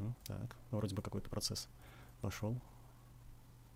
Угу, 0.00 0.14
так, 0.26 0.56
вроде 0.70 0.94
бы 0.94 1.02
какой-то 1.02 1.28
процесс 1.28 1.68
пошел. 2.20 2.56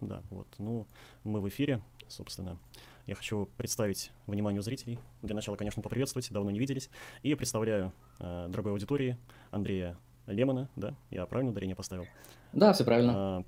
Да, 0.00 0.22
вот. 0.30 0.46
Ну, 0.58 0.86
мы 1.22 1.40
в 1.40 1.48
эфире, 1.48 1.82
собственно. 2.08 2.58
Я 3.06 3.14
хочу 3.14 3.48
представить 3.56 4.10
вниманию 4.26 4.62
зрителей. 4.62 4.98
Для 5.22 5.34
начала, 5.34 5.56
конечно, 5.56 5.82
поприветствовать, 5.82 6.30
давно 6.32 6.50
не 6.50 6.58
виделись. 6.58 6.90
И 7.22 7.34
представляю 7.34 7.92
э, 8.18 8.46
дорогой 8.48 8.72
аудитории 8.72 9.18
Андрея 9.50 9.96
Лемона, 10.26 10.68
да? 10.74 10.94
Я 11.10 11.26
правильно 11.26 11.52
ударение 11.52 11.76
поставил? 11.76 12.06
Да, 12.52 12.72
все 12.72 12.84
правильно. 12.84 13.44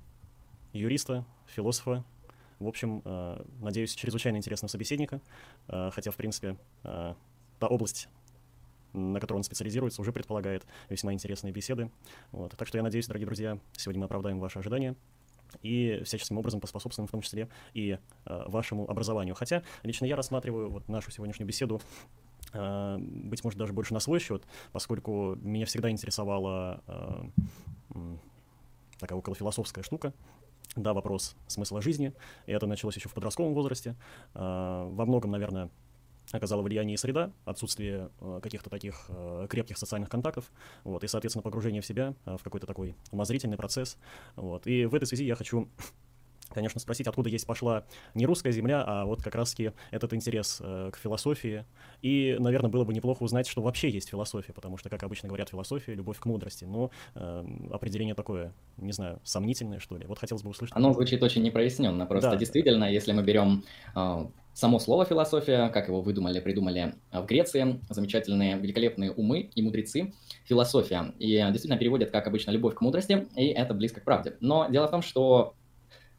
Э, 0.73 0.77
юриста, 0.77 1.25
философа. 1.47 2.05
В 2.59 2.67
общем, 2.67 3.01
э, 3.03 3.43
надеюсь, 3.61 3.93
чрезвычайно 3.95 4.37
интересного 4.37 4.69
собеседника. 4.69 5.21
Э, 5.67 5.89
хотя, 5.91 6.11
в 6.11 6.15
принципе, 6.15 6.57
э, 6.83 7.15
та 7.59 7.67
область, 7.67 8.09
на 8.97 9.19
которой 9.19 9.37
он 9.37 9.43
специализируется, 9.43 10.01
уже 10.01 10.11
предполагает 10.11 10.65
весьма 10.89 11.13
интересные 11.13 11.53
беседы. 11.53 11.91
Вот. 12.31 12.55
Так 12.57 12.67
что 12.67 12.77
я 12.77 12.83
надеюсь, 12.83 13.07
дорогие 13.07 13.25
друзья, 13.25 13.59
сегодня 13.75 14.01
мы 14.01 14.05
оправдаем 14.05 14.39
ваши 14.39 14.59
ожидания 14.59 14.95
и 15.61 16.01
всяческим 16.03 16.37
образом 16.37 16.59
поспособствуем 16.59 17.07
в 17.07 17.11
том 17.11 17.21
числе 17.21 17.47
и 17.73 17.97
э, 18.25 18.43
вашему 18.47 18.89
образованию. 18.89 19.35
Хотя 19.35 19.63
лично 19.83 20.05
я 20.05 20.15
рассматриваю 20.15 20.69
вот 20.69 20.87
нашу 20.89 21.11
сегодняшнюю 21.11 21.47
беседу 21.47 21.81
э, 22.53 22.97
быть 22.99 23.43
может, 23.43 23.57
даже 23.57 23.73
больше 23.73 23.93
на 23.93 23.99
свой 23.99 24.19
счет, 24.19 24.43
поскольку 24.71 25.35
меня 25.35 25.65
всегда 25.65 25.89
интересовала 25.89 26.83
э, 26.87 28.17
такая 28.99 29.17
околофилософская 29.17 29.83
штука, 29.83 30.13
да, 30.75 30.93
вопрос 30.93 31.35
смысла 31.47 31.81
жизни, 31.81 32.13
и 32.45 32.51
это 32.51 32.67
началось 32.67 32.95
еще 32.95 33.09
в 33.09 33.13
подростковом 33.13 33.53
возрасте. 33.53 33.95
Э, 34.33 34.87
во 34.91 35.05
многом, 35.05 35.31
наверное, 35.31 35.69
оказала 36.31 36.61
влияние 36.61 36.95
и 36.95 36.97
среда, 36.97 37.31
отсутствие 37.45 38.09
э, 38.19 38.39
каких-то 38.41 38.69
таких 38.69 39.05
э, 39.09 39.47
крепких 39.49 39.77
социальных 39.77 40.09
контактов, 40.09 40.51
вот, 40.83 41.03
и, 41.03 41.07
соответственно, 41.07 41.43
погружение 41.43 41.81
в 41.81 41.85
себя, 41.85 42.15
э, 42.25 42.37
в 42.37 42.43
какой-то 42.43 42.67
такой 42.67 42.95
умозрительный 43.11 43.57
процесс. 43.57 43.97
Вот. 44.35 44.67
И 44.67 44.85
в 44.85 44.95
этой 44.95 45.05
связи 45.05 45.25
я 45.25 45.35
хочу 45.35 45.69
конечно, 46.49 46.79
спросить, 46.79 47.07
откуда 47.07 47.29
есть 47.29 47.45
пошла 47.45 47.83
не 48.13 48.25
русская 48.25 48.51
земля, 48.51 48.83
а 48.85 49.05
вот 49.05 49.21
как 49.21 49.35
раз-таки 49.35 49.71
этот 49.91 50.13
интерес 50.13 50.59
э, 50.61 50.91
к 50.93 50.97
философии. 50.97 51.65
И, 52.01 52.35
наверное, 52.39 52.69
было 52.69 52.83
бы 52.83 52.93
неплохо 52.93 53.23
узнать, 53.23 53.47
что 53.47 53.61
вообще 53.61 53.89
есть 53.89 54.09
философия, 54.09 54.53
потому 54.53 54.77
что, 54.77 54.89
как 54.89 55.03
обычно 55.03 55.27
говорят, 55.27 55.49
философия— 55.49 55.93
любовь 55.95 56.19
к 56.19 56.25
мудрости. 56.25 56.65
Но 56.65 56.91
э, 57.15 57.45
определение 57.71 58.15
такое, 58.15 58.53
не 58.77 58.91
знаю, 58.91 59.19
сомнительное, 59.23 59.79
что 59.79 59.97
ли. 59.97 60.05
Вот 60.05 60.19
хотелось 60.19 60.43
бы 60.43 60.49
услышать. 60.49 60.75
Оно 60.75 60.93
звучит 60.93 61.21
очень 61.21 61.43
непроясненно. 61.43 62.05
Просто 62.05 62.31
да. 62.31 62.35
действительно, 62.37 62.85
если 62.85 63.11
мы 63.11 63.23
берем 63.23 63.63
э, 63.95 64.25
Само 64.57 64.79
слово 64.79 65.05
философия, 65.05 65.69
как 65.69 65.87
его 65.87 66.01
выдумали, 66.01 66.39
придумали 66.39 66.95
в 67.11 67.23
Греции, 67.27 67.79
замечательные, 67.91 68.57
великолепные 68.57 69.11
умы 69.11 69.51
и 69.53 69.61
мудрецы, 69.61 70.15
философия. 70.45 71.13
И 71.19 71.33
действительно 71.33 71.77
переводят, 71.77 72.09
как 72.09 72.25
обычно, 72.25 72.49
любовь 72.49 72.73
к 72.73 72.81
мудрости, 72.81 73.27
и 73.35 73.49
это 73.49 73.75
близко 73.75 74.01
к 74.01 74.03
правде. 74.03 74.35
Но 74.39 74.67
дело 74.67 74.87
в 74.87 74.89
том, 74.89 75.03
что 75.03 75.53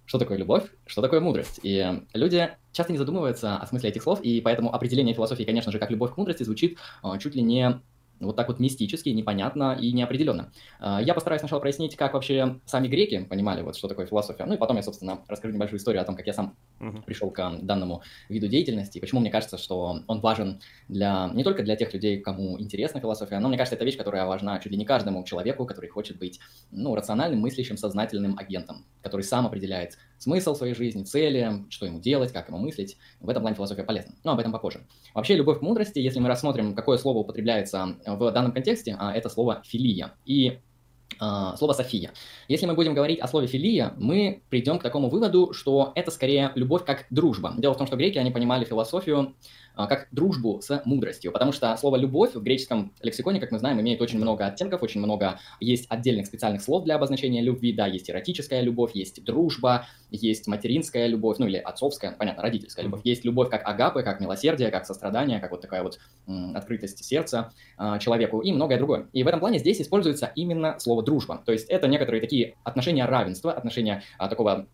что 0.05 0.21
такое 0.21 0.39
любовь, 0.39 0.63
что 0.87 1.03
такое 1.03 1.19
мудрость. 1.19 1.59
И 1.65 1.85
люди 2.15 2.51
часто 2.71 2.93
не 2.93 2.99
задумываются 2.99 3.57
о 3.57 3.67
смысле 3.67 3.91
этих 3.91 4.05
слов, 4.05 4.21
и 4.21 4.41
поэтому 4.41 4.73
определение 4.73 5.17
философии, 5.17 5.43
конечно 5.43 5.73
же, 5.73 5.81
как 5.81 5.91
любовь 5.91 6.15
к 6.15 6.17
мудрости 6.17 6.45
звучит 6.45 6.79
а, 7.03 7.19
чуть 7.19 7.35
ли 7.35 7.43
не 7.43 7.81
вот 8.21 8.37
так 8.37 8.49
вот 8.49 8.59
мистически, 8.59 9.11
непонятно 9.11 9.77
и 9.81 9.93
неопределенно. 9.93 10.53
А, 10.81 11.01
я 11.01 11.15
постараюсь 11.15 11.41
сначала 11.41 11.61
прояснить, 11.61 11.97
как 11.97 12.15
вообще 12.15 12.61
сами 12.65 12.89
греки 12.89 13.25
понимали, 13.25 13.63
вот 13.63 13.77
что 13.77 13.89
такое 13.89 14.07
философия. 14.07 14.45
Ну 14.45 14.55
и 14.55 14.57
потом 14.57 14.77
я, 14.77 14.83
собственно, 14.83 15.21
расскажу 15.29 15.55
небольшую 15.55 15.79
историю 15.79 16.03
о 16.03 16.05
том, 16.05 16.17
как 16.17 16.27
я 16.27 16.33
сам 16.33 16.57
uh-huh. 16.81 17.03
пришел 17.05 17.31
к 17.31 17.59
данному 17.63 18.03
виду 18.29 18.49
деятельности, 18.49 18.99
и 18.99 19.01
почему 19.01 19.21
мне 19.21 19.31
кажется, 19.31 19.59
что 19.59 20.01
он 20.07 20.21
важен 20.21 20.61
для 20.89 21.31
не 21.35 21.45
только 21.45 21.63
для 21.63 21.77
тех 21.77 21.93
людей, 21.93 22.21
кому 22.21 22.61
интересна 22.61 23.01
философия, 23.01 23.39
но 23.39 23.49
мне 23.49 23.57
кажется, 23.57 23.77
это 23.77 23.85
вещь, 23.85 23.97
которая 23.97 24.27
важна 24.27 24.59
чуть 24.59 24.73
ли 24.73 24.79
не 24.79 24.85
каждому 24.85 25.25
человеку, 25.25 25.67
который 25.67 25.89
хочет 25.89 26.19
быть 26.19 26.41
ну, 26.71 26.95
рациональным, 26.95 27.41
мыслящим, 27.41 27.77
сознательным 27.77 28.37
агентом, 28.39 28.85
который 29.03 29.23
сам 29.23 29.47
определяет 29.47 29.99
смысл 30.19 30.55
своей 30.55 30.75
жизни, 30.75 31.05
цели, 31.05 31.65
что 31.71 31.87
ему 31.87 32.01
делать, 32.01 32.33
как 32.33 32.49
ему 32.49 32.59
мыслить. 32.59 32.97
В 33.21 33.29
этом 33.29 33.43
плане 33.43 33.57
философия 33.57 33.85
полезна. 33.85 34.15
Но 34.25 34.33
об 34.33 34.39
этом 34.41 34.53
попозже. 34.53 34.87
Вообще, 35.15 35.37
любовь 35.37 35.59
к 35.59 35.63
мудрости, 35.63 35.99
если 35.99 36.19
мы 36.19 36.29
рассмотрим, 36.29 36.75
какое 36.75 36.99
слово 36.99 37.19
употребляется 37.19 37.97
в 38.05 38.31
данном 38.33 38.53
контексте, 38.53 38.97
а, 38.99 39.13
это 39.15 39.29
слово 39.29 39.63
«филия». 39.65 40.15
И 40.25 40.59
а, 41.21 41.57
слово 41.57 41.73
«София». 41.73 42.13
Если 42.49 42.67
мы 42.67 42.75
будем 42.75 42.95
говорить 42.95 43.21
о 43.21 43.29
слове 43.29 43.47
«филия», 43.47 43.95
мы 43.97 44.43
придем 44.51 44.79
к 44.79 44.83
такому 44.83 45.09
выводу, 45.09 45.53
что 45.53 45.93
это 45.95 46.11
скорее 46.11 46.53
любовь 46.55 46.85
как 46.85 47.07
дружба. 47.11 47.55
Дело 47.57 47.75
в 47.75 47.79
том, 47.79 47.87
что 47.87 47.97
греки, 47.97 48.19
они 48.19 48.31
понимали 48.31 48.65
философию 48.65 49.35
как 49.87 50.09
дружбу 50.11 50.61
с 50.61 50.83
мудростью, 50.85 51.33
потому 51.33 51.53
что 51.53 51.77
слово 51.77 51.97
«любовь» 51.97 52.35
в 52.35 52.43
греческом 52.43 52.93
лексиконе, 53.03 53.41
как 53.41 53.53
мы 53.53 53.59
знаем, 53.59 53.81
имеет 53.81 54.01
очень 54.01 54.19
много 54.19 54.47
оттенков, 54.47 54.83
очень 54.83 55.01
много 55.01 55.39
есть 55.61 55.87
отдельных 55.89 56.27
специальных 56.27 56.63
слов 56.63 56.85
для 56.85 56.97
обозначения 56.97 57.41
любви, 57.41 57.73
да, 57.73 57.87
есть 57.87 58.11
эротическая 58.11 58.61
любовь, 58.61 58.93
есть 58.95 59.25
дружба, 59.25 59.87
есть 60.11 60.47
материнская 60.47 61.07
любовь, 61.07 61.39
ну 61.39 61.47
или 61.47 61.57
отцовская, 61.57 62.13
понятно, 62.13 62.43
родительская 62.43 62.85
любовь, 62.85 63.03
есть 63.05 63.25
любовь 63.25 63.51
как 63.51 63.67
агапы, 63.67 64.03
как 64.03 64.21
милосердие, 64.21 64.71
как 64.71 64.87
сострадание, 64.87 65.41
как 65.41 65.51
вот 65.51 65.61
такая 65.61 65.83
вот 65.83 65.99
открытость 66.55 67.05
сердца 67.05 67.53
э, 67.79 67.99
человеку 68.01 68.41
и 68.41 68.53
многое 68.53 68.79
другое. 68.79 69.09
И 69.13 69.23
в 69.23 69.29
этом 69.29 69.41
плане 69.41 69.59
здесь 69.59 69.81
используется 69.81 70.33
именно 70.35 70.79
слово 70.79 71.03
«дружба», 71.03 71.43
то 71.45 71.53
есть 71.53 71.69
это 71.69 71.89
некоторые 71.89 72.21
такие 72.21 72.55
отношения 72.65 73.05
равенства, 73.05 73.53
отношения 73.53 74.03
а, 74.19 74.29
такого 74.29 74.67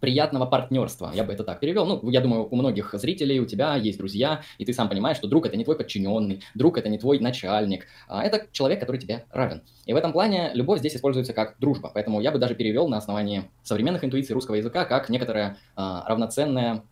приятного 0.00 0.46
партнерства, 0.46 1.12
я 1.14 1.24
бы 1.24 1.32
это 1.32 1.44
так 1.44 1.60
перевел. 1.60 1.86
Ну, 1.86 2.10
я 2.10 2.20
думаю, 2.20 2.48
у 2.50 2.56
многих 2.56 2.94
зрителей, 2.94 3.40
у 3.40 3.46
тебя 3.46 3.76
есть 3.76 3.98
друзья, 3.98 4.42
и 4.58 4.64
ты 4.64 4.72
сам 4.72 4.88
понимаешь, 4.88 5.16
что 5.18 5.28
друг 5.28 5.46
это 5.46 5.56
не 5.56 5.64
твой 5.64 5.76
подчиненный, 5.76 6.42
друг 6.54 6.78
это 6.78 6.88
не 6.88 6.98
твой 6.98 7.18
начальник, 7.20 7.86
а 8.08 8.24
это 8.24 8.46
человек, 8.52 8.80
который 8.80 8.98
тебе 8.98 9.24
равен. 9.30 9.62
И 9.86 9.92
в 9.92 9.96
этом 9.96 10.12
плане 10.12 10.50
любовь 10.54 10.80
здесь 10.80 10.96
используется 10.96 11.32
как 11.32 11.56
дружба, 11.58 11.90
поэтому 11.92 12.20
я 12.20 12.32
бы 12.32 12.38
даже 12.38 12.54
перевел 12.54 12.88
на 12.88 12.96
основании 12.96 13.50
современных 13.62 14.04
интуиций 14.04 14.34
русского 14.34 14.56
языка 14.56 14.84
как 14.84 15.08
некоторая 15.08 15.58
а, 15.76 16.04
равноценная 16.08 16.70
а, 16.72 16.82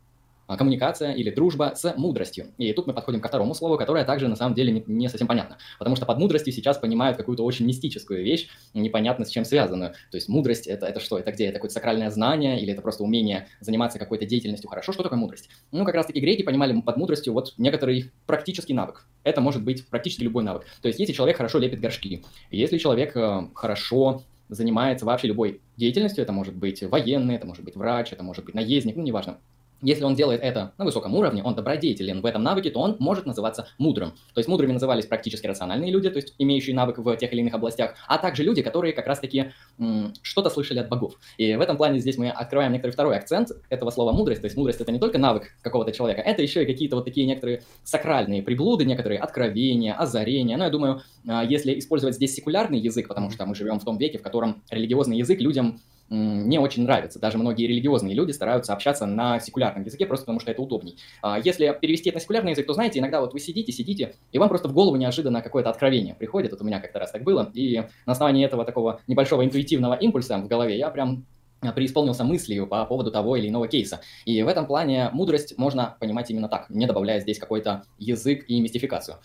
коммуникация 0.56 1.12
или 1.12 1.30
дружба 1.30 1.72
с 1.76 1.94
мудростью. 1.96 2.46
И 2.56 2.72
тут 2.72 2.86
мы 2.86 2.94
подходим 2.94 3.20
ко 3.20 3.28
второму 3.28 3.54
слову, 3.54 3.76
которое 3.76 4.04
также 4.04 4.28
на 4.28 4.36
самом 4.36 4.54
деле 4.54 4.72
не, 4.72 4.84
не 4.86 5.08
совсем 5.08 5.28
понятно. 5.28 5.58
Потому 5.78 5.96
что 5.96 6.06
под 6.06 6.18
мудростью 6.18 6.52
сейчас 6.52 6.78
понимают 6.78 7.16
какую-то 7.16 7.44
очень 7.44 7.66
мистическую 7.66 8.24
вещь, 8.24 8.48
непонятно 8.72 9.24
с 9.24 9.30
чем 9.30 9.44
связанную. 9.44 9.92
То 10.10 10.16
есть 10.16 10.28
мудрость 10.28 10.66
это, 10.66 10.86
это 10.86 11.00
что? 11.00 11.18
Это 11.18 11.32
где? 11.32 11.46
Это 11.46 11.54
какое-то 11.54 11.74
сакральное 11.74 12.10
знание 12.10 12.60
или 12.60 12.72
это 12.72 12.80
просто 12.80 13.02
умение 13.02 13.48
заниматься 13.60 13.98
какой-то 13.98 14.24
деятельностью 14.24 14.70
хорошо? 14.70 14.92
Что 14.92 15.02
такое 15.02 15.18
мудрость? 15.18 15.50
Ну, 15.72 15.84
как 15.84 15.94
раз-таки 15.94 16.20
греки 16.20 16.42
понимали 16.42 16.78
под 16.80 16.96
мудростью 16.96 17.32
вот 17.32 17.54
некоторый 17.58 18.10
практический 18.26 18.72
навык. 18.72 19.04
Это 19.24 19.40
может 19.40 19.62
быть 19.62 19.86
практически 19.86 20.22
любой 20.22 20.44
навык. 20.44 20.64
То 20.80 20.88
есть 20.88 20.98
если 20.98 21.12
человек 21.12 21.36
хорошо 21.36 21.58
лепит 21.58 21.80
горшки, 21.80 22.24
если 22.50 22.78
человек 22.78 23.16
э, 23.16 23.48
хорошо 23.54 24.22
занимается 24.48 25.04
вообще 25.04 25.28
любой 25.28 25.60
деятельностью, 25.76 26.22
это 26.22 26.32
может 26.32 26.54
быть 26.54 26.82
военный, 26.82 27.34
это 27.34 27.46
может 27.46 27.64
быть 27.64 27.76
врач, 27.76 28.12
это 28.12 28.22
может 28.22 28.44
быть 28.44 28.54
наездник, 28.54 28.96
ну, 28.96 29.02
неважно 29.02 29.38
если 29.82 30.04
он 30.04 30.14
делает 30.14 30.40
это 30.42 30.72
на 30.78 30.84
высоком 30.84 31.14
уровне, 31.14 31.42
он 31.42 31.54
добродетелен 31.54 32.20
в 32.20 32.26
этом 32.26 32.42
навыке, 32.42 32.70
то 32.70 32.80
он 32.80 32.96
может 32.98 33.26
называться 33.26 33.68
мудрым. 33.78 34.10
То 34.34 34.38
есть 34.38 34.48
мудрыми 34.48 34.72
назывались 34.72 35.06
практически 35.06 35.46
рациональные 35.46 35.90
люди, 35.90 36.10
то 36.10 36.16
есть 36.16 36.34
имеющие 36.38 36.74
навык 36.74 36.98
в 36.98 37.16
тех 37.16 37.32
или 37.32 37.40
иных 37.40 37.54
областях, 37.54 37.94
а 38.06 38.18
также 38.18 38.42
люди, 38.42 38.62
которые 38.62 38.92
как 38.92 39.06
раз-таки 39.06 39.52
что-то 40.22 40.50
слышали 40.50 40.78
от 40.78 40.88
богов. 40.88 41.14
И 41.36 41.54
в 41.54 41.60
этом 41.60 41.76
плане 41.76 42.00
здесь 42.00 42.18
мы 42.18 42.30
открываем 42.30 42.72
некоторый 42.72 42.92
второй 42.92 43.16
акцент 43.16 43.50
этого 43.68 43.90
слова 43.90 44.12
мудрость. 44.12 44.40
То 44.40 44.46
есть 44.46 44.56
мудрость 44.56 44.80
это 44.80 44.92
не 44.92 44.98
только 44.98 45.18
навык 45.18 45.54
какого-то 45.62 45.92
человека, 45.92 46.20
это 46.22 46.42
еще 46.42 46.62
и 46.62 46.66
какие-то 46.66 46.96
вот 46.96 47.04
такие 47.04 47.26
некоторые 47.26 47.62
сакральные 47.84 48.42
приблуды, 48.42 48.84
некоторые 48.84 49.20
откровения, 49.20 49.94
озарения. 49.94 50.56
Но 50.56 50.64
я 50.64 50.70
думаю, 50.70 51.02
а, 51.26 51.44
если 51.44 51.78
использовать 51.78 52.16
здесь 52.16 52.34
секулярный 52.34 52.78
язык, 52.78 53.08
потому 53.08 53.30
что 53.30 53.46
мы 53.46 53.54
живем 53.54 53.78
в 53.78 53.84
том 53.84 53.98
веке, 53.98 54.18
в 54.18 54.22
котором 54.22 54.62
религиозный 54.70 55.18
язык 55.18 55.40
людям 55.40 55.80
не 56.10 56.58
очень 56.58 56.84
нравится. 56.84 57.18
Даже 57.18 57.38
многие 57.38 57.66
религиозные 57.66 58.14
люди 58.14 58.32
стараются 58.32 58.72
общаться 58.72 59.06
на 59.06 59.40
секулярном 59.40 59.84
языке, 59.84 60.06
просто 60.06 60.24
потому 60.24 60.40
что 60.40 60.50
это 60.50 60.62
удобней. 60.62 60.96
А, 61.22 61.38
если 61.38 61.76
перевести 61.80 62.08
это 62.08 62.16
на 62.16 62.20
секулярный 62.20 62.52
язык, 62.52 62.66
то, 62.66 62.72
знаете, 62.72 62.98
иногда 62.98 63.20
вот 63.20 63.32
вы 63.32 63.40
сидите, 63.40 63.72
сидите, 63.72 64.14
и 64.32 64.38
вам 64.38 64.48
просто 64.48 64.68
в 64.68 64.72
голову 64.72 64.96
неожиданно 64.96 65.42
какое-то 65.42 65.70
откровение 65.70 66.14
приходит. 66.14 66.52
Вот 66.52 66.62
у 66.62 66.64
меня 66.64 66.80
как-то 66.80 66.98
раз 66.98 67.10
так 67.10 67.22
было. 67.22 67.50
И 67.54 67.84
на 68.06 68.12
основании 68.12 68.44
этого 68.44 68.64
такого 68.64 69.00
небольшого 69.06 69.44
интуитивного 69.44 69.94
импульса 69.94 70.38
в 70.38 70.48
голове 70.48 70.78
я 70.78 70.90
прям 70.90 71.26
а, 71.60 71.72
преисполнился 71.72 72.24
мыслью 72.24 72.66
по 72.66 72.84
поводу 72.84 73.10
того 73.10 73.36
или 73.36 73.48
иного 73.48 73.68
кейса. 73.68 74.00
И 74.24 74.42
в 74.42 74.48
этом 74.48 74.66
плане 74.66 75.10
мудрость 75.12 75.58
можно 75.58 75.96
понимать 76.00 76.30
именно 76.30 76.48
так, 76.48 76.70
не 76.70 76.86
добавляя 76.86 77.20
здесь 77.20 77.38
какой-то 77.38 77.84
язык 77.98 78.44
и 78.48 78.60
мистификацию. 78.60 79.18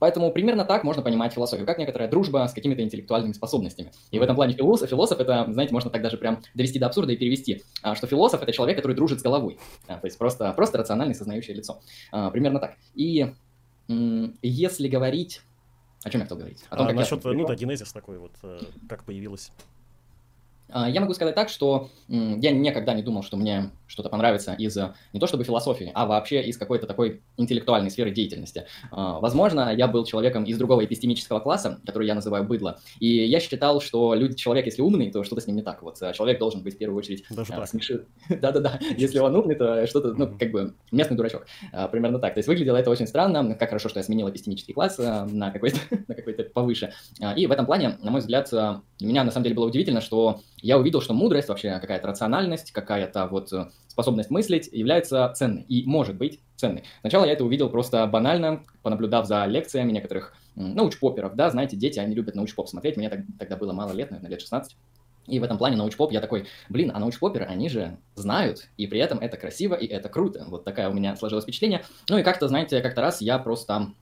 Поэтому 0.00 0.32
примерно 0.32 0.64
так 0.64 0.82
можно 0.82 1.02
понимать 1.02 1.34
философию, 1.34 1.66
как 1.66 1.78
некоторая 1.78 2.08
дружба 2.08 2.46
с 2.48 2.52
какими-то 2.52 2.82
интеллектуальными 2.82 3.32
способностями. 3.32 3.92
И 4.10 4.18
в 4.18 4.22
этом 4.22 4.34
плане 4.34 4.54
философ, 4.54 4.88
философ 4.88 5.20
это, 5.20 5.46
знаете, 5.52 5.72
можно 5.72 5.90
так 5.90 6.02
даже 6.02 6.16
прям 6.16 6.42
довести 6.54 6.78
до 6.78 6.86
абсурда 6.86 7.12
и 7.12 7.16
перевести, 7.16 7.62
а, 7.82 7.94
что 7.94 8.06
философ 8.06 8.42
это 8.42 8.50
человек, 8.50 8.78
который 8.78 8.96
дружит 8.96 9.20
с 9.20 9.22
головой. 9.22 9.58
А, 9.86 9.98
то 9.98 10.06
есть 10.06 10.18
просто, 10.18 10.52
просто 10.54 10.78
рациональное 10.78 11.14
сознающее 11.14 11.54
лицо. 11.54 11.80
А, 12.10 12.30
примерно 12.30 12.58
так. 12.58 12.76
И 12.94 13.32
если 14.42 14.88
говорить... 14.88 15.42
О 16.02 16.08
чем 16.08 16.20
я 16.20 16.24
хотел 16.24 16.38
говорить? 16.38 16.64
О 16.70 16.76
том, 16.76 16.88
а, 16.88 16.92
насчет, 16.94 17.22
я... 17.22 17.32
ну 17.32 17.46
да, 17.46 17.54
генезис 17.54 17.92
такой 17.92 18.18
вот, 18.18 18.32
э, 18.42 18.58
как 18.88 19.04
появилась 19.04 19.52
я 20.72 21.00
могу 21.00 21.14
сказать 21.14 21.34
так, 21.34 21.48
что 21.48 21.90
я 22.06 22.52
никогда 22.52 22.94
не 22.94 23.02
думал, 23.02 23.24
что 23.24 23.36
мне 23.36 23.72
что-то 23.90 24.08
понравится 24.08 24.54
из 24.54 24.76
не 25.12 25.20
то 25.20 25.26
чтобы 25.26 25.44
философии, 25.44 25.90
а 25.94 26.06
вообще 26.06 26.42
из 26.42 26.56
какой-то 26.56 26.86
такой 26.86 27.22
интеллектуальной 27.36 27.90
сферы 27.90 28.10
деятельности. 28.10 28.66
А, 28.90 29.18
возможно, 29.18 29.74
я 29.74 29.88
был 29.88 30.04
человеком 30.04 30.44
из 30.44 30.56
другого 30.58 30.84
эпистемического 30.84 31.40
класса, 31.40 31.80
который 31.84 32.06
я 32.06 32.14
называю 32.14 32.44
быдло, 32.44 32.78
и 33.00 33.08
я 33.08 33.40
считал, 33.40 33.80
что 33.80 34.14
люди, 34.14 34.34
человек, 34.34 34.66
если 34.66 34.82
умный, 34.82 35.10
то 35.10 35.24
что-то 35.24 35.40
с 35.42 35.46
ним 35.46 35.56
не 35.56 35.62
так. 35.62 35.82
Вот 35.82 36.00
а, 36.00 36.12
человек 36.12 36.38
должен 36.38 36.62
быть 36.62 36.74
в 36.74 36.78
первую 36.78 36.98
очередь 36.98 37.24
Даже 37.30 37.52
а, 37.52 37.66
смешит. 37.66 38.06
Да-да-да, 38.28 38.78
если 38.96 39.18
он 39.18 39.34
умный, 39.34 39.56
то 39.56 39.86
что-то, 39.86 40.14
ну, 40.14 40.36
как 40.38 40.50
бы 40.52 40.74
местный 40.92 41.16
дурачок. 41.16 41.46
Примерно 41.90 42.18
так. 42.18 42.34
То 42.34 42.38
есть 42.38 42.48
выглядело 42.48 42.76
это 42.76 42.90
очень 42.90 43.06
странно. 43.06 43.54
Как 43.54 43.70
хорошо, 43.70 43.88
что 43.88 43.98
я 43.98 44.04
сменил 44.04 44.28
эпистемический 44.30 44.74
класс 44.74 44.98
на 44.98 45.50
какой-то 45.50 45.78
на 46.08 46.14
какой-то 46.14 46.44
повыше. 46.44 46.92
И 47.36 47.46
в 47.46 47.52
этом 47.52 47.66
плане, 47.66 47.98
на 48.02 48.10
мой 48.10 48.20
взгляд, 48.20 48.50
меня 49.00 49.24
на 49.24 49.30
самом 49.30 49.44
деле 49.44 49.56
было 49.56 49.66
удивительно, 49.66 50.00
что 50.00 50.40
я 50.58 50.78
увидел, 50.78 51.00
что 51.00 51.14
мудрость, 51.14 51.48
вообще 51.48 51.78
какая-то 51.80 52.06
рациональность, 52.06 52.72
какая-то 52.72 53.26
вот 53.26 53.52
способность 53.88 54.30
мыслить 54.30 54.68
является 54.72 55.28
ценной 55.34 55.62
и 55.62 55.84
может 55.84 56.16
быть 56.16 56.40
ценной. 56.56 56.84
Сначала 57.00 57.24
я 57.24 57.32
это 57.32 57.44
увидел 57.44 57.68
просто 57.68 58.06
банально, 58.06 58.62
понаблюдав 58.82 59.26
за 59.26 59.44
лекциями 59.46 59.92
некоторых 59.92 60.34
научпоперов, 60.54 61.34
да, 61.34 61.50
знаете, 61.50 61.76
дети, 61.76 61.98
они 61.98 62.14
любят 62.14 62.34
научпоп 62.34 62.68
смотреть, 62.68 62.96
мне 62.96 63.08
тогда 63.38 63.56
было 63.56 63.72
мало 63.72 63.92
лет, 63.92 64.10
наверное, 64.10 64.30
лет 64.30 64.40
16. 64.40 64.76
И 65.26 65.38
в 65.38 65.44
этом 65.44 65.58
плане 65.58 65.76
научпоп 65.76 66.12
я 66.12 66.20
такой, 66.20 66.46
блин, 66.68 66.90
а 66.94 66.98
научпоперы, 66.98 67.44
они 67.44 67.68
же 67.68 67.98
знают, 68.14 68.68
и 68.76 68.86
при 68.86 69.00
этом 69.00 69.18
это 69.20 69.36
красиво, 69.36 69.74
и 69.74 69.86
это 69.86 70.08
круто. 70.08 70.44
Вот 70.48 70.64
такая 70.64 70.90
у 70.90 70.92
меня 70.92 71.14
сложилось 71.16 71.44
впечатление. 71.44 71.84
Ну 72.08 72.18
и 72.18 72.22
как-то, 72.22 72.48
знаете, 72.48 72.80
как-то 72.80 73.00
раз 73.00 73.20
я 73.20 73.38
просто 73.38 73.74
а, 73.74 73.92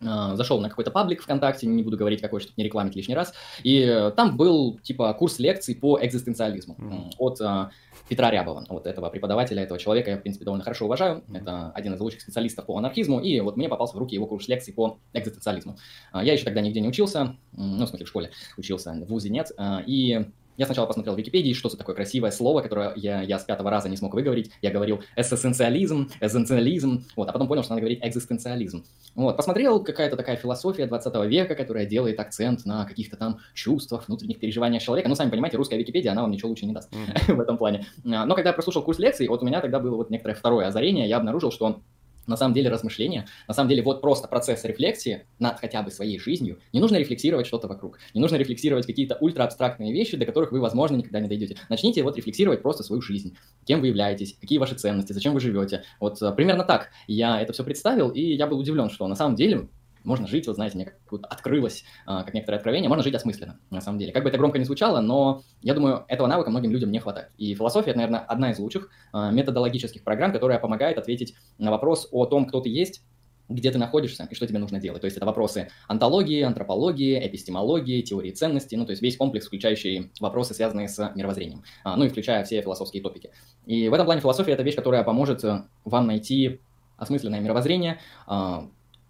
зашел 0.00 0.60
на 0.60 0.68
какой-то 0.68 0.90
паблик 0.90 1.22
ВКонтакте, 1.22 1.66
не 1.66 1.82
буду 1.82 1.96
говорить 1.96 2.20
какой, 2.20 2.40
чтобы 2.40 2.54
не 2.56 2.64
рекламить 2.64 2.94
лишний 2.94 3.14
раз, 3.14 3.32
и 3.62 4.10
там 4.16 4.36
был 4.36 4.78
типа 4.82 5.12
курс 5.14 5.38
лекций 5.38 5.74
по 5.74 5.98
экзистенциализму 6.02 6.76
mm-hmm. 6.78 7.10
от 7.18 7.40
uh, 7.40 7.68
Петра 8.08 8.30
Рябова, 8.30 8.66
вот 8.68 8.86
этого 8.86 9.08
преподавателя, 9.08 9.62
этого 9.62 9.78
человека, 9.78 10.10
я, 10.10 10.18
в 10.18 10.20
принципе, 10.22 10.44
довольно 10.44 10.64
хорошо 10.64 10.84
уважаю, 10.84 11.24
mm-hmm. 11.26 11.40
это 11.40 11.70
один 11.70 11.94
из 11.94 12.00
лучших 12.00 12.20
специалистов 12.20 12.66
по 12.66 12.76
анархизму, 12.76 13.20
и 13.20 13.40
вот 13.40 13.56
мне 13.56 13.68
попался 13.68 13.96
в 13.96 13.98
руки 13.98 14.14
его 14.14 14.26
курс 14.26 14.46
лекций 14.48 14.74
по 14.74 14.98
экзистенциализму. 15.14 15.78
Я 16.12 16.32
еще 16.34 16.44
тогда 16.44 16.60
нигде 16.60 16.80
не 16.80 16.88
учился, 16.88 17.36
ну, 17.52 17.84
в 17.84 17.88
смысле, 17.88 18.04
в 18.04 18.08
школе 18.08 18.30
учился, 18.58 18.92
в 18.92 19.04
ВУЗе 19.06 19.30
нет, 19.30 19.52
и 19.86 20.26
я 20.56 20.66
сначала 20.66 20.86
посмотрел 20.86 21.14
в 21.14 21.18
Википедии, 21.18 21.52
что 21.52 21.68
за 21.68 21.76
такое 21.76 21.94
красивое 21.94 22.30
слово, 22.30 22.60
которое 22.60 22.92
я, 22.96 23.22
я 23.22 23.38
с 23.38 23.44
пятого 23.44 23.70
раза 23.70 23.88
не 23.88 23.96
смог 23.96 24.14
выговорить. 24.14 24.50
Я 24.62 24.70
говорил 24.70 25.02
эссенциализм, 25.16 26.10
эссенциализм, 26.20 27.04
вот, 27.16 27.28
а 27.28 27.32
потом 27.32 27.48
понял, 27.48 27.62
что 27.62 27.72
надо 27.72 27.80
говорить 27.80 28.00
экзистенциализм. 28.02 28.84
Вот, 29.14 29.36
посмотрел 29.36 29.82
какая-то 29.82 30.16
такая 30.16 30.36
философия 30.36 30.86
20 30.86 31.14
века, 31.26 31.54
которая 31.54 31.86
делает 31.86 32.20
акцент 32.20 32.64
на 32.64 32.84
каких-то 32.84 33.16
там 33.16 33.38
чувствах, 33.54 34.08
внутренних 34.08 34.38
переживаниях 34.38 34.82
человека. 34.82 35.08
Ну, 35.08 35.14
сами 35.14 35.30
понимаете, 35.30 35.56
русская 35.56 35.78
Википедия, 35.78 36.12
она 36.12 36.22
вам 36.22 36.30
ничего 36.30 36.48
лучше 36.48 36.66
не 36.66 36.72
даст 36.72 36.92
mm-hmm. 36.92 37.34
в 37.34 37.40
этом 37.40 37.58
плане. 37.58 37.86
А, 38.04 38.26
но 38.26 38.34
когда 38.34 38.50
я 38.50 38.54
прослушал 38.54 38.82
курс 38.82 38.98
лекций, 38.98 39.28
вот 39.28 39.42
у 39.42 39.46
меня 39.46 39.60
тогда 39.60 39.80
было 39.80 39.96
вот 39.96 40.10
некоторое 40.10 40.34
второе 40.34 40.66
озарение, 40.66 41.08
я 41.08 41.16
обнаружил, 41.16 41.50
что 41.50 41.82
на 42.26 42.36
самом 42.36 42.54
деле 42.54 42.68
размышления, 42.70 43.26
на 43.48 43.54
самом 43.54 43.68
деле 43.68 43.82
вот 43.82 44.00
просто 44.00 44.28
процесс 44.28 44.64
рефлексии 44.64 45.26
над 45.38 45.58
хотя 45.58 45.82
бы 45.82 45.90
своей 45.90 46.18
жизнью. 46.18 46.58
Не 46.72 46.80
нужно 46.80 46.96
рефлексировать 46.96 47.46
что-то 47.46 47.68
вокруг, 47.68 47.98
не 48.14 48.20
нужно 48.20 48.36
рефлексировать 48.36 48.86
какие-то 48.86 49.16
ультраабстрактные 49.20 49.92
вещи, 49.92 50.16
до 50.16 50.26
которых 50.26 50.52
вы, 50.52 50.60
возможно, 50.60 50.96
никогда 50.96 51.20
не 51.20 51.28
дойдете. 51.28 51.56
Начните 51.68 52.02
вот 52.02 52.16
рефлексировать 52.16 52.62
просто 52.62 52.82
свою 52.82 53.02
жизнь, 53.02 53.36
кем 53.64 53.80
вы 53.80 53.88
являетесь, 53.88 54.36
какие 54.40 54.58
ваши 54.58 54.74
ценности, 54.74 55.12
зачем 55.12 55.34
вы 55.34 55.40
живете. 55.40 55.84
Вот 56.00 56.20
э, 56.22 56.32
примерно 56.32 56.64
так 56.64 56.90
я 57.06 57.40
это 57.40 57.52
все 57.52 57.64
представил, 57.64 58.10
и 58.10 58.20
я 58.20 58.46
был 58.46 58.58
удивлен, 58.58 58.90
что 58.90 59.06
на 59.06 59.16
самом 59.16 59.36
деле 59.36 59.68
можно 60.04 60.26
жить, 60.26 60.46
вот 60.46 60.56
знаете, 60.56 60.76
мне 60.76 60.84
как 60.84 60.96
открылось, 61.24 61.84
а, 62.06 62.22
как 62.22 62.34
некоторое 62.34 62.58
откровение, 62.58 62.88
можно 62.88 63.02
жить 63.02 63.14
осмысленно, 63.14 63.58
на 63.70 63.80
самом 63.80 63.98
деле. 63.98 64.12
Как 64.12 64.22
бы 64.22 64.28
это 64.28 64.38
громко 64.38 64.58
не 64.58 64.64
звучало, 64.64 65.00
но 65.00 65.42
я 65.62 65.74
думаю, 65.74 66.04
этого 66.08 66.26
навыка 66.26 66.50
многим 66.50 66.70
людям 66.70 66.90
не 66.92 67.00
хватает. 67.00 67.30
И 67.36 67.54
философия, 67.54 67.90
это, 67.90 67.98
наверное, 67.98 68.20
одна 68.20 68.50
из 68.52 68.58
лучших 68.58 68.90
а, 69.12 69.30
методологических 69.30 70.04
программ, 70.04 70.32
которая 70.32 70.58
помогает 70.58 70.98
ответить 70.98 71.34
на 71.58 71.70
вопрос 71.70 72.08
о 72.12 72.26
том, 72.26 72.46
кто 72.46 72.60
ты 72.60 72.68
есть, 72.68 73.02
где 73.48 73.70
ты 73.70 73.78
находишься 73.78 74.26
и 74.30 74.34
что 74.34 74.46
тебе 74.46 74.58
нужно 74.58 74.80
делать. 74.80 75.00
То 75.00 75.06
есть 75.06 75.16
это 75.16 75.26
вопросы 75.26 75.68
антологии, 75.86 76.42
антропологии, 76.42 77.26
эпистемологии, 77.26 78.00
теории 78.02 78.30
ценностей, 78.30 78.76
ну 78.76 78.86
то 78.86 78.90
есть 78.90 79.02
весь 79.02 79.16
комплекс, 79.16 79.46
включающий 79.46 80.10
вопросы, 80.20 80.54
связанные 80.54 80.88
с 80.88 81.12
мировоззрением, 81.14 81.62
а, 81.82 81.96
ну 81.96 82.04
и 82.04 82.08
включая 82.08 82.44
все 82.44 82.62
философские 82.62 83.02
топики. 83.02 83.30
И 83.66 83.88
в 83.88 83.94
этом 83.94 84.06
плане 84.06 84.20
философия– 84.20 84.52
это 84.54 84.62
вещь, 84.62 84.76
которая 84.76 85.04
поможет 85.04 85.44
э, 85.44 85.64
вам 85.84 86.06
найти 86.06 86.60
осмысленное 86.96 87.40
мировоззрение, 87.40 87.98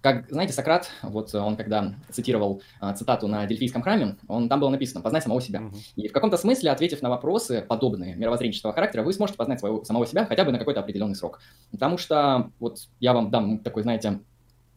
как, 0.04 0.28
знаете, 0.28 0.52
Сократ, 0.52 0.90
вот 1.02 1.34
он 1.34 1.56
когда 1.56 1.94
цитировал 2.10 2.60
а, 2.78 2.92
цитату 2.92 3.26
на 3.26 3.46
Дельфийском 3.46 3.80
храме, 3.80 4.18
он, 4.28 4.50
там 4.50 4.60
было 4.60 4.68
написано 4.68 5.00
«познай 5.00 5.22
самого 5.22 5.40
себя». 5.40 5.60
Uh-huh. 5.60 5.78
И 5.96 6.08
в 6.08 6.12
каком-то 6.12 6.36
смысле, 6.36 6.72
ответив 6.72 7.00
на 7.00 7.08
вопросы 7.08 7.64
подобные 7.66 8.14
мировоззренческого 8.14 8.74
характера, 8.74 9.02
вы 9.02 9.14
сможете 9.14 9.38
познать 9.38 9.60
своего, 9.60 9.82
самого 9.82 10.06
себя 10.06 10.26
хотя 10.26 10.44
бы 10.44 10.52
на 10.52 10.58
какой-то 10.58 10.80
определенный 10.80 11.14
срок. 11.14 11.40
Потому 11.70 11.96
что, 11.96 12.50
вот 12.60 12.80
я 13.00 13.14
вам 13.14 13.30
дам 13.30 13.60
такой, 13.60 13.82
знаете, 13.82 14.20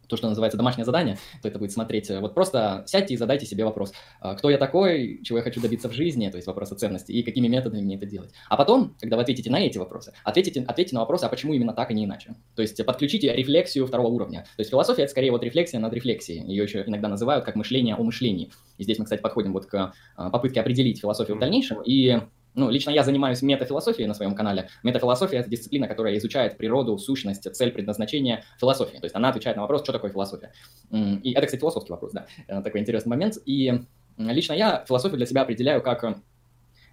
то, 0.07 0.17
что 0.17 0.29
называется 0.29 0.57
домашнее 0.57 0.85
задание, 0.85 1.17
то 1.41 1.47
это 1.47 1.59
будет 1.59 1.71
смотреть, 1.71 2.09
э, 2.09 2.19
вот 2.19 2.33
просто 2.33 2.83
сядьте 2.87 3.13
и 3.13 3.17
задайте 3.17 3.45
себе 3.45 3.65
вопрос, 3.65 3.93
а, 4.19 4.35
кто 4.35 4.49
я 4.49 4.57
такой, 4.57 5.21
чего 5.23 5.37
я 5.39 5.43
хочу 5.43 5.61
добиться 5.61 5.89
в 5.89 5.93
жизни, 5.93 6.29
то 6.29 6.37
есть 6.37 6.47
вопрос 6.47 6.71
о 6.71 6.75
ценности, 6.75 7.11
и 7.11 7.23
какими 7.23 7.47
методами 7.47 7.81
мне 7.81 7.95
это 7.95 8.05
делать. 8.05 8.31
А 8.49 8.57
потом, 8.57 8.95
когда 8.99 9.15
вы 9.17 9.23
ответите 9.23 9.49
на 9.49 9.59
эти 9.59 9.77
вопросы, 9.77 10.13
ответите, 10.23 10.63
ответьте 10.67 10.95
на 10.95 11.01
вопросы, 11.01 11.25
а 11.25 11.29
почему 11.29 11.53
именно 11.53 11.73
так, 11.73 11.89
а 11.89 11.93
не 11.93 12.05
иначе. 12.05 12.35
То 12.55 12.61
есть 12.61 12.83
подключите 12.85 13.33
рефлексию 13.33 13.85
второго 13.85 14.07
уровня. 14.07 14.45
То 14.55 14.61
есть 14.61 14.71
философия— 14.71 15.01
это 15.03 15.11
скорее 15.11 15.31
вот 15.31 15.43
рефлексия 15.43 15.79
над 15.79 15.93
рефлексией. 15.93 16.43
Ее 16.47 16.63
еще 16.63 16.83
иногда 16.85 17.07
называют 17.07 17.45
как 17.45 17.55
мышление 17.55 17.95
о 17.95 18.03
мышлении. 18.03 18.51
И 18.77 18.83
здесь 18.83 18.99
мы, 18.99 19.05
кстати, 19.05 19.21
подходим 19.21 19.53
вот 19.53 19.65
к 19.65 19.93
а, 20.15 20.29
попытке 20.29 20.61
определить 20.61 20.99
философию 20.99 21.37
в 21.37 21.39
дальнейшем, 21.39 21.81
и 21.83 22.21
ну, 22.57 22.71
лично 22.71 22.89
я 22.89 23.03
занимаюсь 23.03 23.43
метафилософией 23.43 24.07
на 24.07 24.15
своем 24.15 24.33
канале. 24.33 24.69
Метафилософия– 24.81 25.37
это 25.39 25.49
дисциплина, 25.49 25.87
которая 25.87 26.17
изучает 26.17 26.57
природу, 26.57 26.97
сущность, 26.97 27.43
цель, 27.55 27.71
предназначение 27.71 28.43
философии. 28.59 28.97
То 28.97 29.05
есть 29.05 29.15
она 29.15 29.29
отвечает 29.29 29.57
на 29.57 29.61
вопрос, 29.61 29.83
что 29.83 29.93
такое 29.93 30.11
философия. 30.11 30.51
И 30.91 31.33
это, 31.33 31.45
кстати, 31.45 31.61
философский 31.61 31.91
вопрос, 31.91 32.13
да, 32.13 32.25
э, 32.47 32.61
такой 32.63 32.81
интересный 32.81 33.11
момент. 33.11 33.35
И 33.45 33.81
лично 34.17 34.53
я 34.53 34.83
философию 34.87 35.17
для 35.17 35.27
себя 35.27 35.43
определяю 35.43 35.83
как 35.83 36.17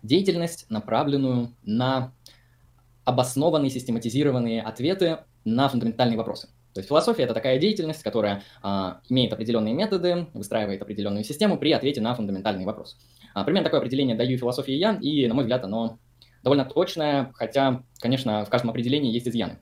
деятельность, 0.02 0.66
направленную 0.68 1.54
на 1.64 2.12
обоснованные, 3.04 3.70
систематизированные 3.70 4.60
ответы 4.60 5.20
на 5.46 5.70
фундаментальные 5.70 6.18
вопросы. 6.18 6.48
То 6.74 6.80
есть 6.80 6.88
философия– 6.88 7.22
это 7.24 7.34
такая 7.34 7.58
деятельность, 7.58 8.02
которая 8.02 8.42
а, 8.60 9.00
имеет 9.08 9.32
определенные 9.32 9.74
методы, 9.74 10.26
выстраивает 10.34 10.82
определенную 10.82 11.22
систему 11.22 11.56
при 11.56 11.72
ответе 11.72 12.00
на 12.00 12.14
фундаментальный 12.14 12.64
вопрос. 12.64 12.98
А, 13.34 13.44
примерно 13.44 13.64
такое 13.64 13.80
определение 13.80 14.16
даю 14.16 14.38
философии 14.38 14.72
я, 14.72 14.96
и, 15.00 15.26
на 15.26 15.34
мой 15.34 15.44
взгляд, 15.44 15.64
оно 15.64 15.98
довольно 16.42 16.64
точное, 16.64 17.32
хотя, 17.34 17.82
конечно, 17.98 18.44
в 18.44 18.50
каждом 18.50 18.70
определении 18.70 19.12
есть 19.12 19.28
изъяны. 19.28 19.58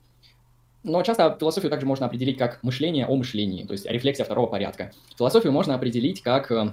Но 0.83 1.01
часто 1.01 1.35
философию 1.39 1.71
также 1.71 1.85
можно 1.85 2.05
определить 2.05 2.37
как 2.37 2.61
мышление 2.61 3.05
о 3.07 3.15
мышлении, 3.15 3.65
то 3.65 3.71
есть 3.71 3.85
рефлексия 3.85 4.25
второго 4.25 4.47
порядка. 4.47 4.91
Философию 5.17 5.53
можно 5.53 5.75
определить 5.75 6.21
как 6.21 6.51
э, 6.51 6.71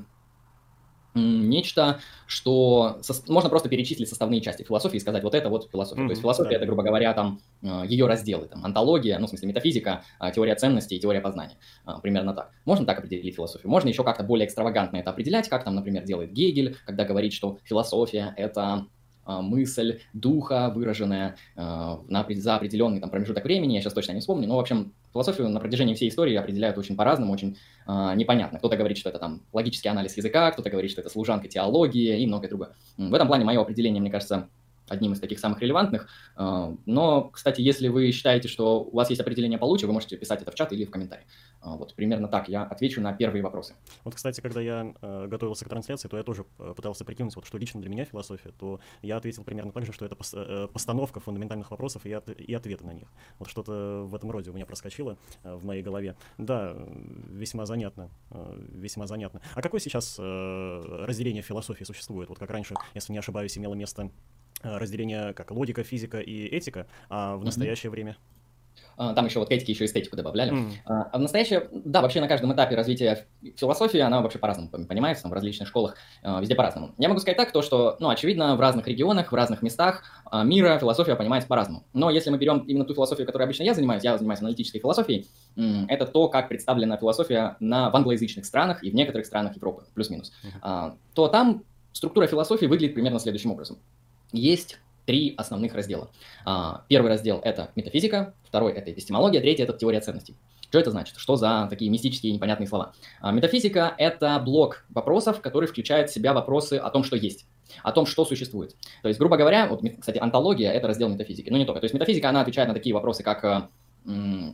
нечто, 1.15 2.01
что 2.27 2.99
со... 3.03 3.15
можно 3.31 3.51
просто 3.51 3.69
перечислить 3.69 4.09
составные 4.09 4.41
части 4.41 4.63
философии 4.63 4.97
и 4.97 5.01
сказать, 5.01 5.23
вот 5.23 5.35
это 5.35 5.49
вот 5.49 5.69
философия. 5.71 6.03
Mm-hmm, 6.03 6.07
То 6.07 6.11
есть 6.11 6.23
философия 6.23 6.51
да. 6.51 6.57
это, 6.57 6.67
грубо 6.67 6.83
говоря, 6.83 7.13
там 7.15 7.41
э, 7.63 7.85
ее 7.87 8.07
разделы, 8.07 8.47
там 8.47 8.65
антология, 8.65 9.19
ну, 9.19 9.27
в 9.27 9.29
смысле 9.31 9.49
метафизика, 9.49 10.05
а, 10.19 10.31
теория 10.31 10.55
ценностей 10.55 10.97
и 10.97 11.01
теория 11.01 11.21
познания. 11.21 11.57
А, 11.85 12.01
примерно 12.01 12.35
так. 12.35 12.51
Можно 12.65 12.87
так 12.87 12.99
определить 12.99 13.35
философию. 13.35 13.71
Можно 13.71 13.89
еще 13.89 14.05
как-то 14.05 14.23
более 14.23 14.47
экстравагантно 14.47 14.99
это 14.99 15.11
определять, 15.11 15.49
как 15.49 15.65
там, 15.65 15.75
например, 15.75 16.05
делает 16.05 16.33
Гегель, 16.33 16.77
когда 16.87 17.05
говорит, 17.05 17.33
что 17.33 17.59
философия 17.65 18.35
это 18.37 18.87
мысль 19.27 20.01
духа, 20.13 20.73
выраженная 20.75 21.37
на, 21.57 22.27
за 22.29 22.57
определенный 22.57 23.01
там, 23.01 23.11
промежуток 23.11 23.45
времени, 23.45 23.75
я 23.75 23.81
сейчас 23.81 23.93
точно 23.93 24.13
не 24.13 24.21
вспомню, 24.21 24.49
но, 24.49 24.57
в 24.57 24.61
общем, 24.61 24.93
философию 25.13 25.49
на 25.49 25.61
протяжении 25.61 25.95
всей 25.95 26.09
истории 26.09 26.35
определяют 26.35 26.79
очень 26.79 26.97
по-разному, 26.97 27.33
очень 27.33 27.57
э, 27.87 28.13
непонятно. 28.15 28.59
Кто-то 28.59 28.77
говорит, 28.77 28.99
что 28.99 29.09
это 29.09 29.19
там 29.19 29.43
логический 29.53 29.89
анализ 29.89 30.17
языка, 30.17 30.51
кто-то 30.53 30.71
говорит, 30.71 30.91
что 30.91 31.01
это 31.01 31.11
служанка 31.11 31.49
теологии 31.49 32.21
и 32.21 32.27
многое 32.27 32.49
другое. 32.49 32.71
В 32.97 33.15
этом 33.15 33.27
плане 33.27 33.45
мое 33.45 33.61
определение, 33.61 34.01
мне 34.01 34.11
кажется, 34.11 34.49
одним 34.91 35.13
из 35.13 35.21
таких 35.21 35.39
самых 35.39 35.61
релевантных. 35.61 36.09
А, 36.37 36.75
но, 36.85 37.31
кстати, 37.31 37.61
если 37.61 37.89
вы 37.89 38.11
считаете, 38.11 38.49
что 38.49 38.83
у 38.83 38.97
вас 38.97 39.09
есть 39.09 39.21
определение 39.21 39.59
получше, 39.59 39.87
вы 39.87 39.93
можете 39.93 40.17
писать 40.17 40.43
это 40.43 40.51
в 40.51 40.55
чат 40.55 40.73
или 40.73 40.85
в 40.85 40.91
комментарии. 40.91 41.25
А, 41.61 41.77
вот 41.77 41.95
примерно 41.95 42.29
так 42.29 42.49
я 42.49 42.65
отвечу 42.65 43.01
на 43.01 43.13
первые 43.13 43.43
вопросы. 43.43 43.75
Вот, 44.05 44.15
кстати, 44.15 44.41
когда 44.41 44.61
я 44.61 44.93
э, 45.01 45.27
готовился 45.29 45.65
к 45.65 45.69
трансляции, 45.69 46.09
то 46.09 46.17
я 46.17 46.23
тоже 46.23 46.45
э, 46.59 46.75
пытался 46.75 47.05
прикинуть, 47.05 47.37
вот, 47.37 47.47
что 47.47 47.57
лично 47.57 47.81
для 47.81 47.89
меня 47.89 48.05
философия, 48.05 48.51
то 48.59 48.81
я 49.03 49.17
ответил 49.17 49.45
примерно 49.45 49.73
так 49.73 49.87
же, 49.87 49.93
что 49.93 50.05
это 50.05 50.17
пос, 50.17 50.35
э, 50.35 50.69
постановка 50.73 51.21
фундаментальных 51.21 51.71
вопросов 51.71 52.05
и, 52.05 52.11
и 52.11 52.55
ответы 52.55 52.85
на 52.85 52.93
них. 52.93 53.09
Вот 53.39 53.49
что-то 53.49 54.05
в 54.07 54.15
этом 54.15 54.31
роде 54.31 54.51
у 54.51 54.55
меня 54.55 54.67
проскочило 54.67 55.17
э, 55.45 55.55
в 55.55 55.65
моей 55.65 55.83
голове. 55.83 56.17
Да, 56.37 56.77
весьма 57.29 57.65
занятно, 57.65 58.11
э, 58.31 58.61
весьма 58.73 59.07
занятно. 59.07 59.41
А 59.55 59.63
какое 59.63 59.81
сейчас 59.81 60.17
э, 60.19 60.83
разделение 61.07 61.43
философии 61.43 61.85
существует? 61.85 62.29
Вот 62.29 62.39
как 62.39 62.51
раньше, 62.51 62.75
если 62.95 63.13
не 63.13 63.19
ошибаюсь, 63.19 63.57
имело 63.57 63.75
место 63.75 64.01
Э, 64.01 64.11
разделение 64.63 65.33
как 65.35 65.51
логика, 65.51 65.83
физика 65.83 66.21
и 66.21 66.47
этика, 66.47 66.87
а 67.09 67.37
в 67.37 67.45
настоящее 67.45 67.89
mm-hmm. 67.89 67.93
время? 67.93 68.17
а, 69.01 69.15
там 69.15 69.25
еще 69.25 69.39
вот 69.39 69.51
этики 69.51 69.71
еще 69.71 69.87
эстетику 69.87 70.15
добавляли. 70.15 70.53
Mm. 70.53 70.73
А 70.85 71.17
в 71.17 71.21
настоящее, 71.23 71.69
да, 71.73 72.03
вообще 72.03 72.21
на 72.21 72.29
каждом 72.29 72.53
этапе 72.53 72.77
развития 72.77 73.27
философии 73.57 73.99
она 73.99 74.21
вообще 74.21 74.39
по-разному 74.39 74.69
понимается, 74.69 75.27
в 75.27 75.33
различных 75.33 75.69
школах, 75.69 75.97
а, 76.23 76.39
везде 76.39 76.55
по-разному. 76.55 76.95
Я 76.99 77.09
могу 77.09 77.19
сказать 77.19 77.39
так, 77.39 77.51
то, 77.51 77.63
что, 77.63 77.97
ну, 77.99 78.11
очевидно, 78.11 78.57
в 78.57 78.61
разных 78.61 78.87
регионах, 78.87 79.33
в 79.33 79.35
разных 79.35 79.63
местах 79.63 80.05
мира 80.45 80.79
философия 80.79 81.17
понимается 81.17 81.49
по-разному. 81.49 81.85
Но 81.95 82.11
если 82.11 82.29
мы 82.29 82.37
берем 82.37 82.59
именно 82.59 82.85
ту 82.85 82.95
философию, 82.95 83.27
которой 83.27 83.45
обычно 83.45 83.63
я 83.63 83.73
занимаюсь, 83.73 84.05
я 84.05 84.19
занимаюсь 84.19 84.41
аналитической 84.41 84.81
философией, 84.81 85.29
это 85.89 86.07
то, 86.07 86.29
как 86.29 86.49
представлена 86.49 86.99
философия 86.99 87.57
на, 87.59 87.89
в 87.89 87.97
англоязычных 87.97 88.45
странах 88.45 88.85
и 88.85 88.91
в 88.91 88.95
некоторых 88.95 89.27
странах 89.27 89.57
Европы, 89.57 89.85
плюс-минус, 89.95 90.31
mm. 90.63 90.93
то 91.15 91.29
там 91.29 91.63
структура 91.93 92.27
философии 92.27 92.67
выглядит 92.67 92.95
примерно 92.95 93.19
следующим 93.19 93.53
образом. 93.53 93.79
Есть 94.33 94.79
три 95.07 95.35
основных 95.37 95.75
раздела. 95.75 96.11
А, 96.45 96.85
первый 96.89 97.09
раздел– 97.09 97.41
это 97.45 97.71
метафизика, 97.75 98.35
второй– 98.45 98.73
это 98.75 98.93
эпистемология, 98.93 99.41
третий– 99.41 99.63
это 99.65 99.73
теория 99.73 100.01
ценностей. 100.01 100.37
Что 100.69 100.79
это 100.79 100.93
значит? 100.93 101.17
Что 101.17 101.35
за 101.35 101.67
такие 101.69 101.91
мистические 101.91 102.33
непонятные 102.33 102.69
слова? 102.69 102.93
А, 103.21 103.33
метафизика– 103.33 103.95
это 103.99 104.39
блок 104.39 104.85
вопросов, 104.89 105.41
который 105.41 105.67
включает 105.67 106.11
в 106.11 106.15
себя 106.15 106.33
вопросы 106.33 106.75
о 106.75 106.91
том, 106.91 107.03
что 107.03 107.17
есть 107.17 107.47
о 107.83 107.93
том, 107.93 108.07
что 108.07 108.25
существует. 108.25 108.75
То 109.03 109.09
есть, 109.09 109.21
грубо 109.21 109.37
говоря, 109.37 109.69
вот, 109.69 109.83
кстати, 110.01 110.19
антология– 110.19 110.73
это 110.73 110.89
раздел 110.89 111.09
метафизики, 111.09 111.51
но 111.51 111.59
не 111.59 111.65
только. 111.65 111.81
То 111.81 111.85
есть 111.85 111.95
метафизика, 111.95 112.29
она 112.29 112.41
отвечает 112.41 112.69
на 112.69 112.75
такие 112.75 112.95
вопросы, 112.95 113.23
как 113.23 113.45
а, 113.45 113.69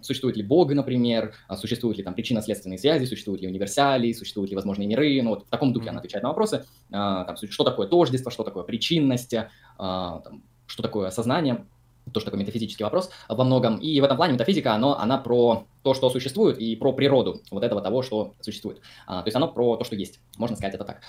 существует 0.03 0.37
ли 0.37 0.43
Бог, 0.43 0.73
например, 0.73 1.35
существуют 1.57 1.99
ли 1.99 2.05
там 2.05 2.15
причинно-следственные 2.15 2.79
связи, 2.79 3.05
существуют 3.07 3.43
ли 3.43 3.49
универсали, 3.49 4.13
существуют 4.13 4.51
ли 4.51 4.57
возможные 4.57 4.89
миры, 4.89 5.21
ну 5.23 5.31
вот 5.31 5.47
в 5.47 5.51
таком 5.51 5.73
духе 5.73 5.91
она 5.91 6.01
отвечает 6.01 6.23
на 6.23 6.31
вопросы, 6.31 6.65
там, 6.91 7.37
что 7.37 7.65
такое 7.65 7.87
тождество, 7.87 8.31
что 8.31 8.43
такое 8.43 8.65
причинность, 8.65 9.35
там, 9.79 10.43
что 10.67 10.83
такое 10.83 11.11
сознание, 11.11 11.65
тоже 12.13 12.27
такой 12.27 12.41
метафизический 12.41 12.85
вопрос 12.85 13.11
во 13.29 13.45
многом. 13.45 13.79
И 13.79 14.01
в 14.01 14.05
этом 14.05 14.17
плане 14.17 14.35
метафизика, 14.35 14.75
оно, 14.75 14.99
она 14.99 15.19
про 15.19 15.67
то, 15.83 15.95
что 15.95 16.11
существует, 16.11 16.59
и 16.59 16.77
про 16.77 16.93
природу 16.93 17.43
вот 17.51 17.65
этого 17.65 17.81
того, 17.81 18.03
что 18.03 18.35
существует. 18.41 18.81
А, 19.07 19.23
то 19.23 19.29
есть 19.29 19.37
оно 19.37 19.49
про 19.49 19.77
то, 19.77 19.85
что 19.85 19.97
есть. 19.97 20.21
Можно 20.37 20.57
сказать 20.57 20.75
это 20.75 20.85
так. 20.85 21.01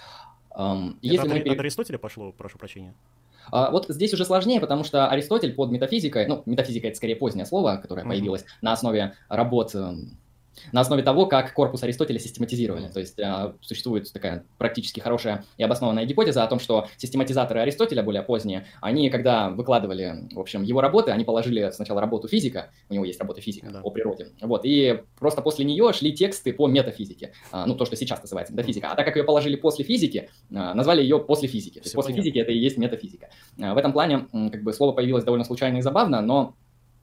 Um, 0.56 0.98
это 0.98 0.98
если 1.02 1.28
от, 1.28 1.46
мы... 1.46 1.54
от 1.54 1.60
Аристотеля 1.60 2.00
пошло, 2.00 2.32
прошу 2.32 2.58
прощения? 2.58 2.96
А, 3.52 3.72
вот 3.72 3.86
здесь 3.90 4.14
уже 4.14 4.26
сложнее, 4.26 4.60
потому 4.60 4.84
что 4.84 5.08
Аристотель 5.08 5.54
под 5.54 5.72
метафизикой, 5.72 6.28
ну, 6.28 6.44
метафизика 6.46 6.88
это 6.88 6.98
скорее 6.98 7.16
позднее 7.16 7.46
слово, 7.46 7.78
которое 7.82 8.04
mm-hmm. 8.04 8.10
появилось 8.10 8.46
на 8.62 8.74
основе 8.74 9.14
работ 9.30 9.76
эм, 9.76 10.18
на 10.72 10.82
основе 10.82 11.04
того, 11.04 11.26
как 11.26 11.54
корпус 11.54 11.84
Аристотеля 11.84 12.20
систематизировали. 12.20 12.88
То 12.88 13.00
есть 13.00 13.20
э, 13.20 13.54
существует 13.62 14.12
такая 14.12 14.46
практически 14.58 15.00
хорошая 15.00 15.46
и 15.58 15.64
обоснованная 15.64 16.06
гипотеза 16.06 16.44
о 16.44 16.48
том, 16.48 16.60
что 16.60 16.88
систематизаторы 16.98 17.62
Аристотеля, 17.62 18.04
более 18.04 18.24
поздние, 18.24 18.66
они, 18.82 19.10
когда 19.10 19.50
выкладывали, 19.50 20.28
в 20.32 20.40
общем, 20.40 20.64
его 20.64 20.82
работы, 20.82 21.12
они 21.12 21.24
положили 21.24 21.70
сначала 21.72 22.02
работу 22.02 22.28
физика, 22.28 22.70
у 22.90 22.94
него 22.94 23.06
есть 23.06 23.20
работа 23.20 23.42
физика 23.42 23.70
да. 23.72 23.82
о 23.82 23.90
природе, 23.90 24.30
вот, 24.42 24.62
и 24.64 25.02
просто 25.20 25.42
после 25.42 25.66
нее 25.66 25.92
шли 25.94 26.14
тексты 26.14 26.54
по 26.54 26.68
метафизике, 26.68 27.34
э, 27.52 27.64
ну, 27.66 27.76
то, 27.76 27.86
что 27.86 27.96
сейчас 27.96 28.22
называется 28.22 28.54
метафизика. 28.54 28.92
А 28.92 28.96
так 28.96 29.06
как 29.06 29.16
ее 29.16 29.24
положили 29.24 29.56
после 29.56 29.86
физики, 29.86 30.30
э, 30.50 30.54
назвали 30.54 31.02
ее 31.02 31.20
после 31.20 31.48
физики. 31.48 31.80
То 31.80 31.86
есть 31.86 31.96
после 31.96 32.14
понятно. 32.14 32.24
физики 32.24 32.40
это 32.40 32.52
и 32.52 32.58
есть 32.58 32.78
метафизика. 32.78 33.30
Э, 33.58 33.74
в 33.74 33.78
этом 33.78 33.94
плане, 33.94 34.28
как 34.32 34.64
бы, 34.64 34.74
слово 34.74 34.94
появилось 34.94 35.24
довольно 35.24 35.46
случайно 35.46 35.78
и 35.78 35.82
забавно, 35.82 36.22
но 36.22 36.56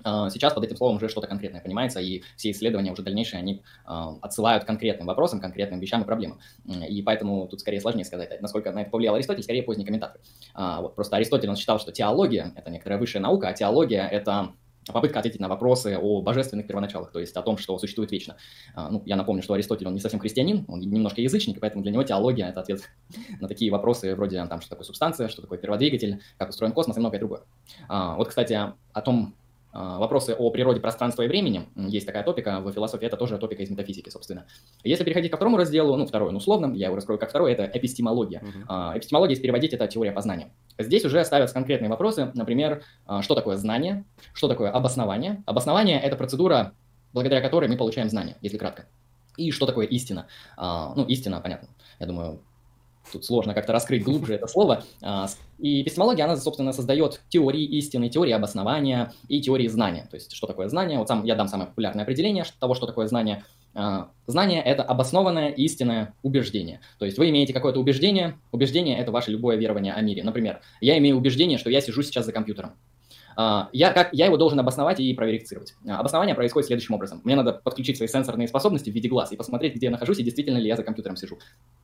сейчас 0.04 0.52
под 0.52 0.64
этим 0.64 0.76
словом 0.76 0.96
уже 0.96 1.08
что-то 1.08 1.26
конкретное 1.26 1.61
понимается, 1.61 2.00
и 2.00 2.23
все 2.37 2.50
исследования 2.50 2.92
уже 2.92 3.02
дальнейшие, 3.02 3.40
они 3.40 3.62
а, 3.84 4.16
отсылают 4.20 4.64
к 4.64 4.66
конкретным 4.66 5.06
вопросам, 5.06 5.40
конкретным 5.40 5.80
вещам 5.80 6.02
и 6.02 6.04
проблемам. 6.04 6.40
И 6.66 7.02
поэтому 7.02 7.49
тут 7.49 7.61
скорее 7.61 7.80
сложнее 7.80 8.04
сказать, 8.04 8.40
насколько 8.40 8.70
на 8.73 8.82
это 8.82 8.90
повлиял 8.90 9.14
Аристотель, 9.14 9.42
скорее 9.42 9.62
поздний 9.62 9.84
комментатор. 9.84 10.20
А, 10.54 10.80
вот, 10.82 10.94
просто 10.94 11.16
Аристотель, 11.16 11.49
он 11.49 11.56
считал, 11.56 11.78
что 11.78 11.92
теология– 11.92 12.52
это 12.56 12.70
некоторая 12.70 12.99
высшая 12.99 13.20
наука, 13.20 13.49
а 13.49 13.52
теология– 13.52 14.06
это 14.11 14.52
попытка 14.92 15.20
ответить 15.20 15.40
на 15.40 15.49
вопросы 15.49 15.96
о 15.99 16.20
божественных 16.20 16.66
первоначалах, 16.66 17.11
то 17.11 17.18
есть 17.18 17.34
о 17.37 17.42
том, 17.42 17.56
что 17.56 17.78
существует 17.78 18.12
вечно. 18.12 18.37
Ну, 18.76 19.02
я 19.06 19.16
напомню, 19.16 19.42
что 19.42 19.54
Аристотель, 19.54 19.87
он 19.87 19.94
не 19.94 20.00
совсем 20.00 20.20
христианин, 20.20 20.66
он 20.68 20.80
немножко 20.80 21.23
язычник, 21.23 21.58
поэтому 21.58 21.82
для 21.82 21.90
него 21.90 22.02
теология– 22.02 22.49
это 22.50 22.61
ответ 22.61 22.82
на 23.40 23.49
такие 23.49 23.73
вопросы 23.73 24.14
вроде, 24.14 24.44
там, 24.44 24.61
что 24.61 24.68
такое 24.68 24.84
субстанция, 24.84 25.28
что 25.28 25.40
такое 25.40 25.58
перводвигатель, 25.58 26.20
как 26.37 26.50
устроен 26.50 26.73
космос 26.73 26.99
и 26.99 27.00
многое 27.00 27.18
другое. 27.18 27.44
Вот, 27.88 28.28
кстати, 28.28 28.52
о 28.92 29.00
том, 29.00 29.34
а, 29.34 29.43
вопросы 29.74 30.34
о 30.38 30.50
природе 30.50 30.80
пространства 30.80 31.22
и 31.22 31.28
времени, 31.28 31.68
есть 31.74 32.06
такая 32.06 32.22
топика 32.22 32.60
в 32.60 32.72
философии, 32.72 33.06
это 33.06 33.16
тоже 33.16 33.38
топика 33.38 33.62
из 33.62 33.70
метафизики, 33.70 34.08
собственно. 34.08 34.46
Если 34.84 35.02
переходить 35.04 35.30
ко 35.30 35.36
второму 35.36 35.56
разделу, 35.56 35.96
ну, 35.96 36.06
второй, 36.06 36.30
ну, 36.30 36.38
условно, 36.38 36.74
я 36.74 36.86
его 36.86 36.96
раскрою 36.96 37.18
как 37.18 37.30
второй, 37.30 37.52
это 37.52 37.68
эпистемология. 37.72 38.40
Uh-huh. 38.40 38.98
Эпистемология, 38.98 39.32
если 39.32 39.42
переводить, 39.42 39.72
это 39.72 39.88
теория 39.88 40.12
познания. 40.12 40.52
Здесь 40.78 41.04
уже 41.04 41.24
ставятся 41.24 41.54
конкретные 41.54 41.88
вопросы, 41.88 42.30
например, 42.34 42.82
а, 43.06 43.22
что 43.22 43.34
такое 43.34 43.56
знание, 43.56 44.04
что 44.32 44.48
такое 44.48 44.70
обоснование. 44.70 45.42
Обоснование– 45.46 46.00
это 46.02 46.16
процедура, 46.16 46.72
благодаря 47.12 47.40
которой 47.40 47.68
мы 47.68 47.76
получаем 47.76 48.08
знания, 48.08 48.36
если 48.42 48.58
кратко. 48.58 48.86
И 49.36 49.50
что 49.50 49.66
такое 49.66 49.86
истина? 49.86 50.28
Ну, 50.56 51.04
истина, 51.06 51.40
понятно. 51.40 51.68
Я 51.98 52.06
думаю, 52.06 52.40
тут 53.12 53.25
сложно 53.25 53.54
как-то 53.54 53.73
раскрыть 53.73 54.04
глубже 54.04 54.34
это 54.34 54.46
слово. 54.46 54.84
А, 55.02 55.26
и 55.58 55.82
эпистемология, 55.82 56.25
она, 56.25 56.37
собственно, 56.37 56.73
создает 56.73 57.20
теории 57.28 57.64
истины, 57.64 58.08
теории 58.08 58.32
обоснования 58.32 59.12
и 59.28 59.40
теории 59.40 59.68
знания. 59.68 60.06
То 60.11 60.16
есть, 60.16 60.32
что 60.32 60.46
такое 60.46 60.68
знание? 60.68 60.99
Вот 60.99 61.08
сам, 61.08 61.25
я 61.25 61.34
дам 61.34 61.49
самое 61.49 61.68
популярное 61.68 62.04
определение 62.04 62.44
того, 62.58 62.75
что 62.75 62.87
такое 62.87 63.06
знание. 63.06 63.44
А, 63.75 64.11
знание– 64.26 64.62
это 64.64 64.82
обоснованное 64.82 65.50
истинное 65.50 66.14
убеждение. 66.23 66.80
То 66.99 67.04
есть 67.04 67.18
вы 67.18 67.30
имеете 67.30 67.52
какое-то 67.52 67.80
убеждение, 67.80 68.38
убеждение– 68.52 68.99
это 68.99 69.12
ваше 69.12 69.30
любое 69.30 69.56
верование 69.56 69.92
о 69.92 70.00
мире. 70.00 70.23
Например, 70.23 70.61
я 70.80 70.96
имею 70.99 71.16
убеждение, 71.16 71.58
что 71.58 71.70
я 71.70 71.80
сижу 71.80 72.02
сейчас 72.02 72.25
за 72.26 72.32
компьютером. 72.32 72.75
А, 73.36 73.68
я, 73.72 73.92
как, 73.92 74.12
я 74.12 74.26
его 74.26 74.36
должен 74.36 74.58
обосновать 74.60 75.00
и 75.00 75.12
проверифицировать. 75.14 75.74
Обоснование 75.86 76.34
происходит 76.34 76.66
следующим 76.66 76.94
образом. 76.94 77.20
Мне 77.24 77.36
надо 77.36 77.52
подключить 77.52 77.96
свои 77.96 78.08
сенсорные 78.08 78.48
способности 78.48 78.90
в 78.90 78.94
виде 78.94 79.08
глаз 79.08 79.32
и 79.32 79.36
посмотреть, 79.36 79.74
где 79.74 79.86
я 79.86 79.90
нахожусь 79.92 80.18
и 80.18 80.22
действительно 80.22 80.58
ли 80.58 80.66
я 80.66 80.76
за 80.76 80.82
компьютером 80.82 81.16
сижу. 81.16 81.38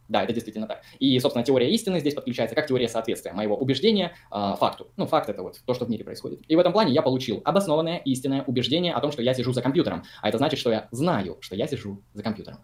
Да, 0.08 0.24
это 0.24 0.32
действительно 0.32 0.66
так. 0.66 0.82
И, 0.98 1.18
собственно, 1.20 1.44
теория 1.44 1.70
истины 1.72 2.00
здесь 2.00 2.14
подключается 2.14 2.56
как 2.56 2.66
теория 2.66 2.88
соответствия 2.88 3.32
моего 3.32 3.56
убеждения 3.56 4.12
э, 4.32 4.54
факту. 4.58 4.88
Ну, 4.96 5.06
факт 5.06 5.28
это 5.28 5.42
вот 5.42 5.60
то, 5.64 5.74
что 5.74 5.84
в 5.84 5.90
мире 5.90 6.04
происходит. 6.04 6.40
И 6.48 6.56
в 6.56 6.58
этом 6.58 6.72
плане 6.72 6.92
я 6.92 7.02
получил 7.02 7.40
обоснованное 7.44 7.98
истинное 7.98 8.42
убеждение 8.42 8.92
о 8.92 9.00
том, 9.00 9.12
что 9.12 9.22
я 9.22 9.34
сижу 9.34 9.52
за 9.52 9.62
компьютером. 9.62 10.02
А 10.22 10.28
это 10.28 10.38
значит, 10.38 10.58
что 10.58 10.70
я 10.70 10.88
знаю, 10.90 11.38
что 11.40 11.54
я 11.54 11.66
сижу 11.66 12.02
за 12.12 12.22
компьютером. 12.22 12.58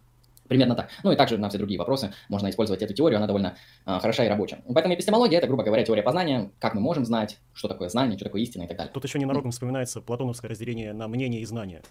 Примерно 0.48 0.74
так. 0.74 0.90
Ну 1.02 1.12
и 1.12 1.16
также 1.16 1.38
на 1.38 1.48
все 1.48 1.58
другие 1.58 1.78
вопросы 1.78 2.12
можно 2.28 2.50
использовать 2.50 2.82
эту 2.82 2.94
теорию, 2.94 3.18
она 3.18 3.26
довольно 3.26 3.56
э, 3.86 3.98
хороша 3.98 4.24
и 4.24 4.28
рабочая. 4.28 4.62
Поэтому 4.72 4.94
эпистемология– 4.94 5.38
это, 5.38 5.46
грубо 5.46 5.64
говоря, 5.64 5.84
теория 5.84 6.02
познания, 6.02 6.50
как 6.58 6.74
мы 6.74 6.80
можем 6.80 7.04
знать, 7.04 7.38
что 7.52 7.68
такое 7.68 7.88
знание, 7.88 8.16
что 8.16 8.24
такое 8.24 8.42
истина 8.42 8.64
и 8.64 8.66
так 8.66 8.76
далее. 8.76 8.92
Тут 8.92 9.04
еще 9.04 9.18
ненароком 9.18 9.50
вспоминается 9.50 10.00
платоновское 10.00 10.50
разделение 10.50 10.92
на 10.92 11.08
мнение 11.08 11.40
и 11.40 11.44
знание. 11.44 11.82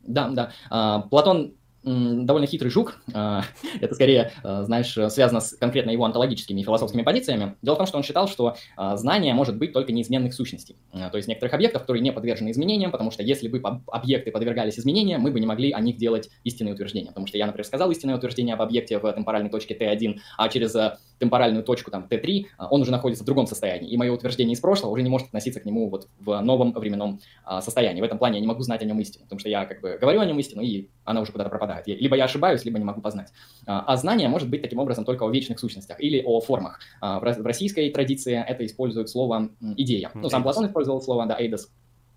Да, 0.00 0.28
да. 0.30 0.52
А, 0.70 1.00
Платон 1.00 1.54
довольно 1.84 2.46
хитрый 2.46 2.70
жук. 2.70 3.00
А, 3.14 3.44
это 3.80 3.94
скорее, 3.94 4.32
а, 4.42 4.64
знаешь, 4.64 4.92
связано 4.92 5.40
с 5.40 5.54
конкретно 5.56 5.90
его 5.90 6.04
онтологическими 6.04 6.60
и 6.60 6.64
философскими 6.64 7.02
позициями. 7.02 7.56
Дело 7.60 7.74
в 7.74 7.78
том, 7.78 7.86
что 7.86 7.98
он 7.98 8.02
считал, 8.02 8.26
что 8.26 8.56
а, 8.74 8.96
знание 8.96 9.34
может 9.34 9.58
быть 9.58 9.72
только 9.72 9.92
неизменных 9.92 10.32
сущностей. 10.32 10.76
То 10.92 11.16
есть 11.16 11.28
некоторых 11.28 11.52
объектов, 11.52 11.82
которые 11.82 12.02
не 12.02 12.10
подвержены 12.10 12.50
изменениям, 12.50 12.90
потому 12.90 13.10
что 13.10 13.22
если 13.22 13.48
бы 13.48 13.60
объекты 13.86 14.30
подвергались 14.30 14.78
изменениям, 14.78 15.20
мы 15.20 15.30
бы 15.30 15.40
не 15.40 15.46
могли 15.46 15.72
о 15.72 15.80
них 15.80 15.98
делать 15.98 16.30
истинные 16.42 16.72
утверждения. 16.72 17.08
Потому 17.08 17.26
что 17.26 17.36
я, 17.36 17.46
например, 17.46 17.66
сказал 17.66 17.90
истинное 17.90 18.16
утверждение 18.16 18.54
об 18.54 18.62
объекте 18.62 18.98
в 18.98 19.12
темпоральной 19.12 19.50
точке 19.50 19.76
Т1, 19.76 20.16
а 20.38 20.48
через 20.48 20.74
темпоральную 21.22 21.64
точку 21.64 21.90
там 21.90 22.06
Т3 22.08 22.46
он 22.70 22.82
уже 22.82 22.90
находится 22.90 23.24
в 23.24 23.26
другом 23.26 23.46
состоянии. 23.46 23.90
И 23.90 23.96
мое 23.96 24.12
утверждение 24.12 24.52
из 24.52 24.60
прошлого 24.60 24.92
уже 24.92 25.02
не 25.02 25.10
может 25.10 25.28
относиться 25.28 25.60
к 25.60 25.64
нему 25.64 25.88
вот 25.88 26.08
в 26.20 26.40
новом 26.40 26.72
временном 26.72 27.20
состоянии. 27.60 28.00
В 28.00 28.04
этом 28.04 28.18
плане 28.18 28.36
я 28.36 28.40
не 28.40 28.46
могу 28.46 28.62
знать 28.62 28.82
о 28.82 28.84
нем 28.84 29.00
истину, 29.00 29.24
потому 29.24 29.38
что 29.38 29.48
я 29.48 29.64
как 29.64 29.80
бы 29.80 29.98
говорю 30.00 30.20
о 30.20 30.26
нем 30.26 30.38
истину, 30.38 30.62
и 30.62 30.88
она 31.04 31.20
уже 31.20 31.32
куда-то 31.32 31.50
пропадает 31.50 31.62
пропадает. 31.62 31.86
Либо 31.86 32.16
я 32.16 32.24
ошибаюсь, 32.24 32.64
либо 32.64 32.78
не 32.78 32.84
могу 32.84 33.00
познать. 33.00 33.32
А, 33.66 33.84
а 33.86 33.96
знание 33.96 34.28
может 34.28 34.48
быть 34.48 34.62
таким 34.62 34.78
образом 34.78 35.04
только 35.04 35.24
о 35.24 35.30
вечных 35.30 35.58
сущностях 35.58 36.00
или 36.00 36.22
о 36.24 36.40
формах. 36.40 36.80
А, 37.00 37.20
в 37.20 37.46
российской 37.46 37.90
традиции 37.90 38.42
это 38.46 38.64
используют 38.64 39.08
слово 39.08 39.50
«идея». 39.76 40.10
Ну, 40.14 40.28
сам 40.28 40.42
Платон 40.42 40.66
использовал 40.66 41.00
слово, 41.00 41.26
да, 41.26 41.36
«эйдос». 41.38 41.70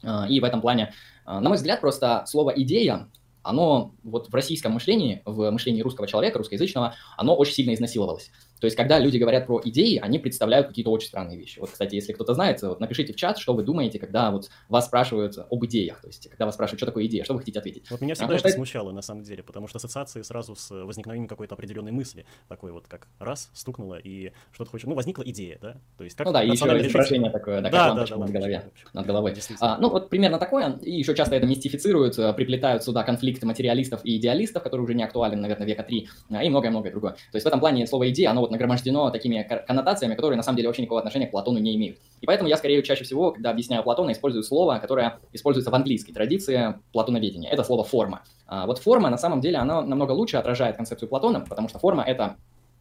А, 0.04 0.28
и 0.28 0.40
в 0.40 0.44
этом 0.44 0.62
плане, 0.62 0.94
на 1.26 1.42
мой 1.42 1.58
взгляд, 1.58 1.82
просто 1.82 2.24
слово 2.28 2.54
«идея» 2.56 3.08
оно 3.44 3.94
вот 4.04 4.30
в 4.30 4.34
российском 4.34 4.72
мышлении, 4.72 5.22
в 5.24 5.52
мышлении 5.52 5.84
русского 5.84 6.08
человека, 6.08 6.40
русскоязычного, 6.40 6.96
оно 7.16 7.36
очень 7.36 7.54
сильно 7.54 7.76
изнасиловалось. 7.76 8.32
То 8.60 8.66
есть, 8.66 8.76
когда 8.76 9.00
люди 9.00 9.18
говорят 9.18 9.48
про 9.48 9.62
идеи, 9.66 9.98
они 9.98 10.20
представляют 10.20 10.68
какие-то 10.68 10.92
очень 10.92 11.08
странные 11.08 11.38
вещи. 11.38 11.60
Вот, 11.60 11.72
кстати, 11.72 11.96
если 11.96 12.14
кто-то 12.14 12.34
знает, 12.34 12.62
вот 12.62 12.80
напишите 12.80 13.14
в 13.14 13.16
чат, 13.16 13.38
что 13.38 13.54
вы 13.54 13.64
думаете, 13.64 14.00
когда 14.00 14.32
вот 14.32 14.50
вас 14.70 14.86
спрашивают 14.86 15.38
об 15.38 15.66
идеях. 15.66 16.02
То 16.02 16.08
есть, 16.08 16.30
когда 16.30 16.46
вас 16.46 16.56
спрашивают, 16.56 16.80
что 16.80 16.86
такое 16.86 17.06
идея, 17.06 17.24
что 17.24 17.34
вы 17.34 17.40
хотите 17.40 17.60
ответить. 17.60 17.90
Вот 17.92 18.02
меня 18.02 18.16
всегда 18.16 18.36
это 18.36 18.50
смущало, 18.50 18.92
на 18.92 19.02
самом 19.02 19.24
деле, 19.24 19.44
потому 19.44 19.68
что 19.68 19.78
ассоциации 19.78 20.22
сразу 20.22 20.56
с 20.56 20.72
возникновением 20.72 21.28
какой-то 21.28 21.56
определенной 21.56 21.92
мысли, 21.92 22.26
такой 22.48 22.72
вот 22.72 22.88
как 22.88 23.08
раз, 23.20 23.50
стукнуло, 23.54 23.96
и 23.96 24.32
что-то 24.52 24.72
хочет, 24.72 24.88
ну, 24.88 24.96
возникла 24.96 25.24
идея, 25.24 25.58
да? 25.62 25.78
То 25.98 26.04
есть, 26.04 26.16
как 26.16 26.28
ну 26.28 26.34
да, 26.34 26.44
и 26.44 26.50
еще 26.50 26.66
изображение 26.66 27.32
такое, 27.32 27.62
да, 27.62 27.70
да, 27.70 27.94
да, 27.94 28.06
да, 28.06 28.18
над, 28.18 28.32
голове, 28.32 28.72
над 28.94 29.06
головой. 29.06 29.34
А, 29.60 29.78
ну, 29.78 29.90
вот 29.90 30.10
примерно 30.10 30.40
такое, 30.40 30.78
и 30.82 30.92
еще 30.92 31.14
часто 31.16 31.36
это 31.36 31.46
мистифицируют, 31.46 32.16
приплетают 32.36 32.84
сюда 32.84 33.04
конфликты 33.04 33.46
материалистов 33.46 34.02
и 34.04 34.18
идеалистов, 34.18 34.64
которые 34.64 34.86
уже 34.86 34.94
не 34.94 35.04
актуален, 35.04 35.42
наверное, 35.42 35.68
века 35.68 35.84
три, 35.84 36.08
а, 36.30 36.44
и 36.44 36.50
многое-многое 36.50 36.92
другое. 36.92 37.14
То 37.14 37.36
есть, 37.36 37.44
в 37.44 37.48
этом 37.48 37.60
плане 37.60 37.86
слово 37.88 38.10
идея, 38.10 38.32
оно 38.32 38.45
вот 38.46 38.52
нагромождено 38.52 39.10
такими 39.10 39.46
коннотациями, 39.68 40.16
которые 40.16 40.38
на 40.38 40.44
самом 40.44 40.58
деле 40.58 40.70
вообще 40.70 40.84
никакого 40.84 41.00
отношения 41.00 41.28
к 41.28 41.32
Платону 41.32 41.60
не 41.60 41.76
имеют. 41.76 41.98
И 42.22 42.26
поэтому 42.26 42.50
я 42.50 42.58
скорее 42.58 42.82
чаще 42.84 43.04
всего, 43.04 43.32
когда 43.32 43.50
объясняю 43.50 43.84
Платона, 43.84 44.12
использую 44.12 44.44
слово, 44.44 44.80
которое 44.80 45.20
используется 45.34 45.72
в 45.72 45.76
английской 45.76 46.14
традиции 46.14 46.76
платоноведения. 46.94 47.50
Это 47.50 47.64
слово 47.64 47.84
«форма». 47.84 48.22
А 48.48 48.66
вот 48.68 48.78
форма, 48.78 49.10
на 49.10 49.18
самом 49.18 49.42
деле, 49.42 49.58
она 49.58 49.82
намного 49.82 50.12
лучше 50.12 50.38
отражает 50.38 50.78
концепцию 50.78 51.10
Платона, 51.10 51.42
потому 51.42 51.68
что 51.68 51.80
форма— 51.80 52.04
это 52.08 52.38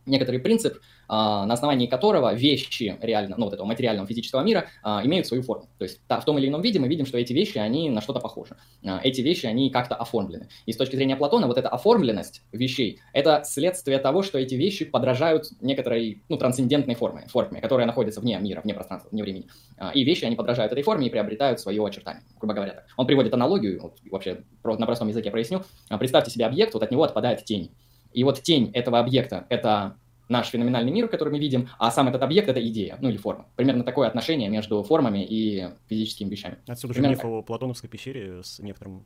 некоторый 0.06 0.38
принцип, 0.38 0.78
а, 1.08 1.46
на 1.46 1.54
основании 1.54 1.86
которого 1.86 2.34
вещи 2.34 2.96
реально, 3.00 3.36
ну, 3.38 3.44
вот 3.44 3.54
этого 3.54 3.66
материального 3.66 4.06
физического 4.06 4.42
мира 4.42 4.66
а, 4.82 5.04
имеют 5.04 5.26
свою 5.26 5.42
форму. 5.42 5.68
То 5.78 5.84
есть 5.84 6.00
в 6.08 6.24
том 6.24 6.38
или 6.38 6.48
ином 6.48 6.62
виде 6.62 6.78
мы 6.78 6.88
видим, 6.88 7.06
что 7.06 7.18
эти 7.18 7.32
вещи, 7.32 7.58
они 7.58 7.90
на 7.90 8.00
что-то 8.00 8.20
похожи. 8.20 8.56
А, 8.84 9.00
эти 9.02 9.20
вещи, 9.20 9.46
они 9.46 9.70
как-то 9.70 9.94
оформлены. 9.94 10.48
И 10.66 10.72
с 10.72 10.76
точки 10.76 10.96
зрения 10.96 11.16
Платона, 11.16 11.46
вот 11.46 11.58
эта 11.58 11.68
оформленность 11.68 12.42
вещей– 12.52 13.00
это 13.12 13.42
следствие 13.44 13.98
того, 13.98 14.22
что 14.22 14.38
эти 14.38 14.54
вещи 14.54 14.84
подражают 14.84 15.48
некоторой, 15.60 16.22
ну, 16.28 16.36
трансцендентной 16.36 16.94
форме, 16.94 17.26
форме, 17.28 17.60
которая 17.60 17.86
находится 17.86 18.20
вне 18.20 18.38
мира, 18.38 18.60
вне 18.62 18.74
пространства, 18.74 19.08
вне 19.10 19.22
времени. 19.22 19.46
И 19.94 20.04
вещи, 20.04 20.24
они 20.24 20.36
подражают 20.36 20.72
этой 20.72 20.82
форме 20.82 21.06
и 21.06 21.10
приобретают 21.10 21.60
свое 21.60 21.84
очертание, 21.84 22.22
грубо 22.38 22.54
говоря. 22.54 22.72
Так. 22.72 22.84
Он 22.96 23.06
приводит 23.06 23.34
аналогию, 23.34 23.80
вот, 23.80 23.98
вообще 24.10 24.40
на 24.62 24.86
простом 24.86 25.08
языке 25.08 25.30
проясню. 25.30 25.62
Представьте 25.98 26.30
себе 26.30 26.46
объект, 26.46 26.74
вот 26.74 26.82
от 26.82 26.90
него 26.90 27.02
отпадает 27.02 27.44
тень. 27.44 27.70
И 28.14 28.24
вот 28.24 28.40
тень 28.42 28.70
этого 28.72 28.98
объекта– 28.98 29.46
это 29.50 29.96
наш 30.28 30.48
феноменальный 30.48 30.92
мир, 30.92 31.08
который 31.08 31.30
мы 31.30 31.38
видим, 31.38 31.68
а 31.78 31.90
сам 31.90 32.08
этот 32.08 32.22
объект— 32.22 32.48
это 32.48 32.66
идея, 32.66 32.96
ну 33.00 33.08
или 33.08 33.16
форма. 33.16 33.46
Примерно 33.56 33.84
такое 33.84 34.08
отношение 34.08 34.48
между 34.48 34.82
формами 34.82 35.24
и 35.24 35.68
физическими 35.88 36.30
вещами. 36.30 36.58
Отсюда 36.66 36.94
Примерно 36.94 37.16
же 37.16 37.22
миф 37.22 37.32
о 37.32 37.42
Платоновской 37.42 37.90
пещере 37.90 38.42
с 38.42 38.58
некоторым, 38.60 39.04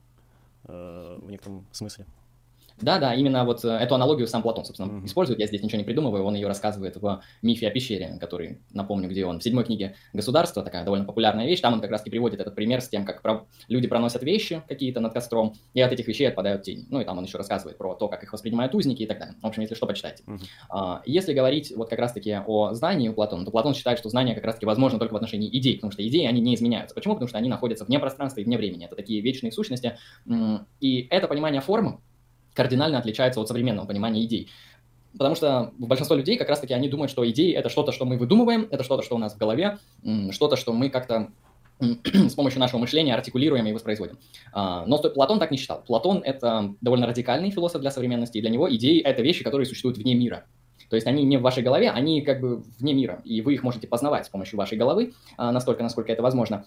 э, 0.64 1.18
в 1.20 1.30
некотором 1.30 1.66
смысле. 1.72 2.06
Да, 2.80 2.98
да, 2.98 3.14
именно 3.14 3.44
вот 3.44 3.64
э, 3.64 3.68
эту 3.68 3.94
аналогию 3.94 4.26
сам 4.26 4.42
Платон, 4.42 4.64
собственно, 4.64 4.90
mm-hmm. 4.90 5.06
использует. 5.06 5.40
Я 5.40 5.46
здесь 5.46 5.62
ничего 5.62 5.78
не 5.78 5.84
придумываю, 5.84 6.24
он 6.24 6.34
ее 6.34 6.46
рассказывает 6.46 6.96
в 6.96 7.22
«Мифе 7.42 7.68
о 7.68 7.70
пещере», 7.70 8.18
который, 8.20 8.60
напомню, 8.72 9.08
где 9.08 9.26
он, 9.26 9.40
в 9.40 9.42
седьмой 9.42 9.64
книге 9.64 9.96
«Государство», 10.12 10.62
такая 10.62 10.84
довольно 10.84 11.04
популярная 11.04 11.46
вещь. 11.46 11.60
Там 11.60 11.74
он 11.74 11.80
как 11.80 11.90
раз-таки 11.90 12.10
приводит 12.10 12.40
этот 12.40 12.54
пример 12.54 12.80
с 12.80 12.88
тем, 12.88 13.04
как 13.04 13.22
про... 13.22 13.46
люди 13.68 13.88
проносят 13.88 14.22
вещи 14.22 14.62
какие-то 14.68 15.00
над 15.00 15.12
костром, 15.12 15.54
и 15.74 15.80
от 15.80 15.92
этих 15.92 16.06
вещей 16.06 16.28
отпадают 16.28 16.62
тени. 16.62 16.86
Ну 16.88 17.00
и 17.00 17.04
там 17.04 17.18
он 17.18 17.24
еще 17.24 17.38
рассказывает 17.38 17.78
про 17.78 17.94
то, 17.94 18.08
как 18.08 18.22
их 18.22 18.32
воспринимают 18.32 18.74
узники 18.74 19.02
и 19.02 19.06
так 19.06 19.18
далее. 19.18 19.34
В 19.42 19.46
общем, 19.46 19.62
если 19.62 19.74
что, 19.74 19.86
почитайте. 19.86 20.22
Mm-hmm. 20.24 21.00
Если 21.06 21.32
говорить 21.32 21.72
вот 21.74 21.88
как 21.88 21.98
раз-таки 21.98 22.38
о 22.46 22.74
знании 22.74 23.08
у 23.08 23.14
Платона, 23.14 23.44
то 23.44 23.50
Платон 23.50 23.74
считает, 23.74 23.98
что 23.98 24.08
знание 24.08 24.34
как 24.34 24.44
раз-таки 24.44 24.66
возможно 24.66 24.98
только 24.98 25.12
в 25.12 25.16
отношении 25.16 25.48
идей, 25.58 25.74
потому 25.76 25.92
что 25.92 26.06
идеи, 26.06 26.26
они 26.26 26.40
не 26.40 26.54
изменяются. 26.54 26.94
Почему? 26.94 27.14
Потому 27.14 27.28
что 27.28 27.38
они 27.38 27.48
находятся 27.48 27.84
вне 27.84 27.98
пространства 27.98 28.40
и 28.40 28.44
вне 28.44 28.56
времени. 28.56 28.86
Это 28.86 28.96
такие 28.96 29.20
вечные 29.20 29.52
сущности. 29.52 29.96
И 30.80 31.06
это 31.10 31.28
понимание 31.28 31.60
формы, 31.60 32.00
кардинально 32.54 32.98
отличается 32.98 33.40
от 33.40 33.48
современного 33.48 33.86
понимания 33.86 34.24
идей. 34.24 34.48
Потому 35.12 35.34
что 35.34 35.72
большинство 35.78 36.16
людей 36.16 36.36
как 36.36 36.48
раз-таки 36.48 36.74
они 36.74 36.88
думают, 36.88 37.10
что 37.10 37.28
идеи— 37.30 37.52
это 37.54 37.68
что-то, 37.68 37.92
что 37.92 38.04
мы 38.04 38.18
выдумываем, 38.18 38.68
это 38.70 38.84
что-то, 38.84 39.02
что 39.02 39.16
у 39.16 39.18
нас 39.18 39.34
в 39.34 39.38
голове, 39.38 39.78
что-то, 40.30 40.56
что 40.56 40.72
мы 40.72 40.90
как-то 40.90 41.30
с 41.80 42.34
помощью 42.34 42.60
нашего 42.60 42.78
мышления 42.78 43.14
артикулируем 43.14 43.66
и 43.66 43.72
воспроизводим. 43.72 44.18
А, 44.52 44.84
но 44.86 44.98
Платон 44.98 45.38
так 45.38 45.50
не 45.50 45.56
считал. 45.56 45.82
Платон— 45.86 46.22
это 46.24 46.74
довольно 46.80 47.06
радикальный 47.06 47.50
философ 47.50 47.80
для 47.80 47.90
современности, 47.90 48.38
и 48.38 48.40
для 48.40 48.50
него 48.50 48.72
идеи— 48.74 49.00
это 49.04 49.22
вещи, 49.22 49.44
которые 49.44 49.66
существуют 49.66 49.98
вне 49.98 50.14
мира. 50.14 50.44
То 50.90 50.96
есть 50.96 51.06
они 51.06 51.24
не 51.24 51.36
в 51.36 51.42
вашей 51.42 51.62
голове, 51.62 51.90
они 51.90 52.22
как 52.22 52.40
бы 52.40 52.62
вне 52.78 52.94
мира, 52.94 53.20
и 53.24 53.42
вы 53.42 53.54
их 53.54 53.62
можете 53.62 53.86
познавать 53.86 54.26
с 54.26 54.28
помощью 54.28 54.58
вашей 54.58 54.78
головы, 54.78 55.12
а, 55.36 55.52
настолько, 55.52 55.82
насколько 55.82 56.12
это 56.12 56.22
возможно. 56.22 56.64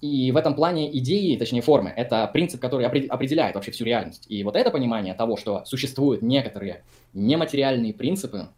И 0.00 0.30
в 0.30 0.36
этом 0.36 0.54
плане 0.54 0.96
идеи, 0.98 1.36
точнее 1.36 1.60
формы, 1.60 1.92
это 1.96 2.28
принцип, 2.32 2.60
который 2.60 2.86
определяет 2.86 3.54
вообще 3.54 3.72
всю 3.72 3.84
реальность. 3.84 4.26
И 4.28 4.44
вот 4.44 4.54
это 4.56 4.70
понимание 4.70 5.14
того, 5.14 5.36
что 5.36 5.64
существуют 5.64 6.22
некоторые 6.22 6.84
нематериальные 7.14 7.94
принципы, 7.94 8.48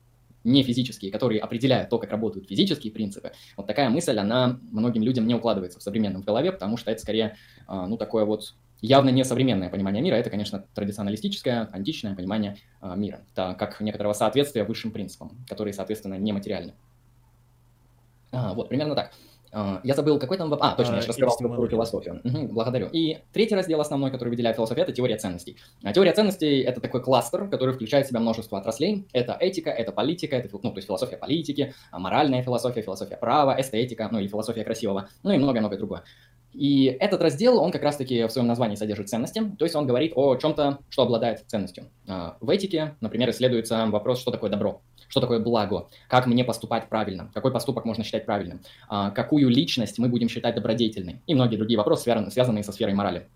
не 0.44 0.62
физические, 0.62 1.12
которые 1.12 1.40
определяют 1.40 1.88
то, 1.88 1.98
как 1.98 2.10
работают 2.10 2.48
физические 2.48 2.92
принципы, 2.92 3.32
вот 3.56 3.66
такая 3.66 3.88
мысль, 3.90 4.18
она 4.18 4.58
многим 4.70 5.02
людям 5.02 5.26
не 5.26 5.34
укладывается 5.34 5.78
в 5.78 5.82
современном 5.82 6.22
голове, 6.22 6.52
потому 6.52 6.76
что 6.76 6.90
это 6.90 7.00
скорее, 7.00 7.36
а, 7.66 7.86
ну, 7.86 7.96
такое 7.96 8.24
вот 8.24 8.54
явно 8.80 9.10
не 9.10 9.24
современное 9.24 9.70
понимание 9.70 10.02
мира, 10.02 10.16
это, 10.16 10.30
конечно, 10.30 10.64
традиционалистическое, 10.74 11.68
античное 11.72 12.14
понимание 12.14 12.56
а, 12.80 12.96
мира, 12.96 13.20
так 13.34 13.58
как 13.58 13.80
некоторого 13.80 14.12
соответствия 14.12 14.64
высшим 14.64 14.90
принципам, 14.90 15.44
которые, 15.48 15.72
соответственно, 15.72 16.18
нематериальны. 16.18 16.74
А, 18.32 18.54
вот, 18.54 18.68
примерно 18.68 18.94
так. 18.94 19.12
А, 19.52 19.80
я 19.84 19.94
забыл, 19.94 20.18
какой 20.18 20.38
там 20.38 20.48
вопрос. 20.48 20.72
А, 20.72 20.76
точно, 20.76 20.94
я 20.94 21.00
же 21.02 21.08
рассказал 21.08 21.36
про 21.38 21.68
философию. 21.68 22.20
Угу, 22.24 22.54
благодарю. 22.54 22.88
И 22.90 23.18
третий 23.32 23.54
раздел 23.54 23.80
основной, 23.80 24.10
который 24.10 24.30
выделяет 24.30 24.56
философию, 24.56 24.84
это 24.84 24.92
теория 24.92 25.16
ценностей. 25.18 25.58
А 25.82 25.92
теория 25.92 26.12
ценностей— 26.12 26.60
это 26.62 26.80
такой 26.80 27.02
кластер, 27.02 27.48
который 27.48 27.74
включает 27.74 28.06
в 28.06 28.08
себя 28.08 28.20
множество 28.20 28.58
отраслей. 28.58 29.06
Это 29.12 29.36
этика, 29.38 29.70
это 29.70 29.92
политика, 29.92 30.36
это, 30.36 30.48
ну, 30.52 30.70
то 30.70 30.76
есть 30.76 30.86
философия 30.86 31.16
политики, 31.16 31.74
а, 31.90 31.98
моральная 31.98 32.42
философия, 32.42 32.80
философия 32.80 33.16
права, 33.16 33.60
эстетика, 33.60 34.08
ну 34.10 34.18
или 34.18 34.28
философия 34.28 34.64
красивого, 34.64 35.08
ну 35.22 35.32
и 35.32 35.38
многое-многое 35.38 35.78
другое. 35.78 36.02
И 36.52 36.84
этот 37.00 37.22
раздел, 37.22 37.58
он 37.58 37.72
как 37.72 37.82
раз-таки 37.82 38.24
в 38.24 38.30
своем 38.30 38.46
названии 38.46 38.76
содержит 38.76 39.08
ценности, 39.08 39.42
то 39.58 39.64
есть 39.64 39.74
он 39.74 39.86
говорит 39.86 40.12
о 40.16 40.36
чем-то, 40.36 40.78
что 40.90 41.02
обладает 41.02 41.44
ценностью. 41.46 41.84
А, 42.06 42.36
в 42.40 42.50
этике, 42.50 42.94
например, 43.00 43.30
исследуется 43.30 43.86
вопрос, 43.86 44.20
что 44.20 44.30
такое 44.30 44.50
добро 44.50 44.82
что 45.12 45.20
такое 45.20 45.40
благо, 45.40 45.88
как 46.08 46.26
мне 46.26 46.42
поступать 46.42 46.88
правильно, 46.88 47.30
какой 47.34 47.52
поступок 47.52 47.84
можно 47.84 48.02
считать 48.02 48.24
правильным, 48.24 48.62
а, 48.88 49.10
какую 49.10 49.50
личность 49.50 49.98
мы 49.98 50.08
будем 50.08 50.30
считать 50.30 50.54
добродетельной 50.54 51.20
и 51.26 51.34
многие 51.34 51.56
другие 51.58 51.76
вопросы, 51.76 52.04
связанные 52.30 52.64
со 52.64 52.72
сферой 52.72 52.94
морали. 52.94 53.26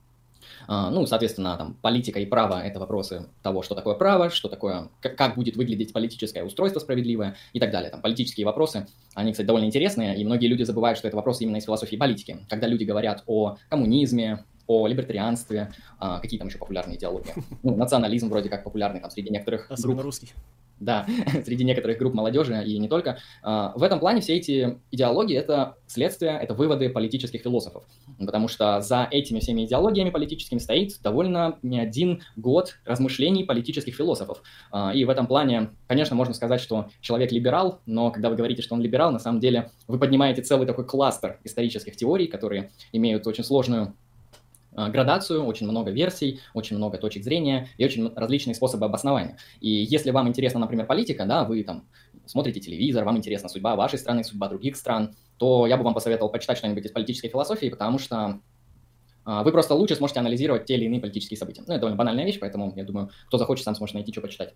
А, 0.69 0.89
ну, 0.89 1.05
соответственно, 1.05 1.55
там, 1.59 1.77
политика 1.83 2.19
и 2.19 2.25
право– 2.25 2.63
это 2.65 2.81
вопросы 2.81 3.29
того, 3.43 3.63
что 3.63 3.75
такое 3.75 3.95
право, 3.95 4.31
что 4.31 4.49
такое, 4.49 4.89
как 5.01 5.35
будет 5.35 5.57
выглядеть 5.57 5.93
политическое 5.93 6.45
устройство 6.45 6.81
справедливое 6.81 7.37
и 7.53 7.61
так 7.61 7.71
далее. 7.71 7.91
Там, 7.91 8.01
политические 8.01 8.47
вопросы, 8.47 8.87
они, 9.13 9.33
кстати, 9.33 9.47
довольно 9.47 9.67
интересные, 9.67 10.17
и 10.17 10.25
многие 10.25 10.47
люди 10.47 10.63
забывают, 10.63 10.99
что 10.99 11.09
это 11.09 11.17
вопросы 11.17 11.45
именно 11.45 11.59
из 11.59 11.65
философии 11.65 11.97
политики. 11.97 12.39
Когда 12.49 12.67
люди 12.69 12.85
говорят 12.85 13.23
о 13.27 13.59
коммунизме, 13.69 14.45
о 14.67 14.87
либертарианстве, 14.87 15.73
а, 15.99 16.21
какие 16.21 16.39
там 16.39 16.49
еще 16.49 16.57
популярные 16.57 16.97
идеологии. 16.97 17.35
Ну, 17.63 17.77
национализм 17.77 18.31
вроде 18.31 18.49
как 18.49 18.65
популярный 18.65 19.01
там 19.01 19.11
среди 19.11 19.29
некоторых 19.29 19.71
Особенно 19.71 19.97
групп. 19.97 20.07
русский 20.07 20.33
да, 20.81 21.07
среди 21.45 21.65
некоторых 21.65 21.99
групп 21.99 22.15
молодежи 22.15 22.63
и 22.65 22.79
не 22.79 22.89
только. 22.89 23.19
А, 23.43 23.73
в 23.77 23.83
этом 23.83 24.01
плане 24.01 24.21
все 24.21 24.37
эти 24.37 24.79
идеологии— 24.91 25.37
это 25.37 25.77
следствие, 25.87 26.39
это 26.41 26.55
выводы 26.55 26.89
политических 26.89 27.43
философов, 27.43 27.85
потому 28.19 28.49
что 28.49 28.81
за 28.81 29.09
этими 29.11 29.41
всеми 29.41 29.65
идеологиями 29.65 30.11
политическими 30.11 30.59
стоит 30.59 31.01
довольно 31.03 31.59
не 31.63 31.81
один 31.81 32.23
год 32.37 32.77
размышлений 32.85 33.45
политических 33.45 33.95
философов. 33.95 34.43
А, 34.71 34.93
и 34.95 35.05
в 35.05 35.11
этом 35.11 35.27
плане, 35.27 35.71
конечно, 35.87 36.17
можно 36.17 36.35
сказать, 36.35 36.61
что 36.61 36.89
человек 37.01 37.33
либерал, 37.33 37.81
но 37.87 38.11
когда 38.11 38.31
вы 38.31 38.37
говорите, 38.37 38.63
что 38.63 38.75
он 38.75 38.83
либерал, 38.83 39.13
на 39.13 39.19
самом 39.19 39.41
деле 39.41 39.71
вы 39.87 39.99
поднимаете 39.99 40.43
целый 40.43 40.67
такой 40.67 40.87
кластер 40.87 41.39
исторических 41.45 41.97
теорий, 41.97 42.27
которые 42.27 42.71
имеют 42.93 43.27
очень 43.27 43.45
сложную 43.45 43.95
градацию, 44.77 45.45
очень 45.45 45.69
много 45.69 45.91
версий, 45.91 46.41
очень 46.55 46.77
много 46.77 46.99
точек 46.99 47.25
зрения 47.25 47.69
и 47.79 47.85
очень 47.85 48.13
различные 48.15 48.55
способы 48.55 48.87
обоснования. 48.87 49.39
И 49.61 49.71
если 49.71 50.11
вам 50.11 50.29
интересна, 50.29 50.61
например, 50.61 50.87
политика, 50.87 51.25
да, 51.25 51.45
вы 51.45 51.63
там 51.65 51.85
смотрите 52.27 52.61
телевизор, 52.61 53.05
вам 53.05 53.17
интересна 53.17 53.49
судьба 53.49 53.77
вашей 53.77 53.99
страны, 53.99 54.25
судьба 54.25 54.49
других 54.49 54.77
стран, 54.77 55.15
то 55.39 55.67
я 55.67 55.77
бы 55.77 55.85
вам 55.85 55.95
посоветовал 55.95 56.31
почитать 56.31 56.59
что-нибудь 56.59 56.85
из 56.85 56.93
политической 56.93 57.29
философии, 57.29 57.69
потому 57.69 57.99
что 57.99 58.41
а, 59.27 59.43
вы 59.43 59.51
просто 59.51 59.75
лучше 59.75 59.97
сможете 59.97 60.21
анализировать 60.21 60.67
те 60.67 60.75
или 60.77 60.85
иные 60.85 61.01
политические 61.01 61.37
события. 61.37 61.63
Ну, 61.67 61.73
это 61.73 61.81
довольно 61.81 61.97
банальная 61.97 62.25
вещь, 62.25 62.39
поэтому, 62.41 62.73
я 62.77 62.85
думаю, 62.85 63.11
кто 63.27 63.39
захочет, 63.39 63.65
сам 63.65 63.75
сможет 63.75 63.95
найти, 63.95 64.13
что 64.13 64.21
почитать. 64.21 64.55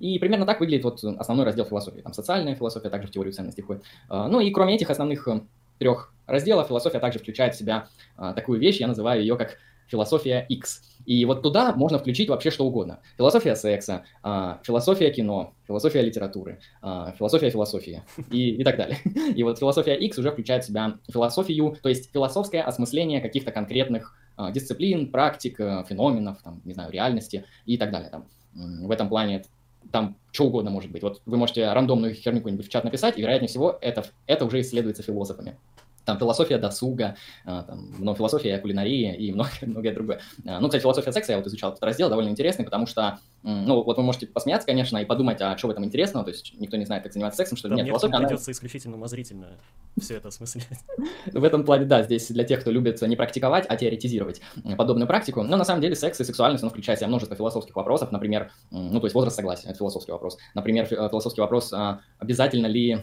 И 0.00 0.18
примерно 0.18 0.44
так 0.44 0.60
выглядит 0.60 0.84
вот 0.84 1.02
основной 1.02 1.46
раздел 1.46 1.64
философии. 1.64 2.02
Там 2.02 2.12
социальная 2.12 2.54
философия 2.54 2.90
также 2.90 3.08
в 3.08 3.10
теорию 3.10 3.32
ценностей 3.32 3.62
входит. 3.62 3.84
А, 4.10 4.28
ну 4.28 4.40
и 4.40 4.50
кроме 4.50 4.74
этих 4.74 4.90
основных 4.90 5.26
э, 5.28 5.40
трех 5.82 6.12
разделов 6.26 6.68
философия 6.68 7.00
также 7.00 7.18
включает 7.18 7.54
в 7.54 7.58
себя 7.58 7.88
а, 8.16 8.32
такую 8.32 8.60
вещь, 8.60 8.78
я 8.78 8.86
называю 8.86 9.20
ее 9.20 9.36
как 9.36 9.58
философия 9.88 10.46
X. 10.48 10.82
И 11.04 11.24
вот 11.24 11.42
туда 11.42 11.72
можно 11.74 11.98
включить 11.98 12.28
вообще 12.28 12.52
что 12.52 12.64
угодно. 12.64 13.00
Философия 13.18 13.56
секса, 13.56 14.04
а, 14.22 14.60
философия 14.62 15.10
кино, 15.10 15.54
философия 15.66 16.00
литературы, 16.02 16.60
а, 16.80 17.12
философия 17.18 17.50
философии 17.50 18.02
и, 18.30 18.50
и 18.50 18.64
так 18.64 18.76
далее. 18.76 18.98
И 19.34 19.42
вот 19.42 19.58
философия 19.58 19.96
X 19.96 20.18
уже 20.18 20.30
включает 20.30 20.62
в 20.62 20.68
себя 20.68 20.98
философию, 21.12 21.76
то 21.82 21.88
есть 21.88 22.12
философское 22.12 22.62
осмысление 22.62 23.20
каких-то 23.20 23.50
конкретных 23.50 24.16
а, 24.36 24.52
дисциплин, 24.52 25.10
практик, 25.10 25.58
а, 25.60 25.84
феноменов, 25.84 26.40
там, 26.42 26.62
не 26.64 26.72
знаю, 26.72 26.92
реальности 26.92 27.44
и 27.66 27.76
так 27.76 27.90
далее. 27.90 28.10
Там, 28.10 28.26
в 28.54 28.90
этом 28.90 29.08
плане 29.08 29.44
там 29.90 30.16
что 30.30 30.46
угодно 30.46 30.70
может 30.70 30.90
быть. 30.90 31.02
Вот 31.02 31.20
вы 31.26 31.36
можете 31.36 31.70
рандомную 31.72 32.14
херню 32.14 32.38
какую-нибудь 32.38 32.66
в 32.66 32.70
чат 32.70 32.84
написать, 32.84 33.18
и, 33.18 33.22
вероятнее 33.22 33.48
всего, 33.48 33.78
это, 33.80 34.04
это 34.26 34.44
уже 34.44 34.60
исследуется 34.60 35.02
философами. 35.02 35.58
Там 36.04 36.18
философия 36.18 36.58
досуга, 36.58 37.16
а, 37.44 37.62
там, 37.62 37.94
ну, 37.98 38.14
философия 38.14 38.58
кулинарии 38.58 39.14
и 39.14 39.32
многое, 39.32 39.52
многое 39.62 39.94
другое. 39.94 40.20
А, 40.46 40.58
ну, 40.58 40.68
кстати, 40.68 40.82
философия 40.82 41.12
секса, 41.12 41.32
я 41.32 41.38
вот 41.38 41.46
изучал 41.46 41.70
этот 41.70 41.82
раздел, 41.82 42.08
довольно 42.08 42.30
интересный, 42.30 42.64
потому 42.64 42.86
что 42.86 43.18
ну, 43.42 43.82
вот 43.82 43.96
вы 43.96 44.02
можете 44.02 44.26
посмеяться, 44.26 44.66
конечно, 44.66 44.98
и 44.98 45.04
подумать, 45.04 45.40
а 45.40 45.56
что 45.58 45.68
в 45.68 45.70
этом 45.70 45.84
интересного, 45.84 46.24
то 46.24 46.30
есть 46.30 46.54
никто 46.58 46.76
не 46.76 46.84
знает, 46.84 47.02
как 47.02 47.12
заниматься 47.12 47.38
сексом, 47.38 47.56
что 47.56 47.68
ли. 47.68 47.74
Нет, 47.74 47.86
философия, 47.86 48.16
она... 48.16 48.28
придется 48.28 48.52
исключительно 48.52 48.96
умозрительно 48.96 49.58
все 50.00 50.16
это 50.16 50.28
осмыслять. 50.28 50.66
В 51.32 51.44
этом 51.44 51.64
плане, 51.64 51.84
да, 51.84 52.02
здесь 52.02 52.28
для 52.28 52.44
тех, 52.44 52.60
кто 52.60 52.70
любит 52.70 53.00
не 53.02 53.16
практиковать, 53.16 53.66
а 53.68 53.76
теоретизировать 53.76 54.40
подобную 54.76 55.06
практику. 55.06 55.42
Но 55.42 55.56
на 55.56 55.64
самом 55.64 55.82
деле 55.82 55.94
секс 55.94 56.20
и 56.20 56.24
сексуальность, 56.24 56.64
он 56.64 56.70
включает 56.70 56.98
в 56.98 57.00
себя 57.00 57.08
множество 57.08 57.36
философских 57.36 57.76
вопросов, 57.76 58.10
например, 58.10 58.50
ну, 58.70 59.00
то 59.00 59.06
есть 59.06 59.14
возраст 59.14 59.36
согласия, 59.36 59.68
это 59.68 59.78
философский 59.78 60.12
вопрос. 60.12 60.38
Например, 60.54 60.84
э, 60.84 61.08
философский 61.08 61.40
вопрос, 61.40 61.72
а, 61.72 62.00
обязательно 62.18 62.66
ли, 62.66 62.98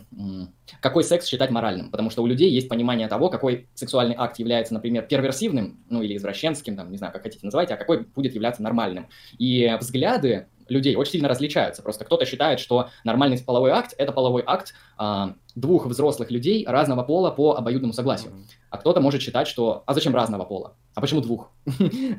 какой 0.81 1.03
секс 1.03 1.27
считать 1.27 1.51
моральным, 1.51 1.91
потому 1.91 2.09
что 2.09 2.23
у 2.23 2.27
людей 2.27 2.49
есть 2.49 2.69
понимание 2.69 3.07
того, 3.07 3.29
какой 3.29 3.67
сексуальный 3.75 4.15
акт 4.17 4.39
является, 4.39 4.73
например, 4.73 5.05
перверсивным, 5.05 5.83
ну, 5.89 6.01
или 6.01 6.17
извращенским, 6.17 6.75
там, 6.75 6.91
не 6.91 6.97
знаю, 6.97 7.13
как 7.13 7.23
хотите 7.23 7.45
называть, 7.45 7.71
а 7.71 7.77
какой 7.77 8.05
будет 8.05 8.33
являться 8.33 8.63
нормальным. 8.63 9.07
И 9.37 9.75
взгляды 9.79 10.28
людей 10.69 10.95
очень 10.95 11.13
сильно 11.13 11.27
различаются. 11.27 11.81
Просто 11.81 12.05
кто-то 12.05 12.25
считает, 12.25 12.59
что 12.59 12.89
нормальный 13.03 13.37
половой 13.39 13.71
акт– 13.71 13.93
это 13.97 14.11
половой 14.11 14.43
акт 14.45 14.73
а, 14.97 15.35
двух 15.55 15.85
взрослых 15.85 16.31
людей 16.31 16.65
разного 16.67 17.03
пола 17.03 17.31
по 17.31 17.55
обоюдному 17.55 17.93
согласию. 17.93 18.33
А 18.69 18.77
кто-то 18.77 19.01
может 19.01 19.21
считать, 19.21 19.47
что 19.47 19.83
«а 19.85 19.93
зачем 19.93 20.15
разного 20.15 20.45
пола? 20.45 20.73
А 20.95 21.01
почему 21.01 21.21
двух?» 21.21 21.51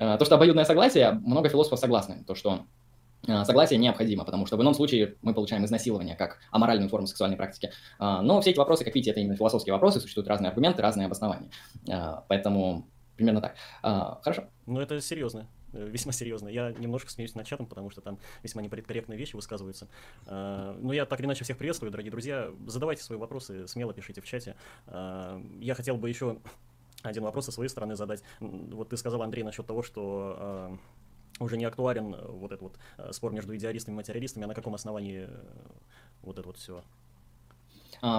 а, 0.01 0.17
То, 0.19 0.25
что 0.25 0.35
обоюдное 0.35 0.65
согласие, 0.65 1.13
много 1.13 1.49
философов 1.49 1.79
согласны. 1.79 2.25
То, 2.27 2.35
что 2.35 2.61
а, 3.29 3.45
Согласие 3.45 3.79
необходимо, 3.79 4.25
потому 4.25 4.47
что 4.47 4.57
в 4.57 4.63
ином 4.63 4.75
случае 4.75 5.17
мы 5.23 5.35
получаем 5.35 5.65
изнасилование 5.65 6.17
как 6.17 6.39
аморальную 6.51 6.89
форму 6.89 7.07
сексуальной 7.07 7.37
практики. 7.37 7.73
А, 7.99 8.23
но 8.23 8.41
все 8.41 8.51
эти 8.51 8.59
вопросы, 8.59 8.85
как 8.85 8.95
видите, 8.95 9.11
это 9.11 9.21
именно 9.21 9.37
философские 9.37 9.73
вопросы, 9.73 10.01
существуют 10.01 10.29
разные 10.29 10.49
аргументы, 10.49 10.83
разные 10.83 11.07
обоснования. 11.07 11.51
Поэтому 12.29 12.87
примерно 13.17 13.41
так. 13.41 13.55
Хорошо. 14.23 14.45
Ну, 14.67 14.81
это 14.81 15.01
серьезно. 15.01 15.47
Э, 15.73 15.87
весьма 15.89 16.13
серьезно. 16.13 16.49
Я 16.49 16.73
немножко 16.73 17.11
смеюсь 17.11 17.35
над 17.35 17.47
чатом, 17.47 17.67
потому 17.67 17.91
что 17.91 18.01
там 18.01 18.19
весьма 18.43 18.63
неполиткорректные 18.63 19.19
вещи 19.19 19.37
высказываются. 19.37 19.89
А, 20.27 20.77
но 20.81 20.93
я 20.93 21.07
так 21.07 21.21
или 21.21 21.27
иначе 21.27 21.45
всех 21.45 21.59
приветствую, 21.59 21.91
дорогие 21.91 22.11
друзья. 22.11 22.51
Задавайте 22.67 23.03
свои 23.03 23.19
вопросы, 23.19 23.67
смело 23.69 23.93
пишите 23.93 24.21
в 24.21 24.25
чате. 24.25 24.57
А, 24.87 25.41
я 25.61 25.75
хотел 25.75 25.97
бы 25.97 26.09
еще 26.09 26.39
один 27.03 27.25
вопрос 27.25 27.47
со 27.47 27.53
своей 27.53 27.69
стороны 27.69 27.97
задать. 27.97 28.23
Вот 28.41 28.91
ты 28.91 28.97
сказал, 28.97 29.23
Андрей, 29.23 29.43
насчет 29.43 29.67
того, 29.67 29.83
что 29.83 30.37
а, 30.39 30.79
уже 31.39 31.57
не 31.57 31.65
актуален 31.65 32.17
вот 32.29 32.53
этот 32.53 32.63
вот 32.63 33.15
спор 33.15 33.33
между 33.33 33.57
идеалистами 33.57 33.95
и 33.95 33.97
материалистами, 33.97 34.45
а 34.45 34.49
на 34.49 34.55
каком 34.55 34.75
основании 34.75 35.29
вот 36.23 36.39
это 36.39 36.47
вот 36.47 36.59
все? 36.59 36.83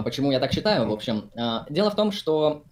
Почему 0.03 0.31
я 0.31 0.39
так 0.39 0.51
считаю? 0.51 0.87
В 0.87 0.91
общем, 0.91 1.31
дело 1.69 1.89
в 1.89 1.95
том, 1.95 2.11
что 2.11 2.63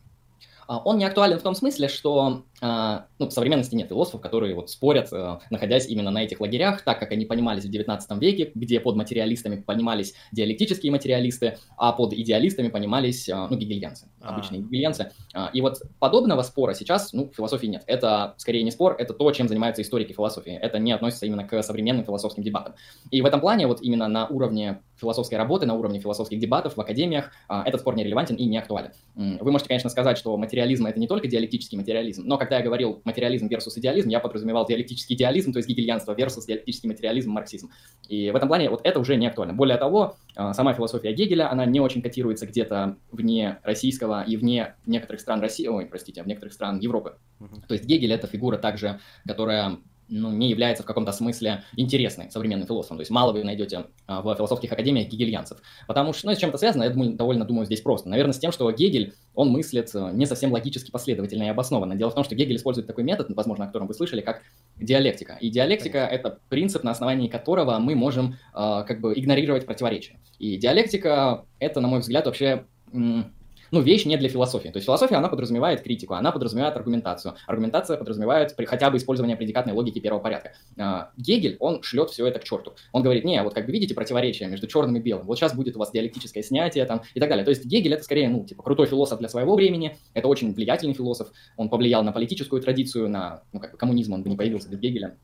он 0.69 0.99
не 0.99 1.05
актуален 1.05 1.39
в 1.39 1.41
том 1.41 1.55
смысле, 1.55 1.87
что 1.87 2.27
а, 2.27 2.43
ну, 2.61 3.27
в 3.27 3.31
современности 3.31 3.75
нет 3.75 3.89
философов, 3.89 4.21
которые 4.21 4.55
вот 4.55 4.69
спорят, 4.69 5.09
э, 5.11 5.39
находясь 5.49 5.87
именно 5.87 6.11
на 6.11 6.23
этих 6.23 6.41
лагерях, 6.41 6.81
так 6.81 6.99
как 6.99 7.11
они 7.11 7.25
понимались 7.25 7.63
в 7.63 7.69
19 7.69 8.11
веке, 8.19 8.51
где 8.53 8.79
под 8.79 8.95
материалистами 8.95 9.61
понимались 9.61 10.13
диалектические 10.31 10.91
материалисты, 10.91 11.57
а 11.77 11.93
под 11.93 12.13
идеалистами 12.13 12.69
понимались, 12.69 13.29
э, 13.29 13.47
ну, 13.49 13.57
гегельянцы, 13.57 14.07
а. 14.21 14.35
обычные 14.35 14.61
гегельянцы. 14.61 15.11
А, 15.33 15.49
и 15.53 15.61
вот 15.61 15.77
подобного 15.99 16.41
спора 16.41 16.73
сейчас, 16.73 17.13
ну, 17.13 17.29
в 17.29 17.35
философии 17.35 17.67
нет. 17.67 17.83
Это 17.87 18.35
скорее 18.37 18.63
не 18.63 18.71
спор, 18.71 18.95
это 18.97 19.13
то, 19.13 19.31
чем 19.31 19.47
занимаются 19.47 19.81
историки 19.81 20.13
философии. 20.13 20.53
Это 20.53 20.79
не 20.79 20.91
относится 20.91 21.25
именно 21.25 21.45
к 21.47 21.61
современным 21.63 22.05
философским 22.05 22.43
дебатам. 22.43 22.75
И 23.11 23.21
в 23.21 23.25
этом 23.25 23.39
плане 23.39 23.67
вот 23.67 23.81
именно 23.81 24.07
на 24.07 24.27
уровне 24.27 24.81
философской 24.97 25.37
работы, 25.37 25.65
на 25.65 25.75
уровне 25.75 25.99
философских 25.99 26.39
дебатов 26.39 26.75
в 26.75 26.81
академиях 26.81 27.31
этот 27.47 27.79
спор 27.79 27.95
не 27.95 28.03
релевантен 28.03 28.35
и 28.35 28.45
не 28.45 28.57
актуален. 28.57 28.91
Вы 29.15 29.51
можете, 29.51 29.69
конечно, 29.69 29.89
сказать, 29.89 30.17
что 30.17 30.35
материализм— 30.35 30.85
это 30.87 30.99
не 30.99 31.07
только 31.07 31.27
диалектический 31.27 31.77
материализм, 31.77 32.23
но 32.25 32.37
как 32.37 32.48
когда 32.49 32.57
я 32.57 32.63
говорил 32.63 33.01
материализм 33.05 33.47
versus 33.47 33.77
идеализм, 33.77 34.09
я 34.09 34.19
подразумевал 34.19 34.65
диалектический 34.65 35.15
идеализм, 35.15 35.53
то 35.53 35.57
есть 35.57 35.69
гегельянство 35.69 36.15
versus 36.15 36.47
диалектический 36.47 36.89
материализм, 36.89 37.29
марксизм. 37.29 37.69
И 38.07 38.31
в 38.31 38.35
этом 38.35 38.49
плане 38.49 38.71
вот 38.71 38.81
это 38.83 38.99
уже 38.99 39.17
не 39.17 39.27
актуально. 39.27 39.53
Более 39.53 39.77
того, 39.77 40.15
а, 40.35 40.53
сама 40.53 40.73
философия 40.73 41.13
Гегеля, 41.13 41.51
она 41.51 41.65
не 41.65 41.79
очень 41.79 42.01
котируется 42.01 42.47
где-то 42.47 42.97
вне 43.11 43.59
российского 43.61 44.23
и 44.23 44.35
вне 44.35 44.73
некоторых 44.87 45.21
стран 45.21 45.41
России, 45.41 45.67
ой, 45.67 45.85
простите, 45.85 46.23
в 46.23 46.27
некоторых 46.27 46.53
стран 46.53 46.79
Европы. 46.79 47.17
Uh-huh. 47.39 47.61
То 47.67 47.75
есть 47.75 47.85
Гегель— 47.85 48.11
это 48.13 48.25
фигура 48.25 48.57
также, 48.57 48.99
которая 49.27 49.77
ну, 50.09 50.31
не 50.31 50.49
является 50.49 50.83
в 50.83 50.85
каком-то 50.85 51.11
смысле 51.11 51.63
интересной 51.75 52.31
современным 52.31 52.67
философом. 52.67 52.97
То 52.97 53.01
есть 53.01 53.11
мало 53.11 53.31
вы 53.31 53.43
найдете 53.43 53.85
а, 54.07 54.21
в 54.21 54.35
философских 54.35 54.71
академиях 54.71 55.07
гегельянцев. 55.07 55.59
Потому 55.87 56.13
что, 56.13 56.27
ну, 56.27 56.35
с 56.35 56.37
чем 56.37 56.49
это 56.49 56.57
связано, 56.57 56.83
я 56.83 56.89
довольно 56.89 57.45
думаю 57.45 57.65
здесь 57.65 57.81
просто. 57.81 58.09
Наверное, 58.09 58.33
с 58.33 58.39
тем, 58.39 58.51
что 58.51 58.69
Гегель, 58.71 59.13
он 59.35 59.49
мыслит 59.49 59.89
э, 59.93 60.09
не 60.13 60.25
совсем 60.25 60.51
логически 60.51 60.91
последовательно 60.91 61.43
и 61.43 61.47
обоснованно. 61.47 61.95
Дело 61.95 62.09
в 62.09 62.15
том, 62.15 62.23
что 62.23 62.35
Гегель 62.35 62.55
использует 62.55 62.87
такой 62.87 63.03
метод, 63.03 63.27
возможно, 63.29 63.65
о 63.65 63.67
котором 63.67 63.87
вы 63.87 63.93
слышали, 63.93 64.21
как 64.21 64.41
диалектика. 64.77 65.37
И 65.39 65.49
диалектика— 65.49 65.99
это 66.11 66.39
принцип, 66.49 66.83
на 66.83 66.91
основании 66.91 67.27
которого 67.27 67.77
мы 67.79 67.95
можем 67.95 68.35
э, 68.53 68.83
как 68.87 69.01
бы 69.01 69.13
игнорировать 69.13 69.65
противоречия. 69.65 70.19
И 70.39 70.57
диалектика— 70.57 71.45
это, 71.59 71.81
на 71.81 71.87
мой 71.87 71.99
взгляд, 71.99 72.25
вообще 72.25 72.65
ну, 73.71 73.81
вещь 73.81 74.05
не 74.05 74.17
для 74.17 74.29
философии. 74.29 74.69
То 74.69 74.77
есть 74.77 74.85
философия, 74.85 75.15
она 75.15 75.29
подразумевает 75.29 75.81
критику, 75.81 76.13
она 76.13 76.31
подразумевает 76.31 76.75
аргументацию. 76.75 77.35
Аргументация 77.47 77.97
подразумевает 77.97 78.55
хотя 78.67 78.89
бы 78.89 78.97
использование 78.97 79.35
предикатной 79.35 79.73
логики 79.73 79.99
первого 79.99 80.21
порядка. 80.21 80.53
А, 80.77 81.11
Гегель, 81.17 81.57
он 81.59 81.81
шлет 81.83 82.09
все 82.09 82.27
это 82.27 82.39
к 82.39 82.43
черту. 82.43 82.73
Он 82.91 83.03
говорит, 83.03 83.23
не, 83.25 83.41
вот 83.43 83.53
как 83.53 83.65
бы 83.65 83.71
видите 83.71 83.93
противоречие 83.93 84.49
между 84.49 84.67
черным 84.67 84.95
и 84.97 84.99
белым, 84.99 85.25
вот 85.25 85.37
сейчас 85.37 85.55
будет 85.55 85.75
у 85.75 85.79
вас 85.79 85.91
диалектическое 85.91 86.43
снятие 86.43 86.85
там 86.85 87.01
и 87.13 87.19
так 87.19 87.29
далее. 87.29 87.45
То 87.45 87.49
есть 87.49 87.65
Гегель 87.65 87.93
это 87.93 88.03
скорее, 88.03 88.29
ну, 88.29 88.45
типа, 88.45 88.63
крутой 88.63 88.87
философ 88.87 89.19
для 89.19 89.29
своего 89.29 89.55
времени, 89.55 89.97
это 90.13 90.27
очень 90.27 90.53
влиятельный 90.53 90.93
философ, 90.93 91.31
он 91.57 91.69
повлиял 91.69 92.03
на 92.03 92.11
политическую 92.11 92.61
традицию, 92.61 93.09
на, 93.09 93.43
ну, 93.53 93.59
как 93.59 93.71
бы 93.71 93.77
коммунизм, 93.77 94.13
он 94.13 94.23
бы 94.23 94.29
не 94.29 94.35
появился 94.35 94.69
без 94.69 94.79
Гегеля. 94.79 95.15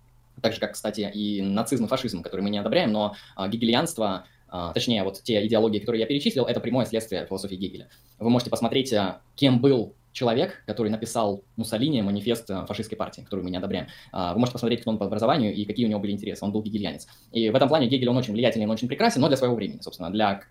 Так 0.42 0.54
же, 0.54 0.60
как, 0.60 0.74
кстати, 0.74 1.10
и 1.14 1.42
нацизм 1.42 1.86
и 1.86 1.88
фашизм, 1.88 2.22
который 2.22 2.42
мы 2.42 2.50
не 2.50 2.58
одобряем, 2.58 2.92
но 2.92 3.16
а, 3.36 3.48
гегельянство 3.48 4.26
точнее, 4.74 5.04
вот 5.04 5.22
те 5.24 5.46
идеологии, 5.46 5.80
которые 5.80 6.02
я 6.02 6.06
перечислил, 6.08 6.46
это 6.46 6.60
прямое 6.60 6.86
следствие 6.86 7.26
философии 7.26 7.56
Гегеля. 7.56 7.90
Вы 8.20 8.30
можете 8.30 8.50
посмотреть, 8.50 8.94
а, 8.94 9.22
кем 9.36 9.60
был 9.60 9.94
человек, 10.12 10.64
который 10.66 10.90
написал 10.90 11.44
Муссолини 11.58 12.02
манифест 12.02 12.50
а, 12.50 12.66
фашистской 12.66 12.98
партии, 12.98 13.22
которую 13.22 13.44
мы 13.44 13.52
не 13.52 13.58
одобряем. 13.58 13.88
Вы 14.14 14.38
можете 14.38 14.54
посмотреть, 14.54 14.82
кто 14.82 14.92
он 14.92 14.98
по 14.98 15.06
образованию 15.06 15.54
и 15.54 15.66
какие 15.66 15.86
у 15.86 15.90
него 15.90 16.00
были 16.00 16.12
интересы. 16.12 16.46
Он 16.46 16.52
был 16.52 16.62
гегельянец. 16.62 17.08
И 17.32 17.50
в 17.50 17.56
этом 17.56 17.68
плане 17.68 17.88
Гегель, 17.88 18.10
он 18.10 18.18
очень 18.18 18.34
влиятельный, 18.34 18.66
он 18.66 18.72
очень 18.72 18.88
прекрасен, 18.88 19.22
но 19.22 19.28
для 19.28 19.38
своего 19.38 19.56
времени, 19.56 19.80
собственно, 19.82 20.10
для, 20.10 20.42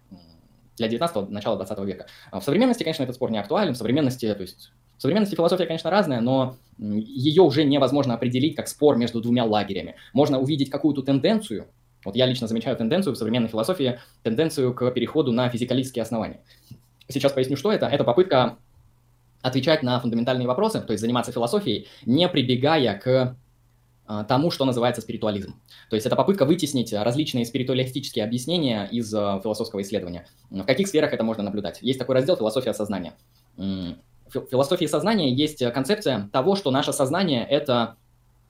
для 0.77 0.89
19-го, 0.89 1.27
начала 1.31 1.57
20 1.57 1.79
века. 1.81 2.07
В 2.33 2.41
современности, 2.43 2.83
конечно, 2.83 3.03
этот 3.03 3.17
спор 3.17 3.31
не 3.31 3.39
актуален. 3.39 3.75
В 3.75 3.77
современности, 3.77 4.33
то 4.35 4.43
есть 4.43 4.73
в 4.99 5.03
современности 5.03 5.35
философия, 5.35 5.67
конечно, 5.67 5.91
разная, 5.91 6.21
но 6.21 6.57
ее 6.79 7.43
уже 7.43 7.65
невозможно 7.65 8.15
определить 8.15 8.55
как 8.55 8.69
спор 8.69 8.97
между 8.97 9.21
двумя 9.21 9.45
лагерями. 9.45 9.97
Можно 10.13 10.39
увидеть 10.39 10.71
какую-то 10.71 11.03
тенденцию, 11.03 11.67
вот 12.05 12.17
я 12.17 12.27
лично 12.27 12.47
замечаю 12.47 12.77
тенденцию 12.77 13.15
в 13.15 13.19
современной 13.19 13.49
философии, 13.49 13.99
тенденцию 14.23 14.75
к 14.75 14.91
переходу 14.91 15.33
на 15.33 15.49
физикалистские 15.49 16.03
основания. 16.03 16.41
Сейчас 17.09 17.33
поясню, 17.33 17.57
что 17.57 17.73
это. 17.73 17.87
Это 17.87 18.05
попытка 18.05 18.57
отвечать 19.43 19.83
на 19.83 20.01
фундаментальные 20.01 20.49
вопросы, 20.49 20.81
то 20.81 20.93
есть 20.93 21.03
заниматься 21.03 21.31
философией, 21.31 21.87
не 22.07 22.27
прибегая 22.29 22.99
к 22.99 23.37
а, 24.07 24.25
тому, 24.25 24.51
что 24.51 24.65
называется 24.65 25.03
спиритуализм. 25.03 25.55
То 25.89 25.97
есть 25.97 26.07
это 26.07 26.17
попытка 26.17 26.45
вытеснить 26.45 26.93
различные 26.93 27.47
спиритуалистические 27.47 28.25
объяснения 28.25 28.87
из 28.91 29.13
а, 29.15 29.41
философского 29.43 29.83
исследования. 29.83 30.27
В 30.51 30.65
каких 30.65 30.89
сферах 30.89 31.13
это 31.13 31.25
можно 31.25 31.43
наблюдать? 31.43 31.79
Есть 31.83 31.99
такой 31.99 32.15
раздел 32.15 32.37
«Философия 32.37 32.75
сознания». 32.75 33.15
В 33.57 34.47
философии 34.51 34.87
сознания 34.87 35.33
есть 35.33 35.65
концепция 35.73 36.29
того, 36.33 36.57
что 36.57 36.71
наше 36.71 36.93
сознание— 36.93 37.47
это 37.51 37.97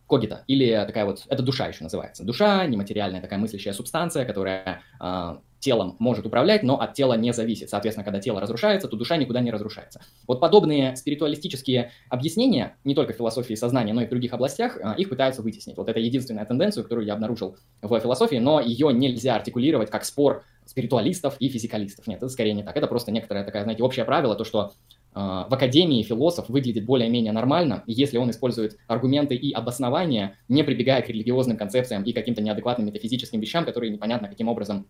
когита, 0.06 0.44
или 0.46 0.84
такая 0.86 1.06
вот, 1.06 1.22
это 1.28 1.42
душа 1.42 1.66
еще 1.66 1.84
называется. 1.84 2.24
Душа, 2.24 2.66
нематериальная 2.66 3.20
такая 3.20 3.38
мыслящая 3.38 3.72
субстанция, 3.72 4.24
которая 4.24 4.82
э, 5.00 5.36
телом 5.60 5.96
может 5.98 6.26
управлять, 6.26 6.62
но 6.62 6.78
от 6.78 6.92
тела 6.92 7.14
не 7.14 7.32
зависит. 7.32 7.70
Соответственно, 7.70 8.04
когда 8.04 8.20
тело 8.20 8.40
разрушается, 8.40 8.86
то 8.86 8.96
душа 8.96 9.16
никуда 9.16 9.40
не 9.40 9.50
разрушается. 9.50 10.02
Вот 10.26 10.40
подобные 10.40 10.94
спиритуалистические 10.94 11.90
объяснения, 12.10 12.76
не 12.84 12.94
только 12.94 13.14
в 13.14 13.16
философии 13.16 13.54
сознания, 13.54 13.94
но 13.94 14.02
и 14.02 14.06
в 14.06 14.10
других 14.10 14.34
областях, 14.34 14.76
э, 14.76 14.94
их 14.98 15.08
пытаются 15.08 15.42
вытеснить. 15.42 15.76
Вот 15.76 15.88
это 15.88 15.98
единственная 15.98 16.44
тенденция, 16.44 16.82
которую 16.82 17.06
я 17.06 17.14
обнаружил 17.14 17.56
в 17.80 17.98
философии, 17.98 18.36
но 18.36 18.60
ее 18.60 18.92
нельзя 18.92 19.36
артикулировать 19.36 19.90
как 19.90 20.04
спор 20.04 20.44
спиритуалистов 20.66 21.36
и 21.38 21.48
физикалистов. 21.48 22.06
Нет, 22.06 22.18
это 22.18 22.28
скорее 22.28 22.54
не 22.54 22.62
так. 22.62 22.76
Это 22.76 22.86
просто 22.86 23.10
некоторое 23.10 23.44
такое, 23.44 23.62
знаете, 23.62 23.82
общее 23.82 24.04
правило, 24.04 24.34
то, 24.34 24.44
что 24.44 24.72
в 25.14 25.54
академии 25.54 26.02
философ 26.02 26.48
выглядит 26.48 26.84
более-менее 26.84 27.32
нормально, 27.32 27.84
если 27.86 28.18
он 28.18 28.30
использует 28.30 28.78
аргументы 28.88 29.34
и 29.36 29.52
обоснования, 29.52 30.36
не 30.48 30.64
прибегая 30.64 31.02
к 31.02 31.08
религиозным 31.08 31.56
концепциям 31.56 32.02
и 32.02 32.12
каким-то 32.12 32.42
неадекватным 32.42 32.88
метафизическим 32.88 33.40
вещам, 33.40 33.64
которые 33.64 33.92
непонятно 33.92 34.28
каким 34.28 34.48
образом 34.48 34.88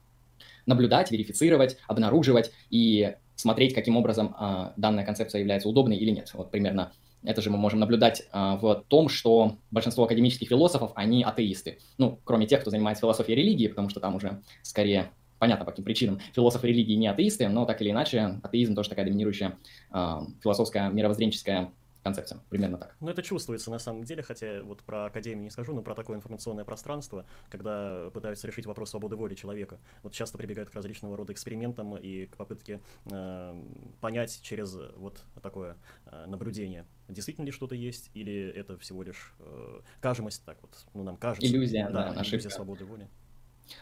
наблюдать, 0.66 1.10
верифицировать, 1.10 1.76
обнаруживать 1.86 2.50
и 2.70 3.14
смотреть, 3.36 3.74
каким 3.74 3.96
образом 3.96 4.34
а, 4.38 4.72
данная 4.76 5.04
концепция 5.04 5.40
является 5.40 5.68
удобной 5.68 5.96
или 5.96 6.10
нет. 6.10 6.30
Вот 6.34 6.50
примерно 6.50 6.92
это 7.22 7.40
же 7.40 7.50
мы 7.50 7.56
можем 7.56 7.80
наблюдать 7.80 8.22
а, 8.32 8.56
в 8.56 8.84
том, 8.88 9.08
что 9.08 9.56
большинство 9.70 10.04
академических 10.04 10.48
философов, 10.48 10.92
они 10.94 11.24
атеисты. 11.24 11.78
Ну, 11.98 12.20
кроме 12.24 12.46
тех, 12.46 12.60
кто 12.60 12.70
занимается 12.70 13.00
философией 13.00 13.38
религии, 13.38 13.68
потому 13.68 13.88
что 13.88 14.00
там 14.00 14.14
уже 14.14 14.42
скорее 14.62 15.10
понятно 15.44 15.66
по 15.66 15.72
каким 15.72 15.84
причинам, 15.84 16.20
философы 16.34 16.68
религии 16.68 16.94
не 16.94 17.06
атеисты, 17.06 17.48
но 17.48 17.66
так 17.66 17.82
или 17.82 17.90
иначе 17.90 18.40
атеизм 18.42 18.74
тоже 18.74 18.88
такая 18.88 19.04
доминирующая 19.04 19.58
э, 19.92 20.20
философская 20.42 20.88
мировоззренческая 20.88 21.70
концепция. 22.02 22.40
Примерно 22.48 22.78
так. 22.78 22.96
Ну, 23.00 23.10
это 23.10 23.22
чувствуется 23.22 23.70
на 23.70 23.78
самом 23.78 24.04
деле, 24.04 24.22
хотя 24.22 24.62
вот 24.62 24.82
про 24.82 25.04
академию 25.04 25.42
не 25.42 25.50
скажу, 25.50 25.74
но 25.74 25.82
про 25.82 25.94
такое 25.94 26.16
информационное 26.16 26.64
пространство, 26.64 27.26
когда 27.50 28.08
пытаются 28.14 28.46
решить 28.46 28.64
вопрос 28.64 28.90
свободы 28.90 29.16
воли 29.16 29.34
человека. 29.34 29.78
Вот 30.02 30.14
часто 30.14 30.38
прибегают 30.38 30.70
к 30.70 30.74
различного 30.74 31.14
рода 31.14 31.34
экспериментам 31.34 31.94
и 31.98 32.24
к 32.24 32.38
попытке 32.38 32.80
э, 33.10 33.62
понять 34.00 34.40
через 34.42 34.78
вот 34.96 35.20
такое 35.42 35.76
э, 36.06 36.24
наблюдение, 36.26 36.86
действительно 37.08 37.44
ли 37.44 37.52
что-то 37.52 37.74
есть, 37.74 38.10
или 38.14 38.48
это 38.48 38.78
всего 38.78 39.02
лишь 39.02 39.34
э, 39.40 39.80
кажемость, 40.00 40.42
так 40.46 40.56
вот, 40.62 40.70
ну, 40.94 41.02
нам 41.02 41.18
кажется. 41.18 41.46
Иллюзия, 41.46 41.90
да, 41.90 42.14
да 42.14 42.22
иллюзия 42.22 42.48
свободы 42.48 42.86
воли. 42.86 43.10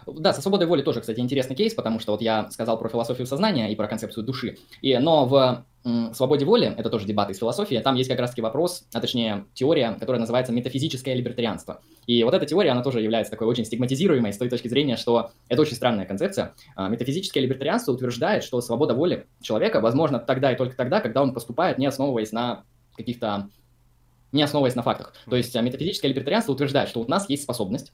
Да, 0.06 0.32
со 0.32 0.42
свободой 0.42 0.66
воли 0.66 0.82
тоже, 0.82 1.00
кстати, 1.00 1.20
интересный 1.20 1.56
кейс, 1.56 1.74
потому 1.74 2.00
что 2.00 2.12
вот 2.12 2.22
я 2.22 2.50
сказал 2.50 2.78
про 2.78 2.88
философию 2.88 3.26
сознания 3.26 3.72
и 3.72 3.76
про 3.76 3.88
концепцию 3.88 4.24
души. 4.24 4.56
И, 4.80 4.96
но 4.98 5.26
в 5.26 5.64
свободе 6.14 6.44
воли, 6.44 6.72
это 6.76 6.90
тоже 6.90 7.06
дебаты 7.06 7.32
из 7.32 7.38
философии, 7.38 7.80
там 7.82 7.96
есть 7.96 8.08
как 8.08 8.20
раз-таки 8.20 8.40
вопрос, 8.40 8.84
а 8.92 9.00
точнее 9.00 9.46
теория, 9.54 9.96
которая 9.98 10.20
называется 10.20 10.52
метафизическое 10.52 11.14
либертарианство. 11.14 11.80
И 12.06 12.22
вот 12.22 12.34
эта 12.34 12.46
теория, 12.46 12.70
она 12.70 12.82
тоже 12.82 13.00
является 13.00 13.32
такой 13.32 13.48
очень 13.48 13.64
стигматизируемой 13.64 14.32
с 14.32 14.38
той 14.38 14.48
точки 14.48 14.68
зрения, 14.68 14.96
что 14.96 15.32
это 15.48 15.62
очень 15.62 15.74
странная 15.74 16.06
концепция. 16.06 16.54
А, 16.76 16.88
метафизическое 16.88 17.42
либертарианство 17.42 17.92
утверждает, 17.92 18.44
что 18.44 18.60
свобода 18.60 18.94
воли 18.94 19.26
человека 19.40 19.80
возможна 19.80 20.20
тогда 20.20 20.52
и 20.52 20.56
только 20.56 20.76
тогда, 20.76 21.00
когда 21.00 21.22
он 21.22 21.34
поступает, 21.34 21.78
не 21.78 21.86
основываясь 21.86 22.32
на 22.32 22.64
каких-то 22.96 23.48
не 24.30 24.42
основываясь 24.42 24.76
на 24.76 24.82
фактах. 24.82 25.12
То 25.28 25.36
есть 25.36 25.54
а, 25.56 25.60
метафизическое 25.62 26.10
либертарианство 26.10 26.52
утверждает, 26.52 26.88
что 26.88 27.00
у 27.00 27.08
нас 27.08 27.28
есть 27.28 27.42
способность 27.42 27.92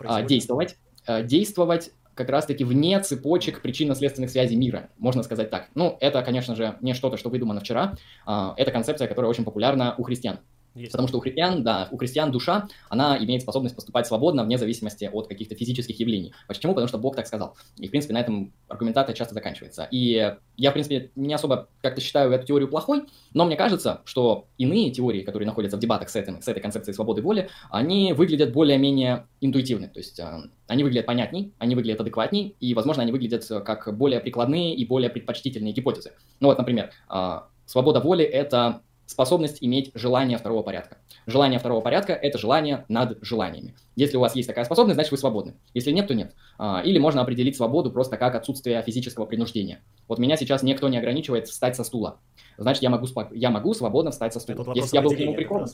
а, 0.00 0.22
действовать, 0.22 0.76
Э, 0.91 0.91
действовать 1.06 1.92
как 2.14 2.28
раз-таки 2.28 2.64
вне 2.64 3.00
цепочек 3.00 3.62
причинно-следственных 3.62 4.30
связей 4.30 4.56
мира, 4.56 4.90
можно 4.98 5.22
сказать 5.22 5.50
так. 5.50 5.68
Ну, 5.74 5.96
это, 6.00 6.22
конечно 6.22 6.54
же, 6.54 6.76
не 6.80 6.94
что-то, 6.94 7.16
что 7.16 7.30
выдумано 7.30 7.60
вчера, 7.60 7.96
а, 8.26 8.54
это 8.56 8.70
концепция, 8.70 9.08
которая 9.08 9.30
очень 9.30 9.44
популярна 9.44 9.94
у 9.96 10.02
христиан. 10.02 10.38
Есть. 10.74 10.92
Потому 10.92 11.08
что 11.08 11.18
у 11.18 11.20
христиан, 11.20 11.62
да, 11.62 11.88
у 11.90 11.98
христиан 11.98 12.32
душа, 12.32 12.68
она 12.88 13.18
имеет 13.18 13.42
способность 13.42 13.74
поступать 13.74 14.06
свободно, 14.06 14.44
вне 14.44 14.56
зависимости 14.56 15.08
от 15.12 15.28
каких-то 15.28 15.54
физических 15.54 15.98
явлений. 16.00 16.32
Почему? 16.48 16.72
Потому 16.72 16.88
что 16.88 16.98
Бог 16.98 17.14
так 17.14 17.26
сказал. 17.26 17.56
И, 17.76 17.88
в 17.88 17.90
принципе, 17.90 18.14
на 18.14 18.20
этом 18.20 18.52
аргументация 18.68 19.14
часто 19.14 19.34
заканчивается. 19.34 19.86
И 19.90 20.34
я, 20.56 20.70
в 20.70 20.72
принципе, 20.72 21.10
не 21.14 21.34
особо 21.34 21.68
как-то 21.82 22.00
считаю 22.00 22.32
эту 22.32 22.46
теорию 22.46 22.68
плохой, 22.68 23.04
но 23.34 23.44
мне 23.44 23.56
кажется, 23.56 24.00
что 24.04 24.46
иные 24.56 24.90
теории, 24.90 25.22
которые 25.22 25.46
находятся 25.46 25.76
в 25.76 25.80
дебатах 25.80 26.08
с, 26.08 26.16
этим, 26.16 26.40
с 26.40 26.48
этой 26.48 26.60
концепцией 26.60 26.94
свободы 26.94 27.20
воли, 27.20 27.50
они 27.70 28.12
выглядят 28.12 28.52
более-менее 28.52 29.26
интуитивно. 29.40 29.88
То 29.88 29.98
есть 29.98 30.18
э, 30.18 30.42
они 30.68 30.84
выглядят 30.84 31.06
понятней, 31.06 31.52
они 31.58 31.74
выглядят 31.74 32.00
адекватней, 32.00 32.56
и, 32.60 32.74
возможно, 32.74 33.02
они 33.02 33.12
выглядят 33.12 33.46
как 33.64 33.94
более 33.96 34.20
прикладные 34.20 34.74
и 34.74 34.86
более 34.86 35.10
предпочтительные 35.10 35.72
гипотезы. 35.72 36.12
Ну 36.40 36.48
вот, 36.48 36.58
например, 36.58 36.90
э, 37.10 37.40
свобода 37.66 38.00
воли— 38.00 38.24
это 38.26 38.82
способность 39.12 39.58
иметь 39.60 39.90
желание 39.94 40.38
второго 40.38 40.62
порядка. 40.62 40.98
Желание 41.26 41.58
второго 41.58 41.80
порядка– 41.80 42.12
это 42.22 42.38
желание 42.38 42.84
над 42.88 43.18
желаниями. 43.22 43.74
Если 43.94 44.16
у 44.16 44.20
вас 44.20 44.34
есть 44.34 44.48
такая 44.48 44.64
способность, 44.64 44.94
значит 44.94 45.12
вы 45.12 45.18
свободны. 45.18 45.54
Если 45.74 45.92
нет, 45.92 46.08
то 46.08 46.14
нет. 46.14 46.34
А, 46.58 46.82
или 46.84 46.98
можно 46.98 47.20
определить 47.20 47.56
свободу 47.56 47.90
просто 47.90 48.16
как 48.16 48.34
отсутствие 48.34 48.82
физического 48.82 49.26
принуждения. 49.26 49.80
Вот 50.08 50.18
меня 50.18 50.36
сейчас 50.36 50.62
никто 50.62 50.88
не 50.88 50.98
ограничивает 50.98 51.48
встать 51.48 51.76
со 51.76 51.84
стула. 51.84 52.18
Значит, 52.58 52.82
я 52.82 52.90
могу, 52.90 53.06
я 53.32 53.50
могу 53.50 53.74
свободно 53.74 54.10
встать 54.10 54.32
со 54.32 54.40
стула. 54.40 54.72
Если 54.74 54.96
я 54.96 55.02
был 55.02 55.10
к 55.10 55.18
нему 55.18 55.34
прикован. 55.34 55.68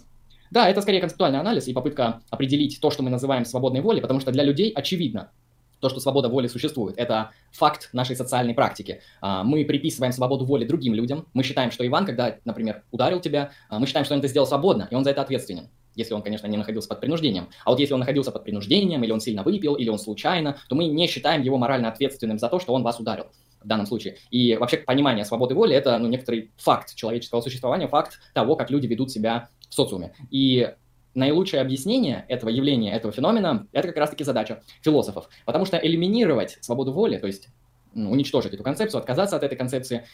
Да, 0.50 0.68
это 0.68 0.80
скорее 0.80 1.00
концептуальный 1.00 1.40
анализ 1.40 1.68
и 1.68 1.72
попытка 1.72 2.22
определить 2.30 2.78
то, 2.80 2.90
что 2.90 3.02
мы 3.02 3.10
называем 3.10 3.44
свободной 3.44 3.80
волей, 3.80 4.00
потому 4.00 4.20
что 4.20 4.32
для 4.32 4.42
людей 4.42 4.70
очевидно, 4.70 5.30
то, 5.80 5.88
что 5.88 6.00
свобода 6.00 6.28
воли 6.28 6.46
существует, 6.46 6.96
это 6.98 7.30
факт 7.52 7.90
нашей 7.92 8.16
социальной 8.16 8.54
практики. 8.54 9.00
А, 9.20 9.44
мы 9.44 9.64
приписываем 9.64 10.12
свободу 10.12 10.44
воли 10.44 10.64
другим 10.64 10.94
людям. 10.94 11.26
Мы 11.34 11.42
считаем, 11.42 11.70
что 11.70 11.86
Иван, 11.86 12.06
когда, 12.06 12.36
например, 12.44 12.82
ударил 12.90 13.20
тебя, 13.20 13.50
а, 13.68 13.78
мы 13.78 13.86
считаем, 13.86 14.04
что 14.04 14.14
он 14.14 14.20
это 14.20 14.28
сделал 14.28 14.46
свободно, 14.46 14.88
и 14.90 14.94
он 14.94 15.04
за 15.04 15.10
это 15.10 15.22
ответственен. 15.22 15.68
Если 15.94 16.14
он, 16.14 16.22
конечно, 16.22 16.46
не 16.46 16.56
находился 16.56 16.88
под 16.88 17.00
принуждением. 17.00 17.48
А 17.64 17.70
вот 17.70 17.80
если 17.80 17.92
он 17.94 18.00
находился 18.00 18.30
под 18.30 18.44
принуждением, 18.44 19.02
или 19.02 19.10
он 19.10 19.20
сильно 19.20 19.42
выпил, 19.42 19.74
или 19.74 19.88
он 19.88 19.98
случайно, 19.98 20.56
то 20.68 20.76
мы 20.76 20.84
не 20.84 21.08
считаем 21.08 21.42
его 21.42 21.58
морально 21.58 21.88
ответственным 21.88 22.38
за 22.38 22.48
то, 22.48 22.60
что 22.60 22.72
он 22.72 22.84
вас 22.84 23.00
ударил 23.00 23.26
в 23.62 23.66
данном 23.66 23.86
случае. 23.86 24.18
И 24.30 24.56
вообще 24.56 24.78
понимание 24.78 25.24
свободы 25.24 25.54
воли– 25.54 25.74
это 25.76 25.98
ну, 25.98 26.06
некоторый 26.08 26.52
факт 26.56 26.94
человеческого 26.94 27.40
существования, 27.40 27.88
факт 27.88 28.20
того, 28.32 28.54
как 28.54 28.70
люди 28.70 28.86
ведут 28.86 29.10
себя 29.10 29.48
в 29.68 29.74
социуме. 29.74 30.12
И 30.30 30.72
наилучшее 31.18 31.60
объяснение 31.60 32.24
этого 32.28 32.48
явления, 32.50 32.92
этого 32.92 33.12
феномена, 33.12 33.66
это 33.72 33.88
как 33.88 33.96
раз-таки 33.96 34.24
задача 34.24 34.62
философов. 34.82 35.28
Потому 35.44 35.64
что 35.64 35.76
элиминировать 35.76 36.58
свободу 36.60 36.92
воли, 36.92 37.18
то 37.18 37.26
есть 37.26 37.48
ну, 37.94 38.10
уничтожить 38.10 38.54
эту 38.54 38.62
концепцию, 38.62 39.00
отказаться 39.00 39.36
от 39.36 39.42
этой 39.42 39.56
концепции, 39.56 40.04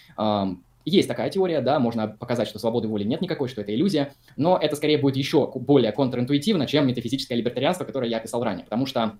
есть 0.84 1.08
такая 1.08 1.30
теория, 1.30 1.60
да, 1.60 1.78
можно 1.78 2.08
показать, 2.08 2.48
что 2.48 2.58
свободы 2.58 2.88
воли 2.88 3.04
нет 3.04 3.20
никакой, 3.22 3.48
что 3.48 3.62
это 3.62 3.74
иллюзия, 3.74 4.12
но 4.36 4.58
это 4.60 4.76
скорее 4.76 4.98
будет 4.98 5.16
еще 5.16 5.50
более 5.54 5.92
контринтуитивно, 5.92 6.66
чем 6.66 6.86
метафизическое 6.86 7.38
либертарианство, 7.38 7.84
которое 7.84 8.10
я 8.10 8.18
описал 8.18 8.42
ранее, 8.42 8.64
потому 8.64 8.86
что 8.86 9.18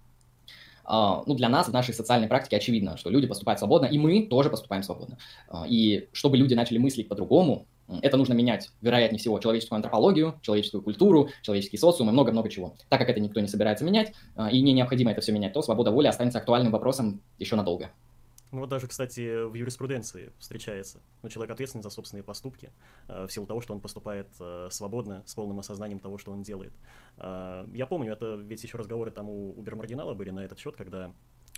Uh, 0.87 1.23
ну, 1.25 1.35
для 1.35 1.49
нас 1.49 1.69
в 1.69 1.73
нашей 1.73 1.95
социальной 1.95 2.29
практике 2.29 2.59
очевидно, 2.59 2.99
что 2.99 3.09
люди 3.09 3.27
поступают 3.27 3.59
свободно, 3.59 3.87
и 3.87 3.97
мы 3.97 4.27
тоже 4.27 4.51
поступаем 4.51 4.83
свободно. 4.83 5.17
Uh, 5.49 5.67
и 5.67 6.11
чтобы 6.13 6.37
люди 6.37 6.53
начали 6.53 6.77
мыслить 6.77 7.09
по-другому, 7.09 7.67
это 8.03 8.17
нужно 8.17 8.33
менять, 8.33 8.71
вероятнее 8.81 9.19
всего, 9.19 9.39
человеческую 9.39 9.77
антропологию, 9.77 10.39
человеческую 10.43 10.83
культуру, 10.83 11.29
человеческий 11.43 11.77
социум 11.77 12.09
и 12.09 12.13
много-много 12.13 12.49
чего. 12.49 12.77
Так 12.89 13.01
как 13.01 13.09
это 13.09 13.21
никто 13.21 13.41
не 13.41 13.49
собирается 13.49 13.85
менять, 13.85 14.13
а, 14.37 14.51
и 14.51 14.61
не 14.63 14.73
необходимо 14.73 15.13
это 15.13 15.21
все 15.21 15.33
менять, 15.33 15.53
то 15.53 15.63
свобода 15.63 15.91
воли 15.91 16.07
останется 16.07 16.39
актуальным 16.39 16.73
вопросом 16.73 17.21
еще 17.39 17.57
надолго. 17.57 17.91
Ну 18.53 18.61
вот 18.61 18.69
даже, 18.69 18.87
кстати, 18.87 19.45
в 19.47 19.55
юриспруденции 19.55 20.33
встречается. 20.39 21.01
Ну, 21.23 21.29
человек 21.29 21.51
ответственен 21.53 21.83
за 21.83 21.91
собственные 21.91 22.23
поступки 22.23 22.71
э, 23.09 23.27
в 23.27 23.33
силу 23.33 23.47
того, 23.47 23.61
что 23.61 23.75
он 23.75 23.81
поступает 23.81 24.29
э, 24.39 24.69
свободно, 24.71 25.25
с 25.27 25.35
полным 25.35 25.59
осознанием 25.59 25.99
того, 25.99 26.19
что 26.19 26.31
он 26.31 26.43
делает. 26.43 26.73
Я 27.17 27.87
помню, 27.89 28.13
это 28.13 28.35
ведь 28.35 28.65
еще 28.65 28.77
разговоры 28.77 29.13
там 29.13 29.29
у, 29.29 29.57
у 29.57 29.63
Бермардинала 29.63 30.15
были 30.15 30.31
на 30.31 30.41
этот 30.45 30.59
счет, 30.59 30.75
когда 30.75 31.13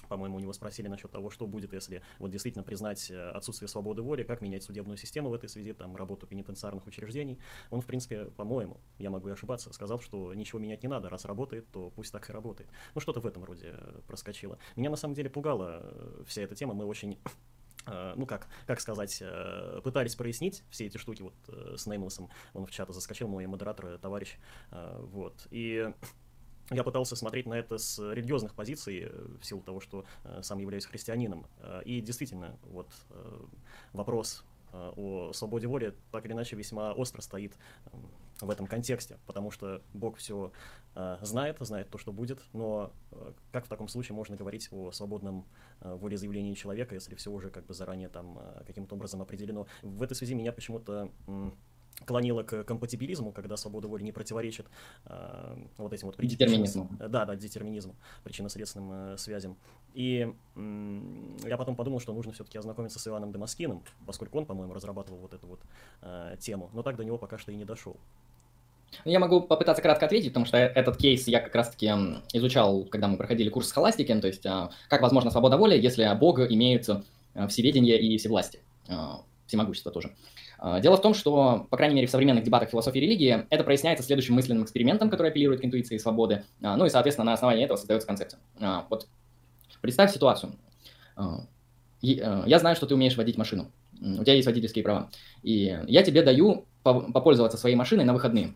по-моему, 0.09 0.37
у 0.37 0.41
него 0.41 0.53
спросили 0.53 0.89
насчет 0.89 1.11
того, 1.11 1.31
что 1.31 1.47
будет, 1.47 1.73
если 1.73 2.03
вот 2.19 2.31
действительно 2.31 2.63
признать 2.63 3.11
э, 3.11 3.31
отсутствие 3.31 3.69
свободы 3.69 4.03
воли, 4.03 4.23
как 4.23 4.41
менять 4.41 4.63
судебную 4.63 4.97
систему 4.97 5.31
в 5.31 5.35
этой 5.35 5.49
связи, 5.49 5.73
там, 5.73 5.97
работу 5.97 6.27
пенитенциарных 6.27 6.87
учреждений. 6.87 7.39
Он, 7.71 7.81
в 7.81 7.87
принципе, 7.87 8.27
по-моему, 8.27 8.81
я 8.99 9.11
могу 9.11 9.29
и 9.29 9.33
ошибаться, 9.33 9.73
сказал, 9.73 10.01
что 10.01 10.35
ничего 10.35 10.59
менять 10.59 10.83
не 10.83 10.89
надо, 10.89 11.09
раз 11.09 11.25
работает, 11.25 11.71
то 11.71 11.91
пусть 11.91 12.13
так 12.13 12.29
и 12.29 12.33
работает. 12.33 12.71
Ну, 12.95 13.01
что-то 13.01 13.21
в 13.21 13.27
этом 13.27 13.45
роде 13.45 13.75
э, 13.75 14.01
проскочило. 14.07 14.59
Меня, 14.77 14.91
на 14.91 14.97
самом 14.97 15.15
деле, 15.15 15.31
пугала 15.31 15.81
э, 15.83 16.25
вся 16.27 16.43
эта 16.43 16.55
тема, 16.55 16.75
мы 16.75 16.85
очень 16.85 17.19
ну 18.17 18.27
как, 18.27 18.49
как 18.67 18.81
сказать, 18.81 19.23
пытались 19.85 20.17
прояснить 20.17 20.65
все 20.71 20.87
эти 20.87 20.99
штуки 20.99 21.23
вот 21.23 21.35
с 21.79 21.87
Неймлесом, 21.87 22.29
он 22.53 22.67
в 22.67 22.71
чат 22.73 22.89
заскочил, 22.93 23.29
мой 23.29 23.47
модератор, 23.47 23.99
товарищ, 23.99 24.39
вот, 24.73 25.47
и 25.53 25.93
я 26.71 26.83
пытался 26.83 27.15
смотреть 27.17 27.47
на 27.47 27.55
это 27.55 27.79
с 27.79 27.99
религиозных 27.99 28.55
позиций, 28.55 29.05
э, 29.05 29.27
в 29.41 29.45
силу 29.45 29.63
того, 29.63 29.81
что 29.81 30.05
э, 30.25 30.43
сам 30.43 30.59
являюсь 30.59 30.87
христианином. 30.87 31.47
Э, 31.59 31.83
и 31.85 32.01
действительно, 32.01 32.59
вот 32.65 32.89
вопрос 33.93 34.45
о 34.73 35.33
свободе 35.33 35.69
воли 35.69 35.95
так 36.11 36.27
или 36.27 36.33
иначе 36.33 36.55
весьма 36.55 36.93
остро 36.93 37.23
стоит 37.23 37.57
в 38.41 38.51
этом 38.51 38.67
контексте, 38.67 39.19
потому 39.27 39.51
что 39.51 39.81
Бог 39.95 40.19
все 40.19 40.53
знает, 41.23 41.57
знает 41.61 41.89
то, 41.89 41.97
что 41.97 42.13
будет, 42.13 42.43
но 42.53 42.93
как 43.53 43.65
в 43.65 43.69
таком 43.69 43.89
случае 43.89 44.17
можно 44.17 44.37
говорить 44.37 44.69
о 44.73 44.91
свободном 44.91 45.47
волеизъявлении 45.81 46.53
человека, 46.55 46.95
если 46.95 47.15
все 47.15 47.31
уже 47.31 47.49
как 47.49 47.65
бы 47.65 47.73
заранее 47.73 48.11
там 48.11 48.39
каким-то 48.67 48.97
образом 48.97 49.23
определено? 49.23 49.67
В 49.83 50.03
этой 50.03 50.15
связи 50.15 50.35
меня 50.35 50.53
почему-то 50.53 51.11
клонило 52.05 52.43
к 52.43 52.65
компатибилизму, 52.65 53.33
когда 53.33 53.57
свобода 53.57 53.89
воли 53.89 54.03
не 54.03 54.13
противоречит 54.13 54.67
э, 55.07 55.57
вот 55.79 55.93
этим 55.93 56.09
вот 56.09 56.17
детерминизму. 56.19 56.89
Да, 56.99 57.25
да, 57.25 57.37
детерминизму, 57.37 57.95
причинно-следственным 58.25 59.15
э, 59.15 59.19
связям. 59.19 59.57
И 59.95 60.33
э, 60.57 61.01
я 61.45 61.57
потом 61.57 61.75
подумал, 61.77 62.01
что 62.01 62.13
нужно 62.13 62.33
все-таки 62.33 62.59
ознакомиться 62.59 62.99
с 62.99 63.07
Иваном 63.07 63.33
Демаскиным, 63.33 63.83
поскольку 64.07 64.39
он, 64.39 64.47
по-моему, 64.47 64.75
разрабатывал 64.75 65.21
вот 65.21 65.35
эту 65.35 65.47
вот 65.47 65.61
э, 66.03 66.37
тему, 66.39 66.71
но 66.73 66.83
так 66.83 66.97
до 66.97 67.05
него 67.05 67.19
пока 67.19 67.39
что 67.39 67.53
и 67.53 67.57
не 67.57 67.65
дошел. 67.65 67.97
Ну, 69.05 69.11
я 69.11 69.19
могу 69.19 69.41
попытаться 69.41 69.83
кратко 69.83 70.07
ответить, 70.07 70.29
потому 70.29 70.47
что 70.47 70.57
этот 70.59 70.97
кейс 70.97 71.27
я 71.27 71.41
как 71.41 71.55
раз-таки 71.55 71.87
изучал, 72.33 72.85
когда 72.85 73.09
мы 73.09 73.17
проходили 73.17 73.49
курс 73.49 73.69
схоластики, 73.69 74.15
то 74.21 74.29
есть 74.29 74.47
а, 74.47 74.71
как 74.89 75.03
возможна 75.03 75.31
свобода 75.31 75.57
воли, 75.57 75.77
если 75.77 76.09
Бог 76.17 76.39
имеет 76.39 76.89
э, 76.89 77.49
всеведение 77.49 78.01
и 78.01 78.17
всевластие, 78.17 78.63
всемогущество 79.47 79.91
тоже. 79.91 80.15
А, 80.59 80.81
дело 80.81 80.97
в 80.97 81.03
том, 81.03 81.15
что, 81.15 81.67
по 81.71 81.77
крайней 81.77 81.95
мере, 81.95 82.07
в 82.07 82.11
современных 82.11 82.45
дебатах 82.45 82.71
философии 82.71 82.99
и 82.99 83.03
религии 83.03 83.47
это 83.51 83.65
проясняется 83.65 84.05
следующим 84.05 84.35
мысленным 84.35 84.65
экспериментом, 84.65 85.11
который 85.11 85.31
апеллирует 85.31 85.61
к 85.61 85.65
интуиции 85.65 85.97
и 85.97 85.99
свободе. 85.99 86.45
А, 86.63 86.77
ну 86.77 86.87
и, 86.87 86.89
соответственно, 86.89 87.27
на 87.27 87.33
основании 87.35 87.65
этого 87.65 87.77
создается 87.77 88.07
концепция. 88.07 88.41
А, 88.61 88.87
вот 88.91 89.09
представь 89.81 90.13
ситуацию. 90.13 90.53
Я 92.03 92.59
знаю, 92.59 92.77
что 92.77 92.87
ты 92.87 92.95
умеешь 92.95 93.17
водить 93.17 93.39
машину. 93.39 93.71
У 94.01 94.23
тебя 94.23 94.35
есть 94.35 94.47
водительские 94.47 94.85
права. 94.85 95.11
И 95.43 95.79
я 95.87 96.03
тебе 96.03 96.23
даю 96.23 96.67
попользоваться 96.83 97.57
своей 97.57 97.77
машиной 97.77 98.05
на 98.05 98.13
выходные. 98.13 98.55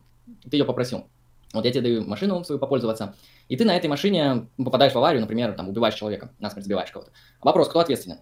Ты 0.51 0.57
ее 0.57 0.65
попросил. 0.65 1.07
Вот 1.53 1.65
я 1.65 1.73
тебе 1.73 1.83
даю 1.83 2.05
машину 2.05 2.45
свою 2.45 2.61
попользоваться, 2.61 3.17
и 3.49 3.57
ты 3.57 3.65
на 3.65 3.77
этой 3.77 3.89
машине 3.89 4.47
попадаешь 4.57 4.93
в 4.93 4.99
аварию, 4.99 5.21
например, 5.21 5.53
там, 5.55 5.69
убиваешь 5.69 5.95
человека, 5.95 6.31
насмерть 6.39 6.65
сбиваешь 6.65 6.93
кого-то. 6.93 7.11
Вопрос, 7.41 7.69
кто 7.69 7.81
ответственен? 7.81 8.19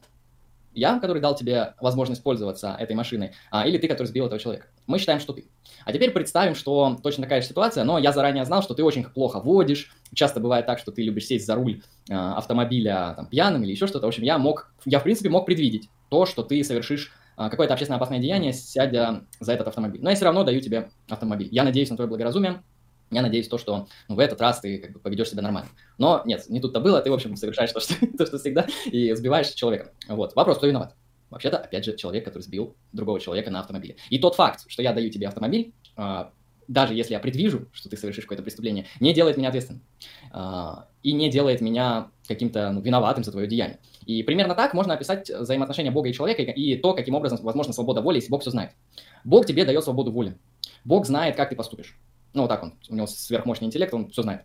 Я, 0.75 0.99
который 0.99 1.21
дал 1.21 1.35
тебе 1.35 1.75
возможность 1.81 2.23
пользоваться 2.23 2.77
этой 2.79 2.95
машиной, 2.95 3.33
а, 3.51 3.67
или 3.67 3.79
ты, 3.79 3.89
который 3.89 4.07
сбил 4.07 4.27
этого 4.27 4.41
человека. 4.41 4.67
Мы 4.87 4.99
считаем, 4.99 5.21
что 5.21 5.33
ты. 5.33 5.47
А 5.85 5.93
теперь 5.93 6.11
представим, 6.11 6.55
что 6.55 6.99
точно 7.03 7.25
такая 7.25 7.43
же 7.43 7.49
ситуация, 7.49 7.85
но 7.85 7.99
я 7.99 8.13
заранее 8.13 8.45
знал, 8.45 8.63
что 8.63 8.75
ты 8.75 8.85
очень 8.85 9.05
плохо 9.05 9.41
водишь. 9.41 9.93
Часто 10.15 10.41
бывает 10.41 10.67
так, 10.67 10.79
что 10.79 10.93
ты 10.93 11.03
любишь 11.03 11.27
сесть 11.27 11.47
за 11.47 11.55
руль 11.55 11.83
а, 12.11 12.37
автомобиля 12.37 13.15
там, 13.17 13.27
пьяным 13.27 13.65
или 13.65 13.73
еще 13.73 13.87
что-то. 13.87 14.07
В 14.07 14.09
общем, 14.09 14.23
я 14.23 14.39
мог, 14.39 14.73
я 14.85 15.01
в 15.01 15.03
принципе 15.03 15.29
мог 15.29 15.47
предвидеть 15.47 15.89
то, 16.09 16.27
что 16.27 16.43
ты 16.43 16.63
совершишь 16.65 17.13
а, 17.37 17.51
какое-то 17.51 17.73
общественно 17.73 17.97
опасное 17.97 18.19
деяние, 18.19 18.53
сядя 18.53 19.25
за 19.41 19.53
этот 19.53 19.69
автомобиль. 19.69 20.03
Но 20.03 20.11
я 20.11 20.17
все 20.17 20.25
равно 20.25 20.45
даю 20.45 20.61
тебе 20.61 20.91
автомобиль. 21.09 21.49
Я 21.51 21.65
надеюсь 21.65 21.91
на 21.91 21.97
твое 21.97 22.09
благоразумие, 22.09 22.63
я 23.11 23.23
надеюсь, 23.23 23.49
то, 23.49 23.59
что 23.59 23.89
ну, 24.09 24.15
в 24.15 24.19
этот 24.19 24.41
раз 24.41 24.61
ты 24.61 24.79
как 24.79 24.93
бы, 24.93 25.01
поведешь 25.01 25.31
себя 25.31 25.43
нормально. 25.43 25.71
Но 25.99 26.23
нет, 26.25 26.49
не 26.49 26.61
тут-то 26.61 26.81
было, 26.81 27.01
ты, 27.01 27.11
в 27.11 27.15
общем, 27.15 27.37
совершаешь 27.37 27.73
то, 27.73 27.81
что, 27.81 27.95
то, 28.19 28.27
что 28.27 28.39
всегда, 28.39 28.67
и 28.87 29.13
сбиваешь 29.15 29.49
человека. 29.49 29.93
Вот. 30.09 30.35
Вопрос, 30.35 30.59
кто 30.59 30.67
виноват? 30.67 30.95
Вообще-то, 31.31 31.59
опять 31.59 31.85
же, 31.85 31.97
человек, 31.97 32.25
который 32.25 32.43
сбил 32.43 32.77
другого 32.93 33.21
человека 33.21 33.51
на 33.51 33.61
автомобиле. 33.61 33.97
И 34.09 34.19
тот 34.19 34.35
факт, 34.35 34.65
что 34.67 34.83
я 34.83 34.93
даю 34.93 35.11
тебе 35.11 35.29
автомобиль, 35.29 35.75
а, 35.97 36.33
даже 36.69 36.95
если 36.95 37.15
я 37.15 37.21
предвижу, 37.21 37.67
что 37.73 37.89
ты 37.89 37.97
совершишь 37.97 38.25
какое-то 38.25 38.43
преступление, 38.43 38.87
не 39.01 39.15
делает 39.15 39.37
меня 39.37 39.49
ответственным. 39.49 39.83
А, 40.31 40.89
и 41.03 41.13
не 41.13 41.31
делает 41.31 41.61
меня 41.61 42.11
каким-то 42.27 42.71
ну, 42.71 42.81
виноватым 42.81 43.25
за 43.25 43.33
твое 43.33 43.47
деяние. 43.47 43.79
И 44.05 44.23
примерно 44.23 44.55
так 44.55 44.75
можно 44.75 44.95
описать 44.95 45.31
взаимоотношения 45.31 45.91
Бога 45.91 46.09
и 46.09 46.13
человека 46.13 46.43
и 46.43 46.77
то, 46.77 46.95
каким 46.95 47.15
образом 47.15 47.39
возможна 47.43 47.73
свобода 47.73 48.03
воли, 48.03 48.17
если 48.17 48.31
Бог 48.31 48.43
все 48.43 48.51
знает. 48.51 48.73
Бог 49.25 49.47
тебе 49.47 49.65
дает 49.65 49.83
свободу 49.85 50.13
воли. 50.13 50.37
Бог 50.85 51.07
знает, 51.07 51.37
как 51.37 51.51
ты 51.51 51.57
поступишь. 51.57 51.99
Ну, 52.35 52.43
вот 52.43 52.49
так 52.49 52.63
он, 52.63 52.75
у 52.89 52.95
него 52.95 53.07
сверхмощный 53.07 53.67
интеллект, 53.67 53.93
он 53.95 54.11
все 54.11 54.23
знает. 54.23 54.43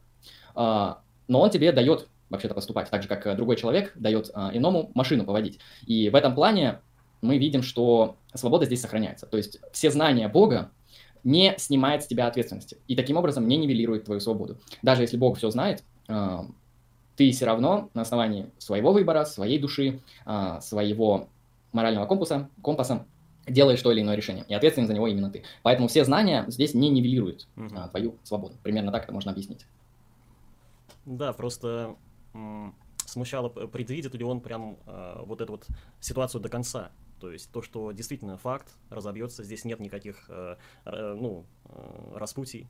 А, 0.55 1.01
но 1.27 1.41
он 1.41 1.49
тебе 1.49 1.71
дает 1.71 2.07
вообще-то 2.29 2.55
поступать, 2.55 2.89
так 2.89 3.03
же, 3.03 3.07
как 3.07 3.35
другой 3.35 3.55
человек 3.55 3.91
дает 3.95 4.31
а, 4.33 4.51
иному 4.53 4.91
машину 4.95 5.25
поводить. 5.25 5.59
И 5.85 6.09
в 6.09 6.15
этом 6.15 6.35
плане 6.35 6.79
мы 7.21 7.37
видим, 7.37 7.61
что 7.61 8.17
свобода 8.33 8.65
здесь 8.65 8.81
сохраняется. 8.81 9.25
То 9.25 9.37
есть 9.37 9.59
все 9.71 9.91
знания 9.91 10.27
Бога 10.27 10.71
не 11.23 11.55
снимает 11.57 12.03
с 12.03 12.07
тебя 12.07 12.27
ответственности. 12.27 12.77
И 12.87 12.95
таким 12.95 13.17
образом 13.17 13.47
не 13.47 13.57
нивелирует 13.57 14.05
твою 14.05 14.19
свободу. 14.19 14.57
Даже 14.81 15.03
если 15.03 15.17
Бог 15.17 15.37
все 15.37 15.49
знает, 15.49 15.83
а, 16.07 16.45
ты 17.15 17.31
все 17.31 17.45
равно 17.45 17.89
на 17.93 18.01
основании 18.01 18.49
своего 18.57 18.91
выбора, 18.91 19.23
своей 19.25 19.59
души, 19.59 19.99
своего 20.61 21.27
морального 21.71 22.07
компаса, 22.07 22.49
компаса 22.63 23.05
делаешь 23.47 23.81
то 23.81 23.91
или 23.91 24.01
иное 24.01 24.15
решение, 24.15 24.45
и 24.47 24.53
ответственен 24.53 24.87
за 24.87 24.93
него 24.93 25.07
именно 25.07 25.29
ты. 25.29 25.43
Поэтому 25.61 25.87
все 25.87 26.03
знания 26.05 26.45
здесь 26.47 26.73
не 26.73 26.89
нивелируют 26.89 27.47
угу. 27.55 27.69
а, 27.75 27.87
твою 27.89 28.15
свободу. 28.23 28.55
Примерно 28.63 28.91
так 28.91 29.03
это 29.03 29.13
можно 29.13 29.31
объяснить. 29.31 29.65
Да, 31.05 31.33
просто 31.33 31.95
смущало, 33.05 33.49
предвидит 33.49 34.13
ли 34.15 34.23
он 34.23 34.41
прям 34.41 34.77
э, 34.85 35.21
вот 35.25 35.41
эту 35.41 35.53
вот 35.53 35.67
ситуацию 35.99 36.41
до 36.41 36.49
конца. 36.49 36.91
То 37.19 37.31
есть 37.31 37.51
то, 37.51 37.61
что 37.61 37.91
действительно 37.91 38.37
факт 38.37 38.73
разобьется, 38.89 39.43
здесь 39.43 39.65
нет 39.65 39.79
никаких 39.79 40.25
э, 40.29 40.55
э, 40.85 41.15
ну, 41.17 41.45
э, 41.65 42.11
распутий, 42.15 42.67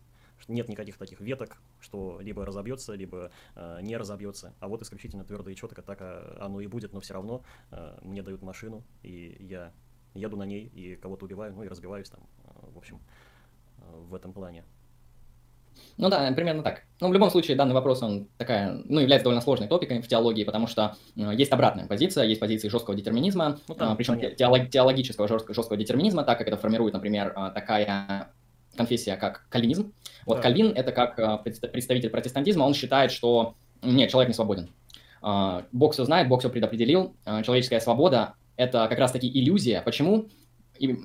нет 0.48 0.68
никаких 0.68 0.98
таких 0.98 1.22
веток, 1.22 1.58
что 1.80 2.20
либо 2.22 2.46
разобьется, 2.46 2.94
либо 2.94 3.32
э, 3.56 3.80
не 3.82 3.96
разобьется. 3.98 4.54
А 4.60 4.68
вот 4.68 4.82
исключительно 4.82 5.24
твердо 5.24 5.50
и 5.50 5.56
четко 5.56 5.82
так 5.82 6.02
оно 6.40 6.60
и 6.60 6.68
будет, 6.68 6.94
но 6.94 7.00
все 7.00 7.14
равно 7.14 7.44
э, 7.72 7.98
мне 8.02 8.22
дают 8.22 8.42
машину, 8.42 8.84
и 9.02 9.38
я 9.40 9.72
еду 10.16 10.38
на 10.38 10.44
ней 10.44 10.72
и 10.74 10.96
кого-то 10.96 11.26
убиваю, 11.26 11.54
ну 11.54 11.64
и 11.64 11.68
разбиваюсь 11.68 12.10
там, 12.10 12.22
э, 12.46 12.50
в 12.74 12.78
общем, 12.78 13.00
э, 13.80 13.82
в 14.10 14.16
этом 14.16 14.34
плане. 14.34 14.64
Ну 15.98 16.10
да, 16.10 16.32
примерно 16.32 16.62
так. 16.62 16.84
Ну, 17.00 17.10
в 17.10 17.14
любом 17.14 17.32
случае, 17.32 17.58
данный 17.58 17.74
вопрос, 17.74 18.04
он 18.04 18.28
такая, 18.38 18.82
ну, 18.86 19.00
является 19.00 19.24
довольно 19.24 19.42
сложной 19.42 19.68
топикой 19.68 20.02
в 20.02 20.08
теологии, 20.08 20.44
потому 20.44 20.68
что 20.68 20.96
э, 21.16 21.32
есть 21.36 21.52
обратная 21.52 21.88
позиция, 21.88 22.26
есть 22.26 22.40
позиции 22.40 22.68
жесткого 22.68 22.96
детерминизма, 22.96 23.60
ну, 23.68 23.76
там, 23.76 23.98
причем 23.98 24.20
теолог, 24.36 24.70
теологического 24.70 25.28
жесткого, 25.28 25.56
жесткого 25.56 25.78
детерминизма, 25.78 26.24
так 26.24 26.38
как 26.38 26.48
это 26.48 26.58
формирует, 26.58 26.94
например, 26.94 27.34
такая 27.54 28.30
конфессия, 28.76 29.18
как 29.18 29.48
кальвинизм. 29.50 29.94
Вот 30.26 30.38
да. 30.38 30.44
Кальвин— 30.44 30.74
это 30.76 30.92
как 30.92 31.44
представитель 31.44 32.10
протестантизма, 32.10 32.64
он 32.64 32.74
считает, 32.74 33.12
что 33.12 33.56
нет, 33.84 34.10
человек 34.10 34.30
не 34.30 34.34
свободен. 34.34 34.70
Бог 35.72 35.94
все 35.94 36.06
знает, 36.06 36.28
Бог 36.28 36.40
все 36.40 36.50
предопределил, 36.50 37.16
человеческая 37.26 37.80
свобода— 37.80 38.34
это 38.56 38.88
как 38.88 39.00
раз-таки 39.00 39.28
иллюзия. 39.28 39.82
Почему? 39.82 40.28
И, 40.80 40.96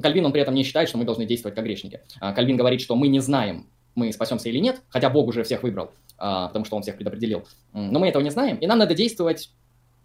Кальвин, 0.00 0.26
он 0.26 0.32
при 0.32 0.40
этом 0.40 0.54
не 0.54 0.62
считает, 0.62 0.88
что 0.88 0.98
мы 0.98 1.04
должны 1.04 1.26
действовать 1.26 1.54
как 1.54 1.64
грешники. 1.64 2.00
Кальвин 2.20 2.56
говорит, 2.56 2.80
что 2.80 2.94
мы 2.94 3.08
не 3.08 3.20
знаем, 3.20 3.66
мы 3.98 4.12
спасемся 4.12 4.48
или 4.48 4.58
нет, 4.58 4.82
хотя 4.88 5.10
Бог 5.10 5.28
уже 5.28 5.42
всех 5.42 5.62
выбрал, 5.62 5.90
а, 6.16 6.48
потому 6.48 6.64
что 6.64 6.76
Он 6.76 6.82
всех 6.82 6.96
предопределил. 6.96 7.46
Но 7.72 7.98
мы 7.98 8.08
этого 8.08 8.22
не 8.22 8.30
знаем, 8.30 8.56
и 8.56 8.66
нам 8.66 8.78
надо 8.78 8.94
действовать 8.94 9.50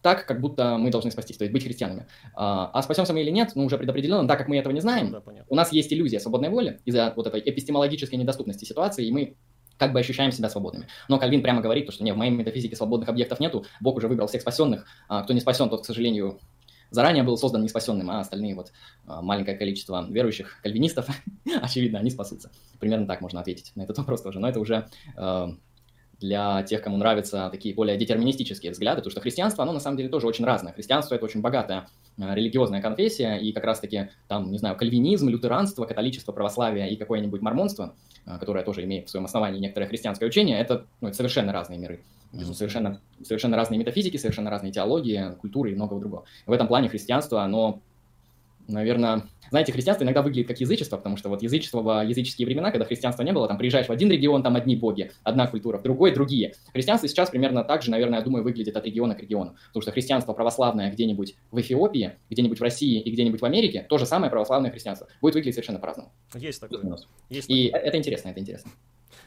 так, 0.02 0.26
как 0.26 0.42
будто 0.42 0.78
мы 0.78 0.92
должны 0.92 1.12
спастись, 1.12 1.38
то 1.38 1.46
есть 1.46 1.54
быть 1.54 1.64
христианами. 1.64 2.08
А, 2.36 2.70
а 2.74 2.82
спасемся 2.82 3.14
мы 3.14 3.22
или 3.22 3.30
нет, 3.30 3.52
ну, 3.56 3.66
уже 3.66 3.78
предопределено, 3.78 4.28
так 4.28 4.38
как 4.38 4.48
мы 4.48 4.58
этого 4.58 4.74
не 4.74 4.82
знаем, 4.82 5.12
да, 5.12 5.24
у 5.48 5.56
нас 5.56 5.72
есть 5.72 5.94
иллюзия 5.94 6.20
свободной 6.20 6.50
воли 6.50 6.80
из-за 6.86 7.14
вот 7.16 7.28
этой 7.28 7.40
эпистемологической 7.40 8.20
недоступности 8.20 8.66
ситуации, 8.66 9.06
и 9.06 9.12
мы 9.12 9.38
как 9.78 9.94
бы 9.94 10.00
ощущаем 10.00 10.32
себя 10.32 10.50
свободными. 10.50 10.88
Но 11.08 11.18
Кальвин 11.20 11.42
прямо 11.42 11.62
говорит, 11.62 11.92
что 11.92 12.04
нет, 12.04 12.16
в 12.16 12.18
моей 12.18 12.32
метафизике 12.32 12.76
свободных 12.76 13.10
объектов 13.10 13.40
нету, 13.40 13.66
Бог 13.80 13.98
уже 13.98 14.08
выбрал 14.08 14.28
всех 14.28 14.42
спасенных, 14.42 14.86
а 15.08 15.24
кто 15.24 15.34
не 15.34 15.40
спасен, 15.40 15.70
тот, 15.70 15.84
к 15.84 15.86
сожалению, 15.86 16.40
заранее 16.94 17.24
был 17.24 17.38
создан 17.38 17.64
неспасенным, 17.64 18.10
а 18.12 18.20
остальные 18.20 18.56
вот 18.56 18.72
а, 19.08 19.22
маленькое 19.22 19.58
количество 19.58 20.06
верующих 20.10 20.62
кальвинистов, 20.62 21.08
очевидно, 21.62 22.00
они 22.00 22.12
спасутся. 22.12 22.52
Примерно 22.80 23.08
так 23.08 23.22
можно 23.22 23.42
ответить 23.42 23.72
на 23.76 23.82
этот 23.82 23.98
вопрос 23.98 24.22
тоже. 24.22 24.40
Но 24.40 24.48
это 24.48 24.60
уже 24.60 24.88
э, 25.18 25.48
для 26.20 26.64
тех, 26.64 26.84
кому 26.84 26.98
нравятся 26.98 27.50
такие 27.52 27.74
более 27.74 27.98
детерминистические 27.98 28.72
взгляды, 28.72 28.98
потому 28.98 29.12
что 29.12 29.22
христианство, 29.22 29.64
оно 29.64 29.74
на 29.74 29.80
самом 29.80 29.98
деле 29.98 30.10
тоже 30.10 30.28
очень 30.28 30.46
разное. 30.46 30.72
Христианство— 30.72 31.16
это 31.16 31.26
очень 31.26 31.42
богатая 31.42 31.88
э, 32.18 32.36
религиозная 32.36 32.82
конфессия, 32.82 33.38
и 33.38 33.52
как 33.54 33.64
раз-таки 33.64 34.10
там, 34.28 34.52
не 34.52 34.60
знаю, 34.60 34.78
кальвинизм, 34.78 35.30
лютеранство, 35.30 35.86
католичество, 35.86 36.32
православие 36.32 36.92
и 36.92 36.96
какое-нибудь 36.96 37.42
мормонство, 37.42 37.96
которое 38.40 38.64
тоже 38.64 38.84
имеет 38.84 39.08
в 39.08 39.10
своем 39.10 39.26
основании 39.26 39.60
некоторое 39.60 39.88
христианское 39.88 40.26
учение, 40.28 40.60
это, 40.60 40.86
ну, 41.02 41.08
это 41.08 41.18
совершенно 41.18 41.52
разные 41.52 41.80
миры. 41.80 42.04
Совершенно, 42.34 43.00
совершенно 43.24 43.56
разные 43.56 43.78
метафизики, 43.78 44.18
совершенно 44.18 44.50
разные 44.50 44.72
теологии, 44.72 45.36
культуры 45.40 45.72
и 45.72 45.76
многого 45.76 46.00
другого. 46.00 46.26
В 46.48 46.52
этом 46.52 46.68
плане 46.68 46.90
христианство, 46.90 47.44
оно, 47.44 47.82
наверное, 48.68 49.28
знаете, 49.54 49.72
христианство 49.72 50.04
иногда 50.04 50.24
выглядит 50.24 50.48
как 50.48 50.60
язычество, 50.62 50.98
потому 50.98 51.16
что 51.16 51.30
вот 51.30 51.44
язычество 51.44 51.82
в 51.82 52.08
языческие 52.08 52.48
времена, 52.48 52.72
когда 52.72 52.86
христианства 52.86 53.22
не 53.22 53.32
было, 53.32 53.48
там 53.48 53.60
приезжаешь 53.60 53.86
в 53.86 53.92
один 53.92 54.10
регион, 54.10 54.42
там 54.42 54.56
одни 54.56 54.76
боги, 54.76 55.12
одна 55.22 55.46
культура, 55.46 55.78
в 55.78 55.84
другой 55.84 56.12
другие. 56.12 56.56
Христианство 56.74 57.08
сейчас 57.08 57.30
примерно 57.30 57.64
так 57.64 57.84
же, 57.84 57.92
наверное, 57.92 58.18
я 58.18 58.26
думаю, 58.26 58.44
выглядит 58.44 58.76
от 58.76 58.84
региона 58.84 59.14
к 59.14 59.20
региону. 59.20 59.56
Потому 59.68 59.84
что 59.84 59.92
христианство 59.92 60.34
православное 60.34 60.92
где-нибудь 60.92 61.36
в 61.52 61.62
Эфиопии, 61.62 62.14
где-нибудь 62.32 62.60
в 62.60 62.64
России 62.64 63.00
и 63.00 63.12
где-нибудь 63.12 63.42
в 63.42 63.46
Америке, 63.46 63.86
то 63.88 64.00
же 64.00 64.08
самое 64.08 64.32
православное 64.32 64.72
христианство. 64.72 65.08
Будет 65.22 65.36
выглядеть 65.36 65.54
совершенно 65.54 65.78
по-разному. 65.78 66.12
Есть 66.34 66.60
такое. 66.60 66.82
Есть 67.30 67.52
и 67.52 67.70
такое. 67.70 67.82
это 67.82 67.98
интересно, 68.00 68.30
это 68.30 68.40
интересно. 68.40 68.72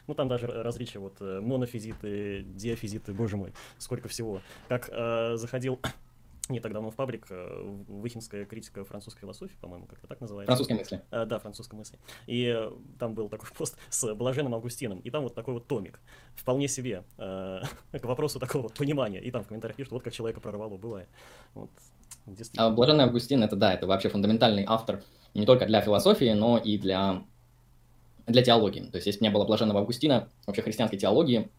Ну, 0.07 0.13
там 0.13 0.27
даже 0.27 0.47
различия, 0.47 0.99
вот, 0.99 1.17
э, 1.19 1.41
монофизиты, 1.41 2.43
диафизиты, 2.43 3.13
боже 3.13 3.37
мой, 3.37 3.53
сколько 3.77 4.07
всего. 4.07 4.41
Как 4.69 4.89
э, 4.89 5.35
заходил 5.35 5.79
не 6.49 6.59
так 6.59 6.71
давно 6.73 6.91
в 6.91 6.95
паблик 6.95 7.27
э, 7.29 7.83
Выхинская 7.87 8.45
критика 8.45 8.85
французской 8.85 9.21
философии, 9.21 9.55
по-моему, 9.59 9.85
как-то 9.85 10.07
так 10.07 10.21
называется. 10.21 10.47
Французской 10.47 10.77
мысли. 10.77 11.01
А, 11.11 11.25
да, 11.25 11.39
французской 11.39 11.75
мысли. 11.75 11.99
И 12.25 12.69
там 12.99 13.13
был 13.13 13.27
такой 13.29 13.49
пост 13.57 13.77
с 13.89 14.13
Блаженным 14.15 14.55
Августином, 14.55 14.99
и 14.99 15.09
там 15.09 15.23
вот 15.23 15.35
такой 15.35 15.55
вот 15.55 15.67
томик, 15.67 15.99
вполне 16.35 16.67
себе, 16.67 17.03
э, 17.17 17.61
к 17.91 18.05
вопросу 18.05 18.39
такого 18.39 18.69
понимания. 18.69 19.21
И 19.21 19.29
там 19.31 19.43
в 19.43 19.47
комментариях 19.47 19.75
пишут, 19.75 19.91
вот 19.91 20.03
как 20.03 20.13
человека 20.13 20.39
прорвало, 20.39 20.77
бывает. 20.77 21.09
Вот, 21.53 21.69
а 22.57 22.69
Блаженный 22.69 23.05
Августин, 23.05 23.43
это 23.43 23.55
да, 23.55 23.73
это 23.73 23.87
вообще 23.87 24.09
фундаментальный 24.09 24.65
автор 24.67 25.01
не 25.33 25.45
только 25.45 25.65
для 25.65 25.81
философии, 25.81 26.33
но 26.33 26.57
и 26.57 26.77
для 26.77 27.23
для 28.27 28.43
теологии. 28.43 28.81
То 28.81 28.97
есть, 28.97 29.07
если 29.07 29.19
бы 29.19 29.25
не 29.25 29.31
было 29.31 29.45
блаженного 29.45 29.79
Августина, 29.79 30.29
вообще 30.45 30.61
христианской 30.61 30.99
теологии, 30.99 31.49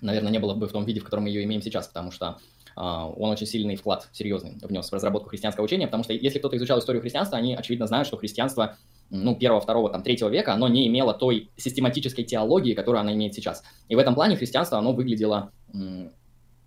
наверное, 0.00 0.32
не 0.32 0.38
было 0.38 0.54
бы 0.54 0.66
в 0.66 0.72
том 0.72 0.84
виде, 0.84 1.00
в 1.00 1.04
котором 1.04 1.24
мы 1.24 1.28
ее 1.28 1.44
имеем 1.44 1.62
сейчас, 1.62 1.88
потому 1.88 2.10
что 2.10 2.38
Uh, 2.76 3.12
он 3.16 3.30
очень 3.30 3.46
сильный 3.46 3.74
вклад, 3.74 4.08
серьезный, 4.12 4.56
внес 4.62 4.88
в 4.88 4.92
разработку 4.94 5.28
христианского 5.28 5.64
учения, 5.64 5.86
потому 5.86 6.04
что 6.04 6.12
если 6.12 6.38
кто-то 6.38 6.56
изучал 6.56 6.78
историю 6.78 7.02
христианства, 7.02 7.36
они, 7.36 7.56
очевидно, 7.56 7.88
знают, 7.88 8.06
что 8.06 8.16
христианство, 8.16 8.76
ну, 9.10 9.34
первого, 9.34 9.60
второго, 9.60 9.90
там, 9.90 10.04
третьего 10.04 10.28
века, 10.28 10.54
оно 10.54 10.68
не 10.68 10.86
имело 10.86 11.12
той 11.12 11.50
систематической 11.56 12.24
теологии, 12.24 12.74
которую 12.74 13.00
она 13.00 13.12
имеет 13.12 13.34
сейчас. 13.34 13.64
И 13.88 13.96
в 13.96 13.98
этом 13.98 14.14
плане 14.14 14.36
христианство, 14.36 14.78
оно 14.78 14.92
выглядело, 14.92 15.50
ну, 15.72 16.12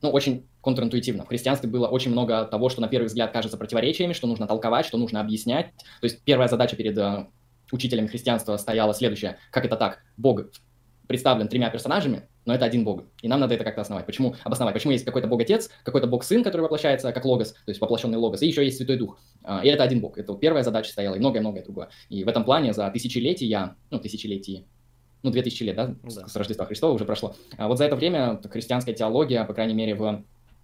очень 0.01 0.45
контринтуитивно. 0.61 1.23
В 1.23 1.29
христианстве 1.29 1.69
было 1.69 1.87
очень 1.87 2.11
много 2.11 2.43
того, 2.45 2.67
что 2.67 2.81
на 2.81 2.89
первый 2.89 3.05
взгляд 3.05 3.31
кажется 3.31 3.57
противоречиями, 3.57 4.11
что 4.11 4.27
нужно 4.27 4.45
толковать, 4.45 4.85
что 4.85 4.97
нужно 4.97 5.21
объяснять. 5.21 5.67
То 6.01 6.05
есть 6.05 6.21
первая 6.23 6.49
задача 6.49 6.75
перед 6.75 6.97
э, 6.97 7.27
учителем 7.73 8.07
христианства 8.07 8.55
стояло 8.57 8.93
следующее. 8.93 9.37
Как 9.51 9.65
это 9.65 9.75
так? 9.75 9.99
Бог 10.17 10.41
представлен 11.07 11.47
тремя 11.47 11.69
персонажами, 11.69 12.29
но 12.45 12.53
это 12.53 12.65
один 12.65 12.83
Бог. 12.83 13.03
И 13.21 13.27
нам 13.27 13.39
надо 13.39 13.55
это 13.55 13.63
как-то 13.63 13.81
основать. 13.81 14.05
Почему 14.05 14.35
обосновать? 14.43 14.73
Почему 14.73 14.93
есть 14.93 15.05
какой-то 15.05 15.27
Бог-Отец, 15.27 15.69
какой-то 15.83 16.07
Бог-Сын, 16.07 16.43
который 16.43 16.61
воплощается 16.61 17.11
как 17.11 17.25
Логос, 17.25 17.53
то 17.53 17.69
есть 17.69 17.81
воплощенный 17.81 18.17
Логос, 18.17 18.41
и 18.41 18.47
еще 18.47 18.63
есть 18.63 18.77
Святой 18.77 18.97
Дух. 18.97 19.19
А, 19.43 19.61
и 19.63 19.67
это 19.67 19.83
один 19.83 19.99
Бог. 19.99 20.17
Это 20.17 20.33
первая 20.35 20.63
задача 20.63 20.91
стояла, 20.91 21.15
и 21.15 21.19
многое-многое 21.19 21.63
другое. 21.63 21.89
И 22.09 22.23
в 22.23 22.27
этом 22.27 22.45
плане 22.45 22.73
за 22.73 22.89
тысячелетия, 22.89 23.75
ну, 23.89 23.99
тысячелетия, 23.99 24.65
ну, 25.23 25.31
две 25.31 25.41
тысячи 25.41 25.63
лет, 25.63 25.75
да, 25.75 25.95
да. 26.03 26.27
с 26.27 26.35
Рождества 26.35 26.65
Христова 26.65 26.93
уже 26.93 27.05
прошло. 27.05 27.35
А 27.57 27.67
вот 27.67 27.77
за 27.77 27.85
это 27.85 27.95
время 27.95 28.39
христианская 28.49 28.93
теология, 28.93 29.43
по 29.45 29.53
крайней 29.53 29.73
мере, 29.73 29.95
в 29.95 30.23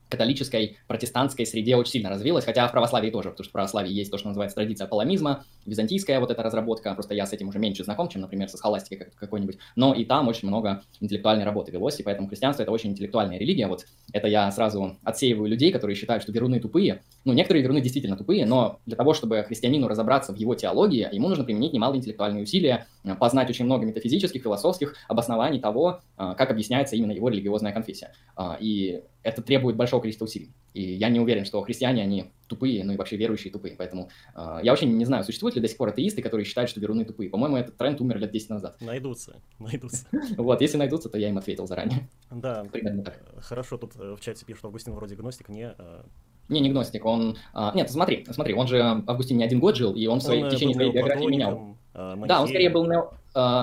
католической, 0.09 0.77
протестантской 0.87 1.45
среде 1.45 1.75
очень 1.75 1.93
сильно 1.93 2.09
развилась, 2.09 2.45
хотя 2.45 2.67
в 2.67 2.71
православии 2.71 3.11
тоже, 3.11 3.29
потому 3.29 3.43
что 3.43 3.49
в 3.49 3.53
православии 3.53 3.91
есть 3.91 4.11
то, 4.11 4.17
что 4.17 4.27
называется 4.27 4.55
традиция 4.55 4.87
паламизма, 4.87 5.45
византийская 5.65 6.19
вот 6.19 6.31
эта 6.31 6.43
разработка, 6.43 6.93
просто 6.93 7.13
я 7.13 7.25
с 7.25 7.33
этим 7.33 7.49
уже 7.49 7.59
меньше 7.59 7.83
знаком, 7.83 8.09
чем, 8.09 8.21
например, 8.21 8.49
со 8.49 8.57
схоластикой 8.57 9.07
какой-нибудь, 9.15 9.57
но 9.75 9.93
и 9.93 10.05
там 10.05 10.27
очень 10.27 10.47
много 10.47 10.83
интеллектуальной 10.99 11.45
работы 11.45 11.71
велось, 11.71 11.99
и 11.99 12.03
поэтому 12.03 12.27
христианство— 12.27 12.63
это 12.63 12.71
очень 12.71 12.91
интеллектуальная 12.91 13.37
религия, 13.37 13.67
вот 13.67 13.85
это 14.11 14.27
я 14.27 14.51
сразу 14.51 14.97
отсеиваю 15.03 15.49
людей, 15.49 15.71
которые 15.71 15.95
считают, 15.95 16.23
что 16.23 16.31
веруны 16.31 16.59
тупые, 16.59 17.01
ну, 17.23 17.33
некоторые 17.33 17.61
веруны 17.61 17.81
действительно 17.81 18.17
тупые, 18.17 18.45
но 18.45 18.79
для 18.85 18.95
того, 18.95 19.13
чтобы 19.13 19.43
христианину 19.43 19.87
разобраться 19.87 20.33
в 20.33 20.37
его 20.37 20.55
теологии, 20.55 21.07
ему 21.11 21.29
нужно 21.29 21.43
применить 21.43 21.73
немало 21.73 21.95
интеллектуальные 21.95 22.43
усилия, 22.43 22.87
познать 23.19 23.49
очень 23.49 23.65
много 23.65 23.85
метафизических, 23.85 24.41
философских 24.41 24.95
обоснований 25.07 25.59
того, 25.59 26.01
а, 26.17 26.35
как 26.35 26.51
объясняется 26.51 26.95
именно 26.95 27.11
его 27.11 27.29
религиозная 27.29 27.71
конфессия. 27.71 28.13
А, 28.35 28.57
и 28.59 29.03
это 29.23 29.41
требует 29.41 29.75
большого 29.75 29.98
количества 30.01 30.25
усилий. 30.25 30.51
И 30.73 30.81
я 30.81 31.09
не 31.09 31.19
уверен, 31.19 31.45
что 31.45 31.61
христиане, 31.61 32.03
они 32.03 32.31
тупые, 32.47 32.83
ну 32.83 32.93
и 32.93 32.97
вообще 32.97 33.17
верующие 33.17 33.51
тупые. 33.51 33.75
Поэтому 33.75 34.09
э, 34.35 34.59
я 34.63 34.73
очень 34.73 34.95
не 34.97 35.05
знаю, 35.05 35.23
существуют 35.23 35.55
ли 35.55 35.61
до 35.61 35.67
сих 35.67 35.77
пор 35.77 35.89
атеисты, 35.89 36.21
которые 36.21 36.45
считают, 36.45 36.69
что 36.69 36.79
веруны 36.79 37.05
тупые. 37.05 37.29
По-моему, 37.29 37.57
этот 37.57 37.77
тренд 37.77 38.01
умер 38.01 38.19
лет 38.19 38.31
10 38.31 38.49
назад. 38.49 38.81
Найдутся, 38.81 39.41
найдутся. 39.59 40.05
Вот, 40.37 40.61
если 40.61 40.77
найдутся, 40.77 41.09
то 41.09 41.17
я 41.17 41.29
им 41.29 41.37
ответил 41.37 41.67
заранее. 41.67 42.09
Да, 42.31 42.65
примерно 42.71 43.03
так. 43.03 43.19
Хорошо, 43.39 43.77
тут 43.77 43.95
э, 43.95 44.15
в 44.15 44.21
чате 44.21 44.45
пишут, 44.45 44.65
Августин 44.65 44.93
вроде 44.93 45.15
гностик, 45.15 45.49
не... 45.49 45.73
Э, 45.77 46.03
не, 46.49 46.61
не 46.61 46.69
гностик, 46.69 47.05
он... 47.05 47.37
А, 47.53 47.71
нет, 47.75 47.91
смотри, 47.91 48.25
смотри, 48.31 48.55
он 48.55 48.67
же, 48.67 48.81
Августин, 48.81 49.37
не 49.37 49.43
один 49.43 49.59
год 49.59 49.75
жил, 49.75 49.93
и 49.93 50.07
он 50.07 50.19
в, 50.19 50.23
своей, 50.23 50.43
в 50.43 50.49
течение 50.49 50.73
своей 50.73 50.91
биографии 50.91 51.25
менял. 51.25 51.77
Да, 51.93 52.41
он 52.41 52.47
скорее 52.47 52.71
был 52.71 52.87
нео, 52.87 53.11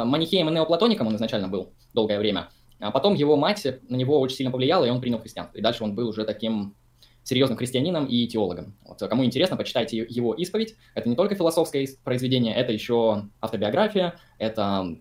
манихеем 0.05 0.49
и 0.49 0.53
неоплатоником, 0.53 1.09
он 1.09 1.17
изначально 1.17 1.49
был 1.49 1.73
долгое 1.95 2.21
время. 2.21 2.49
А 2.79 2.91
потом 2.91 3.15
его 3.15 3.37
мать 3.37 3.67
на 3.89 3.97
него 3.97 4.21
очень 4.21 4.37
сильно 4.37 4.53
повлияла, 4.53 4.85
и 4.85 4.91
он 4.91 5.01
принял 5.01 5.19
христианство. 5.19 5.59
И 5.59 5.63
дальше 5.63 5.85
он 5.85 5.95
был 5.95 6.09
уже 6.09 6.25
таким 6.25 6.75
серьезным 7.23 7.59
христианином 7.59 8.07
и 8.07 8.27
теологом. 8.29 8.77
Вот, 8.85 9.01
кому 9.01 9.25
интересно, 9.25 9.57
почитайте 9.57 10.07
его 10.09 10.33
исповедь. 10.35 10.77
Это 10.95 11.09
не 11.09 11.17
только 11.17 11.35
философское 11.35 11.89
произведение, 12.05 12.55
это 12.55 12.73
еще 12.73 13.25
автобиография, 13.41 14.15
это 14.39 14.97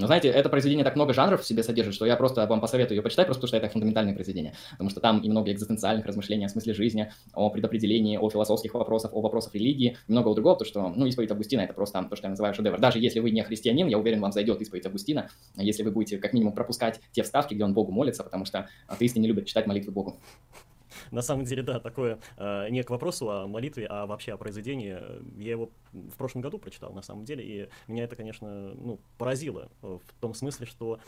знаете, 0.00 0.28
это 0.28 0.48
произведение 0.48 0.84
так 0.84 0.96
много 0.96 1.14
жанров 1.14 1.42
в 1.42 1.46
себе 1.46 1.62
содержит, 1.62 1.94
что 1.94 2.06
я 2.06 2.16
просто 2.16 2.46
вам 2.46 2.60
посоветую 2.60 2.96
ее 2.96 3.02
почитать, 3.02 3.26
просто 3.26 3.40
потому 3.40 3.48
что 3.48 3.56
это 3.56 3.72
фундаментальное 3.72 4.14
произведение. 4.14 4.54
Потому 4.72 4.90
что 4.90 5.00
там 5.00 5.20
и 5.20 5.28
много 5.28 5.52
экзистенциальных 5.52 6.06
размышлений 6.06 6.44
о 6.44 6.48
смысле 6.48 6.74
жизни, 6.74 7.12
о 7.32 7.50
предопределении, 7.50 8.16
о 8.16 8.28
философских 8.28 8.74
вопросах, 8.74 9.14
о 9.14 9.20
вопросах 9.20 9.54
религии, 9.54 9.96
много 10.08 10.34
другого, 10.34 10.54
потому 10.54 10.68
что, 10.68 10.88
ну, 10.88 11.06
исповедь 11.06 11.30
Августина— 11.30 11.60
это 11.62 11.74
просто 11.74 12.06
то, 12.08 12.16
что 12.16 12.26
я 12.26 12.30
называю 12.30 12.54
шедевр. 12.54 12.78
Даже 12.78 12.98
если 12.98 13.20
вы 13.20 13.30
не 13.30 13.42
христианин, 13.42 13.86
я 13.88 13.98
уверен, 13.98 14.20
вам 14.20 14.32
зайдет 14.32 14.60
исповедь 14.60 14.86
Августина, 14.86 15.30
если 15.56 15.82
вы 15.82 15.90
будете 15.90 16.18
как 16.18 16.32
минимум 16.32 16.54
пропускать 16.54 17.00
те 17.12 17.22
вставки, 17.22 17.54
где 17.54 17.64
он 17.64 17.74
Богу 17.74 17.92
молится, 17.92 18.24
потому 18.24 18.44
что 18.44 18.68
атеисты 18.86 19.20
не 19.20 19.28
любят 19.28 19.46
читать 19.46 19.66
молитвы 19.66 19.92
Богу. 19.92 20.18
На 21.10 21.22
самом 21.22 21.44
деле, 21.44 21.62
да, 21.62 21.80
такое 21.80 22.18
э, 22.36 22.68
не 22.70 22.82
к 22.82 22.90
вопросу 22.90 23.30
о 23.30 23.46
молитве, 23.46 23.86
а 23.88 24.06
вообще 24.06 24.32
о 24.32 24.36
произведении. 24.36 24.98
Я 25.40 25.52
его 25.52 25.70
в 25.92 26.16
прошлом 26.16 26.42
году 26.42 26.58
прочитал, 26.58 26.92
на 26.92 27.02
самом 27.02 27.24
деле, 27.24 27.44
и 27.44 27.68
меня 27.90 28.04
это, 28.04 28.16
конечно, 28.16 28.74
ну, 28.74 29.00
поразило 29.16 29.70
в 29.82 30.00
том 30.20 30.34
смысле, 30.34 30.66
что 30.66 31.00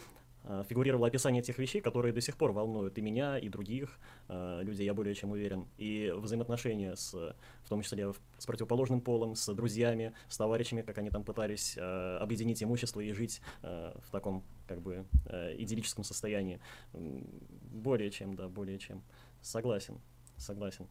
э, 0.45 0.65
фигурировало 0.69 1.09
описание 1.09 1.43
тех 1.43 1.59
вещей, 1.59 1.81
которые 1.81 2.13
до 2.13 2.21
сих 2.21 2.37
пор 2.37 2.53
волнуют 2.53 2.99
и 2.99 3.01
меня, 3.01 3.39
и 3.39 3.49
других 3.49 3.99
э, 4.29 4.61
людей, 4.63 4.87
я 4.87 4.95
более 4.95 5.15
чем 5.15 5.33
уверен. 5.33 5.67
И 5.77 6.13
взаимоотношения 6.17 6.95
с, 6.97 7.13
в 7.13 7.69
том 7.69 7.83
числе 7.83 8.13
с 8.39 8.47
противоположным 8.47 9.01
полом, 9.01 9.35
с 9.35 9.53
друзьями, 9.55 10.13
с 10.29 10.37
товарищами, 10.37 10.83
как 10.83 10.99
они 10.99 11.11
там 11.11 11.25
пытались 11.25 11.77
объединить 11.79 12.63
имущество 12.63 13.01
и 13.01 13.13
жить 13.13 13.41
в 13.63 14.11
таком, 14.11 14.45
как 14.71 14.81
бы, 14.81 15.05
э, 15.27 15.57
идиллическом 15.59 16.05
состоянии. 16.05 16.61
Более 16.93 18.11
чем, 18.11 18.37
да, 18.37 18.49
более 18.49 18.79
чем. 18.79 19.03
Согласен, 19.43 20.01
согласен. 20.37 20.87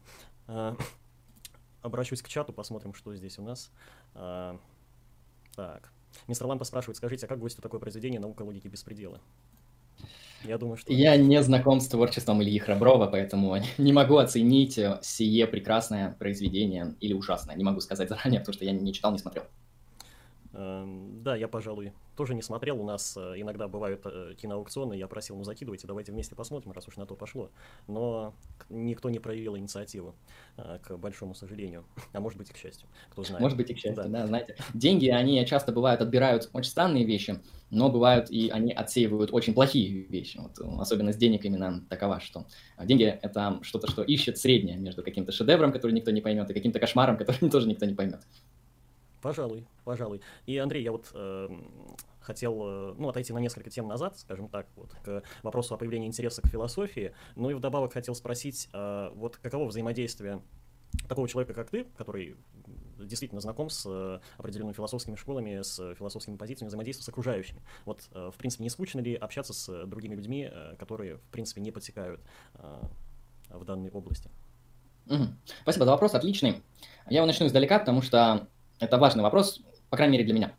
А, 0.46 0.76
обращусь 1.82 2.22
к 2.22 2.28
чату, 2.28 2.52
посмотрим, 2.52 2.94
что 2.94 3.14
здесь 3.14 3.38
у 3.38 3.42
нас. 3.42 3.70
А, 4.14 4.58
так. 5.54 5.92
Мистер 6.26 6.46
Лампа 6.46 6.64
спрашивает, 6.64 6.96
скажите, 6.96 7.26
а 7.26 7.28
как 7.28 7.38
гостю 7.38 7.62
такое 7.62 7.80
произведение 7.80 8.20
«Наука 8.20 8.42
логики 8.42 8.68
беспредела»? 8.68 9.20
Я 10.44 10.58
думаю, 10.58 10.76
что... 10.76 10.92
Я 10.92 11.16
не 11.16 11.42
знаком 11.42 11.80
с 11.80 11.88
творчеством 11.88 12.42
Ильи 12.42 12.58
Храброва, 12.58 13.06
поэтому 13.06 13.56
не 13.78 13.92
могу 13.92 14.16
оценить 14.16 14.78
сие 15.02 15.46
прекрасное 15.46 16.16
произведение 16.18 16.94
или 17.00 17.12
ужасное. 17.12 17.56
Не 17.56 17.64
могу 17.64 17.80
сказать 17.80 18.08
заранее, 18.08 18.40
потому 18.40 18.54
что 18.54 18.64
я 18.64 18.72
не 18.72 18.92
читал, 18.92 19.12
не 19.12 19.18
смотрел. 19.18 19.44
Эм, 20.52 21.22
да, 21.22 21.36
я, 21.36 21.46
пожалуй, 21.46 21.92
тоже 22.16 22.34
не 22.34 22.42
смотрел. 22.42 22.80
У 22.80 22.84
нас 22.84 23.16
э, 23.16 23.34
иногда 23.36 23.68
бывают 23.68 24.02
э, 24.04 24.34
киноаукционы. 24.36 24.94
Я 24.94 25.06
просил, 25.06 25.36
ну 25.36 25.44
закидывайте, 25.44 25.86
давайте 25.86 26.10
вместе 26.10 26.34
посмотрим, 26.34 26.72
раз 26.72 26.88
уж 26.88 26.96
на 26.96 27.06
то 27.06 27.14
пошло. 27.14 27.50
Но 27.86 28.34
никто 28.68 29.10
не 29.10 29.20
проявил 29.20 29.56
инициативу, 29.56 30.16
э, 30.56 30.78
к 30.82 30.96
большому 30.96 31.34
сожалению. 31.34 31.84
А 32.12 32.20
может 32.20 32.36
быть 32.36 32.50
и 32.50 32.52
к 32.52 32.56
счастью, 32.56 32.88
кто 33.10 33.22
знает. 33.22 33.42
Может 33.42 33.56
быть 33.56 33.70
и 33.70 33.74
к 33.74 33.78
счастью, 33.78 34.02
да. 34.04 34.08
да, 34.08 34.26
знаете. 34.26 34.56
Деньги, 34.74 35.08
они 35.08 35.44
часто 35.46 35.70
бывают, 35.70 36.00
отбирают 36.00 36.50
очень 36.52 36.70
странные 36.70 37.04
вещи, 37.04 37.40
но 37.70 37.88
бывают 37.88 38.28
и 38.30 38.48
они 38.48 38.72
отсеивают 38.72 39.32
очень 39.32 39.54
плохие 39.54 40.02
вещи. 40.02 40.38
Вот, 40.38 40.58
особенность 40.80 41.18
денег 41.18 41.44
именно 41.44 41.86
такова, 41.88 42.18
что 42.18 42.46
деньги— 42.82 43.04
это 43.22 43.60
что-то, 43.62 43.88
что 43.88 44.02
ищет 44.02 44.36
среднее 44.36 44.78
между 44.78 45.04
каким-то 45.04 45.30
шедевром, 45.30 45.72
который 45.72 45.92
никто 45.92 46.10
не 46.10 46.20
поймет, 46.20 46.50
и 46.50 46.54
каким-то 46.54 46.80
кошмаром, 46.80 47.16
который 47.18 47.48
тоже 47.48 47.68
никто 47.68 47.86
не 47.86 47.94
поймет. 47.94 48.20
Пожалуй, 49.20 49.66
пожалуй. 49.84 50.20
И, 50.46 50.56
Андрей, 50.56 50.82
я 50.82 50.92
вот 50.92 51.10
э, 51.12 51.48
хотел 52.20 52.60
э, 52.62 52.94
ну, 52.98 53.08
отойти 53.08 53.32
на 53.32 53.38
несколько 53.38 53.70
тем 53.70 53.86
назад, 53.86 54.18
скажем 54.18 54.48
так, 54.48 54.66
вот, 54.76 54.94
к 55.04 55.22
вопросу 55.42 55.74
о 55.74 55.76
появлении 55.76 56.08
интереса 56.08 56.42
к 56.42 56.46
философии. 56.46 57.14
Ну 57.36 57.50
и 57.50 57.54
вдобавок 57.54 57.92
хотел 57.92 58.14
спросить, 58.14 58.68
э, 58.72 59.10
вот 59.14 59.36
каково 59.36 59.66
взаимодействие 59.66 60.42
такого 61.08 61.28
человека, 61.28 61.54
как 61.54 61.70
ты, 61.70 61.84
который 61.96 62.36
действительно 62.98 63.40
знаком 63.40 63.70
с 63.70 63.84
э, 63.86 64.20
определенными 64.38 64.74
философскими 64.74 65.16
школами, 65.16 65.62
с 65.62 65.94
философскими 65.94 66.36
позициями, 66.36 66.68
взаимодействия 66.68 67.04
с 67.04 67.08
окружающими. 67.08 67.62
Вот, 67.84 68.08
э, 68.12 68.30
в 68.32 68.36
принципе, 68.36 68.64
не 68.64 68.70
скучно 68.70 69.00
ли 69.00 69.14
общаться 69.14 69.52
с 69.52 69.86
другими 69.86 70.14
людьми, 70.14 70.48
э, 70.50 70.76
которые, 70.78 71.16
в 71.16 71.28
принципе, 71.30 71.60
не 71.60 71.70
подсекают 71.70 72.20
э, 72.54 72.82
в 73.50 73.64
данной 73.64 73.90
области? 73.90 74.30
Спасибо 75.62 75.84
за 75.84 75.90
вопрос, 75.90 76.14
отличный. 76.14 76.62
Я 77.08 77.18
его 77.18 77.26
начну 77.26 77.46
издалека, 77.46 77.80
потому 77.80 78.02
что 78.02 78.48
это 78.80 78.98
важный 78.98 79.22
вопрос, 79.22 79.60
по 79.90 79.96
крайней 79.96 80.14
мере 80.14 80.24
для 80.24 80.34
меня. 80.34 80.52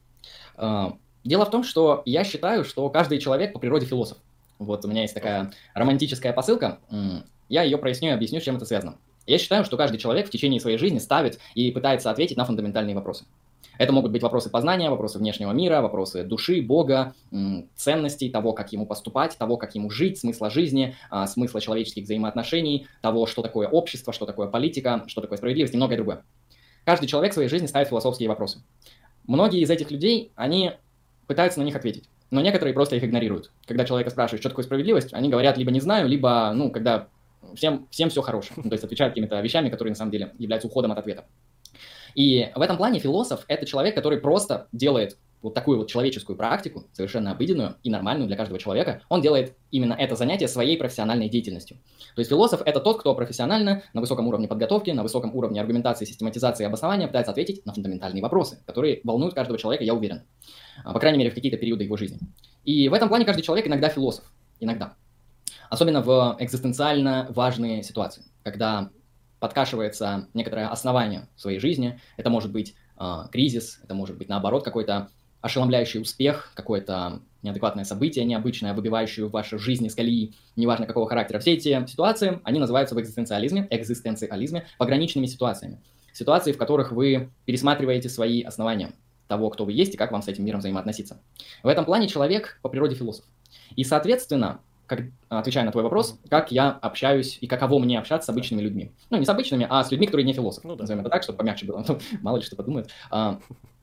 А, 0.56 0.94
дело 1.24 1.46
в 1.46 1.50
том, 1.50 1.64
что 1.64 2.04
я 2.06 2.24
считаю, 2.24 2.64
что 2.64 2.88
каждый 2.90 3.20
человек 3.20 3.54
по 3.54 3.60
природе 3.60 3.86
философ. 3.86 4.18
Вот 4.60 4.86
у 4.86 4.88
меня 4.88 5.02
есть 5.02 5.14
такая 5.14 5.52
романтическая 5.74 6.34
посылка. 6.34 6.80
Я 7.50 7.64
ее 7.64 7.78
проясню 7.78 8.10
и 8.10 8.14
объясню, 8.14 8.40
с 8.40 8.44
чем 8.44 8.56
это 8.58 8.66
связано. 8.66 8.96
Я 9.28 9.38
считаю, 9.38 9.66
что 9.66 9.76
каждый 9.76 9.98
человек 9.98 10.28
в 10.28 10.30
течение 10.30 10.60
своей 10.60 10.78
жизни 10.78 11.00
ставит 11.00 11.40
и 11.56 11.72
пытается 11.72 12.10
ответить 12.10 12.38
на 12.38 12.46
фундаментальные 12.46 12.96
вопросы. 12.96 13.26
Это 13.78 13.94
могут 13.94 14.12
быть 14.12 14.22
вопросы 14.22 14.50
познания, 14.50 14.90
вопросы 14.90 15.18
внешнего 15.18 15.52
мира, 15.52 15.82
вопросы 15.82 16.24
души, 16.24 16.62
Бога, 16.62 17.16
ценностей, 17.76 18.30
того, 18.30 18.54
как 18.54 18.72
ему 18.74 18.86
поступать, 18.86 19.38
того, 19.38 19.58
как 19.58 19.74
ему 19.74 19.90
жить, 19.90 20.20
смысла 20.20 20.52
жизни, 20.52 20.96
а, 21.10 21.26
смысла 21.26 21.62
человеческих 21.62 22.04
взаимоотношений, 22.04 22.88
того, 23.02 23.26
что 23.26 23.42
такое 23.42 23.68
общество, 23.68 24.14
что 24.14 24.26
такое 24.26 24.48
политика, 24.48 25.04
что 25.08 25.22
такое 25.22 25.38
справедливость 25.38 25.74
и 25.74 25.78
многое 25.78 25.98
другое. 25.98 26.24
Каждый 26.86 27.08
человек 27.08 27.32
в 27.32 27.34
своей 27.36 27.50
жизни 27.50 27.68
ставит 27.68 27.88
философские 27.88 28.30
вопросы. 28.30 28.64
Многие 29.28 29.62
из 29.62 29.70
этих 29.70 29.92
людей, 29.92 30.32
они 30.36 30.74
пытаются 31.28 31.60
на 31.60 31.64
них 31.64 31.76
ответить, 31.76 32.06
но 32.32 32.42
некоторые 32.42 32.74
просто 32.74 32.96
их 32.96 33.04
игнорируют. 33.04 33.52
Когда 33.66 33.86
человека 33.86 34.10
спрашивают, 34.10 34.42
что 34.42 34.50
такое 34.50 34.66
справедливость, 34.66 35.14
они 35.14 35.30
говорят 35.30 35.58
либо 35.58 35.72
не 35.72 35.80
знаю, 35.80 36.08
либо, 36.08 36.52
ну, 36.56 36.72
когда 36.72 37.08
всем, 37.56 37.88
всем 37.92 38.10
все 38.10 38.22
хорошо. 38.22 38.54
Ну, 38.56 38.64
то 38.64 38.74
есть 38.74 38.84
отвечают 38.84 39.14
какими-то 39.14 39.40
вещами, 39.42 39.70
которые 39.70 39.92
на 39.92 39.96
самом 39.96 40.12
деле 40.12 40.34
являются 40.38 40.68
уходом 40.68 40.92
от 40.92 40.98
ответа. 40.98 41.26
И 42.16 42.50
в 42.56 42.62
этом 42.62 42.78
плане 42.78 43.00
философ– 43.00 43.46
это 43.48 43.66
человек, 43.66 43.96
который 43.96 44.20
просто 44.20 44.68
делает 44.72 45.18
вот 45.42 45.54
такую 45.54 45.78
вот 45.80 45.90
человеческую 45.90 46.36
практику, 46.36 46.86
совершенно 46.94 47.32
обыденную 47.32 47.76
и 47.84 47.90
нормальную 47.90 48.28
для 48.28 48.38
каждого 48.38 48.60
человека, 48.60 49.02
он 49.10 49.22
делает 49.22 49.56
именно 49.72 49.94
это 49.94 50.16
занятие 50.16 50.48
своей 50.48 50.78
профессиональной 50.78 51.30
деятельностью. 51.30 51.78
То 52.16 52.20
есть 52.20 52.30
философ— 52.30 52.62
это 52.66 52.80
тот, 52.80 53.00
кто 53.00 53.16
профессионально, 53.16 53.84
на 53.94 54.02
высоком 54.02 54.28
уровне 54.28 54.48
подготовки, 54.48 54.92
на 54.92 55.04
высоком 55.04 55.36
уровне 55.36 55.60
аргументации, 55.62 56.06
систематизации 56.06 56.64
и 56.64 56.68
обоснования 56.68 57.08
пытается 57.08 57.32
ответить 57.32 57.66
на 57.66 57.74
фундаментальные 57.74 58.22
вопросы, 58.22 58.60
которые 58.66 59.02
волнуют 59.04 59.34
каждого 59.34 59.58
человека, 59.58 59.84
я 59.84 59.94
уверен. 59.94 60.24
А, 60.84 60.94
по 60.94 61.00
крайней 61.00 61.18
мере, 61.18 61.32
в 61.32 61.36
какие-то 61.36 61.58
периоды 61.58 61.84
его 61.86 61.98
жизни. 61.98 62.20
И 62.64 62.90
в 62.90 62.94
этом 62.94 63.10
плане 63.10 63.26
каждый 63.26 63.42
человек 63.42 63.68
иногда 63.68 63.90
философ. 63.90 64.26
Иногда. 64.60 64.94
Особенно 65.70 66.02
в 66.02 66.36
экзистенциально 66.40 67.28
важные 67.32 67.82
ситуации, 67.82 68.24
когда 68.44 68.92
подкашивается 69.42 70.28
некоторое 70.36 70.68
основание 70.68 71.28
своей 71.36 71.60
жизни. 71.60 72.00
Это 72.16 72.30
может 72.30 72.52
быть 72.52 72.76
э, 73.00 73.24
кризис, 73.32 73.80
это 73.84 73.96
может 73.96 74.18
быть 74.18 74.30
наоборот 74.30 74.64
какой-то 74.64 75.10
ошеломляющий 75.42 76.00
успех, 76.02 76.52
какое-то 76.54 77.22
неадекватное 77.42 77.84
событие 77.84 78.24
необычное, 78.26 78.74
выбивающее 78.74 79.26
в 79.26 79.32
вашей 79.32 79.58
жизни 79.60 79.88
с 79.88 79.96
колеи, 79.96 80.34
неважно 80.56 80.86
какого 80.86 81.08
характера. 81.08 81.40
Все 81.40 81.54
эти 81.54 81.86
ситуации, 81.88 82.40
они 82.44 82.60
называются 82.60 82.96
в 82.96 83.02
экзистенциализме, 83.02 83.68
экзистенциализме 83.70 84.66
пограничными 84.78 85.26
ситуациями. 85.26 85.82
Ситуации, 86.14 86.52
в 86.52 86.58
которых 86.58 86.92
вы 86.92 87.30
пересматриваете 87.46 88.10
свои 88.10 88.42
основания 88.44 88.92
того, 89.28 89.50
кто 89.50 89.64
вы 89.64 89.72
есть 89.72 89.94
и 89.94 89.98
как 89.98 90.12
вам 90.12 90.22
с 90.22 90.28
этим 90.28 90.46
миром 90.46 90.60
взаимоотноситься. 90.60 91.22
В 91.64 91.68
этом 91.68 91.86
плане 91.86 92.08
человек 92.08 92.60
по 92.62 92.70
природе 92.70 92.96
философ. 92.96 93.26
И, 93.76 93.84
соответственно, 93.86 94.60
как, 94.88 95.04
отвечая 95.30 95.64
на 95.64 95.72
твой 95.72 95.86
вопрос, 95.86 96.20
как 96.30 96.52
я 96.52 96.70
общаюсь 96.70 97.38
и 97.40 97.48
каково 97.48 97.80
мне 97.80 97.98
общаться 97.98 98.26
с 98.26 98.30
обычными 98.30 98.62
людьми. 98.62 98.92
Ну, 99.10 99.18
не 99.18 99.26
с 99.26 99.30
обычными, 99.30 99.66
а 99.70 99.86
с 99.86 99.92
людьми, 99.92 100.06
которые 100.06 100.26
не 100.26 100.34
философы. 100.34 100.68
Ну, 100.68 100.76
да. 100.76 100.84
Назовем 100.84 101.00
это 101.00 101.10
так, 101.10 101.24
чтобы 101.24 101.38
помягче 101.38 101.66
было. 101.66 101.86
Мало 102.22 102.38
ли 102.38 102.44
что 102.44 102.58
подумают. 102.58 102.90
А, 103.10 103.40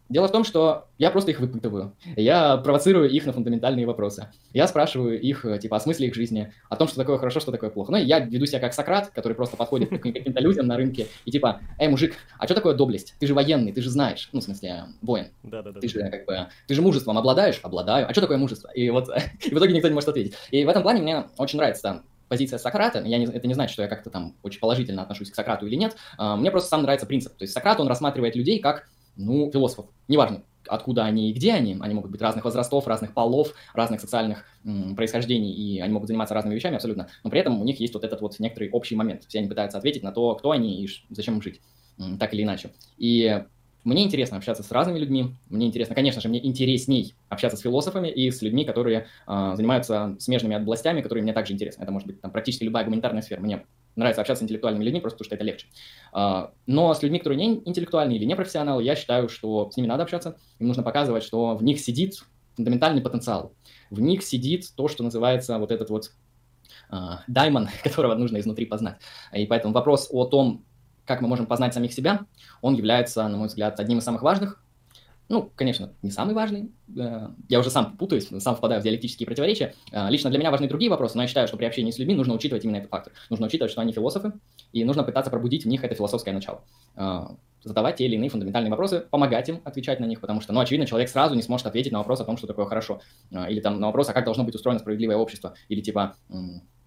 Дело 0.08 0.26
в 0.28 0.32
том, 0.32 0.44
что 0.44 0.86
я 0.96 1.10
просто 1.10 1.30
их 1.30 1.40
выпытываю. 1.40 1.94
Я 2.16 2.56
провоцирую 2.56 3.10
их 3.10 3.26
на 3.26 3.32
фундаментальные 3.32 3.86
вопросы. 3.86 4.28
Я 4.54 4.66
спрашиваю 4.66 5.20
их, 5.20 5.44
э, 5.44 5.58
типа, 5.58 5.76
о 5.76 5.80
смысле 5.80 6.08
их 6.08 6.14
жизни, 6.14 6.52
о 6.70 6.76
том, 6.76 6.88
что 6.88 6.96
такое 6.96 7.18
хорошо, 7.18 7.40
что 7.40 7.52
такое 7.52 7.68
плохо. 7.68 7.92
Ну, 7.92 7.98
я 7.98 8.20
веду 8.20 8.46
себя 8.46 8.60
как 8.60 8.72
Сократ, 8.72 9.08
который 9.08 9.34
просто 9.34 9.56
подходит 9.56 9.90
к 9.90 10.02
каким-то 10.02 10.40
людям 10.40 10.66
на 10.66 10.76
рынке 10.76 11.08
и 11.24 11.30
типа, 11.30 11.60
эй, 11.78 11.88
мужик, 11.88 12.14
а 12.38 12.46
что 12.46 12.54
такое 12.54 12.74
доблесть? 12.74 13.14
Ты 13.18 13.26
же 13.26 13.34
военный, 13.34 13.72
ты 13.72 13.82
же 13.82 13.90
знаешь. 13.90 14.30
Ну, 14.32 14.40
в 14.40 14.44
смысле, 14.44 14.84
воин. 15.02 15.28
Да-да-да. 15.42 15.80
Ты 15.80 15.88
же, 15.88 16.00
как 16.08 16.24
бы, 16.24 16.46
ты 16.66 16.74
же 16.74 16.80
мужеством 16.80 17.18
обладаешь? 17.18 17.60
Обладаю. 17.62 18.08
А 18.08 18.12
что 18.12 18.22
такое 18.22 18.38
мужество? 18.38 18.70
И 18.70 18.88
вот 18.88 19.08
и 19.44 19.54
в 19.54 19.58
итоге 19.58 19.74
никто 19.74 19.88
не 19.88 19.94
может 19.94 20.08
ответить. 20.08 20.34
И 20.50 20.64
в 20.64 20.68
этом 20.68 20.82
плане 20.82 21.02
мне 21.02 21.26
очень 21.36 21.58
нравится 21.58 21.82
там 21.82 22.02
позиция 22.28 22.58
Сократа, 22.58 23.00
я 23.00 23.18
не, 23.18 23.24
это 23.24 23.46
не 23.46 23.54
значит, 23.54 23.72
что 23.72 23.82
я 23.82 23.88
как-то 23.88 24.10
там 24.10 24.34
очень 24.42 24.60
положительно 24.60 25.02
отношусь 25.02 25.30
к 25.30 25.34
Сократу 25.34 25.66
или 25.66 25.76
нет, 25.76 25.96
а, 26.18 26.36
мне 26.36 26.50
просто 26.50 26.68
сам 26.68 26.82
нравится 26.82 27.06
принцип. 27.06 27.34
То 27.36 27.44
есть 27.44 27.54
Сократ, 27.54 27.80
он 27.80 27.88
рассматривает 27.88 28.36
людей 28.36 28.58
как, 28.58 28.88
ну, 29.18 29.50
философов, 29.52 29.86
неважно, 30.08 30.42
откуда 30.66 31.04
они 31.04 31.30
и 31.30 31.32
где 31.34 31.52
они. 31.52 31.76
Они 31.80 31.94
могут 31.94 32.10
быть 32.10 32.22
разных 32.22 32.44
возрастов, 32.44 32.86
разных 32.86 33.14
полов, 33.14 33.54
разных 33.74 34.00
социальных 34.00 34.44
м, 34.64 34.96
происхождений, 34.96 35.52
и 35.52 35.80
они 35.80 35.92
могут 35.92 36.08
заниматься 36.08 36.34
разными 36.34 36.54
вещами 36.54 36.76
абсолютно. 36.76 37.08
Но 37.24 37.30
при 37.30 37.40
этом 37.40 37.60
у 37.60 37.64
них 37.64 37.80
есть 37.80 37.94
вот 37.94 38.04
этот 38.04 38.20
вот 38.20 38.38
некоторый 38.38 38.70
общий 38.70 38.96
момент. 38.96 39.24
Все 39.28 39.38
они 39.38 39.48
пытаются 39.48 39.78
ответить 39.78 40.02
на 40.02 40.12
то, 40.12 40.34
кто 40.36 40.50
они 40.52 40.82
и 40.84 40.88
зачем 41.10 41.34
им 41.36 41.42
жить, 41.42 41.60
м, 41.98 42.18
так 42.18 42.34
или 42.34 42.42
иначе. 42.42 42.72
И 42.96 43.44
мне 43.84 44.04
интересно 44.04 44.36
общаться 44.36 44.62
с 44.62 44.70
разными 44.70 44.98
людьми. 44.98 45.36
Мне 45.48 45.66
интересно, 45.66 45.94
конечно 45.94 46.20
же, 46.20 46.28
мне 46.28 46.44
интересней 46.44 47.14
общаться 47.28 47.56
с 47.56 47.60
философами 47.60 48.08
и 48.08 48.30
с 48.30 48.42
людьми, 48.42 48.64
которые 48.64 49.06
э, 49.26 49.52
занимаются 49.54 50.16
смежными 50.18 50.56
областями, 50.56 51.00
которые 51.00 51.22
мне 51.22 51.32
также 51.32 51.54
интересны. 51.54 51.82
Это 51.82 51.92
может 51.92 52.06
быть 52.06 52.20
там, 52.20 52.30
практически 52.30 52.64
любая 52.64 52.84
гуманитарная 52.84 53.22
сфера. 53.22 53.40
Мне 53.40 53.64
нравится 53.98 54.20
общаться 54.20 54.40
с 54.40 54.44
интеллектуальными 54.44 54.84
людьми, 54.84 55.00
просто 55.00 55.18
потому 55.18 55.26
что 55.26 55.34
это 55.34 55.44
легче. 55.44 55.66
А, 56.12 56.52
но 56.66 56.94
с 56.94 57.02
людьми, 57.02 57.18
которые 57.18 57.38
не 57.38 57.62
интеллектуальные 57.64 58.18
или 58.18 58.24
не 58.24 58.36
профессионалы, 58.36 58.82
я 58.82 58.96
считаю, 58.96 59.28
что 59.28 59.70
с 59.70 59.76
ними 59.76 59.86
надо 59.86 60.04
общаться. 60.04 60.36
Им 60.58 60.68
нужно 60.68 60.82
показывать, 60.82 61.22
что 61.22 61.56
в 61.56 61.62
них 61.62 61.80
сидит 61.80 62.22
фундаментальный 62.56 63.02
потенциал. 63.02 63.52
В 63.90 64.00
них 64.00 64.22
сидит 64.22 64.66
то, 64.76 64.88
что 64.88 65.02
называется 65.02 65.58
вот 65.58 65.70
этот 65.70 65.90
вот 65.90 66.12
даймон, 67.26 67.68
которого 67.84 68.14
нужно 68.14 68.38
изнутри 68.38 68.66
познать. 68.66 68.98
И 69.32 69.46
поэтому 69.46 69.74
вопрос 69.74 70.08
о 70.10 70.24
том, 70.24 70.64
как 71.04 71.20
мы 71.22 71.28
можем 71.28 71.46
познать 71.46 71.74
самих 71.74 71.92
себя, 71.92 72.26
он 72.60 72.74
является, 72.74 73.26
на 73.26 73.36
мой 73.36 73.48
взгляд, 73.48 73.80
одним 73.80 73.98
из 73.98 74.04
самых 74.04 74.22
важных, 74.22 74.62
ну, 75.28 75.52
конечно, 75.54 75.92
не 76.02 76.10
самый 76.10 76.34
важный. 76.34 76.70
Э, 76.96 77.28
я 77.48 77.60
уже 77.60 77.70
сам 77.70 77.96
путаюсь, 77.96 78.28
сам 78.38 78.56
впадаю 78.56 78.80
в 78.80 78.84
диалектические 78.84 79.26
противоречия. 79.26 79.74
Э, 79.92 80.08
лично 80.08 80.30
для 80.30 80.38
меня 80.38 80.50
важны 80.50 80.68
другие 80.68 80.90
вопросы, 80.90 81.16
но 81.16 81.22
я 81.22 81.28
считаю, 81.28 81.46
что 81.46 81.56
при 81.58 81.66
общении 81.66 81.90
с 81.90 81.98
людьми 81.98 82.14
нужно 82.14 82.34
учитывать 82.34 82.64
именно 82.64 82.78
этот 82.78 82.90
фактор. 82.90 83.12
Нужно 83.28 83.46
учитывать, 83.46 83.70
что 83.70 83.82
они 83.82 83.92
философы, 83.92 84.32
и 84.72 84.84
нужно 84.84 85.04
пытаться 85.04 85.30
пробудить 85.30 85.64
в 85.64 85.68
них 85.68 85.84
это 85.84 85.94
философское 85.94 86.32
начало. 86.32 86.64
Э, 86.96 87.26
задавать 87.62 87.96
те 87.96 88.06
или 88.06 88.14
иные 88.14 88.30
фундаментальные 88.30 88.70
вопросы, 88.70 89.00
помогать 89.10 89.48
им 89.50 89.60
отвечать 89.64 90.00
на 90.00 90.06
них, 90.06 90.20
потому 90.20 90.40
что, 90.40 90.54
ну, 90.54 90.60
очевидно, 90.60 90.86
человек 90.86 91.10
сразу 91.10 91.34
не 91.34 91.42
сможет 91.42 91.66
ответить 91.66 91.92
на 91.92 91.98
вопрос 91.98 92.20
о 92.20 92.24
том, 92.24 92.38
что 92.38 92.46
такое 92.46 92.64
хорошо. 92.64 93.00
Или 93.30 93.60
там 93.60 93.80
на 93.80 93.88
вопрос, 93.88 94.08
а 94.08 94.14
как 94.14 94.24
должно 94.24 94.44
быть 94.44 94.54
устроено 94.54 94.78
справедливое 94.78 95.16
общество. 95.16 95.54
Или 95.68 95.80
типа, 95.80 96.16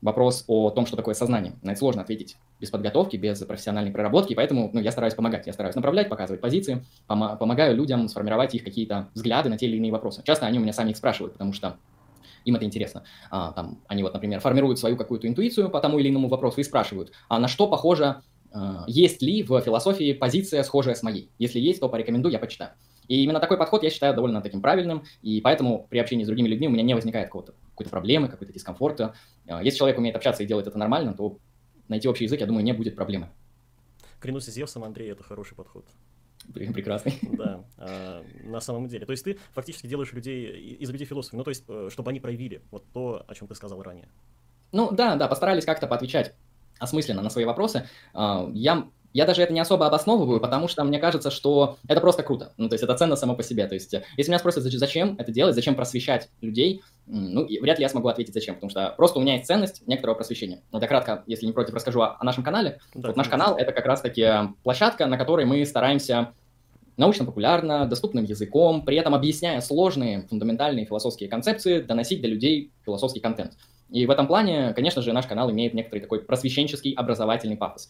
вопрос 0.01 0.43
о 0.47 0.69
том, 0.71 0.85
что 0.85 0.95
такое 0.95 1.13
сознание. 1.13 1.53
На 1.61 1.71
это 1.71 1.79
сложно 1.79 2.01
ответить 2.01 2.37
без 2.59 2.69
подготовки, 2.69 3.17
без 3.17 3.39
профессиональной 3.39 3.91
проработки, 3.91 4.33
поэтому 4.33 4.69
ну, 4.73 4.79
я 4.79 4.91
стараюсь 4.91 5.13
помогать, 5.13 5.47
я 5.47 5.53
стараюсь 5.53 5.75
направлять, 5.75 6.09
показывать 6.09 6.41
позиции, 6.41 6.85
пом- 7.07 7.37
помогаю 7.37 7.75
людям 7.75 8.07
сформировать 8.07 8.55
их 8.55 8.63
какие-то 8.63 9.09
взгляды 9.13 9.49
на 9.49 9.57
те 9.57 9.67
или 9.67 9.77
иные 9.77 9.91
вопросы. 9.91 10.21
Часто 10.23 10.45
они 10.45 10.59
у 10.59 10.61
меня 10.61 10.73
сами 10.73 10.91
их 10.91 10.97
спрашивают, 10.97 11.33
потому 11.33 11.53
что 11.53 11.77
им 12.45 12.55
это 12.55 12.65
интересно. 12.65 13.03
А, 13.29 13.51
там, 13.51 13.79
они 13.87 14.03
вот, 14.03 14.13
например, 14.13 14.39
формируют 14.39 14.79
свою 14.79 14.97
какую-то 14.97 15.27
интуицию 15.27 15.69
по 15.69 15.79
тому 15.79 15.99
или 15.99 16.09
иному 16.09 16.27
вопросу 16.27 16.59
и 16.59 16.63
спрашивают, 16.63 17.11
а 17.29 17.39
на 17.39 17.47
что 17.47 17.67
похоже, 17.67 18.21
а, 18.51 18.83
есть 18.87 19.21
ли 19.21 19.43
в 19.43 19.61
философии 19.61 20.13
позиция, 20.13 20.63
схожая 20.63 20.95
с 20.95 21.03
моей? 21.03 21.29
Если 21.37 21.59
есть, 21.59 21.79
то 21.79 21.89
порекомендую, 21.89 22.31
я 22.31 22.39
почитаю. 22.39 22.71
И 23.07 23.23
именно 23.23 23.39
такой 23.39 23.57
подход 23.57 23.83
я 23.83 23.89
считаю 23.89 24.13
довольно 24.15 24.41
таким 24.41 24.61
правильным, 24.61 25.03
и 25.21 25.41
поэтому 25.41 25.87
при 25.89 25.99
общении 25.99 26.23
с 26.23 26.27
другими 26.27 26.47
людьми 26.47 26.67
у 26.67 26.71
меня 26.71 26.83
не 26.83 26.93
возникает 26.93 27.27
какого-то, 27.27 27.53
какой-то 27.71 27.89
проблемы, 27.89 28.29
какой-то 28.29 28.53
дискомфорта. 28.53 29.15
А, 29.47 29.63
если 29.63 29.79
человек 29.79 29.97
умеет 29.97 30.15
общаться 30.15 30.43
и 30.43 30.45
делает 30.45 30.67
это 30.67 30.77
нормально, 30.77 31.13
то 31.13 31.37
найти 31.87 32.07
общий 32.07 32.25
язык, 32.25 32.39
я 32.39 32.45
думаю, 32.45 32.63
не 32.63 32.73
будет 32.73 32.95
проблемы. 32.95 33.29
Клянусь 34.19 34.45
Зевсом, 34.45 34.83
Андрей, 34.83 35.11
это 35.11 35.23
хороший 35.23 35.55
подход. 35.55 35.85
Прекрасный. 36.53 37.19
Да, 37.37 37.63
а, 37.77 38.23
на 38.43 38.59
самом 38.59 38.87
деле. 38.87 39.05
То 39.05 39.11
есть 39.11 39.23
ты 39.23 39.37
фактически 39.53 39.87
делаешь 39.87 40.11
людей 40.13 40.77
из 40.79 40.89
людей 40.89 41.05
философов, 41.05 41.37
ну 41.37 41.43
то 41.43 41.49
есть, 41.49 41.63
э, 41.67 41.89
чтобы 41.91 42.11
они 42.11 42.19
проявили 42.19 42.61
вот 42.71 42.83
то, 42.93 43.23
о 43.27 43.35
чем 43.35 43.47
ты 43.47 43.55
сказал 43.55 43.81
ранее. 43.81 44.09
Ну 44.71 44.91
да, 44.91 45.15
да, 45.15 45.27
постарались 45.27 45.65
как-то 45.65 45.87
поотвечать 45.87 46.33
осмысленно 46.79 47.21
на 47.21 47.29
свои 47.29 47.45
вопросы. 47.45 47.87
А, 48.13 48.49
я 48.53 48.87
я 49.13 49.25
даже 49.25 49.41
это 49.41 49.53
не 49.53 49.59
особо 49.59 49.87
обосновываю, 49.87 50.39
потому 50.39 50.67
что 50.67 50.83
мне 50.83 50.99
кажется, 50.99 51.31
что 51.31 51.77
это 51.87 52.01
просто 52.01 52.23
круто. 52.23 52.53
Ну, 52.57 52.69
то 52.69 52.73
есть 52.73 52.83
это 52.83 52.95
ценно 52.95 53.15
само 53.15 53.35
по 53.35 53.43
себе. 53.43 53.67
То 53.67 53.75
есть 53.75 53.93
э, 53.93 54.03
если 54.17 54.31
меня 54.31 54.39
спросят, 54.39 54.63
зачем 54.63 55.15
это 55.17 55.31
делать, 55.31 55.55
зачем 55.55 55.75
просвещать 55.75 56.29
людей, 56.41 56.81
ну, 57.07 57.45
вряд 57.61 57.79
ли 57.79 57.83
я 57.83 57.89
смогу 57.89 58.07
ответить, 58.07 58.33
зачем, 58.33 58.55
потому 58.55 58.69
что 58.69 58.93
просто 58.95 59.19
у 59.19 59.21
меня 59.21 59.35
есть 59.35 59.47
ценность 59.47 59.85
некоторого 59.87 60.15
просвещения. 60.15 60.61
Вот 60.71 60.81
я 60.81 60.87
кратко, 60.87 61.23
если 61.27 61.45
не 61.45 61.51
против, 61.51 61.73
расскажу 61.73 62.01
о, 62.01 62.17
о 62.19 62.23
нашем 62.23 62.43
канале. 62.43 62.79
Да, 62.93 63.09
вот 63.09 63.17
наш 63.17 63.27
канал— 63.27 63.55
это 63.57 63.71
как 63.71 63.85
раз-таки 63.85 64.21
э, 64.21 64.47
площадка, 64.63 65.05
на 65.07 65.17
которой 65.17 65.45
мы 65.45 65.65
стараемся 65.65 66.33
научно-популярно, 66.97 67.85
доступным 67.87 68.25
языком, 68.25 68.83
при 68.85 68.97
этом 68.97 69.15
объясняя 69.15 69.59
сложные 69.61 70.27
фундаментальные 70.27 70.85
философские 70.85 71.29
концепции, 71.29 71.81
доносить 71.81 72.21
до 72.21 72.27
людей 72.27 72.71
философский 72.85 73.19
контент. 73.19 73.53
И 73.89 74.05
в 74.05 74.11
этом 74.11 74.27
плане, 74.27 74.73
конечно 74.73 75.01
же, 75.01 75.11
наш 75.11 75.25
канал 75.25 75.51
имеет 75.51 75.73
некоторый 75.73 75.99
такой 75.99 76.21
просвещенческий 76.21 76.93
образовательный 76.93 77.57
пафос. 77.57 77.89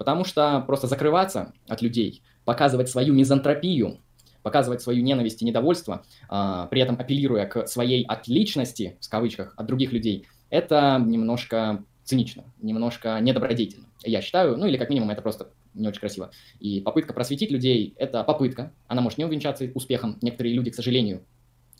Потому 0.00 0.24
что 0.24 0.64
просто 0.66 0.86
закрываться 0.86 1.52
от 1.68 1.82
людей, 1.82 2.22
показывать 2.46 2.88
свою 2.88 3.12
мизантропию, 3.12 3.98
показывать 4.42 4.80
свою 4.80 5.02
ненависть 5.02 5.42
и 5.42 5.44
недовольство, 5.44 6.06
а, 6.30 6.68
при 6.68 6.80
этом 6.80 6.98
апеллируя 6.98 7.44
к 7.44 7.66
своей 7.66 8.04
отличности, 8.06 8.96
в 8.98 9.10
кавычках, 9.10 9.52
от 9.58 9.66
других 9.66 9.92
людей, 9.92 10.26
это 10.48 10.98
немножко 11.04 11.84
цинично, 12.02 12.44
немножко 12.62 13.18
недобродетельно. 13.20 13.88
Я 14.02 14.22
считаю, 14.22 14.56
ну 14.56 14.64
или 14.64 14.78
как 14.78 14.88
минимум 14.88 15.10
это 15.10 15.20
просто 15.20 15.50
не 15.74 15.86
очень 15.86 16.00
красиво. 16.00 16.30
И 16.60 16.80
попытка 16.80 17.12
просветить 17.12 17.50
людей– 17.50 17.92
это 17.98 18.24
попытка, 18.24 18.72
она 18.88 19.02
может 19.02 19.18
не 19.18 19.26
увенчаться 19.26 19.70
успехом. 19.74 20.16
Некоторые 20.22 20.54
люди, 20.54 20.70
к 20.70 20.74
сожалению, 20.76 21.26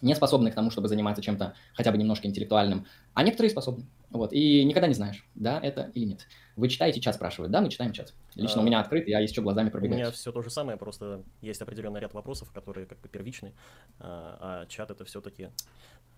не 0.02 0.14
способны 0.14 0.50
к 0.50 0.54
тому, 0.54 0.70
чтобы 0.70 0.88
заниматься 0.88 1.22
чем-то 1.22 1.54
хотя 1.74 1.92
бы 1.92 1.98
немножко 1.98 2.26
интеллектуальным, 2.26 2.86
а 3.14 3.22
некоторые 3.22 3.50
способны. 3.50 3.86
Вот. 4.10 4.32
И 4.32 4.64
никогда 4.64 4.88
не 4.88 4.94
знаешь, 4.94 5.26
да, 5.34 5.58
это 5.62 5.90
или 5.94 6.04
нет. 6.04 6.26
Вы 6.60 6.68
читаете 6.68 7.00
чат, 7.00 7.14
спрашивают. 7.14 7.50
Да, 7.50 7.62
мы 7.62 7.70
читаем 7.70 7.92
чат. 7.92 8.12
Лично 8.34 8.60
а, 8.60 8.62
у 8.62 8.66
меня 8.66 8.80
открыт, 8.80 9.08
я 9.08 9.26
что 9.26 9.40
глазами 9.40 9.70
пробегаю. 9.70 9.94
У 9.94 10.02
меня 10.02 10.10
все 10.10 10.30
то 10.30 10.42
же 10.42 10.50
самое, 10.50 10.76
просто 10.76 11.22
есть 11.40 11.62
определенный 11.62 12.00
ряд 12.00 12.12
вопросов, 12.12 12.50
которые 12.52 12.86
как 12.86 13.00
бы 13.00 13.08
первичны, 13.08 13.54
а, 13.98 14.62
а 14.62 14.66
чат 14.66 14.90
это 14.90 15.06
все-таки 15.06 15.48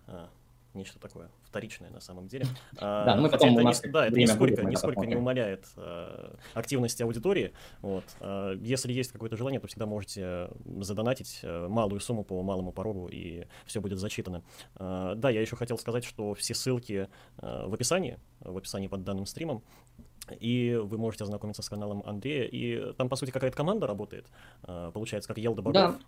а, 0.09 0.29
нечто 0.75 0.99
такое 0.99 1.31
вторичное 1.45 1.91
на 1.91 2.01
самом 2.01 2.29
деле. 2.29 2.47
Да, 2.73 3.15
ну 3.17 3.23
мы 3.23 3.29
потом 3.29 3.59
это, 3.59 3.63
не, 3.63 3.93
да, 3.93 4.07
это 4.07 4.19
нисколько, 4.19 4.65
нисколько 4.65 5.07
не 5.07 5.17
умаляет 5.17 5.67
э, 5.77 6.35
активности 6.55 7.03
аудитории. 7.03 7.53
Вот. 7.81 8.05
Э, 8.21 8.55
если 8.59 8.93
есть 8.93 9.13
какое-то 9.13 9.37
желание, 9.37 9.61
то 9.61 9.67
всегда 9.67 9.87
можете 9.87 10.49
задонатить 10.81 11.41
э, 11.43 11.69
малую 11.69 12.01
сумму 12.01 12.25
по 12.25 12.43
малому 12.43 12.73
порогу, 12.73 13.09
и 13.09 13.47
все 13.67 13.81
будет 13.81 13.99
зачитано. 13.99 14.43
Э, 14.77 15.15
да, 15.17 15.31
я 15.31 15.41
еще 15.41 15.57
хотел 15.57 15.79
сказать, 15.79 16.05
что 16.05 16.35
все 16.35 16.55
ссылки 16.55 17.09
э, 17.39 17.67
в 17.67 17.75
описании, 17.75 18.19
в 18.41 18.57
описании 18.57 18.89
под 18.89 19.05
данным 19.05 19.27
стримом, 19.27 19.63
и 20.41 20.79
вы 20.83 20.99
можете 20.99 21.25
ознакомиться 21.25 21.63
с 21.63 21.69
каналом 21.69 22.03
Андрея, 22.07 22.45
и 22.45 22.93
там, 22.95 23.09
по 23.09 23.17
сути, 23.17 23.31
какая-то 23.31 23.57
команда 23.57 23.87
работает, 23.87 24.27
э, 24.67 24.91
получается, 24.93 25.29
как 25.29 25.39
Елда 25.39 25.63
Богов. 25.63 25.75
Да. 25.75 25.99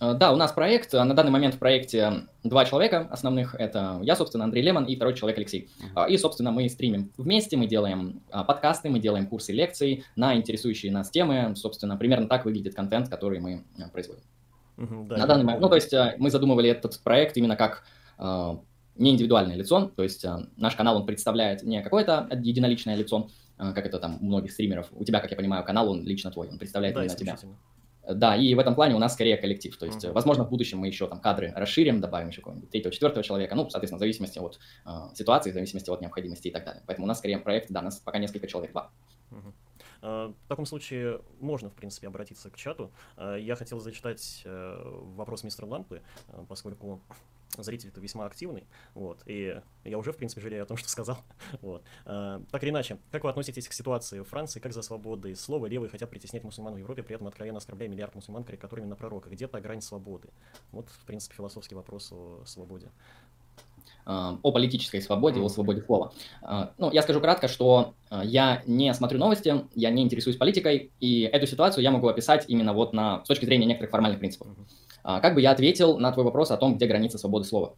Э, 0.00 0.14
да, 0.14 0.32
у 0.32 0.36
нас 0.36 0.52
проект, 0.52 0.94
э, 0.94 1.02
на 1.02 1.14
данный 1.14 1.30
момент 1.32 1.54
в 1.54 1.58
проекте 1.58 2.28
два 2.44 2.64
человека 2.64 3.08
основных, 3.10 3.54
это 3.54 3.98
я, 4.02 4.14
собственно, 4.16 4.44
Андрей 4.44 4.62
Лемон 4.62 4.84
и 4.84 4.96
второй 4.96 5.14
человек 5.14 5.38
Алексей. 5.38 5.68
Uh-huh. 5.94 6.08
И, 6.08 6.16
собственно, 6.18 6.52
мы 6.52 6.68
стримим 6.68 7.12
вместе, 7.16 7.56
мы 7.56 7.66
делаем 7.66 8.22
подкасты, 8.30 8.88
мы 8.88 9.00
делаем 9.00 9.26
курсы 9.26 9.52
лекций 9.52 10.04
на 10.16 10.36
интересующие 10.36 10.92
нас 10.92 11.10
темы, 11.10 11.54
собственно, 11.56 11.96
примерно 11.96 12.28
так 12.28 12.44
выглядит 12.44 12.74
контент, 12.74 13.08
который 13.08 13.40
мы 13.40 13.64
производим. 13.92 14.22
Uh-huh, 14.76 15.06
да, 15.08 15.16
на 15.16 15.26
данный 15.26 15.44
момент, 15.44 15.62
ну, 15.62 15.68
то 15.68 15.76
есть 15.76 15.94
мы 16.18 16.30
задумывали 16.30 16.68
этот 16.68 17.00
проект 17.02 17.36
именно 17.36 17.56
как 17.56 17.84
не 18.18 19.10
индивидуальное 19.10 19.56
лицо, 19.56 19.90
то 19.94 20.02
есть 20.02 20.24
наш 20.56 20.74
канал, 20.74 20.96
он 20.96 21.06
представляет 21.06 21.62
не 21.62 21.82
какое-то 21.82 22.28
единоличное 22.30 22.96
лицо, 22.96 23.28
как 23.56 23.86
это 23.86 23.98
там 23.98 24.18
у 24.20 24.26
многих 24.26 24.52
стримеров, 24.52 24.88
у 24.92 25.04
тебя, 25.04 25.20
как 25.20 25.30
я 25.30 25.36
понимаю, 25.36 25.64
канал, 25.64 25.90
он 25.90 26.04
лично 26.04 26.30
твой, 26.30 26.48
он 26.48 26.58
представляет 26.58 26.94
да, 26.94 27.04
именно 27.04 27.16
тебя. 27.16 27.36
Да, 28.08 28.36
и 28.36 28.54
в 28.54 28.58
этом 28.60 28.74
плане 28.76 28.94
у 28.94 28.98
нас 28.98 29.14
скорее 29.14 29.36
коллектив. 29.36 29.76
То 29.76 29.86
есть, 29.86 30.04
mm-hmm. 30.04 30.12
возможно, 30.12 30.44
в 30.44 30.48
будущем 30.48 30.78
мы 30.78 30.86
еще 30.86 31.08
там 31.08 31.20
кадры 31.20 31.52
расширим, 31.56 32.00
добавим 32.00 32.28
еще 32.28 32.40
какого-нибудь 32.40 32.70
третьего, 32.70 32.92
четвертого 32.92 33.24
человека, 33.24 33.54
ну, 33.56 33.68
соответственно, 33.68 33.98
в 33.98 34.00
зависимости 34.00 34.38
от 34.38 34.60
э, 34.84 34.90
ситуации, 35.14 35.50
в 35.50 35.54
зависимости 35.54 35.90
от 35.90 36.00
необходимости 36.00 36.48
и 36.48 36.50
так 36.52 36.64
далее. 36.64 36.82
Поэтому 36.86 37.06
у 37.06 37.08
нас 37.08 37.18
скорее 37.18 37.38
проект, 37.38 37.70
да, 37.70 37.80
у 37.80 37.84
нас 37.84 37.98
пока 37.98 38.18
несколько 38.18 38.46
человек, 38.46 38.70
два. 38.70 38.90
Mm-hmm. 39.30 39.52
В 40.02 40.48
таком 40.48 40.66
случае 40.66 41.20
можно, 41.40 41.68
в 41.68 41.74
принципе, 41.74 42.06
обратиться 42.06 42.48
к 42.48 42.56
чату. 42.56 42.92
Я 43.18 43.56
хотел 43.56 43.80
зачитать 43.80 44.42
э, 44.44 44.82
вопрос 45.16 45.42
мистера 45.42 45.66
Лампы, 45.66 46.00
поскольку 46.48 47.00
зритель-то 47.62 48.00
весьма 48.00 48.26
активный, 48.26 48.66
вот, 48.94 49.20
и 49.26 49.60
я 49.84 49.98
уже, 49.98 50.12
в 50.12 50.16
принципе, 50.16 50.40
жалею 50.40 50.62
о 50.62 50.66
том, 50.66 50.76
что 50.76 50.88
сказал, 50.88 51.18
вот. 51.60 51.82
А, 52.04 52.42
так 52.50 52.62
или 52.62 52.70
иначе, 52.70 52.98
как 53.10 53.24
вы 53.24 53.30
относитесь 53.30 53.68
к 53.68 53.72
ситуации 53.72 54.20
в 54.20 54.24
Франции, 54.24 54.60
как 54.60 54.72
за 54.72 54.82
свободы 54.82 55.34
слова 55.36 55.66
левые 55.66 55.90
хотят 55.90 56.10
притеснять 56.10 56.44
мусульман 56.44 56.74
в 56.74 56.78
Европе, 56.78 57.02
при 57.02 57.14
этом 57.14 57.26
откровенно 57.26 57.58
оскорбляя 57.58 57.88
миллиард 57.88 58.14
мусульман, 58.14 58.44
карикатурами 58.44 58.86
на 58.86 58.96
пророка, 58.96 59.30
где-то 59.30 59.60
грань 59.60 59.80
свободы? 59.80 60.28
Вот, 60.72 60.88
в 60.88 61.04
принципе, 61.04 61.34
философский 61.34 61.74
вопрос 61.74 62.12
о 62.12 62.42
свободе 62.46 62.90
а, 64.04 64.38
о 64.42 64.52
политической 64.52 65.00
свободе, 65.00 65.40
о 65.40 65.48
свободе 65.48 65.82
слова. 65.82 66.12
А, 66.42 66.72
ну, 66.78 66.90
я 66.92 67.02
скажу 67.02 67.20
кратко, 67.20 67.48
что 67.48 67.94
я 68.10 68.62
не 68.66 68.92
смотрю 68.94 69.18
новости, 69.18 69.64
я 69.74 69.90
не 69.90 70.02
интересуюсь 70.02 70.36
политикой, 70.36 70.92
и 71.00 71.22
эту 71.22 71.46
ситуацию 71.46 71.82
я 71.82 71.90
могу 71.90 72.08
описать 72.08 72.44
именно 72.48 72.72
вот 72.72 72.92
на, 72.92 73.24
с 73.24 73.28
точки 73.28 73.44
зрения 73.44 73.66
некоторых 73.66 73.90
формальных 73.90 74.20
принципов. 74.20 74.48
А, 75.08 75.20
как 75.20 75.36
бы 75.36 75.40
я 75.40 75.52
ответил 75.52 75.98
на 75.98 76.10
твой 76.10 76.24
вопрос 76.24 76.50
о 76.50 76.56
том, 76.56 76.74
где 76.74 76.86
граница 76.86 77.16
свободы 77.16 77.44
слова? 77.44 77.76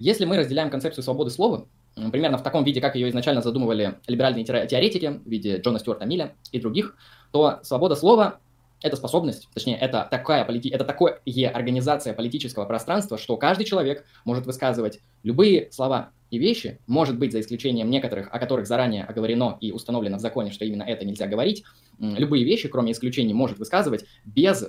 Если 0.00 0.24
мы 0.24 0.36
разделяем 0.36 0.68
концепцию 0.68 1.04
свободы 1.04 1.30
слова, 1.30 1.66
примерно 1.94 2.38
в 2.38 2.42
таком 2.42 2.64
виде, 2.64 2.80
как 2.80 2.96
ее 2.96 3.08
изначально 3.10 3.40
задумывали 3.40 4.00
либеральные 4.08 4.44
теоретики 4.44 5.20
в 5.24 5.28
виде 5.30 5.58
Джона 5.58 5.78
Стюарта 5.78 6.06
Милля 6.06 6.34
и 6.50 6.58
других, 6.58 6.96
то 7.30 7.60
свобода 7.62 7.94
слова– 7.94 8.40
это 8.82 8.96
способность, 8.96 9.48
точнее, 9.54 9.76
это 9.76 10.08
такая, 10.10 10.44
полити... 10.44 10.68
это 10.70 10.84
такое 10.84 11.20
организация 11.54 12.14
политического 12.14 12.64
пространства, 12.64 13.16
что 13.16 13.36
каждый 13.36 13.62
человек 13.64 14.04
может 14.24 14.44
высказывать 14.44 14.98
любые 15.22 15.70
слова 15.70 16.10
и 16.30 16.38
вещи, 16.38 16.80
может 16.88 17.16
быть, 17.16 17.30
за 17.30 17.38
исключением 17.38 17.90
некоторых, 17.90 18.28
о 18.32 18.40
которых 18.40 18.66
заранее 18.66 19.04
оговорено 19.04 19.56
и 19.60 19.70
установлено 19.70 20.18
в 20.18 20.20
законе, 20.20 20.50
что 20.50 20.64
именно 20.64 20.82
это 20.82 21.04
нельзя 21.04 21.28
говорить, 21.28 21.62
любые 22.00 22.44
вещи, 22.44 22.66
кроме 22.66 22.90
исключений, 22.90 23.34
может 23.34 23.60
высказывать 23.60 24.04
без 24.24 24.64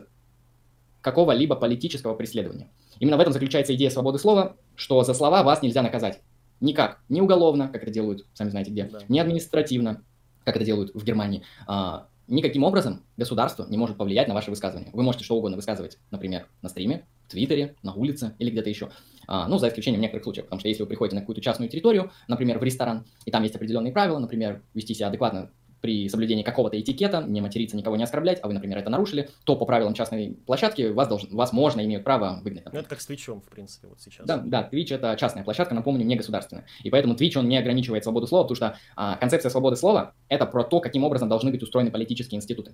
какого-либо 1.02 1.56
политического 1.56 2.14
преследования. 2.14 2.70
Именно 3.00 3.18
в 3.18 3.20
этом 3.22 3.34
заключается 3.34 3.74
идея 3.76 3.90
свободы 3.90 4.20
слова, 4.20 4.58
что 4.76 5.04
за 5.04 5.14
слова 5.14 5.44
вас 5.44 5.62
нельзя 5.62 5.82
наказать. 5.82 6.20
Никак. 6.60 7.00
Ни 7.08 7.22
уголовно, 7.22 7.70
как 7.70 7.84
это 7.84 7.92
делают, 7.92 8.26
сами 8.34 8.50
знаете 8.50 8.72
где, 8.72 8.86
да. 8.86 9.00
ни 9.08 9.18
административно, 9.20 10.04
как 10.44 10.58
это 10.58 10.66
делают 10.66 10.92
в 10.94 11.04
Германии. 11.04 11.44
А, 11.68 12.08
никаким 12.28 12.64
образом 12.64 13.04
государство 13.18 13.66
не 13.70 13.78
может 13.78 13.98
повлиять 13.98 14.28
на 14.28 14.34
ваше 14.34 14.50
высказывание. 14.50 14.92
Вы 14.94 15.04
можете 15.04 15.24
что 15.24 15.36
угодно 15.36 15.56
высказывать, 15.56 15.98
например, 16.12 16.48
на 16.62 16.70
стриме, 16.70 17.06
в 17.28 17.32
Твиттере, 17.32 17.76
на 17.82 17.94
улице 17.94 18.36
или 18.40 18.50
где-то 18.50 18.70
еще. 18.70 18.90
А, 19.28 19.48
ну, 19.48 19.58
за 19.58 19.70
исключением 19.70 20.02
некоторых 20.02 20.24
случаев, 20.24 20.46
потому 20.46 20.60
что 20.60 20.68
если 20.68 20.84
вы 20.84 20.90
приходите 20.90 21.16
на 21.16 21.22
какую-то 21.22 21.42
частную 21.42 21.70
территорию, 21.70 22.12
например, 22.28 22.60
в 22.60 22.64
ресторан, 22.64 23.06
и 23.26 23.32
там 23.32 23.44
есть 23.44 23.56
определенные 23.56 23.94
правила, 23.94 24.20
например, 24.20 24.64
вести 24.74 24.94
себя 24.94 25.08
адекватно 25.08 25.52
при 25.82 26.10
соблюдении 26.10 26.44
какого-то 26.44 26.80
этикета, 26.80 27.24
не 27.26 27.42
материться, 27.42 27.78
никого 27.78 27.96
не 27.96 28.04
оскорблять, 28.04 28.40
а 28.42 28.48
вы, 28.48 28.54
например, 28.54 28.78
это 28.78 28.90
нарушили, 28.90 29.30
то 29.44 29.56
по 29.56 29.66
правилам 29.66 29.94
частной 29.94 30.38
площадки 30.46 30.84
вас, 30.84 31.08
должен, 31.08 31.36
вас 31.36 31.54
можно, 31.54 31.84
имеют 31.86 32.04
право 32.04 32.40
выгнать. 32.44 32.66
Ну, 32.72 32.80
это 32.80 32.90
как 32.90 33.02
с 33.02 33.06
Твичом, 33.06 33.42
в 33.42 33.50
принципе, 33.50 33.88
вот 33.88 34.02
сейчас. 34.02 34.26
Да, 34.26 34.38
да, 34.38 34.68
Twitch 34.72 34.94
это 34.94 35.16
частная 35.18 35.44
площадка, 35.44 35.74
напомню, 35.74 36.06
не 36.06 36.16
государственная. 36.16 36.66
И 36.84 36.90
поэтому 36.90 37.16
Twitch, 37.16 37.38
он 37.38 37.48
не 37.48 37.58
ограничивает 37.58 38.04
свободу 38.04 38.28
слова, 38.28 38.44
потому 38.44 38.56
что 38.56 38.78
а, 38.96 39.16
концепция 39.18 39.50
свободы 39.50 39.76
слова– 39.76 40.14
это 40.30 40.46
про 40.46 40.64
то, 40.64 40.80
каким 40.80 41.04
образом 41.04 41.30
должны 41.30 41.52
быть 41.52 41.64
устроены 41.64 41.92
политические 41.92 42.38
институты. 42.38 42.74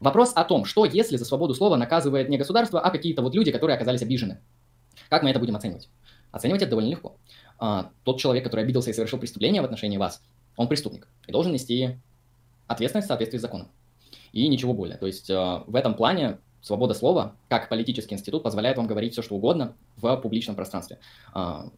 Вопрос 0.00 0.32
о 0.34 0.44
том, 0.44 0.64
что 0.64 0.84
если 0.84 1.16
за 1.16 1.24
свободу 1.24 1.54
слова 1.54 1.76
наказывает 1.76 2.28
не 2.28 2.36
государство, 2.36 2.80
а 2.80 2.90
какие-то 2.90 3.22
вот 3.22 3.34
люди, 3.34 3.52
которые 3.52 3.76
оказались 3.76 4.02
обижены. 4.02 4.40
Как 5.08 5.22
мы 5.22 5.30
это 5.30 5.38
будем 5.38 5.56
оценивать? 5.56 5.88
Оценивать 6.30 6.62
это 6.62 6.70
довольно 6.70 6.90
легко. 6.90 7.16
А, 7.58 7.90
тот 8.02 8.18
человек, 8.18 8.44
который 8.44 8.64
обиделся 8.64 8.90
и 8.90 8.92
совершил 8.92 9.18
преступление 9.18 9.62
в 9.62 9.64
отношении 9.64 9.96
вас, 9.96 10.20
он 10.56 10.68
преступник 10.68 11.08
и 11.26 11.32
должен 11.32 11.52
нести 11.52 11.98
ответственность 12.66 13.06
в 13.06 13.08
соответствии 13.08 13.38
с 13.38 13.42
законом. 13.42 13.68
И 14.32 14.48
ничего 14.48 14.74
более. 14.74 14.96
То 14.96 15.06
есть 15.06 15.30
э, 15.30 15.34
в 15.66 15.76
этом 15.76 15.94
плане 15.94 16.38
свобода 16.60 16.94
слова, 16.94 17.36
как 17.48 17.68
политический 17.68 18.14
институт, 18.14 18.42
позволяет 18.42 18.76
вам 18.76 18.86
говорить 18.86 19.12
все, 19.12 19.22
что 19.22 19.36
угодно 19.36 19.76
в 19.96 20.16
публичном 20.16 20.56
пространстве. 20.56 20.98
Э, 21.34 21.68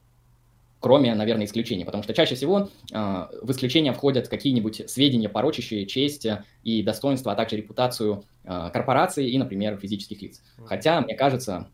кроме, 0.80 1.14
наверное, 1.14 1.44
исключений. 1.44 1.84
Потому 1.84 2.02
что 2.02 2.14
чаще 2.14 2.34
всего 2.34 2.70
э, 2.92 3.26
в 3.42 3.50
исключения 3.50 3.92
входят 3.92 4.28
какие-нибудь 4.28 4.88
сведения, 4.88 5.28
порочащие 5.28 5.86
честь 5.86 6.26
и 6.64 6.82
достоинство, 6.82 7.32
а 7.32 7.36
также 7.36 7.56
репутацию 7.56 8.24
корпораций 8.44 9.28
и, 9.28 9.36
например, 9.38 9.76
физических 9.76 10.22
лиц. 10.22 10.40
Хотя, 10.66 11.00
мне 11.00 11.16
кажется, 11.16 11.68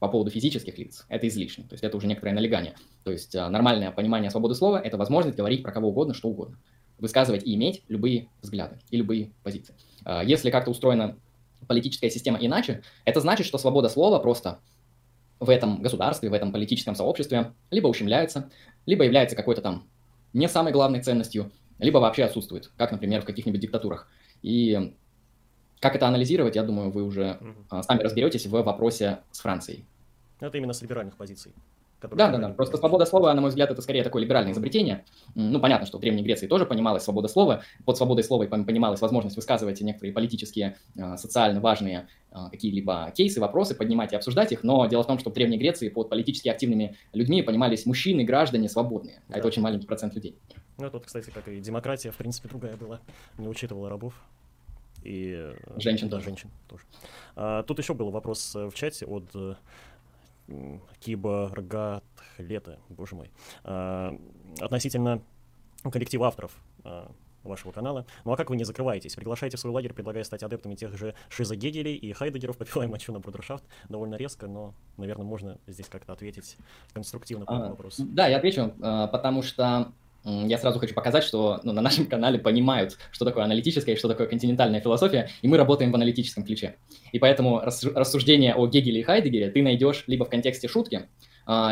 по 0.00 0.08
поводу 0.08 0.30
физических 0.30 0.76
лиц, 0.78 1.06
это 1.08 1.28
излишне. 1.28 1.64
То 1.64 1.74
есть 1.74 1.84
это 1.84 1.96
уже 1.96 2.08
некоторое 2.08 2.32
налегание. 2.32 2.74
То 3.04 3.12
есть 3.12 3.34
э, 3.34 3.48
нормальное 3.48 3.92
понимание 3.92 4.30
свободы 4.30 4.54
слова– 4.54 4.80
это 4.84 4.96
возможность 4.96 5.36
говорить 5.36 5.62
про 5.62 5.70
кого 5.72 5.90
угодно, 5.90 6.14
что 6.14 6.28
угодно 6.28 6.56
высказывать 7.00 7.44
и 7.44 7.54
иметь 7.54 7.82
любые 7.88 8.28
взгляды 8.42 8.78
и 8.90 8.96
любые 8.96 9.32
позиции. 9.42 9.74
А, 10.04 10.22
если 10.22 10.50
как-то 10.50 10.70
устроена 10.70 11.16
политическая 11.66 12.10
система 12.10 12.38
иначе, 12.40 12.82
это 13.04 13.20
значит, 13.20 13.46
что 13.46 13.58
свобода 13.58 13.88
слова 13.88 14.18
просто 14.18 14.60
в 15.38 15.48
этом 15.48 15.82
государстве, 15.82 16.28
в 16.28 16.34
этом 16.34 16.52
политическом 16.52 16.94
сообществе 16.94 17.52
либо 17.70 17.88
ущемляется, 17.88 18.50
либо 18.86 19.04
является 19.04 19.36
какой-то 19.36 19.62
там 19.62 19.86
не 20.32 20.48
самой 20.48 20.72
главной 20.72 21.02
ценностью, 21.02 21.50
либо 21.78 21.98
вообще 21.98 22.24
отсутствует, 22.24 22.70
как, 22.76 22.92
например, 22.92 23.22
в 23.22 23.24
каких-нибудь 23.24 23.60
диктатурах. 23.60 24.08
И 24.42 24.94
как 25.80 25.96
это 25.96 26.06
анализировать, 26.06 26.56
я 26.56 26.62
думаю, 26.62 26.90
вы 26.90 27.02
уже 27.02 27.38
угу. 27.40 27.82
сами 27.82 28.02
разберетесь 28.02 28.46
в 28.46 28.50
вопросе 28.50 29.20
с 29.32 29.40
Францией. 29.40 29.86
Это 30.40 30.56
именно 30.58 30.72
с 30.72 30.82
либеральных 30.82 31.16
позиций. 31.16 31.52
Да, 32.02 32.30
да, 32.30 32.38
да. 32.38 32.48
Просто 32.50 32.76
свобода 32.78 33.04
слова, 33.04 33.32
на 33.34 33.40
мой 33.40 33.50
взгляд, 33.50 33.70
это 33.70 33.82
скорее 33.82 34.02
такое 34.02 34.22
либеральное 34.22 34.52
изобретение. 34.52 35.04
Ну, 35.34 35.60
понятно, 35.60 35.86
что 35.86 35.98
в 35.98 36.00
Древней 36.00 36.22
Греции 36.22 36.46
тоже 36.46 36.64
понималась 36.66 37.02
свобода 37.02 37.28
слова. 37.28 37.62
Под 37.84 37.96
свободой 37.96 38.24
слова 38.24 38.46
понималась 38.46 39.00
возможность 39.00 39.36
высказывать 39.36 39.80
некоторые 39.80 40.12
политические, 40.12 40.76
а, 40.98 41.16
социально 41.16 41.60
важные 41.60 42.08
а, 42.30 42.48
какие-либо 42.48 43.12
кейсы, 43.14 43.40
вопросы, 43.40 43.74
поднимать 43.74 44.12
и 44.12 44.16
обсуждать 44.16 44.52
их. 44.52 44.62
Но 44.62 44.86
дело 44.86 45.02
в 45.02 45.06
том, 45.06 45.18
что 45.18 45.30
в 45.30 45.34
Древней 45.34 45.58
Греции 45.58 45.88
под 45.88 46.08
политически 46.08 46.48
активными 46.48 46.96
людьми 47.12 47.42
понимались 47.42 47.84
мужчины, 47.86 48.24
граждане, 48.24 48.68
свободные. 48.68 49.22
А 49.28 49.32
да. 49.32 49.38
это 49.38 49.48
очень 49.48 49.62
маленький 49.62 49.86
процент 49.86 50.14
людей. 50.14 50.36
Ну, 50.78 50.90
тут, 50.90 51.04
кстати, 51.06 51.30
как 51.30 51.48
и 51.48 51.60
демократия, 51.60 52.10
в 52.10 52.16
принципе, 52.16 52.48
другая 52.48 52.76
была. 52.76 53.00
Не 53.36 53.48
учитывала 53.48 53.90
рабов. 53.90 54.14
И... 55.02 55.34
Э, 55.34 55.54
женщин 55.78 56.08
да, 56.08 56.16
тоже. 56.16 56.26
женщин 56.26 56.50
тоже. 56.68 56.82
А, 57.36 57.62
тут 57.62 57.78
еще 57.78 57.94
был 57.94 58.10
вопрос 58.10 58.54
э, 58.54 58.68
в 58.68 58.74
чате 58.74 59.06
от 59.06 59.24
э, 60.50 60.78
Киборгат 61.00 62.04
лето, 62.38 62.78
боже 62.88 63.14
мой, 63.14 63.30
а, 63.64 64.18
относительно 64.60 65.22
коллектива 65.90 66.26
авторов 66.26 66.52
а, 66.84 67.10
вашего 67.42 67.72
канала. 67.72 68.06
Ну 68.24 68.32
а 68.32 68.36
как 68.36 68.50
вы 68.50 68.56
не 68.56 68.64
закрываетесь? 68.64 69.14
Приглашайте 69.14 69.56
в 69.56 69.60
свой 69.60 69.72
лагерь, 69.72 69.92
предлагая 69.92 70.24
стать 70.24 70.42
адептами 70.42 70.74
тех 70.74 70.96
же 70.96 71.14
Шиза 71.28 71.56
Гегелей 71.56 71.96
и 71.96 72.12
Хайдегеров, 72.12 72.58
попиваем 72.58 72.90
мочу 72.90 73.12
на 73.12 73.20
брудершафт. 73.20 73.64
Довольно 73.88 74.16
резко, 74.16 74.46
но, 74.46 74.74
наверное, 74.96 75.24
можно 75.24 75.58
здесь 75.66 75.88
как-то 75.88 76.12
ответить 76.12 76.56
конструктивно 76.92 77.46
по 77.46 77.52
этому 77.52 77.70
вопросу. 77.70 78.04
Да, 78.06 78.28
я 78.28 78.38
отвечу, 78.38 78.72
а, 78.82 79.06
потому 79.06 79.42
что 79.42 79.92
я 80.24 80.58
сразу 80.58 80.78
хочу 80.78 80.94
показать, 80.94 81.24
что 81.24 81.60
ну, 81.64 81.72
на 81.72 81.80
нашем 81.80 82.06
канале 82.06 82.38
понимают, 82.38 82.98
что 83.10 83.24
такое 83.24 83.44
аналитическая 83.44 83.92
и 83.92 83.96
что 83.96 84.08
такое 84.08 84.26
континентальная 84.26 84.80
философия, 84.80 85.30
и 85.42 85.48
мы 85.48 85.56
работаем 85.56 85.92
в 85.92 85.94
аналитическом 85.94 86.44
ключе. 86.44 86.76
И 87.12 87.18
поэтому 87.18 87.60
рассуждение 87.60 88.54
о 88.54 88.66
Гегеле 88.66 89.00
и 89.00 89.02
Хайдегере 89.02 89.50
ты 89.50 89.62
найдешь 89.62 90.04
либо 90.06 90.24
в 90.24 90.28
контексте 90.28 90.68
шутки, 90.68 91.08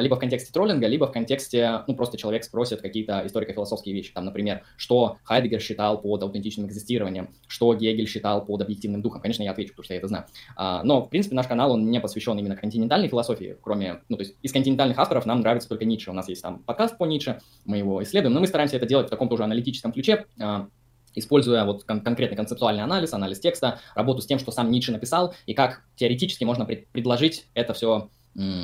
либо 0.01 0.17
в 0.17 0.19
контексте 0.19 0.53
троллинга, 0.53 0.87
либо 0.87 1.07
в 1.07 1.13
контексте, 1.13 1.83
ну, 1.87 1.95
просто 1.95 2.19
человек 2.19 2.43
спросит 2.43 2.81
какие-то 2.81 3.23
историко-философские 3.27 3.95
вещи. 3.95 4.13
Там, 4.13 4.25
например, 4.25 4.63
что 4.77 5.19
Хайдегер 5.25 5.61
считал 5.61 6.01
под 6.01 6.23
аутентичным 6.23 6.67
экзистированием, 6.67 7.29
что 7.47 7.73
Гегель 7.75 8.09
считал 8.09 8.45
под 8.45 8.63
объективным 8.63 9.03
духом. 9.03 9.21
Конечно, 9.21 9.43
я 9.43 9.53
отвечу, 9.53 9.71
потому 9.71 9.85
что 9.85 9.95
я 9.95 9.99
это 9.99 10.09
знаю. 10.09 10.25
А, 10.57 10.83
но, 10.83 11.03
в 11.03 11.09
принципе, 11.11 11.37
наш 11.37 11.47
канал, 11.47 11.73
он 11.73 11.91
не 11.91 12.01
посвящен 12.01 12.39
именно 12.39 12.57
континентальной 12.57 13.09
философии, 13.09 13.57
кроме, 13.63 14.01
ну, 14.09 14.17
то 14.17 14.23
есть 14.23 14.37
из 14.43 14.53
континентальных 14.53 14.99
авторов 14.99 15.27
нам 15.27 15.41
нравится 15.41 15.69
только 15.69 15.85
Ницше. 15.85 16.11
У 16.11 16.15
нас 16.15 16.29
есть 16.29 16.43
там 16.43 16.59
подкаст 16.65 16.99
по 16.99 17.05
Ницше, 17.05 17.41
мы 17.65 17.79
его 17.79 18.03
исследуем, 18.03 18.35
но 18.35 18.41
мы 18.41 18.47
стараемся 18.47 18.77
это 18.77 18.87
делать 18.87 19.07
в 19.07 19.11
таком 19.11 19.29
тоже 19.29 19.45
аналитическом 19.45 19.93
ключе, 19.93 20.27
а, 20.41 20.69
используя 21.15 21.65
вот 21.65 21.85
кон- 21.85 22.01
конкретный 22.01 22.37
концептуальный 22.37 22.83
анализ, 22.83 23.13
анализ 23.13 23.41
текста, 23.41 23.81
работу 23.95 24.23
с 24.23 24.27
тем, 24.27 24.39
что 24.39 24.51
сам 24.51 24.71
Ницше 24.71 24.93
написал, 24.93 25.35
и 25.47 25.55
как 25.55 25.83
теоретически 25.97 26.45
можно 26.45 26.65
пред- 26.65 26.89
предложить 26.89 27.47
это 27.55 27.75
все 27.75 28.11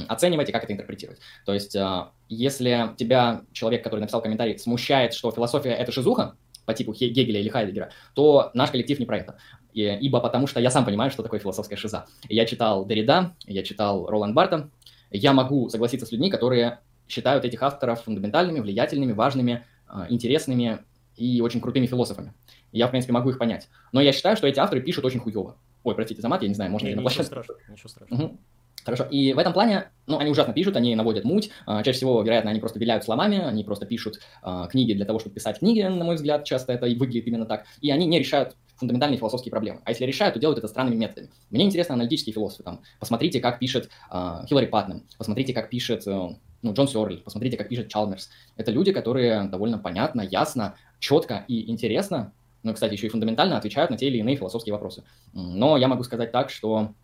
оценивать 0.08 0.48
и 0.48 0.52
как 0.52 0.64
это 0.64 0.72
интерпретировать. 0.72 1.20
То 1.44 1.52
есть, 1.52 1.74
а, 1.76 2.12
если 2.28 2.90
тебя 2.96 3.42
человек, 3.52 3.82
который 3.82 4.00
написал 4.00 4.22
комментарий, 4.22 4.58
смущает, 4.58 5.14
что 5.14 5.30
философия— 5.30 5.70
это 5.72 5.92
шизуха, 5.92 6.36
по 6.64 6.74
типу 6.74 6.92
Гегеля 6.92 7.40
или 7.40 7.48
Хайдегера, 7.48 7.90
то 8.14 8.50
наш 8.54 8.70
коллектив 8.70 8.98
не 8.98 9.06
про 9.06 9.18
это. 9.18 9.36
И, 9.72 9.82
ибо 9.82 10.20
потому 10.20 10.46
что 10.46 10.60
я 10.60 10.70
сам 10.70 10.84
понимаю, 10.84 11.10
что 11.10 11.22
такое 11.22 11.40
философская 11.40 11.76
шиза. 11.76 12.06
Я 12.28 12.46
читал 12.46 12.86
Derrida, 12.86 13.32
я 13.46 13.62
читал 13.62 14.06
Роланд 14.06 14.34
Барта, 14.34 14.70
я 15.10 15.32
могу 15.32 15.68
согласиться 15.68 16.06
с 16.06 16.12
людьми, 16.12 16.30
которые 16.30 16.80
считают 17.08 17.44
этих 17.44 17.62
авторов 17.62 18.02
фундаментальными, 18.02 18.60
влиятельными, 18.60 19.12
важными, 19.12 19.64
а, 19.86 20.06
интересными 20.08 20.80
и 21.16 21.40
очень 21.40 21.60
крутыми 21.60 21.86
философами. 21.86 22.32
Я, 22.72 22.86
в 22.86 22.90
принципе, 22.90 23.12
могу 23.12 23.30
их 23.30 23.38
понять. 23.38 23.68
Но 23.92 24.00
я 24.00 24.12
считаю, 24.12 24.36
что 24.36 24.46
эти 24.46 24.58
авторы 24.58 24.80
пишут 24.80 25.04
очень 25.04 25.20
хуево. 25.20 25.56
Ой, 25.84 25.94
простите 25.94 26.22
за 26.22 26.28
мат, 26.28 26.42
я 26.42 26.48
не 26.48 26.54
знаю, 26.54 26.70
можно 26.70 26.86
не, 26.86 26.92
ли 26.92 26.96
на 26.96 27.02
площадке. 27.02 27.30
Ничего 27.30 27.42
страшного, 27.42 27.72
ничего 27.72 27.88
страшного. 27.88 28.22
Угу. 28.22 28.38
Хорошо. 28.84 29.04
И 29.04 29.32
в 29.32 29.38
этом 29.38 29.52
плане, 29.52 29.90
ну, 30.06 30.18
они 30.18 30.30
ужасно 30.30 30.52
пишут, 30.52 30.76
они 30.76 30.94
наводят 30.94 31.24
муть. 31.24 31.50
А, 31.66 31.82
чаще 31.82 31.96
всего, 31.96 32.22
вероятно, 32.22 32.50
они 32.50 32.60
просто 32.60 32.78
виляют 32.78 33.04
словами, 33.04 33.38
они 33.38 33.64
просто 33.64 33.86
пишут 33.86 34.20
а, 34.42 34.66
книги 34.66 34.92
для 34.92 35.06
того, 35.06 35.18
чтобы 35.18 35.34
писать 35.34 35.58
книги, 35.60 35.80
на 35.80 36.04
мой 36.04 36.16
взгляд, 36.16 36.44
часто 36.44 36.72
это 36.72 36.86
и 36.86 36.94
выглядит 36.94 37.26
именно 37.26 37.46
так. 37.46 37.64
И 37.80 37.90
они 37.90 38.06
не 38.06 38.18
решают 38.18 38.56
фундаментальные 38.76 39.18
философские 39.18 39.50
проблемы. 39.50 39.80
А 39.84 39.90
если 39.90 40.04
решают, 40.04 40.34
то 40.34 40.40
делают 40.40 40.58
это 40.58 40.68
странными 40.68 40.96
методами. 40.96 41.30
Мне 41.50 41.64
интересны 41.64 41.94
аналитические 41.94 42.34
философы. 42.34 42.64
Там, 42.64 42.80
посмотрите, 42.98 43.40
как 43.40 43.58
пишет 43.58 43.88
э, 44.10 44.44
Хиллари 44.48 44.66
Паттнем, 44.66 45.04
посмотрите, 45.16 45.54
как 45.54 45.70
пишет 45.70 46.06
э, 46.06 46.28
ну, 46.62 46.72
Джон 46.72 46.88
Сёрли, 46.88 47.16
посмотрите, 47.16 47.56
как 47.56 47.68
пишет 47.68 47.88
Чалмерс. 47.88 48.30
Это 48.56 48.72
люди, 48.72 48.92
которые 48.92 49.44
довольно 49.44 49.78
понятно, 49.78 50.22
ясно, 50.22 50.74
четко 50.98 51.44
и 51.46 51.70
интересно, 51.70 52.32
ну, 52.64 52.72
кстати, 52.72 52.94
еще 52.94 53.06
и 53.06 53.10
фундаментально 53.10 53.58
отвечают 53.58 53.90
на 53.90 53.98
те 53.98 54.08
или 54.08 54.18
иные 54.18 54.36
философские 54.36 54.72
вопросы. 54.72 55.04
Но 55.34 55.76
я 55.76 55.86
могу 55.86 56.02
сказать 56.02 56.32
так, 56.32 56.48
что 56.50 56.94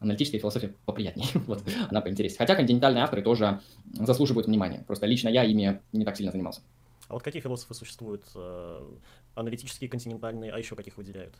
аналитическая 0.00 0.38
философия 0.38 0.74
поприятнее, 0.86 1.28
вот, 1.46 1.62
она 1.90 2.00
поинтереснее. 2.00 2.38
Хотя 2.38 2.54
континентальные 2.54 3.04
авторы 3.04 3.22
тоже 3.22 3.60
заслуживают 3.92 4.46
внимания, 4.46 4.84
просто 4.86 5.06
лично 5.06 5.28
я 5.28 5.44
ими 5.44 5.80
не 5.92 6.04
так 6.04 6.16
сильно 6.16 6.32
занимался. 6.32 6.60
А 7.08 7.14
вот 7.14 7.22
какие 7.22 7.40
философы 7.40 7.74
существуют? 7.74 8.24
Э, 8.34 8.86
аналитические, 9.34 9.88
континентальные, 9.88 10.52
а 10.52 10.58
еще 10.58 10.76
каких 10.76 10.96
выделяют? 10.96 11.34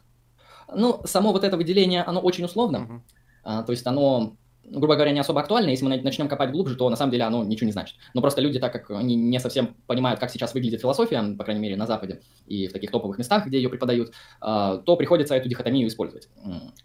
Ну, 0.75 1.03
само 1.05 1.33
вот 1.33 1.45
это 1.45 1.57
выделение, 1.57 2.03
оно 2.03 2.21
очень 2.21 2.45
условно, 2.45 3.03
uh-huh. 3.45 3.65
то 3.65 3.73
есть 3.73 3.87
оно 3.87 4.37
грубо 4.71 4.95
говоря, 4.95 5.13
не 5.13 5.21
особо 5.21 5.41
актуально. 5.41 5.71
Если 5.71 5.85
мы 5.85 6.01
начнем 6.01 6.29
копать 6.29 6.51
глубже, 6.51 6.77
то 6.77 6.89
на 6.89 6.97
самом 6.97 7.13
деле 7.13 7.25
оно 7.25 7.45
ничего 7.45 7.67
не 7.67 7.73
значит. 7.73 7.97
Но 8.15 8.21
просто 8.21 8.41
люди, 8.41 8.59
так 8.59 8.73
как 8.73 8.91
они 8.91 9.17
не 9.17 9.39
совсем 9.41 9.77
понимают, 9.87 10.21
как 10.21 10.31
сейчас 10.31 10.55
выглядит 10.55 10.81
философия, 10.81 11.23
по 11.37 11.45
крайней 11.45 11.61
мере, 11.63 11.77
на 11.77 11.87
Западе 11.87 12.21
и 12.47 12.67
в 12.69 12.73
таких 12.73 12.91
топовых 12.91 13.19
местах, 13.19 13.47
где 13.47 13.59
ее 13.59 13.69
преподают, 13.69 14.13
а, 14.41 14.79
то 14.79 14.97
приходится 14.97 15.35
эту 15.35 15.49
дихотомию 15.49 15.89
использовать. 15.89 16.29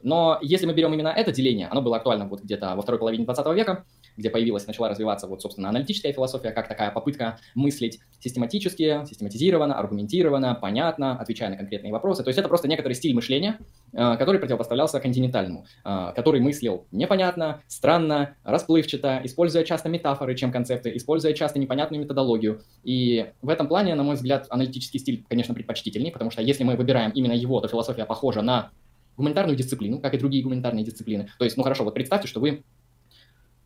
Но 0.02 0.38
если 0.42 0.66
мы 0.66 0.74
берем 0.74 0.94
именно 0.94 1.10
это 1.10 1.32
деление, 1.32 1.68
оно 1.68 1.82
было 1.82 1.98
актуально 1.98 2.28
вот 2.28 2.42
где-то 2.42 2.76
во 2.76 2.82
второй 2.82 3.00
половине 3.00 3.26
20 3.26 3.56
века, 3.56 3.86
где 4.18 4.30
появилась, 4.30 4.68
начала 4.68 4.90
развиваться 4.90 5.28
вот, 5.28 5.42
собственно, 5.42 5.70
аналитическая 5.70 6.14
философия, 6.14 6.52
как 6.52 6.68
такая 6.68 6.92
попытка 6.92 7.40
мыслить 7.56 8.00
систематически, 8.20 9.06
систематизированно, 9.06 9.78
аргументированно, 9.78 10.56
понятно, 10.56 11.18
отвечая 11.20 11.50
на 11.50 11.58
конкретные 11.58 11.92
вопросы. 11.92 12.24
То 12.24 12.30
есть 12.30 12.40
это 12.40 12.48
просто 12.48 12.68
некоторый 12.68 12.94
стиль 12.94 13.14
мышления, 13.14 13.60
а, 13.94 14.16
который 14.18 14.40
противопоставлялся 14.40 15.00
континентальному, 15.00 15.66
а, 15.84 16.12
который 16.14 16.42
мыслил 16.42 16.86
непонятно, 16.92 17.62
странно, 17.74 18.36
расплывчато, 18.44 19.22
используя 19.24 19.64
часто 19.64 19.90
метафоры, 19.90 20.36
чем 20.36 20.52
концепты, 20.52 20.96
используя 20.96 21.34
часто 21.34 21.60
непонятную 21.60 22.02
методологию. 22.02 22.62
И 22.84 23.32
в 23.42 23.50
этом 23.50 23.68
плане, 23.68 23.96
на 23.96 24.04
мой 24.04 24.16
взгляд, 24.16 24.48
аналитический 24.50 25.00
стиль, 25.00 25.26
конечно, 25.28 25.54
предпочтительнее, 25.54 26.12
потому 26.12 26.32
что 26.32 26.42
если 26.42 26.64
мы 26.64 26.76
выбираем 26.76 27.12
именно 27.12 27.34
его, 27.34 27.60
то 27.62 27.68
философия 27.68 28.06
похожа 28.06 28.42
на 28.42 28.72
гуманитарную 29.18 29.58
дисциплину, 29.58 30.00
как 30.00 30.14
и 30.14 30.18
другие 30.18 30.44
гуманитарные 30.44 30.86
дисциплины. 30.86 31.30
То 31.38 31.46
есть, 31.46 31.58
ну 31.58 31.64
хорошо, 31.64 31.84
вот 31.84 31.94
представьте, 31.94 32.28
что 32.28 32.40
вы 32.40 32.64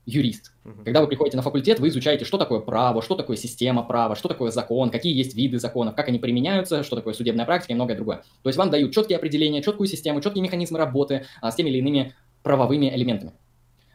юрист. 0.05 0.53
Uh-huh. 0.63 0.85
Когда 0.85 1.01
вы 1.01 1.07
приходите 1.07 1.35
на 1.35 1.43
факультет, 1.43 1.79
вы 1.79 1.89
изучаете, 1.89 2.23
что 2.23 2.37
такое 2.37 2.61
право, 2.61 3.01
что 3.01 3.15
такое 3.15 3.35
система 3.35 3.83
права, 3.83 4.15
что 4.15 4.29
такое 4.29 4.51
закон, 4.51 4.89
какие 4.89 5.13
есть 5.13 5.35
виды 5.35 5.59
законов, 5.59 5.95
как 5.95 6.07
они 6.07 6.17
применяются, 6.17 6.83
что 6.83 6.95
такое 6.95 7.13
судебная 7.13 7.45
практика 7.45 7.73
и 7.73 7.75
многое 7.75 7.97
другое. 7.97 8.23
То 8.41 8.49
есть 8.49 8.57
вам 8.57 8.69
дают 8.69 8.93
четкие 8.93 9.17
определения, 9.17 9.61
четкую 9.61 9.87
систему, 9.87 10.21
четкие 10.21 10.43
механизмы 10.43 10.79
работы 10.79 11.25
а, 11.41 11.51
с 11.51 11.55
теми 11.55 11.69
или 11.69 11.79
иными 11.79 12.15
правовыми 12.41 12.89
элементами. 12.95 13.33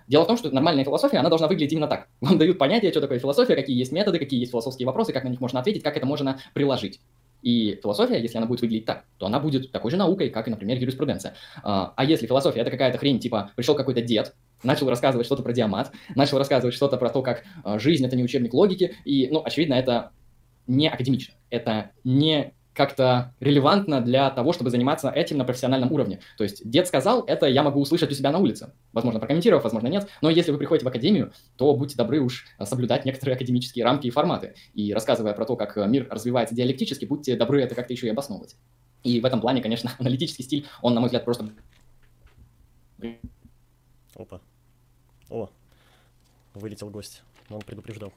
Дело 0.08 0.24
в 0.24 0.26
том, 0.26 0.36
что 0.36 0.50
нормальная 0.50 0.84
философия, 0.84 1.18
она 1.18 1.28
должна 1.28 1.48
выглядеть 1.48 1.72
именно 1.72 1.88
так. 1.88 2.08
Вам 2.20 2.38
дают 2.38 2.58
понятие, 2.58 2.90
что 2.90 3.00
такое 3.00 3.18
философия, 3.18 3.54
какие 3.54 3.76
есть 3.76 3.92
методы, 3.92 4.18
какие 4.18 4.40
есть 4.40 4.52
философские 4.52 4.86
вопросы, 4.86 5.12
как 5.12 5.24
на 5.24 5.28
них 5.28 5.40
можно 5.40 5.60
ответить, 5.60 5.82
как 5.82 5.96
это 5.96 6.06
можно 6.06 6.38
приложить. 6.54 7.00
И 7.42 7.78
философия, 7.82 8.20
если 8.20 8.38
она 8.38 8.46
будет 8.46 8.60
выглядеть 8.60 8.86
так, 8.86 9.04
то 9.18 9.26
она 9.26 9.40
будет 9.40 9.72
такой 9.72 9.90
же 9.90 9.96
наукой, 9.96 10.30
как 10.30 10.46
и, 10.46 10.50
например, 10.50 10.78
юриспруденция. 10.78 11.34
А, 11.62 11.92
а 11.96 12.04
если 12.04 12.26
философия 12.26 12.60
это 12.60 12.70
какая-то 12.70 12.98
хрень, 12.98 13.18
типа 13.18 13.50
пришел 13.56 13.74
какой-то 13.74 14.00
дед, 14.00 14.34
начал 14.62 14.88
рассказывать 14.88 15.26
что-то 15.26 15.42
про 15.42 15.52
диамат, 15.52 15.90
начал 16.14 16.38
рассказывать 16.38 16.74
что-то 16.74 16.96
про 16.96 17.10
то, 17.10 17.22
как 17.22 17.42
а, 17.64 17.80
жизнь 17.80 18.06
это 18.06 18.14
не 18.14 18.22
учебник 18.22 18.54
логики, 18.54 18.94
и, 19.04 19.28
ну, 19.30 19.42
очевидно, 19.44 19.74
это 19.74 20.12
не 20.68 20.88
академично, 20.88 21.34
это 21.50 21.90
не 22.04 22.54
как-то 22.74 23.34
релевантно 23.40 24.00
для 24.00 24.30
того, 24.30 24.52
чтобы 24.52 24.70
заниматься 24.70 25.10
этим 25.10 25.38
на 25.38 25.44
профессиональном 25.44 25.92
уровне. 25.92 26.20
То 26.38 26.44
есть 26.44 26.68
дед 26.68 26.86
сказал, 26.86 27.22
это 27.24 27.46
я 27.46 27.62
могу 27.62 27.80
услышать 27.80 28.10
у 28.10 28.14
себя 28.14 28.30
на 28.30 28.38
улице. 28.38 28.72
Возможно, 28.92 29.20
прокомментировав, 29.20 29.64
возможно, 29.64 29.88
нет. 29.88 30.08
Но 30.20 30.30
если 30.30 30.52
вы 30.52 30.58
приходите 30.58 30.84
в 30.84 30.88
академию, 30.88 31.32
то 31.56 31.74
будьте 31.74 31.96
добры 31.96 32.20
уж 32.20 32.46
соблюдать 32.62 33.04
некоторые 33.04 33.36
академические 33.36 33.84
рамки 33.84 34.06
и 34.06 34.10
форматы. 34.10 34.54
И 34.74 34.92
рассказывая 34.92 35.34
про 35.34 35.44
то, 35.44 35.56
как 35.56 35.76
мир 35.76 36.06
развивается 36.10 36.54
диалектически, 36.54 37.04
будьте 37.04 37.36
добры 37.36 37.62
это 37.62 37.74
как-то 37.74 37.92
еще 37.92 38.06
и 38.06 38.10
обосновывать. 38.10 38.56
И 39.02 39.20
в 39.20 39.24
этом 39.24 39.40
плане, 39.40 39.62
конечно, 39.62 39.92
аналитический 39.98 40.44
стиль, 40.44 40.66
он, 40.80 40.94
на 40.94 41.00
мой 41.00 41.08
взгляд, 41.08 41.24
просто... 41.24 41.50
Опа. 44.14 44.40
О, 45.28 45.48
вылетел 46.54 46.90
гость. 46.90 47.22
Он 47.50 47.60
предупреждал. 47.60 48.12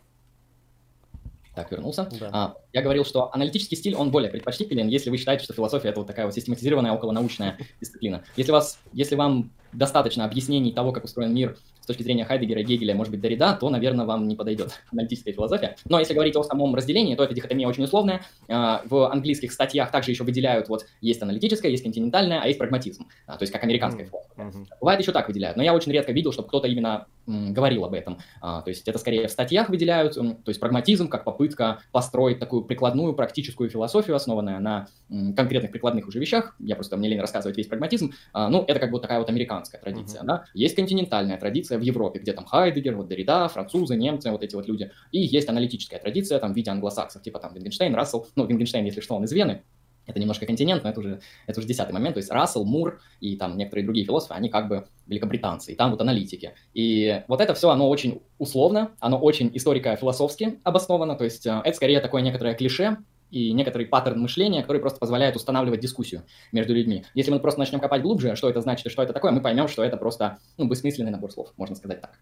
Так, 1.56 1.72
вернулся. 1.72 2.10
Да. 2.20 2.30
А, 2.34 2.56
я 2.74 2.82
говорил, 2.82 3.06
что 3.06 3.34
аналитический 3.34 3.78
стиль, 3.78 3.96
он 3.96 4.12
более 4.12 4.30
предпочтителен, 4.30 4.88
если 4.88 5.10
вы 5.10 5.18
считаете, 5.18 5.46
что 5.46 5.54
философия– 5.54 5.88
это 5.90 6.02
вот 6.02 6.08
такая 6.08 6.26
вот 6.26 6.36
систематизированная 6.36 6.92
околонаучная 6.92 7.58
дисциплина. 7.82 8.24
Если, 8.36 8.52
вас, 8.52 8.80
если 8.92 9.16
вам 9.16 9.52
достаточно 9.72 10.26
объяснений 10.26 10.74
того, 10.74 10.92
как 10.92 11.06
устроен 11.06 11.34
мир 11.34 11.58
с 11.80 11.86
точки 11.86 12.04
зрения 12.04 12.26
Хайдегера, 12.26 12.64
Гегеля, 12.64 12.96
может 12.96 13.12
быть, 13.12 13.22
Дорида, 13.22 13.58
то, 13.60 13.70
наверное, 13.70 14.06
вам 14.06 14.28
не 14.28 14.36
подойдет 14.36 14.82
аналитическая 14.92 15.32
философия. 15.32 15.78
Но 15.86 16.00
если 16.00 16.14
говорить 16.14 16.36
о 16.36 16.44
самом 16.44 16.76
разделении, 16.76 17.16
то 17.16 17.24
эта 17.24 17.34
дихотомия 17.34 17.68
очень 17.68 17.84
условная. 17.84 18.22
А, 18.50 18.82
в 18.86 19.10
английских 19.10 19.54
статьях 19.54 19.92
также 19.92 20.12
еще 20.12 20.24
выделяют, 20.24 20.68
вот, 20.68 20.86
есть 21.00 21.22
аналитическая, 21.22 21.70
есть 21.70 21.84
континентальная, 21.84 22.42
а 22.42 22.48
есть 22.48 22.60
прагматизм, 22.60 23.08
а, 23.28 23.38
то 23.38 23.44
есть 23.44 23.54
как 23.54 23.64
американская 23.64 24.06
философия. 24.06 24.68
Бывает 24.82 25.00
еще 25.00 25.12
так 25.12 25.28
выделяют, 25.28 25.56
но 25.56 25.64
я 25.64 25.74
очень 25.74 25.92
редко 25.92 26.12
видел, 26.12 26.34
чтобы 26.34 26.48
кто-то 26.48 26.68
именно 26.68 27.08
говорил 27.28 27.86
об 27.86 27.94
этом. 27.94 28.20
А, 28.42 28.62
то 28.62 28.70
есть 28.70 28.88
это 28.88 28.98
скорее 29.00 29.28
в 29.28 29.32
статьях 29.32 29.70
выделяют, 29.70 30.16
то 30.16 30.44
есть 30.48 30.60
прагматизм 30.60 31.08
как 31.08 31.24
попытка 31.24 31.80
построить 31.92 32.40
такую 32.40 32.64
прикладную 32.64 33.14
практическую 33.14 33.70
философию, 33.70 34.16
основанная 34.16 34.60
на 34.60 34.88
конкретных 35.36 35.72
прикладных 35.72 36.08
уже 36.08 36.20
вещах. 36.20 36.56
Я 36.60 36.76
просто, 36.76 36.98
мне 36.98 37.10
лень 37.10 37.20
рассказывать 37.20 37.58
весь 37.58 37.68
прагматизм. 37.68 38.14
Ну, 38.34 38.64
это 38.68 38.80
как 38.80 38.92
бы 38.92 39.00
такая 39.00 39.20
вот 39.20 39.30
американская 39.30 39.80
традиция. 39.80 40.22
Uh-huh. 40.22 40.28
Да? 40.28 40.46
Есть 40.54 40.76
континентальная 40.76 41.38
традиция 41.38 41.78
в 41.78 41.82
Европе, 41.82 42.20
где 42.20 42.34
там 42.34 42.46
Хайдегер, 42.46 42.96
вот 42.96 43.08
Дорида, 43.08 43.48
французы, 43.48 43.96
немцы, 43.96 44.32
вот 44.32 44.44
эти 44.44 44.56
вот 44.56 44.68
люди. 44.68 44.92
И 45.12 45.20
есть 45.20 45.50
аналитическая 45.50 46.00
традиция 46.00 46.40
там 46.40 46.54
в 46.54 46.56
виде 46.56 46.72
англосаксов, 46.72 47.22
типа 47.22 47.40
там 47.40 47.54
Вингенштейн, 47.54 47.94
Рассел. 47.96 48.28
Ну, 48.36 48.46
Вингенштейн, 48.46 48.86
если 48.86 49.02
что, 49.02 49.16
он 49.16 49.24
из 49.24 49.32
Вены, 49.32 49.64
это 50.06 50.20
немножко 50.20 50.46
континент, 50.46 50.84
но 50.84 50.90
это 50.90 51.00
уже, 51.00 51.22
это 51.48 51.60
уже 51.60 51.68
десятый 51.68 51.94
момент. 51.94 52.16
То 52.16 52.20
есть 52.20 52.32
Рассел, 52.32 52.64
Мур 52.66 53.00
и 53.20 53.36
там 53.36 53.58
некоторые 53.58 53.86
другие 53.86 54.06
философы, 54.06 54.34
они 54.34 54.50
как 54.50 54.68
бы 54.68 54.88
великобританцы, 55.08 55.74
и 55.74 55.76
там 55.76 55.92
вот 55.92 56.02
аналитики. 56.02 56.54
И 56.74 57.24
вот 57.28 57.42
это 57.42 57.54
все, 57.54 57.70
оно 57.70 57.90
очень 57.90 58.22
условно, 58.38 58.92
оно 59.00 59.18
очень 59.20 59.52
историко-философски 59.54 60.60
обосновано, 60.64 61.16
то 61.16 61.24
есть 61.24 61.46
э, 61.46 61.62
это 61.64 61.76
скорее 61.76 62.00
такое 62.02 62.22
некоторое 62.22 62.56
клише, 62.56 62.98
и 63.32 63.52
некоторый 63.52 63.86
паттерн 63.86 64.22
мышления, 64.22 64.62
который 64.62 64.80
просто 64.80 65.00
позволяет 65.00 65.36
устанавливать 65.36 65.80
дискуссию 65.80 66.24
между 66.52 66.74
людьми. 66.74 67.04
Если 67.16 67.32
мы 67.32 67.40
просто 67.40 67.60
начнем 67.60 67.80
копать 67.80 68.02
глубже, 68.02 68.36
что 68.36 68.50
это 68.50 68.62
значит 68.62 68.86
и 68.86 68.90
что 68.90 69.04
это 69.04 69.14
такое, 69.14 69.32
мы 69.32 69.42
поймем, 69.42 69.68
что 69.68 69.84
это 69.84 69.98
просто 69.98 70.38
ну, 70.58 70.68
бессмысленный 70.68 71.12
набор 71.12 71.32
слов, 71.32 71.52
можно 71.58 71.76
сказать 71.76 72.02
так. 72.02 72.20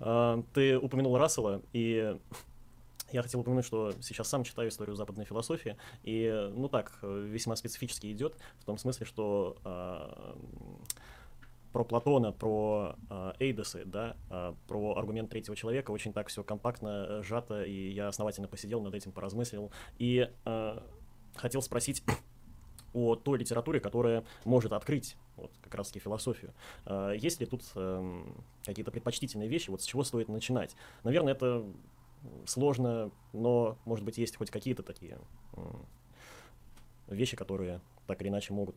А, 0.00 0.42
ты 0.54 0.78
упомянул 0.78 1.18
Рассела, 1.18 1.62
и 1.72 2.16
я 3.12 3.22
хотел 3.22 3.40
упомянуть, 3.40 3.64
что 3.64 3.92
сейчас 4.00 4.28
сам 4.28 4.44
читаю 4.44 4.68
историю 4.68 4.96
западной 4.96 5.24
философии, 5.24 5.76
и, 6.02 6.50
ну 6.54 6.68
так, 6.68 6.98
весьма 7.02 7.56
специфически 7.56 8.10
идет, 8.12 8.36
в 8.60 8.64
том 8.64 8.78
смысле, 8.78 9.06
что 9.06 9.56
э, 9.64 10.34
про 11.72 11.84
Платона, 11.84 12.32
про 12.32 12.96
э, 13.10 13.32
Эйдосы, 13.40 13.84
да, 13.84 14.16
э, 14.30 14.54
про 14.68 14.96
аргумент 14.96 15.30
третьего 15.30 15.56
человека 15.56 15.90
очень 15.90 16.12
так 16.12 16.28
все 16.28 16.44
компактно, 16.44 17.06
э, 17.08 17.22
сжато, 17.22 17.62
и 17.62 17.90
я 17.90 18.08
основательно 18.08 18.46
посидел 18.46 18.82
над 18.82 18.94
этим, 18.94 19.12
поразмыслил, 19.12 19.72
и 19.98 20.30
э, 20.44 20.78
хотел 21.34 21.62
спросить 21.62 22.02
о 22.94 23.16
той 23.16 23.38
литературе, 23.38 23.80
которая 23.80 24.24
может 24.44 24.72
открыть 24.72 25.16
вот 25.36 25.50
как 25.62 25.74
раз-таки 25.74 25.98
философию. 25.98 26.52
Э, 26.84 27.14
есть 27.16 27.40
ли 27.40 27.46
тут 27.46 27.62
э, 27.74 28.22
какие-то 28.64 28.90
предпочтительные 28.90 29.48
вещи, 29.48 29.70
вот 29.70 29.80
с 29.80 29.84
чего 29.84 30.04
стоит 30.04 30.28
начинать? 30.28 30.76
Наверное, 31.04 31.32
это 31.32 31.64
сложно, 32.46 33.10
но, 33.32 33.76
может 33.84 34.04
быть, 34.04 34.18
есть 34.18 34.36
хоть 34.36 34.50
какие-то 34.50 34.82
такие 34.82 35.18
вещи, 37.08 37.36
которые 37.36 37.80
так 38.06 38.20
или 38.22 38.28
иначе 38.28 38.52
могут 38.52 38.76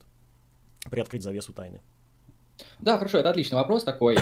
приоткрыть 0.90 1.24
завесу 1.24 1.54
тайны. 1.54 1.82
Да, 2.80 2.98
хорошо, 2.98 3.18
это 3.18 3.30
отличный 3.30 3.58
вопрос 3.58 3.84
такой. 3.84 4.18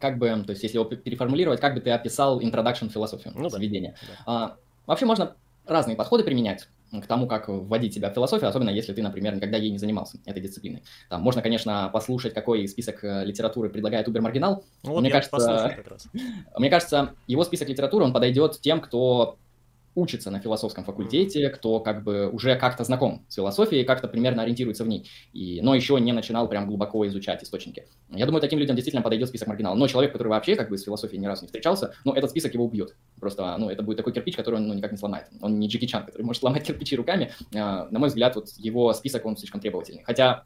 Как 0.00 0.18
бы, 0.18 0.28
то 0.28 0.50
есть, 0.50 0.62
если 0.62 0.78
его 0.78 0.84
переформулировать, 0.84 1.60
как 1.60 1.74
бы 1.74 1.80
ты 1.80 1.90
описал 1.90 2.40
introduction 2.40 2.88
философию, 2.88 3.34
ну, 3.36 3.48
введение? 3.48 3.96
Да. 4.02 4.22
А, 4.26 4.56
вообще 4.86 5.04
можно 5.04 5.36
разные 5.66 5.96
подходы 5.96 6.24
применять 6.24 6.68
к 6.92 7.06
тому, 7.06 7.26
как 7.26 7.48
вводить 7.48 7.94
себя 7.94 8.10
в 8.10 8.14
философию, 8.14 8.48
особенно 8.48 8.70
если 8.70 8.92
ты, 8.92 9.02
например, 9.02 9.34
никогда 9.34 9.56
ей 9.56 9.70
не 9.70 9.78
занимался, 9.78 10.18
этой 10.24 10.42
дисциплиной. 10.42 10.82
Там 11.08 11.22
можно, 11.22 11.42
конечно, 11.42 11.90
послушать, 11.92 12.34
какой 12.34 12.66
список 12.68 13.02
э, 13.04 13.24
литературы 13.24 13.68
предлагает 13.70 14.08
Убер 14.08 14.22
Маргинал. 14.22 14.64
Ну, 14.84 14.92
вот 14.92 15.00
мне, 15.00 15.10
кажется, 15.10 15.76
мне 16.58 16.70
кажется, 16.70 17.14
его 17.26 17.44
список 17.44 17.68
литературы, 17.68 18.04
он 18.04 18.12
подойдет 18.12 18.60
тем, 18.60 18.80
кто 18.80 19.36
учится 19.96 20.30
на 20.30 20.38
философском 20.38 20.84
факультете, 20.84 21.48
кто 21.48 21.80
как 21.80 22.04
бы 22.04 22.28
уже 22.28 22.54
как-то 22.54 22.84
знаком 22.84 23.24
с 23.28 23.34
философией, 23.34 23.84
как-то 23.84 24.06
примерно 24.06 24.42
ориентируется 24.42 24.84
в 24.84 24.88
ней, 24.88 25.08
и, 25.32 25.60
но 25.62 25.74
еще 25.74 25.98
не 25.98 26.12
начинал 26.12 26.48
прям 26.48 26.66
глубоко 26.66 27.06
изучать 27.08 27.42
источники. 27.42 27.86
Я 28.10 28.26
думаю, 28.26 28.40
таким 28.40 28.58
людям 28.58 28.76
действительно 28.76 29.02
подойдет 29.02 29.28
список 29.28 29.48
маргиналов. 29.48 29.78
Но 29.78 29.88
человек, 29.88 30.12
который 30.12 30.28
вообще 30.28 30.54
как 30.54 30.68
бы 30.68 30.78
с 30.78 30.84
философией 30.84 31.20
ни 31.20 31.26
разу 31.26 31.42
не 31.42 31.46
встречался, 31.46 31.94
ну, 32.04 32.12
этот 32.12 32.30
список 32.30 32.54
его 32.54 32.64
убьет. 32.64 32.94
Просто, 33.18 33.56
ну, 33.58 33.70
это 33.70 33.82
будет 33.82 33.96
такой 33.96 34.12
кирпич, 34.12 34.36
который 34.36 34.56
он 34.56 34.68
ну, 34.68 34.74
никак 34.74 34.92
не 34.92 34.98
сломает. 34.98 35.26
Он 35.40 35.58
не 35.58 35.68
Джеки 35.68 35.86
Чан, 35.86 36.04
который 36.04 36.22
может 36.22 36.40
сломать 36.40 36.64
кирпичи 36.64 36.94
руками. 36.94 37.32
А, 37.54 37.88
на 37.90 37.98
мой 37.98 38.08
взгляд, 38.08 38.36
вот 38.36 38.48
его 38.58 38.92
список, 38.92 39.24
он 39.24 39.36
слишком 39.36 39.60
требовательный. 39.60 40.02
Хотя 40.04 40.44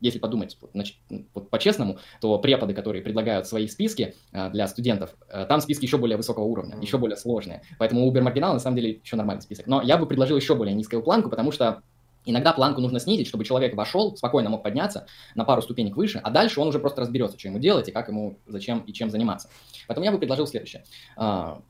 если 0.00 0.18
подумать 0.18 0.56
значит, 0.72 0.96
вот 1.34 1.50
по-честному, 1.50 1.98
то 2.20 2.38
преподы, 2.38 2.74
которые 2.74 3.02
предлагают 3.02 3.46
свои 3.46 3.66
списки 3.68 4.14
а, 4.32 4.50
для 4.50 4.66
студентов, 4.68 5.14
а, 5.30 5.44
там 5.46 5.60
списки 5.60 5.84
еще 5.84 5.98
более 5.98 6.16
высокого 6.16 6.44
уровня, 6.44 6.76
еще 6.80 6.98
более 6.98 7.16
сложные. 7.16 7.62
Поэтому 7.78 8.10
Uber 8.10 8.22
Marginal 8.22 8.52
на 8.52 8.58
самом 8.58 8.76
деле 8.76 9.00
еще 9.02 9.16
нормальный 9.16 9.42
список. 9.42 9.66
Но 9.66 9.82
я 9.82 9.96
бы 9.96 10.06
предложил 10.06 10.36
еще 10.36 10.54
более 10.54 10.74
низкую 10.74 11.02
планку, 11.02 11.30
потому 11.30 11.52
что 11.52 11.82
Иногда 12.26 12.52
планку 12.52 12.80
нужно 12.80 13.00
снизить, 13.00 13.26
чтобы 13.26 13.44
человек 13.44 13.74
вошел, 13.74 14.16
спокойно 14.16 14.48
мог 14.48 14.62
подняться 14.62 15.06
на 15.34 15.44
пару 15.44 15.60
ступенек 15.60 15.96
выше, 15.96 16.20
а 16.22 16.30
дальше 16.30 16.60
он 16.60 16.68
уже 16.68 16.78
просто 16.78 17.02
разберется, 17.02 17.38
что 17.38 17.48
ему 17.48 17.58
делать 17.58 17.88
и 17.88 17.92
как 17.92 18.08
ему, 18.08 18.38
зачем 18.46 18.80
и 18.80 18.92
чем 18.92 19.10
заниматься. 19.10 19.50
Поэтому 19.86 20.06
я 20.06 20.12
бы 20.12 20.18
предложил 20.18 20.46
следующее. 20.46 20.84
А, 21.16 21.60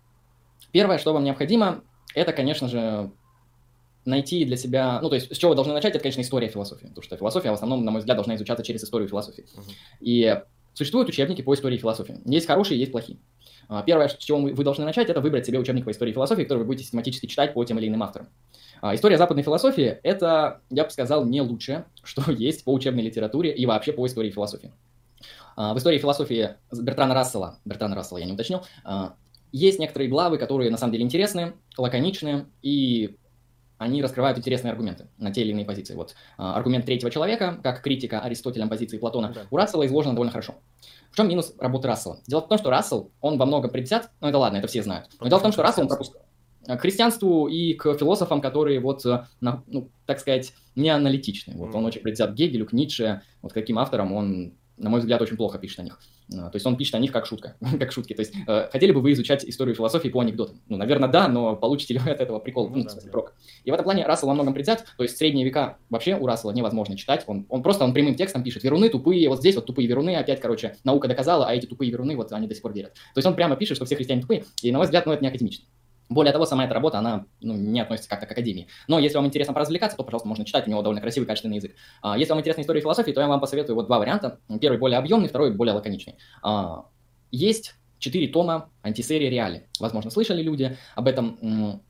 первое, 0.71 0.99
что 0.99 1.13
вам 1.13 1.25
необходимо, 1.25 1.83
это, 2.15 2.33
конечно 2.33 2.69
же, 2.69 3.11
найти 4.05 4.45
для 4.45 4.57
себя, 4.57 5.01
ну, 5.03 5.09
то 5.09 5.15
есть 5.15 5.35
с 5.35 5.39
чего 5.39 5.51
вы 5.51 5.55
должны 5.55 5.73
начать, 5.73 5.95
это, 5.95 6.03
конечно, 6.03 6.21
история 6.21 6.49
философии, 6.49 6.87
потому 6.87 7.03
что 7.03 7.17
философия, 7.17 7.51
в 7.51 7.55
основном, 7.55 7.85
на 7.85 7.91
мой 7.91 8.01
взгляд, 8.01 8.17
должна 8.17 8.37
изучаться 8.37 8.65
через 8.65 8.85
историю 8.85 9.09
философии. 9.09 9.45
Uh-huh. 9.45 9.73
И 10.01 10.41
существуют 10.75 11.09
учебники 11.09 11.43
по 11.43 11.55
истории 11.55 11.77
философии. 11.77 12.21
Есть 12.25 12.47
хорошие, 12.47 12.79
есть 12.79 12.93
плохие. 12.93 13.19
А, 13.69 13.83
первое, 13.83 14.09
с 14.09 14.17
чего 14.17 14.39
вы 14.39 14.65
должны 14.65 14.85
начать, 14.85 15.09
это 15.09 15.21
выбрать 15.21 15.47
себе 15.47 15.59
учебник 15.59 15.85
по 15.85 15.91
истории 15.91 16.13
философии, 16.13 16.43
который 16.43 16.61
вы 16.61 16.65
будете 16.67 16.85
систематически 16.85 17.27
читать 17.27 17.55
по 17.55 17.65
тем 17.65 17.79
или 17.79 17.89
иным 17.89 18.03
авторам. 18.03 18.29
А, 18.83 18.95
история 18.95 19.17
западной 19.17 19.43
философии– 19.43 19.99
это, 20.03 20.61
я 20.71 20.85
бы 20.85 20.91
сказал, 20.91 21.25
не 21.25 21.41
лучшее, 21.41 21.87
что 22.03 22.31
есть 22.31 22.65
по 22.65 22.73
учебной 22.73 23.03
литературе 23.03 23.55
и 23.55 23.65
вообще 23.67 23.93
по 23.93 24.07
истории 24.07 24.31
философии. 24.31 24.73
А, 25.57 25.73
в 25.75 25.79
истории 25.79 25.99
философии 25.99 26.51
Бертрана 26.73 27.15
Рассела, 27.15 27.59
Бертрана 27.65 27.95
Рассела 27.95 28.19
я 28.19 28.27
не 28.27 28.33
уточнил, 28.33 28.63
есть 29.53 29.79
некоторые 29.79 30.11
главы, 30.11 30.37
которые 30.37 30.69
на 30.73 30.77
самом 30.77 30.93
деле 30.93 31.05
интересные, 31.05 31.53
лаконичные 31.79 32.47
и 32.61 33.17
они 33.79 34.03
раскрывают 34.03 34.39
интересные 34.39 34.73
аргументы 34.73 35.09
на 35.19 35.33
те 35.33 35.43
или 35.43 35.51
иные 35.51 35.65
позиции. 35.65 35.95
Вот 35.95 36.15
а, 36.39 36.57
аргумент 36.57 36.87
третьего 36.87 37.11
человека, 37.11 37.59
как 37.63 37.83
критика 37.83 38.21
Аристотелем 38.21 38.69
позиции 38.69 38.99
Платона, 38.99 39.33
да. 39.35 39.43
у 39.51 39.57
Рассела 39.57 39.87
изложено 39.87 40.15
довольно 40.15 40.33
хорошо. 40.33 40.55
В 41.11 41.17
чем 41.17 41.29
минус 41.29 41.55
работы 41.59 41.89
Рассела? 41.89 42.21
Дело 42.27 42.41
в 42.41 42.49
том, 42.49 42.59
что 42.59 42.71
Рассел, 42.71 43.11
он 43.21 43.39
во 43.39 43.47
многом 43.47 43.71
приписат, 43.71 44.11
ну 44.21 44.29
это 44.29 44.39
ладно, 44.39 44.59
это 44.59 44.69
все 44.69 44.83
знают. 44.83 45.09
Но 45.21 45.29
дело 45.29 45.39
в 45.39 45.43
том, 45.43 45.53
что 45.53 45.63
Рассел 45.63 45.83
он 45.83 45.89
пропускает 45.89 46.25
к 46.67 46.79
христианству 46.79 47.47
и 47.47 47.75
к 47.75 47.93
философам, 47.95 48.41
которые 48.41 48.81
вот, 48.81 49.05
э, 49.05 49.27
ну, 49.41 49.91
так 50.07 50.19
сказать, 50.19 50.55
не 50.75 50.89
аналитичны. 50.89 51.55
Вот 51.59 51.75
он 51.75 51.85
очень 51.85 52.01
приписат 52.01 52.31
к 52.31 52.35
Гегелю, 52.35 52.65
к 52.65 52.73
Ницше, 52.73 53.21
вот 53.43 53.53
каким 53.53 53.79
авторам 53.79 54.15
он 54.15 54.55
на 54.77 54.91
мой 54.91 55.01
взгляд, 55.01 55.23
очень 55.23 55.37
плохо 55.37 55.59
пишет 55.59 55.81
о 55.81 55.83
них. 55.83 56.01
А, 56.33 56.51
то 56.51 56.57
есть 56.57 56.67
он 56.67 56.77
пишет 56.77 56.95
о 56.95 56.99
них 56.99 57.13
как 57.13 57.27
шутка, 57.27 57.57
как 57.79 57.93
шутки. 57.93 58.15
То 58.15 58.21
есть 58.21 58.35
э, 58.47 58.69
хотели 58.71 58.93
бы 58.93 59.01
вы 59.01 59.13
изучать 59.13 59.45
историю 59.45 59.75
философии 59.75 60.09
по 60.09 60.21
анекдотам? 60.21 60.61
Ну, 60.69 60.77
наверное, 60.77 61.09
да, 61.09 61.29
но 61.29 61.57
получите 61.57 61.95
ли 61.95 62.01
вы 62.01 62.11
от 62.11 62.21
этого 62.21 62.39
прикол? 62.39 62.71
Ну, 62.71 62.77
ну, 62.77 62.89
в 62.89 62.91
смысле, 62.91 63.11
прок. 63.11 63.35
И 63.65 63.71
в 63.71 63.75
этом 63.75 63.85
плане 63.85 64.07
Рассел 64.07 64.29
во 64.29 64.35
многом 64.35 64.55
предвзят. 64.55 64.85
То 64.97 65.03
есть 65.03 65.17
средние 65.17 65.45
века 65.45 65.79
вообще 65.91 66.17
у 66.17 66.27
Рассела 66.27 66.53
невозможно 66.53 66.97
читать. 66.97 67.25
Он, 67.27 67.47
он 67.49 67.63
просто 67.63 67.85
он 67.85 67.93
прямым 67.93 68.15
текстом 68.15 68.43
пишет. 68.43 68.65
Веруны 68.65 68.89
тупые, 68.89 69.29
вот 69.29 69.41
здесь 69.41 69.55
вот 69.55 69.67
тупые 69.67 69.87
веруны, 69.87 70.17
опять, 70.17 70.41
короче, 70.41 70.77
наука 70.85 71.09
доказала, 71.09 71.47
а 71.47 71.55
эти 71.55 71.67
тупые 71.67 71.91
веруны, 71.91 72.17
вот 72.17 72.33
они 72.33 72.47
до 72.47 72.55
сих 72.55 72.63
пор 72.63 72.73
верят. 72.73 72.95
То 73.15 73.19
есть 73.19 73.27
он 73.27 73.35
прямо 73.35 73.57
пишет, 73.57 73.77
что 73.77 73.85
все 73.85 73.97
христиане 73.97 74.23
тупые. 74.23 74.45
И, 74.63 74.73
на 74.73 74.79
мой 74.79 74.87
взгляд, 74.87 75.07
ну, 75.07 75.13
это 75.13 75.23
не 75.23 75.29
академично. 75.29 75.67
Более 76.09 76.33
того, 76.33 76.45
сама 76.45 76.65
эта 76.65 76.75
работа, 76.75 76.99
она 76.99 77.27
ну, 77.41 77.55
не 77.55 77.81
относится 77.81 78.11
как-то 78.11 78.27
к 78.27 78.33
академии. 78.33 78.69
Но 78.89 78.99
если 78.99 79.17
вам 79.17 79.27
интересно 79.27 79.55
поразвлекаться, 79.55 79.97
то, 79.97 80.05
пожалуйста, 80.05 80.29
можно 80.29 80.45
читать, 80.45 80.67
у 80.67 80.71
него 80.71 80.83
довольно 80.83 81.01
красивый, 81.01 81.27
качественный 81.27 81.57
язык. 81.57 81.75
А, 82.03 82.19
если 82.19 82.33
вам 82.33 82.41
интересна 82.41 82.61
история 82.61 82.81
философии, 82.81 83.13
то 83.13 83.21
я 83.21 83.29
вам 83.29 83.41
посоветую 83.41 83.77
вот 83.77 83.87
два 83.87 83.99
варианта. 83.99 84.39
Первый 84.61 84.79
более 84.79 84.99
объемный, 84.99 85.29
второй 85.29 85.53
более 85.53 85.75
лаконичный. 85.75 86.17
А, 86.43 86.87
есть 87.31 87.75
четыре 87.99 88.29
тома 88.29 88.71
антисерии 88.83 89.29
Реали. 89.29 89.69
Возможно, 89.81 90.11
слышали 90.11 90.43
люди 90.43 90.77
об 90.95 91.09
этом 91.09 91.83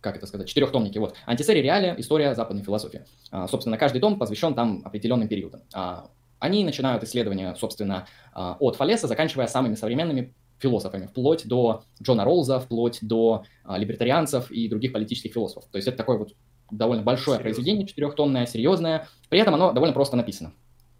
как 0.00 0.18
это 0.18 0.26
сказать, 0.26 0.46
четырехтомники. 0.46 0.98
Вот. 0.98 1.14
Антисерия 1.24 1.62
Реали, 1.62 1.94
история 1.96 2.34
западной 2.34 2.62
философии. 2.62 3.06
А, 3.30 3.48
собственно, 3.48 3.78
каждый 3.78 4.02
том 4.02 4.18
посвящен 4.18 4.54
там 4.54 4.82
определенным 4.84 5.28
периодам. 5.28 5.62
А, 5.72 6.10
они 6.40 6.62
начинают 6.62 7.02
исследования, 7.04 7.54
собственно, 7.54 8.06
от 8.34 8.76
Фалеса, 8.76 9.06
заканчивая 9.06 9.46
самыми 9.46 9.76
современными 9.76 10.34
философами, 10.58 11.06
вплоть 11.06 11.46
до 11.46 11.84
Джона 12.02 12.24
Роллза, 12.24 12.60
вплоть 12.60 12.98
до 13.02 13.44
а, 13.64 13.78
либертарианцев 13.78 14.50
и 14.50 14.68
других 14.68 14.92
политических 14.92 15.32
философов. 15.32 15.68
То 15.70 15.76
есть 15.76 15.88
это 15.88 15.96
такое 15.96 16.18
вот 16.18 16.34
довольно 16.70 17.02
большое 17.02 17.38
Серьезно? 17.38 17.42
произведение, 17.42 17.86
четырехтомное, 17.86 18.46
серьезное. 18.46 19.08
При 19.28 19.40
этом 19.40 19.54
оно 19.54 19.72
довольно 19.72 19.94
просто 19.94 20.16
написано. 20.16 20.52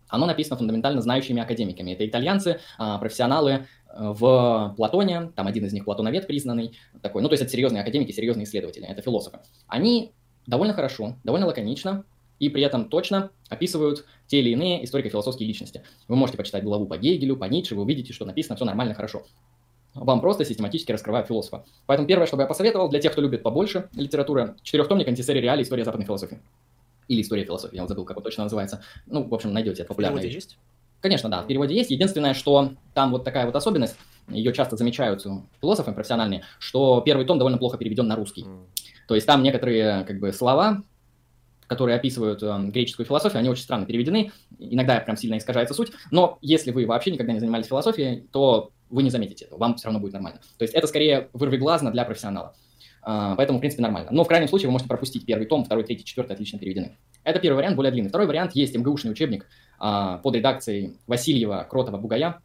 Оно 0.09 0.26
написано 0.26 0.57
фундаментально 0.57 1.00
знающими 1.00 1.42
академиками. 1.42 1.92
Это 1.92 2.07
итальянцы, 2.07 2.61
а, 2.78 2.98
профессионалы 2.98 3.50
э, 3.52 3.62
в 3.96 4.74
Платоне, 4.76 5.32
там 5.34 5.46
один 5.46 5.64
из 5.64 5.72
них 5.72 5.84
платоновед 5.84 6.26
признанный, 6.26 6.76
такой, 7.02 7.22
ну 7.22 7.28
то 7.28 7.32
есть 7.32 7.42
это 7.42 7.50
серьезные 7.50 7.82
академики, 7.82 8.12
серьезные 8.12 8.44
исследователи, 8.44 8.86
это 8.86 9.02
философы. 9.02 9.40
Они 9.66 10.12
довольно 10.46 10.74
хорошо, 10.74 11.16
довольно 11.24 11.46
лаконично 11.46 12.05
и 12.39 12.49
при 12.49 12.62
этом 12.62 12.89
точно 12.89 13.30
описывают 13.49 14.05
те 14.26 14.41
или 14.41 14.51
иные 14.51 14.85
историко-философские 14.85 15.47
личности. 15.47 15.82
Вы 16.09 16.16
можете 16.16 16.39
почитать 16.39 16.64
главу 16.64 16.87
по 16.87 16.97
Гегелю, 16.97 17.37
по 17.37 17.45
Ницше, 17.45 17.74
вы 17.74 17.82
увидите, 17.82 18.12
что 18.12 18.24
написано 18.24 18.57
все 18.57 18.64
нормально, 18.64 18.95
хорошо. 18.95 19.22
Вам 19.95 20.20
просто 20.20 20.45
систематически 20.45 20.91
раскрывают 20.91 21.28
философа. 21.28 21.64
Поэтому 21.87 22.09
первое, 22.09 22.26
что 22.26 22.37
бы 22.37 22.43
я 22.43 22.49
посоветовал, 22.49 22.89
для 22.89 23.01
тех, 23.01 23.12
кто 23.12 23.22
любит 23.22 23.43
побольше 23.43 23.89
литературы, 23.95 24.57
четырехтомник 24.62 25.07
антисерии 25.07 25.41
реалии 25.41 25.62
история 25.62 25.85
западной 25.85 26.07
философии. 26.07 26.41
Или 27.07 27.22
история 27.22 27.45
философии, 27.45 27.76
я 27.76 27.82
вот 27.82 27.89
забыл, 27.89 28.05
как 28.05 28.16
он 28.16 28.22
точно 28.22 28.45
называется. 28.45 28.82
Ну, 29.07 29.28
в 29.28 29.32
общем, 29.32 29.53
найдете, 29.53 29.82
это 29.82 29.89
популярная 29.89 30.22
вещь. 30.22 30.35
есть? 30.35 30.59
Конечно, 31.01 31.28
да, 31.28 31.43
в 31.43 31.47
переводе 31.47 31.74
есть. 31.74 31.91
Единственное, 31.91 32.35
что 32.35 32.72
там 32.95 33.12
вот 33.12 33.24
такая 33.24 33.47
вот 33.47 33.55
особенность, 33.55 33.95
ее 34.28 34.53
часто 34.53 34.76
замечают 34.76 35.24
философы 35.61 35.93
профессиональные, 35.93 36.43
что 36.59 37.03
первый 37.05 37.26
том 37.26 37.39
довольно 37.39 37.59
плохо 37.59 37.76
переведен 37.76 38.09
на 38.09 38.16
русский. 38.16 38.43
Mm. 38.43 38.64
То 39.07 39.14
есть 39.14 39.26
там 39.26 39.43
некоторые 39.43 40.05
как 40.05 40.18
бы 40.18 40.32
слова 40.32 40.82
которые 41.66 41.96
описывают 41.96 42.42
э, 42.42 42.58
греческую 42.68 43.06
философию, 43.06 43.40
они 43.40 43.48
очень 43.48 43.62
странно 43.62 43.86
переведены, 43.86 44.32
иногда 44.58 45.00
прям 45.00 45.16
сильно 45.16 45.38
искажается 45.38 45.74
суть, 45.74 45.92
но 46.10 46.38
если 46.40 46.70
вы 46.70 46.86
вообще 46.86 47.10
никогда 47.10 47.32
не 47.32 47.40
занимались 47.40 47.66
философией, 47.66 48.26
то 48.32 48.70
вы 48.90 49.02
не 49.02 49.10
заметите 49.10 49.46
этого, 49.46 49.58
вам 49.58 49.76
все 49.76 49.86
равно 49.86 50.00
будет 50.00 50.12
нормально. 50.12 50.40
То 50.58 50.62
есть 50.62 50.74
это 50.74 50.86
скорее 50.86 51.28
вырвиглазно 51.32 51.90
для 51.90 52.04
профессионала. 52.04 52.54
Uh, 53.06 53.34
поэтому, 53.36 53.58
в 53.58 53.60
принципе, 53.60 53.82
нормально. 53.82 54.08
Но 54.12 54.24
в 54.24 54.28
крайнем 54.28 54.48
случае 54.48 54.68
вы 54.68 54.72
можете 54.72 54.88
пропустить 54.88 55.26
первый 55.26 55.46
том, 55.46 55.62
второй, 55.62 55.84
третий, 55.84 56.06
четвертый 56.06 56.32
отлично 56.32 56.58
переведены. 56.58 56.96
Это 57.22 57.38
первый 57.38 57.56
вариант, 57.56 57.76
более 57.76 57.92
длинный. 57.92 58.08
Второй 58.08 58.26
вариант 58.26 58.52
есть 58.52 58.74
МГУшный 58.74 59.12
учебник 59.12 59.46
uh, 59.78 60.22
под 60.22 60.34
редакцией 60.34 60.96
Васильева, 61.06 61.66
Кротова, 61.68 61.98
Бугая. 61.98 62.40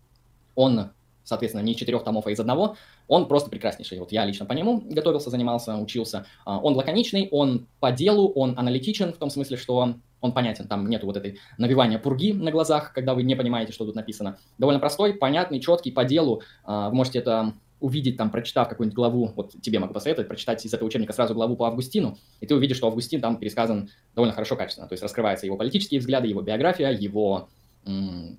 Он 0.55 0.89
соответственно, 1.29 1.63
не 1.63 1.75
четырех 1.75 2.03
томов, 2.03 2.27
а 2.27 2.31
из 2.31 2.39
одного, 2.39 2.75
он 3.07 3.27
просто 3.27 3.49
прекраснейший. 3.49 3.99
Вот 3.99 4.11
я 4.11 4.25
лично 4.25 4.45
по 4.45 4.53
нему 4.53 4.83
готовился, 4.89 5.29
занимался, 5.29 5.77
учился. 5.77 6.25
А, 6.43 6.59
он 6.59 6.75
лаконичный, 6.75 7.29
он 7.31 7.67
по 7.79 7.91
делу, 7.91 8.29
он 8.35 8.55
аналитичен 8.57 9.13
в 9.13 9.17
том 9.17 9.29
смысле, 9.29 9.55
что 9.55 9.95
он 10.21 10.31
понятен, 10.33 10.67
там 10.67 10.89
нету 10.89 11.05
вот 11.05 11.15
этой 11.15 11.39
навивания 11.57 11.97
пурги 11.97 12.33
на 12.33 12.51
глазах, 12.51 12.91
когда 12.93 13.13
вы 13.13 13.23
не 13.23 13.35
понимаете, 13.35 13.71
что 13.71 13.85
тут 13.85 13.95
написано. 13.95 14.37
Довольно 14.57 14.79
простой, 14.79 15.13
понятный, 15.13 15.61
четкий, 15.61 15.91
по 15.91 16.03
делу. 16.03 16.41
А, 16.65 16.89
вы 16.89 16.95
можете 16.95 17.19
это 17.19 17.53
увидеть, 17.79 18.17
там, 18.17 18.29
прочитав 18.29 18.67
какую-нибудь 18.67 18.95
главу, 18.95 19.31
вот 19.35 19.53
тебе 19.61 19.79
могу 19.79 19.93
посоветовать, 19.93 20.27
прочитать 20.27 20.65
из 20.65 20.73
этого 20.73 20.87
учебника 20.87 21.13
сразу 21.13 21.33
главу 21.33 21.55
по 21.55 21.65
Августину, 21.65 22.17
и 22.41 22.45
ты 22.45 22.53
увидишь, 22.53 22.75
что 22.75 22.87
Августин 22.87 23.21
там 23.21 23.37
пересказан 23.37 23.89
довольно 24.15 24.33
хорошо, 24.33 24.57
качественно. 24.57 24.87
То 24.87 24.93
есть 24.93 25.03
раскрываются 25.03 25.45
его 25.45 25.55
политические 25.55 26.01
взгляды, 26.01 26.27
его 26.27 26.41
биография, 26.41 26.89
его 26.89 27.47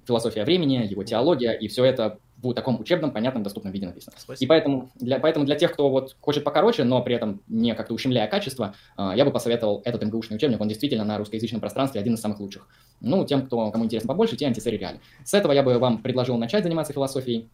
философия 0.06 0.44
времени, 0.44 0.86
его 0.88 1.02
теология, 1.04 1.52
и 1.52 1.68
все 1.68 1.84
это 1.84 2.18
в 2.42 2.54
таком 2.54 2.80
учебном, 2.80 3.10
понятном, 3.10 3.42
доступном 3.42 3.72
виде 3.72 3.86
написано. 3.86 4.16
Спасибо. 4.18 4.44
И 4.44 4.48
поэтому 4.48 4.90
для, 4.96 5.18
поэтому 5.18 5.44
для 5.44 5.56
тех, 5.56 5.72
кто 5.72 5.90
вот 5.90 6.16
хочет 6.20 6.44
покороче, 6.44 6.84
но 6.84 7.02
при 7.02 7.14
этом 7.14 7.42
не 7.48 7.74
как-то 7.74 7.92
ущемляя 7.92 8.28
качество, 8.28 8.74
а, 8.96 9.14
я 9.14 9.24
бы 9.24 9.30
посоветовал 9.30 9.82
этот 9.84 10.02
МГУшный 10.04 10.36
учебник, 10.36 10.60
он 10.60 10.68
действительно 10.68 11.04
на 11.04 11.18
русскоязычном 11.18 11.60
пространстве 11.60 12.00
один 12.00 12.14
из 12.14 12.20
самых 12.20 12.40
лучших. 12.40 12.66
Ну, 13.00 13.24
тем, 13.26 13.46
кто, 13.46 13.70
кому 13.70 13.84
интересно 13.84 14.08
побольше, 14.08 14.36
те 14.36 14.46
антисериали. 14.46 15.00
С 15.24 15.34
этого 15.34 15.52
я 15.52 15.62
бы 15.62 15.78
вам 15.78 15.98
предложил 15.98 16.36
начать 16.38 16.64
заниматься 16.64 16.92
философией, 16.92 17.48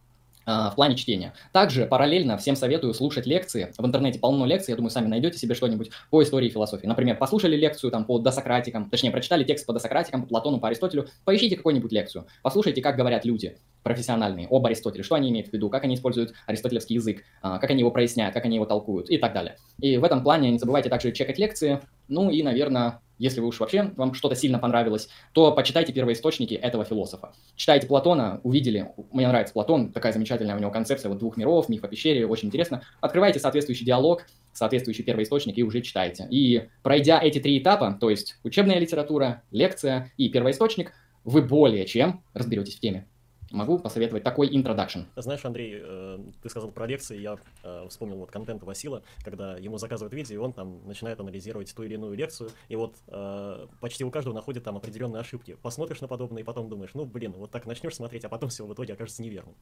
в 0.47 0.73
плане 0.75 0.95
чтения. 0.95 1.33
Также 1.51 1.85
параллельно 1.85 2.37
всем 2.37 2.55
советую 2.55 2.93
слушать 2.93 3.25
лекции. 3.25 3.73
В 3.77 3.85
интернете 3.85 4.17
полно 4.19 4.45
лекций, 4.45 4.71
я 4.71 4.77
думаю, 4.77 4.91
сами 4.91 5.07
найдете 5.07 5.37
себе 5.37 5.55
что-нибудь 5.55 5.91
по 6.09 6.23
истории 6.23 6.47
и 6.47 6.49
философии. 6.49 6.87
Например, 6.87 7.17
послушали 7.17 7.55
лекцию 7.57 7.91
там 7.91 8.05
по 8.05 8.17
досократикам, 8.17 8.89
точнее, 8.89 9.11
прочитали 9.11 9.43
текст 9.43 9.65
по 9.65 9.73
досократикам, 9.73 10.23
по 10.23 10.27
Платону, 10.29 10.59
по 10.59 10.67
Аристотелю, 10.67 11.07
поищите 11.25 11.57
какую-нибудь 11.57 11.91
лекцию, 11.91 12.27
послушайте, 12.43 12.81
как 12.81 12.95
говорят 12.95 13.25
люди 13.25 13.57
профессиональные 13.83 14.47
об 14.49 14.65
Аристотеле, 14.65 15.03
что 15.03 15.15
они 15.15 15.29
имеют 15.29 15.49
в 15.49 15.53
виду, 15.53 15.69
как 15.69 15.83
они 15.83 15.95
используют 15.95 16.33
аристотелевский 16.45 16.95
язык, 16.95 17.23
а, 17.41 17.57
как 17.57 17.71
они 17.71 17.79
его 17.79 17.91
проясняют, 17.91 18.33
как 18.33 18.45
они 18.45 18.55
его 18.55 18.65
толкуют 18.65 19.09
и 19.09 19.17
так 19.17 19.33
далее. 19.33 19.57
И 19.79 19.97
в 19.97 20.03
этом 20.03 20.23
плане 20.23 20.51
не 20.51 20.59
забывайте 20.59 20.89
также 20.89 21.11
чекать 21.11 21.37
лекции, 21.39 21.81
ну 22.07 22.29
и, 22.29 22.43
наверное, 22.43 22.99
если 23.17 23.39
вы 23.39 23.47
уж 23.47 23.59
вообще 23.59 23.91
вам 23.95 24.13
что-то 24.13 24.35
сильно 24.35 24.59
понравилось, 24.59 25.09
то 25.33 25.51
почитайте 25.51 25.93
первоисточники 25.93 26.53
этого 26.53 26.85
философа. 26.85 27.33
Читайте 27.55 27.87
Платона, 27.87 28.39
увидели, 28.43 28.91
мне 29.11 29.27
нравится 29.27 29.53
Платон, 29.53 29.91
такая 29.91 30.13
замечательная 30.13 30.55
у 30.55 30.59
него 30.59 30.71
концепция 30.71 31.09
вот 31.09 31.19
двух 31.19 31.37
миров, 31.37 31.69
миф 31.69 31.83
о 31.83 31.87
пещере, 31.87 32.27
очень 32.27 32.47
интересно. 32.47 32.83
Открывайте 33.01 33.39
соответствующий 33.39 33.85
диалог, 33.85 34.25
соответствующий 34.53 35.03
первоисточник 35.03 35.57
и 35.57 35.63
уже 35.63 35.81
читайте. 35.81 36.27
И 36.29 36.69
пройдя 36.83 37.19
эти 37.21 37.39
три 37.39 37.59
этапа, 37.59 37.97
то 37.99 38.09
есть 38.09 38.37
учебная 38.43 38.79
литература, 38.79 39.43
лекция 39.51 40.11
и 40.17 40.29
первоисточник, 40.29 40.93
вы 41.23 41.41
более 41.41 41.85
чем 41.85 42.23
разберетесь 42.33 42.75
в 42.75 42.79
теме 42.79 43.07
могу 43.51 43.79
посоветовать 43.79 44.23
такой 44.23 44.49
introduction. 44.53 45.05
Знаешь, 45.15 45.43
Андрей, 45.45 45.79
э, 45.81 46.19
ты 46.41 46.49
сказал 46.49 46.71
про 46.71 46.85
лекции, 46.85 47.19
я 47.19 47.37
э, 47.63 47.87
вспомнил 47.89 48.17
вот 48.17 48.31
контент 48.31 48.63
Васила, 48.63 49.03
когда 49.23 49.57
ему 49.57 49.77
заказывают 49.77 50.13
видео, 50.13 50.35
и 50.35 50.37
он 50.37 50.53
там 50.53 50.85
начинает 50.87 51.19
анализировать 51.19 51.73
ту 51.73 51.83
или 51.83 51.95
иную 51.95 52.15
лекцию, 52.15 52.49
и 52.69 52.75
вот 52.75 52.95
э, 53.07 53.67
почти 53.79 54.03
у 54.03 54.11
каждого 54.11 54.33
находит 54.33 54.63
там 54.63 54.77
определенные 54.77 55.21
ошибки. 55.21 55.57
Посмотришь 55.61 56.01
на 56.01 56.07
подобное, 56.07 56.41
и 56.41 56.45
потом 56.45 56.69
думаешь, 56.69 56.91
ну, 56.93 57.05
блин, 57.05 57.33
вот 57.33 57.51
так 57.51 57.65
начнешь 57.65 57.95
смотреть, 57.95 58.25
а 58.25 58.29
потом 58.29 58.49
все 58.49 58.65
в 58.65 58.73
итоге 58.73 58.93
окажется 58.93 59.21
неверным. 59.21 59.55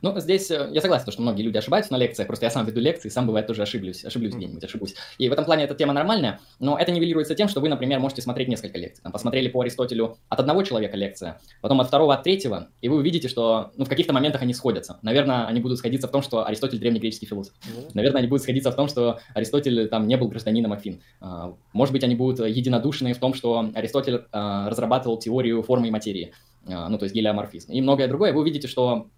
Ну, 0.00 0.18
здесь 0.20 0.50
э, 0.50 0.68
я 0.72 0.80
согласен, 0.80 1.10
что 1.12 1.22
многие 1.22 1.42
люди 1.42 1.56
ошибаются 1.56 1.92
на 1.92 1.96
лекциях, 1.96 2.26
просто 2.26 2.46
я 2.46 2.50
сам 2.50 2.64
веду 2.66 2.80
лекции, 2.80 3.08
сам 3.08 3.26
бывает 3.26 3.46
тоже 3.46 3.62
ошиблюсь, 3.62 4.04
ошиблюсь 4.04 4.34
где-нибудь, 4.34 4.64
ошибусь. 4.64 4.94
И 5.18 5.28
в 5.28 5.32
этом 5.32 5.44
плане 5.44 5.64
эта 5.64 5.74
тема 5.74 5.92
нормальная, 5.92 6.40
но 6.58 6.78
это 6.78 6.92
нивелируется 6.92 7.34
тем, 7.34 7.48
что 7.48 7.60
вы, 7.60 7.68
например, 7.68 8.00
можете 8.00 8.22
смотреть 8.22 8.48
несколько 8.48 8.78
лекций. 8.78 9.02
Там, 9.02 9.12
посмотрели 9.12 9.48
по 9.48 9.60
Аристотелю 9.60 10.16
от 10.28 10.40
одного 10.40 10.62
человека 10.62 10.96
лекция, 10.96 11.40
потом 11.60 11.80
от 11.80 11.88
второго, 11.88 12.14
от 12.14 12.22
третьего, 12.22 12.68
и 12.80 12.88
вы 12.88 12.96
увидите, 12.96 13.28
что 13.28 13.72
ну, 13.76 13.84
в 13.84 13.88
каких-то 13.88 14.12
моментах 14.12 14.42
они 14.42 14.54
сходятся. 14.54 14.98
Наверное, 15.02 15.46
они 15.46 15.60
будут 15.60 15.78
сходиться 15.78 16.08
в 16.08 16.10
том, 16.10 16.22
что 16.22 16.46
Аристотель 16.46 16.78
древнегреческий 16.78 17.26
философ. 17.26 17.54
Mm-hmm. 17.62 17.90
Наверное, 17.94 18.20
они 18.20 18.28
будут 18.28 18.42
сходиться 18.42 18.70
в 18.70 18.76
том, 18.76 18.88
что 18.88 19.20
Аристотель 19.34 19.88
там 19.88 20.06
не 20.06 20.16
был 20.16 20.28
гражданином 20.28 20.72
Афин. 20.72 21.02
А, 21.20 21.54
может 21.72 21.92
быть, 21.92 22.04
они 22.04 22.14
будут 22.14 22.46
единодушны 22.46 23.12
в 23.12 23.18
том, 23.18 23.34
что 23.34 23.70
Аристотель 23.74 24.24
а, 24.32 24.68
разрабатывал 24.68 25.18
теорию 25.18 25.62
формы 25.62 25.88
и 25.88 25.90
материи, 25.90 26.32
а, 26.66 26.88
ну, 26.88 26.98
то 26.98 27.04
есть 27.04 27.14
гелиоморфизм. 27.14 27.72
И 27.72 27.80
многое 27.80 28.08
другое. 28.08 28.32
Вы 28.32 28.40
увидите, 28.40 28.68
что 28.68 29.08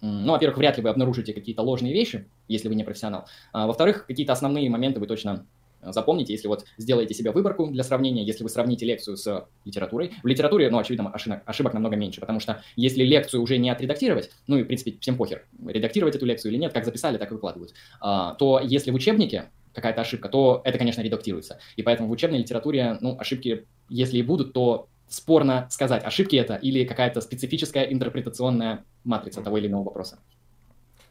ну, 0.00 0.32
во-первых, 0.32 0.58
вряд 0.58 0.76
ли 0.76 0.82
вы 0.82 0.88
обнаружите 0.88 1.32
какие-то 1.32 1.62
ложные 1.62 1.92
вещи, 1.92 2.26
если 2.48 2.68
вы 2.68 2.74
не 2.74 2.84
профессионал. 2.84 3.26
А, 3.52 3.66
во-вторых, 3.66 4.06
какие-то 4.06 4.32
основные 4.32 4.68
моменты 4.70 4.98
вы 4.98 5.06
точно 5.06 5.46
э, 5.82 5.92
запомните, 5.92 6.32
если 6.32 6.48
вот 6.48 6.64
сделаете 6.78 7.14
себе 7.14 7.30
выборку 7.30 7.66
для 7.66 7.84
сравнения, 7.84 8.24
если 8.24 8.42
вы 8.42 8.48
сравните 8.48 8.86
лекцию 8.86 9.16
с 9.16 9.46
литературой. 9.64 10.12
В 10.22 10.26
литературе, 10.26 10.70
ну, 10.70 10.78
очевидно, 10.78 11.10
ошибок, 11.10 11.42
ошибок 11.44 11.74
намного 11.74 11.96
меньше, 11.96 12.20
потому 12.20 12.40
что 12.40 12.62
если 12.76 13.04
лекцию 13.04 13.42
уже 13.42 13.58
не 13.58 13.70
отредактировать, 13.70 14.30
ну 14.46 14.56
и, 14.56 14.62
в 14.62 14.66
принципе, 14.66 14.96
всем 15.00 15.16
похер, 15.16 15.46
редактировать 15.66 16.16
эту 16.16 16.26
лекцию 16.26 16.52
или 16.52 16.58
нет, 16.58 16.72
как 16.72 16.84
записали, 16.84 17.18
так 17.18 17.30
и 17.30 17.34
выкладывают, 17.34 17.74
а, 18.00 18.34
то 18.34 18.60
если 18.62 18.90
в 18.90 18.94
учебнике 18.94 19.50
какая-то 19.72 20.00
ошибка, 20.00 20.28
то 20.28 20.62
это, 20.64 20.78
конечно, 20.78 21.00
редактируется. 21.00 21.58
И 21.76 21.82
поэтому 21.82 22.08
в 22.08 22.12
учебной 22.12 22.40
литературе, 22.40 22.98
ну, 23.00 23.16
ошибки, 23.18 23.66
если 23.88 24.18
и 24.18 24.22
будут, 24.22 24.52
то 24.52 24.88
спорно 25.10 25.68
сказать, 25.70 26.04
ошибки 26.04 26.36
это 26.36 26.54
или 26.54 26.84
какая-то 26.84 27.20
специфическая 27.20 27.84
интерпретационная 27.84 28.84
матрица 29.04 29.42
того 29.42 29.58
или 29.58 29.66
иного 29.66 29.84
вопроса. 29.84 30.18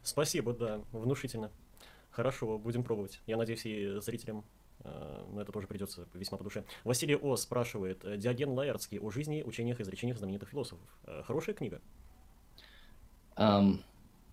Спасибо, 0.02 0.54
да, 0.54 0.80
внушительно. 0.90 1.50
Хорошо, 2.10 2.58
будем 2.58 2.82
пробовать. 2.82 3.20
Я 3.26 3.36
надеюсь, 3.36 3.64
и 3.66 4.00
зрителям 4.00 4.44
э, 4.82 5.24
но 5.30 5.42
это 5.42 5.52
тоже 5.52 5.66
придется 5.66 6.08
весьма 6.14 6.38
по 6.38 6.44
душе. 6.44 6.64
Василий 6.82 7.14
О. 7.14 7.36
спрашивает, 7.36 8.04
Диоген 8.18 8.50
Лаэртский 8.50 8.98
о 8.98 9.10
жизни, 9.10 9.42
учениях 9.42 9.78
и 9.78 9.82
изречениях 9.82 10.18
знаменитых 10.18 10.48
философов. 10.48 10.88
Э, 11.04 11.22
хорошая 11.24 11.54
книга? 11.54 11.80
Um, 13.36 13.82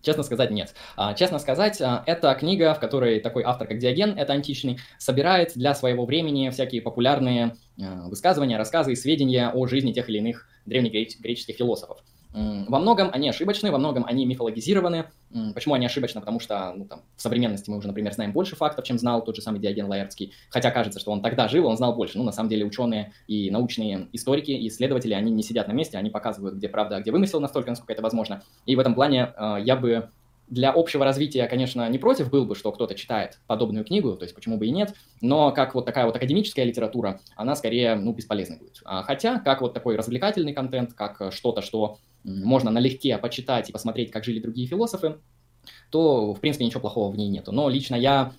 Честно 0.07 0.23
сказать, 0.23 0.51
нет. 0.51 0.73
А, 0.95 1.13
честно 1.13 1.37
сказать, 1.37 1.81
а, 1.81 2.01
это 2.05 2.33
книга, 2.33 2.73
в 2.73 2.79
которой 2.79 3.19
такой 3.19 3.43
автор, 3.43 3.67
как 3.67 3.77
Диоген, 3.77 4.17
это 4.17 4.31
античный, 4.31 4.79
собирает 4.97 5.51
для 5.55 5.75
своего 5.75 6.05
времени 6.05 6.49
всякие 6.49 6.81
популярные 6.81 7.57
а, 7.77 8.07
высказывания, 8.07 8.57
рассказы 8.57 8.93
и 8.93 8.95
сведения 8.95 9.49
о 9.49 9.67
жизни 9.67 9.91
тех 9.91 10.07
или 10.07 10.19
иных 10.19 10.47
древнегреческих 10.65 11.57
философов. 11.57 11.97
Во 12.33 12.79
многом 12.79 13.09
они 13.11 13.29
ошибочны, 13.29 13.71
во 13.71 13.77
многом 13.77 14.05
они 14.05 14.25
мифологизированы. 14.25 15.05
Почему 15.53 15.73
они 15.73 15.85
ошибочны? 15.85 16.19
Потому 16.21 16.39
что 16.39 16.73
ну, 16.75 16.85
там, 16.85 17.01
в 17.15 17.21
современности 17.21 17.69
мы 17.69 17.77
уже, 17.77 17.87
например, 17.87 18.13
знаем 18.13 18.31
больше 18.31 18.55
фактов, 18.55 18.85
чем 18.85 18.97
знал 18.97 19.23
тот 19.23 19.35
же 19.35 19.41
самый 19.41 19.59
Диоген 19.59 19.87
Лаэртский. 19.87 20.33
Хотя 20.49 20.71
кажется, 20.71 20.99
что 20.99 21.11
он 21.11 21.21
тогда 21.21 21.47
жил, 21.47 21.65
он 21.65 21.77
знал 21.77 21.95
больше. 21.95 22.17
Ну, 22.17 22.23
на 22.23 22.31
самом 22.31 22.49
деле, 22.49 22.65
ученые 22.65 23.13
и 23.27 23.49
научные 23.51 24.07
историки, 24.13 24.51
и 24.51 24.67
исследователи, 24.67 25.13
они 25.13 25.31
не 25.31 25.43
сидят 25.43 25.67
на 25.67 25.73
месте, 25.73 25.97
они 25.97 26.09
показывают, 26.09 26.55
где 26.55 26.69
правда, 26.69 26.97
а 26.97 27.01
где 27.01 27.11
вымысел 27.11 27.39
настолько, 27.39 27.69
насколько 27.69 27.93
это 27.93 28.01
возможно. 28.01 28.43
И 28.65 28.75
в 28.75 28.79
этом 28.79 28.93
плане 28.95 29.33
э, 29.35 29.57
я 29.63 29.75
бы 29.75 30.09
для 30.47 30.71
общего 30.71 31.03
развития, 31.03 31.47
конечно, 31.47 31.87
не 31.89 31.97
против 31.97 32.29
был 32.29 32.45
бы, 32.45 32.55
что 32.55 32.71
кто-то 32.71 32.95
читает 32.95 33.39
подобную 33.47 33.83
книгу, 33.83 34.15
то 34.15 34.23
есть 34.23 34.33
почему 34.33 34.57
бы 34.57 34.67
и 34.67 34.71
нет, 34.71 34.93
но 35.21 35.51
как 35.51 35.75
вот 35.75 35.85
такая 35.85 36.05
вот 36.05 36.15
академическая 36.15 36.65
литература, 36.65 37.19
она 37.35 37.55
скорее, 37.55 37.95
ну, 37.95 38.13
бесполезной 38.13 38.57
будет. 38.57 38.81
А 38.85 39.03
хотя, 39.03 39.39
как 39.39 39.61
вот 39.61 39.73
такой 39.73 39.97
развлекательный 39.97 40.53
контент, 40.53 40.93
как 40.93 41.33
что-то, 41.33 41.61
что 41.61 41.97
можно 42.23 42.71
налегке 42.71 43.17
почитать 43.17 43.69
и 43.69 43.73
посмотреть, 43.73 44.11
как 44.11 44.23
жили 44.23 44.39
другие 44.39 44.67
философы, 44.67 45.17
то, 45.89 46.33
в 46.33 46.39
принципе, 46.39 46.65
ничего 46.65 46.81
плохого 46.81 47.11
в 47.11 47.17
ней 47.17 47.27
нету. 47.27 47.51
Но 47.51 47.69
лично 47.69 47.95
я 47.95 48.31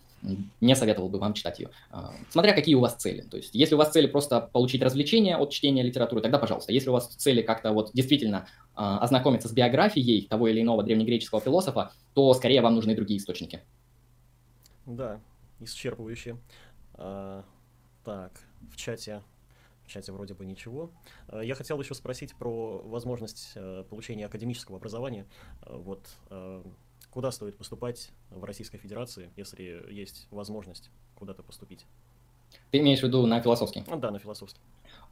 не 0.60 0.74
советовал 0.76 1.08
бы 1.08 1.18
вам 1.18 1.34
читать 1.34 1.58
ее. 1.58 1.70
А, 1.90 2.12
смотря 2.30 2.52
какие 2.52 2.74
у 2.74 2.80
вас 2.80 2.94
цели. 2.94 3.22
То 3.22 3.36
есть, 3.36 3.54
если 3.54 3.74
у 3.74 3.78
вас 3.78 3.90
цели 3.90 4.06
просто 4.06 4.40
получить 4.40 4.82
развлечение 4.82 5.36
от 5.36 5.50
чтения 5.50 5.82
литературы, 5.82 6.20
тогда 6.20 6.38
пожалуйста. 6.38 6.72
Если 6.72 6.88
у 6.88 6.92
вас 6.92 7.08
цели 7.08 7.42
как-то 7.42 7.72
вот 7.72 7.90
действительно 7.92 8.46
а, 8.74 8.98
ознакомиться 8.98 9.48
с 9.48 9.52
биографией 9.52 10.26
того 10.26 10.48
или 10.48 10.62
иного 10.62 10.82
древнегреческого 10.82 11.40
философа, 11.40 11.92
то 12.14 12.32
скорее 12.34 12.62
вам 12.62 12.74
нужны 12.74 12.94
другие 12.94 13.18
источники. 13.18 13.62
Да, 14.86 15.20
исчерпывающе. 15.60 16.38
А, 16.94 17.44
так, 18.04 18.32
в 18.72 18.76
чате 18.76 19.22
в 19.84 19.90
чате 19.90 20.12
вроде 20.12 20.34
бы 20.34 20.44
ничего. 20.44 20.90
А, 21.28 21.40
я 21.40 21.54
хотел 21.54 21.80
еще 21.80 21.94
спросить 21.94 22.34
про 22.36 22.82
возможность 22.84 23.52
э, 23.54 23.84
получения 23.88 24.26
академического 24.26 24.76
образования. 24.76 25.26
Вот 25.66 26.06
Куда 27.18 27.32
стоит 27.32 27.56
поступать 27.56 28.10
в 28.30 28.44
Российской 28.44 28.78
Федерации, 28.78 29.32
если 29.36 29.84
есть 29.90 30.28
возможность 30.30 30.88
куда-то 31.16 31.42
поступить? 31.42 31.84
Ты 32.70 32.78
имеешь 32.78 33.00
в 33.00 33.02
виду 33.02 33.26
на 33.26 33.40
философский? 33.40 33.82
Ну, 33.88 33.98
да, 33.98 34.12
на 34.12 34.20
философский. 34.20 34.60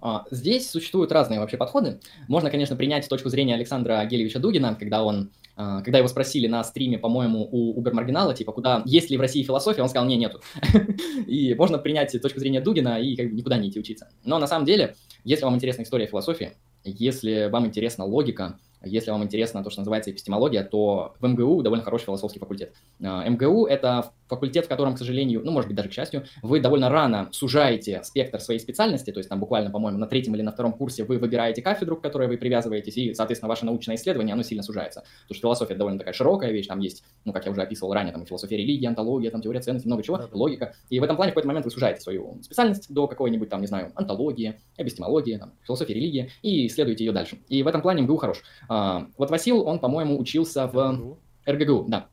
А, 0.01 0.25
здесь 0.31 0.71
существуют 0.71 1.11
разные 1.11 1.41
вообще 1.41 1.57
подходы. 1.57 1.99
Можно, 2.29 2.49
конечно, 2.49 2.77
принять 2.77 3.09
точку 3.09 3.29
зрения 3.29 3.55
Александра 3.55 4.05
Гелевича 4.05 4.39
Дугина, 4.39 4.77
когда 4.77 5.03
он 5.03 5.33
а, 5.57 5.83
когда 5.83 5.99
его 5.99 6.07
спросили 6.07 6.47
на 6.47 6.63
стриме, 6.63 6.97
по-моему, 6.97 7.49
у 7.51 7.77
Убер 7.77 7.93
Маргинала, 7.93 8.35
типа, 8.35 8.53
куда, 8.53 8.85
есть 8.87 9.11
ли 9.11 9.17
в 9.17 9.21
России 9.21 9.43
философия, 9.43 9.83
он 9.83 9.89
сказал, 9.89 10.07
не, 10.07 10.17
нету. 10.17 10.41
И 11.27 11.55
можно 11.55 11.77
принять 11.77 12.13
точку 12.23 12.39
зрения 12.39 12.61
Дугина 12.61 13.01
и 13.01 13.17
как 13.17 13.31
бы 13.31 13.33
никуда 13.33 13.59
не 13.59 13.71
идти 13.71 13.81
учиться. 13.81 14.09
Но 14.25 14.39
на 14.39 14.47
самом 14.47 14.65
деле, 14.65 14.95
если 15.25 15.45
вам 15.45 15.57
интересна 15.57 15.83
история 15.83 16.07
философии, 16.07 16.53
если 16.85 17.49
вам 17.51 17.67
интересна 17.67 18.05
логика, 18.05 18.61
если 18.83 19.11
вам 19.11 19.25
интересно 19.25 19.63
то, 19.65 19.71
что 19.71 19.81
называется 19.81 20.11
эпистемология, 20.11 20.65
то 20.65 21.15
в 21.21 21.27
МГУ 21.27 21.63
довольно 21.63 21.85
хороший 21.85 22.05
философский 22.05 22.39
факультет. 22.39 22.75
А, 23.03 23.29
МГУ— 23.29 23.67
это 23.69 24.13
факультет, 24.29 24.67
в 24.67 24.69
котором, 24.69 24.95
к 24.95 24.99
сожалению, 24.99 25.43
ну, 25.45 25.53
может 25.53 25.69
быть, 25.69 25.77
даже 25.77 25.89
к 25.89 25.93
счастью, 25.93 26.25
вы 26.43 26.61
довольно 26.61 26.89
рано 26.89 27.29
сужаете 27.33 28.03
спектр 28.03 28.41
своей 28.41 28.61
специальности, 28.61 29.11
то 29.11 29.19
есть 29.19 29.29
там 29.29 29.41
буквально, 29.41 29.71
по-моему, 29.71 29.99
на 29.99 30.07
третьем 30.07 30.35
или 30.35 30.43
на 30.43 30.53
втором 30.53 30.73
курсе 30.73 31.05
вы 31.05 31.19
выбираете 31.19 31.63
кафедру, 31.63 31.97
к 31.97 32.03
которой 32.03 32.29
вы 32.29 32.37
привязываетесь, 32.37 32.97
и, 32.97 33.15
соответственно, 33.15 33.49
ваше 33.49 33.65
научное 33.65 33.97
исследование, 33.97 34.33
оно 34.33 34.43
сильно 34.43 34.63
сужается. 34.63 35.05
Потому 35.23 35.35
что 35.35 35.41
философия 35.41 35.75
довольно 35.75 35.99
такая 35.99 36.15
широкая 36.15 36.51
вещь, 36.53 36.67
там 36.67 36.81
есть, 36.81 37.05
ну, 37.25 37.33
как 37.33 37.47
я 37.47 37.53
уже 37.53 37.63
описывал 37.63 37.93
ранее, 37.95 38.13
там 38.13 38.27
философия 38.27 38.57
религии, 38.57 38.87
антология, 38.87 39.31
там 39.31 39.43
теория 39.43 39.61
ценностей, 39.61 39.89
много 39.89 40.03
чего, 40.03 40.21
логика. 40.33 40.75
И 40.91 41.01
в 41.01 41.03
этом 41.03 41.17
плане 41.17 41.33
в 41.33 41.35
какой-то 41.35 41.49
момент 41.49 41.65
вы 41.65 41.71
сужаете 41.71 42.01
свою 42.01 42.39
специальность 42.43 42.93
до 42.93 43.07
какой-нибудь 43.07 43.49
там, 43.49 43.61
не 43.61 43.67
знаю, 43.67 43.93
антологии, 43.95 44.61
эпистемологии, 44.77 45.37
там, 45.37 45.53
философии 45.63 45.93
религии, 45.93 46.31
и 46.43 46.67
исследуете 46.67 47.05
ее 47.05 47.13
дальше. 47.13 47.39
И 47.49 47.63
в 47.63 47.67
этом 47.67 47.83
плане 47.83 48.03
МГУ 48.03 48.17
хорош. 48.17 48.43
А, 48.69 49.07
вот 49.17 49.31
Васил, 49.31 49.67
он, 49.67 49.79
по-моему, 49.79 50.19
учился 50.19 50.67
в 50.67 51.17
РГГУ, 51.47 51.87
да. 51.89 52.07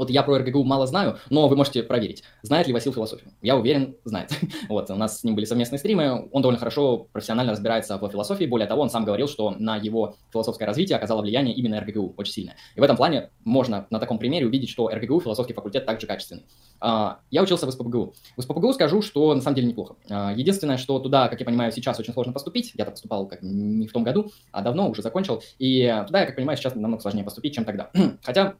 Вот 0.00 0.08
я 0.08 0.22
про 0.22 0.38
РГГУ 0.38 0.64
мало 0.64 0.86
знаю, 0.86 1.18
но 1.28 1.46
вы 1.46 1.56
можете 1.56 1.82
проверить, 1.82 2.22
знает 2.40 2.66
ли 2.66 2.72
Васил 2.72 2.90
философию. 2.90 3.32
Я 3.42 3.54
уверен, 3.58 3.96
знает. 4.04 4.30
вот, 4.70 4.90
у 4.90 4.94
нас 4.94 5.20
с 5.20 5.24
ним 5.24 5.34
были 5.34 5.44
совместные 5.44 5.78
стримы, 5.78 6.26
он 6.32 6.40
довольно 6.40 6.58
хорошо 6.58 7.06
профессионально 7.12 7.52
разбирается 7.52 7.98
в 7.98 8.08
философии, 8.08 8.46
более 8.46 8.66
того, 8.66 8.80
он 8.80 8.88
сам 8.88 9.04
говорил, 9.04 9.28
что 9.28 9.50
на 9.50 9.76
его 9.76 10.14
философское 10.32 10.64
развитие 10.64 10.96
оказало 10.96 11.20
влияние 11.20 11.54
именно 11.54 11.78
РГГУ, 11.82 12.14
очень 12.16 12.32
сильное. 12.32 12.56
И 12.76 12.80
в 12.80 12.82
этом 12.82 12.96
плане 12.96 13.28
можно 13.44 13.86
на 13.90 14.00
таком 14.00 14.18
примере 14.18 14.46
увидеть, 14.46 14.70
что 14.70 14.88
РГГУ, 14.88 15.20
философский 15.20 15.52
факультет, 15.52 15.84
также 15.84 16.06
качественный. 16.06 16.46
А, 16.80 17.18
я 17.30 17.42
учился 17.42 17.66
в 17.66 17.70
СПБГУ. 17.70 18.14
В 18.38 18.40
СПБГУ 18.40 18.72
скажу, 18.72 19.02
что 19.02 19.34
на 19.34 19.42
самом 19.42 19.56
деле 19.56 19.68
неплохо. 19.68 19.96
А, 20.08 20.32
единственное, 20.32 20.78
что 20.78 20.98
туда, 20.98 21.28
как 21.28 21.40
я 21.40 21.44
понимаю, 21.44 21.72
сейчас 21.72 22.00
очень 22.00 22.14
сложно 22.14 22.32
поступить. 22.32 22.72
Я-то 22.74 22.92
поступал 22.92 23.26
как 23.26 23.42
не 23.42 23.86
в 23.86 23.92
том 23.92 24.02
году, 24.02 24.32
а 24.50 24.62
давно 24.62 24.88
уже 24.88 25.02
закончил. 25.02 25.42
И 25.58 25.82
туда, 26.06 26.20
я 26.20 26.26
как 26.26 26.36
понимаю, 26.36 26.56
сейчас 26.56 26.74
намного 26.74 27.02
сложнее 27.02 27.22
поступить, 27.22 27.54
чем 27.54 27.66
тогда. 27.66 27.90
Хотя 28.22 28.54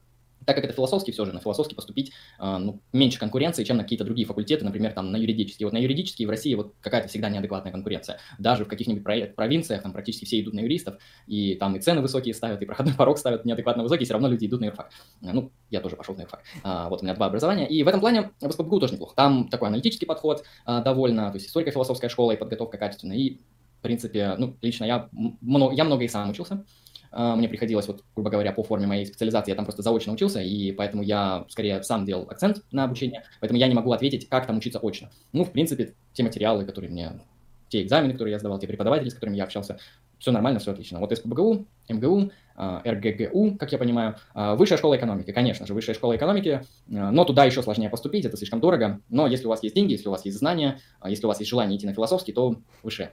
так 0.46 0.56
как 0.56 0.64
это 0.64 0.74
философский 0.74 1.12
все 1.12 1.24
же, 1.24 1.32
на 1.32 1.40
философский 1.40 1.74
поступить 1.74 2.12
э, 2.38 2.56
ну, 2.58 2.80
меньше 2.92 3.18
конкуренции, 3.18 3.64
чем 3.64 3.76
на 3.76 3.82
какие-то 3.82 4.04
другие 4.04 4.26
факультеты, 4.26 4.64
например, 4.64 4.92
там 4.92 5.10
на 5.12 5.16
юридический. 5.16 5.64
Вот 5.64 5.72
на 5.72 5.78
юридический 5.78 6.24
в 6.24 6.30
России 6.30 6.54
вот 6.54 6.74
какая-то 6.80 7.08
всегда 7.08 7.28
неадекватная 7.28 7.72
конкуренция. 7.72 8.18
Даже 8.38 8.64
в 8.64 8.68
каких-нибудь 8.68 9.04
провинциях 9.34 9.82
там 9.82 9.92
практически 9.92 10.24
все 10.24 10.40
идут 10.40 10.54
на 10.54 10.60
юристов, 10.60 10.96
и 11.26 11.54
там 11.54 11.76
и 11.76 11.80
цены 11.80 12.00
высокие 12.00 12.34
ставят, 12.34 12.62
и 12.62 12.66
проходной 12.66 12.94
порог 12.94 13.18
ставят 13.18 13.44
неадекватно 13.44 13.82
высокий, 13.82 14.04
все 14.04 14.14
равно 14.14 14.28
люди 14.28 14.46
идут 14.46 14.60
на 14.60 14.66
юрфак. 14.66 14.90
Э, 15.22 15.32
ну, 15.32 15.52
я 15.70 15.80
тоже 15.80 15.96
пошел 15.96 16.14
на 16.14 16.22
юрфак. 16.22 16.42
А, 16.62 16.88
вот 16.88 17.02
у 17.02 17.04
меня 17.04 17.14
два 17.14 17.26
образования. 17.26 17.68
И 17.68 17.82
в 17.82 17.88
этом 17.88 18.00
плане 18.00 18.30
в 18.40 18.50
СПБГУ 18.50 18.80
тоже 18.80 18.94
неплохо. 18.94 19.14
Там 19.14 19.48
такой 19.48 19.68
аналитический 19.68 20.06
подход 20.06 20.44
а, 20.64 20.82
довольно, 20.82 21.30
то 21.30 21.36
есть 21.36 21.48
историко-философская 21.48 22.10
школа 22.10 22.32
и 22.32 22.36
подготовка 22.36 22.78
качественная. 22.78 23.16
И, 23.16 23.38
в 23.78 23.82
принципе, 23.82 24.34
ну, 24.36 24.56
лично 24.60 24.84
я, 24.84 25.08
много, 25.12 25.74
я 25.74 25.84
много 25.84 26.04
и 26.04 26.08
сам 26.08 26.30
учился. 26.30 26.64
А, 27.12 27.34
мне 27.36 27.48
приходилось, 27.48 27.88
вот, 27.88 28.04
грубо 28.14 28.30
говоря, 28.30 28.52
по 28.52 28.62
форме 28.62 28.86
моей 28.86 29.06
специализации, 29.06 29.50
я 29.50 29.56
там 29.56 29.64
просто 29.64 29.82
заочно 29.82 30.12
учился, 30.12 30.40
и 30.40 30.72
поэтому 30.72 31.02
я 31.02 31.44
скорее 31.48 31.82
сам 31.82 32.04
делал 32.04 32.26
акцент 32.30 32.62
на 32.70 32.84
обучение, 32.84 33.24
поэтому 33.40 33.58
я 33.58 33.68
не 33.68 33.74
могу 33.74 33.92
ответить, 33.92 34.28
как 34.28 34.46
там 34.46 34.58
учиться 34.58 34.78
очно. 34.78 35.10
Ну, 35.32 35.44
в 35.44 35.50
принципе, 35.50 35.94
те 36.12 36.22
материалы, 36.22 36.64
которые 36.64 36.90
мне, 36.90 37.20
те 37.68 37.82
экзамены, 37.82 38.12
которые 38.12 38.32
я 38.32 38.38
сдавал, 38.38 38.58
те 38.58 38.66
преподаватели, 38.66 39.08
с 39.08 39.14
которыми 39.14 39.36
я 39.36 39.44
общался, 39.44 39.78
все 40.18 40.32
нормально, 40.32 40.60
все 40.60 40.72
отлично. 40.72 41.00
Вот 41.00 41.16
СПБГУ, 41.16 41.66
МГУ, 41.88 42.30
а, 42.54 42.82
РГГУ, 42.84 43.56
как 43.56 43.72
я 43.72 43.78
понимаю, 43.78 44.16
а, 44.34 44.54
высшая 44.54 44.76
школа 44.76 44.96
экономики, 44.96 45.32
конечно 45.32 45.66
же, 45.66 45.74
высшая 45.74 45.94
школа 45.94 46.16
экономики, 46.16 46.62
но 46.86 47.24
туда 47.24 47.44
еще 47.44 47.62
сложнее 47.62 47.88
поступить, 47.88 48.24
это 48.24 48.36
слишком 48.36 48.60
дорого, 48.60 49.00
но 49.08 49.26
если 49.26 49.46
у 49.46 49.48
вас 49.48 49.62
есть 49.62 49.74
деньги, 49.74 49.92
если 49.92 50.08
у 50.08 50.10
вас 50.10 50.24
есть 50.24 50.38
знания, 50.38 50.78
если 51.04 51.24
у 51.24 51.28
вас 51.28 51.40
есть 51.40 51.50
желание 51.50 51.78
идти 51.78 51.86
на 51.86 51.94
философский, 51.94 52.32
то 52.32 52.56
выше. 52.82 53.10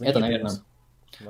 Это, 0.00 0.18
наверное... 0.18 0.50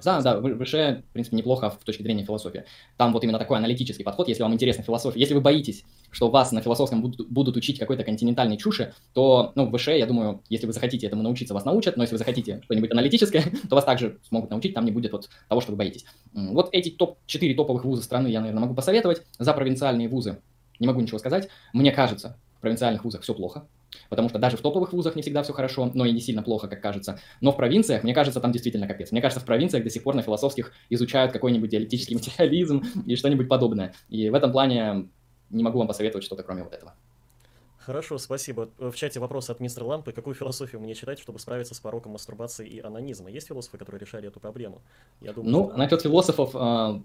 Да, 0.04 0.20
да, 0.20 0.38
выше, 0.38 1.04
в 1.08 1.12
принципе, 1.12 1.36
неплохо 1.36 1.70
в 1.70 1.84
точке 1.84 2.02
зрения 2.02 2.24
философии. 2.24 2.64
Там 2.96 3.12
вот 3.12 3.24
именно 3.24 3.38
такой 3.38 3.58
аналитический 3.58 4.04
подход, 4.04 4.28
если 4.28 4.42
вам 4.42 4.54
интересна 4.54 4.82
философия. 4.82 5.18
Если 5.20 5.34
вы 5.34 5.40
боитесь, 5.40 5.84
что 6.10 6.28
вас 6.28 6.52
на 6.52 6.60
философском 6.60 7.02
будут, 7.02 7.28
будут 7.28 7.56
учить 7.56 7.78
какой-то 7.78 8.04
континентальной 8.04 8.56
чуши, 8.56 8.94
то, 9.12 9.52
ну, 9.54 9.68
выше, 9.68 9.92
я 9.92 10.06
думаю, 10.06 10.42
если 10.48 10.66
вы 10.66 10.72
захотите 10.72 11.06
этому 11.06 11.22
научиться, 11.22 11.54
вас 11.54 11.64
научат, 11.64 11.96
но 11.96 12.02
если 12.02 12.14
вы 12.14 12.18
захотите 12.18 12.60
что-нибудь 12.64 12.90
аналитическое, 12.90 13.44
то 13.68 13.74
вас 13.74 13.84
также 13.84 14.18
смогут 14.28 14.50
научить, 14.50 14.74
там 14.74 14.84
не 14.84 14.92
будет 14.92 15.12
вот 15.12 15.28
того, 15.48 15.60
что 15.60 15.72
вы 15.72 15.78
боитесь. 15.78 16.04
Вот 16.32 16.68
эти 16.72 16.90
топ-4 16.90 17.54
топовых 17.54 17.84
вуза 17.84 18.02
страны 18.02 18.28
я, 18.28 18.40
наверное, 18.40 18.62
могу 18.62 18.74
посоветовать. 18.74 19.22
За 19.38 19.52
провинциальные 19.52 20.08
вузы 20.08 20.38
не 20.78 20.86
могу 20.86 21.00
ничего 21.00 21.18
сказать. 21.18 21.48
Мне 21.72 21.92
кажется, 21.92 22.38
в 22.58 22.60
провинциальных 22.60 23.04
вузах 23.04 23.22
все 23.22 23.34
плохо. 23.34 23.66
Потому 24.08 24.28
что 24.28 24.38
даже 24.38 24.56
в 24.56 24.60
топовых 24.60 24.92
вузах 24.92 25.16
не 25.16 25.22
всегда 25.22 25.42
все 25.42 25.52
хорошо, 25.52 25.90
но 25.94 26.04
и 26.04 26.12
не 26.12 26.20
сильно 26.20 26.42
плохо, 26.42 26.68
как 26.68 26.80
кажется. 26.80 27.18
Но 27.40 27.52
в 27.52 27.56
провинциях, 27.56 28.02
мне 28.02 28.14
кажется, 28.14 28.40
там 28.40 28.52
действительно 28.52 28.86
капец. 28.86 29.12
Мне 29.12 29.20
кажется, 29.20 29.40
в 29.40 29.44
провинциях 29.44 29.84
до 29.84 29.90
сих 29.90 30.02
пор 30.02 30.14
на 30.14 30.22
философских 30.22 30.72
изучают 30.90 31.32
какой-нибудь 31.32 31.70
диалектический 31.70 32.14
материализм 32.16 32.82
и 33.06 33.16
что-нибудь 33.16 33.48
подобное. 33.48 33.94
И 34.08 34.30
в 34.30 34.34
этом 34.34 34.52
плане 34.52 35.08
не 35.50 35.62
могу 35.62 35.78
вам 35.78 35.88
посоветовать 35.88 36.24
что-то 36.24 36.42
кроме 36.42 36.62
вот 36.62 36.74
этого. 36.74 36.94
Хорошо, 37.78 38.18
спасибо. 38.18 38.68
В 38.78 38.94
чате 38.94 39.20
вопрос 39.20 39.48
от 39.48 39.60
мистера 39.60 39.84
Лампы. 39.84 40.10
Какую 40.10 40.34
философию 40.34 40.80
мне 40.80 40.96
читать, 40.96 41.20
чтобы 41.20 41.38
справиться 41.38 41.72
с 41.72 41.78
пороком 41.78 42.12
мастурбации 42.12 42.66
и 42.66 42.80
анонизма? 42.80 43.30
Есть 43.30 43.46
философы, 43.46 43.78
которые 43.78 44.00
решали 44.00 44.26
эту 44.26 44.40
проблему? 44.40 44.82
Я 45.20 45.32
думаю, 45.32 45.52
ну, 45.52 45.68
что... 45.68 45.78
насчет 45.78 46.02
философов, 46.02 46.50
а, 46.54 47.00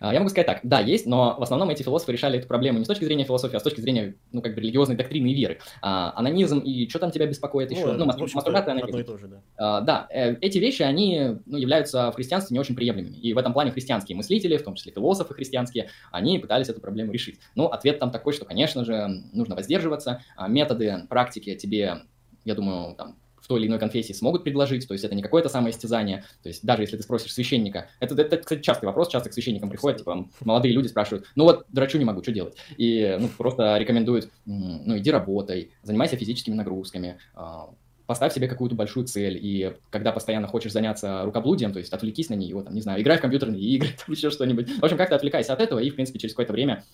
я 0.00 0.18
могу 0.18 0.28
сказать 0.28 0.46
так, 0.46 0.60
да, 0.62 0.80
есть, 0.80 1.06
но 1.06 1.36
в 1.38 1.42
основном 1.42 1.70
эти 1.70 1.82
философы 1.82 2.12
решали 2.12 2.38
эту 2.38 2.48
проблему 2.48 2.78
не 2.78 2.84
с 2.84 2.88
точки 2.88 3.04
зрения 3.04 3.24
философии, 3.24 3.56
а 3.56 3.60
с 3.60 3.62
точки 3.62 3.80
зрения, 3.80 4.16
ну, 4.32 4.42
как 4.42 4.54
бы 4.54 4.60
религиозной 4.60 4.96
доктрины 4.96 5.28
и 5.28 5.34
веры. 5.34 5.58
А, 5.82 6.12
анонизм 6.16 6.58
и 6.58 6.88
что 6.88 6.98
там 6.98 7.10
тебя 7.10 7.26
беспокоит 7.26 7.70
еще? 7.70 7.86
Ну, 7.86 8.04
ну 8.04 8.06
мастурбация, 8.06 8.72
анонизм. 8.72 8.98
и 8.98 9.02
то 9.02 9.18
же, 9.18 9.28
да. 9.28 9.42
А, 9.56 9.80
да, 9.80 10.06
э, 10.10 10.36
эти 10.40 10.58
вещи, 10.58 10.82
они 10.82 11.38
ну, 11.46 11.56
являются 11.56 12.10
в 12.10 12.14
христианстве 12.14 12.54
не 12.54 12.60
очень 12.60 12.74
приемлемыми. 12.74 13.16
И 13.16 13.32
в 13.32 13.38
этом 13.38 13.52
плане 13.52 13.70
христианские 13.72 14.16
мыслители, 14.16 14.56
в 14.56 14.62
том 14.62 14.74
числе 14.74 14.92
философы 14.92 15.34
христианские, 15.34 15.90
они 16.10 16.38
пытались 16.38 16.68
эту 16.68 16.80
проблему 16.80 17.12
решить. 17.12 17.40
Ну, 17.54 17.66
ответ 17.66 17.98
там 17.98 18.10
такой, 18.10 18.32
что, 18.32 18.44
конечно 18.44 18.84
же, 18.84 19.08
нужно 19.32 19.54
воздерживаться. 19.54 20.22
А, 20.36 20.48
методы, 20.48 21.06
практики 21.08 21.54
тебе 21.54 22.02
я 22.44 22.54
думаю, 22.54 22.94
там, 22.94 23.16
в 23.44 23.46
той 23.46 23.60
или 23.60 23.66
иной 23.68 23.78
конфессии 23.78 24.14
смогут 24.14 24.42
предложить, 24.42 24.88
то 24.88 24.94
есть 24.94 25.04
это 25.04 25.14
не 25.14 25.22
какое-то 25.22 25.50
самоистязание, 25.50 26.24
то 26.42 26.48
есть 26.48 26.64
даже 26.64 26.82
если 26.82 26.96
ты 26.96 27.02
спросишь 27.02 27.32
священника, 27.32 27.88
это, 28.00 28.20
это, 28.20 28.38
кстати, 28.38 28.62
частый 28.62 28.86
вопрос, 28.86 29.08
часто 29.08 29.28
к 29.28 29.34
священникам 29.34 29.68
приходят, 29.68 29.98
типа, 29.98 30.26
молодые 30.40 30.72
люди 30.72 30.88
спрашивают, 30.88 31.26
ну 31.34 31.44
вот, 31.44 31.66
драчу 31.68 31.98
не 31.98 32.06
могу, 32.06 32.22
что 32.22 32.32
делать? 32.32 32.56
И, 32.78 33.16
ну, 33.20 33.28
просто 33.28 33.76
рекомендуют, 33.76 34.30
ну, 34.46 34.96
иди 34.96 35.10
работай, 35.10 35.72
занимайся 35.82 36.16
физическими 36.16 36.54
нагрузками, 36.54 37.18
а, 37.34 37.68
поставь 38.06 38.34
себе 38.34 38.48
какую-то 38.48 38.74
большую 38.74 39.06
цель, 39.06 39.38
и 39.40 39.76
когда 39.90 40.12
постоянно 40.12 40.46
хочешь 40.46 40.72
заняться 40.72 41.22
рукоблудием, 41.24 41.72
то 41.72 41.78
есть 41.78 41.92
отвлекись 41.92 42.28
на 42.28 42.34
нее, 42.34 42.62
там, 42.62 42.74
не 42.74 42.80
знаю, 42.80 43.00
играй 43.00 43.18
в 43.18 43.20
компьютерные 43.20 43.60
игры, 43.60 43.88
там, 44.06 44.14
еще 44.14 44.30
что-нибудь. 44.30 44.78
В 44.78 44.84
общем, 44.84 44.96
как-то 44.96 45.16
отвлекайся 45.16 45.52
от 45.52 45.60
этого, 45.60 45.78
и, 45.78 45.90
в 45.90 45.94
принципе, 45.94 46.18
через 46.18 46.34
какое-то 46.34 46.52
время 46.52 46.84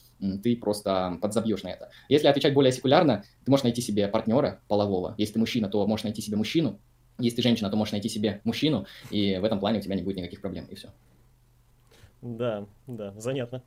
ты 0.42 0.56
просто 0.56 1.18
подзабьешь 1.20 1.62
на 1.62 1.68
это. 1.68 1.90
Если 2.08 2.26
отвечать 2.28 2.54
более 2.54 2.72
секулярно, 2.72 3.24
ты 3.44 3.50
можешь 3.50 3.64
найти 3.64 3.82
себе 3.82 4.06
партнера 4.08 4.60
полового. 4.68 5.14
Если 5.18 5.34
ты 5.34 5.38
мужчина, 5.40 5.68
то 5.68 5.86
можешь 5.86 6.04
найти 6.04 6.22
себе 6.22 6.36
мужчину. 6.36 6.78
Если 7.18 7.36
ты 7.36 7.42
женщина, 7.42 7.70
то 7.70 7.76
можешь 7.76 7.92
найти 7.92 8.08
себе 8.08 8.40
мужчину, 8.44 8.86
и 9.10 9.38
в 9.38 9.44
этом 9.44 9.60
плане 9.60 9.78
у 9.78 9.82
тебя 9.82 9.94
не 9.94 10.02
будет 10.02 10.16
никаких 10.16 10.40
проблем, 10.40 10.66
и 10.70 10.74
все. 10.74 10.88
Да, 12.22 12.66
да, 12.86 13.12
занятно. 13.16 13.62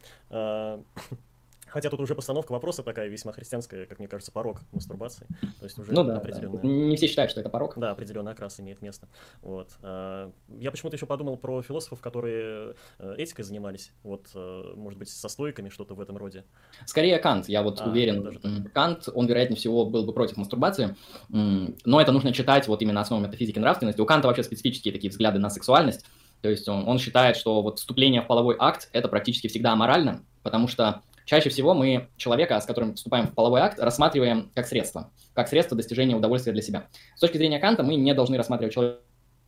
Хотя 1.73 1.89
тут 1.89 1.99
уже 2.01 2.13
постановка 2.13 2.51
вопроса 2.51 2.83
такая 2.83 3.07
весьма 3.07 3.31
христианская, 3.31 3.87
как 3.87 3.97
мне 3.97 4.07
кажется, 4.07 4.31
порог 4.31 4.61
мастурбации. 4.73 5.25
То 5.59 5.65
есть 5.65 5.79
уже 5.79 5.91
ну, 5.91 6.03
да, 6.03 6.17
определенная... 6.17 6.61
да. 6.61 6.67
Не 6.67 6.95
все 6.95 7.07
считают, 7.07 7.31
что 7.31 7.39
это 7.39 7.49
порог. 7.49 7.73
Да, 7.77 7.89
определенный 7.89 8.33
окрас 8.33 8.59
имеет 8.59 8.83
место. 8.83 9.07
Вот. 9.41 9.69
А, 9.81 10.31
я 10.59 10.69
почему-то 10.69 10.97
еще 10.97 11.07
подумал 11.07 11.35
про 11.35 11.63
философов, 11.63 11.99
которые 11.99 12.75
э, 12.99 13.15
этикой 13.17 13.43
занимались. 13.43 13.91
Вот, 14.03 14.27
э, 14.35 14.73
может 14.75 14.99
быть, 14.99 15.09
со 15.09 15.27
стойками 15.27 15.69
что-то 15.69 15.95
в 15.95 16.01
этом 16.01 16.15
роде. 16.15 16.43
Скорее 16.85 17.17
Кант, 17.17 17.49
я 17.49 17.63
вот 17.63 17.81
а, 17.81 17.89
уверен. 17.89 18.69
Кант, 18.71 19.09
он, 19.11 19.25
вероятнее 19.25 19.57
всего, 19.57 19.87
был 19.87 20.05
бы 20.05 20.13
против 20.13 20.37
мастурбации. 20.37 20.95
Но 21.29 21.99
это 21.99 22.11
нужно 22.11 22.33
читать 22.33 22.67
вот 22.67 22.83
именно 22.83 23.01
основу 23.01 23.23
метафизики 23.23 23.57
нравственности. 23.57 23.99
У 23.99 24.05
Канта 24.05 24.27
вообще 24.27 24.43
специфические 24.43 24.93
такие 24.93 25.09
взгляды 25.09 25.39
на 25.39 25.49
сексуальность. 25.49 26.05
То 26.41 26.49
есть 26.49 26.69
он, 26.69 26.87
он 26.87 26.99
считает, 26.99 27.35
что 27.35 27.63
вот 27.63 27.79
вступление 27.79 28.21
в 28.21 28.27
половой 28.27 28.57
акт– 28.59 28.89
это 28.93 29.07
практически 29.07 29.47
всегда 29.47 29.71
аморально, 29.71 30.23
потому 30.43 30.67
что 30.67 31.01
Чаще 31.25 31.49
всего 31.49 31.73
мы 31.73 32.09
человека, 32.17 32.59
с 32.59 32.65
которым 32.65 32.95
вступаем 32.95 33.27
в 33.27 33.33
половой 33.33 33.61
акт, 33.61 33.79
рассматриваем 33.79 34.51
как 34.55 34.67
средство, 34.67 35.11
как 35.33 35.47
средство 35.47 35.77
достижения 35.77 36.15
удовольствия 36.15 36.53
для 36.53 36.61
себя. 36.61 36.87
С 37.15 37.19
точки 37.19 37.37
зрения 37.37 37.59
Канта 37.59 37.83
мы 37.83 37.95
не 37.95 38.13
должны 38.13 38.37
рассматривать 38.37 38.73
человека 38.73 38.99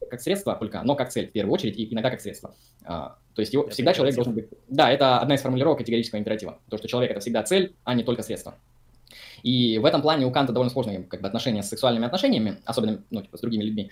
как 0.09 0.21
средство 0.21 0.55
только, 0.55 0.82
но 0.84 0.95
как 0.95 1.09
цель 1.09 1.28
в 1.28 1.32
первую 1.32 1.53
очередь 1.53 1.78
и 1.78 1.91
иногда 1.91 2.09
как 2.09 2.21
средство. 2.21 2.55
А, 2.84 3.17
то 3.34 3.41
есть 3.41 3.53
его, 3.53 3.63
это 3.63 3.71
всегда 3.71 3.93
человек 3.93 4.15
должен 4.15 4.34
быть... 4.34 4.47
Да, 4.67 4.91
это 4.91 5.19
одна 5.19 5.36
из 5.36 5.41
формулировок 5.41 5.80
категорического 5.80 6.19
императива. 6.19 6.59
То, 6.69 6.78
что 6.78 6.88
человек— 6.88 7.11
это 7.11 7.19
всегда 7.19 7.43
цель, 7.43 7.76
а 7.84 7.93
не 7.93 8.03
только 8.03 8.21
средство. 8.21 8.55
И 9.43 9.78
в 9.78 9.86
этом 9.86 10.01
плане 10.01 10.26
у 10.26 10.32
Канта 10.32 10.53
довольно 10.53 10.71
сложные 10.71 11.03
как 11.03 11.21
бы, 11.21 11.28
отношения 11.28 11.63
с 11.63 11.69
сексуальными 11.69 12.05
отношениями, 12.05 12.57
особенно 12.65 13.03
ну, 13.09 13.21
типа, 13.21 13.38
с 13.38 13.41
другими 13.41 13.63
людьми. 13.63 13.91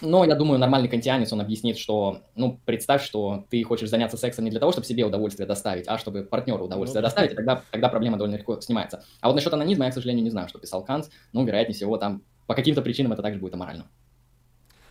Но 0.00 0.24
я 0.24 0.34
думаю, 0.34 0.58
нормальный 0.58 0.88
кантианец, 0.88 1.32
он 1.32 1.40
объяснит, 1.40 1.78
что, 1.78 2.22
ну, 2.34 2.60
представь, 2.64 3.02
что 3.02 3.46
ты 3.50 3.62
хочешь 3.62 3.88
заняться 3.88 4.16
сексом 4.16 4.44
не 4.44 4.50
для 4.50 4.60
того, 4.60 4.72
чтобы 4.72 4.86
себе 4.86 5.04
удовольствие 5.04 5.46
доставить, 5.46 5.86
а 5.88 5.98
чтобы 5.98 6.22
партнеру 6.24 6.64
удовольствие 6.64 7.00
ну, 7.00 7.06
доставить, 7.06 7.32
и 7.32 7.34
тогда, 7.34 7.62
тогда 7.70 7.88
проблема 7.88 8.16
довольно 8.16 8.36
легко 8.36 8.60
снимается. 8.60 9.04
А 9.20 9.28
вот 9.28 9.34
насчет 9.34 9.52
анонизма 9.52 9.86
я, 9.86 9.90
к 9.90 9.94
сожалению, 9.94 10.24
не 10.24 10.30
знаю, 10.30 10.48
что 10.48 10.58
писал 10.58 10.84
Кант. 10.84 11.10
Ну, 11.32 11.44
вероятнее 11.44 11.74
всего, 11.74 11.96
там 11.96 12.22
по 12.46 12.54
каким-то 12.54 12.82
причинам 12.82 13.12
это 13.12 13.22
также 13.22 13.40
будет 13.40 13.54
аморально. 13.54 13.86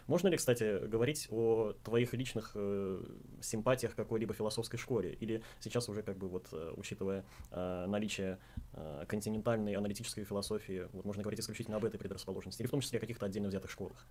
Можно 0.07 0.27
ли, 0.27 0.37
кстати, 0.37 0.85
говорить 0.85 1.27
о 1.31 1.73
твоих 1.83 2.13
личных 2.13 2.51
э, 2.55 3.01
симпатиях 3.41 3.95
какой-либо 3.95 4.33
философской 4.33 4.77
школе? 4.77 5.13
Или 5.13 5.41
сейчас 5.61 5.87
уже, 5.87 6.03
как 6.03 6.17
бы, 6.17 6.27
вот, 6.27 6.47
э, 6.51 6.73
учитывая 6.75 7.23
э, 7.51 7.85
наличие 7.87 8.37
э, 8.73 9.05
континентальной 9.07 9.75
аналитической 9.75 10.25
философии, 10.25 10.87
вот 10.91 11.05
можно 11.05 11.23
говорить 11.23 11.39
исключительно 11.39 11.77
об 11.77 11.85
этой 11.85 11.97
предрасположенности, 11.97 12.61
или 12.61 12.67
в 12.67 12.71
том 12.71 12.81
числе 12.81 12.97
о 12.97 12.99
каких-то 12.99 13.25
отдельно 13.25 13.47
взятых 13.47 13.71
школах? 13.71 14.05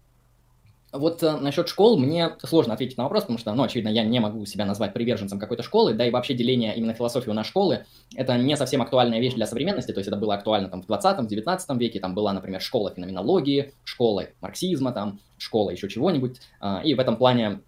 Вот 0.92 1.22
э, 1.22 1.36
насчет 1.38 1.68
школ 1.68 1.98
мне 1.98 2.36
сложно 2.44 2.74
ответить 2.74 2.98
на 2.98 3.04
вопрос, 3.04 3.22
потому 3.22 3.38
что, 3.38 3.54
ну, 3.54 3.62
очевидно, 3.62 3.88
я 3.88 4.04
не 4.04 4.20
могу 4.20 4.44
себя 4.44 4.66
назвать 4.66 4.92
приверженцем 4.92 5.38
какой-то 5.38 5.62
школы, 5.62 5.94
да 5.94 6.06
и 6.06 6.10
вообще 6.10 6.34
деление 6.34 6.76
именно 6.76 6.92
философии 6.92 7.30
на 7.30 7.44
школы– 7.44 7.86
это 8.14 8.36
не 8.36 8.58
совсем 8.58 8.82
актуальная 8.82 9.18
вещь 9.18 9.32
для 9.32 9.46
современности, 9.46 9.92
то 9.92 10.00
есть 10.00 10.08
это 10.08 10.18
было 10.18 10.34
актуально 10.34 10.68
там 10.68 10.82
в 10.82 10.86
20-19 10.86 11.78
веке, 11.78 11.98
там 11.98 12.14
была, 12.14 12.34
например, 12.34 12.60
школа 12.60 12.92
феноменологии, 12.94 13.72
школа 13.84 14.26
марксизма, 14.42 14.92
там, 14.92 15.18
школа 15.38 15.70
еще 15.70 15.88
чего-нибудь, 15.88 16.36
а, 16.60 16.82
и 16.84 16.92
в 16.92 17.00
этом 17.00 17.16
плане 17.16 17.62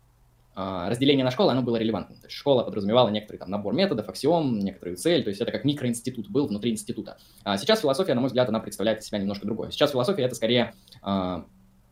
а, 0.55 0.91
разделение 0.91 1.25
на 1.25 1.31
школы, 1.31 1.53
оно 1.53 1.63
было 1.63 1.77
релевантным. 1.77 2.19
То 2.19 2.27
есть 2.27 2.37
школа 2.37 2.63
подразумевала 2.63 3.09
некоторый 3.09 3.39
там 3.39 3.49
набор 3.49 3.73
методов, 3.73 4.07
аксиом, 4.07 4.59
некоторую 4.59 4.99
цель, 4.99 5.25
то 5.25 5.31
есть 5.31 5.41
это 5.41 5.51
как 5.51 5.65
микроинститут 5.65 6.29
был 6.29 6.47
внутри 6.47 6.73
института. 6.73 7.17
А 7.43 7.57
сейчас 7.57 7.81
философия, 7.81 8.13
на 8.13 8.21
мой 8.21 8.29
взгляд, 8.29 8.51
она 8.51 8.61
представляет 8.61 9.01
из 9.01 9.07
себя 9.07 9.19
немножко 9.19 9.47
другое. 9.47 9.71
Сейчас 9.71 9.93
философия– 9.93 10.23
это 10.25 10.35
скорее 10.35 10.75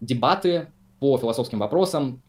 дебаты 0.01 0.68
по 1.03 1.18
философским 1.18 1.59
вопросам, 1.59 2.22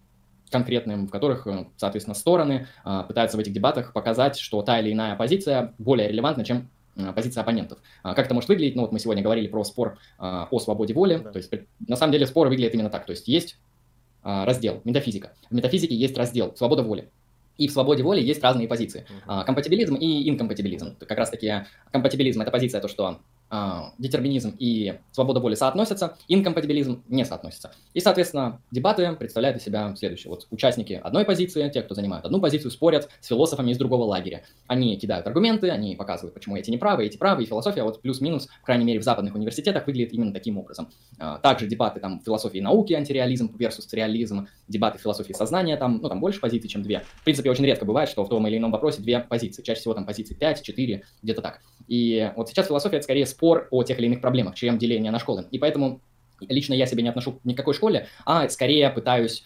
конкретным, 0.50 1.06
в 1.06 1.12
которых, 1.12 1.46
э, 1.46 1.68
соответственно, 1.78 2.16
стороны 2.16 2.66
а, 2.84 3.04
пытаются 3.04 3.38
в 3.38 3.40
этих 3.40 3.54
дебатах 3.54 3.94
показать, 3.94 4.40
что 4.40 4.64
та 4.64 4.80
или 4.80 4.92
иная 4.92 5.16
позиция 5.16 5.76
более 5.78 6.08
релевантна, 6.08 6.44
чем 6.44 6.72
э, 6.96 7.14
позиция 7.14 7.42
оппонентов. 7.42 7.78
А, 8.02 8.16
как 8.16 8.26
это 8.26 8.34
может 8.34 8.50
выглядеть? 8.50 8.76
Ну 8.76 8.82
вот 8.82 8.92
мы 8.92 8.98
сегодня 8.98 9.22
говорили 9.22 9.48
про 9.48 9.64
спор 9.64 10.00
а, 10.18 10.48
о 10.50 10.58
свободе 10.58 10.96
воли. 10.96 11.22
Да. 11.24 11.32
То 11.32 11.38
есть 11.38 11.52
на 11.88 11.96
самом 11.96 12.14
деле 12.14 12.26
спор 12.26 12.48
выглядит 12.48 12.74
именно 12.74 12.90
так. 12.90 13.06
То 13.06 13.12
есть 13.12 13.28
есть 13.28 13.60
раздел 14.24 14.82
метафизика. 14.86 15.34
В 15.52 15.54
метафизике 15.54 15.94
есть 15.94 16.18
раздел 16.18 16.56
свобода 16.56 16.82
воли. 16.82 17.12
И 17.58 17.68
в 17.68 17.72
свободе 17.72 18.02
воли 18.02 18.22
есть 18.22 18.42
разные 18.42 18.68
позиции. 18.68 19.06
Uh-huh. 19.28 19.46
Компатибилизм 19.46 19.96
и 19.96 20.28
инкомпатибилизм. 20.30 20.96
Как 20.96 21.18
раз 21.18 21.30
таки 21.30 21.66
компатибилизм– 21.92 22.42
это 22.42 22.50
позиция, 22.50 22.82
то, 22.82 22.88
что 22.88 23.06
а, 23.06 23.20
детерминизм 24.00 24.56
и 24.58 25.00
свобода 25.12 25.40
воли 25.40 25.56
соотносятся, 25.56 26.18
инкомпатибилизм 26.28 27.04
не 27.08 27.24
соотносится. 27.24 27.72
И, 27.94 28.00
соответственно, 28.00 28.62
дебаты 28.72 29.14
представляют 29.14 29.58
из 29.58 29.64
себя 29.64 29.96
следующее. 29.96 30.30
Вот 30.32 30.48
участники 30.50 31.00
одной 31.04 31.24
позиции, 31.26 31.70
те, 31.70 31.84
кто 31.84 31.94
занимает 31.94 32.26
одну 32.26 32.42
позицию, 32.42 32.72
спорят 32.72 33.10
с 33.22 33.28
философами 33.28 33.72
из 33.72 33.78
другого 33.78 34.06
лагеря. 34.06 34.44
Они 34.68 34.98
кидают 34.98 35.28
аргументы, 35.28 35.70
они 35.70 35.96
показывают, 35.96 36.34
почему 36.34 36.58
эти 36.58 36.72
неправы, 36.72 37.06
эти 37.06 37.18
правы, 37.18 37.44
и 37.44 37.46
философия 37.46 37.84
вот 37.84 38.02
плюс-минус, 38.02 38.48
по 38.62 38.66
крайней 38.66 38.86
мере, 38.86 39.00
в 39.00 39.04
западных 39.04 39.36
университетах 39.36 39.86
выглядит 39.86 40.14
именно 40.14 40.34
таким 40.34 40.58
образом. 40.58 40.90
А, 41.20 41.38
также 41.38 41.68
дебаты 41.68 42.00
там 42.00 42.22
философии 42.22 42.60
науки, 42.60 42.94
антиреализм 42.94 43.56
versus 43.56 43.88
реализм, 43.92 44.48
дебаты 44.68 44.98
философии 44.98 45.34
сознания, 45.34 45.78
там, 45.78 46.00
ну, 46.02 46.10
там 46.10 46.20
больше 46.20 46.40
позиций, 46.40 46.70
чем 46.70 46.82
две. 46.82 47.04
В 47.22 47.24
принципе, 47.24 47.52
очень 47.52 47.66
редко 47.66 47.86
бывает, 47.86 48.10
что 48.10 48.24
в 48.24 48.30
том 48.30 48.48
или 48.48 48.58
ином 48.58 48.72
вопросе 48.72 49.02
две 49.02 49.20
позиции. 49.20 49.62
Чаще 49.62 49.82
всего 49.82 49.94
там 49.94 50.06
позиции 50.06 50.34
5, 50.34 50.64
4, 50.64 51.04
где-то 51.22 51.42
так. 51.42 51.62
И 51.88 52.32
вот 52.36 52.50
сейчас 52.50 52.68
философия 52.68 52.98
это 52.98 53.04
скорее 53.04 53.26
спор 53.26 53.43
о 53.44 53.84
тех 53.84 54.00
или 54.00 54.08
иных 54.08 54.22
проблемах, 54.22 54.56
чем 54.56 54.78
деление 54.78 55.12
на 55.12 55.20
школы. 55.20 55.46
И 55.52 55.60
поэтому 55.60 56.02
лично 56.40 56.74
я 56.74 56.86
себе 56.86 57.04
не 57.04 57.10
отношу 57.10 57.34
к 57.34 57.46
никакой 57.46 57.74
школе, 57.74 58.08
а 58.26 58.48
скорее 58.50 58.90
пытаюсь 58.90 59.46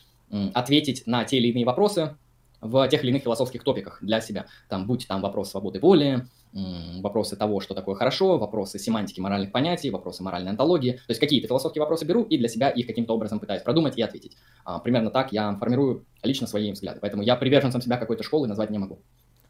ответить 0.54 1.04
на 1.06 1.24
те 1.24 1.38
или 1.38 1.48
иные 1.50 1.66
вопросы 1.66 2.16
в 2.62 2.88
тех 2.88 3.04
или 3.04 3.12
иных 3.12 3.24
философских 3.24 3.64
топиках 3.64 4.00
для 4.02 4.20
себя. 4.20 4.48
Там, 4.70 4.88
будь 4.88 5.08
там 5.08 5.22
вопрос 5.22 5.52
свободы 5.52 5.80
воли, 5.80 6.26
вопросы 7.02 7.36
того, 7.36 7.60
что 7.60 7.74
такое 7.76 7.96
хорошо, 7.96 8.38
вопросы 8.38 8.80
семантики 8.80 9.20
моральных 9.20 9.52
понятий, 9.52 9.90
вопросы 9.90 10.24
моральной 10.24 10.52
антологии. 10.52 10.94
То 10.94 11.10
есть 11.10 11.20
какие-то 11.20 11.48
философские 11.48 11.82
вопросы 11.82 12.06
беру 12.06 12.24
и 12.24 12.38
для 12.38 12.48
себя 12.48 12.70
их 12.70 12.88
каким-то 12.88 13.14
образом 13.14 13.40
пытаюсь 13.40 13.62
продумать 13.62 13.98
и 13.98 14.02
ответить. 14.02 14.38
А, 14.66 14.80
примерно 14.80 15.12
так 15.12 15.32
я 15.32 15.56
формирую 15.56 16.06
лично 16.24 16.48
свои 16.48 16.72
взгляды. 16.72 17.00
Поэтому 17.00 17.22
я 17.22 17.36
приверженцем 17.36 17.82
себя 17.82 17.98
какой-то 17.98 18.24
школы 18.24 18.48
назвать 18.48 18.70
не 18.70 18.80
могу. 18.80 19.00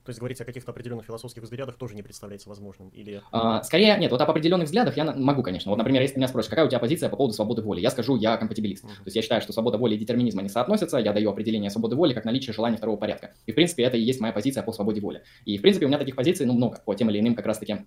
То 0.08 0.12
есть 0.12 0.20
говорить 0.22 0.40
о 0.40 0.46
каких-то 0.46 0.72
определенных 0.72 1.06
философских 1.06 1.44
взглядах 1.44 1.76
тоже 1.76 1.94
не 1.94 2.02
представляется 2.02 2.48
возможным? 2.48 2.88
Или... 2.92 3.22
А, 3.34 3.62
скорее, 3.64 3.98
нет, 4.00 4.10
вот 4.10 4.22
об 4.22 4.30
определенных 4.30 4.68
взглядах 4.68 4.96
я 4.96 5.04
могу, 5.04 5.44
конечно. 5.44 5.70
Вот, 5.70 5.76
например, 5.76 6.02
если 6.02 6.16
меня 6.16 6.30
спросят, 6.30 6.50
какая 6.50 6.66
у 6.66 6.70
тебя 6.70 6.80
позиция 6.80 7.10
по 7.10 7.18
поводу 7.18 7.34
свободы 7.34 7.62
воли, 7.62 7.82
я 7.82 7.92
скажу, 7.92 8.16
я 8.16 8.38
компатибилист. 8.38 8.86
Uh-huh. 8.86 8.88
То 8.88 9.04
есть 9.04 9.18
я 9.18 9.22
считаю, 9.22 9.42
что 9.42 9.52
свобода 9.52 9.78
воли 9.78 9.96
и 9.96 9.98
детерминизм 9.98 10.40
не 10.40 10.48
соотносятся, 10.48 10.98
я 11.00 11.12
даю 11.12 11.30
определение 11.30 11.70
свободы 11.70 11.98
воли 11.98 12.14
как 12.14 12.24
наличие 12.24 12.54
желания 12.54 12.78
второго 12.78 12.96
порядка. 12.96 13.34
И, 13.48 13.52
в 13.52 13.56
принципе, 13.56 13.84
это 13.84 13.98
и 13.98 14.02
есть 14.02 14.22
моя 14.22 14.32
позиция 14.32 14.64
по 14.64 14.72
свободе 14.72 15.02
воли. 15.02 15.24
И, 15.44 15.58
в 15.58 15.62
принципе, 15.62 15.88
у 15.88 15.90
меня 15.90 15.98
таких 15.98 16.16
позиций, 16.16 16.46
ну, 16.46 16.54
много, 16.54 16.82
по 16.86 16.96
тем 16.96 17.10
или 17.10 17.20
иным 17.20 17.36
как 17.36 17.46
раз-таки 17.46 17.80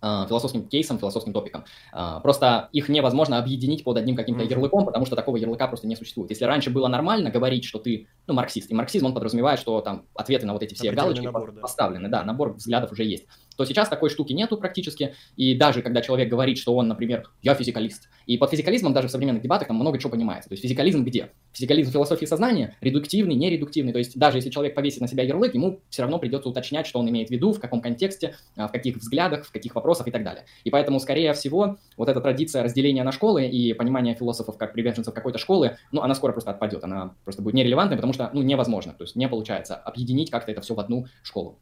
философским 0.00 0.66
кейсом, 0.66 0.98
философским 0.98 1.32
топиком. 1.32 1.64
А, 1.92 2.20
просто 2.20 2.68
их 2.72 2.88
невозможно 2.88 3.38
объединить 3.38 3.84
под 3.84 3.96
одним 3.98 4.16
каким-то 4.16 4.44
ярлыком, 4.44 4.86
потому 4.86 5.06
что 5.06 5.16
такого 5.16 5.36
ярлыка 5.36 5.66
просто 5.68 5.86
не 5.86 5.96
существует. 5.96 6.30
Если 6.30 6.44
раньше 6.44 6.70
было 6.70 6.88
нормально 6.88 7.30
говорить, 7.30 7.64
что 7.64 7.78
ты, 7.78 8.08
ну, 8.26 8.34
марксист, 8.34 8.70
и 8.70 8.74
марксизм, 8.74 9.06
он 9.06 9.14
подразумевает, 9.14 9.60
что 9.60 9.80
там 9.80 10.06
ответы 10.14 10.46
на 10.46 10.52
вот 10.52 10.62
эти 10.62 10.74
все 10.74 10.92
галочки 10.92 11.24
набор, 11.24 11.52
да. 11.52 11.60
поставлены, 11.60 12.08
да, 12.08 12.24
набор 12.24 12.54
взглядов 12.54 12.92
уже 12.92 13.04
есть 13.04 13.26
то 13.60 13.66
сейчас 13.66 13.90
такой 13.90 14.08
штуки 14.08 14.32
нету 14.32 14.56
практически. 14.56 15.14
И 15.36 15.54
даже 15.54 15.82
когда 15.82 16.00
человек 16.00 16.30
говорит, 16.30 16.56
что 16.56 16.74
он, 16.74 16.88
например, 16.88 17.28
я 17.42 17.54
физикалист, 17.54 18.08
и 18.24 18.38
под 18.38 18.48
физикализмом 18.50 18.94
даже 18.94 19.08
в 19.08 19.10
современных 19.10 19.42
дебатах 19.42 19.68
там 19.68 19.76
много 19.76 19.98
чего 19.98 20.08
понимается. 20.08 20.48
То 20.48 20.54
есть 20.54 20.62
физикализм 20.62 21.04
где? 21.04 21.32
Физикализм 21.52 21.92
философии 21.92 22.24
сознания, 22.24 22.78
редуктивный, 22.80 23.34
нередуктивный. 23.34 23.92
То 23.92 23.98
есть 23.98 24.18
даже 24.18 24.38
если 24.38 24.48
человек 24.48 24.74
повесит 24.74 25.02
на 25.02 25.08
себя 25.08 25.24
ярлык, 25.24 25.54
ему 25.54 25.80
все 25.90 26.00
равно 26.00 26.18
придется 26.18 26.48
уточнять, 26.48 26.86
что 26.86 27.00
он 27.00 27.10
имеет 27.10 27.28
в 27.28 27.32
виду, 27.32 27.52
в 27.52 27.60
каком 27.60 27.82
контексте, 27.82 28.34
а, 28.56 28.66
в 28.66 28.72
каких 28.72 28.96
взглядах, 28.96 29.44
в 29.44 29.52
каких 29.52 29.74
вопросах 29.74 30.08
и 30.08 30.10
так 30.10 30.24
далее. 30.24 30.46
И 30.64 30.70
поэтому, 30.70 30.98
скорее 31.00 31.34
всего, 31.34 31.76
вот 31.98 32.08
эта 32.08 32.22
традиция 32.22 32.62
разделения 32.62 33.04
на 33.04 33.12
школы 33.12 33.46
и 33.46 33.74
понимание 33.74 34.14
философов 34.14 34.56
как 34.56 34.72
приверженцев 34.72 35.12
какой-то 35.12 35.38
школы, 35.38 35.76
ну, 35.92 36.00
она 36.00 36.14
скоро 36.14 36.32
просто 36.32 36.50
отпадет, 36.50 36.82
она 36.82 37.14
просто 37.24 37.42
будет 37.42 37.56
нерелевантной, 37.56 37.98
потому 37.98 38.14
что, 38.14 38.30
ну, 38.32 38.40
невозможно, 38.40 38.94
то 38.94 39.04
есть 39.04 39.16
не 39.16 39.28
получается 39.28 39.74
объединить 39.74 40.30
как-то 40.30 40.50
это 40.50 40.62
все 40.62 40.74
в 40.74 40.80
одну 40.80 41.04
школу. 41.22 41.58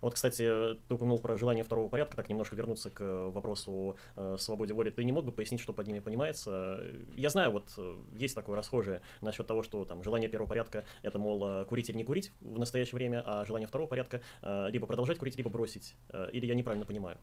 Вот, 0.00 0.14
кстати, 0.14 0.74
ты 0.88 0.94
упомянул 0.94 1.18
про 1.18 1.36
желание 1.36 1.64
второго 1.64 1.88
порядка, 1.88 2.16
так 2.16 2.28
немножко 2.28 2.56
вернуться 2.56 2.90
к 2.90 3.02
вопросу 3.30 3.96
о 4.16 4.34
э, 4.34 4.36
свободе 4.38 4.74
воли. 4.74 4.90
Ты 4.90 5.04
не 5.04 5.12
мог 5.12 5.24
бы 5.24 5.32
пояснить, 5.32 5.60
что 5.60 5.72
под 5.72 5.86
ними 5.86 6.00
понимается? 6.00 6.80
Я 7.16 7.30
знаю, 7.30 7.50
вот 7.52 7.68
э, 7.76 7.96
есть 8.12 8.34
такое 8.34 8.56
расхожее 8.56 9.00
насчет 9.20 9.46
того, 9.46 9.62
что 9.62 9.84
там 9.84 10.02
желание 10.02 10.28
первого 10.28 10.48
порядка– 10.48 10.84
это, 11.02 11.18
мол, 11.18 11.42
э, 11.44 11.64
курить 11.64 11.88
или 11.90 11.96
не 11.96 12.04
курить 12.04 12.32
в 12.40 12.58
настоящее 12.58 12.96
время, 12.96 13.22
а 13.26 13.44
желание 13.44 13.66
второго 13.66 13.88
порядка– 13.88 14.20
либо 14.68 14.86
продолжать 14.86 15.18
курить, 15.18 15.36
либо 15.36 15.50
бросить. 15.50 15.94
Или 16.32 16.46
я 16.46 16.54
неправильно 16.54 16.86
понимаю? 16.86 17.18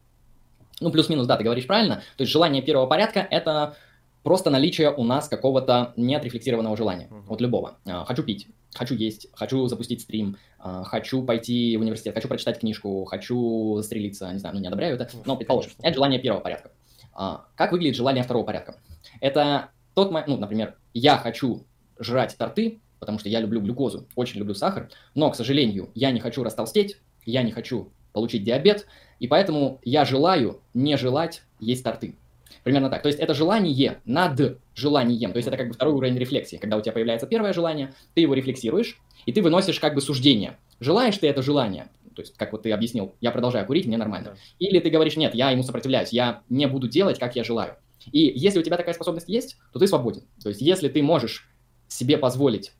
Ну, 0.80 0.90
плюс-минус, 0.90 1.26
да, 1.26 1.36
ты 1.36 1.44
говоришь 1.44 1.66
правильно. 1.66 2.02
То 2.16 2.22
есть 2.22 2.32
желание 2.32 2.62
первого 2.62 2.86
порядка– 2.86 3.20
это 3.30 3.76
просто 4.22 4.50
наличие 4.50 4.92
у 4.92 5.04
нас 5.04 5.28
какого-то 5.28 5.92
неотрефлексированного 5.96 6.76
желания, 6.76 7.08
uh-huh. 7.10 7.22
вот 7.26 7.40
любого. 7.40 7.76
Хочу 8.06 8.22
пить, 8.22 8.48
хочу 8.74 8.94
есть, 8.94 9.28
хочу 9.32 9.66
запустить 9.66 10.02
стрим, 10.02 10.36
а, 10.58 10.84
хочу 10.84 11.22
пойти 11.22 11.76
в 11.76 11.80
университет, 11.80 12.14
хочу 12.14 12.28
прочитать 12.28 12.60
книжку, 12.60 13.04
хочу 13.04 13.76
застрелиться, 13.76 14.32
не 14.32 14.38
знаю, 14.38 14.54
ну 14.54 14.60
не 14.60 14.68
одобряю 14.68 14.96
это, 14.96 15.08
но 15.24 15.36
предположим, 15.36 15.72
это 15.80 15.94
желание 15.94 16.20
первого 16.20 16.40
порядка. 16.40 16.70
А, 17.12 17.46
как 17.54 17.72
выглядит 17.72 17.96
желание 17.96 18.24
второго 18.24 18.44
порядка? 18.44 18.76
Это 19.20 19.70
тот 19.94 20.10
момент, 20.10 20.28
ну, 20.28 20.36
например, 20.36 20.76
я 20.92 21.16
хочу 21.16 21.64
жрать 21.98 22.36
торты, 22.36 22.80
потому 22.98 23.18
что 23.18 23.28
я 23.28 23.40
люблю 23.40 23.60
глюкозу, 23.60 24.06
очень 24.16 24.38
люблю 24.38 24.54
сахар, 24.54 24.90
но, 25.14 25.30
к 25.30 25.36
сожалению, 25.36 25.90
я 25.94 26.10
не 26.10 26.20
хочу 26.20 26.42
растолстеть, 26.42 26.98
я 27.24 27.42
не 27.42 27.52
хочу 27.52 27.92
получить 28.12 28.44
диабет, 28.44 28.86
и 29.18 29.28
поэтому 29.28 29.80
я 29.84 30.04
желаю 30.04 30.60
не 30.72 30.96
желать 30.96 31.42
есть 31.60 31.84
торты. 31.84 32.16
Примерно 32.64 32.88
так. 32.88 33.02
То 33.02 33.08
есть 33.08 33.20
это 33.20 33.34
желание 33.34 34.00
над 34.06 34.58
желанием. 34.74 35.32
То 35.32 35.36
есть 35.36 35.46
это 35.46 35.56
как 35.56 35.68
бы 35.68 35.74
второй 35.74 35.94
уровень 35.94 36.18
рефлексии. 36.18 36.56
Когда 36.56 36.76
у 36.78 36.80
тебя 36.80 36.92
появляется 36.92 37.26
первое 37.26 37.52
желание, 37.52 37.94
ты 38.14 38.22
его 38.22 38.34
рефлексируешь, 38.34 38.98
и 39.26 39.32
ты 39.32 39.42
выносишь 39.42 39.78
как 39.78 39.94
бы 39.94 40.00
суждение. 40.00 40.58
Желаешь 40.80 41.18
ты 41.18 41.28
это 41.28 41.42
желание? 41.42 41.88
То 42.16 42.22
есть, 42.22 42.36
как 42.36 42.52
вот 42.52 42.62
ты 42.62 42.72
объяснил, 42.72 43.14
я 43.20 43.32
продолжаю 43.32 43.66
курить, 43.66 43.86
мне 43.86 43.96
нормально. 43.96 44.36
Или 44.58 44.78
ты 44.78 44.88
говоришь, 44.88 45.16
нет, 45.16 45.34
я 45.34 45.50
ему 45.50 45.62
сопротивляюсь, 45.62 46.10
я 46.10 46.42
не 46.48 46.66
буду 46.66 46.88
делать, 46.88 47.18
как 47.18 47.36
я 47.36 47.44
желаю. 47.44 47.76
И 48.12 48.32
если 48.34 48.60
у 48.60 48.62
тебя 48.62 48.76
такая 48.76 48.94
способность 48.94 49.28
есть, 49.28 49.56
то 49.72 49.78
ты 49.78 49.86
свободен. 49.86 50.22
То 50.42 50.48
есть, 50.48 50.62
если 50.62 50.88
ты 50.88 51.02
можешь 51.02 51.50
себе 51.88 52.16
позволить 52.16 52.72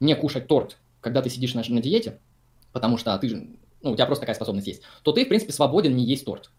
не 0.00 0.14
кушать 0.14 0.46
торт, 0.46 0.78
когда 1.00 1.22
ты 1.22 1.30
сидишь 1.30 1.54
на, 1.54 1.62
на 1.66 1.80
диете, 1.80 2.18
потому 2.72 2.98
что 2.98 3.16
ты 3.18 3.56
ну, 3.82 3.92
у 3.92 3.94
тебя 3.94 4.06
просто 4.06 4.22
такая 4.22 4.36
способность 4.36 4.66
есть, 4.66 4.82
то 5.02 5.12
ты, 5.12 5.24
в 5.24 5.28
принципе, 5.28 5.52
свободен 5.52 5.96
не 5.96 6.04
есть 6.04 6.24
торт. 6.24 6.50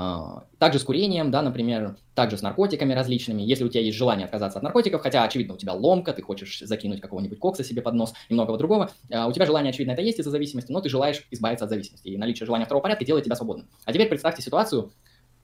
А, 0.00 0.44
также 0.60 0.78
с 0.78 0.84
курением, 0.84 1.32
да, 1.32 1.42
например, 1.42 1.96
также 2.14 2.38
с 2.38 2.42
наркотиками 2.42 2.92
различными. 2.92 3.42
Если 3.42 3.64
у 3.64 3.68
тебя 3.68 3.80
есть 3.80 3.98
желание 3.98 4.26
отказаться 4.26 4.58
от 4.58 4.62
наркотиков, 4.62 5.02
хотя, 5.02 5.24
очевидно, 5.24 5.54
у 5.54 5.56
тебя 5.56 5.72
ломка, 5.72 6.12
ты 6.12 6.22
хочешь 6.22 6.60
закинуть 6.60 7.00
какого-нибудь 7.00 7.40
кокса 7.40 7.64
себе 7.64 7.82
под 7.82 7.94
нос 7.94 8.14
и 8.28 8.34
многого 8.34 8.58
другого, 8.58 8.92
а, 9.12 9.26
у 9.26 9.32
тебя 9.32 9.44
желание, 9.44 9.70
очевидно, 9.70 9.90
это 9.90 10.02
есть 10.02 10.20
из-за 10.20 10.30
зависимости, 10.30 10.70
но 10.70 10.80
ты 10.80 10.88
желаешь 10.88 11.26
избавиться 11.32 11.64
от 11.64 11.70
зависимости. 11.70 12.06
И 12.06 12.16
наличие 12.16 12.46
желания 12.46 12.64
второго 12.64 12.80
порядка 12.80 13.04
делает 13.04 13.24
тебя 13.24 13.34
свободным. 13.34 13.68
А 13.86 13.92
теперь 13.92 14.08
представьте 14.08 14.40
ситуацию, 14.40 14.92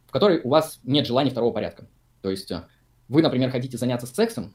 в 0.06 0.12
которой 0.12 0.40
у 0.44 0.50
вас 0.50 0.78
нет 0.84 1.04
желания 1.04 1.30
второго 1.30 1.52
порядка. 1.52 1.88
То 2.22 2.30
есть 2.30 2.52
а, 2.52 2.68
вы, 3.08 3.22
например, 3.22 3.50
хотите 3.50 3.76
заняться 3.76 4.06
сексом, 4.06 4.54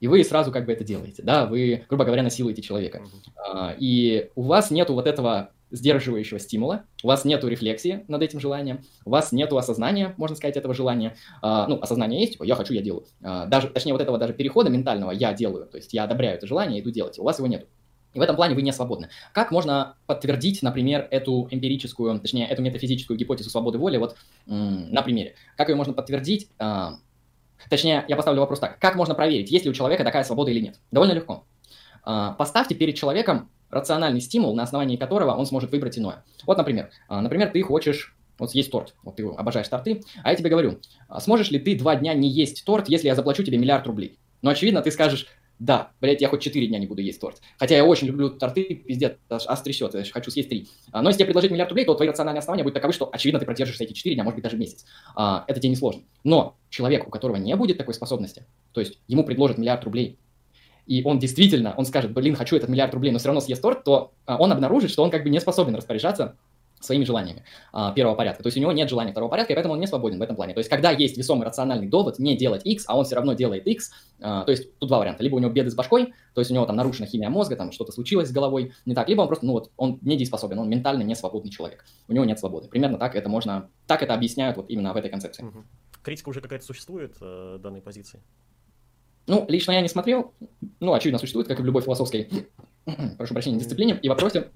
и 0.00 0.08
вы 0.08 0.24
сразу 0.24 0.50
как 0.50 0.66
бы 0.66 0.72
это 0.72 0.82
делаете, 0.82 1.22
да, 1.22 1.46
вы, 1.46 1.84
грубо 1.88 2.04
говоря, 2.04 2.24
насилуете 2.24 2.62
человека. 2.62 3.00
Uh-huh. 3.48 3.76
И 3.78 4.30
у 4.34 4.42
вас 4.42 4.72
нету 4.72 4.92
вот 4.92 5.06
этого 5.06 5.52
сдерживающего 5.74 6.38
стимула, 6.38 6.84
у 7.02 7.08
вас 7.08 7.24
нету 7.24 7.48
рефлексии 7.48 8.04
над 8.08 8.22
этим 8.22 8.40
желанием, 8.40 8.80
у 9.04 9.10
вас 9.10 9.32
нету 9.32 9.58
осознания, 9.58 10.14
можно 10.16 10.36
сказать, 10.36 10.56
этого 10.56 10.72
желания. 10.72 11.16
А, 11.42 11.66
ну, 11.66 11.80
осознание 11.80 12.20
есть, 12.20 12.34
типа, 12.34 12.44
я 12.44 12.54
хочу, 12.54 12.72
я 12.72 12.80
делаю. 12.80 13.06
А, 13.22 13.46
даже, 13.46 13.68
точнее, 13.68 13.92
вот 13.92 14.00
этого 14.00 14.16
даже 14.18 14.32
перехода 14.32 14.70
ментального 14.70 15.10
я 15.10 15.32
делаю, 15.32 15.66
то 15.66 15.76
есть 15.76 15.92
я 15.92 16.04
одобряю 16.04 16.36
это 16.36 16.46
желание, 16.46 16.80
иду 16.80 16.90
делать, 16.90 17.18
у 17.18 17.24
вас 17.24 17.38
его 17.38 17.48
нету. 17.48 17.66
И 18.12 18.18
в 18.20 18.22
этом 18.22 18.36
плане 18.36 18.54
вы 18.54 18.62
не 18.62 18.72
свободны. 18.72 19.08
Как 19.32 19.50
можно 19.50 19.96
подтвердить, 20.06 20.62
например, 20.62 21.08
эту 21.10 21.48
эмпирическую, 21.50 22.20
точнее, 22.20 22.46
эту 22.46 22.62
метафизическую 22.62 23.18
гипотезу 23.18 23.50
свободы 23.50 23.78
воли 23.78 23.96
вот 23.96 24.16
на 24.46 25.02
примере? 25.02 25.34
Как 25.56 25.68
ее 25.68 25.74
можно 25.74 25.92
подтвердить? 25.92 26.48
А, 26.60 26.98
точнее, 27.68 28.04
я 28.06 28.14
поставлю 28.14 28.40
вопрос 28.40 28.60
так. 28.60 28.78
Как 28.78 28.94
можно 28.94 29.16
проверить, 29.16 29.50
есть 29.50 29.64
ли 29.64 29.70
у 29.72 29.74
человека 29.74 30.04
такая 30.04 30.22
свобода 30.22 30.52
или 30.52 30.60
нет? 30.60 30.78
Довольно 30.92 31.12
легко. 31.12 31.44
А, 32.04 32.32
поставьте 32.32 32.76
перед 32.76 32.94
человеком 32.94 33.50
рациональный 33.74 34.20
стимул, 34.20 34.54
на 34.54 34.62
основании 34.62 34.96
которого 34.96 35.32
он 35.32 35.44
сможет 35.46 35.70
выбрать 35.70 35.98
иное. 35.98 36.24
Вот, 36.46 36.56
например, 36.56 36.90
а, 37.08 37.20
например, 37.20 37.50
ты 37.50 37.60
хочешь 37.62 38.16
вот 38.38 38.52
есть 38.54 38.70
торт, 38.70 38.94
вот 39.04 39.16
ты 39.16 39.24
обожаешь 39.24 39.68
торты, 39.68 40.02
а 40.22 40.30
я 40.30 40.36
тебе 40.36 40.50
говорю, 40.50 40.80
а 41.08 41.20
сможешь 41.20 41.50
ли 41.50 41.58
ты 41.58 41.76
два 41.78 41.94
дня 41.96 42.14
не 42.14 42.28
есть 42.28 42.64
торт, 42.64 42.88
если 42.88 43.06
я 43.06 43.14
заплачу 43.14 43.42
тебе 43.44 43.58
миллиард 43.58 43.86
рублей? 43.86 44.18
Ну, 44.42 44.50
очевидно, 44.50 44.82
ты 44.82 44.90
скажешь, 44.90 45.26
да, 45.60 45.92
блядь, 46.00 46.20
я 46.20 46.28
хоть 46.28 46.42
четыре 46.42 46.66
дня 46.66 46.80
не 46.80 46.86
буду 46.86 47.00
есть 47.00 47.20
торт. 47.20 47.40
Хотя 47.58 47.76
я 47.76 47.84
очень 47.84 48.08
люблю 48.08 48.30
торты, 48.30 48.64
пиздец, 48.74 49.18
аж, 49.30 49.44
аж 49.46 49.60
трясет, 49.60 49.94
я 49.94 50.04
хочу 50.04 50.32
съесть 50.32 50.48
три. 50.48 50.68
А, 50.90 51.00
но 51.00 51.10
если 51.10 51.18
тебе 51.18 51.26
предложить 51.26 51.52
миллиард 51.52 51.70
рублей, 51.70 51.84
то 51.84 51.94
твои 51.94 52.08
рациональные 52.08 52.40
основания 52.40 52.64
будут 52.64 52.74
таковы, 52.74 52.92
что, 52.92 53.08
очевидно, 53.12 53.38
ты 53.38 53.46
продержишься 53.46 53.84
эти 53.84 53.92
четыре 53.92 54.16
дня, 54.16 54.24
может 54.24 54.34
быть, 54.34 54.42
даже 54.42 54.56
месяц. 54.56 54.84
Это 55.14 55.60
тебе 55.60 55.68
не 55.68 55.76
сложно. 55.76 56.02
Но 56.24 56.56
человек, 56.70 57.06
у 57.06 57.10
которого 57.10 57.36
не 57.36 57.54
будет 57.54 57.78
такой 57.78 57.94
способности, 57.94 58.46
то 58.72 58.80
есть 58.80 58.98
ему 59.06 59.24
предложат 59.24 59.56
миллиард 59.58 59.84
рублей, 59.84 60.18
и 60.86 61.02
он 61.04 61.18
действительно, 61.18 61.74
он 61.76 61.84
скажет, 61.84 62.12
блин, 62.12 62.36
хочу 62.36 62.56
этот 62.56 62.68
миллиард 62.68 62.92
рублей, 62.94 63.10
но 63.12 63.18
все 63.18 63.28
равно 63.28 63.40
съест 63.40 63.62
торт, 63.62 63.84
то 63.84 64.12
а, 64.26 64.36
он 64.36 64.52
обнаружит, 64.52 64.90
что 64.90 65.02
он 65.02 65.10
как 65.10 65.22
бы 65.22 65.30
не 65.30 65.40
способен 65.40 65.74
распоряжаться 65.74 66.36
своими 66.80 67.04
желаниями 67.04 67.44
а, 67.72 67.92
первого 67.92 68.14
порядка. 68.14 68.42
То 68.42 68.48
есть 68.48 68.56
у 68.56 68.60
него 68.60 68.72
нет 68.72 68.88
желания 68.88 69.12
второго 69.12 69.30
порядка, 69.30 69.52
и 69.52 69.56
поэтому 69.56 69.74
он 69.74 69.80
не 69.80 69.86
свободен 69.86 70.18
в 70.18 70.22
этом 70.22 70.36
плане. 70.36 70.54
То 70.54 70.58
есть 70.58 70.70
когда 70.70 70.90
есть 70.90 71.16
весомый 71.16 71.46
рациональный 71.46 71.88
довод 71.88 72.18
не 72.18 72.36
делать 72.36 72.62
x, 72.64 72.84
а 72.86 72.96
он 72.98 73.04
все 73.04 73.16
равно 73.16 73.32
делает 73.32 73.66
x, 73.66 73.90
а, 74.20 74.44
то 74.44 74.50
есть 74.50 74.78
тут 74.78 74.88
два 74.88 74.98
варианта. 74.98 75.22
Либо 75.22 75.36
у 75.36 75.38
него 75.38 75.50
беды 75.50 75.70
с 75.70 75.74
башкой, 75.74 76.12
то 76.34 76.40
есть 76.40 76.50
у 76.50 76.54
него 76.54 76.66
там 76.66 76.76
нарушена 76.76 77.06
химия 77.06 77.30
мозга, 77.30 77.56
там 77.56 77.72
что-то 77.72 77.92
случилось 77.92 78.28
с 78.28 78.32
головой 78.32 78.72
не 78.84 78.94
так, 78.94 79.08
либо 79.08 79.22
он 79.22 79.26
просто, 79.26 79.46
ну 79.46 79.52
вот, 79.52 79.70
он 79.76 79.98
недееспособен, 80.02 80.58
он 80.58 80.68
ментально 80.68 81.02
не 81.02 81.14
свободный 81.14 81.50
человек. 81.50 81.84
У 82.08 82.12
него 82.12 82.24
нет 82.24 82.38
свободы. 82.38 82.68
Примерно 82.68 82.98
так 82.98 83.14
это 83.16 83.28
можно, 83.28 83.70
так 83.86 84.02
это 84.02 84.14
объясняют 84.14 84.56
вот 84.56 84.68
именно 84.68 84.92
в 84.92 84.96
этой 84.96 85.10
концепции. 85.10 85.44
Угу. 85.44 85.64
Критика 86.02 86.28
уже 86.28 86.42
какая-то 86.42 86.66
существует 86.66 87.16
э, 87.22 87.58
данной 87.62 87.80
позиции? 87.80 88.20
Ну, 89.26 89.44
лично 89.48 89.72
я 89.72 89.80
не 89.80 89.88
смотрел. 89.88 90.32
Ну, 90.80 90.92
очевидно, 90.92 91.18
существует, 91.18 91.48
как 91.48 91.58
и 91.58 91.62
в 91.62 91.64
любой 91.64 91.82
философской, 91.82 92.28
прошу 93.16 93.34
прощения, 93.34 93.58
дисциплине 93.58 93.98
и 94.00 94.08
вопросе. 94.08 94.50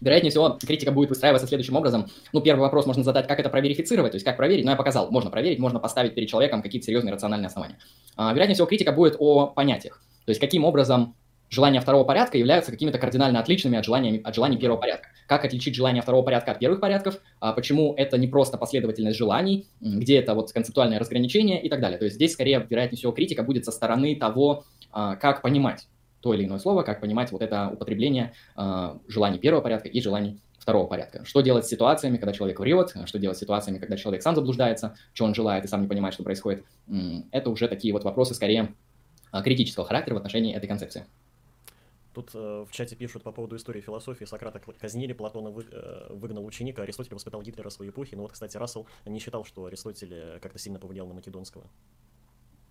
Вероятнее 0.00 0.30
всего, 0.30 0.50
критика 0.50 0.92
будет 0.92 1.08
выстраиваться 1.08 1.46
следующим 1.46 1.76
образом. 1.76 2.06
Ну, 2.32 2.42
первый 2.42 2.60
вопрос 2.60 2.84
можно 2.84 3.02
задать, 3.02 3.26
как 3.26 3.40
это 3.40 3.48
проверифицировать, 3.48 4.12
то 4.12 4.16
есть 4.16 4.26
как 4.26 4.36
проверить, 4.36 4.64
но 4.64 4.72
я 4.72 4.76
показал, 4.76 5.10
можно 5.10 5.30
проверить, 5.30 5.58
можно 5.58 5.78
поставить 5.80 6.14
перед 6.14 6.28
человеком 6.28 6.60
какие-то 6.60 6.86
серьезные 6.86 7.14
рациональные 7.14 7.46
основания. 7.46 7.78
А, 8.16 8.32
вероятнее 8.32 8.54
всего, 8.54 8.66
критика 8.66 8.92
будет 8.92 9.16
о 9.18 9.46
понятиях, 9.46 10.02
то 10.26 10.30
есть 10.30 10.40
каким 10.40 10.64
образом 10.64 11.14
желания 11.50 11.80
второго 11.80 12.04
порядка 12.04 12.38
являются 12.38 12.70
какими-то 12.70 12.98
кардинально 12.98 13.40
отличными 13.40 13.78
от 13.78 13.84
желаний, 13.84 14.20
от 14.22 14.34
желаний 14.34 14.56
первого 14.56 14.78
порядка. 14.78 15.08
Как 15.26 15.44
отличить 15.44 15.74
желания 15.74 16.02
второго 16.02 16.22
порядка 16.24 16.52
от 16.52 16.58
первых 16.58 16.80
порядков, 16.80 17.20
а 17.40 17.52
почему 17.52 17.94
это 17.96 18.18
не 18.18 18.26
просто 18.26 18.58
последовательность 18.58 19.16
желаний, 19.16 19.68
где 19.80 20.18
это 20.18 20.34
вот 20.34 20.52
концептуальное 20.52 20.98
разграничение 20.98 21.60
и 21.62 21.68
так 21.68 21.80
далее. 21.80 21.98
То 21.98 22.04
есть 22.04 22.16
здесь 22.16 22.32
скорее, 22.32 22.64
вероятнее 22.68 22.98
всего, 22.98 23.12
критика 23.12 23.42
будет 23.42 23.64
со 23.64 23.72
стороны 23.72 24.16
того, 24.16 24.64
а, 24.92 25.16
как 25.16 25.42
понимать 25.42 25.88
то 26.20 26.34
или 26.34 26.44
иное 26.44 26.58
слово, 26.58 26.82
как 26.82 27.00
понимать 27.00 27.30
вот 27.30 27.42
это 27.42 27.68
употребление 27.72 28.32
а, 28.56 28.98
желаний 29.08 29.38
первого 29.38 29.62
порядка 29.62 29.88
и 29.88 30.00
желаний 30.00 30.40
второго 30.58 30.86
порядка. 30.86 31.24
Что 31.24 31.42
делать 31.42 31.66
с 31.66 31.68
ситуациями, 31.68 32.16
когда 32.16 32.32
человек 32.32 32.58
врет, 32.58 32.92
что 33.04 33.18
делать 33.18 33.36
с 33.36 33.40
ситуациями, 33.40 33.78
когда 33.78 33.96
человек 33.96 34.22
сам 34.22 34.34
заблуждается, 34.34 34.96
что 35.12 35.24
он 35.24 35.34
желает 35.34 35.64
и 35.64 35.68
сам 35.68 35.82
не 35.82 35.88
понимает, 35.88 36.14
что 36.14 36.24
происходит. 36.24 36.64
Это 37.30 37.50
уже 37.50 37.68
такие 37.68 37.92
вот 37.92 38.02
вопросы 38.02 38.34
скорее 38.34 38.74
критического 39.44 39.86
характера 39.86 40.14
в 40.14 40.16
отношении 40.16 40.54
этой 40.56 40.66
концепции. 40.66 41.04
Тут 42.16 42.30
э, 42.32 42.64
в 42.66 42.72
чате 42.72 42.96
пишут 42.96 43.24
по 43.24 43.30
поводу 43.30 43.56
истории 43.56 43.82
философии. 43.82 44.24
Сократа 44.24 44.58
казнили, 44.58 45.12
Платона 45.12 45.50
вы, 45.50 45.66
э, 45.70 46.14
выгнал 46.14 46.46
ученика, 46.46 46.80
Аристотель 46.80 47.12
воспитал 47.12 47.42
Гитлера 47.42 47.68
своей 47.68 47.90
эпохе. 47.90 48.16
Но 48.16 48.22
вот, 48.22 48.32
кстати, 48.32 48.56
Рассел 48.56 48.86
не 49.04 49.18
считал, 49.18 49.44
что 49.44 49.66
Аристотель 49.66 50.14
э, 50.14 50.38
как-то 50.40 50.58
сильно 50.58 50.78
повлиял 50.78 51.06
на 51.06 51.12
Македонского. 51.12 51.68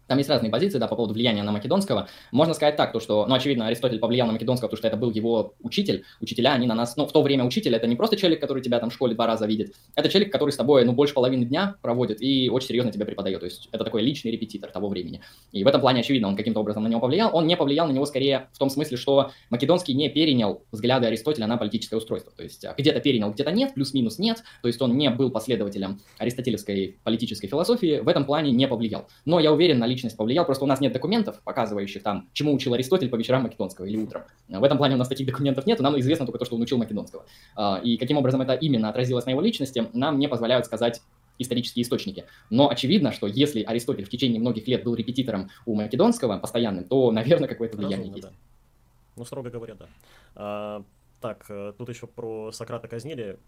Там 0.08 0.18
есть 0.18 0.30
разные 0.30 0.52
позиции, 0.52 0.78
да, 0.78 0.88
по 0.88 0.96
поводу 0.96 1.14
влияния 1.14 1.44
на 1.44 1.52
Македонского. 1.52 2.08
Можно 2.32 2.54
сказать 2.54 2.76
так, 2.76 2.92
то, 2.92 3.00
что, 3.00 3.26
ну, 3.28 3.36
очевидно, 3.36 3.68
Аристотель 3.68 4.00
повлиял 4.00 4.28
на 4.28 4.34
Македонского, 4.34 4.68
потому 4.68 4.78
что 4.78 4.88
это 4.88 4.98
был 4.98 5.12
его 5.12 5.54
учитель. 5.62 6.04
Учителя, 6.22 6.54
они 6.54 6.68
на 6.68 6.76
нас, 6.76 6.96
ну, 6.98 7.06
в 7.06 7.12
то 7.12 7.22
время 7.22 7.44
учитель, 7.46 7.76
это 7.76 7.88
не 7.88 7.96
просто 7.96 8.18
человек, 8.18 8.40
который 8.40 8.62
тебя 8.62 8.80
там 8.80 8.90
в 8.90 8.94
школе 8.94 9.16
два 9.16 9.28
раза 9.28 9.46
видит, 9.46 9.74
это 9.96 10.10
человек, 10.10 10.32
который 10.32 10.52
с 10.52 10.58
тобой, 10.58 10.86
ну, 10.86 10.94
больше 10.94 11.14
половины 11.14 11.46
дня 11.46 11.76
проводит 11.82 12.22
и 12.22 12.50
очень 12.50 12.70
серьезно 12.70 12.92
тебе 12.92 13.06
преподает. 13.06 13.40
То 13.40 13.46
есть 13.46 13.70
это 13.72 13.84
такой 13.84 14.02
личный 14.02 14.32
репетитор 14.32 14.72
того 14.72 14.90
времени. 14.90 15.22
И 15.52 15.64
в 15.64 15.68
этом 15.68 15.82
плане, 15.82 16.02
очевидно, 16.02 16.28
он 16.28 16.36
каким-то 16.36 16.60
образом 16.60 16.84
на 16.84 16.88
него 16.88 17.02
повлиял. 17.02 17.30
Он 17.34 17.48
не 17.48 17.58
повлиял 17.58 17.88
на 17.88 17.92
него 17.92 18.06
скорее 18.06 18.50
в 18.54 18.58
том 18.60 18.70
смысле, 18.70 18.98
что 18.98 19.32
Македонский 19.50 19.94
не 19.94 20.10
перенял 20.10 20.64
взгляды 20.72 21.08
Аристотеля 21.08 21.48
на 21.48 21.58
политическое 21.58 21.96
устройство. 21.96 22.32
То 22.36 22.44
есть 22.44 22.64
а, 22.66 22.74
где-то 22.78 23.00
перенял, 23.00 23.32
где-то 23.32 23.52
нет, 23.52 23.74
плюс-минус 23.74 24.20
нет. 24.20 24.44
То 24.62 24.68
есть 24.68 24.82
он 24.82 24.98
не 24.98 25.10
был 25.10 25.32
последователем 25.32 26.00
аристотелевской 26.18 26.98
политической 27.04 27.48
философии, 27.48 28.00
в 28.00 28.08
этом 28.08 28.26
плане 28.26 28.52
не 28.52 28.68
повлиял. 28.68 29.08
Но 29.26 29.40
я 29.40 29.52
уверен, 29.52 29.80
на 29.80 29.88
личность 29.96 30.18
повлиял, 30.18 30.46
просто 30.46 30.64
у 30.64 30.68
нас 30.68 30.80
нет 30.82 30.94
документов, 30.94 31.42
показывающих 31.44 32.04
там, 32.04 32.30
чему 32.34 32.54
учил 32.54 32.74
Аристотель 32.74 33.10
по 33.10 33.16
вечерам 33.16 33.44
Македонского 33.44 33.86
или 33.86 33.98
утром. 33.98 34.24
В 34.48 34.64
этом 34.64 34.78
плане 34.78 34.96
у 34.96 34.98
нас 34.98 35.08
таких 35.08 35.26
документов 35.26 35.66
нет, 35.66 35.80
нам 35.80 36.00
известно 36.00 36.26
только 36.26 36.40
то, 36.40 36.46
что 36.46 36.56
он 36.56 36.62
учил 36.62 36.78
Македонского. 36.78 37.26
А, 37.56 37.80
и 37.84 37.98
каким 37.98 38.18
образом 38.18 38.42
это 38.42 38.54
именно 38.54 38.90
отразилось 38.90 39.26
на 39.26 39.32
его 39.32 39.42
личности, 39.42 39.88
нам 39.94 40.20
не 40.20 40.28
позволяют 40.28 40.66
сказать 40.66 41.02
исторические 41.38 41.84
источники. 41.84 42.26
Но 42.50 42.70
очевидно, 42.70 43.12
что 43.12 43.28
если 43.28 43.64
Аристотель 43.64 44.06
в 44.06 44.10
течение 44.10 44.40
многих 44.40 44.68
лет 44.68 44.84
был 44.84 44.96
репетитором 44.96 45.50
у 45.66 45.76
Македонского 45.76 46.38
постоянным, 46.38 46.86
то, 46.86 47.12
наверное, 47.12 47.48
какое-то 47.48 47.78
влияние 47.78 48.10
Разумно, 48.10 48.16
есть. 48.16 48.28
Да. 48.30 48.34
Ну, 49.16 49.26
строго 49.26 49.50
говоря, 49.50 49.76
да. 49.76 49.88
А, 50.36 50.84
так, 51.22 51.46
э, 51.50 51.74
тут 51.78 51.90
еще 51.90 52.08
про 52.08 52.52
Сократа 52.52 52.88
казнили. 52.88 53.40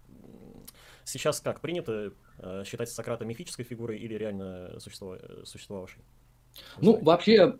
Сейчас 1.03 1.39
как, 1.39 1.61
принято 1.61 2.11
э, 2.39 2.63
считать 2.65 2.89
Сократа 2.89 3.23
мифической 3.23 3.63
фигурой 3.63 3.97
или 3.97 4.15
реально 4.15 4.77
существовавшей? 4.79 6.01
Ну, 6.81 6.99
вообще, 7.01 7.55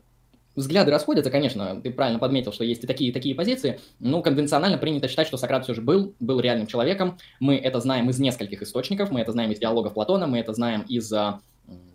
взгляды 0.57 0.91
расходятся, 0.91 1.31
конечно, 1.31 1.79
ты 1.81 1.91
правильно 1.91 2.19
подметил, 2.19 2.51
что 2.51 2.65
есть 2.65 2.83
и 2.83 2.87
такие, 2.87 3.11
и 3.11 3.13
такие 3.13 3.35
позиции, 3.35 3.79
но 3.99 4.21
конвенционально 4.21 4.77
принято 4.77 5.07
считать, 5.07 5.27
что 5.27 5.37
Сократ 5.37 5.63
все 5.63 5.73
же 5.73 5.81
был, 5.81 6.13
был 6.19 6.39
реальным 6.39 6.67
человеком. 6.67 7.17
Мы 7.39 7.55
это 7.55 7.79
знаем 7.79 8.09
из 8.09 8.19
нескольких 8.19 8.61
источников, 8.63 9.11
мы 9.11 9.21
это 9.21 9.31
знаем 9.31 9.51
из 9.51 9.59
диалогов 9.59 9.93
Платона, 9.93 10.27
мы 10.27 10.39
это 10.39 10.53
знаем 10.53 10.81
из, 10.81 11.13
а, 11.13 11.41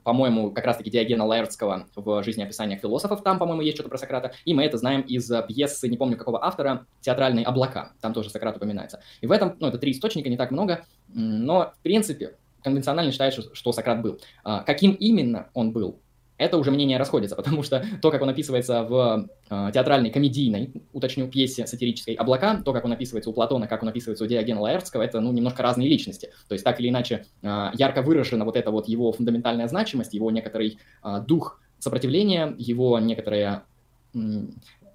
по-моему, 0.04 0.52
как 0.52 0.64
раз-таки 0.64 0.90
Диогена 0.90 1.26
Лаэртского 1.26 1.88
в 1.96 2.22
жизнеописаниях 2.22 2.80
философов, 2.80 3.22
там, 3.22 3.38
по-моему, 3.38 3.62
есть 3.62 3.76
что-то 3.76 3.90
про 3.90 3.98
Сократа, 3.98 4.32
и 4.44 4.54
мы 4.54 4.64
это 4.64 4.78
знаем 4.78 5.00
из 5.02 5.30
а, 5.30 5.42
пьесы, 5.42 5.88
не 5.88 5.96
помню 5.96 6.16
какого 6.16 6.44
автора, 6.44 6.86
театральной 7.00 7.42
«Облака», 7.42 7.92
там 8.00 8.14
тоже 8.14 8.30
Сократ 8.30 8.56
упоминается. 8.56 9.00
И 9.20 9.26
в 9.26 9.32
этом, 9.32 9.56
ну, 9.58 9.66
это 9.66 9.78
три 9.78 9.90
источника, 9.90 10.28
не 10.28 10.36
так 10.36 10.52
много, 10.52 10.84
но, 11.12 11.72
в 11.78 11.82
принципе, 11.82 12.36
конвенционально 12.62 13.10
считается, 13.10 13.42
что 13.54 13.72
Сократ 13.72 14.02
был. 14.02 14.20
А, 14.44 14.62
каким 14.62 14.92
именно 14.92 15.48
он 15.52 15.72
был, 15.72 15.98
это 16.42 16.58
уже 16.58 16.70
мнение 16.70 16.98
расходится, 16.98 17.36
потому 17.42 17.62
что 17.62 17.84
то, 18.00 18.10
как 18.10 18.22
он 18.22 18.28
описывается 18.28 18.82
в 18.82 19.28
э, 19.50 19.70
театральной, 19.72 20.10
комедийной, 20.10 20.72
уточню, 20.92 21.28
пьесе 21.28 21.66
сатирической 21.66 22.14
«Облака», 22.14 22.60
то, 22.64 22.72
как 22.72 22.84
он 22.84 22.92
описывается 22.92 23.30
у 23.30 23.32
Платона, 23.32 23.66
как 23.66 23.82
он 23.82 23.88
описывается 23.88 24.24
у 24.24 24.26
Диогена 24.26 24.60
Лаэртского, 24.60 25.02
это, 25.02 25.20
ну, 25.20 25.32
немножко 25.32 25.62
разные 25.62 25.88
личности. 25.88 26.30
То 26.48 26.54
есть, 26.54 26.64
так 26.64 26.80
или 26.80 26.88
иначе, 26.88 27.26
э, 27.42 27.70
ярко 27.74 28.02
выражена 28.02 28.44
вот 28.44 28.56
эта 28.56 28.70
вот 28.70 28.88
его 28.88 29.12
фундаментальная 29.12 29.68
значимость, 29.68 30.14
его 30.14 30.30
некоторый 30.30 30.78
э, 31.04 31.22
дух 31.26 31.60
сопротивления, 31.78 32.54
его 32.58 32.98
некоторая 32.98 33.64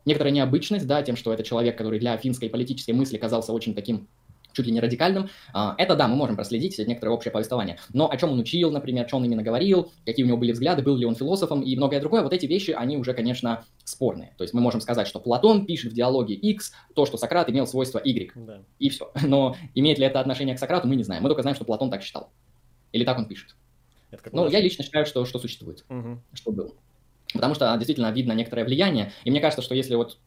некоторая 0.08 0.32
необычность, 0.34 0.88
да, 0.88 1.02
тем, 1.04 1.16
что 1.16 1.34
это 1.34 1.44
человек, 1.44 1.78
который 1.78 2.00
для 2.00 2.16
финской 2.18 2.50
политической 2.50 2.92
мысли 2.92 3.18
казался 3.18 3.52
очень 3.52 3.76
таким 3.76 4.08
чуть 4.58 4.66
ли 4.66 4.72
не 4.72 4.80
радикальным. 4.80 5.30
А, 5.54 5.76
это, 5.78 5.96
да, 5.96 6.08
мы 6.08 6.16
можем 6.16 6.36
проследить 6.36 6.78
некоторое 6.80 7.12
общее 7.12 7.32
повествование. 7.32 7.78
Но 7.94 8.10
о 8.10 8.18
чем 8.18 8.32
он 8.32 8.40
учил, 8.40 8.72
например, 8.72 9.08
что 9.08 9.18
он 9.18 9.26
именно 9.26 9.44
говорил, 9.44 9.92
какие 10.06 10.26
у 10.26 10.28
него 10.28 10.38
были 10.38 10.52
взгляды, 10.52 10.82
был 10.82 10.98
ли 10.98 11.06
он 11.06 11.16
философом 11.16 11.62
и 11.62 11.76
многое 11.76 12.00
другое, 12.00 12.24
вот 12.24 12.34
эти 12.34 12.48
вещи, 12.48 12.72
они 12.72 12.98
уже, 12.98 13.14
конечно, 13.14 13.64
спорные. 13.84 14.34
То 14.38 14.44
есть 14.44 14.54
мы 14.54 14.62
можем 14.62 14.82
сказать, 14.82 15.08
что 15.08 15.20
Платон 15.20 15.66
пишет 15.66 15.94
в 15.94 15.96
диалоге 15.96 16.34
X 16.34 16.74
то, 16.96 17.06
что 17.06 17.18
Сократ 17.18 17.50
имел 17.50 17.68
свойство 17.68 18.02
Y. 18.04 18.32
Да. 18.36 18.62
И 18.80 18.90
все. 18.90 19.12
Но 19.24 19.56
имеет 19.76 20.00
ли 20.00 20.06
это 20.06 20.20
отношение 20.20 20.56
к 20.56 20.60
Сократу, 20.60 20.88
мы 20.88 20.96
не 20.96 21.04
знаем. 21.04 21.24
Мы 21.24 21.30
только 21.30 21.44
знаем, 21.44 21.56
что 21.56 21.66
Платон 21.66 21.92
так 21.92 22.02
считал. 22.02 22.32
Или 22.92 23.04
так 23.04 23.18
он 23.18 23.28
пишет. 23.28 23.56
Ну, 24.32 24.50
я 24.50 24.62
лично 24.62 24.84
считаю, 24.84 25.06
что, 25.06 25.26
что 25.26 25.38
существует, 25.38 25.86
угу. 25.90 26.22
что 26.34 26.52
было. 26.52 26.72
Потому 27.34 27.56
что 27.56 27.76
действительно 27.76 28.12
видно 28.12 28.32
некоторое 28.32 28.64
влияние. 28.64 29.12
И 29.26 29.32
мне 29.32 29.42
кажется, 29.42 29.62
что 29.62 29.76
если 29.76 29.96
вот 29.96 30.18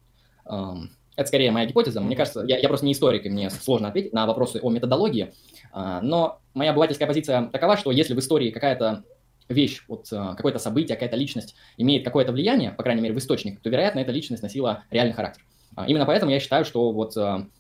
эм, 0.47 0.91
это 1.21 1.29
скорее 1.29 1.51
моя 1.51 1.67
гипотеза. 1.67 2.01
Мне 2.01 2.17
кажется, 2.17 2.43
я, 2.47 2.59
я 2.59 2.69
просто 2.69 2.87
не 2.87 2.93
историк, 2.93 3.27
и 3.27 3.29
мне 3.29 3.51
сложно 3.51 3.89
ответить 3.89 4.13
на 4.13 4.27
вопросы 4.27 4.59
о 4.63 4.71
методологии. 4.71 5.35
А, 5.73 6.01
но 6.01 6.41
моя 6.55 6.71
обывательская 6.71 7.07
позиция 7.07 7.47
такова, 7.47 7.77
что 7.77 7.91
если 7.91 8.15
в 8.15 8.19
истории 8.19 8.51
какая-то 8.51 9.05
вещь, 9.49 9.85
вот 9.87 10.07
а, 10.13 10.35
какое-то 10.35 10.59
событие, 10.59 10.97
какая-то 10.97 11.17
личность 11.17 11.55
имеет 11.77 12.05
какое-то 12.05 12.33
влияние, 12.33 12.71
по 12.71 12.83
крайней 12.83 13.03
мере, 13.03 13.15
в 13.15 13.19
источник, 13.19 13.61
то, 13.61 13.69
вероятно, 13.69 13.99
эта 13.99 14.13
личность 14.13 14.43
носила 14.43 14.85
реальный 14.91 15.13
характер. 15.13 15.45
А, 15.77 15.87
именно 15.87 16.07
поэтому 16.07 16.33
я 16.33 16.41
считаю, 16.41 16.65
что 16.65 16.91
вот 16.91 17.15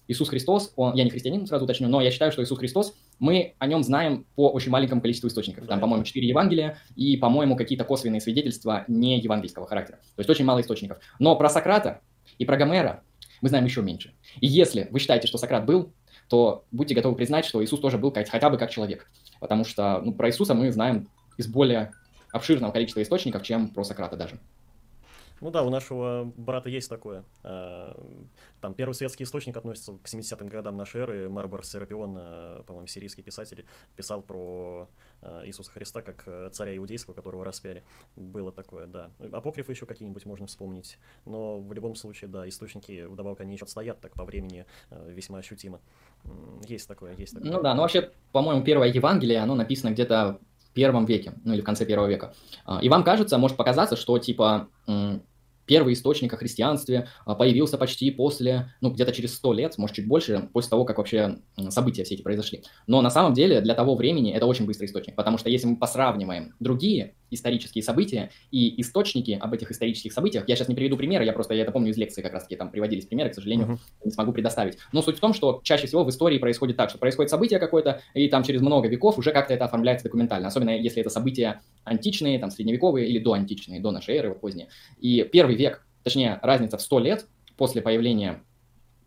Иисус 0.09 0.31
Христос, 0.31 0.73
он, 0.77 0.95
я 0.95 1.05
не 1.05 1.11
христианин, 1.11 1.47
сразу 1.47 1.67
уточню, 1.67 1.89
но 1.89 2.01
я 2.01 2.11
считаю, 2.11 2.33
что 2.33 2.43
Иисус 2.43 2.59
Христос, 2.59 2.95
мы 3.19 3.55
о 3.59 3.67
нем 3.67 3.83
знаем 3.83 4.27
по 4.37 4.49
очень 4.49 4.71
маленькому 4.71 5.03
количеству 5.03 5.29
источников. 5.29 5.67
Там, 5.67 5.81
по-моему, 5.81 6.05
четыре 6.05 6.29
Евангелия 6.29 6.79
и, 6.97 7.19
по-моему, 7.19 7.57
какие-то 7.57 7.85
косвенные 7.85 8.23
свидетельства 8.23 8.85
не 8.89 9.21
евангельского 9.21 9.67
характера. 9.67 9.99
То 10.17 10.21
есть 10.21 10.31
очень 10.31 10.47
мало 10.47 10.63
источников. 10.63 10.99
Но 11.19 11.37
про 11.37 11.51
Сократа 11.51 12.01
и 12.39 12.47
про 12.47 12.57
Гомера 12.57 13.03
мы 13.41 13.49
знаем 13.49 13.65
еще 13.65 13.83
меньше. 13.83 14.13
И 14.41 14.47
если 14.47 14.89
вы 14.91 14.99
считаете, 14.99 15.27
что 15.27 15.39
Сократ 15.39 15.65
был, 15.65 15.93
то 16.29 16.65
будьте 16.71 16.95
готовы 16.95 17.17
признать, 17.17 17.45
что 17.45 17.63
Иисус 17.63 17.81
тоже 17.81 17.99
был 17.99 18.13
хотя 18.13 18.51
бы 18.51 18.59
как 18.59 18.71
человек. 18.71 19.11
Потому 19.41 19.65
что 19.65 20.01
ну, 20.05 20.13
про 20.13 20.29
Иисуса 20.29 20.55
мы 20.55 20.71
знаем 20.71 21.09
из 21.37 21.47
более 21.47 21.93
обширного 22.33 22.71
количества 22.71 23.03
источников, 23.03 23.43
чем 23.43 23.69
про 23.69 23.85
Сократа 23.85 24.17
даже. 24.17 24.39
Ну 25.41 25.51
да, 25.51 25.63
у 25.63 25.71
нашего 25.71 26.31
брата 26.37 26.69
есть 26.69 26.89
такое. 26.89 27.25
А, 27.43 27.97
там 28.61 28.75
первый 28.75 28.93
светский 28.93 29.25
источник 29.25 29.57
относится 29.57 29.93
к 29.93 30.07
70-м 30.07 30.49
годам 30.49 30.77
нашей 30.77 31.01
эры. 31.01 31.29
Марбор 31.31 31.65
Серапион, 31.65 32.17
а, 32.19 32.63
по-моему, 32.65 32.87
сирийский 32.87 33.23
писатель, 33.23 33.65
писал 33.97 34.21
про 34.21 34.89
а, 35.23 35.43
Иисуса 35.47 35.71
Христа 35.71 36.03
как 36.03 36.25
э, 36.27 36.51
царя 36.53 36.77
иудейского, 36.77 37.15
которого 37.15 37.45
распяли. 37.45 37.83
Было 38.17 38.53
такое, 38.53 38.87
да. 38.87 39.11
Апокрифы 39.33 39.73
еще 39.73 39.87
какие-нибудь 39.87 40.27
можно 40.27 40.47
вспомнить. 40.47 40.99
Но 41.25 41.59
в 41.59 41.73
любом 41.73 41.95
случае, 41.95 42.29
да, 42.29 42.47
источники, 42.47 43.07
вдобавок, 43.07 43.41
они 43.41 43.55
еще 43.55 43.65
отстоят 43.65 44.01
так 44.01 44.13
по 44.13 44.25
времени 44.25 44.67
весьма 44.91 45.39
ощутимо. 45.39 45.81
Есть 46.67 46.87
такое, 46.87 47.17
есть 47.17 47.35
такое. 47.35 47.51
Ну 47.51 47.63
да, 47.63 47.75
ну 47.75 47.81
вообще, 47.83 48.11
по-моему, 48.33 48.63
первое 48.63 48.89
Евангелие, 48.89 49.39
оно 49.39 49.55
написано 49.55 49.91
где-то 49.91 50.39
в 50.59 50.73
первом 50.73 51.07
веке, 51.07 51.33
ну 51.45 51.55
или 51.55 51.63
в 51.63 51.65
конце 51.65 51.87
первого 51.87 52.07
века. 52.07 52.35
И 52.83 52.89
вам 52.89 53.03
кажется, 53.05 53.39
может 53.39 53.57
показаться, 53.57 53.97
что 53.97 54.19
типа 54.19 54.69
первый 55.71 55.93
источник 55.95 56.35
о 56.35 56.37
христианстве 56.37 57.07
а, 57.25 57.37
появился 57.37 57.79
почти 57.79 58.11
после, 58.11 58.75
ну, 58.81 58.91
где-то 58.91 59.13
через 59.13 59.37
сто 59.37 59.53
лет, 59.53 59.79
может, 59.79 59.95
чуть 59.95 60.09
больше, 60.09 60.51
после 60.53 60.71
того, 60.71 60.85
как 60.85 60.99
вообще 60.99 61.39
события 61.69 62.03
все 62.03 62.17
эти 62.17 62.23
произошли. 62.23 62.65
Но 62.89 63.01
на 63.03 63.11
самом 63.11 63.35
деле 63.35 63.61
для 63.61 63.75
того 63.75 63.95
времени 63.95 64.33
это 64.33 64.47
очень 64.47 64.67
быстрый 64.67 64.87
источник, 64.87 65.15
потому 65.15 65.39
что 65.39 65.49
если 65.49 65.69
мы 65.69 65.77
посравниваем 65.77 66.55
другие 66.59 67.15
исторические 67.31 67.83
события 67.83 68.31
и 68.51 68.81
источники 68.81 69.39
об 69.41 69.53
этих 69.55 69.71
исторических 69.71 70.13
событиях, 70.13 70.49
я 70.49 70.57
сейчас 70.57 70.69
не 70.69 70.75
приведу 70.75 70.97
примеры, 70.97 71.25
я 71.25 71.33
просто 71.33 71.55
я 71.55 71.63
это 71.63 71.73
помню 71.73 71.91
из 71.91 71.97
лекции, 71.97 72.23
как 72.23 72.33
раз-таки 72.33 72.57
там 72.57 72.71
приводились 72.71 73.07
примеры, 73.07 73.31
к 73.31 73.35
сожалению, 73.35 73.69
uh-huh. 73.69 74.07
не 74.07 74.11
смогу 74.11 74.33
предоставить. 74.33 74.79
Но 74.93 75.03
суть 75.03 75.17
в 75.17 75.21
том, 75.21 75.35
что 75.35 75.61
чаще 75.63 75.87
всего 75.87 76.05
в 76.05 76.11
истории 76.11 76.39
происходит 76.39 76.77
так, 76.77 76.91
что 76.91 76.99
происходит 76.99 77.31
событие 77.31 77.59
какое-то, 77.59 78.01
и 78.15 78.29
там 78.29 78.43
через 78.43 78.61
много 78.61 78.89
веков 78.89 79.19
уже 79.19 79.33
как-то 79.33 79.55
это 79.55 79.65
оформляется 79.65 80.05
документально, 80.05 80.49
особенно 80.49 80.71
если 80.71 81.01
это 81.01 81.11
события 81.11 81.61
античные, 81.85 82.39
там, 82.39 82.51
средневековые 82.51 83.09
или 83.09 83.19
доантичные, 83.19 83.81
до 83.81 83.91
нашей 83.91 84.17
эры, 84.17 84.31
вот 84.31 84.41
поздние. 84.41 84.69
И 84.99 85.29
первый 85.31 85.57
век, 85.57 85.87
точнее, 86.03 86.39
разница 86.43 86.79
в 86.79 86.83
100 86.83 86.99
лет 86.99 87.27
после 87.57 87.83
появления 87.83 88.43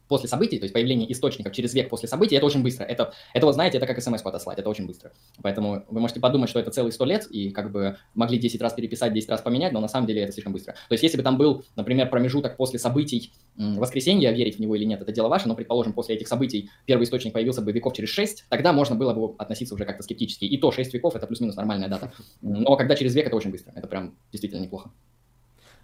после 0.07 0.27
событий, 0.27 0.57
то 0.57 0.63
есть 0.63 0.73
появление 0.73 1.11
источников 1.11 1.53
через 1.53 1.73
век 1.73 1.89
после 1.89 2.07
событий, 2.07 2.35
это 2.35 2.45
очень 2.45 2.63
быстро. 2.63 2.83
Это, 2.83 3.13
это 3.33 3.45
вот 3.45 3.53
знаете, 3.53 3.77
это 3.77 3.87
как 3.87 4.01
смс 4.01 4.21
отослать, 4.21 4.59
это 4.59 4.69
очень 4.69 4.87
быстро. 4.87 5.11
Поэтому 5.41 5.85
вы 5.89 5.99
можете 5.99 6.19
подумать, 6.19 6.49
что 6.49 6.59
это 6.59 6.71
целый 6.71 6.91
сто 6.91 7.05
лет, 7.05 7.27
и 7.29 7.51
как 7.51 7.71
бы 7.71 7.97
могли 8.13 8.37
10 8.37 8.61
раз 8.61 8.73
переписать, 8.73 9.13
10 9.13 9.29
раз 9.29 9.41
поменять, 9.41 9.73
но 9.73 9.79
на 9.79 9.87
самом 9.87 10.07
деле 10.07 10.23
это 10.23 10.31
слишком 10.31 10.53
быстро. 10.53 10.73
То 10.73 10.93
есть 10.93 11.03
если 11.03 11.17
бы 11.17 11.23
там 11.23 11.37
был, 11.37 11.63
например, 11.75 12.09
промежуток 12.09 12.57
после 12.57 12.79
событий 12.79 13.31
воскресенья, 13.55 14.31
верить 14.31 14.57
в 14.57 14.59
него 14.59 14.75
или 14.75 14.85
нет, 14.85 15.01
это 15.01 15.11
дело 15.11 15.27
ваше, 15.27 15.47
но, 15.47 15.55
предположим, 15.55 15.93
после 15.93 16.15
этих 16.15 16.27
событий 16.27 16.69
первый 16.85 17.03
источник 17.03 17.33
появился 17.33 17.61
бы 17.61 17.71
веков 17.71 17.93
через 17.93 18.09
6, 18.09 18.45
тогда 18.49 18.73
можно 18.73 18.95
было 18.95 19.13
бы 19.13 19.35
относиться 19.37 19.75
уже 19.75 19.85
как-то 19.85 20.03
скептически. 20.03 20.45
И 20.45 20.57
то 20.57 20.71
6 20.71 20.93
веков– 20.93 21.15
это 21.15 21.27
плюс-минус 21.27 21.55
нормальная 21.55 21.89
дата. 21.89 22.11
Но 22.41 22.75
когда 22.75 22.95
через 22.95 23.15
век, 23.15 23.27
это 23.27 23.35
очень 23.35 23.51
быстро, 23.51 23.71
это 23.75 23.87
прям 23.87 24.15
действительно 24.31 24.61
неплохо. 24.61 24.91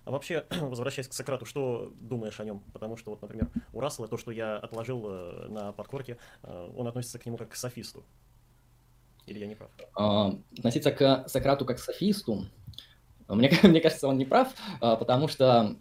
А 0.09 0.11
вообще, 0.11 0.43
возвращаясь 0.61 1.07
к 1.07 1.13
Сократу, 1.13 1.45
что 1.45 1.93
думаешь 2.01 2.39
о 2.39 2.43
нем? 2.43 2.63
Потому 2.73 2.97
что, 2.97 3.11
вот, 3.11 3.21
например, 3.21 3.47
у 3.73 3.79
Рассела 3.79 4.07
то, 4.07 4.17
что 4.17 4.31
я 4.31 4.57
отложил 4.57 5.05
э, 5.07 5.47
на 5.49 5.71
подкорке, 5.71 6.17
э, 6.41 6.69
он 6.75 6.87
относится 6.87 7.19
к 7.19 7.27
нему 7.27 7.37
как 7.37 7.49
к 7.49 7.55
софисту. 7.55 8.03
Или 9.27 9.37
я 9.37 9.45
не 9.45 9.53
прав? 9.53 9.69
А, 9.95 10.33
относиться 10.57 10.91
к 10.91 11.25
Сократу 11.27 11.63
как 11.63 11.77
к 11.77 11.79
софисту? 11.79 12.47
Мне, 13.27 13.51
мне 13.63 13.81
кажется, 13.81 14.07
он 14.07 14.17
не 14.17 14.25
прав, 14.25 14.51
а, 14.81 14.95
потому 14.95 15.27
что 15.27 15.75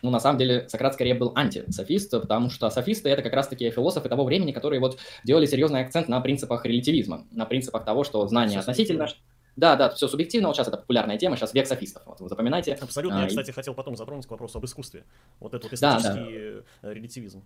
ну, 0.00 0.10
на 0.10 0.20
самом 0.20 0.38
деле, 0.38 0.68
Сократ 0.68 0.94
скорее 0.94 1.14
был 1.14 1.32
антисофист, 1.34 2.12
потому 2.12 2.50
что 2.50 2.70
софисты— 2.70 3.08
это 3.10 3.22
как 3.22 3.32
раз-таки 3.32 3.68
философы 3.72 4.08
того 4.08 4.24
времени, 4.24 4.52
которые 4.52 4.78
вот 4.78 4.98
делали 5.24 5.46
серьезный 5.46 5.80
акцент 5.80 6.06
на 6.06 6.20
принципах 6.20 6.64
релятивизма, 6.64 7.26
на 7.32 7.46
принципах 7.46 7.84
того, 7.84 8.04
что 8.04 8.28
знание 8.28 8.60
относительно, 8.60 9.08
да, 9.56 9.76
да, 9.76 9.90
все 9.90 10.06
субъективно, 10.08 10.48
вот 10.48 10.56
сейчас 10.56 10.68
это 10.68 10.76
популярная 10.76 11.18
тема, 11.18 11.36
сейчас 11.36 11.54
век 11.54 11.66
софистов, 11.66 12.02
вот 12.06 12.20
вы 12.20 12.28
запоминайте. 12.28 12.74
Абсолютно, 12.74 13.20
а, 13.20 13.22
я, 13.22 13.28
кстати, 13.28 13.50
и... 13.50 13.52
хотел 13.52 13.74
потом 13.74 13.96
затронуть 13.96 14.26
к 14.26 14.30
вопросу 14.30 14.58
об 14.58 14.64
искусстве, 14.64 15.04
вот 15.40 15.54
этот 15.54 15.64
вот 15.64 15.72
эстетический 15.72 16.54
да, 16.54 16.62
да. 16.82 16.94
релятивизм. 16.94 17.42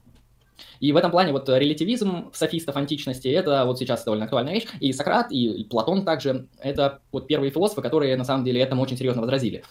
И 0.80 0.92
в 0.92 0.96
этом 0.96 1.10
плане 1.10 1.32
вот 1.32 1.48
релятивизм 1.48 2.30
софистов 2.32 2.76
античности– 2.76 3.28
это 3.28 3.64
вот 3.64 3.78
сейчас 3.78 4.04
довольно 4.04 4.24
актуальная 4.24 4.54
вещь. 4.54 4.66
И 4.80 4.92
Сократ, 4.92 5.32
и 5.32 5.64
Платон 5.64 6.04
также– 6.04 6.48
это 6.60 7.00
вот 7.12 7.26
первые 7.26 7.50
философы, 7.50 7.82
которые 7.82 8.16
на 8.16 8.24
самом 8.24 8.44
деле 8.44 8.60
этому 8.60 8.82
очень 8.82 8.96
серьезно 8.96 9.22
возразили. 9.22 9.64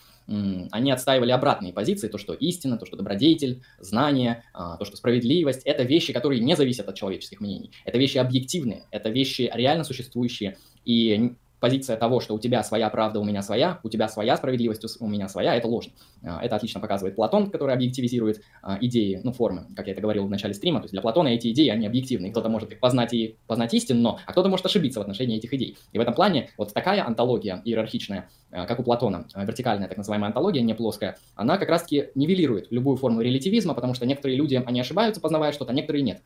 Они 0.71 0.91
отстаивали 0.91 1.31
обратные 1.31 1.73
позиции, 1.73 2.07
то, 2.07 2.19
что 2.19 2.33
истина, 2.33 2.77
то, 2.77 2.85
что 2.85 2.95
добродетель, 2.95 3.63
знание, 3.79 4.43
а, 4.53 4.77
то, 4.77 4.85
что 4.85 4.95
справедливость– 4.95 5.63
это 5.65 5.81
вещи, 5.83 6.13
которые 6.13 6.39
не 6.39 6.55
зависят 6.55 6.87
от 6.87 6.95
человеческих 6.95 7.41
мнений. 7.41 7.71
Это 7.83 7.97
вещи 7.97 8.19
объективные, 8.19 8.83
это 8.91 9.09
вещи 9.09 9.49
реально 9.51 9.83
существующие. 9.83 10.57
И 10.85 11.33
позиция 11.59 11.97
того, 11.97 12.19
что 12.19 12.35
у 12.35 12.39
тебя 12.39 12.63
своя 12.63 12.89
правда, 12.89 13.19
у 13.19 13.23
меня 13.23 13.41
своя, 13.41 13.79
у 13.83 13.89
тебя 13.89 14.07
своя 14.07 14.37
справедливость, 14.37 15.01
у 15.01 15.07
меня 15.07 15.27
своя, 15.27 15.55
это 15.55 15.67
ложно. 15.67 15.93
А, 16.23 16.43
это 16.43 16.55
отлично 16.55 16.79
показывает 16.79 17.15
Платон, 17.15 17.49
который 17.49 17.73
объективизирует 17.73 18.41
а, 18.61 18.77
идеи, 18.81 19.21
ну, 19.23 19.31
формы, 19.31 19.67
как 19.75 19.87
я 19.87 19.93
это 19.93 20.01
говорил 20.01 20.25
в 20.25 20.29
начале 20.29 20.53
стрима. 20.53 20.79
То 20.79 20.85
есть 20.85 20.93
для 20.93 21.01
Платона 21.01 21.29
эти 21.29 21.51
идеи, 21.51 21.69
они 21.69 21.85
объективны. 21.85 22.31
Кто-то 22.31 22.49
может 22.49 22.71
их 22.71 22.79
познать 22.79 23.13
и 23.13 23.37
познать 23.47 23.73
истинно, 23.73 24.19
а 24.25 24.31
кто-то 24.31 24.49
может 24.49 24.65
ошибиться 24.65 24.99
в 24.99 25.01
отношении 25.01 25.37
этих 25.37 25.53
идей. 25.53 25.77
И 25.91 25.97
в 25.97 26.01
этом 26.01 26.13
плане 26.13 26.49
вот 26.57 26.73
такая 26.73 27.05
антология 27.05 27.61
иерархичная, 27.65 28.29
а, 28.51 28.65
как 28.65 28.79
у 28.79 28.83
Платона, 28.83 29.25
вертикальная 29.35 29.87
так 29.87 29.97
называемая 29.97 30.27
антология, 30.29 30.61
не 30.61 30.73
плоская, 30.73 31.17
она 31.35 31.57
как 31.57 31.69
раз-таки 31.69 32.09
нивелирует 32.15 32.67
любую 32.71 32.97
форму 32.97 33.21
релятивизма, 33.21 33.73
потому 33.73 33.93
что 33.93 34.05
некоторые 34.05 34.37
люди, 34.37 34.61
они 34.65 34.79
ошибаются, 34.79 35.21
познавая 35.21 35.51
что-то, 35.51 35.71
а 35.71 35.75
некоторые 35.75 36.03
нет. 36.03 36.21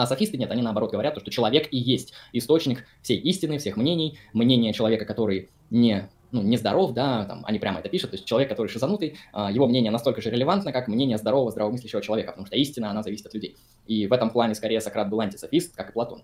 А 0.00 0.06
софисты 0.06 0.38
нет, 0.38 0.50
они 0.50 0.62
наоборот 0.62 0.92
говорят, 0.92 1.18
что 1.20 1.30
человек 1.30 1.68
и 1.70 1.76
есть 1.76 2.14
источник 2.32 2.86
всей 3.02 3.18
истины, 3.18 3.58
всех 3.58 3.76
мнений, 3.76 4.18
мнение 4.32 4.72
человека, 4.72 5.04
который 5.04 5.50
не 5.68 6.08
ну, 6.32 6.42
нездоров, 6.42 6.94
да, 6.94 7.24
там, 7.24 7.44
они 7.44 7.58
прямо 7.58 7.80
это 7.80 7.88
пишут, 7.88 8.10
то 8.10 8.14
есть 8.16 8.24
человек, 8.24 8.48
который 8.48 8.68
шизанутый, 8.68 9.18
а, 9.32 9.50
его 9.50 9.66
мнение 9.66 9.90
настолько 9.90 10.22
же 10.22 10.30
релевантно, 10.30 10.72
как 10.72 10.88
мнение 10.88 11.18
здорового, 11.18 11.50
здравомыслящего 11.50 12.00
человека, 12.00 12.30
потому 12.30 12.46
что 12.46 12.56
истина, 12.56 12.90
она 12.90 13.02
зависит 13.02 13.26
от 13.26 13.34
людей. 13.34 13.56
И 13.86 14.06
в 14.06 14.12
этом 14.12 14.30
плане, 14.30 14.54
скорее, 14.54 14.80
Сократ 14.80 15.10
был 15.10 15.20
антисофист, 15.20 15.74
как 15.76 15.90
и 15.90 15.92
Платон. 15.92 16.22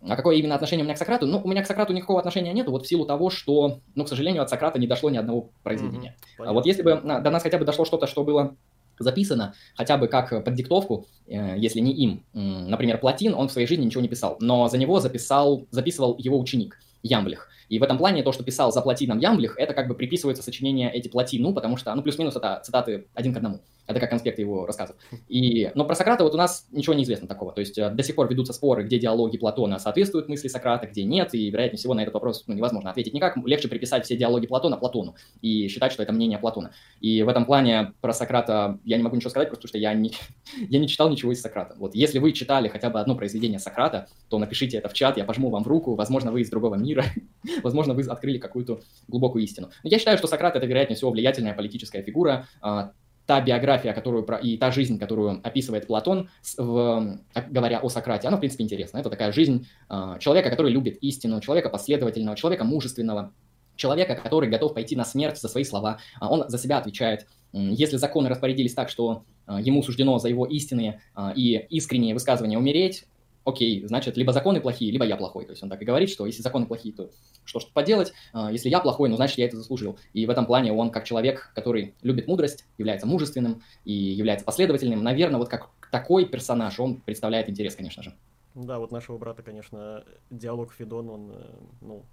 А 0.00 0.16
какое 0.16 0.36
именно 0.36 0.54
отношение 0.54 0.82
у 0.82 0.86
меня 0.86 0.94
к 0.94 0.98
Сократу? 0.98 1.26
Ну, 1.26 1.40
у 1.44 1.48
меня 1.48 1.62
к 1.62 1.66
Сократу 1.66 1.92
никакого 1.92 2.18
отношения 2.18 2.52
нету, 2.52 2.70
вот 2.70 2.86
в 2.86 2.88
силу 2.88 3.04
того, 3.04 3.30
что, 3.30 3.80
ну, 3.94 4.04
к 4.04 4.08
сожалению, 4.08 4.42
от 4.42 4.50
Сократа 4.50 4.78
не 4.78 4.86
дошло 4.86 5.10
ни 5.10 5.18
одного 5.18 5.50
произведения. 5.62 6.16
Mm-hmm, 6.38 6.46
а 6.46 6.52
вот 6.52 6.66
если 6.66 6.82
бы 6.82 7.00
до 7.02 7.30
нас 7.30 7.42
хотя 7.42 7.58
бы 7.58 7.64
дошло 7.64 7.84
что-то, 7.84 8.06
что 8.06 8.24
было 8.24 8.56
записано 8.98 9.54
хотя 9.74 9.96
бы 9.96 10.08
как 10.08 10.44
под 10.44 10.54
диктовку, 10.54 11.06
э, 11.26 11.56
если 11.58 11.80
не 11.80 11.92
им. 11.92 12.24
Например, 12.32 12.98
Платин, 12.98 13.34
он 13.34 13.48
в 13.48 13.52
своей 13.52 13.66
жизни 13.66 13.84
ничего 13.84 14.02
не 14.02 14.08
писал, 14.08 14.36
но 14.40 14.68
за 14.68 14.78
него 14.78 15.00
записал, 15.00 15.66
записывал 15.70 16.16
его 16.18 16.38
ученик 16.38 16.78
Ямблих. 17.02 17.48
И 17.68 17.78
в 17.78 17.82
этом 17.82 17.98
плане 17.98 18.22
то, 18.22 18.32
что 18.32 18.42
писал 18.44 18.72
за 18.72 18.80
Платином 18.80 19.18
Ямблих, 19.18 19.54
это 19.58 19.74
как 19.74 19.88
бы 19.88 19.94
приписывается 19.94 20.42
сочинение 20.42 20.90
эти 20.90 21.08
Платину, 21.08 21.52
потому 21.52 21.76
что, 21.76 21.94
ну, 21.94 22.02
плюс-минус 22.02 22.34
это 22.34 22.60
цитаты 22.64 23.06
один 23.14 23.34
к 23.34 23.36
одному. 23.36 23.60
Это 23.88 24.00
как 24.00 24.10
конспекты 24.10 24.42
его 24.42 24.66
рассказов. 24.66 24.96
И, 25.28 25.70
но 25.74 25.86
про 25.86 25.94
Сократа 25.94 26.22
вот 26.22 26.34
у 26.34 26.36
нас 26.36 26.66
ничего 26.70 26.92
не 26.92 27.04
известно 27.04 27.26
такого. 27.26 27.52
То 27.52 27.60
есть 27.60 27.78
э, 27.78 27.88
до 27.88 28.02
сих 28.02 28.14
пор 28.14 28.28
ведутся 28.28 28.52
споры, 28.52 28.84
где 28.84 28.98
диалоги 28.98 29.38
Платона 29.38 29.78
соответствуют 29.78 30.28
мысли 30.28 30.48
Сократа, 30.48 30.86
где 30.86 31.04
нет, 31.04 31.34
и, 31.34 31.50
вероятнее 31.50 31.78
всего, 31.78 31.94
на 31.94 32.02
этот 32.02 32.12
вопрос 32.12 32.44
ну, 32.46 32.54
невозможно 32.54 32.90
ответить 32.90 33.14
никак. 33.14 33.38
Легче 33.38 33.66
приписать 33.68 34.04
все 34.04 34.14
диалоги 34.14 34.46
Платона 34.46 34.76
Платону 34.76 35.16
и 35.40 35.68
считать, 35.68 35.92
что 35.92 36.02
это 36.02 36.12
мнение 36.12 36.38
Платона. 36.38 36.72
И 37.00 37.22
в 37.22 37.28
этом 37.30 37.46
плане 37.46 37.94
про 38.02 38.12
Сократа 38.12 38.78
я 38.84 38.98
не 38.98 39.02
могу 39.02 39.16
ничего 39.16 39.30
сказать, 39.30 39.48
просто 39.48 39.68
что 39.68 39.78
я 39.78 39.94
не, 39.94 40.12
я 40.68 40.78
не 40.78 40.86
читал 40.86 41.08
ничего 41.08 41.32
из 41.32 41.40
Сократа. 41.40 41.74
Вот 41.78 41.94
если 41.94 42.18
вы 42.18 42.32
читали 42.32 42.68
хотя 42.68 42.90
бы 42.90 43.00
одно 43.00 43.16
произведение 43.16 43.58
Сократа, 43.58 44.08
то 44.28 44.38
напишите 44.38 44.76
это 44.76 44.90
в 44.90 44.92
чат, 44.92 45.16
я 45.16 45.24
пожму 45.24 45.48
вам 45.48 45.64
в 45.64 45.66
руку, 45.66 45.94
возможно, 45.94 46.30
вы 46.30 46.42
из 46.42 46.50
другого 46.50 46.74
мира, 46.74 47.06
возможно, 47.62 47.94
вы 47.94 48.02
открыли 48.02 48.36
какую-то 48.36 48.80
глубокую 49.06 49.44
истину. 49.44 49.70
Но 49.82 49.88
я 49.88 49.98
считаю, 49.98 50.18
что 50.18 50.26
Сократ 50.26 50.56
это, 50.56 50.66
вероятнее 50.66 50.96
всего, 50.96 51.10
влиятельная 51.10 51.54
политическая 51.54 52.02
фигура, 52.02 52.46
а, 52.60 52.92
та 53.28 53.42
биография, 53.42 53.92
которую 53.92 54.24
и 54.42 54.56
та 54.56 54.70
жизнь, 54.70 54.98
которую 54.98 55.40
описывает 55.44 55.86
Платон, 55.86 56.30
в, 56.56 57.20
говоря 57.50 57.78
о 57.80 57.90
Сократе, 57.90 58.26
она, 58.26 58.38
в 58.38 58.40
принципе, 58.40 58.64
интересна. 58.64 58.96
Это 58.96 59.10
такая 59.10 59.32
жизнь 59.32 59.68
э, 59.90 60.16
человека, 60.18 60.48
который 60.48 60.72
любит 60.72 60.96
истину, 61.02 61.38
человека 61.42 61.68
последовательного, 61.68 62.38
человека 62.38 62.64
мужественного, 62.64 63.34
человека, 63.76 64.14
который 64.14 64.48
готов 64.48 64.72
пойти 64.72 64.96
на 64.96 65.04
смерть 65.04 65.38
за 65.38 65.48
свои 65.48 65.64
слова. 65.64 65.98
А 66.18 66.32
он 66.32 66.48
за 66.48 66.56
себя 66.56 66.78
отвечает. 66.78 67.26
Если 67.52 67.98
законы 67.98 68.30
распорядились 68.30 68.72
так, 68.72 68.88
что 68.88 69.24
ему 69.46 69.82
суждено 69.82 70.18
за 70.18 70.28
его 70.28 70.46
истинные 70.46 71.02
и 71.36 71.66
искренние 71.70 72.14
высказывания 72.14 72.58
умереть, 72.58 73.04
окей, 73.48 73.86
значит, 73.86 74.16
либо 74.16 74.32
законы 74.32 74.60
плохие, 74.60 74.90
либо 74.90 75.04
я 75.04 75.16
плохой. 75.16 75.44
То 75.44 75.52
есть 75.52 75.62
он 75.62 75.70
так 75.70 75.80
и 75.80 75.84
говорит, 75.84 76.10
что 76.10 76.26
если 76.26 76.42
законы 76.42 76.66
плохие, 76.66 76.94
то 76.94 77.10
что 77.44 77.60
ж 77.60 77.66
поделать, 77.72 78.12
а, 78.32 78.52
если 78.52 78.68
я 78.68 78.80
плохой, 78.80 79.08
ну, 79.08 79.16
значит, 79.16 79.38
я 79.38 79.46
это 79.46 79.56
заслужил. 79.56 79.98
И 80.12 80.26
в 80.26 80.30
этом 80.30 80.46
плане 80.46 80.72
он, 80.72 80.90
как 80.90 81.04
человек, 81.04 81.50
который 81.54 81.94
любит 82.02 82.26
мудрость, 82.28 82.64
является 82.76 83.06
мужественным 83.06 83.62
и 83.84 83.92
является 83.92 84.44
последовательным, 84.44 85.02
наверное, 85.02 85.38
вот 85.38 85.48
как 85.48 85.70
такой 85.90 86.26
персонаж, 86.26 86.78
он 86.78 87.00
представляет 87.00 87.48
интерес, 87.48 87.74
конечно 87.74 88.02
же. 88.02 88.14
Да, 88.54 88.78
вот 88.78 88.92
нашего 88.92 89.18
брата, 89.18 89.42
конечно, 89.42 90.04
диалог 90.30 90.72
Федон, 90.72 91.10
он, 91.10 91.30
э, 91.32 91.54
ну, 91.80 92.04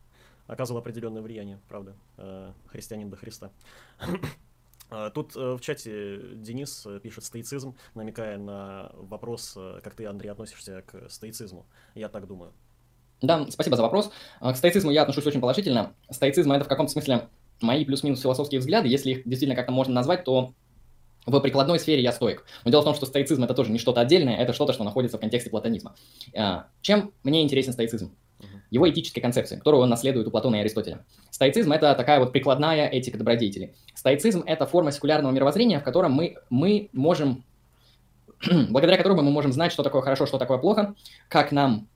оказывал 0.47 0.79
определенное 0.79 1.21
влияние, 1.21 1.59
правда, 1.67 1.95
э, 2.17 2.51
христианин 2.67 3.09
до 3.09 3.17
Христа. 3.17 3.51
А, 4.89 5.09
тут 5.09 5.35
э, 5.35 5.55
в 5.55 5.61
чате 5.61 6.19
Денис 6.35 6.85
э, 6.85 6.99
пишет 6.99 7.23
стоицизм, 7.23 7.75
намекая 7.95 8.37
на 8.37 8.91
вопрос, 8.93 9.53
э, 9.55 9.79
как 9.83 9.95
ты, 9.95 10.05
Андрей, 10.05 10.29
относишься 10.29 10.83
к 10.85 11.09
стоицизму. 11.09 11.65
Я 11.95 12.09
так 12.09 12.27
думаю. 12.27 12.53
Да, 13.21 13.45
спасибо 13.49 13.75
за 13.75 13.81
вопрос. 13.81 14.11
А, 14.39 14.53
к 14.53 14.57
стоицизму 14.57 14.91
я 14.91 15.01
отношусь 15.01 15.25
очень 15.25 15.41
положительно. 15.41 15.93
Стоицизм– 16.09 16.51
это 16.53 16.65
в 16.65 16.67
каком-то 16.67 16.91
смысле 16.91 17.29
мои 17.61 17.85
плюс-минус 17.85 18.21
философские 18.21 18.59
взгляды. 18.59 18.87
Если 18.87 19.11
их 19.11 19.17
действительно 19.27 19.55
как-то 19.55 19.71
можно 19.71 19.93
назвать, 19.93 20.23
то 20.23 20.53
в 21.25 21.39
прикладной 21.39 21.79
сфере 21.79 22.03
я 22.03 22.11
стоик. 22.11 22.45
Но 22.63 22.71
дело 22.71 22.81
в 22.81 22.85
том, 22.85 22.93
что 22.93 23.05
стоицизм– 23.05 23.43
это 23.45 23.53
тоже 23.53 23.71
не 23.71 23.79
что-то 23.79 24.01
отдельное, 24.01 24.37
это 24.37 24.53
что-то, 24.53 24.73
что 24.73 24.83
находится 24.83 25.17
в 25.17 25.21
контексте 25.21 25.49
платонизма. 25.49 25.95
А, 26.37 26.67
чем 26.81 27.13
мне 27.23 27.41
интересен 27.41 27.73
стоицизм? 27.73 28.15
Его 28.69 28.89
этической 28.89 29.21
концепции, 29.21 29.57
которую 29.57 29.81
он 29.81 29.89
наследует 29.89 30.27
у 30.27 30.31
Платона 30.31 30.57
и 30.57 30.59
Аристотеля. 30.59 31.05
Стоицизм– 31.29 31.71
это 31.73 31.93
такая 31.95 32.19
вот 32.19 32.31
прикладная 32.31 32.87
этика 32.87 33.17
добродетели. 33.17 33.73
Стоицизм– 33.93 34.43
это 34.45 34.65
форма 34.65 34.91
секулярного 34.91 35.31
мировоззрения, 35.31 35.79
в 35.79 35.83
котором 35.83 36.13
мы, 36.13 36.37
мы 36.49 36.89
можем, 36.93 37.43
благодаря 38.69 38.97
которому 38.97 39.21
мы 39.21 39.31
можем 39.31 39.51
знать, 39.51 39.71
что 39.71 39.83
такое 39.83 40.01
хорошо, 40.01 40.25
что 40.25 40.37
такое 40.37 40.57
плохо, 40.57 40.95
как 41.29 41.51
нам 41.51 41.87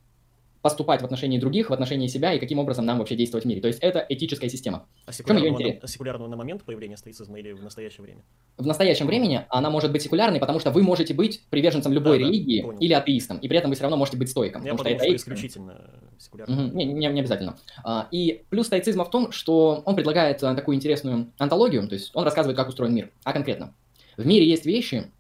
поступать 0.61 1.01
в 1.01 1.05
отношении 1.05 1.39
других, 1.39 1.69
в 1.69 1.73
отношении 1.73 2.07
себя 2.07 2.33
и 2.33 2.39
каким 2.39 2.59
образом 2.59 2.85
нам 2.85 2.99
вообще 2.99 3.15
действовать 3.15 3.45
в 3.45 3.47
мире. 3.47 3.61
То 3.61 3.67
есть 3.67 3.79
это 3.79 4.05
этическая 4.09 4.49
система. 4.49 4.87
А 5.05 5.13
секулярного, 5.13 5.79
на, 5.81 5.87
секулярного 5.87 6.27
на 6.27 6.35
момент 6.35 6.63
появления 6.63 6.97
стоицизма 6.97 7.39
или 7.39 7.53
в 7.53 7.63
настоящее 7.63 8.03
время? 8.03 8.23
В 8.57 8.65
настоящем 8.65 9.07
времени 9.07 9.45
она 9.49 9.69
может 9.69 9.91
быть 9.91 10.01
секулярной, 10.01 10.39
потому 10.39 10.59
что 10.59 10.71
вы 10.71 10.83
можете 10.83 11.13
быть 11.13 11.41
приверженцем 11.49 11.93
любой 11.93 12.19
да, 12.19 12.25
религии 12.25 12.61
да, 12.61 12.75
или 12.79 12.93
атеистом, 12.93 13.37
и 13.37 13.47
при 13.47 13.57
этом 13.57 13.69
вы 13.69 13.75
все 13.75 13.83
равно 13.83 13.97
можете 13.97 14.17
быть 14.17 14.29
стоиком. 14.29 14.65
Я 14.65 14.75
подумал, 14.75 14.97
что, 14.97 15.05
это 15.05 15.15
исключительно 15.15 16.01
секулярно. 16.17 16.67
Угу, 16.67 16.75
не, 16.75 16.85
не, 16.85 17.07
не 17.07 17.19
обязательно. 17.19 17.57
А, 17.83 18.07
и 18.11 18.43
плюс 18.49 18.67
стоицизма 18.67 19.05
в 19.05 19.09
том, 19.09 19.31
что 19.31 19.81
он 19.85 19.95
предлагает 19.95 20.43
а, 20.43 20.53
такую 20.55 20.75
интересную 20.75 21.31
антологию, 21.37 21.87
то 21.87 21.93
есть 21.93 22.11
он 22.13 22.23
рассказывает, 22.25 22.57
как 22.57 22.67
устроен 22.67 22.93
мир. 22.93 23.11
А 23.23 23.31
конкретно, 23.31 23.73
в 24.17 24.25
мире 24.25 24.47
есть 24.47 24.65
вещи, 24.65 25.11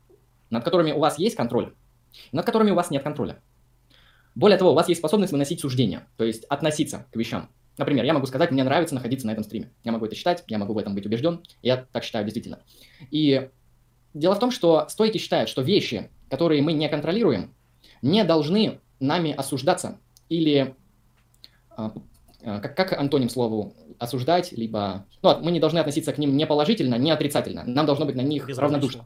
над 0.49 0.63
которыми 0.65 0.91
у 0.91 0.99
вас 0.99 1.17
есть 1.17 1.35
контроль, 1.35 1.73
над 2.33 2.45
которыми 2.45 2.71
у 2.71 2.75
вас 2.75 2.91
нет 2.91 3.03
контроля. 3.03 3.39
Более 4.39 4.57
того, 4.57 4.71
у 4.71 4.73
вас 4.73 4.87
есть 4.87 4.99
способность 4.99 5.33
выносить 5.33 5.59
суждения, 5.59 6.07
то 6.15 6.23
есть 6.23 6.45
относиться 6.45 7.05
к 7.11 7.15
вещам. 7.17 7.49
Например, 7.77 8.05
я 8.05 8.13
могу 8.13 8.25
сказать, 8.25 8.51
мне 8.51 8.63
нравится 8.63 8.95
находиться 8.95 9.27
на 9.27 9.31
этом 9.31 9.43
стриме. 9.43 9.69
Я 9.83 9.91
могу 9.91 10.05
это 10.05 10.15
считать, 10.15 10.45
я 10.47 10.57
могу 10.57 10.73
в 10.73 10.77
этом 10.77 10.95
быть 10.95 11.05
убежден. 11.05 11.41
Я 11.61 11.85
так 11.91 12.05
считаю 12.05 12.23
действительно. 12.23 12.59
И 13.11 13.49
дело 14.13 14.35
в 14.35 14.39
том, 14.39 14.51
что 14.51 14.87
стойки 14.87 15.17
считают, 15.17 15.49
что 15.49 15.61
вещи, 15.61 16.09
которые 16.29 16.61
мы 16.61 16.71
не 16.71 16.87
контролируем, 16.87 17.53
не 18.01 18.23
должны 18.23 18.79
нами 19.01 19.33
осуждаться 19.33 19.99
или 20.29 20.73
а, 21.71 21.91
а, 22.41 22.61
как, 22.61 22.77
как 22.77 22.93
антоним 22.93 23.27
слову 23.27 23.73
осуждать, 23.97 24.53
либо... 24.53 25.05
Ну, 25.21 25.37
мы 25.41 25.51
не 25.51 25.59
должны 25.59 25.79
относиться 25.79 26.13
к 26.13 26.17
ним 26.17 26.37
не 26.37 26.47
положительно, 26.47 26.95
не 26.95 27.11
отрицательно. 27.11 27.65
Нам 27.65 27.85
должно 27.85 28.05
быть 28.05 28.15
на 28.15 28.21
них 28.21 28.47
равнодушно. 28.47 29.05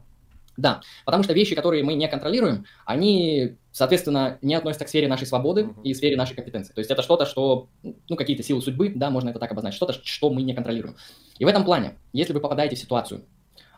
Да, 0.56 0.82
потому 1.04 1.24
что 1.24 1.32
вещи, 1.32 1.54
которые 1.54 1.82
мы 1.82 1.94
не 1.94 2.06
контролируем, 2.08 2.64
они, 2.86 3.56
соответственно, 3.72 4.38
не 4.40 4.54
относятся 4.54 4.84
к 4.84 4.88
сфере 4.88 5.08
нашей 5.08 5.26
свободы 5.26 5.62
uh-huh. 5.62 5.82
и 5.82 5.94
сфере 5.94 6.16
нашей 6.16 6.36
компетенции. 6.36 6.72
То 6.72 6.78
есть 6.78 6.90
это 6.90 7.02
что-то, 7.02 7.26
что, 7.26 7.68
ну, 7.82 8.16
какие-то 8.16 8.42
силы 8.42 8.62
судьбы, 8.62 8.92
да, 8.94 9.10
можно 9.10 9.30
это 9.30 9.40
так 9.40 9.50
обозначить, 9.50 9.76
что-то, 9.76 9.92
что 9.92 10.30
мы 10.30 10.42
не 10.42 10.54
контролируем. 10.54 10.96
И 11.38 11.44
в 11.44 11.48
этом 11.48 11.64
плане, 11.64 11.98
если 12.12 12.32
вы 12.32 12.40
попадаете 12.40 12.76
в 12.76 12.78
ситуацию, 12.78 13.24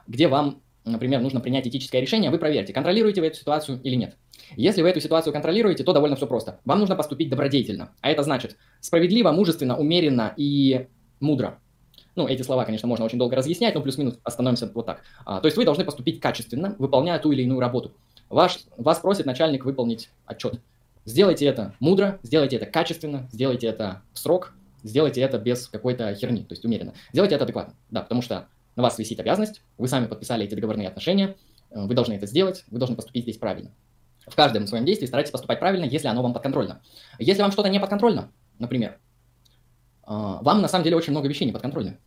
где 0.07 0.28
вам, 0.28 0.62
например, 0.85 1.20
нужно 1.20 1.40
принять 1.40 1.66
этическое 1.66 2.01
решение, 2.01 2.31
вы 2.31 2.39
проверьте, 2.39 2.73
контролируете 2.73 3.23
вы 3.23 3.28
эту 3.28 3.39
ситуацию 3.39 3.81
или 3.82 3.94
нет. 3.94 4.16
Если 4.55 4.82
вы 4.82 4.89
эту 4.90 5.01
ситуацию 5.01 5.32
контролируете, 5.32 5.82
то 5.82 5.93
довольно 5.93 6.16
все 6.16 6.27
просто. 6.27 6.61
Вам 6.65 6.78
нужно 6.78 6.94
поступить 6.94 7.31
добродетельно, 7.31 7.93
а 8.03 8.11
это 8.11 8.23
значит 8.23 8.57
справедливо, 8.81 9.32
мужественно, 9.32 9.78
умеренно 9.78 10.35
и 10.36 10.89
мудро. 11.20 11.59
Ну, 12.16 12.26
эти 12.26 12.43
слова, 12.43 12.64
конечно, 12.64 12.88
можно 12.88 13.05
очень 13.05 13.18
долго 13.18 13.36
разъяснять, 13.36 13.74
но 13.74 13.82
плюс-минус 13.82 14.18
остановимся 14.24 14.70
вот 14.72 14.86
так. 14.86 15.02
А, 15.26 15.40
то 15.40 15.47
есть 15.47 15.56
вы 15.56 15.64
должны 15.64 15.84
поступить 15.84 16.18
качественно, 16.18 16.74
выполняя 16.78 17.18
ту 17.18 17.30
или 17.30 17.43
иную 17.43 17.60
работу. 17.60 17.93
Ваш, 18.30 18.60
вас 18.78 18.98
просит 18.98 19.26
начальник 19.26 19.66
выполнить 19.66 20.10
отчет. 20.24 20.60
Сделайте 21.05 21.47
это 21.47 21.74
мудро, 21.78 22.18
сделайте 22.22 22.56
это 22.56 22.66
качественно, 22.66 23.28
сделайте 23.30 23.66
это 23.66 24.02
в 24.12 24.18
срок, 24.18 24.55
сделайте 24.82 25.20
это 25.20 25.38
без 25.38 25.68
какой-то 25.68 26.14
херни, 26.14 26.43
то 26.43 26.55
есть 26.55 26.64
умеренно. 26.64 26.94
Сделайте 27.12 27.36
это 27.36 27.44
адекватно, 27.44 27.74
да, 27.90 28.01
потому 28.01 28.22
что 28.22 28.48
на 28.76 28.82
вас 28.82 28.98
висит 28.98 29.20
обязанность, 29.20 29.62
вы 29.78 29.86
сами 29.86 30.06
подписали 30.06 30.44
эти 30.47 30.55
договорные 30.55 30.88
отношения, 30.88 31.36
э, 31.70 31.86
вы 31.86 31.94
должны 31.94 32.14
это 32.14 32.26
сделать, 32.26 32.64
вы 32.70 32.78
должны 32.78 32.97
поступить 32.97 33.24
здесь 33.24 33.36
правильно. 33.36 33.70
В 34.26 34.34
каждом 34.34 34.66
своем 34.66 34.84
действии 34.84 35.06
старайтесь 35.06 35.30
поступать 35.30 35.60
правильно, 35.60 35.84
если 35.84 36.09
оно 36.09 36.22
вам 36.22 36.32
подконтрольно. 36.32 36.80
Если 37.18 37.43
вам 37.43 37.52
что-то 37.52 37.68
не 37.68 37.78
подконтрольно, 37.78 38.32
например, 38.59 38.98
вам 40.07 40.62
на 40.62 40.69
самом 40.69 40.85
деле 40.85 40.97
очень 40.97 41.12
много 41.12 41.28
вещей 41.28 41.45
не 41.45 41.53
подконтрольны. 41.53 41.99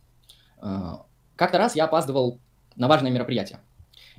А, 0.60 1.04
как-то 1.36 1.58
раз 1.58 1.76
я 1.76 1.84
опаздывал 1.84 2.38
на 2.76 2.88
важное 2.88 3.10
мероприятие. 3.10 3.60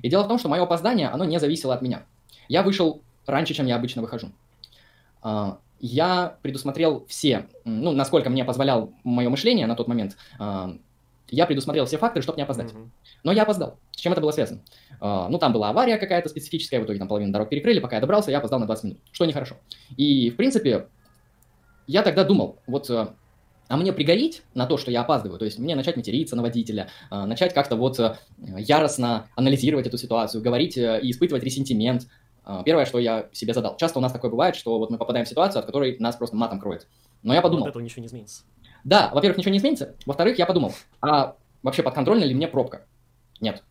И 0.02 0.08
дело 0.08 0.24
в 0.24 0.28
том, 0.28 0.38
что 0.38 0.48
мое 0.48 0.62
опоздание, 0.62 1.08
оно 1.08 1.24
не 1.24 1.38
зависело 1.38 1.74
от 1.74 1.82
меня. 1.82 2.04
Я 2.48 2.62
вышел 2.62 3.02
раньше, 3.26 3.54
чем 3.54 3.66
я 3.66 3.76
обычно 3.76 4.02
выхожу. 4.02 4.32
А, 5.22 5.58
я 5.80 6.36
предусмотрел 6.42 7.04
все, 7.08 7.46
ну, 7.64 7.92
насколько 7.92 8.30
мне 8.30 8.44
позволял 8.44 8.92
мое 9.02 9.28
мышление 9.28 9.66
на 9.66 9.74
тот 9.74 9.88
момент, 9.88 10.16
я 11.28 11.46
предусмотрел 11.46 11.86
все 11.86 11.96
факторы, 11.96 12.22
чтобы 12.22 12.36
не 12.36 12.42
опоздать. 12.42 12.72
Mm-hmm. 12.72 12.88
Но 13.24 13.32
я 13.32 13.42
опоздал. 13.42 13.78
С 13.90 14.00
чем 14.00 14.12
это 14.12 14.20
было 14.20 14.32
связано? 14.32 14.60
Ну, 15.00 15.38
там 15.38 15.52
была 15.54 15.70
авария 15.70 15.96
какая-то 15.96 16.28
специфическая, 16.28 16.78
в 16.78 16.84
итоге 16.84 16.98
там 16.98 17.08
половину 17.08 17.32
дорог 17.32 17.48
перекрыли, 17.48 17.80
пока 17.80 17.96
я 17.96 18.00
добрался, 18.00 18.30
я 18.30 18.38
опоздал 18.38 18.60
на 18.60 18.66
20 18.66 18.84
минут, 18.84 18.98
что 19.10 19.24
нехорошо. 19.24 19.56
И, 19.96 20.30
в 20.30 20.36
принципе, 20.36 20.88
я 21.86 22.02
тогда 22.02 22.22
думал, 22.24 22.58
вот 22.66 22.90
а 23.68 23.76
мне 23.76 23.92
пригореть 23.92 24.42
на 24.54 24.66
то, 24.66 24.76
что 24.76 24.90
я 24.90 25.02
опаздываю, 25.02 25.38
то 25.38 25.44
есть 25.44 25.58
мне 25.58 25.74
начать 25.74 25.96
материться 25.96 26.36
на 26.36 26.42
водителя, 26.42 26.88
а, 27.10 27.26
начать 27.26 27.54
как-то 27.54 27.76
вот 27.76 27.98
э, 27.98 28.16
яростно 28.38 29.28
анализировать 29.34 29.86
эту 29.86 29.96
ситуацию, 29.96 30.42
говорить 30.42 30.76
э, 30.76 31.00
и 31.02 31.10
испытывать 31.10 31.42
ресентимент. 31.42 32.06
А, 32.44 32.62
первое, 32.62 32.84
что 32.84 32.98
я 32.98 33.28
себе 33.32 33.54
задал. 33.54 33.76
Часто 33.76 33.98
у 33.98 34.02
нас 34.02 34.12
такое 34.12 34.30
бывает, 34.30 34.56
что 34.56 34.78
вот 34.78 34.90
мы 34.90 34.98
попадаем 34.98 35.24
в 35.24 35.28
ситуацию, 35.28 35.60
от 35.60 35.66
которой 35.66 35.96
нас 35.98 36.16
просто 36.16 36.36
матом 36.36 36.60
кроет. 36.60 36.86
Но 37.22 37.32
я 37.34 37.40
подумал... 37.40 37.64
От 37.64 37.70
этого 37.70 37.82
ничего 37.82 38.02
не 38.02 38.08
изменится. 38.08 38.42
Да, 38.84 39.10
во-первых, 39.12 39.38
ничего 39.38 39.52
не 39.52 39.58
изменится. 39.58 39.94
Во-вторых, 40.06 40.38
я 40.38 40.46
подумал, 40.46 40.74
а 41.00 41.36
вообще 41.62 41.82
подконтрольна 41.82 42.24
ли 42.24 42.34
мне 42.34 42.48
пробка? 42.48 42.86
Нет. 43.40 43.62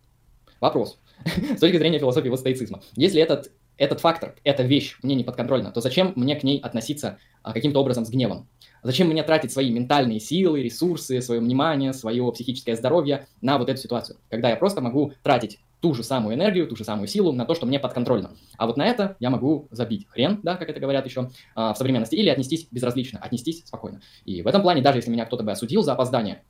Вопрос. 0.60 1.00
С 1.26 1.60
точки 1.60 1.78
зрения 1.78 2.00
философии 2.00 2.30
вот 2.30 2.40
стоицизма. 2.40 2.82
Если 2.96 3.22
этот, 3.22 3.52
этот 3.78 4.00
фактор, 4.00 4.36
эта 4.44 4.64
вещь 4.64 4.98
мне 5.04 5.16
не 5.16 5.24
подконтрольна, 5.24 5.72
то 5.72 5.82
зачем 5.82 6.14
мне 6.16 6.36
к 6.36 6.44
ней 6.44 6.60
относиться 6.60 7.18
а, 7.44 7.54
каким-то 7.54 7.80
образом 7.80 8.06
с 8.06 8.10
гневом? 8.10 8.48
Зачем 8.84 9.08
мне 9.08 9.24
тратить 9.24 9.52
свои 9.52 9.72
ментальные 9.72 10.20
силы, 10.20 10.64
ресурсы, 10.64 11.22
свое 11.22 11.40
внимание, 11.40 11.94
свое 11.94 12.32
психическое 12.32 12.76
здоровье 12.76 13.28
на 13.42 13.58
вот 13.58 13.70
эту 13.70 13.80
ситуацию, 13.80 14.18
когда 14.30 14.50
я 14.50 14.56
просто 14.56 14.82
могу 14.82 15.14
тратить 15.24 15.60
ту 15.82 15.94
же 15.94 16.04
самую 16.04 16.36
энергию, 16.36 16.68
ту 16.68 16.76
же 16.76 16.84
самую 16.84 17.08
силу 17.08 17.32
на 17.34 17.46
то, 17.46 17.56
что 17.56 17.66
мне 17.66 17.80
подконтрольно. 17.80 18.32
А 18.58 18.68
вот 18.68 18.78
на 18.78 18.86
это 18.86 19.18
я 19.20 19.30
могу 19.30 19.68
забить 19.72 20.08
хрен, 20.08 20.40
да, 20.44 20.56
как 20.56 20.70
это 20.70 20.80
говорят 20.80 21.06
еще 21.06 21.30
а, 21.56 21.74
в 21.74 21.78
современности, 21.78 22.16
или 22.16 22.30
отнестись 22.30 22.68
безразлично, 22.72 23.20
отнестись 23.20 23.64
спокойно. 23.66 24.02
И 24.26 24.42
в 24.44 24.48
этом 24.48 24.62
плане, 24.62 24.82
даже 24.82 25.00
если 25.00 25.10
меня 25.10 25.26
кто-то 25.26 25.44
бы 25.44 25.52
осудил 25.52 25.82
за 25.82 25.94
опоздание, 25.94 26.44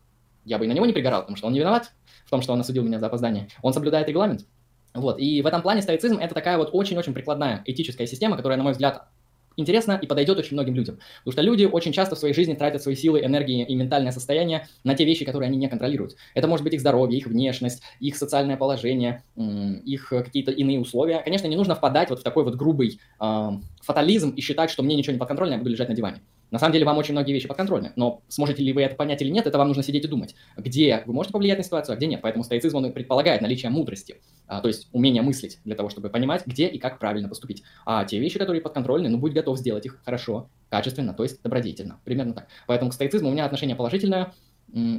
я 0.44 0.58
бы 0.58 0.66
и 0.66 0.68
на 0.68 0.74
него 0.74 0.86
не 0.86 0.94
пригорал, 0.94 1.22
потому 1.22 1.38
что 1.38 1.48
он 1.48 1.54
не 1.54 1.60
виноват 1.60 1.92
в 2.26 2.30
том, 2.30 2.42
что 2.42 2.54
он 2.54 2.60
осудил 2.60 2.84
меня 2.84 3.00
за 3.00 3.08
опоздание. 3.08 3.48
Он 3.62 3.74
соблюдает 3.74 4.08
регламент. 4.10 4.46
Вот, 4.94 5.20
и 5.20 5.42
в 5.42 5.48
этом 5.48 5.62
плане 5.62 5.82
стоицизм 5.82 6.18
это 6.18 6.36
такая 6.36 6.58
вот 6.58 6.70
очень-очень 6.74 7.14
прикладная 7.14 7.62
этическая 7.66 8.08
система, 8.08 8.36
которая, 8.36 8.58
на 8.58 8.64
мой 8.64 8.74
взгляд, 8.74 9.08
интересно 9.58 10.00
и 10.02 10.08
подойдет 10.08 10.38
очень 10.38 10.54
многим 10.54 10.76
людям. 10.76 11.00
Потому 11.20 11.32
что 11.34 11.42
люди 11.42 11.66
очень 11.66 11.92
часто 11.92 12.16
в 12.16 12.20
своей 12.20 12.34
жизни 12.34 12.54
тратят 12.54 12.82
свои 12.82 12.96
силы, 12.96 13.24
энергии 13.24 13.66
и 13.66 13.76
ментальное 13.76 14.12
состояние 14.12 14.68
на 14.84 14.96
те 14.96 15.06
вещи, 15.06 15.26
которые 15.26 15.48
они 15.48 15.58
не 15.58 15.68
контролируют. 15.68 16.16
Это 16.34 16.48
может 16.48 16.64
быть 16.64 16.74
их 16.74 16.80
здоровье, 16.80 17.18
их 17.18 17.28
внешность, 17.28 17.82
их 18.00 18.16
социальное 18.16 18.58
положение, 18.58 19.24
их 19.36 20.10
какие-то 20.10 20.52
иные 20.52 20.80
условия. 20.80 21.22
Конечно, 21.24 21.48
не 21.48 21.56
нужно 21.56 21.76
впадать 21.76 22.10
вот 22.10 22.20
в 22.20 22.24
такой 22.24 22.44
вот 22.44 22.56
грубый 22.56 23.00
э, 23.20 23.50
фатализм 23.82 24.30
и 24.30 24.42
считать, 24.42 24.70
что 24.70 24.84
мне 24.84 24.96
ничего 24.96 25.14
не 25.14 25.20
подконтрольно, 25.20 25.54
я 25.54 25.60
буду 25.60 25.72
лежать 25.72 25.90
на 25.90 25.96
диване. 25.96 26.22
На 26.52 26.60
самом 26.60 26.74
деле 26.74 26.86
вам 26.86 26.98
очень 26.98 27.14
многие 27.14 27.32
вещи 27.32 27.48
подконтрольны, 27.48 27.94
но 27.96 28.22
сможете 28.28 28.62
ли 28.62 28.74
вы 28.74 28.84
это 28.84 28.96
понять 28.96 29.22
или 29.22 29.30
нет, 29.30 29.48
это 29.48 29.58
вам 29.58 29.70
нужно 29.70 29.84
сидеть 29.84 30.04
и 30.04 30.08
думать, 30.08 30.36
где 30.58 31.02
вы 31.06 31.14
можете 31.14 31.32
повлиять 31.32 31.58
на 31.58 31.64
ситуацию, 31.64 31.94
а 31.94 31.98
где 31.98 32.08
нет. 32.08 32.20
Поэтому 32.22 32.44
стоицизм 32.44 32.76
он 32.76 32.92
предполагает 32.92 33.42
наличие 33.42 33.72
мудрости, 33.72 34.18
а, 34.48 34.60
то 34.60 34.68
есть 34.68 34.90
умение 34.92 35.22
мыслить 35.24 35.60
для 35.64 35.76
того, 35.76 35.90
чтобы 35.90 36.10
понимать, 36.10 36.46
где 36.46 36.68
и 36.68 36.78
как 36.78 37.00
правильно 37.00 37.30
поступить. 37.30 37.64
А 37.86 38.04
те 38.04 38.20
вещи, 38.20 38.38
которые 38.38 38.62
подконтрольны, 38.62 39.08
ну 39.08 39.18
будь 39.18 39.34
готов 39.34 39.58
сделать 39.58 39.86
их 39.86 40.02
хорошо, 40.04 40.50
качественно, 40.70 41.14
то 41.14 41.24
есть 41.24 41.42
добродетельно. 41.42 42.00
Примерно 42.04 42.34
так. 42.34 42.48
Поэтому 42.68 42.92
к 42.92 42.94
стоицизму 42.94 43.30
у 43.30 43.32
меня 43.32 43.46
отношение 43.46 43.76
положительное. 43.76 44.34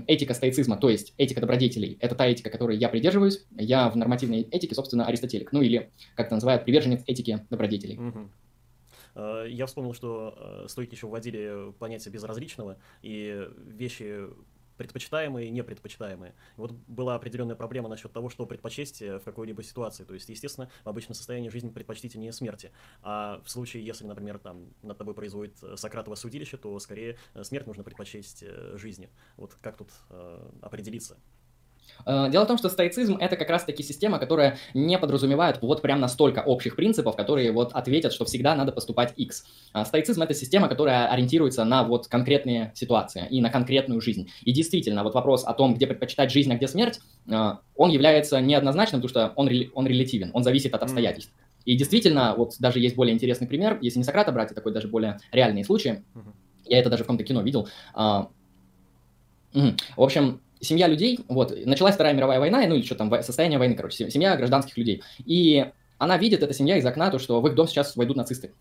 Этика 0.06 0.34
стоицизма, 0.34 0.76
то 0.76 0.90
есть 0.90 1.14
этика 1.16 1.40
добродетелей, 1.40 1.96
это 2.00 2.14
та 2.14 2.26
этика, 2.26 2.50
которой 2.50 2.76
я 2.76 2.90
придерживаюсь. 2.90 3.42
Я 3.56 3.88
в 3.88 3.96
нормативной 3.96 4.42
этике, 4.42 4.74
собственно, 4.74 5.06
аристотелик. 5.06 5.50
Ну 5.50 5.62
или, 5.62 5.90
как 6.14 6.26
это 6.26 6.34
называют, 6.34 6.64
приверженец 6.64 7.02
этики 7.06 7.46
добродетелей. 7.48 7.96
Угу. 7.96 8.28
Э, 9.14 9.46
я 9.48 9.66
вспомнил, 9.66 9.94
что 9.94 10.34
э, 10.64 10.68
стойки 10.68 10.94
еще 10.94 11.06
вводили 11.06 11.72
понятие 11.78 12.12
безразличного, 12.12 12.78
и 13.02 13.48
вещи 13.58 14.28
предпочитаемые 14.76 15.48
и 15.48 15.50
непредпочитаемые. 15.50 16.34
Вот 16.56 16.72
была 16.72 17.14
определенная 17.14 17.54
проблема 17.54 17.88
насчет 17.88 18.12
того, 18.12 18.30
что 18.30 18.46
предпочесть 18.46 19.00
в 19.00 19.20
какой-либо 19.20 19.62
ситуации. 19.62 20.04
То 20.04 20.14
есть, 20.14 20.28
естественно, 20.28 20.70
в 20.82 20.88
обычном 20.88 21.14
состоянии 21.14 21.50
жизни 21.50 21.70
предпочтительнее 21.70 22.32
смерти. 22.32 22.72
А 23.02 23.40
в 23.44 23.50
случае, 23.50 23.84
если, 23.84 24.06
например, 24.06 24.38
там 24.38 24.72
над 24.82 24.98
тобой 24.98 25.14
производит 25.14 25.62
э, 25.62 25.76
Сократово 25.76 26.14
судилище, 26.14 26.56
то 26.56 26.78
скорее 26.78 27.18
смерть 27.42 27.66
нужно 27.66 27.84
предпочесть 27.84 28.44
жизни. 28.74 29.10
Вот 29.36 29.54
как 29.60 29.76
тут 29.76 29.90
э, 30.10 30.50
определиться? 30.62 31.18
Э, 32.06 32.28
дело 32.30 32.44
в 32.44 32.48
том, 32.48 32.58
что 32.58 32.68
стоицизм 32.68 33.16
это 33.16 33.36
как 33.36 33.50
раз-таки 33.50 33.82
система, 33.82 34.18
которая 34.18 34.58
не 34.74 34.98
подразумевает 34.98 35.60
вот 35.62 35.82
прям 35.82 36.00
настолько 36.00 36.40
общих 36.40 36.76
принципов, 36.76 37.16
которые 37.16 37.52
вот 37.52 37.72
ответят, 37.72 38.12
что 38.12 38.24
всегда 38.24 38.54
надо 38.54 38.72
поступать 38.72 39.12
X. 39.16 39.44
А 39.72 39.84
стоицизм 39.84 40.22
это 40.22 40.34
система, 40.34 40.68
которая 40.68 41.08
ориентируется 41.08 41.64
на 41.64 41.84
вот 41.84 42.08
конкретные 42.08 42.72
ситуации 42.74 43.26
и 43.30 43.40
на 43.40 43.50
конкретную 43.50 44.00
жизнь. 44.00 44.30
И 44.42 44.52
действительно, 44.52 45.04
вот 45.04 45.14
вопрос 45.14 45.44
о 45.44 45.54
том, 45.54 45.74
где 45.74 45.86
предпочитать 45.86 46.30
жизнь, 46.30 46.52
а 46.52 46.56
где 46.56 46.68
смерть, 46.68 47.00
э, 47.28 47.52
он 47.76 47.90
является 47.90 48.40
неоднозначным, 48.40 49.00
потому 49.00 49.08
что 49.08 49.32
он, 49.36 49.48
он 49.74 49.86
релятивен, 49.86 50.30
он 50.34 50.42
зависит 50.42 50.74
от 50.74 50.82
обстоятельств. 50.82 51.32
И 51.64 51.76
действительно, 51.76 52.34
вот 52.36 52.54
даже 52.58 52.80
есть 52.80 52.96
более 52.96 53.14
интересный 53.14 53.46
пример, 53.46 53.78
если 53.80 53.98
не 53.98 54.04
Сократа 54.04 54.32
брать, 54.32 54.50
а 54.50 54.54
такой 54.54 54.72
даже 54.72 54.88
более 54.88 55.18
реальные 55.30 55.64
случаи. 55.64 56.04
Я 56.64 56.78
это 56.78 56.90
даже 56.90 57.04
в 57.04 57.06
каком-то 57.06 57.24
кино 57.24 57.42
видел. 57.42 57.68
А, 57.94 58.30
в 59.52 60.02
общем, 60.02 60.40
семья 60.62 60.86
людей, 60.86 61.20
вот, 61.28 61.54
началась 61.66 61.94
Вторая 61.94 62.14
мировая 62.14 62.40
война, 62.40 62.66
ну 62.66 62.76
или 62.76 62.82
что 62.82 62.94
там, 62.94 63.12
состояние 63.22 63.58
войны, 63.58 63.74
короче, 63.74 64.10
семья 64.10 64.36
гражданских 64.36 64.76
людей. 64.78 65.02
И 65.24 65.66
она 65.98 66.16
видит, 66.16 66.42
эта 66.42 66.54
семья 66.54 66.78
из 66.78 66.86
окна, 66.86 67.10
то, 67.10 67.18
что 67.18 67.40
в 67.40 67.46
их 67.46 67.54
дом 67.54 67.68
сейчас 67.68 67.96
войдут 67.96 68.16
нацисты. 68.16 68.52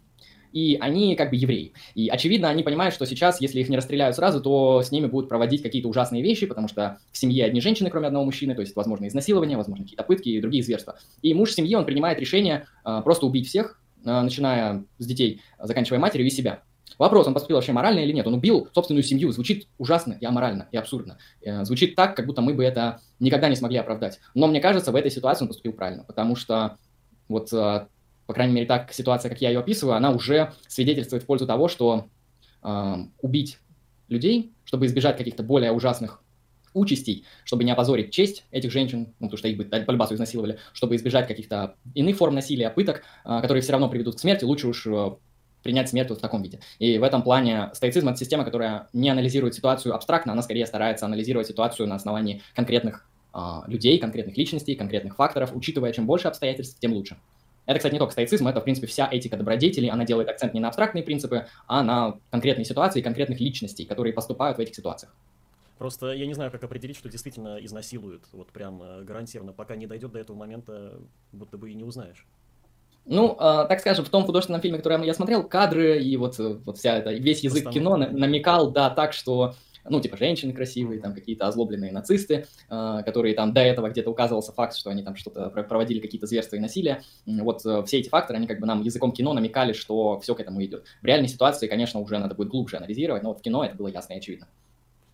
и 0.52 0.78
они 0.80 1.16
как 1.16 1.30
бы 1.30 1.36
евреи. 1.36 1.74
И, 1.96 2.10
очевидно, 2.10 2.50
они 2.50 2.64
понимают, 2.64 2.94
что 2.94 3.06
сейчас, 3.06 3.42
если 3.42 3.60
их 3.60 3.70
не 3.70 3.78
расстреляют 3.78 4.16
сразу, 4.16 4.42
то 4.42 4.82
с 4.82 4.92
ними 4.92 5.08
будут 5.08 5.30
проводить 5.30 5.62
какие-то 5.62 5.88
ужасные 5.88 6.22
вещи, 6.22 6.46
потому 6.46 6.68
что 6.68 6.98
в 7.12 7.18
семье 7.18 7.46
одни 7.46 7.62
женщины, 7.62 7.90
кроме 7.90 8.08
одного 8.08 8.26
мужчины, 8.26 8.54
то 8.54 8.62
есть, 8.62 8.76
возможно, 8.76 9.08
изнасилование, 9.08 9.58
возможно, 9.58 9.86
какие-то 9.86 10.04
пытки 10.04 10.30
и 10.30 10.42
другие 10.42 10.64
зверства. 10.64 11.00
И 11.22 11.34
муж 11.34 11.54
семьи, 11.54 11.76
он 11.76 11.86
принимает 11.86 12.20
решение 12.20 12.66
э, 12.86 13.02
просто 13.04 13.26
убить 13.26 13.48
всех, 13.48 13.82
э, 14.04 14.22
начиная 14.22 14.84
с 14.98 15.06
детей, 15.06 15.42
заканчивая 15.60 16.00
матерью 16.00 16.28
и 16.28 16.30
себя. 16.30 16.62
Вопрос, 17.02 17.26
он 17.26 17.34
поступил 17.34 17.58
вообще 17.58 17.72
морально 17.72 18.02
или 18.02 18.12
нет? 18.12 18.28
Он 18.28 18.36
убил 18.36 18.68
собственную 18.76 19.02
семью. 19.02 19.32
Звучит 19.32 19.68
ужасно 19.80 20.16
и 20.22 20.24
аморально, 20.24 20.68
и 20.72 20.78
абсурдно. 20.78 21.18
Э, 21.42 21.66
звучит 21.66 21.96
так, 21.96 22.16
как 22.16 22.28
будто 22.28 22.44
мы 22.44 22.54
бы 22.54 22.64
это 22.64 23.02
никогда 23.20 23.50
не 23.50 23.56
смогли 23.56 23.80
оправдать. 23.80 24.20
Но 24.36 24.46
мне 24.46 24.62
кажется, 24.62 24.92
в 24.92 24.96
этой 24.96 25.10
ситуации 25.10 25.46
он 25.46 25.48
поступил 25.48 25.74
правильно, 25.74 26.04
потому 26.04 26.36
что 26.36 26.78
вот, 27.28 27.52
э, 27.52 27.88
по 28.28 28.34
крайней 28.36 28.54
мере, 28.54 28.68
так 28.68 28.94
ситуация, 28.94 29.30
как 29.30 29.42
я 29.42 29.50
ее 29.50 29.62
описываю, 29.62 29.96
она 29.96 30.12
уже 30.12 30.54
свидетельствует 30.68 31.24
в 31.24 31.26
пользу 31.26 31.48
того, 31.48 31.70
что 31.70 32.06
э, 32.62 32.96
убить 33.24 33.58
людей, 34.08 34.54
чтобы 34.64 34.86
избежать 34.86 35.18
каких-то 35.18 35.42
более 35.42 35.72
ужасных 35.72 36.22
участей, 36.76 37.26
чтобы 37.46 37.64
не 37.64 37.72
опозорить 37.72 38.12
честь 38.12 38.46
этих 38.52 38.72
женщин, 38.72 39.16
ну, 39.20 39.26
потому 39.26 39.38
что 39.40 39.48
их 39.48 39.58
бы 39.58 39.64
по 39.64 40.14
изнасиловали, 40.14 40.60
чтобы 40.72 40.98
избежать 40.98 41.28
каких-то 41.28 41.78
иных 41.96 42.18
форм 42.18 42.36
насилия, 42.36 42.70
пыток, 42.70 43.02
э, 43.26 43.42
которые 43.42 43.64
все 43.64 43.72
равно 43.72 43.90
приведут 43.90 44.18
к 44.18 44.20
смерти, 44.20 44.44
лучше 44.44 44.68
уж 44.68 44.86
принять 45.64 45.90
смерть 45.90 46.10
вот 46.10 46.20
в 46.20 46.22
таком 46.22 46.42
виде. 46.42 46.60
И 46.80 46.98
в 46.98 47.04
этом 47.04 47.24
плане 47.24 47.70
стоицизм– 47.74 48.08
это 48.10 48.18
система, 48.18 48.44
которая 48.44 48.88
не 48.94 49.10
анализирует 49.10 49.56
ситуацию 49.56 49.96
абстрактно, 49.96 50.34
она 50.34 50.42
скорее 50.42 50.66
старается 50.66 51.06
анализировать 51.06 51.48
ситуацию 51.48 51.88
на 51.88 51.96
основании 51.96 52.42
конкретных 52.56 53.08
э, 53.34 53.40
людей, 53.68 53.98
конкретных 54.00 54.38
личностей, 54.38 54.76
конкретных 54.76 55.16
факторов, 55.16 55.52
учитывая, 55.54 55.92
чем 55.94 56.06
больше 56.06 56.28
обстоятельств, 56.28 56.80
тем 56.80 56.94
лучше. 56.94 57.18
Это, 57.66 57.78
кстати, 57.78 57.94
не 57.94 58.00
только 58.00 58.12
стоицизм, 58.12 58.48
это, 58.48 58.60
в 58.60 58.64
принципе, 58.64 58.88
вся 58.88 59.08
этика 59.10 59.38
добродетелей, 59.38 59.90
она 59.90 60.04
делает 60.04 60.30
акцент 60.30 60.54
не 60.54 60.60
на 60.60 60.68
абстрактные 60.68 61.04
принципы, 61.04 61.48
а 61.68 61.84
на 61.84 62.18
конкретные 62.32 62.66
ситуации, 62.66 63.02
конкретных 63.02 63.40
личностей, 63.40 63.86
которые 63.86 64.14
поступают 64.14 64.58
в 64.58 64.62
этих 64.62 64.76
ситуациях. 64.76 65.14
Просто 65.78 66.12
я 66.12 66.28
не 66.28 66.34
знаю, 66.34 66.52
как 66.52 66.64
определить, 66.64 66.98
что 66.98 67.10
действительно 67.10 67.58
изнасилуют, 67.60 68.24
вот 68.34 68.52
прям 68.52 68.82
э, 68.84 69.04
гарантированно, 69.04 69.54
пока 69.54 69.76
не 69.76 69.88
дойдет 69.88 70.12
до 70.12 70.20
этого 70.20 70.38
момента, 70.38 71.00
будто 71.32 71.58
бы 71.58 71.72
и 71.72 71.74
не 71.74 71.84
узнаешь. 71.84 72.26
Ну, 73.06 73.36
э, 73.40 73.66
так 73.68 73.80
скажем, 73.80 74.06
в 74.06 74.10
том 74.10 74.26
художественном 74.26 74.62
фильме, 74.62 74.78
который 74.78 75.06
я 75.06 75.14
смотрел, 75.14 75.44
кадры 75.44 76.02
и 76.02 76.16
вот, 76.18 76.40
э, 76.40 76.58
вот 76.66 76.78
вся 76.78 76.98
это, 76.98 77.12
весь 77.12 77.44
язык 77.44 77.66
Постановка. 77.66 78.06
кино 78.06 78.18
намекал, 78.20 78.72
да, 78.72 78.90
так, 78.90 79.14
что 79.14 79.56
ну, 79.90 80.00
типа, 80.00 80.18
женщины 80.18 80.54
красивые, 80.54 81.00
там, 81.00 81.14
какие-то 81.14 81.48
озлобленные 81.48 81.92
нацисты, 81.92 82.46
э, 82.70 83.02
которые 83.06 83.36
там 83.36 83.54
до 83.54 83.62
этого 83.62 83.90
где-то 83.90 84.10
указывался 84.10 84.52
факт, 84.52 84.76
что 84.76 84.90
они 84.90 85.04
там 85.04 85.16
что-то 85.16 85.50
проводили, 85.50 86.00
какие-то 86.00 86.28
зверства 86.28 86.56
и 86.56 86.60
насилие. 86.60 87.02
Вот 87.26 87.66
э, 87.66 87.84
все 87.86 88.00
эти 88.00 88.10
факторы, 88.10 88.38
они 88.38 88.48
как 88.48 88.60
бы 88.60 88.68
нам 88.68 88.82
языком 88.82 89.12
кино 89.12 89.34
намекали, 89.34 89.74
что 89.74 90.20
все 90.20 90.36
к 90.36 90.40
этому 90.40 90.64
идет. 90.64 90.86
В 91.02 91.06
реальной 91.06 91.28
ситуации, 91.28 91.68
конечно, 91.68 92.00
уже 92.00 92.18
надо 92.20 92.36
будет 92.36 92.50
глубже 92.50 92.78
анализировать, 92.78 93.24
но 93.24 93.30
вот 93.30 93.40
в 93.40 93.42
кино 93.42 93.64
это 93.64 93.76
было 93.76 93.88
ясно 93.88 94.14
и 94.14 94.18
очевидно. 94.18 94.48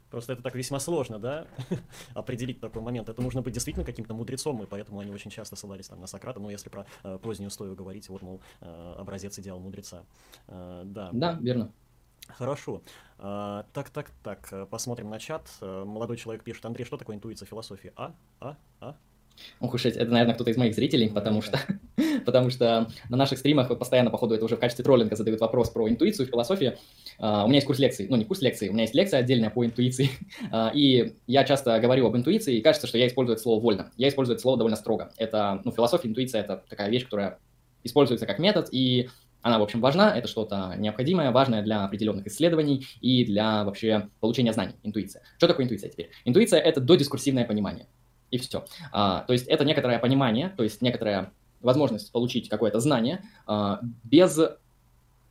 Просто 0.10 0.34
это 0.34 0.42
так 0.42 0.56
весьма 0.56 0.80
сложно, 0.80 1.20
да, 1.20 1.48
определить 2.14 2.60
такой 2.60 2.82
момент. 2.82 3.10
Это 3.10 3.22
нужно 3.22 3.42
быть 3.42 3.54
действительно 3.54 3.86
каким-то 3.86 4.14
мудрецом, 4.14 4.64
и 4.64 4.66
поэтому 4.66 5.00
они 5.00 5.12
очень 5.12 5.32
часто 5.32 5.56
ссылались 5.56 5.88
там 5.88 6.00
на 6.00 6.08
Сократа. 6.08 6.40
Ну, 6.40 6.50
если 6.50 6.70
про 6.70 6.86
э, 7.04 7.18
позднюю 7.22 7.52
стою 7.52 7.76
говорить, 7.76 8.10
вот, 8.10 8.22
мол, 8.22 8.42
э, 8.62 8.96
образец 8.98 9.38
идеал 9.40 9.60
мудреца. 9.60 10.04
Э, 10.48 10.84
да. 10.86 11.10
Да, 11.12 11.38
верно. 11.42 11.72
Хорошо. 12.30 12.82
А, 13.20 13.66
так, 13.74 13.90
так, 13.90 14.12
так, 14.24 14.48
э, 14.52 14.66
посмотрим 14.66 15.10
на 15.10 15.20
чат. 15.20 15.48
Э, 15.62 15.84
молодой 15.86 16.18
человек 16.18 16.44
пишет, 16.44 16.66
Андрей, 16.66 16.86
что 16.86 16.98
такое 16.98 17.16
интуиция 17.16 17.46
философии? 17.46 17.94
А? 17.96 18.14
А? 18.40 18.58
А? 18.80 18.96
Ох 19.60 19.74
уж 19.74 19.86
это, 19.86 20.06
наверное, 20.06 20.36
кто-то 20.36 20.52
из 20.52 20.58
моих 20.58 20.76
зрителей, 20.76 21.10
потому 21.10 21.42
что, 21.42 21.60
потому 22.26 22.50
что 22.50 22.88
на 23.10 23.18
наших 23.18 23.40
стримах 23.40 23.76
постоянно, 23.78 24.10
походу, 24.10 24.36
это 24.36 24.46
уже 24.46 24.56
в 24.56 24.60
качестве 24.60 24.84
троллинга 24.84 25.16
задают 25.16 25.42
вопрос 25.42 25.70
про 25.70 25.90
интуицию, 25.90 26.28
философию. 26.28 26.78
Uh, 27.20 27.46
у 27.46 27.48
меня 27.48 27.56
есть 27.56 27.68
курс 27.68 27.80
лекций, 27.80 28.08
ну 28.10 28.16
не 28.16 28.26
курс 28.26 28.42
лекций, 28.42 28.70
у 28.70 28.74
меня 28.74 28.84
есть 28.84 28.94
лекция 28.94 29.20
отдельная 29.20 29.50
по 29.50 29.66
интуиции, 29.66 30.10
uh, 30.52 30.72
и 30.76 31.16
я 31.26 31.44
часто 31.44 31.80
говорю 31.80 32.06
об 32.08 32.16
интуиции, 32.16 32.58
и 32.58 32.62
кажется, 32.62 32.88
что 32.88 32.98
я 32.98 33.08
использую 33.08 33.36
это 33.36 33.44
слово 33.44 33.62
вольно. 33.62 33.92
Я 33.98 34.10
использую 34.10 34.36
это 34.36 34.42
слово 34.42 34.58
довольно 34.58 34.78
строго. 34.78 35.12
Это, 35.18 35.62
ну, 35.64 35.72
философия, 35.72 36.08
интуиция– 36.08 36.42
это 36.44 36.64
такая 36.70 36.90
вещь, 36.90 37.06
которая 37.06 37.40
используется 37.84 38.26
как 38.26 38.40
метод, 38.40 38.70
и 38.72 39.10
она, 39.42 39.60
в 39.60 39.64
общем, 39.64 39.80
важна, 39.82 40.16
это 40.16 40.28
что-то 40.28 40.76
необходимое, 40.78 41.32
важное 41.32 41.62
для 41.62 41.86
определенных 41.86 42.28
исследований 42.28 42.86
и 43.02 43.24
для 43.24 43.64
вообще 43.64 44.10
получения 44.20 44.52
знаний, 44.52 44.76
интуиция. 44.84 45.22
Что 45.38 45.48
такое 45.48 45.66
интуиция 45.66 45.90
теперь? 45.90 46.10
Интуиция– 46.26 46.60
это 46.62 46.82
додискурсивное 46.82 47.46
понимание 47.46 47.88
и 48.32 48.38
все. 48.38 48.66
А, 48.92 49.22
то 49.22 49.34
есть 49.34 49.48
это 49.48 49.66
некоторое 49.66 50.00
понимание, 50.00 50.50
то 50.50 50.64
есть 50.64 50.82
некоторая 50.82 51.32
возможность 51.62 52.12
получить 52.12 52.50
какое-то 52.50 52.80
знание 52.80 53.24
а, 53.46 53.80
без 54.04 54.40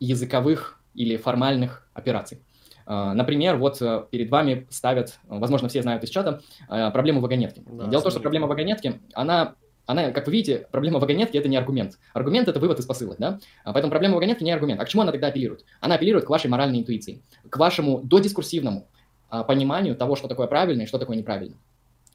языковых 0.01 0.81
или 0.95 1.17
формальных 1.17 1.89
операций. 1.95 2.41
А, 2.87 3.15
например, 3.15 3.57
вот 3.57 3.83
э, 3.83 4.05
перед 4.11 4.31
вами 4.31 4.67
ставят, 4.71 5.19
возможно, 5.25 5.69
все 5.69 5.83
знают 5.83 6.05
из 6.05 6.11
чата, 6.11 6.41
а, 6.69 6.91
проблему 6.91 7.21
вагонетки. 7.21 7.63
Да, 7.67 7.87
Дело 7.87 8.01
в 8.01 8.05
том, 8.05 8.13
что 8.13 8.21
проблема 8.21 8.47
вагонетки, 8.47 9.01
она 9.13 9.55
она, 9.87 10.11
как 10.11 10.27
вы 10.27 10.33
видите, 10.33 10.67
проблема 10.73 10.99
вагонетки– 10.99 11.37
это 11.39 11.49
не 11.49 11.57
аргумент. 11.57 11.99
Аргумент– 12.13 12.49
это 12.49 12.59
вывод 12.59 12.81
из 12.81 12.87
посылок, 12.87 13.19
да? 13.19 13.39
А 13.63 13.73
поэтому 13.73 13.93
проблема 13.93 14.17
вагонетки 14.17 14.43
не 14.43 14.51
аргумент. 14.51 14.81
А 14.81 14.85
к 14.85 14.89
чему 14.89 15.03
она 15.03 15.13
тогда 15.13 15.29
апеллирует? 15.29 15.65
Она 15.81 15.95
апеллирует 15.95 16.25
к 16.25 16.29
вашей 16.29 16.51
моральной 16.51 16.81
интуиции, 16.81 17.23
к 17.49 17.57
вашему 17.57 18.01
додискурсивному 18.03 18.89
а, 19.31 19.45
пониманию 19.45 19.95
того, 19.95 20.17
что 20.17 20.27
такое 20.27 20.49
правильно 20.49 20.83
и 20.83 20.87
что 20.87 20.99
такое 20.99 21.17
неправильно. 21.17 21.57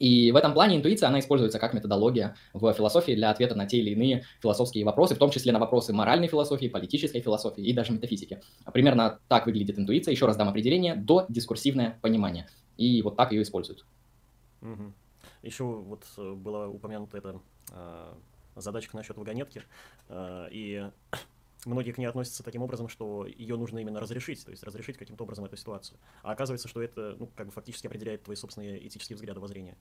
И 0.01 0.31
в 0.31 0.35
этом 0.35 0.55
плане 0.55 0.77
интуиция, 0.77 1.09
она 1.09 1.19
используется 1.19 1.59
как 1.59 1.75
методология 1.75 2.35
в 2.53 2.73
философии 2.73 3.11
для 3.13 3.29
ответа 3.29 3.53
на 3.53 3.67
те 3.67 3.77
или 3.77 3.91
иные 3.91 4.23
философские 4.41 4.83
вопросы, 4.83 5.13
в 5.13 5.19
том 5.19 5.29
числе 5.29 5.51
на 5.51 5.59
вопросы 5.59 5.93
моральной 5.93 6.27
философии, 6.27 6.65
политической 6.65 7.21
философии 7.21 7.63
и 7.63 7.71
даже 7.71 7.93
метафизики. 7.93 8.41
Примерно 8.73 9.19
так 9.27 9.45
выглядит 9.45 9.77
интуиция. 9.77 10.11
Еще 10.11 10.25
раз 10.25 10.37
дам 10.37 10.49
определение. 10.49 10.95
До 10.95 11.27
дискурсивное 11.29 11.99
понимание. 12.01 12.49
И 12.77 13.03
вот 13.03 13.15
так 13.15 13.31
ее 13.31 13.43
используют. 13.43 13.85
Угу. 14.63 14.91
Еще 15.43 15.63
вот 15.65 16.03
э, 16.17 16.33
была 16.33 16.67
упомянута 16.67 17.19
эта 17.19 17.39
э, 17.71 18.13
задачка 18.55 18.97
насчет 18.97 19.17
вагонетки. 19.17 19.61
Э, 20.09 20.47
и 20.49 20.83
многие 21.65 21.91
к 21.91 21.97
ней 21.97 22.05
относятся 22.05 22.43
таким 22.43 22.63
образом, 22.63 22.87
что 22.89 23.25
ее 23.25 23.55
нужно 23.55 23.79
именно 23.79 23.99
разрешить, 23.99 24.43
то 24.43 24.51
есть 24.51 24.63
разрешить 24.63 24.97
каким-то 24.97 25.23
образом 25.23 25.45
эту 25.45 25.57
ситуацию. 25.57 25.99
А 26.23 26.31
оказывается, 26.31 26.67
что 26.67 26.81
это, 26.81 27.15
ну, 27.19 27.27
как 27.35 27.47
бы 27.47 27.51
фактически 27.51 27.87
определяет 27.87 28.23
твои 28.23 28.35
собственные 28.35 28.87
этические 28.87 29.15
взгляды 29.15 29.39
воззрения. 29.39 29.77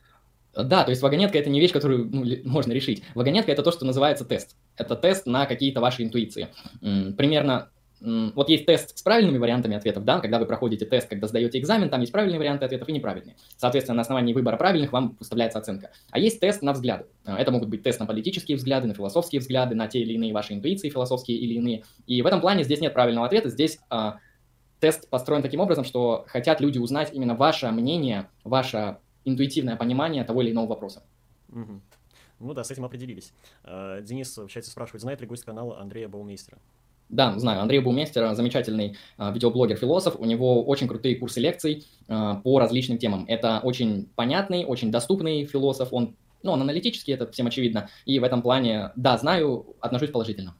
Да, 0.55 0.85
то 0.85 0.91
есть 0.91 1.01
вагонетка 1.03 1.39
это 1.39 1.49
не 1.49 1.61
вещь, 1.61 1.73
которую 1.73 2.07
ну, 2.07 2.25
можно 2.45 2.73
решить. 2.73 3.05
Вагонетка 3.15 3.53
это 3.53 3.63
то, 3.63 3.71
что 3.73 3.85
называется 3.85 4.25
тест. 4.25 4.57
Это 4.77 4.97
тест 4.97 5.27
на 5.27 5.47
какие-то 5.47 5.81
ваши 5.81 6.03
интуиции. 6.03 6.49
Примерно 6.81 7.71
вот 8.01 8.49
есть 8.49 8.65
тест 8.65 8.97
с 8.97 9.03
правильными 9.03 9.37
вариантами 9.37 9.77
ответов, 9.77 10.05
да, 10.05 10.21
когда 10.21 10.39
вы 10.39 10.47
проходите 10.47 10.87
тест, 10.87 11.09
когда 11.09 11.27
сдаете 11.29 11.59
экзамен, 11.59 11.91
там 11.91 12.01
есть 12.01 12.13
правильные 12.13 12.39
варианты 12.39 12.65
ответов 12.65 12.89
и 12.89 12.93
неправильные. 12.93 13.37
Соответственно, 13.57 13.97
на 13.97 14.03
основании 14.03 14.33
выбора 14.33 14.57
правильных 14.57 14.93
вам 14.93 15.17
выставляется 15.19 15.59
оценка. 15.59 15.91
А 16.11 16.19
есть 16.19 16.41
тест 16.41 16.63
на 16.63 16.73
взгляды. 16.73 17.05
А, 17.27 17.39
это 17.39 17.53
могут 17.53 17.69
быть 17.69 17.83
тест 17.83 18.01
на 18.01 18.07
политические 18.07 18.57
взгляды, 18.57 18.89
на 18.89 18.95
философские 18.95 19.41
взгляды, 19.41 19.75
на 19.75 19.87
те 19.87 20.01
или 20.01 20.15
иные 20.15 20.33
ваши 20.33 20.55
интуиции 20.55 20.89
философские 20.89 21.37
или 21.37 21.55
иные. 21.55 21.85
И 22.07 22.23
в 22.23 22.27
этом 22.27 22.41
плане 22.41 22.65
здесь 22.65 22.81
нет 22.81 22.95
правильного 22.95 23.27
ответа, 23.27 23.51
здесь 23.51 23.79
а, 23.91 24.19
тест 24.81 25.09
построен 25.11 25.43
таким 25.43 25.61
образом, 25.61 25.85
что 25.85 26.25
хотят 26.29 26.61
люди 26.61 26.79
узнать 26.79 27.13
именно 27.13 27.35
ваше 27.35 27.71
мнение, 27.71 28.29
ваше 28.45 28.97
интуитивное 29.27 29.77
понимание 29.77 30.25
того 30.25 30.41
или 30.41 30.53
иного 30.53 30.69
вопроса. 30.69 31.03
Ну 32.39 32.55
да, 32.55 32.65
с 32.65 32.71
этим 32.71 32.87
определились. 32.87 33.35
А, 33.63 34.01
Денис 34.01 34.35
в 34.39 34.49
чате 34.49 34.71
спрашивает, 34.71 35.03
знает 35.03 35.21
ли 35.21 35.27
гость 35.27 35.45
канала 35.45 35.79
Андрея 35.79 36.09
Баумейстера? 36.09 36.59
Да, 37.11 37.37
знаю. 37.39 37.61
Андрей 37.61 37.81
Буместер, 37.81 38.35
замечательный 38.35 38.97
э, 39.19 39.33
видеоблогер-философ. 39.33 40.15
У 40.17 40.25
него 40.25 40.65
очень 40.65 40.87
крутые 40.87 41.17
курсы 41.17 41.41
лекций 41.41 41.85
э, 42.07 42.35
по 42.45 42.61
различным 42.61 42.99
темам. 42.99 43.25
Это 43.27 43.59
очень 43.65 44.09
понятный, 44.15 44.65
очень 44.65 44.93
доступный 44.93 45.45
философ. 45.45 45.89
Он, 45.93 46.15
ну, 46.45 46.53
он 46.53 46.63
аналитический, 46.63 47.13
это 47.13 47.29
всем 47.33 47.49
очевидно. 47.49 47.89
И 48.05 48.21
в 48.21 48.25
этом 48.25 48.43
плане, 48.43 48.93
да, 48.95 49.19
знаю, 49.19 49.75
отношусь 49.81 50.11
положительно. 50.11 50.55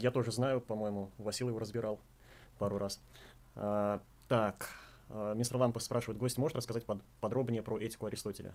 Я 0.00 0.10
тоже 0.10 0.32
знаю, 0.32 0.62
по-моему, 0.62 1.10
Василий 1.18 1.50
его 1.50 1.58
разбирал 1.58 2.00
пару 2.58 2.78
раз. 2.78 2.98
А, 3.54 4.00
так, 4.28 4.70
мистер 5.34 5.58
Лампов 5.58 5.82
спрашивает, 5.82 6.18
гость 6.18 6.38
может 6.38 6.56
рассказать 6.56 6.84
под, 6.86 7.02
подробнее 7.20 7.62
про 7.62 7.78
этику 7.78 8.06
Аристотеля? 8.06 8.54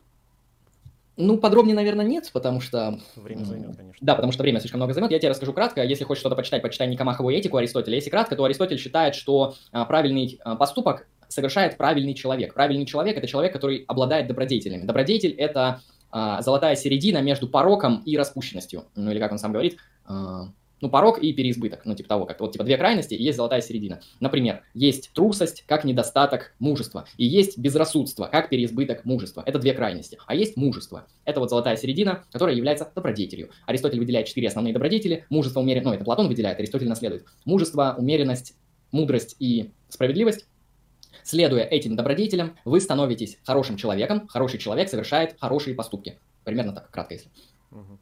Ну, 1.15 1.37
подробнее, 1.37 1.75
наверное, 1.75 2.05
нет, 2.05 2.29
потому 2.33 2.59
что... 2.59 2.99
Время 3.15 3.43
займет, 3.43 3.75
конечно. 3.75 3.99
Да, 4.01 4.15
потому 4.15 4.31
что 4.31 4.41
время 4.41 4.59
слишком 4.59 4.79
много 4.79 4.93
займет. 4.93 5.11
Я 5.11 5.19
тебе 5.19 5.29
расскажу 5.29 5.53
кратко. 5.53 5.83
Если 5.83 6.03
хочешь 6.03 6.21
что-то 6.21 6.35
почитать, 6.35 6.63
почитай 6.63 6.87
Никомахову 6.87 7.29
этику 7.29 7.57
Аристотеля. 7.57 7.95
Если 7.95 8.09
кратко, 8.09 8.35
то 8.35 8.43
Аристотель 8.43 8.79
считает, 8.79 9.13
что 9.13 9.53
а, 9.71 9.85
правильный 9.85 10.39
а, 10.43 10.55
поступок 10.55 11.07
совершает 11.27 11.77
правильный 11.77 12.15
человек. 12.15 12.53
Правильный 12.53 12.85
человек– 12.85 13.17
это 13.17 13.27
человек, 13.27 13.53
который 13.53 13.85
обладает 13.87 14.27
добродетелями. 14.27 14.85
Добродетель– 14.85 15.31
это 15.37 15.81
а, 16.09 16.41
золотая 16.41 16.75
середина 16.75 17.21
между 17.21 17.47
пороком 17.47 18.01
и 18.05 18.17
распущенностью. 18.17 18.85
Ну, 18.95 19.11
или 19.11 19.19
как 19.19 19.31
он 19.31 19.39
сам 19.39 19.51
говорит, 19.51 19.77
а, 20.05 20.47
ну, 20.83 20.89
порог 20.89 21.17
и 21.19 21.31
переизбыток, 21.31 21.85
ну, 21.85 21.95
типа 21.95 22.09
того, 22.09 22.25
как 22.25 22.41
вот, 22.41 22.51
типа, 22.51 22.65
две 22.65 22.77
крайности, 22.77 23.13
и 23.13 23.23
есть 23.23 23.37
золотая 23.37 23.61
середина. 23.61 24.01
Например, 24.19 24.63
есть 24.73 25.11
трусость 25.13 25.63
как 25.65 25.85
недостаток 25.85 26.53
мужества, 26.59 27.05
и 27.15 27.25
есть 27.25 27.57
безрассудство 27.57 28.27
как 28.29 28.49
переизбыток 28.49 29.05
мужества. 29.05 29.43
Это 29.45 29.59
две 29.59 29.73
крайности. 29.73 30.19
А 30.27 30.35
есть 30.35 30.57
мужество. 30.57 31.07
Это 31.23 31.39
вот 31.39 31.49
золотая 31.49 31.77
середина, 31.77 32.25
которая 32.33 32.53
является 32.53 32.91
добродетелью. 32.93 33.49
Аристотель 33.65 33.97
выделяет 33.97 34.27
четыре 34.27 34.49
основные 34.49 34.73
добродетели. 34.73 35.25
Мужество, 35.29 35.61
умеренность, 35.61 35.85
ну, 35.85 35.93
это 35.93 36.03
Платон 36.03 36.27
выделяет, 36.27 36.59
Аристотель 36.59 36.89
наследует. 36.89 37.23
Мужество, 37.45 37.95
умеренность, 37.97 38.57
мудрость 38.91 39.37
и 39.39 39.71
справедливость. 39.87 40.47
Следуя 41.23 41.63
этим 41.63 41.95
добродетелям, 41.95 42.57
вы 42.65 42.81
становитесь 42.81 43.37
хорошим 43.45 43.77
человеком. 43.77 44.27
Хороший 44.27 44.59
человек 44.59 44.89
совершает 44.89 45.37
хорошие 45.39 45.75
поступки. 45.75 46.19
Примерно 46.43 46.73
так, 46.73 46.91
кратко 46.91 47.13
если. 47.13 47.29
Угу. 47.71 47.99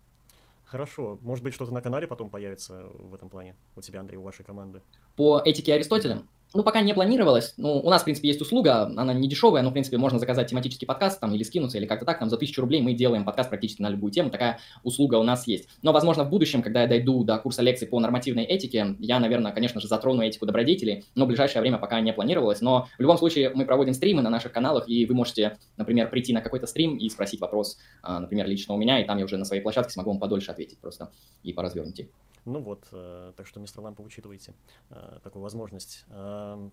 Хорошо. 0.72 1.19
Может 1.22 1.43
быть, 1.43 1.53
что-то 1.53 1.73
на 1.73 1.81
канале 1.81 2.07
потом 2.07 2.30
появится 2.30 2.84
в 2.93 3.14
этом 3.14 3.30
плане 3.30 3.57
у 3.76 3.81
тебя, 3.81 3.99
Андрей, 3.99 4.18
у 4.18 4.22
вашей 4.22 4.45
команды? 4.45 4.81
По 5.18 5.41
этике 5.43 5.73
Аристотеля? 5.73 6.23
Ну, 6.53 6.64
пока 6.64 6.82
не 6.82 6.94
планировалось. 6.94 7.53
Ну, 7.56 7.80
у 7.80 7.90
нас, 7.90 8.02
в 8.02 8.03
принципе, 8.03 8.28
есть 8.28 8.41
услуга, 8.41 8.84
она 8.84 9.14
не 9.14 9.30
дешевая, 9.30 9.64
но, 9.64 9.69
в 9.69 9.73
принципе, 9.73 9.98
можно 9.98 10.19
заказать 10.19 10.49
тематический 10.49 10.86
подкаст 10.86 11.19
там 11.22 11.34
или 11.34 11.44
скинуться, 11.44 11.78
или 11.78 11.86
как-то 11.86 12.06
так. 12.06 12.19
Там 12.19 12.30
за 12.30 12.36
тысячу 12.36 12.60
рублей 12.60 12.82
мы 12.82 12.94
делаем 12.94 13.23
подкаст 13.23 13.49
практически 13.49 13.82
на 13.82 13.90
любую 13.90 14.11
тему. 14.11 14.30
Такая 14.32 14.60
услуга 14.84 15.15
у 15.15 15.23
нас 15.23 15.48
есть. 15.48 15.69
Но, 15.82 15.94
возможно, 15.94 16.26
в 16.26 16.30
будущем, 16.30 16.61
когда 16.61 16.82
я 16.82 16.88
дойду 16.88 17.23
до 17.23 17.38
курса 17.38 17.61
лекций 17.61 17.88
по 17.88 17.99
нормативной 18.02 18.44
этике, 18.44 18.98
я, 18.99 19.19
наверное, 19.19 19.53
конечно 19.53 19.80
же, 19.80 19.88
затрону 19.88 20.23
этику 20.23 20.45
добродетелей, 20.45 21.06
но 21.15 21.23
в 21.23 21.30
ближайшее 21.30 21.61
время 21.61 21.78
пока 21.78 22.02
не 22.02 22.11
планировалось. 22.11 22.60
Но 22.60 22.90
в 22.98 23.02
любом 23.02 23.18
случае 23.18 23.52
мы 23.53 23.65
проводим 23.65 23.94
стримы 23.94 24.22
на 24.22 24.30
наших 24.30 24.52
каналах, 24.52 24.90
и 24.90 25.06
вы 25.06 25.15
можете, 25.15 25.57
например, 25.78 26.10
прийти 26.10 26.34
на 26.34 26.41
какой-то 26.41 26.68
стрим 26.68 26.98
и 26.98 27.07
спросить 27.10 27.40
вопрос, 27.40 27.78
а, 28.03 28.19
например, 28.19 28.45
лично 28.48 28.73
у 28.73 28.78
меня, 28.78 28.99
и 28.99 29.06
там 29.06 29.18
я 29.18 29.23
уже 29.23 29.38
на 29.38 29.45
своей 29.45 29.61
площадке 29.61 29.94
смогу 29.94 30.11
вам 30.11 30.19
подольше 30.19 30.52
ответить 30.52 30.80
просто 30.80 31.11
и 31.44 31.53
поразвернутее. 31.53 32.10
Ну 32.45 32.59
вот, 32.59 32.88
э, 32.91 33.34
так 33.35 33.45
что, 33.45 33.59
мистер 33.59 33.81
Лампа, 33.81 34.01
учитывайте 34.01 34.53
э, 34.89 35.19
такую 35.23 35.43
возможность. 35.43 36.05
Э, 36.09 36.69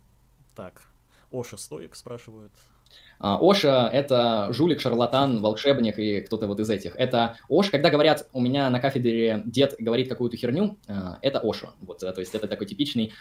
так, 0.54 0.82
Оша 1.30 1.56
Стоик 1.56 1.94
спрашивают. 1.94 2.52
А, 3.20 3.38
Оша— 3.40 3.88
это 3.92 4.48
жулик, 4.52 4.80
шарлатан, 4.80 5.40
волшебник 5.40 5.98
и 5.98 6.20
кто-то 6.20 6.46
вот 6.46 6.60
из 6.60 6.70
этих. 6.70 6.94
Это 6.96 7.36
Ош, 7.48 7.68
когда 7.68 7.90
говорят, 7.90 8.28
у 8.32 8.40
меня 8.40 8.70
на 8.70 8.80
кафедре 8.80 9.42
дед 9.44 9.74
говорит 9.78 10.08
какую-то 10.08 10.36
херню, 10.36 10.78
а, 10.86 11.18
это 11.20 11.40
Ошо. 11.40 11.74
Вот, 11.80 11.98
то 11.98 12.14
есть 12.16 12.34
это 12.34 12.46
такой 12.46 12.66
типичный 12.66 13.12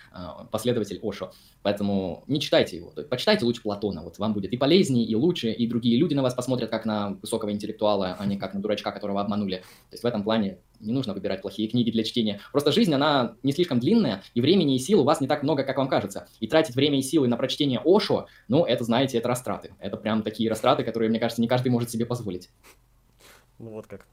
последователь 0.51 0.99
Ошо. 1.01 1.31
Поэтому 1.63 2.23
не 2.27 2.39
читайте 2.39 2.77
его. 2.77 2.93
Почитайте 3.09 3.43
лучше 3.45 3.61
Платона. 3.61 4.03
Вот 4.03 4.19
вам 4.19 4.33
будет 4.33 4.53
и 4.53 4.57
полезнее, 4.57 5.05
и 5.05 5.15
лучше, 5.15 5.51
и 5.51 5.67
другие 5.67 5.97
люди 5.97 6.13
на 6.13 6.21
вас 6.21 6.33
посмотрят 6.33 6.69
как 6.69 6.85
на 6.85 7.17
высокого 7.21 7.51
интеллектуала, 7.51 8.15
а 8.17 8.25
не 8.25 8.37
как 8.37 8.53
на 8.53 8.61
дурачка, 8.61 8.91
которого 8.91 9.19
обманули. 9.19 9.57
То 9.57 9.93
есть 9.93 10.03
в 10.03 10.07
этом 10.07 10.23
плане 10.23 10.59
не 10.79 10.93
нужно 10.93 11.13
выбирать 11.13 11.41
плохие 11.41 11.67
книги 11.67 11.91
для 11.91 12.03
чтения. 12.03 12.39
Просто 12.51 12.71
жизнь, 12.71 12.93
она 12.93 13.35
не 13.43 13.53
слишком 13.53 13.79
длинная, 13.79 14.23
и 14.33 14.41
времени 14.41 14.75
и 14.75 14.79
сил 14.79 15.01
у 15.01 15.03
вас 15.03 15.21
не 15.21 15.27
так 15.27 15.43
много, 15.43 15.63
как 15.63 15.77
вам 15.77 15.89
кажется. 15.89 16.27
И 16.39 16.47
тратить 16.47 16.75
время 16.75 16.99
и 16.99 17.01
силы 17.01 17.27
на 17.27 17.37
прочтение 17.37 17.81
Ошо, 17.83 18.27
ну, 18.47 18.65
это, 18.65 18.83
знаете, 18.83 19.17
это 19.17 19.27
растраты. 19.27 19.73
Это 19.79 19.97
прям 19.97 20.23
такие 20.23 20.49
растраты, 20.49 20.83
которые, 20.83 21.09
мне 21.09 21.19
кажется, 21.19 21.41
не 21.41 21.47
каждый 21.47 21.69
может 21.69 21.89
себе 21.89 22.05
позволить. 22.05 22.49
Ну 23.59 23.71
вот 23.71 23.87
как. 23.87 24.05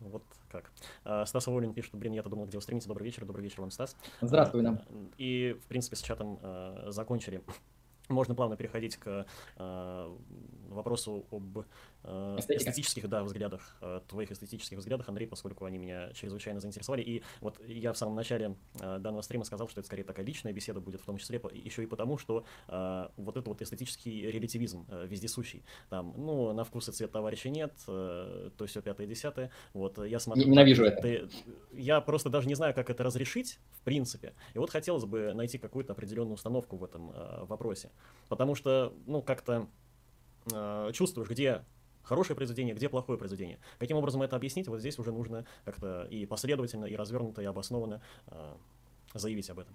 Вот 0.00 0.22
как. 0.50 0.70
А, 1.04 1.24
Стас 1.24 1.46
Волин 1.46 1.72
пишет, 1.72 1.94
блин, 1.94 2.12
я-то 2.12 2.28
думал, 2.28 2.46
где 2.46 2.58
вы 2.58 2.62
стримите. 2.62 2.88
Добрый 2.88 3.06
вечер, 3.06 3.24
добрый 3.24 3.44
вечер 3.44 3.60
вам, 3.60 3.70
Стас. 3.70 3.96
Здравствуй 4.20 4.62
нам. 4.62 4.80
И, 5.16 5.56
в 5.64 5.66
принципе, 5.66 5.96
с 5.96 6.02
чатом 6.02 6.38
а, 6.42 6.86
закончили. 6.90 7.42
Можно 8.08 8.34
плавно 8.34 8.56
переходить 8.56 8.96
к 8.96 9.26
а, 9.56 10.14
вопросу 10.68 11.24
об 11.30 11.64
э, 12.04 12.36
эстетических 12.38 13.08
да, 13.08 13.22
взглядах, 13.24 13.76
э, 13.80 14.00
твоих 14.08 14.30
эстетических 14.30 14.78
взглядах, 14.78 15.08
Андрей, 15.08 15.26
поскольку 15.26 15.64
они 15.64 15.78
меня 15.78 16.12
чрезвычайно 16.12 16.60
заинтересовали. 16.60 17.02
И 17.02 17.22
вот 17.40 17.60
я 17.66 17.92
в 17.92 17.98
самом 17.98 18.14
начале 18.14 18.56
э, 18.80 18.98
данного 18.98 19.22
стрима 19.22 19.44
сказал, 19.44 19.68
что 19.68 19.80
это 19.80 19.86
скорее 19.86 20.04
такая 20.04 20.24
личная 20.24 20.52
беседа 20.52 20.80
будет, 20.80 21.00
в 21.00 21.04
том 21.04 21.16
числе 21.16 21.40
еще 21.52 21.82
и 21.82 21.86
потому, 21.86 22.18
что 22.18 22.44
вот 23.16 23.36
это 23.36 23.48
вот 23.48 23.62
эстетический 23.62 24.30
релятивизм 24.30 24.86
вездесущий. 25.06 25.64
Там, 25.88 26.14
ну, 26.16 26.52
на 26.52 26.64
вкус 26.64 26.88
и 26.88 26.92
цвет 26.92 27.10
товарища 27.12 27.48
нет, 27.48 27.72
то 27.86 28.66
все 28.66 28.82
пятое, 28.82 29.06
десятое. 29.06 29.50
Вот 29.72 29.98
я 30.04 30.18
смотрю... 30.18 30.48
Ненавижу 30.48 30.84
это. 30.84 31.02
Ты, 31.02 31.28
я 31.72 32.00
просто 32.00 32.30
даже 32.30 32.48
не 32.48 32.54
знаю, 32.54 32.74
как 32.74 32.90
это 32.90 33.02
разрешить, 33.02 33.58
в 33.72 33.82
принципе. 33.82 34.34
И 34.54 34.58
вот 34.58 34.70
хотелось 34.70 35.04
бы 35.04 35.32
найти 35.34 35.58
какую-то 35.58 35.92
определенную 35.92 36.34
установку 36.34 36.76
в 36.76 36.84
этом 36.84 37.12
вопросе. 37.46 37.90
Потому 38.28 38.54
что, 38.54 38.94
ну, 39.06 39.22
как-то 39.22 39.68
чувствуешь, 40.92 41.28
где 41.28 41.64
хорошее 42.02 42.36
произведение, 42.36 42.74
где 42.74 42.88
плохое 42.88 43.18
произведение. 43.18 43.58
Каким 43.78 43.96
образом 43.96 44.22
это 44.22 44.36
объяснить? 44.36 44.68
Вот 44.68 44.80
здесь 44.80 44.98
уже 44.98 45.12
нужно 45.12 45.44
как-то 45.64 46.06
и 46.10 46.26
последовательно, 46.26 46.84
и 46.84 46.96
развернуто, 46.96 47.42
и 47.42 47.44
обоснованно 47.44 48.00
э, 48.28 48.54
заявить 49.14 49.48
об 49.50 49.60
этом. 49.60 49.74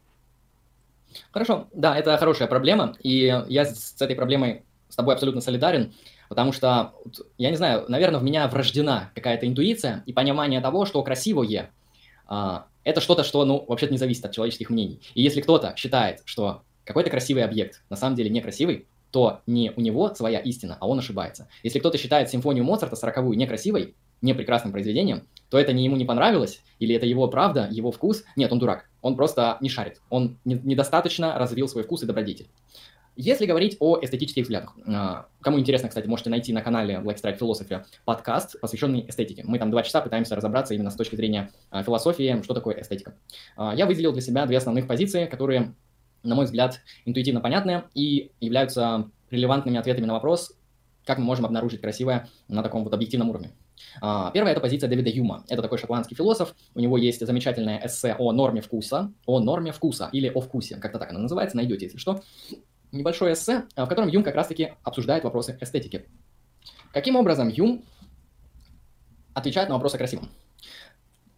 Хорошо, 1.32 1.68
да, 1.74 1.98
это 1.98 2.18
хорошая 2.18 2.48
проблема, 2.48 2.96
и 3.02 3.44
я 3.48 3.66
с 3.66 4.02
этой 4.02 4.16
проблемой 4.16 4.64
с 4.90 4.96
тобой 4.96 5.14
абсолютно 5.14 5.42
солидарен, 5.42 5.94
потому 6.30 6.52
что, 6.52 6.94
я 7.38 7.50
не 7.50 7.58
знаю, 7.58 7.86
наверное, 7.88 8.20
в 8.20 8.24
меня 8.24 8.48
врождена 8.48 9.12
какая-то 9.16 9.48
интуиция 9.48 10.04
и 10.06 10.14
понимание 10.14 10.62
того, 10.62 10.86
что 10.86 11.04
красивое 11.04 11.72
а,– 12.26 12.68
это 12.84 13.02
что-то, 13.02 13.24
что, 13.24 13.44
ну, 13.46 13.66
вообще-то 13.68 13.92
не 13.92 13.98
зависит 13.98 14.26
от 14.26 14.32
человеческих 14.32 14.70
мнений. 14.70 15.02
И 15.14 15.22
если 15.22 15.42
кто-то 15.42 15.74
считает, 15.76 16.22
что 16.26 16.64
какой-то 16.84 17.10
красивый 17.10 17.44
объект 17.44 17.84
на 17.90 17.98
самом 17.98 18.16
деле 18.16 18.30
некрасивый, 18.30 18.88
то 19.18 19.42
не 19.48 19.74
у 19.76 19.82
него 19.82 20.14
своя 20.14 20.38
истина, 20.38 20.78
а 20.80 20.88
он 20.88 21.00
ошибается. 21.00 21.48
Если 21.64 21.80
кто-то 21.80 21.98
считает 21.98 22.30
симфонию 22.30 22.64
Моцарта 22.64 22.96
сороковую 22.96 23.36
некрасивой, 23.36 23.96
не 24.22 24.36
прекрасным 24.36 24.72
произведением, 24.72 25.24
то 25.50 25.58
это 25.58 25.74
не 25.74 25.84
ему 25.86 25.96
не 25.96 26.06
понравилось, 26.06 26.62
или 26.78 26.94
это 26.94 27.08
его 27.08 27.28
правда, 27.28 27.68
его 27.72 27.92
вкус. 27.92 28.24
Нет, 28.36 28.52
он 28.52 28.60
дурак. 28.60 28.88
Он 29.02 29.16
просто 29.16 29.58
не 29.60 29.70
шарит. 29.70 30.02
Он 30.12 30.38
не, 30.46 30.54
недостаточно 30.54 31.36
развил 31.36 31.68
свой 31.68 31.84
вкус 31.84 32.04
и 32.04 32.06
добродетель. 32.06 32.48
Если 33.16 33.48
говорить 33.48 33.78
о 33.80 33.98
эстетических 34.00 34.44
взглядах, 34.44 34.76
а, 34.86 35.26
кому 35.42 35.60
интересно, 35.60 35.90
кстати, 35.90 36.06
можете 36.06 36.30
найти 36.30 36.54
на 36.54 36.62
канале 36.62 37.02
Black 37.04 37.20
Stripe 37.20 37.40
Philosophy 37.40 37.84
подкаст, 38.06 38.62
посвященный 38.62 39.04
эстетике. 39.10 39.44
Мы 39.48 39.58
там 39.58 39.72
два 39.72 39.82
часа 39.82 40.00
пытаемся 40.02 40.36
разобраться 40.36 40.76
именно 40.76 40.92
с 40.92 40.96
точки 40.96 41.16
зрения 41.16 41.50
а, 41.72 41.82
философии, 41.82 42.40
что 42.44 42.54
такое 42.54 42.80
эстетика. 42.80 43.16
А, 43.56 43.74
я 43.74 43.88
выделил 43.88 44.14
для 44.14 44.22
себя 44.22 44.46
две 44.46 44.58
основных 44.58 44.86
позиции, 44.86 45.26
которые 45.26 45.74
на 46.28 46.36
мой 46.36 46.46
взгляд, 46.46 46.82
интуитивно 47.06 47.42
понятные 47.42 47.86
и 47.94 48.32
являются 48.40 49.10
релевантными 49.32 49.78
ответами 49.78 50.06
на 50.06 50.14
вопрос, 50.14 50.54
как 51.06 51.18
мы 51.18 51.24
можем 51.24 51.46
обнаружить 51.46 51.82
красивое 51.82 52.28
на 52.48 52.62
таком 52.62 52.84
вот 52.84 52.94
объективном 52.94 53.30
уровне. 53.30 53.52
А, 54.02 54.32
первая– 54.32 54.52
это 54.54 54.62
позиция 54.62 54.90
Дэвида 54.90 55.10
Юма. 55.10 55.46
Это 55.48 55.62
такой 55.62 55.78
шотландский 55.78 56.16
философ. 56.16 56.54
У 56.76 56.80
него 56.80 56.98
есть 56.98 57.26
замечательное 57.26 57.80
эссе 57.86 58.16
о 58.18 58.32
норме 58.32 58.62
вкуса, 58.62 59.12
о 59.26 59.40
норме 59.40 59.72
вкуса 59.72 60.10
или 60.12 60.30
о 60.34 60.42
вкусе, 60.42 60.78
как-то 60.78 61.00
так 61.00 61.12
оно 61.12 61.20
называется, 61.20 61.58
найдете, 61.58 61.86
если 61.86 61.98
что. 61.98 62.22
Небольшое 62.92 63.34
эссе, 63.34 63.64
а, 63.76 63.86
в 63.86 63.90
котором 63.90 64.10
Юм 64.10 64.24
как 64.24 64.36
раз-таки 64.36 64.74
обсуждает 64.84 65.24
вопросы 65.24 65.58
эстетики. 65.62 66.06
Каким 66.92 67.16
образом 67.16 67.48
Юм 67.50 67.84
отвечает 69.34 69.70
на 69.70 69.76
вопрос 69.76 69.94
о 69.94 69.98
красивом? 69.98 70.30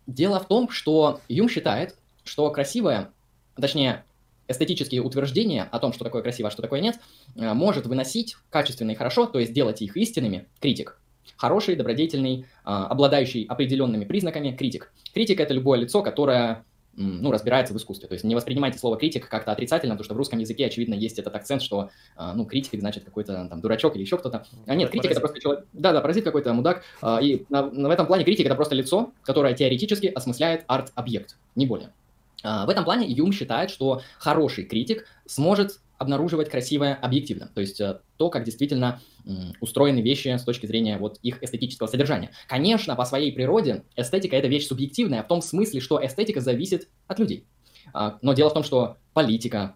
Дело 0.07 0.39
в 0.39 0.47
том, 0.47 0.69
что 0.69 1.21
Юм 1.27 1.49
считает, 1.49 1.95
что 2.23 2.49
красивое, 2.49 3.11
точнее, 3.55 4.03
эстетические 4.49 5.01
утверждения 5.01 5.69
о 5.71 5.79
том, 5.79 5.93
что 5.93 6.03
такое 6.03 6.21
красиво, 6.21 6.49
а 6.49 6.51
что 6.51 6.61
такое 6.61 6.81
нет, 6.81 6.99
э, 7.35 7.53
может 7.53 7.85
выносить 7.85 8.35
качественно 8.49 8.91
и 8.91 8.95
хорошо, 8.95 9.25
то 9.25 9.39
есть 9.39 9.53
делать 9.53 9.81
их 9.81 9.95
истинными, 9.95 10.47
критик. 10.59 10.99
Хороший, 11.37 11.75
добродетельный, 11.75 12.47
а, 12.65 12.87
обладающий 12.87 13.45
определенными 13.45 14.03
признаками 14.03 14.51
критик. 14.51 14.91
Критик– 15.13 15.39
это 15.41 15.53
любое 15.53 15.79
лицо, 15.79 16.01
которое 16.01 16.65
ну, 16.95 17.31
разбирается 17.31 17.73
в 17.73 17.77
искусстве. 17.77 18.09
То 18.09 18.13
есть 18.13 18.25
не 18.25 18.35
воспринимайте 18.35 18.77
слово 18.77 18.97
критик 18.97 19.29
как-то 19.29 19.53
отрицательно, 19.53 19.93
потому 19.93 20.03
что 20.03 20.15
в 20.15 20.17
русском 20.17 20.39
языке, 20.39 20.65
очевидно, 20.65 20.95
есть 20.95 21.17
этот 21.17 21.33
акцент, 21.33 21.61
что, 21.61 21.91
а, 22.17 22.33
ну, 22.33 22.45
критик, 22.45 22.77
значит, 22.79 23.05
какой-то 23.05 23.47
там 23.49 23.61
дурачок 23.61 23.95
или 23.95 24.01
еще 24.01 24.17
кто-то. 24.17 24.45
А 24.65 24.75
нет, 24.75 24.89
критик– 24.89 25.11
это 25.11 25.21
просто 25.21 25.39
человек, 25.39 25.65
да-да, 25.71 26.01
паразит 26.01 26.25
какой-то, 26.25 26.51
мудак. 26.51 26.83
И 27.21 27.45
на, 27.49 27.69
на, 27.69 27.87
в 27.87 27.91
этом 27.91 28.05
плане 28.05 28.25
критик– 28.25 28.45
это 28.47 28.55
просто 28.55 28.75
лицо, 28.75 29.13
которое 29.21 29.53
теоретически 29.53 30.07
осмысляет 30.07 30.65
арт-объект, 30.67 31.37
не 31.55 31.65
более. 31.67 31.91
А, 32.43 32.65
в 32.65 32.69
этом 32.69 32.83
плане 32.83 33.07
Юм 33.07 33.31
считает, 33.31 33.69
что 33.69 34.01
хороший 34.17 34.65
критик 34.65 35.05
сможет 35.25 35.79
обнаруживать 35.97 36.49
красивое 36.49 36.95
объективно, 36.95 37.51
то 37.53 37.59
есть 37.59 37.81
э, 37.81 37.99
то, 38.15 38.29
как 38.29 38.45
действительно 38.45 39.01
устроены 39.59 39.99
вещи 39.99 40.29
с 40.29 40.43
точки 40.43 40.65
зрения 40.65 40.97
вот 40.97 41.19
их 41.21 41.43
эстетического 41.43 41.87
содержания. 41.87 42.31
Конечно, 42.47 42.95
по 42.95 43.05
своей 43.05 43.31
природе 43.31 43.83
эстетика 43.95 44.35
это 44.35 44.47
вещь 44.47 44.67
субъективная 44.67 45.23
в 45.23 45.27
том 45.27 45.41
смысле, 45.41 45.81
что 45.81 46.03
эстетика 46.03 46.41
зависит 46.41 46.87
от 47.07 47.19
людей. 47.19 47.45
А, 47.93 48.17
но 48.21 48.33
дело 48.33 48.49
в 48.49 48.53
том, 48.53 48.63
что 48.63 48.97
политика, 49.13 49.75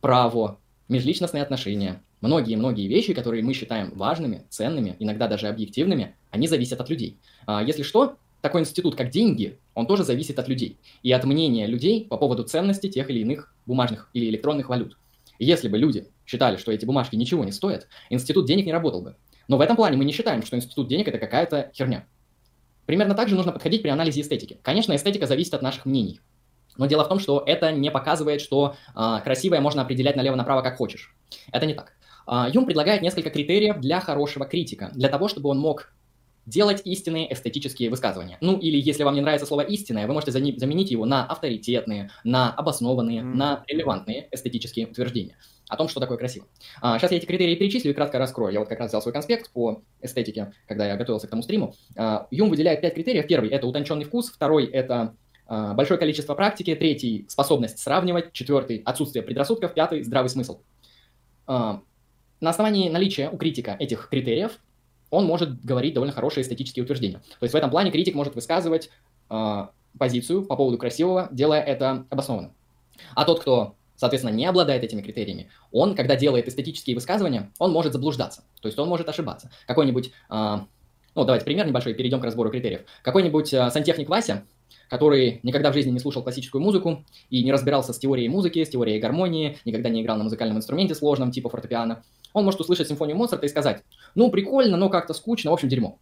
право, 0.00 0.58
межличностные 0.88 1.42
отношения, 1.42 2.02
многие-многие 2.20 2.86
вещи, 2.86 3.14
которые 3.14 3.42
мы 3.42 3.54
считаем 3.54 3.92
важными, 3.94 4.46
ценными, 4.50 4.96
иногда 4.98 5.28
даже 5.28 5.48
объективными, 5.48 6.16
они 6.30 6.48
зависят 6.48 6.80
от 6.80 6.90
людей. 6.90 7.18
А, 7.46 7.62
если 7.62 7.82
что, 7.82 8.16
такой 8.40 8.62
институт, 8.62 8.96
как 8.96 9.10
деньги, 9.10 9.58
он 9.74 9.86
тоже 9.86 10.04
зависит 10.04 10.38
от 10.38 10.48
людей 10.48 10.78
и 11.02 11.12
от 11.12 11.24
мнения 11.24 11.66
людей 11.66 12.06
по 12.06 12.16
поводу 12.16 12.44
ценности 12.44 12.88
тех 12.88 13.08
или 13.10 13.20
иных 13.20 13.54
бумажных 13.66 14.10
или 14.12 14.28
электронных 14.28 14.68
валют. 14.68 14.98
Если 15.38 15.68
бы 15.68 15.78
люди 15.78 16.06
считали, 16.26 16.56
что 16.56 16.72
эти 16.72 16.84
бумажки 16.84 17.16
ничего 17.16 17.44
не 17.44 17.52
стоят, 17.52 17.88
институт 18.10 18.46
денег 18.46 18.66
не 18.66 18.72
работал 18.72 19.02
бы. 19.02 19.16
Но 19.48 19.56
в 19.56 19.60
этом 19.60 19.76
плане 19.76 19.96
мы 19.96 20.04
не 20.04 20.12
считаем, 20.12 20.42
что 20.42 20.56
институт 20.56 20.88
денег 20.88 21.08
это 21.08 21.18
какая-то 21.18 21.70
херня. 21.74 22.06
Примерно 22.86 23.14
так 23.14 23.28
же 23.28 23.34
нужно 23.34 23.52
подходить 23.52 23.82
при 23.82 23.90
анализе 23.90 24.20
эстетики. 24.20 24.58
Конечно, 24.62 24.94
эстетика 24.94 25.26
зависит 25.26 25.54
от 25.54 25.62
наших 25.62 25.86
мнений. 25.86 26.20
Но 26.76 26.86
дело 26.86 27.04
в 27.04 27.08
том, 27.08 27.18
что 27.18 27.42
это 27.46 27.72
не 27.72 27.90
показывает, 27.90 28.40
что 28.40 28.76
э, 28.94 29.18
красивое 29.24 29.60
можно 29.60 29.82
определять 29.82 30.16
налево-направо 30.16 30.62
как 30.62 30.76
хочешь. 30.76 31.14
Это 31.52 31.66
не 31.66 31.74
так. 31.74 31.92
Юм 32.52 32.66
предлагает 32.66 33.02
несколько 33.02 33.30
критериев 33.30 33.80
для 33.80 34.00
хорошего 34.00 34.46
критика, 34.46 34.90
для 34.94 35.08
того, 35.08 35.26
чтобы 35.26 35.48
он 35.48 35.58
мог 35.58 35.92
делать 36.46 36.82
истинные 36.84 37.32
эстетические 37.32 37.90
высказывания. 37.90 38.38
Ну 38.40 38.58
или 38.58 38.76
если 38.76 39.04
вам 39.04 39.14
не 39.14 39.20
нравится 39.20 39.46
слово 39.46 39.62
истинное, 39.62 40.06
вы 40.06 40.12
можете 40.12 40.32
заменить 40.32 40.90
его 40.90 41.06
на 41.06 41.24
авторитетные, 41.24 42.10
на 42.24 42.52
обоснованные, 42.52 43.20
mm. 43.20 43.34
на 43.34 43.64
релевантные 43.68 44.28
эстетические 44.32 44.86
утверждения 44.88 45.36
о 45.68 45.76
том, 45.76 45.88
что 45.88 46.00
такое 46.00 46.18
красиво. 46.18 46.46
А, 46.82 46.98
сейчас 46.98 47.12
я 47.12 47.16
эти 47.16 47.24
критерии 47.24 47.54
перечислю 47.54 47.92
и 47.92 47.94
кратко 47.94 48.18
раскрою. 48.18 48.52
Я 48.52 48.60
вот 48.60 48.68
как 48.68 48.78
раз 48.78 48.90
взял 48.90 49.00
свой 49.00 49.14
конспект 49.14 49.50
по 49.52 49.82
эстетике, 50.02 50.52
когда 50.68 50.86
я 50.86 50.96
готовился 50.96 51.26
к 51.26 51.30
тому 51.30 51.42
стриму. 51.42 51.74
А, 51.96 52.26
Юм 52.30 52.50
выделяет 52.50 52.82
пять 52.82 52.94
критериев. 52.94 53.26
Первый– 53.26 53.48
это 53.50 53.66
утонченный 53.66 54.04
вкус, 54.04 54.30
второй– 54.30 54.66
это 54.72 55.16
а, 55.46 55.72
большое 55.72 55.98
количество 55.98 56.34
практики, 56.34 56.74
третий– 56.74 57.24
способность 57.28 57.78
сравнивать, 57.78 58.32
четвертый– 58.32 58.82
отсутствие 58.84 59.22
предрассудков, 59.22 59.72
пятый– 59.72 60.02
здравый 60.04 60.28
смысл. 60.28 60.60
А, 61.46 61.80
на 62.40 62.50
основании 62.50 62.90
наличия 62.90 63.30
у 63.30 63.38
критика 63.38 63.76
этих 63.78 64.08
критериев 64.10 64.58
он 65.12 65.26
может 65.26 65.62
говорить 65.62 65.92
довольно 65.94 66.12
хорошие 66.12 66.42
эстетические 66.42 66.82
утверждения. 66.82 67.18
То 67.38 67.44
есть 67.44 67.52
в 67.52 67.56
этом 67.56 67.70
плане 67.70 67.90
критик 67.90 68.14
может 68.14 68.34
высказывать 68.34 68.90
э, 69.28 69.66
позицию 69.96 70.44
по 70.44 70.56
поводу 70.56 70.78
красивого, 70.78 71.28
делая 71.30 71.60
это 71.60 72.06
обоснованно. 72.08 72.52
А 73.14 73.26
тот, 73.26 73.40
кто, 73.40 73.76
соответственно, 73.94 74.34
не 74.34 74.46
обладает 74.46 74.82
этими 74.82 75.02
критериями, 75.02 75.50
он, 75.70 75.94
когда 75.94 76.16
делает 76.16 76.48
эстетические 76.48 76.96
высказывания, 76.96 77.52
он 77.58 77.72
может 77.72 77.92
заблуждаться. 77.92 78.42
То 78.62 78.68
есть 78.68 78.78
он 78.78 78.88
может 78.88 79.06
ошибаться. 79.06 79.50
Какой-нибудь, 79.66 80.12
э, 80.30 80.56
ну 81.14 81.24
давайте 81.24 81.44
пример 81.44 81.66
небольшой, 81.66 81.92
перейдем 81.92 82.18
к 82.18 82.24
разбору 82.24 82.50
критериев. 82.50 82.80
Какой-нибудь 83.02 83.52
э, 83.52 83.70
сантехник 83.70 84.08
Вася, 84.08 84.44
который 84.88 85.40
никогда 85.42 85.70
в 85.70 85.74
жизни 85.74 85.90
не 85.90 85.98
слушал 85.98 86.22
классическую 86.22 86.62
музыку 86.62 87.04
и 87.28 87.44
не 87.44 87.52
разбирался 87.52 87.92
с 87.92 87.98
теорией 87.98 88.30
музыки, 88.30 88.64
с 88.64 88.70
теорией 88.70 88.98
гармонии, 88.98 89.58
никогда 89.66 89.90
не 89.90 90.00
играл 90.00 90.16
на 90.16 90.24
музыкальном 90.24 90.56
инструменте 90.56 90.94
сложном, 90.94 91.32
типа 91.32 91.50
фортепиано, 91.50 92.02
он 92.32 92.44
может 92.44 92.60
услышать 92.60 92.88
симфонию 92.88 93.16
Моцарта 93.16 93.46
и 93.46 93.48
сказать, 93.48 93.82
ну, 94.14 94.30
прикольно, 94.30 94.76
но 94.76 94.88
как-то 94.88 95.14
скучно, 95.14 95.50
в 95.50 95.54
общем, 95.54 95.68
дерьмо. 95.68 95.98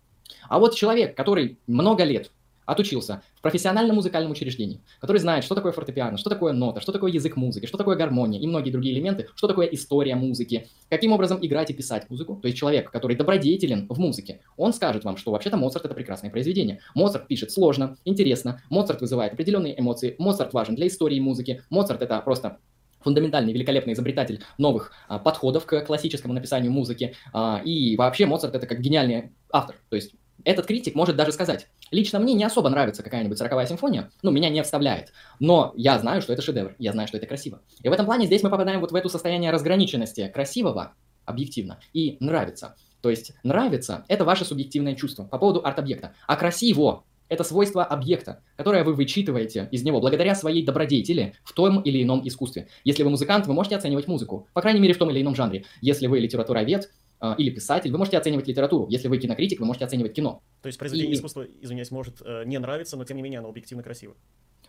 А 0.48 0.58
вот 0.58 0.74
человек, 0.74 1.16
который 1.16 1.58
много 1.66 2.04
лет 2.04 2.30
отучился 2.70 3.22
в 3.34 3.42
профессиональном 3.42 3.96
музыкальном 3.96 4.32
учреждении, 4.32 4.80
который 5.00 5.18
знает, 5.18 5.44
что 5.44 5.54
такое 5.54 5.72
фортепиано, 5.72 6.18
что 6.18 6.30
такое 6.30 6.52
нота, 6.52 6.80
что 6.80 6.92
такое 6.92 7.10
язык 7.10 7.36
музыки, 7.36 7.66
что 7.66 7.78
такое 7.78 7.96
гармония 7.96 8.40
и 8.40 8.46
многие 8.46 8.70
другие 8.70 8.94
элементы, 8.94 9.28
что 9.34 9.48
такое 9.48 9.66
история 9.66 10.14
музыки, 10.14 10.68
каким 10.88 11.12
образом 11.12 11.38
играть 11.42 11.70
и 11.70 11.74
писать 11.74 12.08
музыку. 12.08 12.36
То 12.36 12.46
есть 12.46 12.58
человек, 12.58 12.90
который 12.90 13.16
добродетелен 13.16 13.86
в 13.88 13.98
музыке, 13.98 14.40
он 14.56 14.72
скажет 14.72 15.04
вам, 15.04 15.16
что 15.16 15.32
вообще-то 15.32 15.56
Моцарт 15.56 15.84
это 15.84 15.94
прекрасное 15.94 16.30
произведение. 16.30 16.80
Моцарт 16.94 17.26
пишет 17.26 17.50
сложно, 17.50 17.96
интересно, 18.04 18.62
Моцарт 18.70 19.00
вызывает 19.00 19.32
определенные 19.32 19.78
эмоции, 19.78 20.14
Моцарт 20.18 20.52
важен 20.52 20.76
для 20.76 20.86
истории 20.86 21.18
музыки, 21.18 21.62
Моцарт 21.70 22.02
это 22.02 22.20
просто 22.20 22.58
фундаментальный, 23.00 23.52
великолепный 23.52 23.92
изобретатель 23.92 24.42
новых 24.58 24.92
а, 25.08 25.18
подходов 25.18 25.66
к 25.66 25.80
классическому 25.82 26.34
написанию 26.34 26.72
музыки. 26.72 27.14
А, 27.32 27.60
и 27.64 27.96
вообще 27.96 28.26
Моцарт 28.26 28.54
это 28.54 28.66
как 28.66 28.80
гениальный 28.80 29.32
автор. 29.50 29.76
То 29.88 29.96
есть 29.96 30.14
этот 30.44 30.66
критик 30.66 30.94
может 30.94 31.16
даже 31.16 31.32
сказать, 31.32 31.68
лично 31.90 32.18
мне 32.18 32.34
не 32.34 32.44
особо 32.44 32.68
нравится 32.68 33.02
какая-нибудь 33.02 33.38
сороковая 33.38 33.66
симфония, 33.66 34.10
ну, 34.22 34.30
меня 34.30 34.48
не 34.48 34.62
вставляет, 34.62 35.12
но 35.38 35.72
я 35.76 35.98
знаю, 35.98 36.22
что 36.22 36.32
это 36.32 36.42
шедевр, 36.42 36.74
я 36.78 36.92
знаю, 36.92 37.08
что 37.08 37.16
это 37.18 37.26
красиво. 37.26 37.60
И 37.82 37.88
в 37.88 37.92
этом 37.92 38.06
плане 38.06 38.26
здесь 38.26 38.42
мы 38.42 38.50
попадаем 38.50 38.80
вот 38.80 38.92
в 38.92 38.94
это 38.94 39.08
состояние 39.08 39.50
разграниченности 39.50 40.28
красивого, 40.28 40.94
объективно, 41.24 41.78
и 41.92 42.16
нравится. 42.20 42.76
То 43.00 43.10
есть 43.10 43.32
нравится– 43.42 44.04
это 44.08 44.24
ваше 44.24 44.44
субъективное 44.44 44.94
чувство 44.94 45.24
по 45.24 45.38
поводу 45.38 45.60
арт-объекта, 45.64 46.14
а 46.26 46.36
красиво 46.36 47.04
это 47.30 47.44
свойство 47.44 47.82
объекта, 47.82 48.42
которое 48.56 48.84
вы 48.84 48.92
вычитываете 48.92 49.68
из 49.70 49.82
него 49.82 50.00
благодаря 50.00 50.34
своей 50.34 50.62
добродетели 50.62 51.34
в 51.44 51.54
том 51.54 51.80
или 51.80 52.02
ином 52.02 52.26
искусстве. 52.26 52.68
Если 52.84 53.02
вы 53.02 53.10
музыкант, 53.10 53.46
вы 53.46 53.54
можете 53.54 53.76
оценивать 53.76 54.08
музыку, 54.08 54.48
по 54.52 54.60
крайней 54.60 54.80
мере 54.80 54.92
в 54.92 54.98
том 54.98 55.08
или 55.10 55.22
ином 55.22 55.34
жанре. 55.34 55.64
Если 55.80 56.06
вы 56.08 56.18
литературовед, 56.18 56.90
э, 57.22 57.34
или 57.38 57.50
писатель, 57.50 57.90
вы 57.90 57.98
можете 57.98 58.18
оценивать 58.18 58.48
литературу. 58.48 58.86
Если 58.90 59.08
вы 59.08 59.16
кинокритик, 59.18 59.60
вы 59.60 59.66
можете 59.66 59.86
оценивать 59.86 60.12
кино. 60.12 60.42
То 60.60 60.66
есть 60.66 60.78
произведение 60.78 61.12
и... 61.12 61.16
искусства, 61.16 61.46
извиняюсь, 61.62 61.90
может 61.90 62.20
э, 62.22 62.42
не 62.44 62.58
нравиться, 62.58 62.96
но 62.96 63.04
тем 63.04 63.16
не 63.16 63.22
менее 63.22 63.38
оно 63.38 63.48
объективно 63.48 63.82
красиво. 63.82 64.14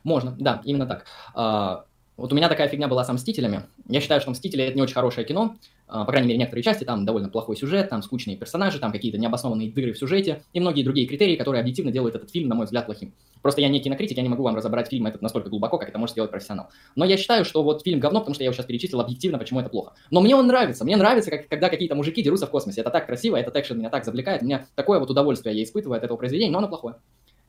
Можно, 0.03 0.35
да, 0.39 0.61
именно 0.63 0.87
так. 0.87 1.85
Вот 2.21 2.31
у 2.31 2.35
меня 2.35 2.49
такая 2.49 2.67
фигня 2.67 2.87
была 2.87 3.03
с 3.03 3.11
«Мстителями». 3.11 3.63
Я 3.89 3.99
считаю, 3.99 4.21
что 4.21 4.29
«Мстители»— 4.29 4.63
это 4.65 4.75
не 4.75 4.83
очень 4.83 4.93
хорошее 4.93 5.25
кино, 5.25 5.55
а, 5.87 6.05
по 6.05 6.11
крайней 6.11 6.27
мере, 6.27 6.37
некоторые 6.37 6.63
части, 6.63 6.83
там 6.83 7.03
довольно 7.03 7.29
плохой 7.29 7.57
сюжет, 7.57 7.89
там 7.89 8.03
скучные 8.03 8.37
персонажи, 8.37 8.77
там 8.77 8.91
какие-то 8.91 9.17
необоснованные 9.17 9.71
дыры 9.71 9.91
в 9.91 9.97
сюжете 9.97 10.43
и 10.53 10.59
многие 10.59 10.83
другие 10.83 11.07
критерии, 11.07 11.35
которые 11.35 11.61
объективно 11.61 11.91
делают 11.91 12.13
этот 12.13 12.29
фильм, 12.29 12.47
на 12.47 12.53
мой 12.53 12.65
взгляд, 12.65 12.85
плохим. 12.85 13.15
Просто 13.41 13.59
я 13.61 13.69
не 13.69 13.79
кинокритик, 13.79 14.17
я 14.17 14.23
не 14.23 14.29
могу 14.29 14.43
вам 14.43 14.55
разобрать 14.55 14.87
фильм 14.87 15.07
этот 15.07 15.23
настолько 15.23 15.49
глубоко, 15.49 15.79
как 15.79 15.89
это 15.89 15.97
может 15.97 16.13
сделать 16.13 16.29
профессионал. 16.29 16.69
Но 16.95 17.05
я 17.05 17.17
считаю, 17.17 17.43
что 17.43 17.63
вот 17.63 17.83
фильм 17.83 17.99
говно, 17.99 18.19
потому 18.19 18.35
что 18.35 18.43
я 18.43 18.45
его 18.45 18.53
сейчас 18.53 18.67
перечислил 18.67 19.01
объективно, 19.01 19.39
почему 19.39 19.59
это 19.59 19.69
плохо. 19.69 19.93
Но 20.11 20.21
мне 20.21 20.35
он 20.35 20.45
нравится. 20.45 20.85
Мне 20.85 20.95
нравится, 20.95 21.31
как, 21.31 21.47
когда 21.47 21.69
какие-то 21.69 21.95
мужики 21.95 22.21
дерутся 22.21 22.45
в 22.45 22.51
космосе. 22.51 22.81
Это 22.81 22.91
так 22.91 23.07
красиво, 23.07 23.35
этот 23.35 23.55
экшен 23.55 23.79
меня 23.79 23.89
так 23.89 24.05
завлекает. 24.05 24.43
Меня 24.43 24.67
такое 24.75 24.99
вот 24.99 25.09
удовольствие 25.09 25.57
я 25.57 25.63
испытываю 25.63 25.97
от 25.97 26.03
этого 26.03 26.17
произведения, 26.17 26.51
но 26.51 26.59
оно 26.59 26.67
плохое. 26.67 26.97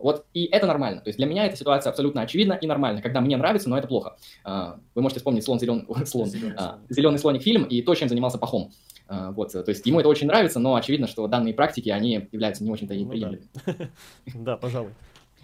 Вот, 0.03 0.27
и 0.35 0.45
это 0.47 0.67
нормально. 0.67 1.01
То 1.01 1.09
есть 1.09 1.17
для 1.17 1.27
меня 1.27 1.47
эта 1.47 1.57
ситуация 1.57 1.91
абсолютно 1.91 2.23
очевидна 2.23 2.55
и 2.55 2.67
нормальна, 2.67 3.01
когда 3.01 3.21
мне 3.21 3.37
нравится, 3.37 3.69
но 3.71 3.79
это 3.79 3.87
плохо. 3.87 4.17
А, 4.45 4.81
вы 4.95 5.03
можете 5.03 5.21
вспомнить 5.21 5.45
слон, 5.45 5.61
зелен... 5.61 5.87
слон, 6.07 6.27
зеленый, 6.27 6.55
а, 6.59 6.81
зеленый 6.89 7.19
слоник 7.19 7.43
фильм 7.43 7.65
и 7.65 7.81
то, 7.83 7.95
чем 7.95 8.09
занимался 8.09 8.39
Пахом. 8.39 8.73
А, 9.09 9.31
вот, 9.31 9.53
то 9.53 9.65
есть 9.69 9.87
ему 9.87 10.01
это 10.01 10.09
очень 10.09 10.27
нравится, 10.27 10.59
но 10.59 10.75
очевидно, 10.75 11.07
что 11.07 11.27
данные 11.29 11.55
практики, 11.55 11.89
они 11.89 12.29
являются 12.33 12.65
не 12.65 12.71
очень-то 12.71 12.95
ну, 12.95 13.09
приемлемыми. 13.09 13.43
Да, 14.35 14.57
пожалуй. 14.57 14.91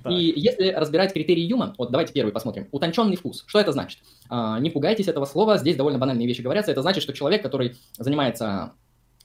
И 0.09 0.33
если 0.37 0.71
разбирать 0.71 1.13
критерии 1.13 1.43
Юма, 1.43 1.75
вот 1.77 1.91
давайте 1.91 2.13
первый 2.13 2.33
посмотрим. 2.33 2.69
Утонченный 2.71 3.17
вкус. 3.17 3.45
Что 3.47 3.59
это 3.59 3.73
значит? 3.73 3.99
не 4.31 4.71
пугайтесь 4.71 5.09
этого 5.09 5.25
слова, 5.25 5.59
здесь 5.59 5.77
довольно 5.77 5.99
банальные 5.99 6.27
вещи 6.27 6.41
говорятся. 6.41 6.71
Это 6.71 6.83
значит, 6.83 7.03
что 7.03 7.13
человек, 7.13 7.43
который 7.43 7.75
занимается 7.99 8.73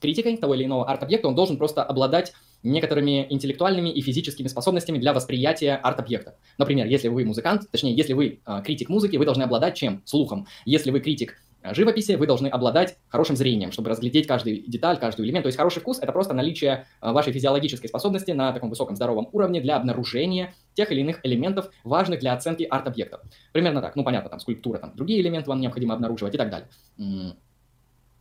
критикой 0.00 0.36
того 0.36 0.54
или 0.54 0.64
иного 0.64 0.86
арт-объекта, 0.90 1.28
он 1.28 1.34
должен 1.34 1.56
просто 1.56 1.82
обладать 1.82 2.34
некоторыми 2.64 3.26
интеллектуальными 3.30 3.90
и 3.90 4.00
физическими 4.00 4.48
способностями 4.48 4.98
для 4.98 5.12
восприятия 5.12 5.76
арт-объекта. 5.76 6.36
Например, 6.58 6.86
если 6.86 7.08
вы 7.08 7.24
музыкант, 7.24 7.70
точнее, 7.70 7.94
если 7.94 8.14
вы 8.14 8.40
э, 8.44 8.62
критик 8.64 8.88
музыки, 8.88 9.16
вы 9.16 9.24
должны 9.24 9.42
обладать 9.44 9.76
чем? 9.76 10.02
Слухом. 10.04 10.46
Если 10.64 10.90
вы 10.90 11.00
критик 11.00 11.40
живописи, 11.72 12.12
вы 12.12 12.26
должны 12.26 12.48
обладать 12.48 12.98
хорошим 13.08 13.36
зрением, 13.36 13.72
чтобы 13.72 13.88
разглядеть 13.88 14.26
каждую 14.26 14.64
деталь, 14.66 14.98
каждый 14.98 15.24
элемент. 15.24 15.44
То 15.44 15.48
есть 15.48 15.56
хороший 15.56 15.80
вкус– 15.80 15.98
это 16.02 16.12
просто 16.12 16.34
наличие 16.34 16.86
вашей 17.00 17.32
физиологической 17.32 17.88
способности 17.88 18.32
на 18.32 18.52
таком 18.52 18.68
высоком 18.68 18.96
здоровом 18.96 19.30
уровне 19.32 19.62
для 19.62 19.76
обнаружения 19.76 20.52
тех 20.74 20.92
или 20.92 21.00
иных 21.00 21.20
элементов, 21.22 21.70
важных 21.82 22.20
для 22.20 22.34
оценки 22.34 22.64
арт-объекта. 22.64 23.22
Примерно 23.52 23.80
так. 23.80 23.96
Ну, 23.96 24.04
понятно, 24.04 24.28
там 24.28 24.40
скульптура, 24.40 24.78
там 24.78 24.92
другие 24.94 25.22
элементы 25.22 25.48
вам 25.48 25.60
необходимо 25.60 25.94
обнаруживать 25.94 26.34
и 26.34 26.38
так 26.38 26.50
далее. 26.50 26.68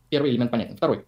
Первый 0.09 0.31
элемент 0.31 0.49
понятен. 0.49 0.77
Второй. 0.77 1.03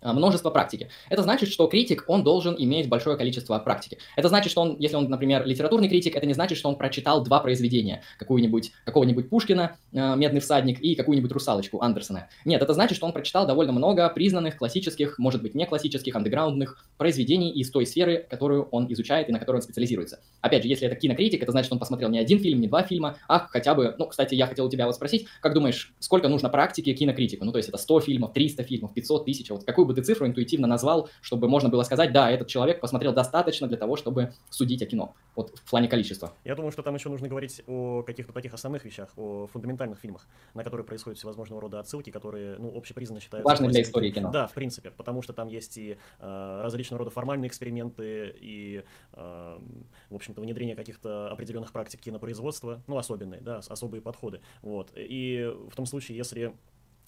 А, 0.00 0.12
множество 0.12 0.50
практики. 0.50 0.88
Это 1.10 1.22
значит, 1.22 1.48
что 1.48 1.66
критик, 1.66 2.04
он 2.06 2.22
должен 2.22 2.54
иметь 2.56 2.88
большое 2.88 3.16
количество 3.16 3.58
практики. 3.58 3.98
Это 4.14 4.28
значит, 4.28 4.52
что 4.52 4.60
он, 4.60 4.76
если 4.78 4.94
он, 4.94 5.08
например, 5.10 5.44
литературный 5.44 5.88
критик, 5.88 6.14
это 6.14 6.24
не 6.24 6.34
значит, 6.34 6.56
что 6.56 6.68
он 6.68 6.76
прочитал 6.76 7.24
два 7.24 7.40
произведения, 7.40 8.02
какую-нибудь, 8.16 8.70
какого-нибудь 8.84 9.28
Пушкина, 9.28 9.76
э, 9.92 10.16
«Медный 10.16 10.40
всадник» 10.40 10.80
и 10.80 10.94
какую-нибудь 10.94 11.32
«Русалочку» 11.32 11.82
Андерсона. 11.82 12.28
Нет, 12.44 12.62
это 12.62 12.74
значит, 12.74 12.96
что 12.96 13.06
он 13.06 13.12
прочитал 13.12 13.44
довольно 13.44 13.72
много 13.72 14.08
признанных 14.10 14.56
классических, 14.56 15.18
может 15.18 15.42
быть, 15.42 15.56
не 15.56 15.66
классических, 15.66 16.14
андеграундных 16.14 16.86
произведений 16.96 17.50
из 17.50 17.68
той 17.72 17.84
сферы, 17.84 18.24
которую 18.30 18.68
он 18.70 18.90
изучает 18.92 19.28
и 19.28 19.32
на 19.32 19.40
которой 19.40 19.56
он 19.56 19.62
специализируется. 19.62 20.20
Опять 20.42 20.62
же, 20.62 20.68
если 20.68 20.86
это 20.86 20.94
кинокритик, 20.94 21.42
это 21.42 21.50
значит, 21.50 21.66
что 21.66 21.74
он 21.74 21.80
посмотрел 21.80 22.08
не 22.08 22.20
один 22.20 22.38
фильм, 22.38 22.60
не 22.60 22.68
два 22.68 22.84
фильма, 22.84 23.16
а 23.26 23.40
хотя 23.40 23.74
бы, 23.74 23.96
ну, 23.98 24.06
кстати, 24.06 24.36
я 24.36 24.46
хотел 24.46 24.66
у 24.66 24.70
тебя 24.70 24.86
вот 24.86 24.94
спросить, 24.94 25.26
как 25.40 25.54
думаешь, 25.54 25.92
сколько 25.98 26.28
нужно 26.28 26.50
практики 26.50 26.94
кинокритику? 26.94 27.44
Ну, 27.44 27.50
то 27.50 27.58
есть 27.58 27.68
это 27.68 27.78
100 27.78 28.00
фильмов, 28.00 28.32
300 28.32 28.62
фильмов, 28.62 28.94
500 28.94 29.24
тысяч, 29.24 29.50
вот 29.50 29.64
какую 29.64 29.87
бы 29.88 29.94
ты 29.94 30.02
цифру 30.02 30.26
интуитивно 30.26 30.68
назвал, 30.68 31.08
чтобы 31.20 31.48
можно 31.48 31.68
было 31.68 31.82
сказать, 31.82 32.12
да, 32.12 32.30
этот 32.30 32.46
человек 32.46 32.80
посмотрел 32.80 33.12
достаточно 33.12 33.66
для 33.66 33.76
того, 33.76 33.96
чтобы 33.96 34.32
судить 34.50 34.82
о 34.82 34.86
кино, 34.86 35.14
вот 35.34 35.58
в 35.58 35.70
плане 35.70 35.88
количества. 35.88 36.32
Я 36.44 36.54
думаю, 36.54 36.70
что 36.70 36.82
там 36.82 36.94
еще 36.94 37.08
нужно 37.08 37.28
говорить 37.28 37.62
о 37.66 38.02
каких-то 38.02 38.32
таких 38.32 38.54
основных 38.54 38.84
вещах, 38.84 39.10
о 39.16 39.46
фундаментальных 39.46 39.98
фильмах, 39.98 40.26
на 40.54 40.62
которые 40.62 40.86
происходят 40.86 41.18
всевозможного 41.18 41.60
рода 41.60 41.80
отсылки, 41.80 42.10
которые, 42.10 42.56
ну, 42.58 42.76
общепризнанно 42.76 43.20
считаются... 43.20 43.48
Важны 43.48 43.68
для 43.68 43.82
истории 43.82 44.10
кино. 44.10 44.30
Да, 44.30 44.46
в 44.46 44.52
принципе, 44.52 44.90
потому 44.90 45.22
что 45.22 45.32
там 45.32 45.48
есть 45.48 45.76
и 45.78 45.96
э, 46.20 46.60
различного 46.62 47.00
рода 47.00 47.10
формальные 47.10 47.48
эксперименты, 47.48 48.34
и, 48.40 48.84
э, 49.14 49.58
в 50.10 50.14
общем-то, 50.14 50.40
внедрение 50.40 50.76
каких-то 50.76 51.30
определенных 51.30 51.72
практик 51.72 52.00
кинопроизводства, 52.00 52.82
ну, 52.86 52.98
особенные, 52.98 53.40
да, 53.40 53.60
особые 53.68 54.00
подходы, 54.02 54.40
вот. 54.62 54.92
И 54.94 55.50
в 55.70 55.74
том 55.74 55.86
случае, 55.86 56.18
если 56.18 56.54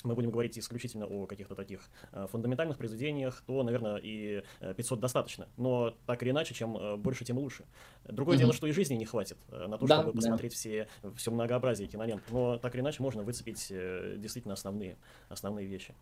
мы 0.05 0.15
будем 0.15 0.31
говорить 0.31 0.59
исключительно 0.59 1.07
о 1.07 1.27
каких-то 1.27 1.55
таких 1.55 1.81
э, 2.13 2.27
фундаментальных 2.31 2.79
произведениях, 2.79 3.43
то, 3.47 3.63
наверное, 3.63 3.97
и 3.97 4.43
500 4.77 4.99
э, 4.99 5.03
достаточно. 5.03 5.49
Но 5.57 5.95
так 6.07 6.23
или 6.23 6.31
иначе, 6.31 6.55
чем 6.55 6.77
э, 6.77 6.97
больше, 6.97 7.25
тем 7.25 7.39
лучше. 7.39 7.65
Другое 8.05 8.37
mm-hmm. 8.37 8.41
дело, 8.41 8.53
что 8.53 8.67
и 8.67 8.73
жизни 8.73 8.95
не 8.95 9.05
хватит 9.05 9.39
на 9.51 9.79
то, 9.79 9.87
да, 9.87 10.01
чтобы 10.01 10.13
посмотреть 10.13 10.53
да. 10.53 10.57
все, 10.57 10.89
все 11.17 11.31
многообразие 11.31 11.89
кинолент. 11.89 12.23
Но 12.31 12.59
так 12.59 12.75
или 12.75 12.83
иначе 12.83 13.03
можно 13.03 13.23
выцепить 13.23 13.69
действительно 13.69 14.55
основные, 14.55 14.97
основные 15.29 15.67
вещи. 15.67 15.95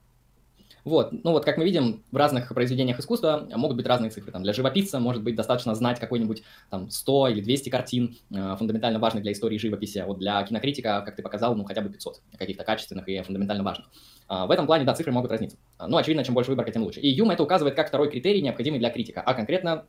Вот, 0.85 1.13
ну 1.13 1.33
вот, 1.33 1.45
как 1.45 1.59
мы 1.59 1.65
видим, 1.65 2.03
в 2.11 2.17
разных 2.17 2.49
произведениях 2.55 2.99
искусства 2.99 3.49
могут 3.55 3.77
быть 3.77 3.87
разные 3.87 4.11
цифры. 4.11 4.33
Там, 4.33 4.43
для 4.43 4.53
живописца 4.53 4.99
может 5.01 5.23
быть 5.23 5.35
достаточно 5.35 5.75
знать 5.75 6.01
какой-нибудь 6.01 6.43
там 6.71 6.91
100 6.91 7.29
или 7.29 7.41
200 7.41 7.69
картин, 7.69 8.17
э, 8.31 8.57
фундаментально 8.57 8.99
важных 8.99 9.23
для 9.23 9.33
истории 9.33 9.59
живописи. 9.59 10.03
Вот 10.07 10.19
для 10.19 10.43
кинокритика, 10.43 11.03
как 11.05 11.17
ты 11.17 11.23
показал, 11.23 11.55
ну 11.55 11.65
хотя 11.65 11.81
бы 11.81 11.91
500 11.91 12.21
каких-то 12.39 12.65
качественных 12.65 13.09
и 13.09 13.21
фундаментально 13.23 13.65
важных. 13.65 13.89
А, 14.29 14.47
в 14.47 14.51
этом 14.51 14.67
плане, 14.67 14.85
да, 14.85 14.95
цифры 14.95 15.13
могут 15.13 15.31
разниться. 15.31 15.57
Но, 15.79 15.97
очевидно, 15.97 16.23
чем 16.25 16.35
больше 16.35 16.51
выборка, 16.51 16.71
тем 16.71 16.83
лучше. 16.83 17.01
И 17.01 17.09
Юм 17.09 17.31
это 17.31 17.43
указывает 17.43 17.75
как 17.75 17.89
второй 17.89 18.11
критерий, 18.11 18.43
необходимый 18.43 18.79
для 18.79 18.91
критика, 18.91 19.23
а 19.23 19.35
конкретно 19.35 19.73
а, 19.73 19.85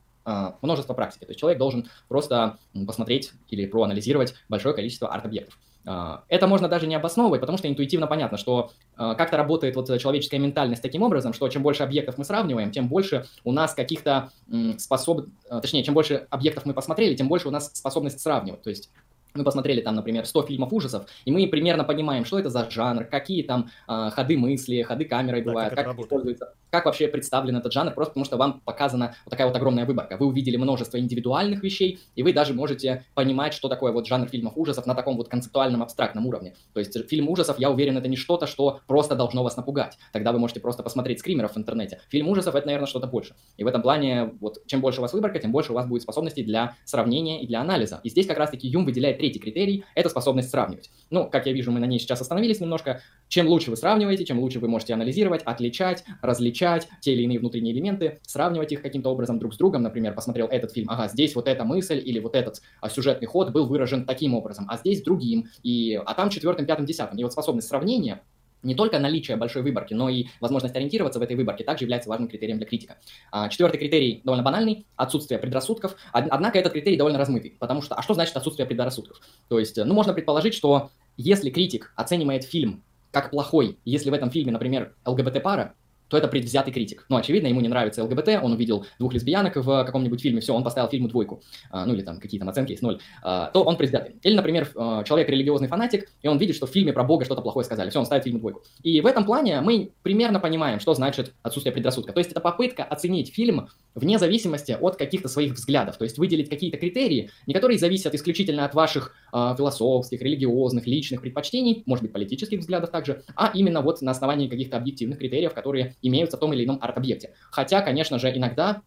множество 0.62 0.94
практики. 0.94 1.26
То 1.26 1.32
есть 1.32 1.40
человек 1.40 1.58
должен 1.58 1.88
просто 2.08 2.58
посмотреть 2.86 3.32
или 3.50 3.66
проанализировать 3.66 4.36
большое 4.48 4.76
количество 4.76 5.12
арт-объектов. 5.14 5.58
А, 5.86 6.24
это 6.28 6.46
можно 6.48 6.68
даже 6.68 6.88
не 6.88 6.96
обосновывать, 6.96 7.42
потому 7.42 7.58
что 7.58 7.68
интуитивно 7.68 8.08
понятно, 8.08 8.38
что 8.38 8.72
а, 8.96 9.16
как-то 9.16 9.38
работает 9.38 9.76
вот 9.76 9.88
человеческая 10.00 10.40
ментальность 10.40 10.82
таким 10.82 11.04
образом, 11.04 11.34
что 11.34 11.48
чем 11.48 11.64
больше 11.64 11.84
объектов 11.84 12.18
мы 12.18 12.26
сравниваем, 12.26 12.72
тем 12.72 12.88
больше 12.88 13.26
у 13.44 13.52
нас 13.52 13.74
каких-то 13.74 14.32
способ... 14.78 15.28
Точнее, 15.50 15.84
чем 15.84 15.94
больше 15.94 16.28
объектов 16.30 16.66
мы 16.66 16.74
посмотрели, 16.74 17.16
тем 17.16 17.28
больше 17.28 17.48
у 17.48 17.52
нас 17.52 17.72
способность 17.74 18.20
сравнивать. 18.20 18.62
То 18.62 18.70
есть 18.70 18.92
мы 19.34 19.44
посмотрели 19.44 19.82
там, 19.82 19.96
например, 19.96 20.26
100 20.26 20.44
фильмов 20.44 20.74
ужасов, 20.74 21.06
и 21.26 21.32
мы 21.32 21.48
примерно 21.48 21.84
понимаем, 21.84 22.26
что 22.26 22.40
это 22.40 22.50
за 22.50 22.70
жанр, 22.70 23.06
какие 23.06 23.44
там 23.44 23.70
э, 23.88 24.10
ходы 24.12 24.38
мысли, 24.38 24.82
ходы 24.82 25.06
камеры 25.06 25.42
бывают, 25.42 25.76
да, 25.76 25.84
как, 25.84 25.96
как 25.96 26.06
используется, 26.06 26.54
как 26.70 26.86
вообще 26.86 27.08
представлен 27.08 27.58
этот 27.58 27.72
жанр, 27.72 27.94
просто 27.94 28.14
потому 28.14 28.26
что 28.26 28.38
вам 28.38 28.62
показана 28.62 29.16
вот 29.26 29.32
такая 29.32 29.48
вот 29.48 29.56
огромная 29.56 29.86
выборка. 29.86 30.18
Вы 30.18 30.28
увидели 30.28 30.58
множество 30.58 31.00
индивидуальных 31.00 31.64
вещей, 31.64 32.00
и 32.16 32.24
вы 32.24 32.34
даже 32.34 32.54
можете 32.54 33.06
понимать, 33.14 33.54
что 33.54 33.70
такое 33.70 33.92
вот 33.92 34.08
жанр 34.08 34.28
фильмов 34.28 34.54
ужасов 34.56 34.86
на 34.86 34.96
таком 34.96 35.18
вот 35.18 35.30
концептуальном, 35.30 35.82
абстрактном 35.82 36.26
уровне. 36.26 36.56
То 36.74 36.80
есть 36.80 36.98
фильм 37.10 37.30
ужасов, 37.30 37.60
я 37.60 37.70
уверен, 37.72 37.98
это 37.98 38.08
не 38.08 38.18
что-то, 38.18 38.48
что 38.48 38.82
просто 38.88 39.16
должно 39.16 39.44
вас 39.44 39.58
напугать. 39.58 39.98
Тогда 40.12 40.32
вы 40.32 40.40
можете 40.40 40.60
просто 40.60 40.84
посмотреть 40.84 41.20
скримеров 41.20 41.54
в 41.54 41.58
интернете. 41.58 42.02
Фильм 42.10 42.28
ужасов— 42.30 42.56
это, 42.56 42.66
наверное, 42.68 42.88
что-то 42.88 43.08
больше. 43.08 43.36
И 43.58 43.64
в 43.64 43.68
этом 43.68 43.82
плане, 43.82 44.34
вот, 44.40 44.66
чем 44.68 44.82
больше 44.82 45.00
у 45.00 45.02
вас 45.02 45.14
выборка, 45.14 45.40
тем 45.40 45.52
больше 45.52 45.72
у 45.72 45.76
вас 45.76 45.88
будет 45.88 46.04
способностей 46.04 46.44
для 46.44 46.76
сравнения 46.86 47.42
и 47.42 47.48
для 47.48 47.62
анализа. 47.62 48.00
И 48.04 48.10
здесь 48.10 48.28
как 48.28 48.38
раз-таки 48.38 48.68
Юм 48.68 48.86
выделяет 48.86 49.20
третий 49.30 49.40
критерий— 49.40 49.86
это 49.96 50.10
способность 50.10 50.50
сравнивать. 50.50 50.90
Ну, 51.12 51.30
как 51.30 51.46
я 51.46 51.54
вижу, 51.54 51.72
мы 51.72 51.80
на 51.80 51.86
ней 51.86 52.00
сейчас 52.00 52.22
остановились 52.22 52.60
немножко. 52.60 53.02
Чем 53.28 53.48
лучше 53.48 53.70
вы 53.70 53.78
сравниваете, 53.78 54.26
чем 54.26 54.40
лучше 54.40 54.60
вы 54.60 54.68
можете 54.68 54.94
анализировать, 54.94 55.44
отличать, 55.44 56.04
различать 56.22 56.88
те 57.02 57.14
или 57.14 57.24
иные 57.24 57.40
внутренние 57.40 57.74
элементы, 57.74 58.20
сравнивать 58.26 58.72
их 58.72 58.82
каким-то 58.82 59.10
образом 59.10 59.38
друг 59.38 59.54
с 59.54 59.58
другом. 59.58 59.84
Например, 59.84 60.14
посмотрел 60.14 60.48
этот 60.48 60.74
фильм, 60.74 60.90
ага, 60.90 61.08
здесь 61.08 61.36
вот 61.36 61.48
эта 61.48 61.64
мысль 61.64 62.02
или 62.04 62.20
вот 62.20 62.36
этот 62.36 62.62
а, 62.82 62.90
сюжетный 62.90 63.28
ход 63.28 63.52
был 63.52 63.68
выражен 63.68 64.06
таким 64.06 64.34
образом, 64.34 64.66
а 64.68 64.78
здесь 64.78 65.04
другим, 65.04 65.48
и, 65.62 66.02
а 66.04 66.14
там 66.16 66.30
четвертым, 66.30 66.66
пятым, 66.66 66.86
десятым. 66.86 67.18
И 67.20 67.24
вот 67.24 67.32
способность 67.32 67.68
сравнения 67.68 68.22
не 68.64 68.76
только 68.76 69.00
наличие 69.00 69.38
большой 69.38 69.62
выборки, 69.62 69.94
но 69.94 70.10
и 70.10 70.28
возможность 70.40 70.76
ориентироваться 70.76 71.20
в 71.20 71.24
этой 71.24 71.36
выборке 71.36 71.64
также 71.64 71.86
является 71.86 72.10
важным 72.10 72.28
критерием 72.28 72.58
для 72.58 72.68
критика. 72.68 72.98
А, 73.32 73.50
четвертый 73.50 73.78
критерий 73.78 74.22
довольно 74.24 74.44
банальный– 74.44 74.86
отсутствие 74.96 75.40
предрассудков. 75.40 75.96
Однако 76.12 76.60
этот 76.60 76.74
критерий 76.74 76.98
довольно 76.98 77.20
размытый, 77.20 77.56
потому 77.60 77.82
что, 77.82 77.96
а 77.96 78.02
что 78.02 78.14
значит 78.14 78.36
отсутствие 78.36 78.68
предрассудков? 78.68 79.20
То 79.48 79.60
есть, 79.60 79.78
ну, 79.78 79.94
можно 79.94 80.14
предположить, 80.14 80.54
что 80.54 80.92
если 81.18 81.50
критик 81.50 81.94
оценивает 81.96 82.44
фильм 82.44 82.84
как 83.12 83.32
плохой, 83.32 83.80
если 83.86 84.10
в 84.10 84.14
этом 84.14 84.30
фильме, 84.30 84.52
например, 84.52 84.94
ЛГБТ-пара, 85.06 85.74
то 86.10 86.18
это 86.18 86.28
предвзятый 86.28 86.74
критик. 86.74 87.06
Ну, 87.10 87.18
очевидно, 87.18 87.48
ему 87.48 87.62
не 87.62 87.68
нравится 87.68 88.04
ЛГБТ, 88.04 88.40
он 88.42 88.54
увидел 88.54 88.86
двух 88.98 89.14
лесбиянок 89.14 89.56
в 89.56 89.84
каком-нибудь 89.86 90.22
фильме, 90.22 90.42
все, 90.42 90.54
он 90.54 90.64
поставил 90.64 90.90
фильму 90.90 91.08
двойку, 91.08 91.42
а, 91.72 91.86
ну 91.86 91.94
или 91.94 92.02
там 92.02 92.20
какие 92.20 92.40
там 92.40 92.50
оценки 92.50 92.72
есть, 92.72 92.82
ноль, 92.82 93.00
а, 93.22 93.48
то 93.52 93.64
он 93.64 93.78
предвзятый. 93.78 94.16
Или, 94.24 94.36
например, 94.36 94.68
человек 95.06 95.30
религиозный 95.30 95.68
фанатик, 95.68 96.10
и 96.22 96.28
он 96.28 96.38
видит, 96.38 96.56
что 96.56 96.68
в 96.68 96.72
фильме 96.72 96.94
про 96.94 97.04
Бога 97.04 97.26
что-то 97.26 97.42
плохое 97.42 97.64
сказали, 97.64 97.90
все, 97.90 98.00
он 98.00 98.06
ставит 98.06 98.24
фильму 98.24 98.40
двойку. 98.40 98.64
И 98.84 99.02
в 99.02 99.06
этом 99.06 99.26
плане 99.26 99.62
мы 99.62 99.92
примерно 100.04 100.40
понимаем, 100.40 100.80
что 100.80 100.94
значит 100.94 101.34
отсутствие 101.44 101.74
предрассудка. 101.74 102.14
То 102.14 102.20
есть 102.20 102.32
это 102.32 102.42
попытка 102.42 102.84
оценить 102.84 103.34
фильм 103.34 103.70
вне 103.96 104.18
зависимости 104.18 104.78
от 104.80 104.96
каких-то 104.96 105.28
своих 105.28 105.54
взглядов, 105.54 105.98
то 105.98 106.04
есть 106.04 106.18
выделить 106.18 106.50
какие-то 106.50 106.78
критерии, 106.78 107.30
не 107.48 107.54
которые 107.54 107.78
зависят 107.78 108.16
исключительно 108.16 108.66
от 108.66 108.74
ваших 108.74 109.14
э, 109.34 109.56
философских, 109.58 110.22
религиозных, 110.22 110.88
личных 110.88 111.22
предпочтений, 111.22 111.84
может 111.86 112.04
быть, 112.04 112.14
политических 112.14 112.60
взглядов 112.60 112.92
также, 112.92 113.24
а 113.36 113.52
именно 113.54 113.82
вот 113.82 114.02
на 114.02 114.12
основании 114.12 114.48
каких-то 114.48 114.78
объективных 114.78 115.20
критериев, 115.20 115.54
которые 115.54 115.96
имеются 116.02 116.38
в 116.38 116.40
том 116.40 116.54
или 116.54 116.66
ином 116.66 116.80
арт-объекте. 116.82 117.34
Хотя, 117.52 117.82
конечно 117.82 118.20
же, 118.20 118.36
иногда 118.36 118.82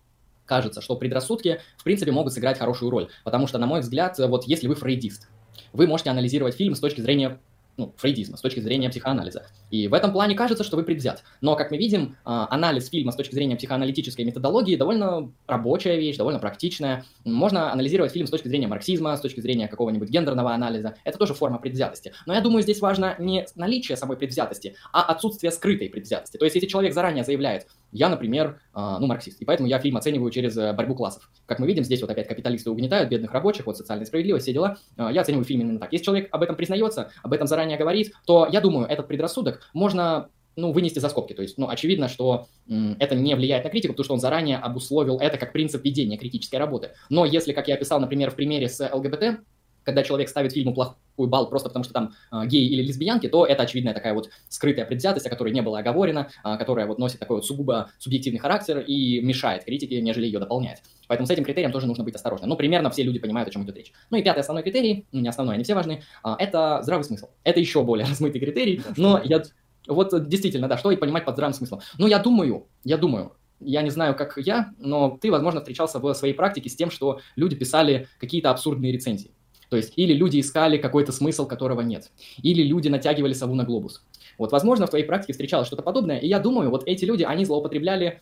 кажется, 0.44 0.80
что 0.80 0.96
предрассудки, 0.96 1.60
в 1.78 1.84
принципе, 1.84 2.12
могут 2.12 2.32
сыграть 2.32 2.58
хорошую 2.58 2.90
роль. 2.90 3.08
Потому 3.24 3.46
что, 3.46 3.58
на 3.58 3.66
мой 3.66 3.80
взгляд, 3.80 4.18
вот 4.18 4.44
если 4.44 4.66
вы 4.66 4.74
фрейдист, 4.74 5.28
вы 5.72 5.86
можете 5.86 6.10
анализировать 6.10 6.56
фильм 6.56 6.74
с 6.74 6.80
точки 6.80 7.00
зрения 7.00 7.40
ну, 7.76 7.94
фрейдизма, 7.96 8.36
с 8.36 8.40
точки 8.40 8.60
зрения 8.60 8.90
психоанализа. 8.90 9.46
И 9.70 9.88
в 9.88 9.94
этом 9.94 10.12
плане 10.12 10.34
кажется, 10.34 10.64
что 10.64 10.76
вы 10.76 10.84
предвзят. 10.84 11.22
Но, 11.40 11.56
как 11.56 11.70
мы 11.70 11.78
видим, 11.78 12.16
а, 12.24 12.46
анализ 12.50 12.88
фильма 12.88 13.12
с 13.12 13.16
точки 13.16 13.34
зрения 13.34 13.56
психоаналитической 13.56 14.24
методологии 14.24 14.76
довольно 14.76 15.32
рабочая 15.46 15.96
вещь, 15.96 16.16
довольно 16.16 16.38
практичная. 16.38 17.04
Можно 17.24 17.72
анализировать 17.72 18.12
фильм 18.12 18.26
с 18.26 18.30
точки 18.30 18.48
зрения 18.48 18.66
марксизма, 18.66 19.16
с 19.16 19.20
точки 19.20 19.40
зрения 19.40 19.68
какого-нибудь 19.68 20.10
гендерного 20.10 20.52
анализа. 20.52 20.96
Это 21.04 21.18
тоже 21.18 21.34
форма 21.34 21.58
предвзятости. 21.58 22.12
Но 22.26 22.34
я 22.34 22.40
думаю, 22.40 22.62
здесь 22.62 22.80
важно 22.80 23.16
не 23.18 23.46
наличие 23.54 23.96
самой 23.96 24.16
предвзятости, 24.16 24.76
а 24.92 25.02
отсутствие 25.04 25.50
скрытой 25.50 25.88
предвзятости. 25.88 26.36
То 26.36 26.44
есть, 26.44 26.54
если 26.54 26.68
человек 26.68 26.92
заранее 26.92 27.24
заявляет, 27.24 27.66
я, 27.92 28.08
например, 28.08 28.60
а, 28.72 28.98
ну, 28.98 29.06
марксист, 29.06 29.40
и 29.40 29.44
поэтому 29.44 29.68
я 29.68 29.78
фильм 29.78 29.96
оцениваю 29.96 30.30
через 30.30 30.56
э, 30.56 30.72
борьбу 30.72 30.94
классов. 30.94 31.30
Как 31.46 31.58
мы 31.58 31.66
видим, 31.66 31.84
здесь 31.84 32.00
вот 32.00 32.10
опять 32.10 32.26
капиталисты 32.26 32.70
угнетают 32.70 33.10
бедных 33.10 33.32
рабочих, 33.32 33.66
вот 33.66 33.76
социальная 33.76 34.06
справедливость, 34.06 34.44
все 34.44 34.52
дела. 34.52 34.78
А, 34.96 35.12
я 35.12 35.20
оцениваю 35.20 35.44
фильм 35.44 35.60
именно 35.60 35.78
так. 35.78 35.92
Если 35.92 36.06
человек 36.06 36.28
об 36.32 36.42
этом 36.42 36.56
признается, 36.56 37.10
об 37.22 37.32
этом 37.32 37.46
заранее 37.46 37.76
говорит, 37.76 38.12
то 38.26 38.48
я 38.50 38.60
думаю, 38.60 38.86
этот 38.86 39.08
предрассудок 39.08 39.60
можно 39.74 40.30
ну, 40.56 40.72
вынести 40.72 40.98
за 40.98 41.08
скобки. 41.08 41.32
То 41.32 41.42
есть, 41.42 41.58
ну, 41.58 41.68
очевидно, 41.68 42.08
что 42.08 42.46
м, 42.68 42.96
это 42.98 43.14
не 43.14 43.34
влияет 43.34 43.64
на 43.64 43.70
критику, 43.70 43.92
потому 43.92 44.04
что 44.04 44.14
он 44.14 44.20
заранее 44.20 44.58
обусловил 44.58 45.18
это 45.18 45.38
как 45.38 45.52
принцип 45.52 45.84
ведения 45.84 46.16
критической 46.16 46.58
работы. 46.58 46.92
Но 47.08 47.24
если, 47.24 47.52
как 47.52 47.68
я 47.68 47.74
описал, 47.74 48.00
например, 48.00 48.30
в 48.30 48.36
примере 48.36 48.68
с 48.68 48.86
ЛГБТ, 48.92 49.40
когда 49.84 50.02
человек 50.02 50.28
ставит 50.28 50.52
фильму 50.52 50.74
плохой 50.74 50.96
балл 51.16 51.48
просто 51.48 51.68
потому, 51.68 51.84
что 51.84 51.92
там 51.92 52.14
э, 52.32 52.46
геи 52.46 52.66
или 52.66 52.82
лесбиянки, 52.82 53.28
то 53.28 53.46
это 53.46 53.62
очевидная 53.62 53.94
такая 53.94 54.14
вот 54.14 54.30
скрытая 54.48 54.86
предвзятость, 54.86 55.26
о 55.26 55.30
которой 55.30 55.52
не 55.52 55.62
было 55.62 55.78
оговорено, 55.78 56.28
э, 56.44 56.56
которая 56.56 56.86
вот 56.86 56.98
носит 56.98 57.18
такой 57.18 57.36
вот 57.36 57.46
сугубо 57.46 57.90
субъективный 57.98 58.38
характер 58.38 58.80
и 58.80 59.20
мешает 59.20 59.64
критике, 59.64 60.00
нежели 60.00 60.26
ее 60.26 60.38
дополняет. 60.38 60.80
Поэтому 61.08 61.26
с 61.26 61.30
этим 61.30 61.44
критерием 61.44 61.72
тоже 61.72 61.86
нужно 61.86 62.04
быть 62.04 62.14
осторожным. 62.14 62.48
Ну, 62.48 62.56
примерно 62.56 62.90
все 62.90 63.02
люди 63.02 63.18
понимают, 63.18 63.48
о 63.48 63.52
чем 63.52 63.64
идет 63.64 63.76
речь. 63.76 63.92
Ну 64.10 64.18
и 64.18 64.22
пятый 64.22 64.40
основной 64.40 64.62
критерий, 64.62 65.06
не 65.12 65.28
основной, 65.28 65.56
они 65.56 65.64
все 65.64 65.74
важны, 65.74 66.02
э, 66.24 66.28
это 66.38 66.80
здравый 66.82 67.04
смысл. 67.04 67.28
Это 67.44 67.60
еще 67.60 67.82
более 67.82 68.06
размытый 68.08 68.40
критерий, 68.40 68.82
но 68.96 69.20
я... 69.22 69.42
Вот 69.88 70.28
действительно, 70.28 70.68
да, 70.68 70.78
что 70.78 70.92
и 70.92 70.96
понимать 70.96 71.24
под 71.24 71.34
здравым 71.34 71.54
смыслом. 71.54 71.80
Ну, 71.98 72.06
я 72.06 72.20
думаю, 72.20 72.68
я 72.84 72.96
думаю, 72.96 73.32
я 73.64 73.82
не 73.82 73.90
знаю, 73.90 74.14
как 74.14 74.36
я, 74.36 74.72
но 74.78 75.18
ты, 75.20 75.30
возможно, 75.30 75.60
встречался 75.60 75.98
в 75.98 76.14
своей 76.14 76.34
практике 76.34 76.68
с 76.68 76.76
тем, 76.76 76.90
что 76.90 77.20
люди 77.36 77.56
писали 77.56 78.08
какие-то 78.18 78.50
абсурдные 78.50 78.92
рецензии. 78.92 79.32
То 79.72 79.76
есть 79.78 79.94
или 79.96 80.12
люди 80.12 80.38
искали 80.38 80.76
какой-то 80.76 81.12
смысл, 81.12 81.46
которого 81.46 81.80
нет, 81.80 82.10
или 82.42 82.62
люди 82.62 82.88
натягивали 82.88 83.32
сову 83.32 83.54
на 83.54 83.64
глобус. 83.64 84.02
Вот, 84.36 84.52
возможно, 84.52 84.86
в 84.86 84.90
твоей 84.90 85.06
практике 85.06 85.32
встречалось 85.32 85.66
что-то 85.66 85.82
подобное, 85.82 86.18
и 86.18 86.28
я 86.28 86.40
думаю, 86.40 86.68
вот 86.68 86.82
эти 86.86 87.06
люди, 87.06 87.22
они 87.22 87.46
злоупотребляли 87.46 88.20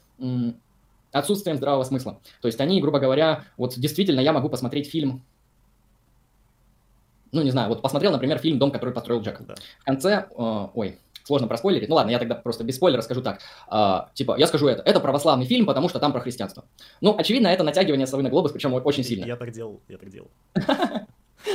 отсутствием 1.11 1.57
здравого 1.57 1.83
смысла. 1.83 2.21
То 2.41 2.47
есть 2.47 2.61
они, 2.61 2.81
грубо 2.81 3.01
говоря, 3.01 3.47
вот 3.57 3.75
действительно 3.77 4.21
я 4.21 4.33
могу 4.33 4.49
посмотреть 4.49 4.89
фильм, 4.89 5.25
ну, 7.33 7.43
не 7.43 7.51
знаю, 7.51 7.69
вот 7.69 7.83
посмотрел, 7.83 8.13
например, 8.13 8.39
фильм 8.39 8.61
«Дом, 8.61 8.71
который 8.71 8.95
построил 8.95 9.21
Джек». 9.21 9.41
Да. 9.45 9.57
В 9.81 9.85
конце, 9.85 10.29
э, 10.31 10.69
ой, 10.73 10.99
сложно 11.25 11.49
проспойлерить. 11.49 11.89
Ну 11.89 11.97
ладно, 11.97 12.11
я 12.11 12.19
тогда 12.21 12.37
просто 12.37 12.65
без 12.65 12.77
спойлера 12.77 13.03
скажу 13.03 13.23
так. 13.23 13.41
А, 13.69 14.11
типа, 14.15 14.37
я 14.39 14.47
скажу 14.47 14.69
это. 14.69 14.83
Это 14.83 15.01
православный 15.01 15.47
фильм, 15.47 15.67
потому 15.67 15.89
что 15.89 15.99
там 15.99 16.13
про 16.13 16.21
христианство. 16.21 16.65
Ну, 17.01 17.17
очевидно, 17.17 17.49
это 17.49 17.65
натягивание 17.65 18.07
совы 18.07 18.23
на 18.23 18.31
глобус, 18.31 18.53
причем 18.53 18.73
очень 18.73 19.05
сильно. 19.05 19.25
Я 19.27 19.37
так 19.37 19.51
делал, 19.51 19.81
я 19.89 19.99
так 19.99 20.11
делал. 20.11 20.31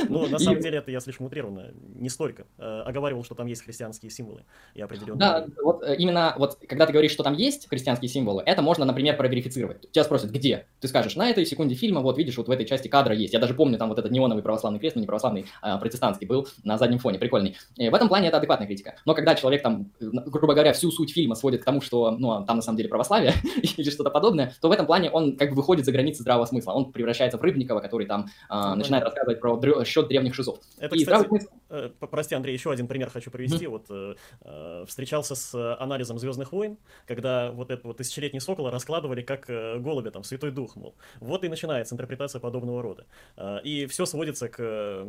Ну, 0.08 0.26
на 0.26 0.38
самом 0.38 0.60
деле, 0.60 0.78
это 0.78 0.90
я 0.90 1.00
слишком 1.00 1.26
утрированно, 1.26 1.72
не 1.94 2.08
столько. 2.08 2.46
Э, 2.58 2.82
оговаривал, 2.86 3.24
что 3.24 3.34
там 3.34 3.46
есть 3.46 3.62
христианские 3.62 4.10
символы 4.10 4.44
и 4.74 4.80
определенные... 4.80 5.18
Да, 5.18 5.46
вот 5.62 5.82
э, 5.82 5.96
именно 5.96 6.34
вот, 6.38 6.58
когда 6.68 6.86
ты 6.86 6.92
говоришь, 6.92 7.12
что 7.12 7.22
там 7.22 7.34
есть 7.34 7.68
христианские 7.68 8.08
символы, 8.08 8.42
это 8.44 8.62
можно, 8.62 8.84
например, 8.84 9.16
проверифицировать. 9.16 9.90
Тебя 9.90 10.04
спросят, 10.04 10.30
где? 10.30 10.66
Ты 10.80 10.88
скажешь, 10.88 11.16
на 11.16 11.30
этой 11.30 11.46
секунде 11.46 11.74
фильма, 11.74 12.00
вот 12.00 12.18
видишь, 12.18 12.36
вот 12.36 12.48
в 12.48 12.50
этой 12.50 12.66
части 12.66 12.88
кадра 12.88 13.14
есть. 13.14 13.32
Я 13.32 13.38
даже 13.38 13.54
помню, 13.54 13.78
там 13.78 13.88
вот 13.88 13.98
этот 13.98 14.10
неоновый 14.10 14.42
православный 14.42 14.78
крест, 14.78 14.96
но 14.96 15.00
не 15.00 15.06
православный, 15.06 15.46
а 15.62 15.78
протестантский 15.78 16.26
был 16.26 16.48
на 16.64 16.78
заднем 16.78 16.98
фоне, 16.98 17.18
прикольный. 17.18 17.56
И 17.76 17.88
в 17.88 17.94
этом 17.94 18.08
плане 18.08 18.28
это 18.28 18.38
адекватная 18.38 18.66
критика. 18.66 18.96
Но 19.04 19.14
когда 19.14 19.34
человек 19.34 19.62
там, 19.62 19.90
грубо 20.00 20.54
говоря, 20.54 20.72
всю 20.72 20.90
суть 20.90 21.12
фильма 21.12 21.34
сводит 21.34 21.62
к 21.62 21.64
тому, 21.64 21.80
что, 21.80 22.10
ну, 22.10 22.44
там 22.44 22.56
на 22.56 22.62
самом 22.62 22.76
деле 22.76 22.88
православие 22.88 23.34
или 23.76 23.90
что-то 23.90 24.10
подобное, 24.10 24.54
то 24.60 24.68
в 24.68 24.72
этом 24.72 24.86
плане 24.86 25.10
он 25.10 25.36
как 25.36 25.50
бы 25.50 25.56
выходит 25.56 25.84
за 25.84 25.92
границы 25.92 26.22
здравого 26.22 26.46
смысла. 26.46 26.72
Он 26.72 26.92
превращается 26.92 27.38
в 27.38 27.42
Рыбникова, 27.42 27.80
который 27.80 28.06
там 28.06 28.26
а, 28.48 28.74
начинает 28.74 29.04
рассказывать 29.04 29.40
про 29.40 29.56
счет 29.86 30.08
древних 30.08 30.34
шизов. 30.34 30.58
Это, 30.78 30.94
и 30.96 31.04
кстати, 31.04 31.26
здравый... 31.26 31.46
э, 31.70 31.90
прости, 31.98 32.34
Андрей, 32.34 32.52
еще 32.52 32.70
один 32.70 32.86
пример 32.86 33.10
хочу 33.10 33.30
привести. 33.30 33.64
Mm-hmm. 33.64 33.68
Вот 33.68 33.86
э, 33.90 34.14
э, 34.42 34.84
встречался 34.86 35.34
с 35.34 35.76
анализом 35.76 36.18
Звездных 36.18 36.52
войн, 36.52 36.78
когда 37.06 37.50
вот 37.52 37.70
этот 37.70 37.84
вот 37.84 37.96
тысячелетний 37.96 38.40
сокол 38.40 38.70
раскладывали 38.70 39.22
как 39.22 39.48
э, 39.48 39.78
голубя, 39.78 40.10
там, 40.10 40.24
Святой 40.24 40.50
Дух, 40.50 40.76
мол. 40.76 40.94
Вот 41.20 41.44
и 41.44 41.48
начинается 41.48 41.94
интерпретация 41.94 42.40
подобного 42.40 42.82
рода. 42.82 43.06
Э, 43.36 43.60
и 43.62 43.86
все 43.86 44.06
сводится 44.06 44.48
к 44.48 45.04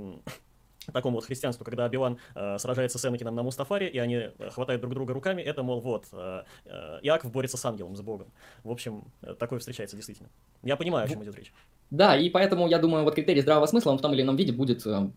такому 0.93 1.15
вот 1.15 1.25
христианству, 1.25 1.63
когда 1.65 1.87
Билан 1.89 2.19
э, 2.35 2.57
сражается 2.57 2.97
с 2.97 3.05
Энакином 3.05 3.35
на 3.35 3.43
Мустафаре, 3.43 3.89
и 3.89 3.97
они 3.97 4.15
э, 4.15 4.49
хватают 4.49 4.81
друг 4.81 4.93
друга 4.93 5.13
руками, 5.13 5.41
это, 5.41 5.63
мол, 5.63 5.81
вот, 5.81 6.07
э, 6.11 6.43
э, 6.65 6.99
Иаков 7.03 7.31
борется 7.31 7.57
с 7.57 7.65
ангелом, 7.65 7.95
с 7.95 8.01
Богом. 8.01 8.31
В 8.63 8.71
общем, 8.71 9.03
э, 9.21 9.33
такое 9.33 9.59
встречается 9.59 9.95
действительно. 9.95 10.29
Я 10.63 10.75
понимаю, 10.75 11.05
о 11.05 11.09
чем 11.09 11.23
идет 11.23 11.35
речь. 11.35 11.53
Да, 11.89 12.17
и 12.17 12.29
поэтому, 12.29 12.67
я 12.67 12.79
думаю, 12.79 13.03
вот 13.03 13.15
критерий 13.15 13.41
здравого 13.41 13.65
смысла, 13.65 13.91
он 13.91 13.97
в 13.97 14.01
том 14.01 14.13
или 14.13 14.21
ином 14.21 14.35
виде 14.35 14.51
будет 14.51 14.85
э, 14.85 15.09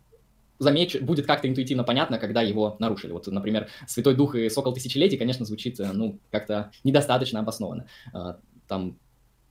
замечу, 0.58 1.04
будет 1.04 1.26
как-то 1.26 1.48
интуитивно 1.48 1.82
понятно, 1.82 2.18
когда 2.18 2.42
его 2.42 2.76
нарушили. 2.78 3.12
Вот, 3.12 3.26
например, 3.26 3.68
Святой 3.88 4.14
Дух 4.14 4.36
и 4.36 4.48
Сокол 4.48 4.72
Тысячелетий, 4.72 5.18
конечно, 5.18 5.44
звучит, 5.44 5.80
э, 5.80 5.90
ну, 5.92 6.20
как-то 6.30 6.70
недостаточно 6.84 7.40
обоснованно. 7.40 7.86
Э, 8.14 8.34
там, 8.68 8.98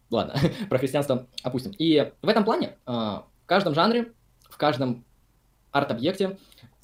ладно, 0.10 0.36
про 0.70 0.78
христианство 0.78 1.28
опустим. 1.44 1.72
И 1.78 2.12
в 2.22 2.30
этом 2.30 2.46
плане 2.46 2.78
в 2.86 3.26
каждом 3.46 3.74
жанре, 3.74 4.14
в 4.50 4.58
каждом 4.58 5.04
арт-объекте, 5.72 6.38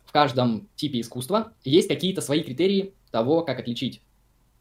в 0.04 0.12
каждом 0.12 0.68
типе 0.76 1.00
искусства 1.00 1.54
есть 1.64 1.88
какие-то 1.88 2.22
свои 2.22 2.44
критерии 2.44 2.94
того, 3.12 3.44
как 3.44 3.60
отличить 3.60 4.02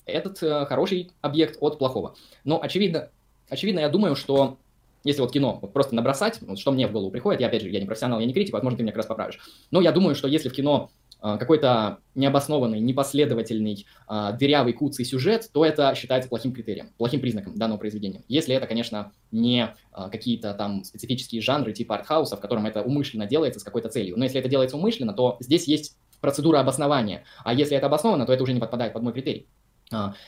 этот 0.05 0.39
хороший 0.69 1.11
объект 1.21 1.57
от 1.61 1.79
плохого. 1.79 2.15
Но 2.45 2.63
очевидно, 2.63 3.11
очевидно, 3.49 3.81
я 3.81 3.89
думаю, 3.89 4.17
что 4.17 4.59
если 5.05 5.21
вот 5.21 5.33
кино 5.33 5.59
вот 5.61 5.73
просто 5.73 5.95
набросать, 5.95 6.41
вот 6.41 6.59
что 6.59 6.73
мне 6.73 6.89
в 6.89 6.93
голову 6.93 7.11
приходит, 7.11 7.41
я 7.41 7.49
опять 7.49 7.63
же, 7.63 7.69
я 7.69 7.79
не 7.79 7.87
профессионал, 7.87 8.21
я 8.21 8.27
не 8.27 8.33
критик, 8.33 8.55
возможно, 8.55 8.79
ты 8.79 8.83
меня 8.83 8.93
как 8.93 8.99
раз 8.99 9.07
поправишь. 9.07 9.39
Но 9.71 9.81
я 9.81 9.93
думаю, 9.93 10.15
что 10.15 10.27
если 10.27 10.49
в 10.49 10.53
кино 10.53 10.91
э, 11.23 11.37
какой-то 11.39 11.99
необоснованный, 12.15 12.81
непоследовательный, 12.81 13.87
э, 14.09 14.31
дырявый, 14.39 14.73
куцый 14.73 15.05
сюжет, 15.05 15.51
то 15.53 15.65
это 15.65 15.95
считается 15.95 16.31
плохим 16.31 16.53
критерием, 16.53 16.89
плохим 16.97 17.21
признаком 17.21 17.57
данного 17.59 17.79
произведения. 17.79 18.23
Если 18.29 18.55
это, 18.55 18.67
конечно, 18.67 19.13
не 19.31 19.75
э, 19.93 20.09
какие-то 20.11 20.55
там 20.55 20.85
специфические 20.85 21.43
жанры 21.43 21.75
типа 21.75 21.97
артхауса, 21.97 22.37
в 22.37 22.41
котором 22.41 22.65
это 22.65 22.83
умышленно 22.83 23.27
делается 23.27 23.61
с 23.61 23.63
какой-то 23.63 23.91
целью. 23.91 24.17
Но 24.17 24.25
если 24.25 24.41
это 24.41 24.49
делается 24.49 24.79
умышленно, 24.79 25.13
то 25.13 25.37
здесь 25.41 25.69
есть 25.69 25.99
процедура 26.23 26.61
обоснования. 26.61 27.25
А 27.45 27.53
если 27.53 27.77
это 27.77 27.87
обосновано, 27.87 28.25
то 28.25 28.33
это 28.33 28.43
уже 28.43 28.55
не 28.55 28.61
подпадает 28.61 28.95
под 28.95 29.03
мой 29.03 29.13
критерий. 29.13 29.47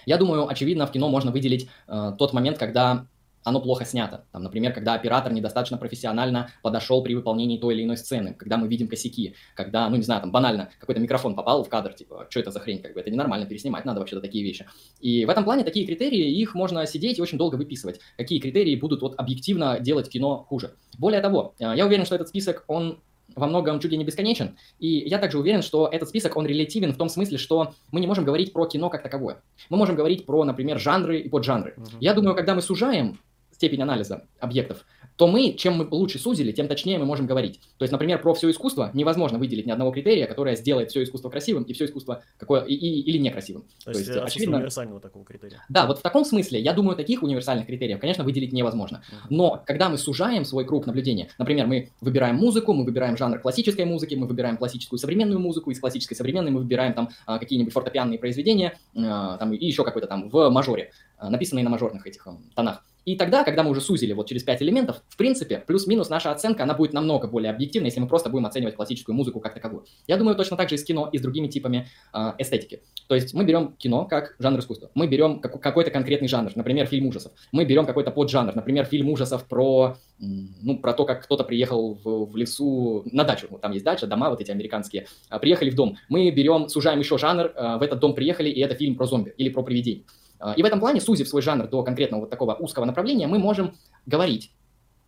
Я 0.04 0.18
думаю, 0.18 0.46
очевидно, 0.46 0.86
в 0.86 0.92
кино 0.92 1.08
можно 1.08 1.32
выделить 1.32 1.70
тот 1.86 2.34
момент, 2.34 2.58
когда 2.58 3.06
оно 3.46 3.60
плохо 3.60 3.84
снято. 3.84 4.24
Там, 4.32 4.42
например, 4.42 4.72
когда 4.72 4.94
оператор 4.94 5.32
недостаточно 5.32 5.78
профессионально 5.78 6.50
подошел 6.62 7.00
при 7.04 7.14
выполнении 7.14 7.58
той 7.58 7.74
или 7.74 7.84
иной 7.84 7.96
сцены, 7.96 8.34
когда 8.34 8.56
мы 8.56 8.66
видим 8.66 8.88
косяки, 8.88 9.36
когда, 9.54 9.88
ну 9.88 9.94
не 9.94 10.02
знаю, 10.02 10.20
там 10.20 10.32
банально 10.32 10.68
какой-то 10.80 11.00
микрофон 11.00 11.36
попал 11.36 11.62
в 11.62 11.68
кадр, 11.68 11.92
типа, 11.92 12.26
что 12.28 12.40
это 12.40 12.50
за 12.50 12.58
хрень, 12.58 12.82
как 12.82 12.94
бы 12.94 13.00
это 13.00 13.08
ненормально, 13.08 13.46
переснимать 13.46 13.84
надо 13.84 14.00
вообще-то 14.00 14.20
такие 14.20 14.42
вещи. 14.42 14.66
И 15.00 15.24
в 15.24 15.30
этом 15.30 15.44
плане 15.44 15.62
такие 15.62 15.86
критерии, 15.86 16.28
их 16.28 16.56
можно 16.56 16.84
сидеть 16.86 17.18
и 17.18 17.22
очень 17.22 17.38
долго 17.38 17.54
выписывать. 17.54 18.00
Какие 18.16 18.40
критерии 18.40 18.74
будут 18.74 19.00
вот 19.00 19.14
объективно 19.16 19.78
делать 19.78 20.08
кино 20.08 20.44
хуже. 20.48 20.72
Более 20.98 21.20
того, 21.20 21.54
э, 21.60 21.72
я 21.76 21.86
уверен, 21.86 22.04
что 22.04 22.16
этот 22.16 22.28
список, 22.28 22.64
он 22.66 22.98
во 23.36 23.46
многом 23.46 23.80
чуть 23.80 23.92
ли 23.92 23.98
не 23.98 24.04
бесконечен. 24.04 24.56
И 24.78 24.88
я 24.88 25.18
также 25.18 25.38
уверен, 25.38 25.62
что 25.62 25.88
этот 25.90 26.08
список, 26.08 26.36
он 26.36 26.46
релятивен 26.46 26.92
в 26.92 26.96
том 26.96 27.08
смысле, 27.08 27.38
что 27.38 27.74
мы 27.92 28.00
не 28.00 28.06
можем 28.06 28.24
говорить 28.24 28.52
про 28.52 28.66
кино 28.66 28.90
как 28.90 29.02
таковое. 29.02 29.42
Мы 29.68 29.76
можем 29.76 29.94
говорить 29.94 30.26
про, 30.26 30.44
например, 30.44 30.78
жанры 30.78 31.20
и 31.20 31.28
поджанры. 31.28 31.74
Uh-huh. 31.76 31.96
Я 32.00 32.14
думаю, 32.14 32.34
когда 32.34 32.54
мы 32.54 32.62
сужаем 32.62 33.18
степень 33.56 33.82
анализа 33.82 34.24
объектов, 34.38 34.84
то 35.16 35.26
мы, 35.26 35.54
чем 35.54 35.74
мы 35.78 35.88
лучше 35.90 36.18
сузили, 36.18 36.52
тем 36.52 36.68
точнее 36.68 36.98
мы 36.98 37.06
можем 37.06 37.26
говорить. 37.26 37.60
То 37.78 37.84
есть, 37.84 37.92
например, 37.92 38.20
про 38.20 38.34
все 38.34 38.50
искусство 38.50 38.90
невозможно 38.92 39.38
выделить 39.38 39.66
ни 39.66 39.70
одного 39.70 39.90
критерия, 39.90 40.26
которое 40.26 40.56
сделает 40.56 40.90
все 40.90 41.02
искусство 41.02 41.30
красивым 41.30 41.62
и 41.64 41.72
все 41.72 41.86
искусство 41.86 42.22
какое 42.36 42.62
и, 42.62 42.74
и, 42.74 43.00
или 43.00 43.18
некрасивым. 43.18 43.62
То, 43.84 43.92
то 43.92 43.98
есть, 43.98 44.08
есть 44.08 44.20
очевидно 44.20 44.58
универсального 44.58 45.00
такого 45.00 45.24
критерия. 45.24 45.64
Да, 45.70 45.86
вот 45.86 45.98
в 45.98 46.02
таком 46.02 46.24
смысле, 46.24 46.60
я 46.60 46.74
думаю, 46.74 46.96
таких 46.96 47.22
универсальных 47.22 47.66
критериев, 47.66 47.98
конечно, 47.98 48.24
выделить 48.24 48.52
невозможно. 48.52 49.02
Но 49.30 49.62
когда 49.66 49.88
мы 49.88 49.96
сужаем 49.96 50.44
свой 50.44 50.66
круг 50.66 50.86
наблюдения, 50.86 51.30
например, 51.38 51.66
мы 51.66 51.90
выбираем 52.00 52.36
музыку, 52.36 52.74
мы 52.74 52.84
выбираем 52.84 53.16
жанр 53.16 53.38
классической 53.38 53.86
музыки, 53.86 54.14
мы 54.14 54.26
выбираем 54.26 54.58
классическую 54.58 54.98
современную 54.98 55.40
музыку, 55.40 55.70
из 55.70 55.80
классической 55.80 56.14
современной 56.14 56.50
мы 56.50 56.60
выбираем 56.60 56.92
там 56.92 57.08
а, 57.24 57.38
какие-нибудь 57.38 57.72
фортепианные 57.72 58.18
произведения, 58.18 58.78
а, 58.94 59.38
там 59.38 59.52
и 59.54 59.66
еще 59.66 59.82
какой-то 59.84 60.06
там 60.06 60.28
в 60.28 60.50
мажоре, 60.50 60.90
а, 61.16 61.30
написанные 61.30 61.64
на 61.64 61.70
мажорных 61.70 62.06
этих 62.06 62.26
тонах. 62.54 62.84
И 63.06 63.14
тогда, 63.14 63.44
когда 63.44 63.62
мы 63.62 63.70
уже 63.70 63.80
сузили 63.80 64.12
вот 64.12 64.28
через 64.28 64.42
5 64.42 64.62
элементов, 64.62 65.00
в 65.08 65.16
принципе, 65.16 65.62
плюс-минус 65.64 66.08
наша 66.10 66.32
оценка, 66.32 66.64
она 66.64 66.74
будет 66.74 66.92
намного 66.92 67.28
более 67.28 67.52
объективна, 67.52 67.86
если 67.86 68.00
мы 68.00 68.08
просто 68.08 68.30
будем 68.30 68.46
оценивать 68.46 68.74
классическую 68.74 69.14
музыку 69.14 69.38
как 69.38 69.54
таковую. 69.54 69.84
Я 70.08 70.16
думаю, 70.16 70.36
точно 70.36 70.56
так 70.56 70.68
же 70.68 70.74
и 70.74 70.78
с 70.78 70.82
кино, 70.82 71.08
и 71.12 71.18
с 71.18 71.22
другими 71.22 71.46
типами 71.46 71.86
э, 72.12 72.32
эстетики. 72.38 72.82
То 73.06 73.14
есть 73.14 73.32
мы 73.32 73.44
берем 73.44 73.76
кино 73.78 74.06
как 74.06 74.34
жанр 74.40 74.58
искусства, 74.58 74.90
мы 74.94 75.06
берем 75.06 75.38
как, 75.38 75.60
какой-то 75.60 75.92
конкретный 75.92 76.26
жанр, 76.26 76.50
например, 76.56 76.86
фильм 76.86 77.06
ужасов, 77.06 77.30
мы 77.52 77.64
берем 77.64 77.86
какой-то 77.86 78.10
поджанр, 78.10 78.56
например, 78.56 78.84
фильм 78.86 79.08
ужасов 79.08 79.46
про, 79.46 79.96
ну, 80.18 80.76
про 80.78 80.92
то, 80.92 81.04
как 81.04 81.22
кто-то 81.22 81.44
приехал 81.44 81.94
в, 82.02 82.32
в 82.32 82.36
лесу 82.36 83.04
на 83.12 83.22
дачу, 83.22 83.46
там 83.62 83.70
есть 83.70 83.84
дача, 83.84 84.08
дома 84.08 84.30
вот 84.30 84.40
эти 84.40 84.50
американские, 84.50 85.06
а, 85.28 85.38
приехали 85.38 85.70
в 85.70 85.76
дом. 85.76 85.96
Мы 86.08 86.28
берем, 86.32 86.68
сужаем 86.68 86.98
еще 86.98 87.18
жанр, 87.18 87.52
э, 87.54 87.76
в 87.78 87.82
этот 87.82 88.00
дом 88.00 88.16
приехали, 88.16 88.50
и 88.50 88.60
это 88.60 88.74
фильм 88.74 88.96
про 88.96 89.06
зомби 89.06 89.32
или 89.36 89.48
про 89.48 89.62
привидений. 89.62 90.04
А, 90.46 90.52
и 90.52 90.62
в 90.62 90.64
этом 90.64 90.78
плане, 90.78 91.00
сузив 91.00 91.28
свой 91.28 91.42
жанр 91.42 91.66
до 91.66 91.82
конкретного 91.82 92.20
вот 92.20 92.30
такого 92.30 92.54
узкого 92.54 92.84
направления, 92.84 93.26
мы 93.26 93.40
можем 93.40 93.74
говорить 94.06 94.52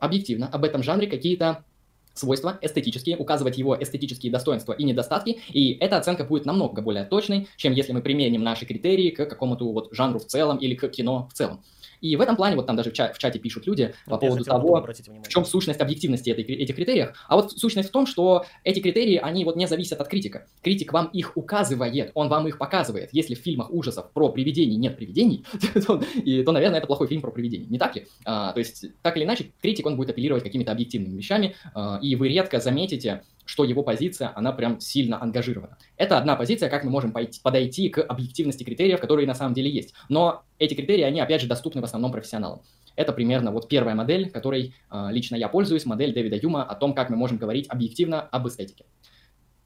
объективно 0.00 0.48
об 0.48 0.64
этом 0.64 0.82
жанре 0.82 1.06
какие-то 1.06 1.64
свойства 2.12 2.58
эстетические, 2.60 3.16
указывать 3.16 3.56
его 3.56 3.80
эстетические 3.80 4.32
достоинства 4.32 4.72
и 4.72 4.82
недостатки, 4.82 5.38
и 5.50 5.74
эта 5.74 5.96
оценка 5.96 6.24
будет 6.24 6.44
намного 6.44 6.82
более 6.82 7.04
точной, 7.04 7.46
чем 7.56 7.72
если 7.72 7.92
мы 7.92 8.02
применим 8.02 8.42
наши 8.42 8.66
критерии 8.66 9.10
к 9.10 9.26
какому-то 9.26 9.70
вот 9.70 9.90
жанру 9.92 10.18
в 10.18 10.24
целом 10.24 10.56
или 10.56 10.74
к 10.74 10.88
кино 10.88 11.28
в 11.30 11.34
целом. 11.34 11.62
И 12.00 12.16
в 12.16 12.20
этом 12.20 12.36
плане, 12.36 12.56
вот 12.56 12.66
там 12.66 12.76
даже 12.76 12.90
в, 12.90 12.94
чате, 12.94 13.14
в 13.14 13.18
чате 13.18 13.38
пишут 13.38 13.66
люди 13.66 13.94
вот 14.06 14.20
по 14.20 14.26
поводу 14.26 14.44
того, 14.44 14.86
в 15.22 15.28
чем 15.28 15.44
сущность 15.44 15.80
объективности 15.80 16.30
этой, 16.30 16.44
этих 16.44 16.74
критериев. 16.74 17.14
А 17.28 17.36
вот 17.36 17.52
сущность 17.52 17.88
в 17.88 17.92
том, 17.92 18.06
что 18.06 18.44
эти 18.64 18.80
критерии, 18.80 19.16
они 19.16 19.44
вот 19.44 19.56
не 19.56 19.66
зависят 19.66 20.00
от 20.00 20.08
критика. 20.08 20.46
Критик 20.62 20.92
вам 20.92 21.06
их 21.06 21.36
указывает, 21.36 22.10
он 22.14 22.28
вам 22.28 22.48
их 22.48 22.58
показывает. 22.58 23.10
Если 23.12 23.34
в 23.34 23.38
фильмах 23.38 23.70
ужасов 23.70 24.10
про 24.12 24.30
привидений 24.30 24.76
нет 24.76 24.96
привидений, 24.96 25.44
то, 25.86 26.02
и, 26.14 26.42
то, 26.42 26.52
наверное, 26.52 26.78
это 26.78 26.86
плохой 26.86 27.08
фильм 27.08 27.20
про 27.20 27.30
привидений. 27.30 27.66
Не 27.68 27.78
так 27.78 27.96
ли? 27.96 28.06
А, 28.24 28.52
то 28.52 28.58
есть, 28.58 28.86
так 29.02 29.16
или 29.16 29.24
иначе, 29.24 29.52
критик, 29.60 29.86
он 29.86 29.96
будет 29.96 30.10
апеллировать 30.10 30.42
какими-то 30.42 30.72
объективными 30.72 31.16
вещами, 31.16 31.54
а, 31.74 31.98
и 32.02 32.14
вы 32.16 32.28
редко 32.28 32.60
заметите, 32.60 33.22
что 33.48 33.64
его 33.64 33.82
позиция, 33.82 34.30
она 34.36 34.52
прям 34.52 34.78
сильно 34.78 35.20
ангажирована. 35.22 35.78
Это 35.96 36.18
одна 36.18 36.36
позиция, 36.36 36.68
как 36.68 36.84
мы 36.84 36.90
можем 36.90 37.12
пойти, 37.12 37.40
подойти 37.42 37.88
к 37.88 38.02
объективности 38.02 38.62
критериев, 38.62 39.00
которые 39.00 39.26
на 39.26 39.34
самом 39.34 39.54
деле 39.54 39.70
есть. 39.70 39.94
Но 40.10 40.42
эти 40.58 40.74
критерии, 40.74 41.02
они 41.02 41.18
опять 41.18 41.40
же 41.40 41.48
доступны 41.48 41.80
в 41.80 41.84
основном 41.84 42.12
профессионалам. 42.12 42.60
Это 42.94 43.14
примерно 43.14 43.50
вот 43.50 43.66
первая 43.66 43.94
модель, 43.94 44.30
которой 44.30 44.74
э, 44.90 45.06
лично 45.10 45.34
я 45.36 45.48
пользуюсь, 45.48 45.86
модель 45.86 46.12
Дэвида 46.12 46.36
Юма 46.36 46.62
о 46.62 46.74
том, 46.74 46.92
как 46.92 47.08
мы 47.08 47.16
можем 47.16 47.38
говорить 47.38 47.66
объективно 47.70 48.20
об 48.20 48.46
эстетике. 48.46 48.84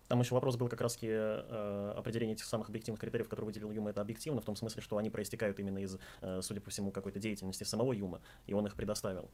Там 0.06 0.20
еще 0.20 0.34
вопрос 0.36 0.56
был 0.56 0.68
как 0.68 0.80
раз-таки 0.80 1.08
э, 1.10 1.94
определение 1.96 2.34
этих 2.34 2.44
самых 2.44 2.68
объективных 2.68 3.00
критериев, 3.00 3.28
которые 3.28 3.46
выделил 3.46 3.72
Юма, 3.72 3.90
это 3.90 4.00
объективно, 4.00 4.42
в 4.42 4.44
том 4.44 4.54
смысле, 4.54 4.80
что 4.80 4.96
они 4.96 5.10
проистекают 5.10 5.58
именно 5.58 5.78
из, 5.78 5.98
э, 6.20 6.40
судя 6.40 6.60
по 6.60 6.70
всему, 6.70 6.92
какой-то 6.92 7.18
деятельности 7.18 7.64
самого 7.64 7.92
Юма, 7.92 8.20
и 8.46 8.54
он 8.54 8.64
их 8.64 8.76
предоставил. 8.76 9.28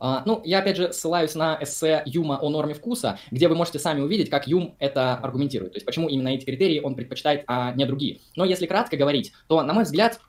Uh, 0.00 0.22
ну, 0.26 0.40
я 0.44 0.60
опять 0.60 0.76
же 0.76 0.92
ссылаюсь 0.92 1.34
на 1.34 1.58
эссе 1.60 2.02
Юма 2.06 2.38
о 2.40 2.48
норме 2.50 2.72
вкуса, 2.74 3.18
где 3.32 3.48
вы 3.48 3.56
можете 3.56 3.80
сами 3.80 4.00
увидеть, 4.00 4.30
как 4.30 4.46
Юм 4.46 4.76
это 4.78 5.14
аргументирует. 5.16 5.72
То 5.72 5.76
есть, 5.78 5.86
почему 5.86 6.08
именно 6.08 6.28
эти 6.28 6.44
критерии 6.44 6.78
он 6.78 6.94
предпочитает, 6.94 7.42
а 7.48 7.72
не 7.72 7.84
другие. 7.84 8.20
Но 8.36 8.44
если 8.44 8.66
кратко 8.66 8.96
говорить, 8.96 9.32
то, 9.48 9.60
на 9.62 9.72
мой 9.72 9.82
взгляд, 9.82 10.20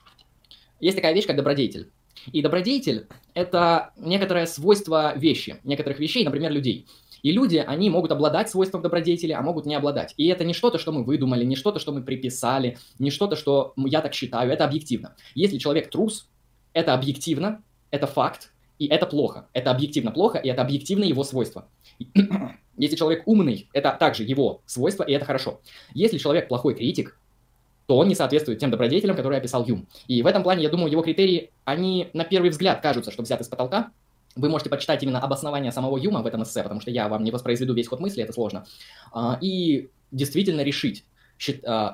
есть 0.80 0.96
такая 0.96 1.14
вещь, 1.14 1.26
как 1.26 1.36
добродетель. 1.36 1.90
И 2.32 2.42
добродетель– 2.42 3.06
это 3.34 3.92
некоторое 3.96 4.46
свойство 4.46 5.16
вещи, 5.16 5.60
некоторых 5.62 6.00
вещей, 6.00 6.24
например, 6.24 6.50
людей. 6.50 6.86
И 7.22 7.32
люди, 7.32 7.62
они 7.64 7.90
могут 7.90 8.12
обладать 8.12 8.50
свойством 8.50 8.82
добродетели, 8.82 9.32
а 9.32 9.42
могут 9.42 9.66
не 9.66 9.74
обладать. 9.74 10.14
И 10.16 10.26
это 10.28 10.44
не 10.44 10.54
что-то, 10.54 10.78
что 10.78 10.90
мы 10.90 11.04
выдумали, 11.04 11.44
не 11.44 11.54
что-то, 11.54 11.78
что 11.78 11.92
мы 11.92 12.02
приписали, 12.02 12.78
не 12.98 13.10
что-то, 13.10 13.36
что 13.36 13.74
я 13.76 14.00
так 14.00 14.14
считаю, 14.14 14.50
это 14.50 14.64
объективно. 14.64 15.14
Если 15.34 15.58
человек 15.58 15.90
трус, 15.90 16.28
это 16.72 16.94
объективно, 16.94 17.62
это 17.90 18.06
факт, 18.06 18.52
и 18.80 18.86
это 18.86 19.06
плохо. 19.06 19.46
Это 19.52 19.70
объективно 19.70 20.10
плохо, 20.10 20.38
и 20.38 20.48
это 20.48 20.62
объективно 20.62 21.04
его 21.04 21.22
свойства. 21.22 21.68
Если 22.78 22.96
человек 22.96 23.24
умный, 23.26 23.68
это 23.74 23.92
также 23.92 24.24
его 24.24 24.62
свойство, 24.64 25.04
и 25.04 25.12
это 25.12 25.26
хорошо. 25.26 25.60
Если 25.92 26.16
человек 26.16 26.48
плохой 26.48 26.74
критик, 26.74 27.20
то 27.86 27.98
он 27.98 28.08
не 28.08 28.14
соответствует 28.14 28.58
тем 28.58 28.70
добродетелям, 28.70 29.16
которые 29.16 29.38
описал 29.38 29.66
Юм. 29.66 29.86
И 30.08 30.22
в 30.22 30.26
этом 30.26 30.42
плане, 30.42 30.62
я 30.62 30.70
думаю, 30.70 30.90
его 30.90 31.02
критерии, 31.02 31.50
они 31.66 32.08
на 32.14 32.24
первый 32.24 32.48
взгляд 32.48 32.80
кажутся, 32.80 33.10
что 33.10 33.22
взяты 33.22 33.44
с 33.44 33.48
потолка. 33.48 33.90
Вы 34.34 34.48
можете 34.48 34.70
почитать 34.70 35.02
именно 35.02 35.20
обоснование 35.20 35.72
самого 35.72 35.98
Юма 35.98 36.22
в 36.22 36.26
этом 36.26 36.42
эссе, 36.44 36.62
потому 36.62 36.80
что 36.80 36.90
я 36.90 37.08
вам 37.08 37.22
не 37.22 37.30
воспроизведу 37.30 37.74
весь 37.74 37.88
ход 37.88 38.00
мысли, 38.00 38.22
это 38.22 38.32
сложно. 38.32 38.64
А, 39.12 39.36
и 39.42 39.90
действительно 40.10 40.62
решить, 40.62 41.04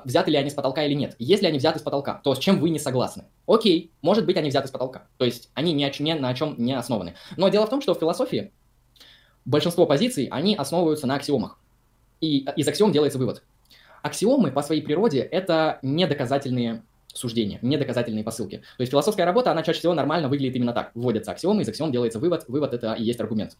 взяты 0.03 0.31
ли 0.31 0.37
они 0.37 0.49
с 0.49 0.53
потолка 0.53 0.83
или 0.83 0.93
нет. 0.93 1.15
Если 1.19 1.45
они 1.45 1.57
взяты 1.57 1.79
с 1.79 1.81
потолка, 1.81 2.19
то 2.23 2.35
с 2.35 2.39
чем 2.39 2.59
вы 2.59 2.69
не 2.69 2.79
согласны? 2.79 3.25
Окей, 3.47 3.91
может 4.01 4.25
быть, 4.25 4.35
они 4.37 4.49
взяты 4.49 4.67
с 4.67 4.71
потолка. 4.71 5.07
То 5.17 5.25
есть 5.25 5.49
они 5.53 5.73
ни, 5.73 5.83
о 5.83 5.91
ни 5.99 6.13
на 6.13 6.33
чем 6.33 6.55
не 6.57 6.73
основаны. 6.73 7.15
Но 7.37 7.49
дело 7.49 7.65
в 7.65 7.69
том, 7.69 7.81
что 7.81 7.95
в 7.95 7.99
философии 7.99 8.51
большинство 9.45 9.85
позиций, 9.85 10.27
они 10.29 10.55
основываются 10.55 11.07
на 11.07 11.15
аксиомах. 11.15 11.57
И 12.19 12.39
из 12.57 12.67
аксиом 12.67 12.91
делается 12.91 13.17
вывод. 13.17 13.43
Аксиомы 14.03 14.51
по 14.51 14.61
своей 14.61 14.81
природе– 14.81 15.19
это 15.31 15.79
недоказательные 15.81 16.83
суждения, 17.13 17.57
недоказательные 17.61 18.23
посылки. 18.23 18.57
То 18.77 18.81
есть 18.81 18.91
философская 18.91 19.25
работа, 19.25 19.51
она 19.51 19.63
чаще 19.63 19.79
всего 19.79 19.93
нормально 19.93 20.27
выглядит 20.27 20.55
именно 20.55 20.73
так. 20.73 20.91
Вводятся 20.93 21.31
аксиомы, 21.31 21.63
из 21.63 21.69
аксиом 21.69 21.91
делается 21.91 22.19
вывод, 22.19 22.45
вывод– 22.47 22.73
это 22.75 22.93
и 22.93 23.03
есть 23.03 23.19
аргумент. 23.19 23.57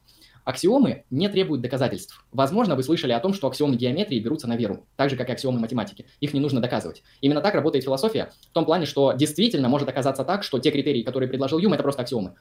Аксиомы 0.48 1.04
не 1.10 1.28
требуют 1.28 1.62
доказательств. 1.62 2.26
Возможно, 2.32 2.78
вы 2.78 2.84
слышали 2.84 3.12
о 3.12 3.20
том, 3.20 3.34
что 3.34 3.50
аксиомы 3.50 3.76
геометрии 3.76 4.18
берутся 4.18 4.48
на 4.48 4.56
веру, 4.56 4.88
так 4.96 5.10
же, 5.10 5.18
как 5.18 5.28
и 5.28 5.34
аксиомы 5.34 5.60
математики. 5.60 6.06
Их 6.22 6.34
не 6.34 6.40
нужно 6.40 6.62
доказывать. 6.62 7.04
Именно 7.20 7.42
так 7.42 7.54
работает 7.54 7.84
философия, 7.84 8.32
в 8.50 8.54
том 8.54 8.64
плане, 8.64 8.86
что 8.86 9.12
действительно 9.12 9.68
может 9.68 9.90
оказаться 9.90 10.24
так, 10.24 10.44
что 10.46 10.60
те 10.60 10.72
критерии, 10.72 11.04
которые 11.04 11.28
предложил 11.28 11.60
Юм, 11.60 11.74
это 11.74 11.84
просто 11.84 12.04
аксиомы. 12.04 12.36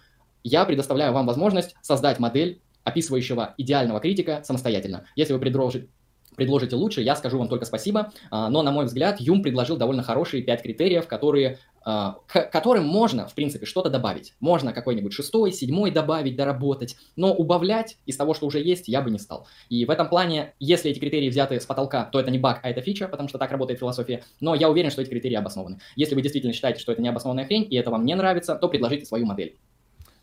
Я 0.45 0.65
предоставляю 0.65 1.13
вам 1.13 1.27
возможность 1.27 1.75
создать 1.83 2.21
модель 2.21 2.63
описывающего 2.85 3.55
идеального 3.59 3.99
критика 3.99 4.41
самостоятельно. 4.45 5.09
Если 5.17 5.33
вы 5.33 5.41
предложите, 6.37 6.77
лучше, 6.77 7.01
я 7.03 7.17
скажу 7.17 7.39
вам 7.39 7.49
только 7.49 7.65
спасибо. 7.65 8.13
А, 8.31 8.49
но, 8.49 8.63
на 8.63 8.71
мой 8.71 8.85
взгляд, 8.85 9.21
Юм 9.21 9.43
предложил 9.43 9.77
довольно 9.77 10.03
хорошие 10.03 10.43
пять 10.43 10.63
критериев, 10.63 11.07
которые, 11.07 11.59
а, 11.85 12.19
к 12.27 12.51
которым 12.51 12.87
можно, 12.87 13.27
в 13.27 13.35
принципе, 13.35 13.67
что-то 13.67 13.91
добавить. 13.91 14.35
Можно 14.41 14.73
какой-нибудь 14.73 15.13
шестой, 15.13 15.53
седьмой 15.53 15.91
добавить, 15.91 16.37
доработать, 16.37 16.97
но 17.17 17.35
убавлять 17.35 17.97
из 18.07 18.17
того, 18.17 18.35
что 18.35 18.47
уже 18.47 18.61
есть, 18.61 18.89
я 18.89 19.03
бы 19.03 19.11
не 19.11 19.19
стал. 19.19 19.47
И 19.69 19.85
в 19.85 19.91
этом 19.91 20.09
плане, 20.09 20.55
если 20.61 20.91
эти 20.91 20.99
критерии 20.99 21.29
взяты 21.29 21.61
с 21.61 21.67
потолка, 21.67 22.05
то 22.05 22.21
это 22.21 22.31
не 22.31 22.39
баг, 22.39 22.61
а 22.63 22.71
это 22.71 22.81
фича, 22.81 23.09
потому 23.09 23.29
что 23.29 23.39
так 23.39 23.51
работает 23.51 23.81
философия. 23.81 24.23
Но 24.41 24.55
я 24.55 24.71
уверен, 24.71 24.91
что 24.91 25.03
эти 25.03 25.11
критерии 25.11 25.37
обоснованы. 25.37 25.81
Если 25.97 26.15
вы 26.15 26.23
действительно 26.23 26.53
считаете, 26.53 26.81
что 26.81 26.93
это 26.93 27.03
не 27.03 27.09
обоснованная 27.09 27.47
хрень, 27.47 27.67
и 27.71 27.77
это 27.77 27.91
вам 27.91 28.05
не 28.05 28.15
нравится, 28.15 28.55
то 28.57 28.69
предложите 28.69 29.07
свою 29.07 29.27
модель. 29.27 29.57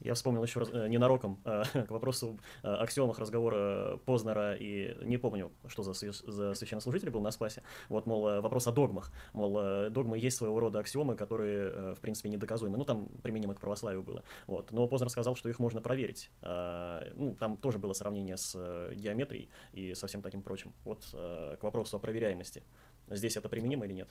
Я 0.03 0.15
вспомнил 0.15 0.43
еще 0.43 0.59
раз, 0.59 0.69
э, 0.73 0.87
ненароком 0.89 1.39
э, 1.45 1.63
к 1.87 1.91
вопросу 1.91 2.39
э, 2.61 2.67
аксиомах 2.67 3.19
разговора 3.19 3.97
Познера, 4.05 4.53
и 4.53 4.95
не 5.05 5.17
помню, 5.17 5.51
что 5.67 5.81
за, 5.81 5.93
за 5.93 6.53
священнослужитель 6.53 7.09
был 7.09 7.21
на 7.21 7.31
Спасе. 7.31 7.63
Вот, 7.87 8.05
мол, 8.05 8.41
вопрос 8.41 8.67
о 8.67 8.71
догмах. 8.71 9.11
Мол, 9.31 9.89
догмы 9.89 10.19
есть 10.19 10.37
своего 10.37 10.59
рода 10.59 10.79
аксиомы, 10.79 11.15
которые, 11.15 11.95
в 11.95 11.99
принципе, 12.01 12.29
недоказуемы. 12.29 12.77
Ну, 12.77 12.83
там 12.83 13.07
применимо 13.21 13.55
к 13.55 13.61
православию 13.61 14.03
было. 14.03 14.23
Вот. 14.47 14.71
Но 14.71 14.87
Познер 14.87 15.09
сказал, 15.09 15.35
что 15.35 15.49
их 15.49 15.59
можно 15.59 15.81
проверить. 15.81 16.29
Ну, 16.41 17.35
там 17.39 17.57
тоже 17.57 17.79
было 17.79 17.93
сравнение 17.93 18.37
с 18.37 18.53
геометрией 18.93 19.49
и 19.71 19.93
со 19.93 20.07
всем 20.07 20.21
таким 20.21 20.41
прочим. 20.41 20.73
Вот 20.83 21.05
к 21.11 21.59
вопросу 21.61 21.97
о 21.97 21.99
проверяемости. 21.99 22.63
Здесь 23.09 23.37
это 23.37 23.49
применимо 23.49 23.85
или 23.85 23.93
нет? 23.93 24.09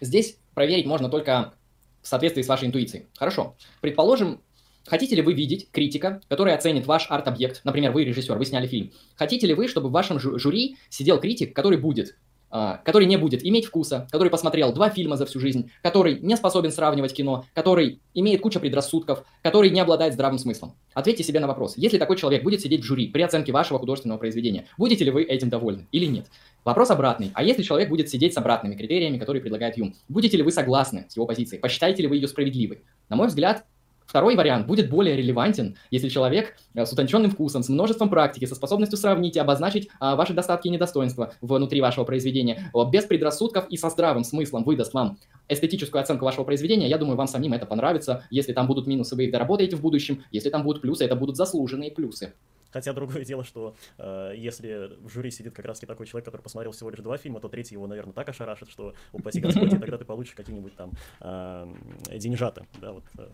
Здесь 0.00 0.38
проверить 0.54 0.86
можно 0.86 1.08
только 1.08 1.54
в 2.02 2.08
соответствии 2.08 2.42
с 2.42 2.48
вашей 2.48 2.68
интуицией. 2.68 3.06
Хорошо. 3.16 3.56
Предположим, 3.80 4.40
Хотите 4.86 5.16
ли 5.16 5.22
вы 5.22 5.34
видеть 5.34 5.70
критика, 5.70 6.20
который 6.28 6.54
оценит 6.54 6.86
ваш 6.86 7.06
арт-объект? 7.10 7.60
Например, 7.64 7.92
вы 7.92 8.04
режиссер, 8.04 8.36
вы 8.36 8.44
сняли 8.44 8.66
фильм. 8.66 8.92
Хотите 9.16 9.46
ли 9.46 9.54
вы, 9.54 9.68
чтобы 9.68 9.88
в 9.88 9.92
вашем 9.92 10.18
жюри 10.20 10.76
сидел 10.88 11.20
критик, 11.20 11.54
который 11.54 11.78
будет 11.78 12.16
Uh, 12.48 12.78
который 12.84 13.08
не 13.08 13.16
будет 13.16 13.44
иметь 13.44 13.66
вкуса, 13.66 14.06
который 14.12 14.28
посмотрел 14.28 14.72
два 14.72 14.88
фильма 14.88 15.16
за 15.16 15.26
всю 15.26 15.40
жизнь, 15.40 15.72
который 15.82 16.20
не 16.20 16.36
способен 16.36 16.70
сравнивать 16.70 17.12
кино, 17.12 17.44
который 17.54 18.00
имеет 18.14 18.40
кучу 18.40 18.60
предрассудков, 18.60 19.24
который 19.42 19.68
не 19.70 19.80
обладает 19.80 20.14
здравым 20.14 20.38
смыслом. 20.38 20.76
Ответьте 20.94 21.24
себе 21.24 21.40
на 21.40 21.48
вопрос, 21.48 21.74
если 21.76 21.98
такой 21.98 22.16
человек 22.16 22.44
будет 22.44 22.60
сидеть 22.60 22.82
в 22.82 22.84
жюри 22.84 23.08
при 23.08 23.22
оценке 23.22 23.50
вашего 23.50 23.80
художественного 23.80 24.18
произведения, 24.18 24.68
будете 24.78 25.04
ли 25.04 25.10
вы 25.10 25.24
этим 25.24 25.50
довольны 25.50 25.88
или 25.90 26.06
нет? 26.06 26.26
Вопрос 26.64 26.90
обратный. 26.90 27.32
А 27.34 27.42
если 27.42 27.64
человек 27.64 27.88
будет 27.88 28.08
сидеть 28.10 28.34
с 28.34 28.36
обратными 28.36 28.76
критериями, 28.76 29.18
которые 29.18 29.42
предлагает 29.42 29.76
Юм, 29.76 29.96
будете 30.08 30.36
ли 30.36 30.44
вы 30.44 30.52
согласны 30.52 31.06
с 31.08 31.16
его 31.16 31.26
позицией? 31.26 31.60
Посчитаете 31.60 32.02
ли 32.02 32.08
вы 32.08 32.14
ее 32.14 32.28
справедливой? 32.28 32.82
На 33.08 33.16
мой 33.16 33.26
взгляд, 33.26 33.64
Второй 34.06 34.36
вариант 34.36 34.66
будет 34.66 34.88
более 34.88 35.16
релевантен, 35.16 35.76
если 35.90 36.08
человек 36.08 36.56
э, 36.74 36.86
с 36.86 36.92
утонченным 36.92 37.30
вкусом, 37.30 37.62
с 37.62 37.68
множеством 37.68 38.08
практики, 38.08 38.44
со 38.44 38.54
способностью 38.54 38.98
сравнить 38.98 39.36
и 39.36 39.40
обозначить 39.40 39.88
а, 40.00 40.16
ваши 40.16 40.32
достатки 40.32 40.68
и 40.68 40.70
недостоинства 40.70 41.32
внутри 41.40 41.80
вашего 41.80 42.04
произведения, 42.04 42.70
без 42.90 43.04
предрассудков 43.04 43.68
и 43.68 43.76
со 43.76 43.90
здравым 43.90 44.24
смыслом 44.24 44.64
выдаст 44.64 44.94
вам 44.94 45.18
эстетическую 45.48 46.00
оценку 46.00 46.24
вашего 46.24 46.44
произведения, 46.44 46.88
я 46.88 46.98
думаю, 46.98 47.16
вам 47.16 47.26
самим 47.26 47.52
это 47.52 47.66
понравится. 47.66 48.24
Если 48.30 48.52
там 48.52 48.66
будут 48.66 48.86
минусы, 48.86 49.14
вы 49.16 49.24
их 49.24 49.32
доработаете 49.32 49.76
в 49.76 49.80
будущем. 49.80 50.22
Если 50.30 50.50
там 50.50 50.62
будут 50.62 50.82
плюсы, 50.82 51.04
это 51.04 51.16
будут 51.16 51.36
заслуженные 51.36 51.90
плюсы. 51.90 52.32
Хотя 52.76 52.92
другое 52.92 53.24
дело, 53.24 53.42
что 53.42 53.74
э, 53.96 54.34
если 54.36 54.90
в 55.00 55.08
жюри 55.08 55.30
сидит 55.30 55.54
как 55.54 55.64
раз 55.64 55.78
такой 55.80 56.06
человек, 56.06 56.26
который 56.26 56.42
посмотрел 56.42 56.72
всего 56.72 56.90
лишь 56.90 56.98
два 56.98 57.16
фильма, 57.16 57.40
то 57.40 57.48
третий 57.48 57.74
его, 57.74 57.86
наверное, 57.86 58.12
так 58.12 58.28
ошарашит, 58.28 58.68
что 58.68 58.92
упаси 59.12 59.40
Господь, 59.40 59.72
и 59.72 59.78
тогда 59.78 59.96
ты 59.96 60.04
получишь 60.04 60.34
какие-нибудь 60.34 60.76
там 60.76 60.92
э, 61.20 61.72
деньжата, 62.16 62.66
да, 62.78 62.92
вот, 62.92 63.04
э, 63.16 63.28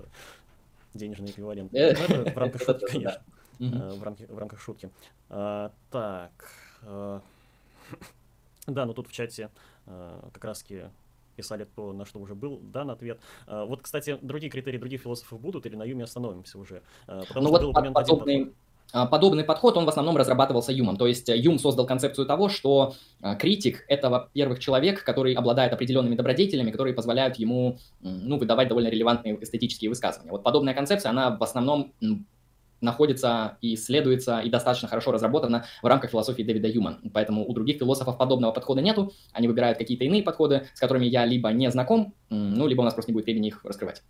денежный 0.94 1.31
эквивалент. 1.31 1.74
Э, 1.74 1.94
в 2.35 2.39
рамках 2.39 2.62
шутки, 2.62 2.86
конечно. 2.86 3.23
Э, 3.60 3.90
в 3.94 4.02
рамках, 4.02 4.28
в 4.28 4.39
рамках 4.39 4.60
шутки. 4.60 4.90
Так. 5.28 6.32
Э, 6.82 7.20
да, 8.66 8.86
ну 8.86 8.94
тут 8.94 9.09
в 9.09 9.12
чате 9.12 9.51
как 9.85 10.44
раз-таки 10.44 10.85
писали 11.35 11.64
то, 11.64 11.93
на 11.93 12.05
что 12.05 12.20
уже 12.20 12.35
был 12.35 12.59
дан 12.59 12.90
ответ. 12.90 13.19
Вот, 13.47 13.82
кстати, 13.82 14.19
другие 14.23 14.51
критерии 14.51 14.78
других 14.78 15.01
философов 15.01 15.40
будут 15.40 15.66
или 15.66 15.74
на 15.74 15.82
Юме 15.82 16.05
остановимся 16.05 16.59
уже? 16.59 16.82
Потому 17.06 17.27
ну 17.35 17.43
что 17.43 17.51
вот 17.51 17.62
был 17.62 17.93
подобный, 17.93 18.44
а, 18.44 18.51
подобный 18.93 19.44
подход, 19.44 19.77
он 19.77 19.85
в 19.85 19.89
основном 19.89 20.16
разрабатывался 20.16 20.73
Юмом. 20.73 20.97
То 20.97 21.06
есть 21.06 21.28
э, 21.28 21.36
Юм 21.36 21.59
создал 21.59 21.86
концепцию 21.86 22.27
того, 22.27 22.48
что 22.48 22.94
а, 23.20 23.35
критик– 23.35 23.85
это, 23.89 24.10
во-первых, 24.10 24.59
человек, 24.59 25.02
который 25.02 25.32
обладает 25.35 25.73
определенными 25.73 26.14
добродетелями, 26.14 26.70
которые 26.70 26.94
позволяют 26.94 27.36
ему 27.36 27.78
ну, 28.01 28.39
выдавать 28.39 28.69
довольно 28.69 28.89
релевантные 28.89 29.43
эстетические 29.43 29.89
высказывания. 29.89 30.31
Вот 30.31 30.43
подобная 30.43 30.74
концепция, 30.74 31.10
она 31.10 31.31
в 31.31 31.43
основном 31.43 31.93
находится 32.82 33.56
и 33.60 33.74
исследуется 33.74 34.40
и 34.40 34.51
достаточно 34.51 34.89
хорошо 34.89 35.12
разработана 35.12 35.64
в 35.82 35.86
рамках 35.86 36.10
философии 36.10 36.43
Дэвида 36.43 36.69
Юма. 36.69 36.98
Поэтому 37.14 37.48
у 37.48 37.52
других 37.55 37.78
философов 37.78 38.19
подобного 38.19 38.52
подхода 38.52 38.82
нету, 38.82 39.12
они 39.32 39.48
выбирают 39.48 39.78
какие-то 39.78 40.05
иные 40.05 40.23
подходы, 40.23 40.66
с 40.74 40.81
которыми 40.81 41.06
я 41.06 41.24
либо 41.24 41.51
не 41.51 41.70
знаком, 41.70 42.14
ну, 42.28 42.66
либо 42.66 42.82
у 42.82 42.85
нас 42.85 42.93
просто 42.93 43.10
не 43.10 43.14
будет 43.14 43.27
времени 43.27 43.48
их 43.48 43.64
раскрывать. 43.64 44.02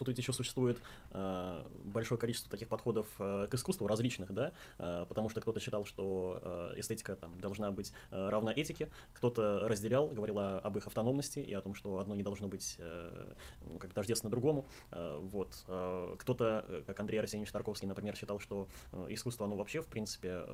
Тут 0.00 0.08
ведь 0.08 0.16
еще 0.16 0.32
существует 0.32 0.80
э, 1.10 1.62
большое 1.84 2.18
количество 2.18 2.50
таких 2.50 2.68
подходов 2.68 3.06
э, 3.18 3.48
к 3.50 3.54
искусству 3.54 3.86
различных, 3.86 4.32
да, 4.32 4.52
э, 4.78 5.04
потому 5.06 5.28
что 5.28 5.42
кто-то 5.42 5.60
считал, 5.60 5.84
что 5.84 6.40
э, 6.42 6.80
эстетика 6.80 7.16
там 7.16 7.38
должна 7.38 7.70
быть 7.70 7.92
э, 8.10 8.28
равна 8.30 8.50
этике, 8.50 8.88
кто-то 9.12 9.68
разделял, 9.68 10.08
говорил 10.08 10.38
о, 10.38 10.58
об 10.58 10.78
их 10.78 10.86
автономности 10.86 11.40
и 11.40 11.52
о 11.52 11.60
том, 11.60 11.74
что 11.74 11.98
одно 11.98 12.14
не 12.14 12.22
должно 12.22 12.48
быть 12.48 12.76
э, 12.78 13.34
ну, 13.70 13.78
как 13.78 13.92
тождественно 13.92 14.30
другому, 14.30 14.64
э, 14.90 15.18
вот. 15.20 15.66
Э, 15.68 16.14
кто-то, 16.18 16.64
э, 16.66 16.82
как 16.86 16.98
Андрей 16.98 17.18
Арсеньевич 17.18 17.52
Тарковский, 17.52 17.86
например, 17.86 18.16
считал, 18.16 18.38
что 18.38 18.68
э, 18.92 19.06
искусство, 19.10 19.44
оно 19.44 19.56
вообще, 19.56 19.82
в 19.82 19.86
принципе, 19.86 20.46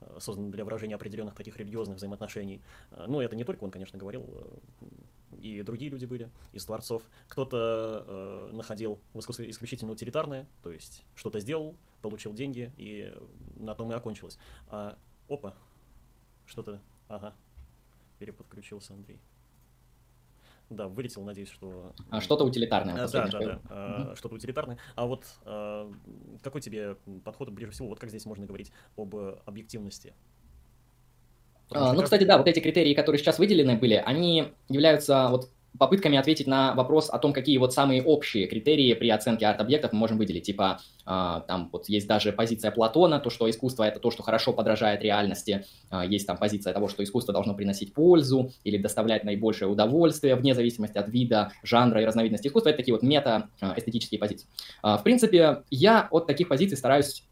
э, 0.00 0.18
создано 0.20 0.50
для 0.50 0.64
выражения 0.64 0.94
определенных 0.94 1.34
таких 1.34 1.56
религиозных 1.56 1.96
взаимоотношений. 1.96 2.62
Э, 2.92 3.06
ну, 3.08 3.20
это 3.20 3.34
не 3.34 3.42
только 3.42 3.64
он, 3.64 3.72
конечно, 3.72 3.98
говорил, 3.98 4.24
э, 4.28 4.86
и 5.40 5.62
другие 5.62 5.90
люди 5.90 6.04
были 6.04 6.30
из 6.52 6.64
творцов. 6.64 7.02
Кто-то 7.28 8.04
э, 8.06 8.50
находил 8.52 9.00
в 9.12 9.20
искусстве 9.20 9.50
исключительно 9.50 9.92
утилитарное, 9.92 10.46
то 10.62 10.70
есть 10.70 11.04
что-то 11.14 11.40
сделал, 11.40 11.76
получил 12.00 12.32
деньги, 12.32 12.72
и 12.76 13.12
на 13.56 13.74
том 13.74 13.90
и 13.92 13.94
окончилось. 13.94 14.38
А, 14.68 14.98
опа, 15.28 15.54
что-то, 16.46 16.80
ага, 17.08 17.34
переподключился 18.18 18.94
Андрей. 18.94 19.20
Да, 20.70 20.88
вылетел, 20.88 21.22
надеюсь, 21.22 21.50
что... 21.50 21.94
А 22.08 22.20
что-то 22.20 22.44
утилитарное. 22.44 23.04
А, 23.04 23.08
да, 23.08 23.28
да, 23.28 23.38
да, 23.38 23.60
а, 23.68 24.14
что-то 24.16 24.36
утилитарное. 24.36 24.78
А 24.94 25.06
вот 25.06 25.26
а, 25.44 25.92
какой 26.42 26.60
тебе 26.60 26.96
подход 27.24 27.50
ближе 27.50 27.72
всего? 27.72 27.88
Вот 27.88 28.00
как 28.00 28.08
здесь 28.08 28.24
можно 28.24 28.46
говорить 28.46 28.72
об 28.96 29.14
объективности 29.44 30.14
а, 31.74 31.92
ну, 31.92 32.02
кстати, 32.02 32.24
да, 32.24 32.38
вот 32.38 32.46
эти 32.46 32.60
критерии, 32.60 32.94
которые 32.94 33.18
сейчас 33.18 33.38
выделены 33.38 33.76
были, 33.76 34.02
они 34.04 34.52
являются 34.68 35.28
вот 35.30 35.48
попытками 35.78 36.18
ответить 36.18 36.46
на 36.46 36.74
вопрос 36.74 37.08
о 37.10 37.18
том, 37.18 37.32
какие 37.32 37.58
вот 37.58 37.72
самые 37.72 38.02
общие 38.02 38.46
критерии 38.46 38.92
при 38.94 39.08
оценке 39.08 39.46
арт-объектов 39.46 39.92
мы 39.92 40.00
можем 40.00 40.18
выделить. 40.18 40.44
Типа, 40.44 40.80
э, 41.06 41.40
там 41.46 41.70
вот 41.72 41.88
есть 41.88 42.06
даже 42.06 42.32
позиция 42.32 42.70
Платона, 42.70 43.20
то, 43.20 43.30
что 43.30 43.48
искусство— 43.48 43.84
это 43.84 43.98
то, 43.98 44.10
что 44.10 44.22
хорошо 44.22 44.52
подражает 44.52 45.02
реальности. 45.02 45.64
Э, 45.90 46.02
есть 46.06 46.26
там 46.26 46.36
позиция 46.36 46.72
того, 46.72 46.88
что 46.88 47.02
искусство 47.02 47.32
должно 47.32 47.54
приносить 47.54 47.94
пользу 47.94 48.52
или 48.64 48.76
доставлять 48.76 49.24
наибольшее 49.24 49.68
удовольствие, 49.68 50.36
вне 50.36 50.54
зависимости 50.54 50.98
от 50.98 51.08
вида, 51.08 51.52
жанра 51.62 52.02
и 52.02 52.04
разновидности 52.04 52.48
искусства. 52.48 52.70
Это 52.70 52.78
такие 52.78 52.94
вот 52.94 53.02
мета-эстетические 53.02 54.18
позиции. 54.18 54.46
Э, 54.82 54.96
в 54.98 55.02
принципе, 55.02 55.62
я 55.70 56.08
от 56.10 56.26
таких 56.26 56.48
позиций 56.48 56.76
стараюсь, 56.76 57.24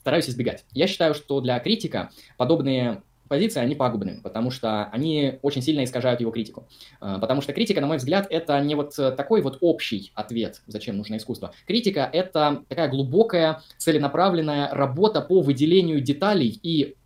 стараюсь 0.00 0.28
избегать. 0.28 0.64
Я 0.72 0.86
считаю, 0.86 1.14
что 1.14 1.40
для 1.40 1.58
критика 1.60 2.10
подобные 2.36 3.02
позиции, 3.28 3.60
они 3.60 3.74
пагубны, 3.74 4.20
потому 4.22 4.50
что 4.50 4.84
они 4.86 5.38
очень 5.42 5.62
сильно 5.62 5.84
искажают 5.84 6.20
его 6.20 6.30
критику. 6.30 6.68
А, 7.00 7.18
потому 7.18 7.40
что 7.40 7.52
критика, 7.52 7.80
на 7.80 7.86
мой 7.86 7.98
взгляд, 7.98 8.26
это 8.30 8.60
не 8.60 8.74
вот 8.74 8.98
э, 8.98 9.12
такой 9.12 9.42
вот 9.42 9.58
общий 9.60 10.12
ответ, 10.14 10.62
зачем 10.66 10.96
нужно 10.96 11.16
искусство. 11.16 11.52
Критика— 11.66 12.08
это 12.12 12.64
такая 12.68 12.88
глубокая, 12.88 13.62
целенаправленная 13.76 14.70
работа 14.72 15.20
по 15.20 15.40
выделению 15.40 16.00
деталей 16.00 16.58
и 16.62 16.96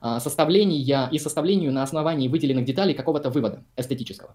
а, 0.00 0.20
составления 0.20 1.08
и 1.10 1.18
составлению 1.18 1.72
на 1.72 1.82
основании 1.82 2.28
выделенных 2.28 2.64
деталей 2.64 2.94
какого-то 2.94 3.30
вывода 3.30 3.64
эстетического. 3.76 4.34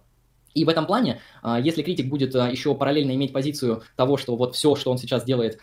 И 0.54 0.64
в 0.64 0.68
этом 0.68 0.86
плане, 0.86 1.20
а, 1.42 1.60
если 1.60 1.82
критик 1.82 2.08
будет 2.08 2.34
еще 2.34 2.74
параллельно 2.74 3.12
иметь 3.12 3.32
позицию 3.32 3.82
того, 3.96 4.16
что 4.16 4.36
вот 4.36 4.54
все, 4.54 4.76
что 4.76 4.90
он 4.90 4.98
сейчас 4.98 5.24
делает, 5.24 5.58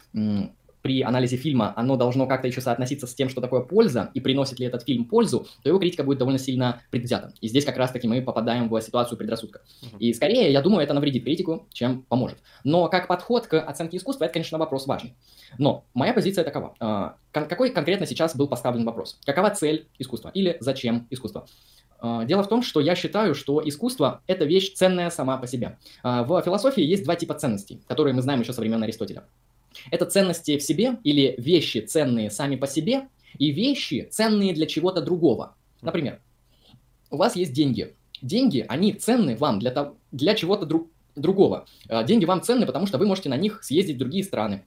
при 0.81 1.01
анализе 1.01 1.37
фильма 1.37 1.73
оно 1.75 1.97
должно 1.97 2.27
как-то 2.27 2.47
еще 2.47 2.61
соотноситься 2.61 3.07
с 3.07 3.13
тем, 3.13 3.29
что 3.29 3.41
такое 3.41 3.61
польза, 3.61 4.09
и 4.13 4.19
приносит 4.19 4.59
ли 4.59 4.65
этот 4.65 4.83
фильм 4.83 5.05
пользу, 5.05 5.47
то 5.63 5.69
его 5.69 5.79
критика 5.79 6.03
будет 6.03 6.19
довольно 6.19 6.39
сильно 6.39 6.81
предвзята. 6.89 7.33
И 7.41 7.47
здесь 7.47 7.65
как 7.65 7.77
раз-таки 7.77 8.07
мы 8.07 8.21
попадаем 8.21 8.69
в 8.69 8.81
ситуацию 8.81 9.17
предрассудка. 9.17 9.61
Uh-huh. 9.81 9.99
И 9.99 10.13
скорее, 10.13 10.51
я 10.51 10.61
думаю, 10.61 10.83
это 10.83 10.93
навредит 10.93 11.23
критику, 11.23 11.67
чем 11.71 12.03
поможет. 12.03 12.37
Но 12.63 12.87
как 12.87 13.07
подход 13.07 13.47
к 13.47 13.59
оценке 13.59 13.97
искусства, 13.97 14.25
это, 14.25 14.33
конечно, 14.33 14.57
вопрос 14.57 14.87
важный. 14.87 15.15
Но 15.57 15.85
моя 15.93 16.13
позиция 16.13 16.43
такова. 16.43 16.75
А, 16.79 17.15
какой 17.31 17.71
конкретно 17.71 18.05
сейчас 18.05 18.35
был 18.35 18.47
поставлен 18.47 18.85
вопрос? 18.85 19.19
Какова 19.25 19.49
цель 19.51 19.87
искусства? 19.99 20.31
Или 20.33 20.57
зачем 20.59 21.07
искусство? 21.09 21.45
А, 21.99 22.25
дело 22.25 22.43
в 22.43 22.49
том, 22.49 22.63
что 22.63 22.79
я 22.79 22.95
считаю, 22.95 23.35
что 23.35 23.61
искусство– 23.63 24.21
это 24.27 24.45
вещь 24.45 24.73
ценная 24.73 25.09
сама 25.09 25.37
по 25.37 25.47
себе. 25.47 25.77
А, 26.03 26.23
в 26.23 26.41
философии 26.41 26.83
есть 26.83 27.03
два 27.03 27.15
типа 27.15 27.35
ценностей, 27.35 27.81
которые 27.87 28.13
мы 28.13 28.21
знаем 28.21 28.41
еще 28.41 28.53
со 28.53 28.61
времен 28.61 28.81
Аристотеля. 28.81 29.23
Это 29.89 30.05
ценности 30.05 30.57
в 30.57 30.63
себе 30.63 30.97
или 31.03 31.35
вещи, 31.37 31.79
ценные 31.79 32.29
сами 32.29 32.55
по 32.55 32.67
себе, 32.67 33.07
и 33.37 33.51
вещи, 33.51 34.07
ценные 34.11 34.53
для 34.53 34.65
чего-то 34.65 35.01
другого. 35.01 35.55
Например, 35.81 36.19
у 37.09 37.17
вас 37.17 37.35
есть 37.35 37.53
деньги. 37.53 37.95
Деньги, 38.21 38.65
они 38.67 38.93
ценны 38.93 39.35
вам 39.35 39.59
для, 39.59 39.71
того, 39.71 39.97
для 40.11 40.35
чего-то 40.35 40.65
друг, 40.65 40.89
другого. 41.15 41.65
А, 41.87 42.03
деньги 42.03 42.25
вам 42.25 42.41
ценны, 42.41 42.65
потому 42.65 42.85
что 42.87 42.97
вы 42.97 43.05
можете 43.05 43.29
на 43.29 43.37
них 43.37 43.63
съездить 43.63 43.95
в 43.95 43.99
другие 43.99 44.23
страны, 44.23 44.63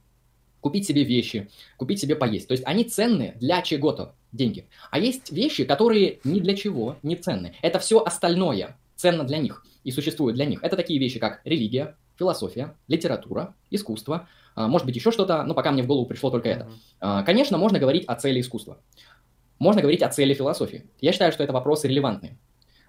купить 0.61 0.87
себе 0.87 1.05
вещи, 1.05 1.49
купить 1.77 2.01
себе 2.01 2.17
поесть. 2.17 2.49
То 2.49 2.53
есть 2.53 2.65
они 2.67 2.85
ценны 2.85 3.35
для 3.39 3.63
чего-то, 3.63 4.15
деньги. 4.33 4.67
А 4.91 4.99
есть 4.99 5.31
вещи, 5.31 5.65
которые 5.65 6.19
ни 6.25 6.41
для 6.41 6.57
чего 6.57 6.97
не 7.03 7.17
ценны. 7.17 7.55
Это 7.63 7.79
все 7.79 8.03
остальное 8.03 8.77
ценно 8.97 9.25
для 9.25 9.39
них 9.39 9.65
и 9.85 9.91
существует 9.91 10.35
для 10.35 10.47
них. 10.47 10.63
Это 10.63 10.77
такие 10.77 10.99
вещи, 10.99 11.19
как 11.19 11.41
религия, 11.45 11.97
философия, 12.19 12.75
литература, 12.89 13.55
искусство, 13.71 14.29
может 14.57 14.87
быть, 14.87 14.97
еще 14.97 15.11
что-то, 15.11 15.43
но 15.43 15.55
пока 15.55 15.73
мне 15.73 15.83
в 15.83 15.87
голову 15.87 16.07
пришло 16.07 16.31
только 16.31 16.49
это. 16.49 16.71
А, 17.01 17.23
конечно, 17.23 17.59
можно 17.59 17.79
говорить 17.79 18.05
о 18.07 18.15
цели 18.15 18.41
искусства. 18.41 18.79
Можно 19.59 19.83
говорить 19.83 20.03
о 20.03 20.09
цели 20.09 20.35
философии. 20.35 20.85
Я 21.01 21.13
считаю, 21.13 21.33
что 21.33 21.43
это 21.43 21.53
вопросы 21.53 21.89
релевантные. 21.89 22.39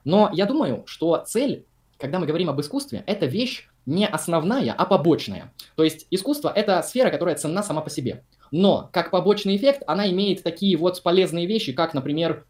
Но 0.04 0.30
я 0.34 0.46
думаю, 0.46 0.84
что 0.86 1.24
цель, 1.26 1.66
когда 1.98 2.20
мы 2.20 2.28
говорим 2.28 2.50
об 2.50 2.62
искусстве, 2.62 3.04
это 3.08 3.26
вещь 3.26 3.68
не 3.86 4.08
основная, 4.08 4.74
а 4.74 4.86
побочная. 4.86 5.54
То 5.76 5.84
есть 5.84 6.08
искусство– 6.12 6.52
это 6.56 6.82
сфера, 6.82 7.10
которая 7.10 7.36
ценна 7.36 7.64
сама 7.64 7.82
по 7.82 7.90
себе. 7.90 8.24
Но 8.52 8.90
как 8.92 9.12
побочный 9.12 9.56
эффект 9.56 9.84
она 9.88 10.10
имеет 10.10 10.44
такие 10.44 10.78
вот 10.78 11.02
полезные 11.04 11.46
вещи, 11.46 11.74
как, 11.74 11.94
например, 11.94 12.46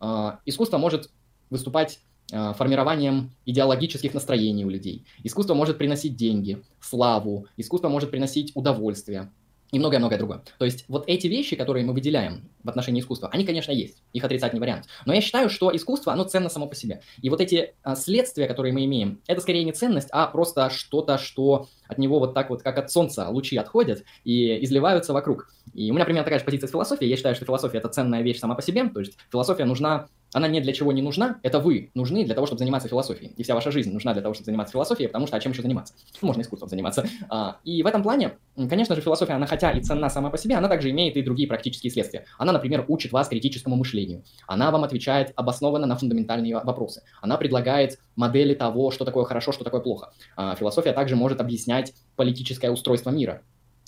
а, 0.00 0.40
искусство 0.44 0.78
может 0.78 1.10
выступать 1.50 2.00
формированием 2.32 3.30
идеологических 3.46 4.14
настроений 4.14 4.64
у 4.64 4.70
людей. 4.70 5.04
Искусство 5.22 5.54
может 5.54 5.78
приносить 5.78 6.16
деньги, 6.16 6.62
славу, 6.80 7.46
искусство 7.56 7.88
может 7.88 8.10
приносить 8.10 8.52
удовольствие 8.54 9.30
и 9.72 9.78
многое-многое 9.78 10.18
другое. 10.18 10.42
То 10.58 10.66
есть 10.66 10.84
вот 10.86 11.04
эти 11.06 11.26
вещи, 11.26 11.56
которые 11.56 11.84
мы 11.84 11.94
выделяем 11.94 12.48
в 12.62 12.68
отношении 12.68 13.00
искусства, 13.00 13.30
они, 13.32 13.44
конечно, 13.44 13.72
есть, 13.72 14.02
их 14.12 14.22
отрицать 14.22 14.52
не 14.52 14.60
вариант. 14.60 14.84
Но 15.06 15.14
я 15.14 15.22
считаю, 15.22 15.48
что 15.48 15.74
искусство, 15.74 16.12
оно 16.12 16.24
ценно 16.24 16.50
само 16.50 16.66
по 16.66 16.74
себе. 16.74 17.00
И 17.22 17.30
вот 17.30 17.40
эти 17.40 17.74
а, 17.82 17.96
следствия, 17.96 18.46
которые 18.46 18.74
мы 18.74 18.84
имеем, 18.84 19.20
это 19.26 19.40
скорее 19.40 19.64
не 19.64 19.72
ценность, 19.72 20.08
а 20.12 20.26
просто 20.26 20.68
что-то, 20.68 21.16
что 21.16 21.68
от 21.92 21.98
него 21.98 22.18
вот 22.18 22.34
так 22.34 22.50
вот, 22.50 22.62
как 22.62 22.78
от 22.78 22.90
солнца, 22.90 23.28
лучи 23.28 23.56
отходят 23.56 24.04
и 24.24 24.64
изливаются 24.64 25.12
вокруг. 25.12 25.48
И 25.72 25.90
у 25.90 25.94
меня 25.94 26.04
примерно 26.04 26.24
такая 26.24 26.40
же 26.40 26.44
позиция 26.44 26.66
с 26.66 26.70
философией. 26.70 27.10
Я 27.10 27.16
считаю, 27.16 27.34
что 27.34 27.44
философия– 27.44 27.78
это 27.78 27.88
ценная 27.88 28.22
вещь 28.22 28.40
сама 28.40 28.54
по 28.54 28.62
себе. 28.62 28.88
То 28.88 29.00
есть 29.00 29.16
философия 29.30 29.64
нужна 29.64 30.08
она 30.32 30.48
не 30.48 30.60
для 30.60 30.72
чего 30.72 30.92
не 30.92 31.02
нужна, 31.02 31.38
это 31.42 31.58
вы 31.58 31.90
нужны 31.94 32.24
для 32.24 32.34
того, 32.34 32.46
чтобы 32.46 32.58
заниматься 32.58 32.88
философией. 32.88 33.32
И 33.36 33.42
вся 33.42 33.54
ваша 33.54 33.70
жизнь 33.70 33.92
нужна 33.92 34.12
для 34.12 34.22
того, 34.22 34.34
чтобы 34.34 34.46
заниматься 34.46 34.72
философией, 34.72 35.08
потому 35.08 35.26
что 35.26 35.36
а 35.36 35.40
чем 35.40 35.52
еще 35.52 35.62
заниматься? 35.62 35.94
Можно 36.22 36.42
искусством 36.42 36.68
заниматься. 36.68 37.06
А, 37.28 37.58
и 37.64 37.82
в 37.82 37.86
этом 37.86 38.02
плане, 38.02 38.32
конечно 38.68 38.94
же, 38.94 39.00
философия, 39.00 39.34
она 39.34 39.46
хотя 39.46 39.70
и 39.72 39.80
ценна 39.82 40.08
сама 40.08 40.30
по 40.30 40.38
себе, 40.38 40.56
она 40.56 40.68
также 40.68 40.90
имеет 40.90 41.16
и 41.16 41.22
другие 41.22 41.48
практические 41.48 41.90
следствия. 41.90 42.24
Она, 42.38 42.52
например, 42.52 42.84
учит 42.88 43.12
вас 43.12 43.28
критическому 43.28 43.76
мышлению. 43.76 44.22
Она 44.46 44.70
вам 44.70 44.84
отвечает 44.84 45.32
обоснованно 45.36 45.86
на 45.86 45.96
фундаментальные 45.96 46.60
вопросы. 46.60 47.02
Она 47.20 47.36
предлагает 47.36 47.98
модели 48.16 48.54
того, 48.54 48.90
что 48.90 49.04
такое 49.04 49.24
хорошо, 49.24 49.52
что 49.52 49.64
такое 49.64 49.80
плохо. 49.80 50.12
А, 50.36 50.54
философия 50.54 50.92
также 50.92 51.16
может 51.16 51.40
объяснять 51.40 51.81
политическое 52.16 52.70
устройство 52.70 53.10
мира. 53.10 53.42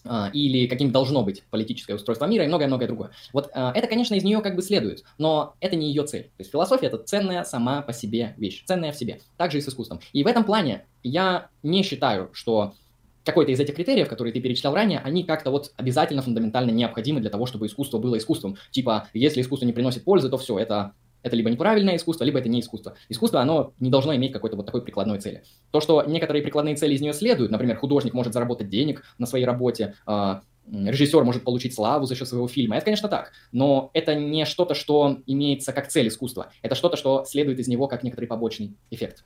А, 0.07 0.29
или 0.35 0.67
каким 0.67 0.93
должно 0.93 1.23
быть 1.23 1.45
политическое 1.51 1.95
устройство 1.95 2.27
мира 2.27 2.45
и 2.45 2.47
многое-многое 2.47 2.87
другое. 2.87 3.13
Вот 3.33 3.51
а, 3.55 3.73
это, 3.75 3.87
конечно, 3.87 4.15
из 4.15 4.23
нее 4.23 4.43
как 4.43 4.55
бы 4.55 4.61
следует, 4.61 5.03
но 5.17 5.55
это 5.61 5.77
не 5.77 5.89
ее 5.89 6.05
цель. 6.05 6.25
То 6.25 6.41
есть 6.41 6.51
философия– 6.51 6.87
это 6.89 6.99
ценная 6.99 7.43
сама 7.45 7.81
по 7.81 7.95
себе 7.95 8.35
вещь, 8.37 8.65
ценная 8.67 8.93
в 8.93 8.97
себе, 8.97 9.21
также 9.39 9.59
и 9.59 9.61
с 9.63 9.69
искусством. 9.69 10.01
И 10.13 10.23
в 10.23 10.27
этом 10.27 10.45
плане 10.45 10.85
я 11.03 11.49
не 11.63 11.83
считаю, 11.83 12.29
что 12.35 12.75
какой-то 13.25 13.53
из 13.53 13.61
этих 13.61 13.77
критериев, 13.77 14.09
которые 14.09 14.35
ты 14.35 14.41
перечислял 14.41 14.75
ранее, 14.75 14.99
они 14.99 15.25
как-то 15.25 15.51
вот 15.51 15.73
обязательно 15.77 16.21
фундаментально 16.21 16.71
необходимы 16.71 17.21
для 17.21 17.31
того, 17.31 17.47
чтобы 17.47 17.67
искусство 17.67 17.99
было 17.99 18.19
искусством. 18.19 18.59
Типа, 18.71 19.09
если 19.15 19.41
искусство 19.41 19.65
не 19.65 19.73
приносит 19.73 20.05
пользы, 20.05 20.29
то 20.29 20.37
все, 20.37 20.59
это 20.59 20.93
это 21.25 21.35
либо 21.35 21.51
неправильное 21.51 21.97
искусство, 21.97 22.25
либо 22.25 22.39
это 22.39 22.49
не 22.49 22.61
искусство. 22.61 22.95
Искусство, 23.09 23.41
оно 23.41 23.73
не 23.81 23.91
должно 23.91 24.15
иметь 24.15 24.33
какой-то 24.33 24.57
вот 24.57 24.67
такой 24.67 24.83
прикладной 24.83 25.19
цели. 25.19 25.43
То, 25.73 25.81
что 25.81 26.05
некоторые 26.07 26.43
прикладные 26.43 26.77
цели 26.77 26.95
из 26.95 27.01
нее 27.01 27.15
следуют, 27.15 27.51
например, 27.51 27.77
художник 27.77 28.15
может 28.15 28.33
заработать 28.33 28.69
денег 28.69 29.03
на 29.19 29.27
своей 29.27 29.47
работе, 29.47 29.95
э, 30.07 30.41
режиссер 30.71 31.25
может 31.25 31.45
получить 31.45 31.75
славу 31.75 32.07
за 32.07 32.15
счет 32.15 32.29
своего 32.29 32.47
фильма, 32.49 32.77
это, 32.77 32.85
конечно, 32.85 33.09
так, 33.09 33.33
но 33.53 33.91
это 33.93 34.15
не 34.15 34.45
что-то, 34.45 34.75
что 34.75 35.19
имеется 35.27 35.73
как 35.73 35.89
цель 35.89 36.09
искусства, 36.09 36.53
это 36.63 36.75
что-то, 36.75 36.97
что 36.97 37.25
следует 37.27 37.59
из 37.59 37.69
него 37.69 37.89
как 37.89 38.03
некоторый 38.03 38.27
побочный 38.27 38.77
эффект. 38.91 39.25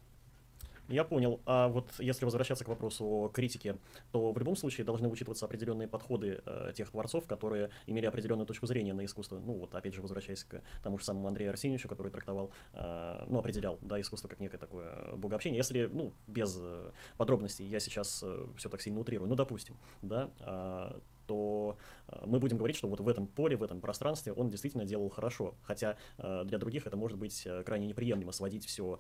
Я 0.89 1.05
понял. 1.05 1.41
А 1.45 1.69
вот 1.69 1.91
если 1.99 2.25
возвращаться 2.25 2.65
к 2.65 2.69
вопросу 2.69 3.05
о 3.05 3.29
критике, 3.29 3.77
то 4.11 4.33
в 4.33 4.39
любом 4.39 4.57
случае 4.57 4.85
должны 4.85 5.09
учитываться 5.09 5.45
определенные 5.45 5.87
подходы 5.87 6.41
э, 6.45 6.73
тех 6.75 6.91
творцов, 6.91 7.27
которые 7.27 7.71
имели 7.87 8.07
определенную 8.07 8.47
точку 8.47 8.67
зрения 8.67 8.95
на 8.95 9.05
искусство. 9.05 9.39
Ну 9.39 9.55
вот, 9.55 9.75
опять 9.75 9.95
же, 9.95 10.01
возвращаясь 10.01 10.45
к 10.45 10.63
тому 10.83 10.99
же 10.99 11.05
самому 11.05 11.29
Андрею 11.29 11.51
Арсеньевичу, 11.51 11.89
который 11.89 12.11
трактовал, 12.11 12.53
э, 12.73 13.25
ну, 13.29 13.39
определял, 13.39 13.79
да, 13.83 14.01
искусство 14.01 14.29
как 14.29 14.41
некое 14.41 14.59
такое 14.59 15.15
богообщение. 15.17 15.59
Если, 15.59 15.91
ну, 15.93 16.15
без 16.27 16.57
э, 16.59 16.91
подробностей, 17.19 17.67
я 17.67 17.81
сейчас 17.81 18.23
э, 18.25 18.47
все 18.57 18.71
так 18.71 18.81
сильно 18.81 18.99
утрирую, 19.01 19.29
ну, 19.29 19.35
допустим, 19.35 19.77
да, 20.01 20.31
э, 20.41 21.01
то 21.27 21.77
мы 22.25 22.41
будем 22.41 22.57
говорить, 22.57 22.77
что 22.79 22.89
вот 22.89 23.01
в 23.01 23.09
этом 23.09 23.27
поле, 23.27 23.55
в 23.55 23.63
этом 23.63 23.83
пространстве 23.83 24.33
он 24.33 24.49
действительно 24.49 24.87
делал 24.87 25.11
хорошо, 25.11 25.55
хотя 25.63 25.99
э, 26.17 26.45
для 26.47 26.57
других 26.57 26.87
это 26.87 26.97
может 26.97 27.19
быть 27.19 27.43
э, 27.45 27.63
крайне 27.65 27.87
неприемлемо 27.87 28.33
сводить 28.33 28.65
все 28.65 28.99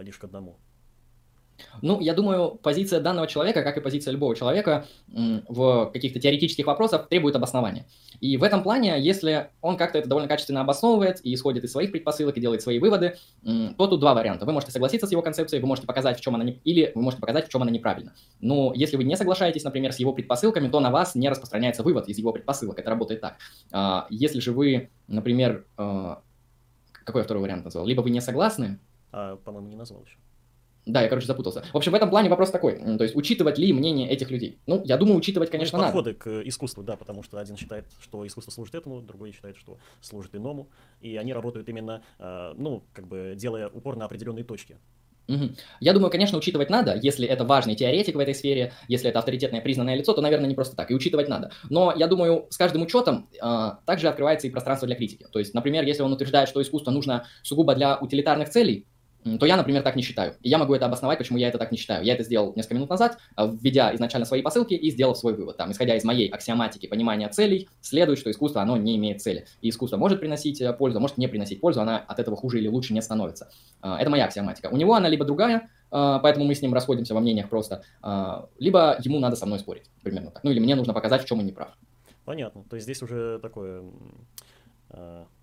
лишь 0.00 0.18
к 0.18 0.24
одному. 0.24 0.58
Ну, 1.82 2.00
я 2.00 2.14
думаю, 2.14 2.58
позиция 2.62 3.00
данного 3.00 3.26
человека, 3.26 3.62
как 3.62 3.76
и 3.76 3.80
позиция 3.80 4.12
любого 4.12 4.34
человека 4.36 4.86
в 5.08 5.90
каких-то 5.92 6.20
теоретических 6.20 6.66
вопросах, 6.66 7.08
требует 7.08 7.36
обоснования. 7.36 7.86
И 8.20 8.36
в 8.36 8.42
этом 8.42 8.62
плане, 8.62 9.00
если 9.00 9.48
он 9.62 9.76
как-то 9.76 9.98
это 9.98 10.08
довольно 10.08 10.28
качественно 10.28 10.60
обосновывает 10.60 11.20
и 11.24 11.32
исходит 11.32 11.64
из 11.64 11.72
своих 11.72 11.90
предпосылок 11.90 12.36
и 12.36 12.40
делает 12.40 12.62
свои 12.62 12.78
выводы, 12.78 13.16
то 13.42 13.86
тут 13.86 14.00
два 14.00 14.14
варианта. 14.14 14.44
Вы 14.44 14.52
можете 14.52 14.72
согласиться 14.72 15.06
с 15.06 15.10
его 15.10 15.22
концепцией, 15.22 15.60
вы 15.60 15.68
можете 15.68 15.86
показать, 15.86 16.18
в 16.18 16.20
чем 16.20 16.34
она 16.34 16.44
не... 16.44 16.60
или 16.64 16.92
вы 16.94 17.02
можете 17.02 17.20
показать, 17.20 17.46
в 17.46 17.50
чем 17.50 17.62
она 17.62 17.70
неправильна. 17.70 18.12
Но 18.40 18.72
если 18.74 18.96
вы 18.96 19.04
не 19.04 19.16
соглашаетесь, 19.16 19.64
например, 19.64 19.92
с 19.92 19.98
его 19.98 20.12
предпосылками, 20.12 20.68
то 20.68 20.80
на 20.80 20.90
вас 20.90 21.14
не 21.14 21.28
распространяется 21.28 21.82
вывод 21.82 22.08
из 22.08 22.18
его 22.18 22.32
предпосылок. 22.32 22.78
Это 22.78 22.90
работает 22.90 23.20
так. 23.20 23.36
А, 23.72 24.06
если 24.10 24.40
же 24.40 24.52
вы, 24.52 24.90
например, 25.08 25.64
а, 25.76 26.22
какой 27.04 27.20
я 27.20 27.24
второй 27.24 27.42
вариант 27.42 27.64
назвал? 27.64 27.86
Либо 27.86 28.02
вы 28.02 28.10
не 28.10 28.20
согласны, 28.20 28.78
а, 29.12 29.36
по-моему, 29.36 29.68
не 29.68 29.76
назвал 29.76 30.02
еще. 30.04 30.16
Да, 30.86 31.02
я, 31.02 31.08
короче, 31.08 31.26
запутался. 31.26 31.62
В 31.72 31.76
общем, 31.76 31.92
в 31.92 31.94
этом 31.94 32.10
плане 32.10 32.28
вопрос 32.28 32.50
такой. 32.50 32.78
То 32.96 33.04
есть, 33.04 33.14
учитывать 33.14 33.58
ли 33.58 33.72
мнение 33.72 34.08
этих 34.08 34.30
людей? 34.30 34.58
Ну, 34.66 34.82
я 34.84 34.96
думаю, 34.96 35.18
учитывать, 35.18 35.50
конечно, 35.50 35.78
ну, 35.78 35.84
подходы 35.84 36.10
надо. 36.10 36.18
Подходы 36.18 36.42
к 36.42 36.48
искусству, 36.48 36.82
да, 36.82 36.96
потому 36.96 37.22
что 37.22 37.38
один 37.38 37.56
считает, 37.56 37.84
что 38.00 38.26
искусство 38.26 38.50
служит 38.50 38.74
этому, 38.74 39.02
другой 39.02 39.32
считает, 39.32 39.56
что 39.56 39.78
служит 40.00 40.34
иному. 40.34 40.68
И 41.00 41.16
они 41.16 41.32
работают 41.32 41.68
именно, 41.68 42.02
э, 42.18 42.54
ну, 42.56 42.82
как 42.92 43.06
бы 43.06 43.34
делая 43.36 43.68
упор 43.68 43.96
на 43.96 44.06
определенные 44.06 44.44
точки. 44.44 44.78
Угу. 45.28 45.50
Я 45.80 45.92
думаю, 45.92 46.10
конечно, 46.10 46.36
учитывать 46.38 46.70
надо, 46.70 46.98
если 47.00 47.26
это 47.26 47.44
важный 47.44 47.76
теоретик 47.76 48.16
в 48.16 48.18
этой 48.18 48.34
сфере, 48.34 48.72
если 48.88 49.10
это 49.10 49.20
авторитетное 49.20 49.60
признанное 49.60 49.94
лицо, 49.94 50.12
то, 50.12 50.20
наверное, 50.20 50.48
не 50.48 50.54
просто 50.54 50.74
так, 50.74 50.90
и 50.90 50.94
учитывать 50.94 51.28
надо. 51.28 51.52
Но 51.68 51.92
я 51.96 52.08
думаю, 52.08 52.46
с 52.50 52.56
каждым 52.56 52.82
учетом 52.82 53.28
э, 53.40 53.70
также 53.86 54.08
открывается 54.08 54.48
и 54.48 54.50
пространство 54.50 54.86
для 54.86 54.96
критики. 54.96 55.26
То 55.30 55.38
есть, 55.38 55.54
например, 55.54 55.84
если 55.84 56.02
он 56.02 56.12
утверждает, 56.12 56.48
что 56.48 56.60
искусство 56.60 56.90
нужно 56.90 57.26
сугубо 57.42 57.74
для 57.74 57.96
утилитарных 57.98 58.48
целей, 58.48 58.86
то 59.38 59.46
я, 59.46 59.56
например, 59.56 59.82
так 59.82 59.96
не 59.96 60.02
считаю. 60.02 60.34
И 60.40 60.48
я 60.48 60.58
могу 60.58 60.74
это 60.74 60.86
обосновать, 60.86 61.18
почему 61.18 61.38
я 61.38 61.48
это 61.48 61.58
так 61.58 61.70
не 61.72 61.78
считаю. 61.78 62.04
Я 62.04 62.14
это 62.14 62.24
сделал 62.24 62.52
несколько 62.56 62.74
минут 62.74 62.88
назад, 62.88 63.18
а, 63.36 63.46
введя 63.46 63.94
изначально 63.94 64.24
свои 64.24 64.40
посылки 64.40 64.74
и 64.74 64.90
сделав 64.90 65.18
свой 65.18 65.34
вывод. 65.34 65.56
Там, 65.56 65.72
исходя 65.72 65.94
из 65.94 66.04
моей 66.04 66.28
аксиоматики 66.28 66.86
понимания 66.86 67.28
целей, 67.28 67.68
следует, 67.80 68.18
что 68.18 68.30
искусство, 68.30 68.62
оно 68.62 68.76
не 68.76 68.96
имеет 68.96 69.20
цели. 69.20 69.46
И 69.60 69.68
искусство 69.68 69.98
может 69.98 70.20
приносить 70.20 70.60
э, 70.60 70.72
пользу, 70.72 71.00
может 71.00 71.18
не 71.18 71.28
приносить 71.28 71.60
пользу, 71.60 71.80
она 71.82 71.98
от 71.98 72.18
этого 72.18 72.36
хуже 72.36 72.58
или 72.58 72.68
лучше 72.68 72.94
не 72.94 73.02
становится. 73.02 73.50
А, 73.82 74.00
это 74.00 74.10
моя 74.10 74.24
аксиоматика. 74.24 74.68
У 74.68 74.76
него 74.76 74.94
она 74.94 75.08
либо 75.08 75.24
другая, 75.24 75.68
поэтому 75.90 76.44
мы 76.46 76.54
с 76.54 76.62
ним 76.62 76.72
расходимся 76.72 77.14
во 77.14 77.20
мнениях 77.20 77.48
просто, 77.48 77.82
либо 78.58 78.96
ему 79.02 79.18
надо 79.18 79.34
со 79.34 79.44
мной 79.44 79.58
спорить, 79.58 79.90
примерно 80.02 80.30
так. 80.30 80.44
Ну 80.44 80.50
или 80.52 80.60
мне 80.60 80.76
нужно 80.76 80.94
показать, 80.94 81.22
в 81.22 81.26
чем 81.26 81.40
он 81.40 81.46
не 81.46 81.52
прав. 81.52 81.76
Понятно. 82.24 82.64
То 82.70 82.76
есть 82.76 82.84
здесь 82.84 83.02
уже 83.02 83.40
такое 83.40 83.82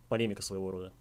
полемика 0.08 0.42
своего 0.42 0.72
рода. 0.72 0.94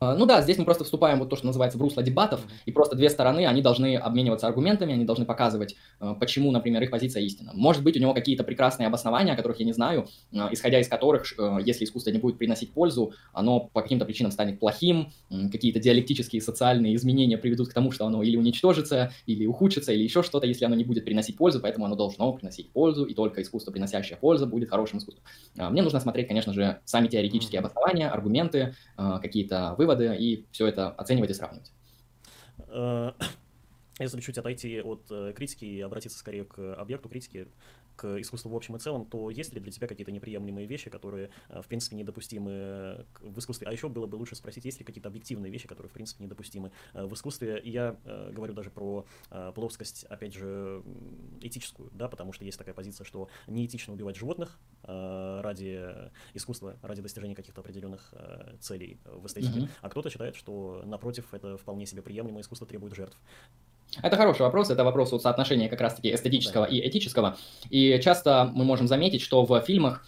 А, 0.00 0.14
ну 0.14 0.26
да, 0.26 0.42
здесь 0.42 0.58
мы 0.58 0.64
просто 0.64 0.84
вступаем 0.84 1.18
вот 1.18 1.28
то, 1.28 1.36
что 1.36 1.46
называется 1.46 1.76
в 1.76 1.82
русло 1.82 2.02
дебатов, 2.02 2.40
и 2.66 2.72
просто 2.72 2.94
две 2.94 3.10
стороны, 3.10 3.46
они 3.46 3.62
должны 3.62 3.96
обмениваться 3.96 4.46
аргументами, 4.46 4.94
они 4.94 5.04
должны 5.04 5.24
показывать, 5.24 5.74
э, 6.00 6.14
почему, 6.20 6.52
например, 6.52 6.82
их 6.82 6.90
позиция 6.90 7.22
истина. 7.22 7.50
Может 7.54 7.82
быть, 7.82 7.96
у 7.96 8.00
него 8.00 8.14
какие-то 8.14 8.44
прекрасные 8.44 8.86
обоснования, 8.86 9.32
о 9.32 9.36
которых 9.36 9.58
я 9.58 9.66
не 9.66 9.72
знаю, 9.72 10.06
э, 10.32 10.36
исходя 10.52 10.78
из 10.78 10.88
которых, 10.88 11.24
э, 11.36 11.58
если 11.64 11.84
искусство 11.84 12.10
не 12.10 12.18
будет 12.18 12.38
приносить 12.38 12.72
пользу, 12.72 13.12
оно 13.32 13.60
по 13.60 13.82
каким-то 13.82 14.04
причинам 14.04 14.30
станет 14.30 14.60
плохим, 14.60 15.10
какие-то 15.50 15.80
диалектические 15.80 16.40
социальные 16.42 16.94
изменения 16.94 17.36
приведут 17.36 17.68
к 17.68 17.72
тому, 17.72 17.90
что 17.90 18.06
оно 18.06 18.22
или 18.22 18.36
уничтожится, 18.36 19.12
или 19.26 19.46
ухудшится, 19.46 19.92
или 19.92 20.02
еще 20.02 20.22
что-то, 20.22 20.46
если 20.46 20.64
оно 20.64 20.76
не 20.76 20.84
будет 20.84 21.04
приносить 21.04 21.36
пользу, 21.36 21.60
поэтому 21.60 21.86
оно 21.86 21.96
должно 21.96 22.32
приносить 22.32 22.70
пользу, 22.70 23.04
и 23.04 23.14
только 23.14 23.42
искусство, 23.42 23.72
приносящее 23.72 24.16
пользу, 24.16 24.46
будет 24.46 24.70
хорошим 24.70 24.98
искусством. 24.98 25.24
А, 25.58 25.70
мне 25.70 25.82
нужно 25.82 25.98
смотреть, 25.98 26.28
конечно 26.28 26.52
же, 26.52 26.80
сами 26.84 27.08
теоретические 27.08 27.60
обоснования, 27.60 28.10
аргументы, 28.10 28.74
какие-то 28.96 29.74
выводы, 29.78 29.87
выводы 29.88 30.16
и 30.16 30.46
все 30.52 30.66
это 30.66 30.90
оценивать 30.90 31.30
и 31.30 31.34
сравнивать. 31.34 31.72
Э, 32.68 33.12
если 33.98 34.20
чуть 34.20 34.38
отойти 34.38 34.80
от 34.80 35.06
э, 35.10 35.32
критики 35.34 35.64
и 35.64 35.80
обратиться 35.80 36.18
скорее 36.18 36.44
к 36.44 36.74
объекту 36.74 37.08
критики, 37.08 37.48
к 37.98 38.18
искусству 38.20 38.50
в 38.50 38.56
общем 38.56 38.76
и 38.76 38.78
целом, 38.78 39.04
то 39.04 39.28
есть 39.28 39.52
ли 39.52 39.60
для 39.60 39.72
тебя 39.72 39.88
какие-то 39.88 40.12
неприемлемые 40.12 40.66
вещи, 40.66 40.88
которые, 40.88 41.30
э, 41.48 41.60
в 41.60 41.66
принципе, 41.66 41.96
недопустимы 41.96 43.04
в 43.20 43.38
искусстве? 43.38 43.66
А 43.66 43.72
еще 43.72 43.88
было 43.88 44.06
бы 44.06 44.14
лучше 44.16 44.36
спросить, 44.36 44.64
есть 44.64 44.78
ли 44.78 44.84
какие-то 44.84 45.08
объективные 45.08 45.50
вещи, 45.50 45.66
которые, 45.66 45.90
в 45.90 45.92
принципе, 45.92 46.24
недопустимы 46.24 46.70
в 46.94 47.12
искусстве? 47.12 47.58
И 47.58 47.70
я 47.70 47.96
говорю 48.32 48.54
даже 48.54 48.70
про 48.70 49.04
плоскость, 49.54 50.04
опять 50.04 50.34
же, 50.34 50.82
этическую, 51.40 51.90
да, 51.92 52.08
потому 52.08 52.32
что 52.32 52.44
есть 52.44 52.56
такая 52.56 52.74
позиция, 52.74 53.04
что 53.04 53.28
неэтично 53.48 53.92
убивать 53.92 54.16
животных 54.16 54.58
ради 54.82 56.10
искусства, 56.34 56.76
ради 56.82 57.02
достижения 57.02 57.34
каких-то 57.34 57.60
определенных 57.60 58.14
целей 58.60 59.00
в 59.04 59.26
эстетике, 59.26 59.60
mm-hmm. 59.60 59.70
а 59.82 59.88
кто-то 59.90 60.08
считает, 60.08 60.36
что, 60.36 60.82
напротив, 60.86 61.34
это 61.34 61.56
вполне 61.56 61.84
себе 61.86 62.02
приемлемо, 62.02 62.40
искусство 62.40 62.66
требует 62.66 62.94
жертв. 62.94 63.18
Это 64.02 64.16
хороший 64.16 64.42
вопрос, 64.42 64.70
это 64.70 64.84
вопрос 64.84 65.12
вот 65.12 65.22
соотношения 65.22 65.68
как 65.68 65.80
раз-таки 65.80 66.14
эстетического 66.14 66.66
да. 66.66 66.72
и 66.72 66.86
этического. 66.86 67.36
И 67.70 67.98
часто 68.02 68.50
мы 68.54 68.64
можем 68.64 68.86
заметить, 68.86 69.22
что 69.22 69.44
в 69.44 69.60
фильмах, 69.62 70.06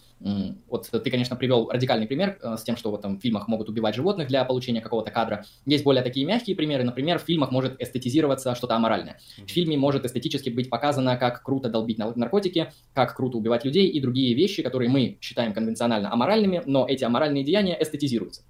вот 0.68 0.86
ты, 0.90 1.10
конечно, 1.10 1.34
привел 1.34 1.70
радикальный 1.70 2.06
пример 2.06 2.38
э, 2.42 2.56
с 2.58 2.62
тем, 2.62 2.76
что 2.76 2.90
в 2.90 2.94
этом 2.94 3.18
фильмах 3.18 3.48
могут 3.48 3.70
убивать 3.70 3.94
животных 3.94 4.28
для 4.28 4.44
получения 4.44 4.82
какого-то 4.82 5.10
кадра. 5.10 5.46
Есть 5.64 5.82
более 5.82 6.02
такие 6.02 6.26
мягкие 6.26 6.54
примеры. 6.54 6.84
Например, 6.84 7.18
в 7.18 7.22
фильмах 7.22 7.50
может 7.50 7.80
эстетизироваться 7.80 8.54
что-то 8.54 8.76
аморальное. 8.76 9.18
В 9.38 9.50
фильме 9.50 9.78
может 9.78 10.04
эстетически 10.04 10.50
быть 10.50 10.68
показано, 10.68 11.16
как 11.16 11.42
круто 11.42 11.70
долбить 11.70 11.96
наркотики, 11.96 12.70
как 12.92 13.16
круто 13.16 13.38
убивать 13.38 13.64
людей 13.64 13.88
и 13.88 13.98
другие 13.98 14.34
вещи, 14.34 14.62
которые 14.62 14.90
мы 14.90 15.16
считаем 15.22 15.54
конвенционально 15.54 16.12
аморальными, 16.12 16.62
но 16.66 16.86
эти 16.86 17.04
аморальные 17.04 17.44
деяния 17.44 17.78
эстетизируются. 17.80 18.42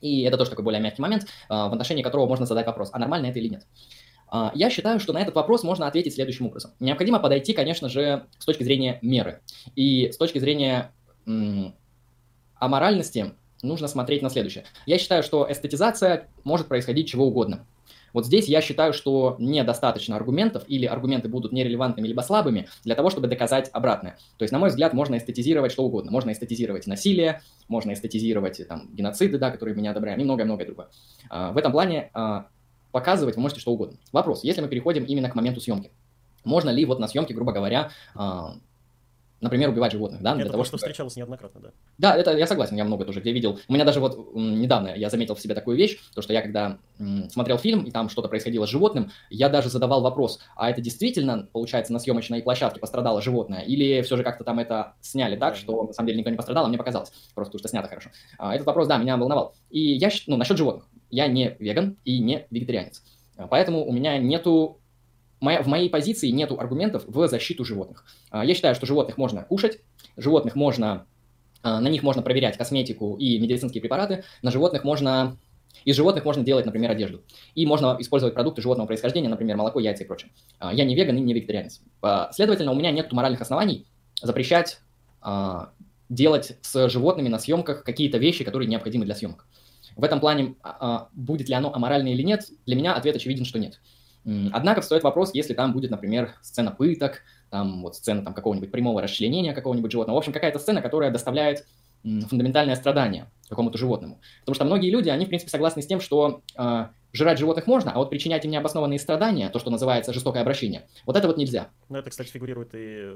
И 0.00 0.22
это 0.22 0.38
тоже 0.38 0.50
такой 0.50 0.64
более 0.64 0.80
мягкий 0.80 1.02
момент, 1.02 1.24
э, 1.24 1.26
в 1.48 1.72
отношении 1.72 2.02
которого 2.02 2.26
можно 2.26 2.46
задать 2.46 2.66
вопрос, 2.66 2.88
а 2.92 2.98
нормально 2.98 3.26
это 3.26 3.38
или 3.38 3.48
нет. 3.48 3.66
А, 4.34 4.50
я 4.54 4.70
считаю, 4.70 4.98
что 4.98 5.12
на 5.12 5.20
этот 5.20 5.34
вопрос 5.34 5.62
можно 5.62 5.86
ответить 5.86 6.14
следующим 6.14 6.46
образом. 6.46 6.70
Необходимо 6.80 7.18
подойти, 7.18 7.52
конечно 7.52 7.90
же, 7.90 8.24
с 8.38 8.46
точки 8.46 8.62
зрения 8.62 8.98
меры. 9.02 9.42
И 9.76 10.10
с 10.10 10.16
точки 10.16 10.38
зрения 10.38 10.90
аморальности 12.54 13.34
нужно 13.62 13.88
смотреть 13.88 14.22
на 14.22 14.30
следующее. 14.30 14.64
Я 14.86 14.96
считаю, 14.96 15.22
что 15.22 15.46
эстетизация 15.50 16.30
может 16.44 16.66
происходить 16.66 17.08
чего 17.08 17.26
угодно. 17.26 17.66
Вот 18.14 18.24
здесь 18.24 18.48
я 18.48 18.62
считаю, 18.62 18.94
что 18.94 19.36
недостаточно 19.38 20.16
аргументов, 20.16 20.64
или 20.66 20.86
аргументы 20.86 21.28
будут 21.28 21.52
нерелевантными 21.52 22.08
либо 22.08 22.22
слабыми, 22.22 22.68
для 22.84 22.94
того, 22.94 23.10
чтобы 23.10 23.28
доказать 23.28 23.68
обратное. 23.72 24.18
То 24.38 24.44
есть, 24.44 24.52
на 24.52 24.58
мой 24.58 24.70
взгляд, 24.70 24.94
можно 24.94 25.18
эстетизировать 25.18 25.72
что 25.72 25.84
угодно. 25.84 26.10
Можно 26.10 26.32
эстетизировать 26.32 26.86
насилие, 26.86 27.42
можно 27.68 27.92
эстетизировать 27.92 28.66
там, 28.66 28.88
геноциды, 28.94 29.36
да, 29.36 29.50
которые 29.50 29.74
мы 29.74 29.82
не 29.82 29.88
одобряем, 29.88 30.20
и 30.20 30.24
многое-многое 30.24 30.66
другое. 30.66 30.88
А, 31.28 31.52
в 31.52 31.58
этом 31.58 31.72
плане 31.72 32.10
а, 32.14 32.46
показывать 32.92 33.36
вы 33.36 33.42
можете 33.42 33.60
что 33.60 33.72
угодно. 33.72 33.98
Вопрос, 34.12 34.44
если 34.44 34.60
мы 34.60 34.68
переходим 34.68 35.04
именно 35.04 35.28
к 35.28 35.34
моменту 35.34 35.60
съемки, 35.60 35.90
можно 36.44 36.70
ли 36.70 36.84
вот 36.84 36.98
на 36.98 37.08
съемке, 37.08 37.34
грубо 37.34 37.52
говоря, 37.52 37.90
а, 38.14 38.54
например, 39.42 39.68
убивать 39.68 39.92
животных, 39.92 40.22
да, 40.22 40.34
для 40.34 40.48
того, 40.48 40.64
что 40.64 40.76
встречалось 40.76 41.16
неоднократно, 41.16 41.60
да. 41.60 41.70
Да, 41.98 42.16
это 42.16 42.36
я 42.36 42.46
согласен, 42.46 42.76
я 42.76 42.84
много 42.84 43.04
тоже 43.04 43.20
где 43.20 43.32
видел. 43.32 43.58
У 43.68 43.72
меня 43.72 43.84
даже 43.84 44.00
вот 44.00 44.34
недавно 44.34 44.94
я 44.94 45.10
заметил 45.10 45.34
в 45.34 45.40
себе 45.40 45.54
такую 45.54 45.76
вещь, 45.76 45.98
то 46.14 46.22
что 46.22 46.32
я 46.32 46.42
когда 46.42 46.78
смотрел 47.28 47.58
фильм 47.58 47.82
и 47.82 47.90
там 47.90 48.08
что-то 48.08 48.28
происходило 48.28 48.66
с 48.66 48.70
животным, 48.70 49.10
я 49.30 49.48
даже 49.48 49.68
задавал 49.68 50.00
вопрос, 50.00 50.38
а 50.56 50.70
это 50.70 50.80
действительно, 50.80 51.48
получается, 51.52 51.92
на 51.92 51.98
съемочной 51.98 52.42
площадке 52.42 52.78
пострадало 52.78 53.20
животное, 53.20 53.60
или 53.60 54.02
все 54.02 54.16
же 54.16 54.22
как-то 54.22 54.44
там 54.44 54.60
это 54.60 54.94
сняли 55.00 55.36
так, 55.36 55.54
да. 55.54 55.58
что 55.58 55.82
на 55.82 55.92
самом 55.92 56.06
деле 56.06 56.18
никто 56.18 56.30
не 56.30 56.36
пострадал, 56.36 56.64
а 56.64 56.68
мне 56.68 56.78
показалось, 56.78 57.12
просто 57.34 57.52
потому 57.52 57.58
что 57.58 57.68
снято 57.68 57.88
хорошо. 57.88 58.10
А, 58.38 58.54
этот 58.54 58.66
вопрос, 58.66 58.86
да, 58.86 58.96
меня 58.98 59.16
волновал. 59.16 59.54
И 59.70 59.94
я, 59.94 60.10
ну, 60.28 60.36
насчет 60.36 60.56
животных, 60.56 60.86
я 61.12 61.28
не 61.28 61.54
веган 61.60 61.96
и 62.04 62.18
не 62.18 62.46
вегетарианец, 62.50 63.04
поэтому 63.48 63.86
у 63.86 63.92
меня 63.92 64.18
нету 64.18 64.80
в 65.42 65.66
моей 65.66 65.90
позиции 65.90 66.28
нету 66.28 66.58
аргументов 66.60 67.02
в 67.06 67.26
защиту 67.26 67.64
животных. 67.64 68.04
А, 68.30 68.44
я 68.44 68.54
считаю, 68.54 68.76
что 68.76 68.86
животных 68.86 69.18
можно 69.18 69.42
кушать, 69.42 69.80
животных 70.16 70.54
можно, 70.54 71.06
а, 71.62 71.80
на 71.80 71.88
них 71.88 72.04
можно 72.04 72.22
проверять 72.22 72.56
косметику 72.56 73.16
и 73.16 73.38
медицинские 73.40 73.80
препараты, 73.80 74.22
на 74.42 74.52
животных 74.52 74.84
можно 74.84 75.36
из 75.84 75.96
животных 75.96 76.24
можно 76.24 76.44
делать, 76.44 76.64
например, 76.64 76.90
одежду. 76.90 77.22
И 77.54 77.66
можно 77.66 77.96
использовать 77.98 78.34
продукты 78.34 78.62
животного 78.62 78.86
происхождения, 78.86 79.28
например, 79.28 79.56
молоко, 79.56 79.80
яйца 79.80 80.04
и 80.04 80.06
прочее. 80.06 80.30
А, 80.60 80.72
я 80.72 80.84
не 80.84 80.94
веган 80.94 81.16
и 81.16 81.20
не 81.20 81.34
вегетарианец. 81.34 81.80
Следовательно, 82.30 82.70
у 82.70 82.76
меня 82.76 82.92
нет 82.92 83.10
моральных 83.10 83.40
оснований 83.40 83.86
запрещать 84.22 84.80
делать 86.08 86.58
с 86.60 86.88
животными 86.88 87.28
на 87.28 87.38
съемках 87.38 87.84
какие-то 87.84 88.18
вещи, 88.18 88.44
которые 88.44 88.68
необходимы 88.68 89.04
для 89.06 89.14
съемок. 89.14 89.46
В 89.96 90.04
этом 90.04 90.20
плане, 90.20 90.56
будет 91.12 91.48
ли 91.48 91.54
оно 91.54 91.72
аморально 91.74 92.08
или 92.08 92.22
нет, 92.22 92.48
для 92.66 92.76
меня 92.76 92.94
ответ 92.94 93.16
очевиден, 93.16 93.44
что 93.44 93.58
нет. 93.58 93.80
Однако 94.24 94.80
встает 94.80 95.02
вопрос, 95.02 95.34
если 95.34 95.52
там 95.54 95.72
будет, 95.72 95.90
например, 95.90 96.34
сцена 96.42 96.70
пыток, 96.70 97.22
там 97.50 97.82
вот 97.82 97.96
сцена 97.96 98.22
там 98.22 98.34
какого-нибудь 98.34 98.70
прямого 98.70 99.02
расчленения 99.02 99.52
какого-нибудь 99.52 99.90
животного. 99.90 100.16
В 100.16 100.18
общем, 100.18 100.32
какая-то 100.32 100.58
сцена, 100.58 100.80
которая 100.80 101.10
доставляет 101.10 101.66
фундаментальное 102.02 102.76
страдание 102.76 103.26
какому-то 103.48 103.78
животному. 103.78 104.20
Потому 104.40 104.54
что 104.54 104.64
многие 104.64 104.90
люди, 104.90 105.08
они, 105.08 105.24
в 105.26 105.28
принципе, 105.28 105.50
согласны 105.50 105.82
с 105.82 105.86
тем, 105.86 106.00
что 106.00 106.42
э, 106.56 106.86
жрать 107.12 107.38
животных 107.38 107.66
можно, 107.66 107.92
а 107.92 107.98
вот 107.98 108.10
причинять 108.10 108.44
им 108.44 108.50
необоснованные 108.50 108.98
страдания, 108.98 109.48
то, 109.50 109.58
что 109.58 109.70
называется 109.70 110.12
жестокое 110.12 110.42
обращение, 110.42 110.88
вот 111.06 111.16
это 111.16 111.26
вот 111.26 111.36
нельзя. 111.36 111.70
Ну, 111.88 111.98
это, 111.98 112.10
кстати, 112.10 112.28
фигурирует 112.28 112.74
и 112.74 113.14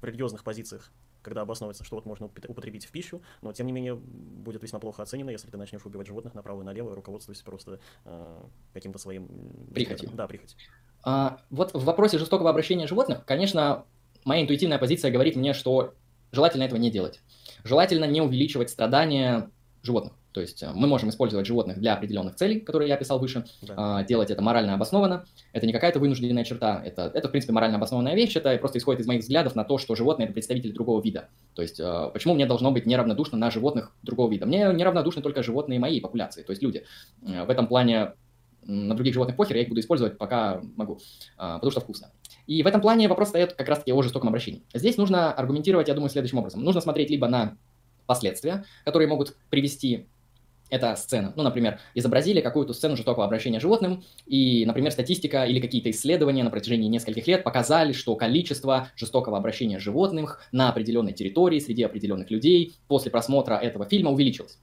в 0.00 0.04
религиозных 0.04 0.44
позициях, 0.44 0.90
когда 1.22 1.42
обосновывается, 1.42 1.84
что 1.84 1.96
вот 1.96 2.06
можно 2.06 2.26
употребить 2.26 2.86
в 2.86 2.90
пищу, 2.90 3.22
но, 3.42 3.52
тем 3.52 3.66
не 3.66 3.72
менее, 3.72 3.94
будет 3.94 4.62
весьма 4.62 4.78
плохо 4.78 5.02
оценено, 5.02 5.30
если 5.30 5.50
ты 5.50 5.56
начнешь 5.56 5.84
убивать 5.84 6.06
животных 6.06 6.34
направо 6.34 6.62
и 6.62 6.64
налево, 6.64 6.94
руководствуясь 6.94 7.40
просто 7.42 7.80
э, 8.04 8.42
каким-то 8.72 8.98
своим... 8.98 9.28
Прихотью. 9.72 10.10
Да, 10.12 10.26
прихотью. 10.26 10.58
А, 11.02 11.40
вот 11.50 11.74
в 11.74 11.84
вопросе 11.84 12.18
жестокого 12.18 12.50
обращения 12.50 12.86
животных, 12.86 13.24
конечно, 13.24 13.84
моя 14.24 14.42
интуитивная 14.42 14.78
позиция 14.78 15.10
говорит 15.10 15.36
мне, 15.36 15.52
что 15.52 15.94
желательно 16.32 16.62
этого 16.64 16.78
не 16.78 16.90
делать. 16.90 17.20
Желательно 17.62 18.04
не 18.06 18.20
увеличивать 18.20 18.70
страдания 18.70 19.50
животных. 19.82 20.14
То 20.34 20.40
есть 20.40 20.62
э, 20.64 20.70
мы 20.74 20.88
можем 20.88 21.10
использовать 21.10 21.46
животных 21.46 21.78
для 21.78 21.94
определенных 21.94 22.34
целей, 22.34 22.58
которые 22.60 22.88
я 22.88 22.96
описал 22.96 23.20
выше, 23.20 23.44
да. 23.62 24.02
делать 24.02 24.30
это 24.30 24.42
морально 24.42 24.74
обоснованно. 24.74 25.24
Это 25.52 25.64
не 25.64 25.72
какая-то 25.72 26.00
вынужденная 26.00 26.44
черта, 26.44 26.82
это, 26.84 27.10
это, 27.14 27.28
в 27.28 27.30
принципе, 27.30 27.52
морально 27.52 27.76
обоснованная 27.76 28.16
вещь, 28.16 28.36
это 28.36 28.56
просто 28.58 28.78
исходит 28.78 29.00
из 29.00 29.06
моих 29.06 29.22
взглядов 29.22 29.54
на 29.54 29.64
то, 29.64 29.78
что 29.78 29.94
животные– 29.94 30.24
это 30.26 30.34
представители 30.34 30.72
другого 30.72 31.00
вида. 31.00 31.28
То 31.54 31.62
есть 31.62 31.78
э, 31.78 32.10
почему 32.12 32.34
мне 32.34 32.46
должно 32.46 32.72
быть 32.72 32.84
неравнодушно 32.84 33.38
на 33.38 33.50
животных 33.52 33.94
другого 34.02 34.30
вида? 34.30 34.44
Мне 34.44 34.72
неравнодушны 34.74 35.22
только 35.22 35.44
животные 35.44 35.78
моей 35.78 36.00
популяции, 36.00 36.42
то 36.42 36.50
есть 36.50 36.62
люди. 36.62 36.84
В 37.22 37.48
этом 37.48 37.68
плане 37.68 38.14
на 38.66 38.94
других 38.94 39.14
животных 39.14 39.36
похер, 39.36 39.56
я 39.56 39.62
их 39.62 39.68
буду 39.68 39.80
использовать 39.80 40.18
пока 40.18 40.60
могу, 40.76 40.98
а, 41.36 41.56
потому 41.56 41.70
что 41.70 41.80
вкусно. 41.80 42.10
И 42.46 42.62
в 42.62 42.66
этом 42.66 42.80
плане 42.80 43.08
вопрос 43.08 43.28
стоит 43.28 43.52
как 43.52 43.68
раз-таки 43.68 43.92
о 43.92 44.02
жестоком 44.02 44.28
обращении. 44.28 44.62
Здесь 44.72 44.96
нужно 44.96 45.32
аргументировать, 45.32 45.88
я 45.88 45.94
думаю, 45.94 46.10
следующим 46.10 46.38
образом. 46.38 46.62
Нужно 46.62 46.80
смотреть 46.80 47.10
либо 47.10 47.28
на 47.28 47.56
последствия, 48.06 48.64
которые 48.84 49.08
могут 49.08 49.36
привести 49.50 50.08
эта 50.70 50.94
сцена. 50.96 51.32
Ну, 51.36 51.42
например, 51.42 51.78
изобразили 51.94 52.40
какую-то 52.40 52.72
сцену 52.72 52.96
жестокого 52.96 53.24
обращения 53.24 53.60
животным, 53.60 54.02
и, 54.26 54.64
например, 54.66 54.90
статистика 54.90 55.44
или 55.44 55.60
какие-то 55.60 55.90
исследования 55.90 56.44
на 56.44 56.50
протяжении 56.50 56.88
нескольких 56.88 57.26
лет 57.26 57.44
показали, 57.44 57.92
что 57.92 58.16
количество 58.16 58.88
жестокого 58.96 59.36
обращения 59.36 59.78
животных 59.78 60.42
на 60.52 60.68
определенной 60.68 61.12
территории 61.12 61.58
среди 61.58 61.82
определенных 61.82 62.30
людей 62.30 62.74
после 62.88 63.10
просмотра 63.10 63.54
этого 63.54 63.84
фильма 63.86 64.10
увеличилось 64.10 64.58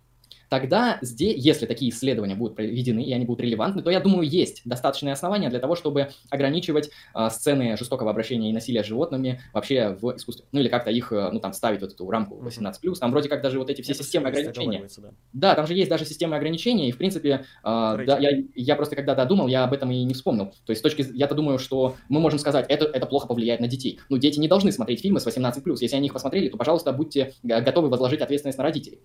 тогда 0.52 1.00
здесь, 1.02 1.42
если 1.42 1.66
такие 1.66 1.92
исследования 1.92 2.36
будут 2.36 2.58
проведены 2.58 3.02
и 3.02 3.14
они 3.14 3.24
будут 3.24 3.40
релевантны, 3.40 3.82
то 3.82 3.90
я 3.90 4.02
думаю, 4.02 4.28
есть 4.28 4.64
достаточные 4.66 5.14
основания 5.14 5.50
для 5.50 5.60
того, 5.60 5.78
чтобы 5.78 6.10
ограничивать 6.30 6.90
э, 7.16 7.30
сцены 7.30 7.78
жестокого 7.78 8.12
обращения 8.12 8.50
и 8.50 8.54
насилия 8.54 8.84
с 8.84 8.86
животными 8.86 9.40
вообще 9.54 9.98
в 10.02 10.14
искусстве. 10.18 10.46
Ну 10.52 10.60
или 10.60 10.68
как-то 10.68 10.92
их, 10.92 11.14
э, 11.14 11.30
ну 11.32 11.40
там, 11.40 11.54
ставить 11.54 11.80
вот 11.80 11.94
эту 11.94 12.12
рамку 12.12 12.36
18+. 12.36 12.96
Там 13.00 13.12
вроде 13.12 13.30
как 13.30 13.42
даже 13.42 13.60
вот 13.60 13.70
эти 13.70 13.82
все 13.82 13.94
Это 13.94 14.04
системы 14.04 14.28
ограничения. 14.28 14.90
Да. 14.98 15.12
да, 15.32 15.56
там 15.56 15.68
же 15.68 15.74
есть 15.74 15.90
даже 15.90 16.04
системы 16.04 16.36
ограничения, 16.36 16.90
и 16.90 16.92
в 16.92 16.98
принципе, 16.98 17.46
э, 17.64 18.04
да, 18.06 18.18
я, 18.20 18.44
я 18.54 18.76
просто 18.76 18.98
когда-то 18.98 19.24
думал, 19.24 19.48
я 19.48 19.64
об 19.64 19.72
этом 19.72 19.90
и 19.90 20.04
не 20.04 20.14
вспомнил. 20.14 20.48
То 20.66 20.72
есть 20.72 20.80
с 20.80 20.84
точки, 20.84 21.06
я-то 21.14 21.34
думаю, 21.34 21.60
что 21.60 21.96
мы 22.10 22.20
можем 22.20 22.40
сказать, 22.40 22.66
это, 22.68 22.84
это 22.84 23.06
плохо 23.06 23.26
повлияет 23.26 23.62
на 23.62 23.70
детей. 23.70 24.02
Но 24.10 24.18
дети 24.18 24.38
не 24.38 24.50
должны 24.50 24.74
смотреть 24.74 25.00
фильмы 25.02 25.22
с 25.22 25.26
18+. 25.26 25.62
Если 25.80 25.96
они 25.96 26.08
их 26.08 26.14
посмотрели, 26.14 26.50
то, 26.50 26.58
пожалуйста, 26.58 26.92
будьте 26.92 27.36
готовы 27.42 27.88
возложить 27.88 28.20
ответственность 28.20 28.58
на 28.58 28.66
родителей. 28.66 29.00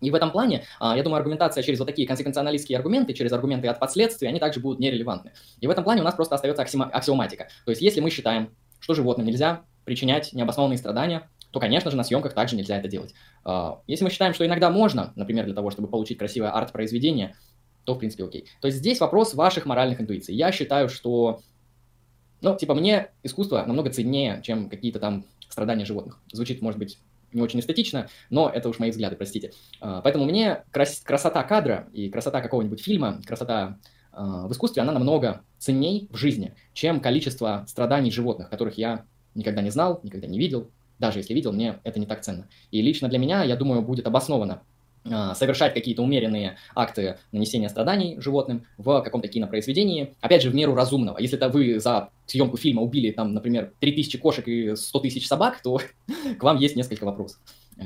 И 0.00 0.10
в 0.10 0.14
этом 0.14 0.30
плане, 0.30 0.64
я 0.80 1.02
думаю, 1.02 1.18
аргументация 1.18 1.62
через 1.62 1.78
вот 1.78 1.86
такие 1.86 2.06
консеквенционалистские 2.06 2.76
аргументы, 2.76 3.14
через 3.14 3.32
аргументы 3.32 3.68
от 3.68 3.80
последствий, 3.80 4.28
они 4.28 4.38
также 4.38 4.60
будут 4.60 4.78
нерелевантны. 4.78 5.32
И 5.60 5.66
в 5.66 5.70
этом 5.70 5.84
плане 5.84 6.02
у 6.02 6.04
нас 6.04 6.14
просто 6.14 6.34
остается 6.34 6.62
аксиоматика. 6.62 7.48
То 7.64 7.70
есть 7.70 7.80
если 7.80 8.00
мы 8.00 8.10
считаем, 8.10 8.50
что 8.78 8.94
животным 8.94 9.26
нельзя 9.26 9.62
причинять 9.84 10.32
необоснованные 10.32 10.78
страдания, 10.78 11.28
то, 11.50 11.60
конечно 11.60 11.90
же, 11.90 11.96
на 11.96 12.04
съемках 12.04 12.34
также 12.34 12.56
нельзя 12.56 12.76
это 12.76 12.88
делать. 12.88 13.14
Если 13.86 14.04
мы 14.04 14.10
считаем, 14.10 14.34
что 14.34 14.44
иногда 14.44 14.68
можно, 14.68 15.12
например, 15.16 15.46
для 15.46 15.54
того, 15.54 15.70
чтобы 15.70 15.88
получить 15.88 16.18
красивое 16.18 16.50
арт-произведение, 16.50 17.34
то, 17.84 17.94
в 17.94 17.98
принципе, 17.98 18.24
окей. 18.24 18.46
То 18.60 18.66
есть 18.66 18.78
здесь 18.78 19.00
вопрос 19.00 19.32
ваших 19.32 19.64
моральных 19.64 20.00
интуиций. 20.00 20.34
Я 20.34 20.52
считаю, 20.52 20.90
что, 20.90 21.40
ну, 22.42 22.54
типа, 22.56 22.74
мне 22.74 23.10
искусство 23.22 23.64
намного 23.64 23.90
ценнее, 23.90 24.42
чем 24.42 24.68
какие-то 24.68 24.98
там 24.98 25.24
страдания 25.48 25.86
животных. 25.86 26.18
Звучит, 26.32 26.60
может 26.60 26.78
быть, 26.78 26.98
не 27.36 27.42
очень 27.42 27.60
эстетично, 27.60 28.08
но 28.30 28.50
это 28.52 28.68
уж 28.68 28.78
мои 28.78 28.90
взгляды, 28.90 29.14
простите. 29.14 29.52
А, 29.80 30.00
поэтому 30.00 30.24
мне 30.24 30.64
крас 30.72 31.00
красота 31.00 31.42
кадра 31.44 31.88
и 31.92 32.08
красота 32.08 32.40
какого-нибудь 32.40 32.82
фильма, 32.82 33.20
красота 33.24 33.78
а, 34.12 34.48
в 34.48 34.52
искусстве, 34.52 34.82
она 34.82 34.92
намного 34.92 35.42
ценней 35.58 36.08
в 36.10 36.16
жизни, 36.16 36.54
чем 36.72 37.00
количество 37.00 37.64
страданий 37.68 38.10
животных, 38.10 38.50
которых 38.50 38.78
я 38.78 39.04
никогда 39.34 39.62
не 39.62 39.70
знал, 39.70 40.00
никогда 40.02 40.26
не 40.26 40.38
видел. 40.38 40.70
Даже 40.98 41.18
если 41.18 41.34
видел, 41.34 41.52
мне 41.52 41.78
это 41.84 42.00
не 42.00 42.06
так 42.06 42.22
ценно. 42.22 42.48
И 42.70 42.80
лично 42.80 43.08
для 43.08 43.18
меня, 43.18 43.44
я 43.44 43.54
думаю, 43.56 43.82
будет 43.82 44.06
обосновано 44.06 44.62
совершать 45.34 45.74
какие-то 45.74 46.02
умеренные 46.02 46.56
акты 46.74 47.18
нанесения 47.32 47.68
страданий 47.68 48.20
животным 48.20 48.66
в 48.78 49.00
каком-то 49.02 49.28
кинопроизведении, 49.28 50.14
опять 50.20 50.42
же, 50.42 50.50
в 50.50 50.54
меру 50.54 50.74
разумного. 50.74 51.18
Если 51.18 51.36
это 51.36 51.48
вы 51.48 51.78
за 51.80 52.10
съемку 52.26 52.56
фильма 52.56 52.82
убили, 52.82 53.10
там, 53.10 53.34
например, 53.34 53.72
3000 53.80 54.18
кошек 54.18 54.48
и 54.48 54.76
100 54.76 55.00
тысяч 55.00 55.26
собак, 55.26 55.60
то 55.62 55.80
к 56.38 56.42
вам 56.42 56.58
есть 56.58 56.76
несколько 56.76 57.04
вопросов 57.04 57.40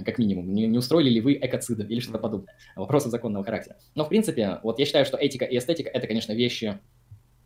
как 0.04 0.18
минимум. 0.18 0.52
Не, 0.54 0.66
не 0.66 0.78
устроили 0.78 1.10
ли 1.10 1.20
вы 1.20 1.34
экоцида 1.34 1.82
или 1.82 2.00
что-то 2.00 2.18
подобное. 2.18 2.54
Вопросы 2.76 3.10
законного 3.10 3.44
характера. 3.44 3.76
Но, 3.94 4.04
в 4.04 4.08
принципе, 4.08 4.60
вот 4.62 4.78
я 4.78 4.86
считаю, 4.86 5.04
что 5.04 5.16
этика 5.16 5.44
и 5.44 5.58
эстетика– 5.58 5.90
это, 5.92 6.06
конечно, 6.06 6.32
вещи 6.32 6.78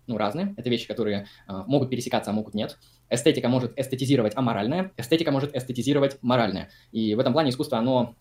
ну, 0.06 0.18
разные. 0.18 0.54
Это 0.56 0.68
вещи, 0.68 0.86
которые 0.86 1.26
э, 1.48 1.62
могут 1.66 1.90
пересекаться, 1.90 2.30
а 2.30 2.34
могут 2.34 2.54
нет. 2.54 2.76
Эстетика 3.08 3.48
может 3.48 3.78
эстетизировать 3.78 4.36
аморальное, 4.36 4.92
эстетика 4.96 5.30
может 5.30 5.56
эстетизировать 5.56 6.18
моральное. 6.20 6.70
И 6.92 7.14
в 7.14 7.18
этом 7.18 7.32
плане 7.32 7.50
искусство, 7.50 7.78
оно 7.78 8.14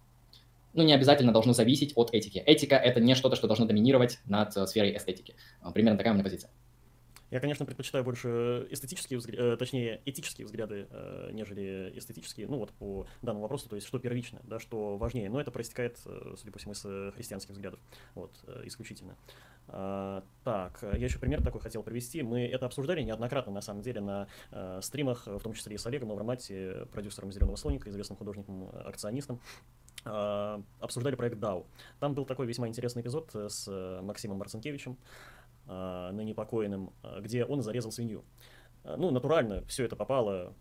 ну, 0.73 0.83
не 0.83 0.93
обязательно 0.93 1.31
должно 1.31 1.53
зависеть 1.53 1.93
от 1.95 2.13
этики. 2.13 2.39
Этика— 2.39 2.75
это 2.77 2.99
не 2.99 3.15
что-то, 3.15 3.35
что 3.35 3.47
должно 3.47 3.65
доминировать 3.65 4.19
над 4.25 4.55
э, 4.57 4.65
сферой 4.67 4.95
эстетики. 4.97 5.35
А, 5.61 5.71
примерно 5.71 5.97
такая 5.97 6.13
у 6.13 6.15
меня 6.15 6.23
позиция. 6.23 6.49
Я, 7.29 7.39
конечно, 7.39 7.65
предпочитаю 7.65 8.03
больше 8.03 8.67
эстетические, 8.69 9.17
взгляды, 9.17 9.43
э, 9.43 9.57
точнее, 9.57 10.01
этические 10.05 10.45
взгляды, 10.45 10.87
э, 10.89 11.29
нежели 11.33 11.91
эстетические, 11.95 12.47
ну 12.47 12.57
вот 12.57 12.71
по 12.71 13.07
данному 13.21 13.43
вопросу, 13.43 13.69
то 13.69 13.75
есть 13.75 13.87
что 13.87 13.97
первично, 13.97 14.39
да, 14.43 14.59
что 14.59 14.97
важнее. 14.97 15.29
Но 15.29 15.41
это 15.41 15.49
проистекает, 15.49 15.97
судя 16.37 16.51
по 16.51 16.59
всему, 16.59 16.73
из 16.73 17.13
христианских 17.15 17.51
взглядов, 17.51 17.79
вот, 18.13 18.31
исключительно. 18.65 19.15
А, 19.67 20.23
так, 20.43 20.79
я 20.81 21.05
еще 21.05 21.17
пример 21.17 21.41
такой 21.41 21.61
хотел 21.61 21.81
привести. 21.81 22.21
Мы 22.21 22.45
это 22.45 22.65
обсуждали 22.65 23.01
неоднократно, 23.01 23.51
на 23.51 23.61
самом 23.61 23.81
деле, 23.81 24.01
на 24.01 24.27
стримах, 24.81 25.25
в 25.25 25.39
том 25.39 25.53
числе 25.53 25.75
и 25.75 25.77
с 25.77 25.87
Олегом 25.87 26.09
Новромати, 26.09 26.85
продюсером 26.91 27.31
«Зеленого 27.31 27.55
слоника», 27.55 27.89
известным 27.89 28.17
художником-акционистом. 28.17 29.39
А, 30.05 30.61
обсуждали 30.79 31.15
проект 31.15 31.37
DAO. 31.37 31.65
Там 31.99 32.13
был 32.13 32.25
такой 32.25 32.45
весьма 32.45 32.67
интересный 32.67 33.01
эпизод 33.01 33.29
э, 33.35 33.49
с 33.49 33.67
э, 33.67 34.01
Максимом 34.01 34.37
Марцинкевичем, 34.37 34.97
ныне 35.65 36.33
покойным, 36.35 36.91
где 37.21 37.45
он 37.45 37.61
зарезал 37.61 37.89
свинью. 37.89 38.25
Ну, 38.83 39.11
натурально, 39.11 39.63
все 39.65 39.85
это 39.85 39.95
попало 39.95 40.53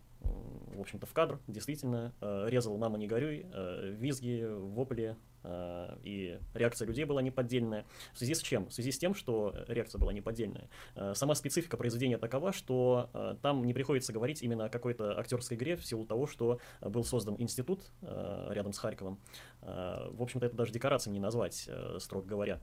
в 0.75 0.81
общем-то, 0.81 1.05
в 1.05 1.13
кадр, 1.13 1.39
действительно, 1.47 2.13
э, 2.21 2.45
резал 2.49 2.77
«Мама, 2.77 2.97
не 2.97 3.07
горюй», 3.07 3.45
э, 3.51 3.89
визги, 3.97 4.45
вопли, 4.45 5.15
э, 5.43 5.97
и 6.03 6.39
реакция 6.53 6.87
людей 6.87 7.05
была 7.05 7.21
неподдельная. 7.21 7.85
В 8.13 8.17
связи 8.17 8.33
с 8.33 8.41
чем? 8.41 8.67
В 8.67 8.73
связи 8.73 8.91
с 8.91 8.97
тем, 8.97 9.13
что 9.13 9.53
реакция 9.67 9.99
была 9.99 10.13
неподдельная. 10.13 10.69
Сама 11.13 11.35
специфика 11.35 11.77
произведения 11.77 12.17
такова, 12.17 12.51
что 12.53 13.37
там 13.41 13.63
не 13.65 13.73
приходится 13.73 14.13
говорить 14.13 14.41
именно 14.41 14.65
о 14.65 14.69
какой-то 14.69 15.19
актерской 15.19 15.57
игре 15.57 15.75
в 15.75 15.85
силу 15.85 16.05
того, 16.05 16.27
что 16.27 16.59
был 16.81 17.03
создан 17.03 17.35
институт 17.37 17.91
рядом 18.01 18.73
с 18.73 18.77
Харьковом. 18.77 19.19
В 19.61 20.21
общем-то, 20.21 20.45
это 20.45 20.55
даже 20.55 20.71
декорацией 20.71 21.13
не 21.13 21.19
назвать, 21.19 21.69
строго 21.99 22.25
говоря 22.25 22.59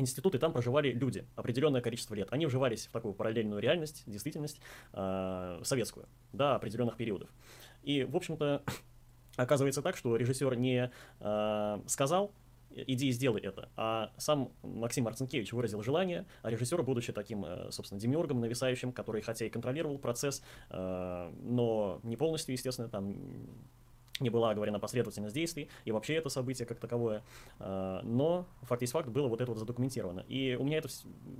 институты, 0.00 0.38
там 0.38 0.52
проживали 0.52 0.92
люди 0.92 1.24
определенное 1.36 1.80
количество 1.80 2.14
лет. 2.14 2.28
Они 2.30 2.46
вживались 2.46 2.86
в 2.86 2.92
такую 2.92 3.14
параллельную 3.14 3.60
реальность, 3.60 4.02
действительность, 4.06 4.60
э, 4.92 5.60
советскую, 5.62 6.08
до 6.32 6.54
определенных 6.54 6.96
периодов. 6.96 7.30
И, 7.82 8.04
в 8.04 8.16
общем-то, 8.16 8.62
оказывается 9.36 9.82
так, 9.82 9.96
что 9.96 10.16
режиссер 10.16 10.54
не 10.56 10.90
э, 11.20 11.80
сказал, 11.86 12.32
иди 12.70 13.08
и 13.08 13.12
сделай 13.12 13.40
это. 13.40 13.68
А 13.76 14.12
сам 14.16 14.52
Максим 14.62 15.04
Марцинкевич 15.04 15.52
выразил 15.52 15.82
желание, 15.82 16.26
а 16.42 16.50
режиссер, 16.50 16.82
будучи 16.82 17.12
таким, 17.12 17.44
э, 17.44 17.70
собственно, 17.70 18.00
демиургом 18.00 18.40
нависающим, 18.40 18.92
который 18.92 19.22
хотя 19.22 19.46
и 19.46 19.50
контролировал 19.50 19.98
процесс, 19.98 20.42
э, 20.70 21.32
но 21.42 22.00
не 22.02 22.16
полностью, 22.16 22.52
естественно, 22.52 22.88
там 22.88 23.16
не 24.20 24.30
была 24.30 24.50
оговорена 24.50 24.78
последовательность 24.78 25.34
действий 25.34 25.68
и 25.84 25.92
вообще 25.92 26.14
это 26.14 26.28
событие 26.28 26.66
как 26.66 26.78
таковое. 26.78 27.22
А, 27.58 28.00
но 28.02 28.46
факт 28.62 28.82
есть 28.82 28.92
факт, 28.92 29.08
было 29.08 29.28
вот 29.28 29.40
это 29.40 29.50
вот 29.50 29.58
задокументировано. 29.58 30.24
И 30.28 30.56
у 30.58 30.64
меня 30.64 30.78
это 30.78 30.88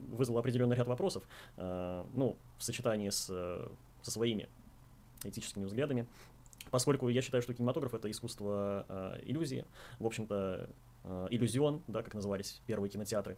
вызвало 0.09 0.41
определенный 0.41 0.77
ряд 0.77 0.89
вопросов, 0.89 1.25
а, 1.57 2.07
ну, 2.15 2.37
в 2.59 2.65
сочетании 2.65 3.11
с, 3.11 3.27
со 3.27 4.11
своими 4.11 4.49
этическими 5.25 5.65
взглядами, 5.65 6.07
поскольку 6.71 7.09
я 7.09 7.23
считаю, 7.23 7.43
что 7.43 7.55
кинематограф— 7.55 7.95
это 7.95 8.11
искусство 8.11 8.87
э, 8.89 9.21
иллюзии, 9.25 9.65
в 9.99 10.07
общем-то, 10.07 10.71
э, 11.05 11.27
иллюзион, 11.31 11.83
да, 11.89 12.03
как 12.03 12.15
назывались 12.15 12.61
первые 12.67 12.91
кинотеатры. 12.91 13.37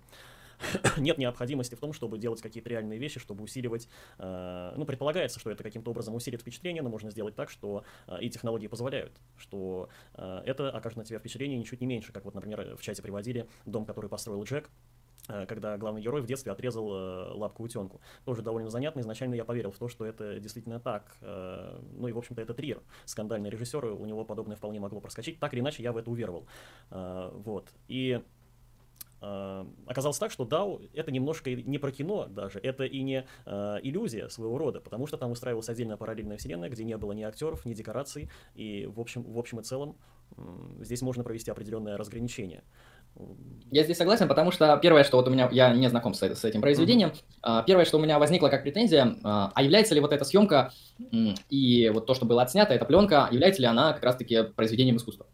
нет 0.97 1.19
необходимости 1.19 1.75
в 1.75 1.81
том, 1.81 1.93
чтобы 1.93 2.19
делать 2.19 2.41
какие-то 2.41 2.69
реальные 2.69 2.99
вещи, 2.99 3.21
чтобы 3.21 3.45
усиливать, 3.45 3.89
э, 4.19 4.75
ну, 4.77 4.85
предполагается, 4.85 5.41
что 5.41 5.51
это 5.51 5.63
каким-то 5.63 5.91
образом 5.91 6.15
усилит 6.15 6.41
впечатление, 6.41 6.83
но 6.83 6.89
можно 6.89 7.11
сделать 7.11 7.35
так, 7.35 7.51
что 7.51 7.85
э, 8.07 8.21
и 8.21 8.31
технологии 8.31 8.67
позволяют, 8.67 9.13
что 9.37 9.89
э, 10.15 10.43
это 10.47 10.71
окажет 10.71 10.99
на 10.99 11.05
тебя 11.05 11.19
впечатление 11.19 11.59
ничуть 11.59 11.81
не 11.81 11.87
меньше, 11.87 12.13
как 12.13 12.25
вот, 12.25 12.35
например, 12.35 12.77
в 12.77 12.83
чате 12.83 13.03
приводили 13.03 13.49
дом, 13.67 13.85
который 13.85 14.09
построил 14.09 14.43
Джек, 14.45 14.71
э, 15.29 15.47
когда 15.47 15.77
главный 15.79 16.03
герой 16.03 16.21
в 16.23 16.27
детстве 16.27 16.53
отрезал 16.53 16.93
э, 16.93 17.33
лапку 17.33 17.63
утенку. 17.63 18.01
Тоже 18.25 18.43
довольно 18.43 18.71
занятно. 18.71 19.01
Изначально 19.01 19.35
я 19.35 19.45
поверил 19.45 19.71
в 19.71 19.79
то, 19.79 19.89
что 19.89 20.05
это 20.05 20.39
действительно 20.41 20.81
так. 20.81 21.17
Э, 21.21 21.81
ну 21.93 22.09
и, 22.09 22.13
в 22.13 22.19
общем-то, 22.19 22.41
это 22.43 22.55
Триер, 22.55 22.83
скандальный 23.05 23.51
режиссер, 23.51 23.85
у 23.85 24.05
него 24.05 24.25
подобное 24.25 24.57
вполне 24.57 24.81
могло 24.81 25.01
проскочить. 25.01 25.39
Так 25.39 25.55
или 25.55 25.61
иначе, 25.61 25.83
я 25.83 25.93
в 25.93 25.97
это 25.97 26.11
уверовал. 26.11 26.47
Э, 26.91 27.31
вот. 27.33 27.71
И 27.89 28.23
оказалось 29.87 30.19
так, 30.19 30.33
что 30.33 30.45
DAO 30.45 30.89
это 30.95 31.13
немножко 31.13 31.51
не 31.51 31.79
про 31.79 31.93
кино 31.93 32.27
даже, 32.27 32.59
это 32.59 32.85
и 32.85 33.03
не 33.03 33.25
э, 33.47 33.79
иллюзия 33.83 34.29
своего 34.29 34.59
рода, 34.59 34.81
потому 34.81 35.07
что 35.07 35.17
там 35.17 35.31
устраивалась 35.31 35.69
отдельная 35.69 35.97
параллельная 35.97 36.39
вселенная, 36.39 36.69
где 36.69 36.83
не 36.83 36.97
было 36.97 37.13
ни 37.13 37.23
актеров, 37.23 37.65
ни 37.65 37.75
декораций, 37.75 38.29
и 38.55 38.87
в 38.87 39.01
общем, 39.01 39.23
в 39.23 39.39
общем 39.39 39.61
и 39.61 39.63
целом 39.63 39.97
э, 40.37 40.43
здесь 40.81 41.03
можно 41.03 41.23
провести 41.23 41.51
определенное 41.51 41.97
разграничение. 41.97 42.65
Я 43.71 43.85
здесь 43.85 43.99
согласен, 43.99 44.27
потому 44.27 44.51
что 44.51 44.77
первое, 44.83 45.05
что 45.05 45.19
вот 45.19 45.29
у 45.29 45.31
меня, 45.31 45.49
я 45.53 45.73
не 45.75 45.89
знаком 45.89 46.15
с, 46.15 46.23
с 46.23 46.45
этим 46.45 46.63
произведением, 46.63 47.13
mm-hmm. 47.43 47.65
первое, 47.67 47.85
что 47.85 47.99
у 47.99 48.01
меня 48.01 48.19
возникло 48.19 48.49
как 48.49 48.63
претензия, 48.63 49.19
а, 49.23 49.53
а 49.55 49.63
является 49.63 49.95
ли 49.95 50.01
вот 50.01 50.15
эта 50.15 50.25
съемка 50.25 50.73
и 51.51 51.91
вот 51.93 52.07
то, 52.07 52.15
что 52.15 52.25
было 52.25 52.43
отснято, 52.43 52.73
эта 52.73 52.87
пленка, 52.87 53.29
является 53.31 53.61
ли 53.61 53.67
она 53.69 53.93
как 53.93 54.03
раз-таки 54.03 54.45
произведением 54.45 54.97
искусства? 54.97 55.27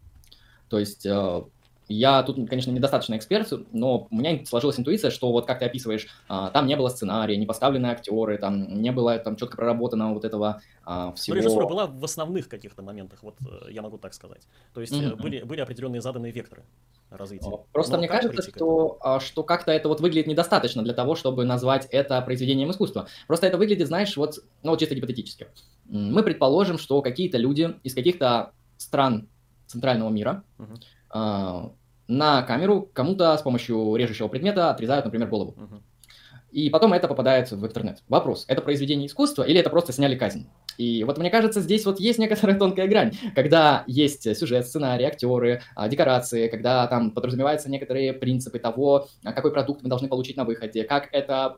То 0.67 0.77
есть 0.77 1.05
э, 1.05 1.41
я 1.89 2.21
тут, 2.21 2.47
конечно, 2.47 2.71
недостаточно 2.71 3.17
эксперт, 3.17 3.51
но 3.71 4.07
у 4.11 4.15
меня 4.15 4.45
сложилась 4.45 4.79
интуиция, 4.79 5.09
что 5.09 5.31
вот 5.31 5.47
как 5.47 5.57
ты 5.59 5.65
описываешь, 5.65 6.07
а, 6.27 6.51
там 6.51 6.67
не 6.67 6.75
было 6.77 6.89
сценария, 6.89 7.35
не 7.35 7.47
поставлены 7.47 7.87
актеры, 7.87 8.37
там 8.37 8.79
не 8.79 8.91
было 8.91 9.17
там 9.17 9.35
четко 9.35 9.57
проработано 9.57 10.13
вот 10.13 10.23
этого 10.23 10.61
а, 10.85 11.11
всего. 11.13 11.35
Ну, 11.35 11.41
режиссура 11.41 11.65
была 11.65 11.87
в 11.87 12.05
основных 12.05 12.47
каких-то 12.47 12.83
моментах, 12.83 13.23
вот 13.23 13.35
э, 13.41 13.71
я 13.71 13.81
могу 13.81 13.97
так 13.97 14.13
сказать. 14.13 14.43
То 14.75 14.81
есть 14.81 14.93
mm-hmm. 14.93 15.15
были, 15.15 15.41
были 15.41 15.61
определенные 15.61 15.99
заданные 15.99 16.31
векторы 16.31 16.63
развития. 17.09 17.49
Просто 17.73 17.93
но 17.93 17.97
мне 17.97 18.07
кажется, 18.07 18.43
что, 18.43 18.99
а, 19.01 19.19
что 19.19 19.41
как-то 19.41 19.71
это 19.71 19.89
вот 19.89 19.99
выглядит 19.99 20.27
недостаточно 20.27 20.83
для 20.83 20.93
того, 20.93 21.15
чтобы 21.15 21.43
назвать 21.43 21.87
это 21.89 22.21
произведением 22.21 22.69
искусства. 22.69 23.07
Просто 23.25 23.47
это 23.47 23.57
выглядит, 23.57 23.87
знаешь, 23.87 24.15
вот, 24.15 24.35
ну, 24.61 24.71
вот 24.71 24.79
чисто 24.79 24.93
гипотетически. 24.93 25.47
Мы 25.85 26.21
предположим, 26.21 26.77
что 26.77 27.01
какие-то 27.01 27.39
люди 27.39 27.73
из 27.81 27.95
каких-то 27.95 28.51
стран 28.77 29.27
центрального 29.65 30.09
мира 30.09 30.43
uh-huh 30.59 31.73
на 32.09 32.41
камеру 32.41 32.89
кому-то 32.91 33.37
с 33.37 33.41
помощью 33.41 33.95
режущего 33.95 34.27
предмета 34.27 34.71
отрезают, 34.71 35.05
например, 35.05 35.29
голову. 35.29 35.55
И 36.51 36.71
потом 36.71 36.93
это 36.93 37.07
попадает 37.07 37.51
в 37.51 37.63
интернет. 37.63 37.99
Вопрос, 38.09 38.45
это 38.47 38.63
произведение 38.63 39.05
искусства 39.05 39.43
или 39.43 39.59
это 39.59 39.69
просто 39.69 39.93
сняли 39.93 40.15
казнь? 40.15 40.47
И 40.79 41.03
вот 41.03 41.19
мне 41.19 41.29
кажется, 41.29 41.61
здесь 41.61 41.85
вот 41.85 41.99
есть 41.99 42.17
некоторая 42.17 42.57
тонкая 42.59 42.87
грань, 42.87 43.11
когда 43.35 43.83
есть 43.85 44.35
сюжет, 44.35 44.65
сценарий, 44.65 45.05
актеры, 45.05 45.61
а, 45.75 45.87
декорации, 45.87 46.47
когда 46.47 46.87
там 46.87 47.11
подразумеваются 47.11 47.69
некоторые 47.69 48.13
принципы 48.13 48.57
того, 48.57 49.07
а, 49.23 49.33
какой 49.33 49.51
продукт 49.51 49.83
мы 49.83 49.89
должны 49.89 50.07
получить 50.07 50.37
на 50.37 50.45
выходе, 50.45 50.83
как 50.83 51.09
это 51.11 51.57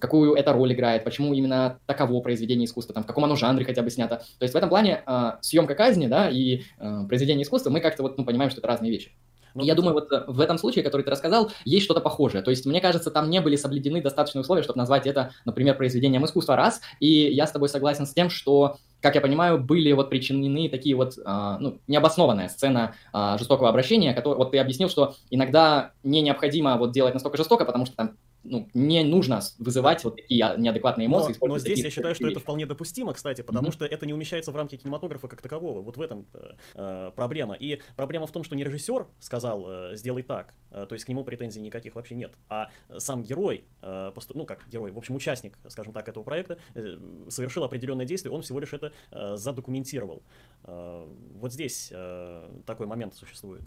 какую 0.00 0.34
это 0.34 0.52
роль 0.52 0.72
играет, 0.72 1.04
почему 1.04 1.32
именно 1.32 1.78
таково 1.86 2.20
произведение 2.20 2.66
искусства, 2.66 2.94
там, 2.94 3.04
в 3.04 3.06
каком 3.06 3.24
оно 3.24 3.36
жанре 3.36 3.64
хотя 3.64 3.82
бы 3.82 3.90
снято. 3.90 4.16
То 4.16 4.42
есть 4.42 4.52
в 4.52 4.56
этом 4.56 4.68
плане 4.68 5.02
э, 5.06 5.32
съемка 5.40 5.74
казни, 5.76 6.08
да, 6.08 6.28
и 6.28 6.62
э, 6.78 7.04
произведение 7.06 7.44
искусства, 7.44 7.70
мы 7.70 7.80
как-то 7.80 8.02
вот, 8.02 8.18
ну, 8.18 8.24
понимаем, 8.24 8.50
что 8.50 8.60
это 8.60 8.68
разные 8.68 8.90
вещи. 8.90 9.12
Ну, 9.58 9.64
я 9.64 9.74
думаю, 9.74 9.94
вот 9.94 10.08
в 10.26 10.40
этом 10.40 10.56
случае, 10.58 10.84
который 10.84 11.02
ты 11.02 11.10
рассказал, 11.10 11.50
есть 11.64 11.84
что-то 11.84 12.00
похожее. 12.00 12.42
То 12.42 12.50
есть, 12.50 12.64
мне 12.64 12.80
кажется, 12.80 13.10
там 13.10 13.28
не 13.28 13.40
были 13.40 13.56
соблюдены 13.56 14.00
достаточные 14.00 14.42
условия, 14.42 14.62
чтобы 14.62 14.78
назвать 14.78 15.06
это, 15.06 15.32
например, 15.44 15.76
произведением 15.76 16.24
искусства 16.24 16.56
раз. 16.56 16.80
И 17.00 17.08
я 17.08 17.46
с 17.46 17.52
тобой 17.52 17.68
согласен 17.68 18.06
с 18.06 18.14
тем, 18.14 18.30
что 18.30 18.76
как 19.00 19.14
я 19.14 19.20
понимаю, 19.20 19.58
были 19.58 19.92
вот 19.92 20.10
причинены 20.10 20.68
такие 20.68 20.96
вот, 20.96 21.14
а, 21.24 21.58
ну, 21.60 21.78
необоснованная 21.86 22.48
сцена 22.48 22.94
а, 23.12 23.38
жестокого 23.38 23.68
обращения, 23.68 24.12
который, 24.12 24.36
вот 24.36 24.50
ты 24.50 24.58
объяснил, 24.58 24.88
что 24.88 25.14
иногда 25.30 25.92
не 26.02 26.20
необходимо 26.20 26.76
вот 26.78 26.92
делать 26.92 27.14
настолько 27.14 27.36
жестоко, 27.36 27.64
потому 27.64 27.86
что 27.86 27.94
там 27.94 28.16
ну, 28.48 28.68
не 28.74 29.04
нужно 29.04 29.40
вызывать 29.58 30.04
вот 30.04 30.16
такие 30.16 30.54
неадекватные 30.56 31.06
эмоции. 31.06 31.36
Но, 31.40 31.46
но 31.46 31.58
здесь 31.58 31.80
я 31.80 31.90
считаю, 31.90 32.14
что 32.14 32.28
это 32.28 32.40
вполне 32.40 32.66
допустимо, 32.66 33.12
кстати, 33.12 33.42
потому 33.42 33.68
mm-hmm. 33.68 33.72
что 33.72 33.84
это 33.84 34.06
не 34.06 34.14
умещается 34.14 34.52
в 34.52 34.56
рамки 34.56 34.76
кинематографа 34.76 35.28
как 35.28 35.42
такового. 35.42 35.82
Вот 35.82 35.96
в 35.96 36.00
этом 36.00 36.26
э, 36.32 36.52
э, 36.74 37.12
проблема. 37.14 37.54
И 37.54 37.80
проблема 37.96 38.26
в 38.26 38.32
том, 38.32 38.44
что 38.44 38.56
не 38.56 38.64
режиссер 38.64 39.06
сказал 39.20 39.64
э, 39.68 39.96
«сделай 39.96 40.22
так», 40.22 40.54
э, 40.70 40.86
то 40.88 40.94
есть 40.94 41.04
к 41.04 41.08
нему 41.08 41.24
претензий 41.24 41.60
никаких 41.60 41.94
вообще 41.94 42.14
нет, 42.14 42.32
а 42.48 42.70
сам 42.98 43.22
герой, 43.22 43.64
э, 43.82 44.12
посту, 44.14 44.36
ну 44.36 44.44
как 44.44 44.68
герой, 44.68 44.90
в 44.90 44.98
общем, 44.98 45.14
участник, 45.14 45.58
скажем 45.68 45.92
так, 45.92 46.08
этого 46.08 46.24
проекта, 46.24 46.58
э, 46.74 46.98
совершил 47.28 47.64
определенное 47.64 48.06
действие, 48.06 48.32
он 48.32 48.42
всего 48.42 48.60
лишь 48.60 48.72
это 48.72 48.92
э, 49.10 49.36
задокументировал. 49.36 50.22
Э, 50.64 51.06
вот 51.34 51.52
здесь 51.52 51.90
э, 51.92 52.48
такой 52.66 52.86
момент 52.86 53.14
существует. 53.14 53.62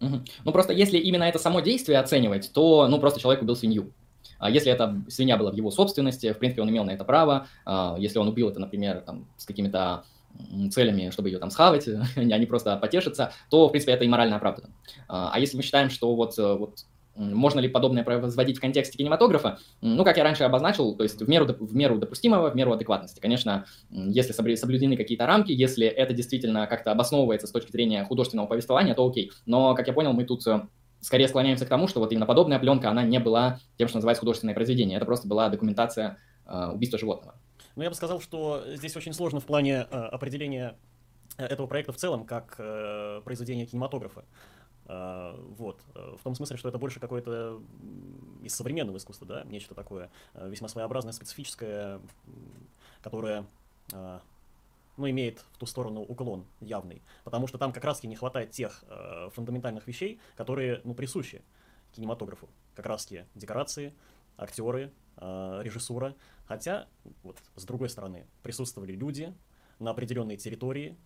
Угу. 0.00 0.20
Ну 0.44 0.52
просто 0.52 0.72
если 0.72 0.98
именно 0.98 1.24
это 1.24 1.38
само 1.38 1.60
действие 1.60 1.98
оценивать, 1.98 2.52
то 2.52 2.88
ну 2.88 2.98
просто 2.98 3.20
человек 3.20 3.42
убил 3.42 3.56
свинью. 3.56 3.92
А 4.38 4.50
если 4.50 4.72
эта 4.72 5.02
свинья 5.08 5.36
была 5.36 5.50
в 5.50 5.54
его 5.54 5.70
собственности, 5.70 6.32
в 6.32 6.38
принципе, 6.38 6.62
он 6.62 6.70
имел 6.70 6.84
на 6.84 6.90
это 6.90 7.04
право. 7.04 7.46
А 7.64 7.96
если 7.98 8.18
он 8.18 8.28
убил 8.28 8.48
это, 8.48 8.60
например, 8.60 9.00
там, 9.00 9.26
с 9.36 9.44
какими-то 9.44 10.04
целями, 10.70 11.10
чтобы 11.10 11.28
ее 11.28 11.38
там 11.38 11.50
схавать, 11.50 11.88
а 12.16 12.20
не 12.22 12.46
просто 12.46 12.76
потешиться, 12.76 13.32
то, 13.50 13.68
в 13.68 13.70
принципе, 13.70 13.92
это 13.92 14.04
и 14.04 14.08
морально 14.08 14.36
оправдано. 14.36 14.70
А 15.08 15.38
если 15.38 15.56
мы 15.56 15.62
считаем, 15.62 15.90
что 15.90 16.14
вот, 16.14 16.38
э, 16.38 16.54
вот 16.54 16.84
можно 17.16 17.60
ли 17.60 17.68
подобное 17.68 18.02
производить 18.02 18.58
в 18.58 18.60
контексте 18.60 18.98
кинематографа? 18.98 19.58
Ну, 19.80 20.04
как 20.04 20.16
я 20.16 20.24
раньше 20.24 20.44
обозначил, 20.44 20.96
то 20.96 21.04
есть 21.04 21.20
в 21.20 21.28
меру, 21.28 21.46
в 21.46 21.74
меру 21.74 21.98
допустимого, 21.98 22.50
в 22.50 22.56
меру 22.56 22.72
адекватности. 22.72 23.20
Конечно, 23.20 23.66
если 23.90 24.32
соблюдены 24.32 24.96
какие-то 24.96 25.26
рамки, 25.26 25.52
если 25.52 25.86
это 25.86 26.12
действительно 26.12 26.66
как-то 26.66 26.90
обосновывается 26.90 27.46
с 27.46 27.52
точки 27.52 27.70
зрения 27.70 28.04
художественного 28.04 28.46
повествования, 28.46 28.94
то 28.94 29.06
окей. 29.06 29.30
Но, 29.46 29.74
как 29.74 29.86
я 29.86 29.92
понял, 29.92 30.12
мы 30.12 30.24
тут 30.24 30.46
э, 30.46 30.62
скорее 31.04 31.28
склоняемся 31.28 31.66
к 31.66 31.68
тому, 31.68 31.86
что 31.86 32.00
вот 32.00 32.10
именно 32.12 32.26
подобная 32.26 32.58
пленка, 32.58 32.90
она 32.90 33.02
не 33.04 33.20
была 33.20 33.60
тем, 33.76 33.88
что 33.88 33.98
называется 33.98 34.20
художественное 34.20 34.54
произведение. 34.54 34.96
Это 34.96 35.06
просто 35.06 35.28
была 35.28 35.48
документация 35.50 36.18
э, 36.46 36.70
убийства 36.72 36.98
животного. 36.98 37.34
Ну, 37.76 37.82
я 37.82 37.90
бы 37.90 37.94
сказал, 37.94 38.20
что 38.20 38.62
здесь 38.74 38.96
очень 38.96 39.12
сложно 39.12 39.40
в 39.40 39.44
плане 39.44 39.86
э, 39.90 39.96
определения 39.96 40.76
э, 41.36 41.44
этого 41.44 41.66
проекта 41.66 41.92
в 41.92 41.96
целом 41.96 42.24
как 42.24 42.54
э, 42.58 43.20
произведение 43.24 43.66
кинематографа. 43.66 44.24
Вот. 44.86 45.80
В 45.94 46.22
том 46.22 46.34
смысле, 46.34 46.58
что 46.58 46.68
это 46.68 46.76
больше 46.76 47.00
какое-то 47.00 47.58
из 48.42 48.54
современного 48.54 48.98
искусства, 48.98 49.26
да, 49.26 49.42
нечто 49.44 49.74
такое 49.74 50.10
весьма 50.34 50.68
своеобразное, 50.68 51.14
специфическое, 51.14 52.00
которое 53.00 53.46
ну, 54.96 55.08
имеет 55.10 55.44
в 55.52 55.58
ту 55.58 55.66
сторону 55.66 56.00
уклон 56.02 56.46
явный, 56.60 57.02
потому 57.24 57.46
что 57.46 57.58
там 57.58 57.72
как 57.72 57.84
раз-таки 57.84 58.08
не 58.08 58.16
хватает 58.16 58.50
тех 58.50 58.84
э, 58.88 59.30
фундаментальных 59.32 59.86
вещей, 59.86 60.20
которые, 60.36 60.80
ну, 60.84 60.94
присущи 60.94 61.42
кинематографу. 61.92 62.48
Как 62.74 62.86
раз-таки 62.86 63.24
декорации, 63.34 63.94
актеры, 64.36 64.92
э, 65.16 65.60
режиссура. 65.62 66.14
Хотя, 66.46 66.88
вот, 67.22 67.38
с 67.56 67.64
другой 67.64 67.88
стороны, 67.88 68.26
присутствовали 68.42 68.92
люди 68.92 69.34
на 69.78 69.90
определенной 69.90 70.36
территории, 70.36 70.96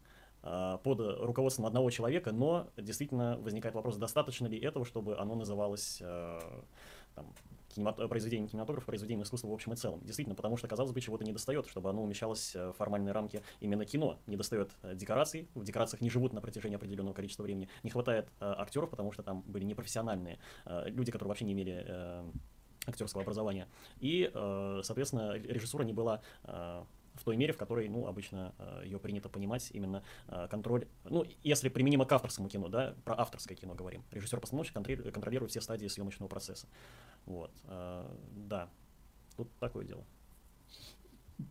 э, 0.42 0.78
под 0.82 1.00
руководством 1.20 1.66
одного 1.66 1.90
человека, 1.90 2.32
но 2.32 2.70
действительно 2.76 3.38
возникает 3.38 3.74
вопрос, 3.74 3.96
достаточно 3.96 4.46
ли 4.46 4.58
этого, 4.58 4.84
чтобы 4.84 5.18
оно 5.18 5.34
называлось 5.34 5.98
э, 6.00 6.40
там, 7.14 7.32
кинемато- 7.78 8.08
произведение 8.08 8.48
кинематографа, 8.48 8.86
произведение 8.86 9.24
искусства 9.24 9.48
в 9.48 9.52
общем 9.52 9.72
и 9.72 9.76
целом. 9.76 10.00
Действительно, 10.02 10.34
потому 10.34 10.56
что, 10.56 10.68
казалось 10.68 10.92
бы, 10.92 11.00
чего-то 11.00 11.24
не 11.24 11.32
достает, 11.32 11.66
чтобы 11.66 11.90
оно 11.90 12.02
умещалось 12.02 12.54
э, 12.54 12.68
в 12.70 12.72
формальные 12.72 13.12
рамки 13.12 13.42
именно 13.60 13.84
кино. 13.84 14.18
Не 14.26 14.36
достает 14.36 14.70
э, 14.82 14.94
декораций, 14.94 15.48
в 15.54 15.64
декорациях 15.64 16.00
не 16.00 16.10
живут 16.10 16.32
на 16.32 16.40
протяжении 16.40 16.76
определенного 16.76 17.14
количества 17.14 17.42
времени. 17.44 17.68
Не 17.82 17.90
хватает 17.90 18.28
э, 18.40 18.44
актеров, 18.58 18.90
потому 18.90 19.12
что 19.12 19.22
там 19.22 19.42
были 19.42 19.64
непрофессиональные 19.64 20.38
э, 20.66 20.88
люди, 20.90 21.12
которые 21.12 21.28
вообще 21.28 21.44
не 21.44 21.52
имели 21.52 21.86
актерского 22.86 23.22
образования. 23.22 23.68
И, 24.00 24.30
соответственно, 24.32 25.34
режиссура 25.34 25.82
не 25.84 25.92
была 25.92 26.22
в 27.18 27.24
той 27.24 27.36
мере, 27.36 27.52
в 27.52 27.56
которой, 27.56 27.88
ну, 27.88 28.06
обычно 28.06 28.54
э, 28.58 28.82
ее 28.84 28.98
принято 28.98 29.28
понимать, 29.28 29.70
именно 29.72 30.02
э, 30.28 30.48
контроль, 30.50 30.86
ну, 31.04 31.24
если 31.42 31.68
применимо 31.68 32.04
к 32.04 32.12
авторскому 32.12 32.48
кино, 32.48 32.68
да, 32.68 32.94
про 33.04 33.20
авторское 33.20 33.56
кино 33.56 33.74
говорим. 33.74 34.04
Режиссер-постановщик 34.10 34.74
контролирует 34.74 35.50
все 35.50 35.60
стадии 35.60 35.86
съемочного 35.86 36.28
процесса. 36.28 36.68
Вот, 37.26 37.50
э, 37.64 38.16
да, 38.30 38.70
тут 39.36 39.50
такое 39.58 39.84
дело. 39.84 40.04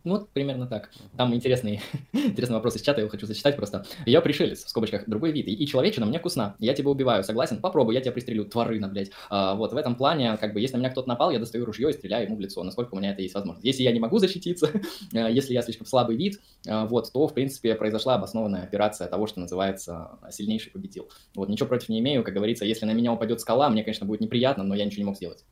Ну, 0.04 0.12
вот 0.12 0.30
примерно 0.30 0.66
так. 0.66 0.90
Там 1.16 1.34
интересный, 1.34 1.80
интересный 2.12 2.56
вопрос 2.56 2.76
из 2.76 2.82
чата, 2.82 3.00
я 3.00 3.02
его 3.02 3.10
хочу 3.10 3.26
зачитать 3.26 3.56
просто. 3.56 3.86
Я 4.04 4.20
пришелец, 4.20 4.64
в 4.64 4.68
скобочках, 4.68 5.08
другой 5.08 5.32
вид, 5.32 5.46
и, 5.48 5.54
и 5.54 5.66
человечина 5.66 6.04
мне 6.04 6.18
вкусна, 6.18 6.56
я 6.58 6.74
тебя 6.74 6.90
убиваю, 6.90 7.24
согласен? 7.24 7.60
Попробуй, 7.60 7.94
я 7.94 8.02
тебя 8.02 8.12
пристрелю, 8.12 8.44
тварына, 8.44 8.88
блядь. 8.88 9.10
А, 9.30 9.54
вот 9.54 9.72
в 9.72 9.76
этом 9.76 9.96
плане, 9.96 10.36
как 10.36 10.52
бы, 10.52 10.60
если 10.60 10.76
на 10.76 10.80
меня 10.80 10.90
кто-то 10.90 11.08
напал, 11.08 11.30
я 11.30 11.38
достаю 11.38 11.64
ружье 11.64 11.88
и 11.88 11.92
стреляю 11.94 12.26
ему 12.26 12.36
в 12.36 12.40
лицо, 12.40 12.62
насколько 12.62 12.94
у 12.94 12.98
меня 12.98 13.12
это 13.12 13.22
есть 13.22 13.34
возможность. 13.34 13.64
Если 13.64 13.82
я 13.82 13.92
не 13.92 14.00
могу 14.00 14.18
защититься, 14.18 14.70
а, 15.14 15.28
если 15.30 15.54
я 15.54 15.62
слишком 15.62 15.86
слабый 15.86 16.16
вид, 16.16 16.38
а, 16.66 16.84
вот, 16.86 17.10
то, 17.10 17.26
в 17.26 17.32
принципе, 17.32 17.74
произошла 17.74 18.16
обоснованная 18.16 18.64
операция 18.64 19.08
того, 19.08 19.26
что 19.26 19.40
называется 19.40 20.18
сильнейший 20.30 20.70
победил. 20.70 21.08
Вот, 21.34 21.48
ничего 21.48 21.66
против 21.66 21.88
не 21.88 22.00
имею, 22.00 22.24
как 22.24 22.34
говорится, 22.34 22.66
если 22.66 22.84
на 22.84 22.92
меня 22.92 23.12
упадет 23.12 23.40
скала, 23.40 23.70
мне, 23.70 23.82
конечно, 23.82 24.06
будет 24.06 24.20
неприятно, 24.20 24.64
но 24.64 24.74
я 24.74 24.84
ничего 24.84 25.00
не 25.00 25.06
мог 25.06 25.16
сделать. 25.16 25.44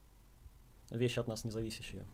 Вещи 0.90 1.18
от 1.18 1.26
нас 1.26 1.44
не. 1.44 1.50
Uh, 1.50 2.04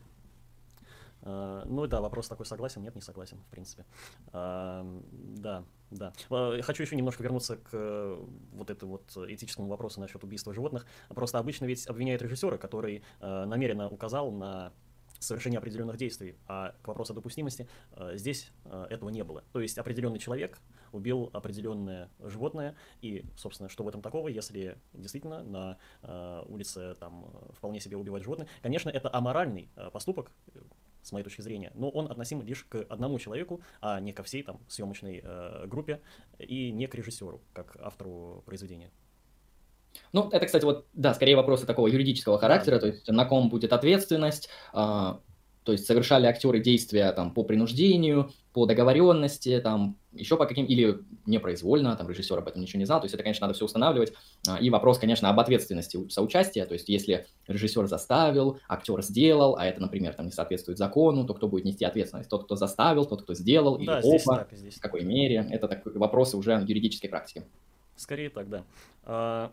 ну 1.24 1.86
да, 1.86 2.00
вопрос 2.00 2.28
такой, 2.28 2.46
согласен, 2.46 2.82
нет, 2.82 2.94
не 2.94 3.00
согласен, 3.00 3.38
в 3.38 3.50
принципе. 3.50 3.84
Uh, 4.32 5.04
да, 5.12 5.64
да. 5.90 6.12
Uh, 6.30 6.60
хочу 6.62 6.82
еще 6.82 6.96
немножко 6.96 7.22
вернуться 7.22 7.56
к 7.56 7.72
uh, 7.72 8.28
вот 8.52 8.70
этому 8.70 8.92
вот 8.92 9.30
этическому 9.30 9.68
вопросу 9.68 10.00
насчет 10.00 10.22
убийства 10.24 10.52
животных. 10.52 10.84
Просто 11.08 11.38
обычно 11.38 11.66
ведь 11.66 11.86
обвиняют 11.86 12.22
режиссера, 12.22 12.58
который 12.58 13.04
намеренно 13.20 13.88
указал 13.88 14.32
на 14.32 14.72
совершение 15.18 15.58
определенных 15.58 15.96
действий, 15.96 16.36
а 16.48 16.74
к 16.82 16.88
вопросу 16.88 17.14
допустимости 17.14 17.68
здесь 18.14 18.50
этого 18.64 19.08
не 19.10 19.22
было. 19.22 19.44
То 19.52 19.60
есть 19.60 19.78
определенный 19.78 20.18
человек 20.18 20.58
убил 20.90 21.30
определенное 21.32 22.10
животное, 22.18 22.74
и, 23.00 23.24
собственно, 23.36 23.68
что 23.68 23.84
в 23.84 23.88
этом 23.88 24.02
такого, 24.02 24.26
если 24.26 24.76
действительно 24.92 25.44
на 25.44 26.42
улице 26.48 26.96
там 26.98 27.30
вполне 27.52 27.78
себе 27.78 27.96
убивать 27.96 28.24
животное. 28.24 28.48
Конечно, 28.62 28.90
это 28.90 29.14
аморальный 29.14 29.70
поступок, 29.92 30.32
с 31.02 31.12
моей 31.12 31.24
точки 31.24 31.40
зрения, 31.40 31.72
но 31.74 31.90
он 31.90 32.10
относим 32.10 32.42
лишь 32.42 32.64
к 32.64 32.86
одному 32.88 33.18
человеку, 33.18 33.60
а 33.80 34.00
не 34.00 34.12
ко 34.12 34.22
всей 34.22 34.42
там 34.42 34.60
съемочной 34.68 35.20
э, 35.22 35.66
группе 35.66 36.00
и 36.38 36.70
не 36.70 36.86
к 36.86 36.94
режиссеру, 36.94 37.42
как 37.52 37.76
автору 37.80 38.42
произведения. 38.46 38.90
Ну, 40.12 40.28
это, 40.30 40.46
кстати, 40.46 40.64
вот, 40.64 40.86
да, 40.92 41.12
скорее 41.14 41.36
вопросы 41.36 41.66
такого 41.66 41.86
юридического 41.86 42.38
характера, 42.38 42.78
то 42.78 42.86
есть 42.86 43.08
на 43.08 43.24
ком 43.24 43.48
будет 43.50 43.72
ответственность, 43.72 44.48
э, 44.72 45.14
то 45.64 45.72
есть 45.72 45.86
совершали 45.86 46.26
актеры 46.26 46.60
действия 46.60 47.12
там 47.12 47.32
по 47.32 47.44
принуждению, 47.44 48.30
по 48.52 48.66
договоренности, 48.66 49.60
там 49.60 49.96
еще 50.12 50.36
по 50.36 50.44
каким, 50.44 50.66
или 50.66 50.98
непроизвольно, 51.24 51.96
там 51.96 52.08
режиссер 52.08 52.36
об 52.36 52.48
этом 52.48 52.60
ничего 52.60 52.80
не 52.80 52.84
знал, 52.84 53.00
то 53.00 53.06
есть 53.06 53.14
это, 53.14 53.22
конечно, 53.22 53.46
надо 53.46 53.54
все 53.54 53.64
устанавливать. 53.64 54.12
А, 54.46 54.58
и 54.58 54.68
вопрос, 54.70 54.98
конечно, 54.98 55.30
об 55.30 55.40
ответственности 55.40 56.08
соучастия, 56.08 56.66
то 56.66 56.74
есть 56.74 56.88
если 56.88 57.26
режиссер 57.46 57.86
заставил, 57.86 58.58
актер 58.68 59.02
сделал, 59.02 59.56
а 59.56 59.64
это, 59.64 59.80
например, 59.80 60.14
там 60.14 60.26
не 60.26 60.32
соответствует 60.32 60.78
закону, 60.78 61.24
то 61.24 61.34
кто 61.34 61.48
будет 61.48 61.64
нести 61.64 61.84
ответственность? 61.84 62.28
Тот, 62.28 62.44
кто 62.44 62.56
заставил, 62.56 63.06
тот, 63.06 63.22
кто 63.22 63.34
сделал, 63.34 63.76
или 63.76 63.86
да, 63.86 64.00
оба, 64.02 64.08
здесь 64.08 64.24
так, 64.24 64.48
здесь. 64.52 64.74
в 64.74 64.80
какой 64.80 65.04
мере? 65.04 65.46
Это 65.50 65.68
так, 65.68 65.82
вопросы 65.86 66.36
уже 66.36 66.52
юридической 66.66 67.08
практики. 67.08 67.44
Скорее 67.96 68.30
так, 68.30 68.48
да. 68.48 68.64
А, 69.04 69.50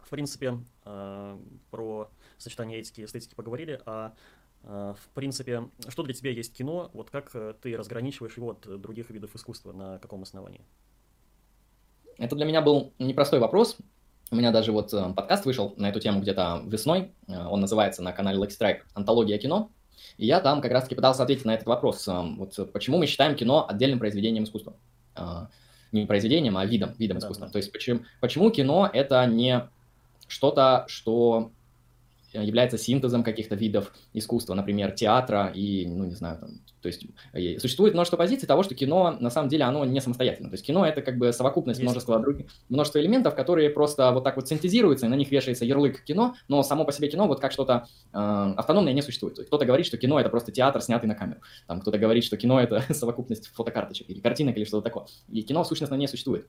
в 0.00 0.10
принципе, 0.10 0.58
а, 0.84 1.38
про 1.70 2.10
сочетание 2.38 2.80
этики 2.80 3.02
и 3.02 3.04
эстетики 3.04 3.34
поговорили, 3.34 3.80
а 3.86 4.14
в 4.62 5.08
принципе, 5.14 5.68
что 5.88 6.02
для 6.02 6.12
тебя 6.14 6.30
есть 6.30 6.54
кино? 6.54 6.90
Вот 6.92 7.10
как 7.10 7.30
э, 7.34 7.54
ты 7.62 7.76
разграничиваешь 7.76 8.36
его 8.36 8.50
от 8.50 8.80
других 8.80 9.10
видов 9.10 9.34
искусства? 9.34 9.72
На 9.72 9.98
каком 9.98 10.22
основании? 10.22 10.60
Это 12.18 12.36
для 12.36 12.44
меня 12.44 12.60
был 12.60 12.92
непростой 12.98 13.38
вопрос. 13.38 13.78
У 14.30 14.36
меня 14.36 14.52
даже 14.52 14.70
вот 14.70 14.92
э, 14.92 15.12
подкаст 15.14 15.46
вышел 15.46 15.74
на 15.76 15.88
эту 15.88 15.98
тему 15.98 16.20
где-то 16.20 16.62
весной. 16.66 17.12
Он 17.26 17.60
называется 17.60 18.02
на 18.02 18.12
канале 18.12 18.38
Lucky 18.38 18.50
Strike 18.50 18.80
«Антология 18.94 19.38
кино». 19.38 19.70
И 20.18 20.26
я 20.26 20.40
там 20.40 20.60
как 20.60 20.72
раз-таки 20.72 20.94
пытался 20.94 21.22
ответить 21.22 21.44
на 21.44 21.54
этот 21.54 21.66
вопрос. 21.66 22.06
Вот 22.06 22.72
почему 22.72 22.98
мы 22.98 23.06
считаем 23.06 23.36
кино 23.36 23.66
отдельным 23.68 23.98
произведением 23.98 24.44
искусства? 24.44 24.74
Не 25.92 26.06
произведением, 26.06 26.56
а 26.56 26.64
видом, 26.64 26.94
видом 26.98 27.18
искусства. 27.18 27.46
Да. 27.46 27.52
То 27.52 27.58
есть 27.58 27.72
почему, 27.72 28.00
почему 28.20 28.50
кино 28.50 28.88
это 28.92 29.26
не 29.26 29.68
что-то, 30.28 30.84
что 30.88 31.50
является 32.32 32.78
синтезом 32.78 33.22
каких-то 33.22 33.54
видов 33.54 33.92
искусства, 34.12 34.54
например, 34.54 34.92
театра 34.92 35.50
и, 35.54 35.86
ну, 35.86 36.04
не 36.04 36.14
знаю, 36.14 36.38
там, 36.38 36.50
то 36.80 36.88
есть 36.88 37.04
существует 37.60 37.94
множество 37.94 38.16
позиций 38.16 38.46
того, 38.46 38.62
что 38.62 38.74
кино, 38.74 39.16
на 39.18 39.30
самом 39.30 39.48
деле, 39.48 39.64
оно 39.64 39.84
не 39.84 40.00
самостоятельно. 40.00 40.48
То 40.48 40.54
есть 40.54 40.64
кино— 40.64 40.86
это 40.86 41.02
как 41.02 41.18
бы 41.18 41.32
совокупность 41.32 41.82
множества 41.82 42.18
других, 42.20 42.46
множества 42.68 43.00
элементов, 43.00 43.34
которые 43.34 43.70
просто 43.70 44.10
вот 44.12 44.24
так 44.24 44.36
вот 44.36 44.48
синтезируются, 44.48 45.06
и 45.06 45.08
на 45.08 45.14
них 45.14 45.30
вешается 45.30 45.64
ярлык 45.64 46.02
кино, 46.04 46.34
но 46.48 46.62
само 46.62 46.84
по 46.84 46.92
себе 46.92 47.08
кино 47.08 47.26
вот 47.26 47.40
как 47.40 47.52
что-то 47.52 47.86
э, 48.12 48.18
автономное 48.18 48.92
не 48.92 49.02
существует. 49.02 49.34
То 49.34 49.40
есть 49.42 49.48
кто-то 49.48 49.64
говорит, 49.64 49.86
что 49.86 49.98
кино— 49.98 50.20
это 50.20 50.30
просто 50.30 50.52
театр, 50.52 50.80
снятый 50.82 51.08
на 51.08 51.14
камеру. 51.14 51.40
Там 51.66 51.80
кто-то 51.80 51.98
говорит, 51.98 52.24
что 52.24 52.36
кино— 52.36 52.60
это 52.62 52.82
совокупность 52.94 53.48
фотокарточек 53.48 54.08
или 54.08 54.20
картинок 54.20 54.56
или 54.56 54.64
что-то 54.64 54.84
такое. 54.84 55.06
И 55.28 55.42
кино, 55.42 55.64
сущностно, 55.64 55.94
не 55.96 56.06
существует. 56.08 56.46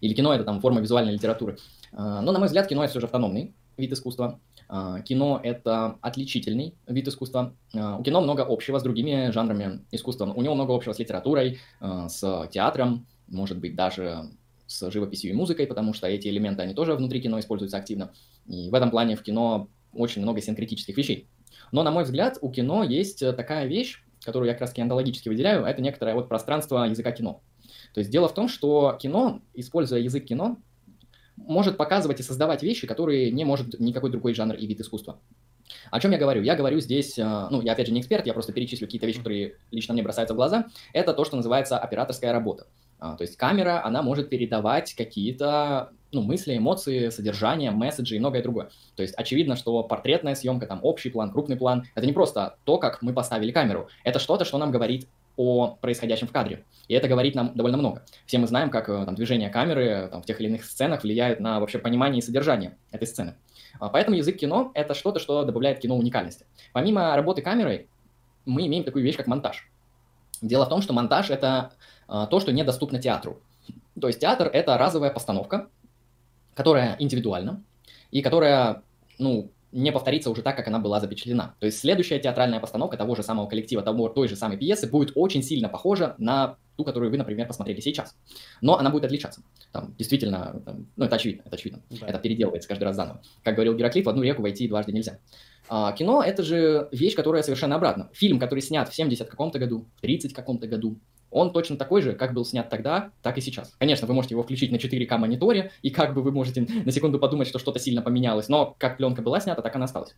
Или 0.00 0.14
кино— 0.14 0.34
это 0.34 0.44
там 0.44 0.60
форма 0.60 0.80
визуальной 0.80 1.12
литературы. 1.12 1.58
Э, 1.92 2.20
но, 2.22 2.32
на 2.32 2.38
мой 2.38 2.46
взгляд, 2.46 2.66
кино— 2.66 2.82
это 2.84 2.90
все 2.90 3.00
же 3.00 3.06
автономный 3.06 3.54
вид 3.76 3.92
искусства. 3.92 4.40
А, 4.72 5.00
кино— 5.00 5.40
это 5.42 5.98
отличительный 6.00 6.76
вид 6.86 7.08
искусства. 7.08 7.56
А, 7.74 7.96
у 7.98 8.04
кино 8.04 8.20
много 8.20 8.46
общего 8.48 8.78
с 8.78 8.84
другими 8.84 9.32
жанрами 9.32 9.84
искусства. 9.90 10.32
У 10.32 10.42
него 10.42 10.54
много 10.54 10.72
общего 10.72 10.92
с 10.92 10.98
литературой, 11.00 11.58
а, 11.80 12.08
с 12.08 12.48
театром, 12.52 13.04
может 13.26 13.58
быть, 13.58 13.74
даже 13.74 14.30
с 14.68 14.88
живописью 14.92 15.32
и 15.32 15.34
музыкой, 15.34 15.66
потому 15.66 15.92
что 15.92 16.06
эти 16.06 16.28
элементы, 16.28 16.62
они 16.62 16.72
тоже 16.72 16.94
внутри 16.94 17.20
кино 17.20 17.40
используются 17.40 17.78
активно. 17.78 18.12
И 18.46 18.70
в 18.70 18.74
этом 18.74 18.92
плане 18.92 19.16
в 19.16 19.22
кино 19.24 19.68
очень 19.92 20.22
много 20.22 20.40
синкретических 20.40 20.96
вещей. 20.96 21.26
Но, 21.72 21.82
на 21.82 21.90
мой 21.90 22.04
взгляд, 22.04 22.38
у 22.40 22.48
кино 22.48 22.84
есть 22.84 23.18
такая 23.18 23.66
вещь, 23.66 24.04
которую 24.24 24.46
я 24.46 24.54
как 24.54 24.60
раз 24.60 24.78
онтологически 24.78 25.28
выделяю, 25.28 25.64
это 25.64 25.82
некоторое 25.82 26.14
вот 26.14 26.28
пространство 26.28 26.84
языка 26.84 27.10
кино. 27.10 27.42
То 27.92 27.98
есть 27.98 28.10
дело 28.10 28.28
в 28.28 28.34
том, 28.34 28.46
что 28.46 28.96
кино, 29.00 29.40
используя 29.54 29.98
язык 29.98 30.26
кино, 30.26 30.58
может 31.46 31.76
показывать 31.76 32.20
и 32.20 32.22
создавать 32.22 32.62
вещи, 32.62 32.86
которые 32.86 33.30
не 33.30 33.44
может 33.44 33.78
никакой 33.80 34.10
другой 34.10 34.34
жанр 34.34 34.54
и 34.54 34.66
вид 34.66 34.80
искусства. 34.80 35.18
О 35.90 36.00
чем 36.00 36.10
я 36.10 36.18
говорю? 36.18 36.42
Я 36.42 36.56
говорю 36.56 36.80
здесь, 36.80 37.18
э, 37.18 37.48
ну, 37.50 37.62
я 37.62 37.72
опять 37.72 37.86
же 37.86 37.92
не 37.92 38.00
эксперт, 38.00 38.26
я 38.26 38.32
просто 38.32 38.52
перечислю 38.52 38.86
какие-то 38.86 39.06
вещи, 39.06 39.18
которые 39.18 39.56
лично 39.70 39.94
мне 39.94 40.02
бросаются 40.02 40.34
в 40.34 40.36
глаза. 40.36 40.66
Это 40.92 41.14
то, 41.14 41.24
что 41.24 41.36
называется 41.36 41.78
операторская 41.78 42.32
работа. 42.32 42.66
А, 42.98 43.16
то 43.16 43.22
есть 43.22 43.36
камера, 43.36 43.84
она 43.84 44.02
может 44.02 44.28
передавать 44.28 44.94
какие-то 44.94 45.90
ну, 46.12 46.22
мысли, 46.22 46.56
эмоции, 46.56 47.08
содержание, 47.08 47.70
месседжи 47.70 48.16
и 48.16 48.18
многое 48.18 48.42
другое. 48.42 48.70
То 48.96 49.02
есть 49.02 49.14
очевидно, 49.14 49.56
что 49.56 49.82
портретная 49.82 50.34
съемка, 50.34 50.66
там 50.66 50.80
общий 50.82 51.08
план, 51.08 51.30
крупный 51.32 51.56
план, 51.56 51.84
это 51.94 52.06
не 52.06 52.12
просто 52.12 52.56
то, 52.64 52.78
как 52.78 53.00
мы 53.00 53.12
поставили 53.12 53.52
камеру. 53.52 53.88
Это 54.04 54.18
что-то, 54.18 54.44
что 54.44 54.58
нам 54.58 54.70
говорит 54.70 55.08
о 55.40 55.78
происходящем 55.80 56.26
в 56.26 56.32
кадре. 56.32 56.66
И 56.86 56.92
это 56.92 57.08
говорит 57.08 57.34
нам 57.34 57.54
довольно 57.54 57.78
много. 57.78 58.04
Все 58.26 58.36
мы 58.36 58.46
знаем, 58.46 58.68
как 58.68 58.90
э, 58.90 59.04
там, 59.06 59.14
движение 59.14 59.48
камеры 59.48 60.08
там, 60.12 60.20
в 60.20 60.26
тех 60.26 60.38
или 60.38 60.48
иных 60.48 60.66
сценах 60.66 61.02
влияет 61.02 61.40
на 61.40 61.60
вообще 61.60 61.78
понимание 61.78 62.18
и 62.18 62.22
содержание 62.22 62.76
этой 62.90 63.08
сцены. 63.08 63.36
А, 63.78 63.88
поэтому 63.88 64.18
язык 64.18 64.36
кино— 64.36 64.70
это 64.74 64.92
что-то, 64.92 65.18
что 65.18 65.44
добавляет 65.44 65.78
кино 65.78 65.96
уникальности. 65.96 66.44
Помимо 66.74 67.16
работы 67.16 67.40
камерой, 67.40 67.88
мы 68.44 68.66
имеем 68.66 68.84
такую 68.84 69.02
вещь, 69.02 69.16
как 69.16 69.28
монтаж. 69.28 69.66
Дело 70.42 70.66
в 70.66 70.68
том, 70.68 70.82
что 70.82 70.92
монтаж— 70.92 71.30
это 71.30 71.72
а, 72.06 72.26
то, 72.26 72.38
что 72.38 72.52
недоступно 72.52 73.00
театру. 73.00 73.40
То 73.98 74.08
есть 74.08 74.20
театр— 74.20 74.50
это 74.52 74.76
разовая 74.76 75.10
постановка, 75.10 75.68
которая 76.54 76.96
индивидуальна 76.98 77.62
и 78.10 78.20
которая, 78.20 78.82
ну, 79.18 79.50
не 79.72 79.92
повторится 79.92 80.30
уже 80.30 80.42
так, 80.42 80.56
как 80.56 80.66
она 80.68 80.78
была 80.78 81.00
запечатлена. 81.00 81.54
То 81.60 81.66
есть 81.66 81.78
следующая 81.78 82.18
театральная 82.18 82.60
постановка 82.60 82.96
того 82.96 83.14
же 83.14 83.22
самого 83.22 83.46
коллектива, 83.46 83.82
того, 83.82 84.08
той 84.08 84.28
же 84.28 84.36
самой 84.36 84.56
пьесы 84.56 84.88
будет 84.88 85.12
очень 85.14 85.42
сильно 85.42 85.68
похожа 85.68 86.14
на 86.18 86.56
ту, 86.76 86.84
которую 86.84 87.10
вы, 87.10 87.18
например, 87.18 87.46
посмотрели 87.46 87.80
сейчас. 87.80 88.16
Но 88.60 88.78
она 88.78 88.90
будет 88.90 89.04
отличаться. 89.04 89.42
Там, 89.72 89.94
действительно, 89.98 90.60
там, 90.64 90.86
ну, 90.96 91.04
это 91.04 91.16
очевидно, 91.16 91.42
это 91.44 91.56
очевидно. 91.56 91.82
Да. 91.90 92.06
Это 92.06 92.18
переделывается 92.18 92.68
каждый 92.68 92.84
раз 92.84 92.96
заново. 92.96 93.22
Как 93.44 93.54
говорил 93.54 93.76
Гераклит, 93.76 94.06
в 94.06 94.08
одну 94.08 94.22
реку 94.22 94.42
войти 94.42 94.66
дважды 94.66 94.92
нельзя. 94.92 95.18
А, 95.68 95.92
кино— 95.92 96.22
это 96.26 96.42
же 96.42 96.88
вещь, 96.90 97.14
которая 97.14 97.42
совершенно 97.42 97.76
обратна. 97.76 98.10
Фильм, 98.12 98.40
который 98.40 98.60
снят 98.60 98.88
в 98.88 98.94
70 98.94 99.28
каком-то 99.28 99.58
году, 99.58 99.86
в 99.96 100.00
30 100.00 100.32
каком-то 100.32 100.66
году, 100.66 100.98
он 101.30 101.52
точно 101.52 101.76
такой 101.76 102.02
же, 102.02 102.12
как 102.12 102.34
был 102.34 102.44
снят 102.44 102.68
тогда, 102.68 103.10
так 103.22 103.38
и 103.38 103.40
сейчас. 103.40 103.74
Конечно, 103.78 104.06
вы 104.06 104.14
можете 104.14 104.34
его 104.34 104.42
включить 104.42 104.72
на 104.72 104.76
4К 104.76 105.18
мониторе, 105.18 105.70
и 105.82 105.90
как 105.90 106.14
бы 106.14 106.22
вы 106.22 106.32
можете 106.32 106.66
на 106.84 106.92
секунду 106.92 107.18
подумать, 107.18 107.48
что 107.48 107.58
что-то 107.58 107.78
сильно 107.78 108.02
поменялось, 108.02 108.48
но 108.48 108.74
как 108.78 108.96
пленка 108.96 109.22
была 109.22 109.40
снята, 109.40 109.62
так 109.62 109.74
она 109.76 109.84
осталась. 109.84 110.14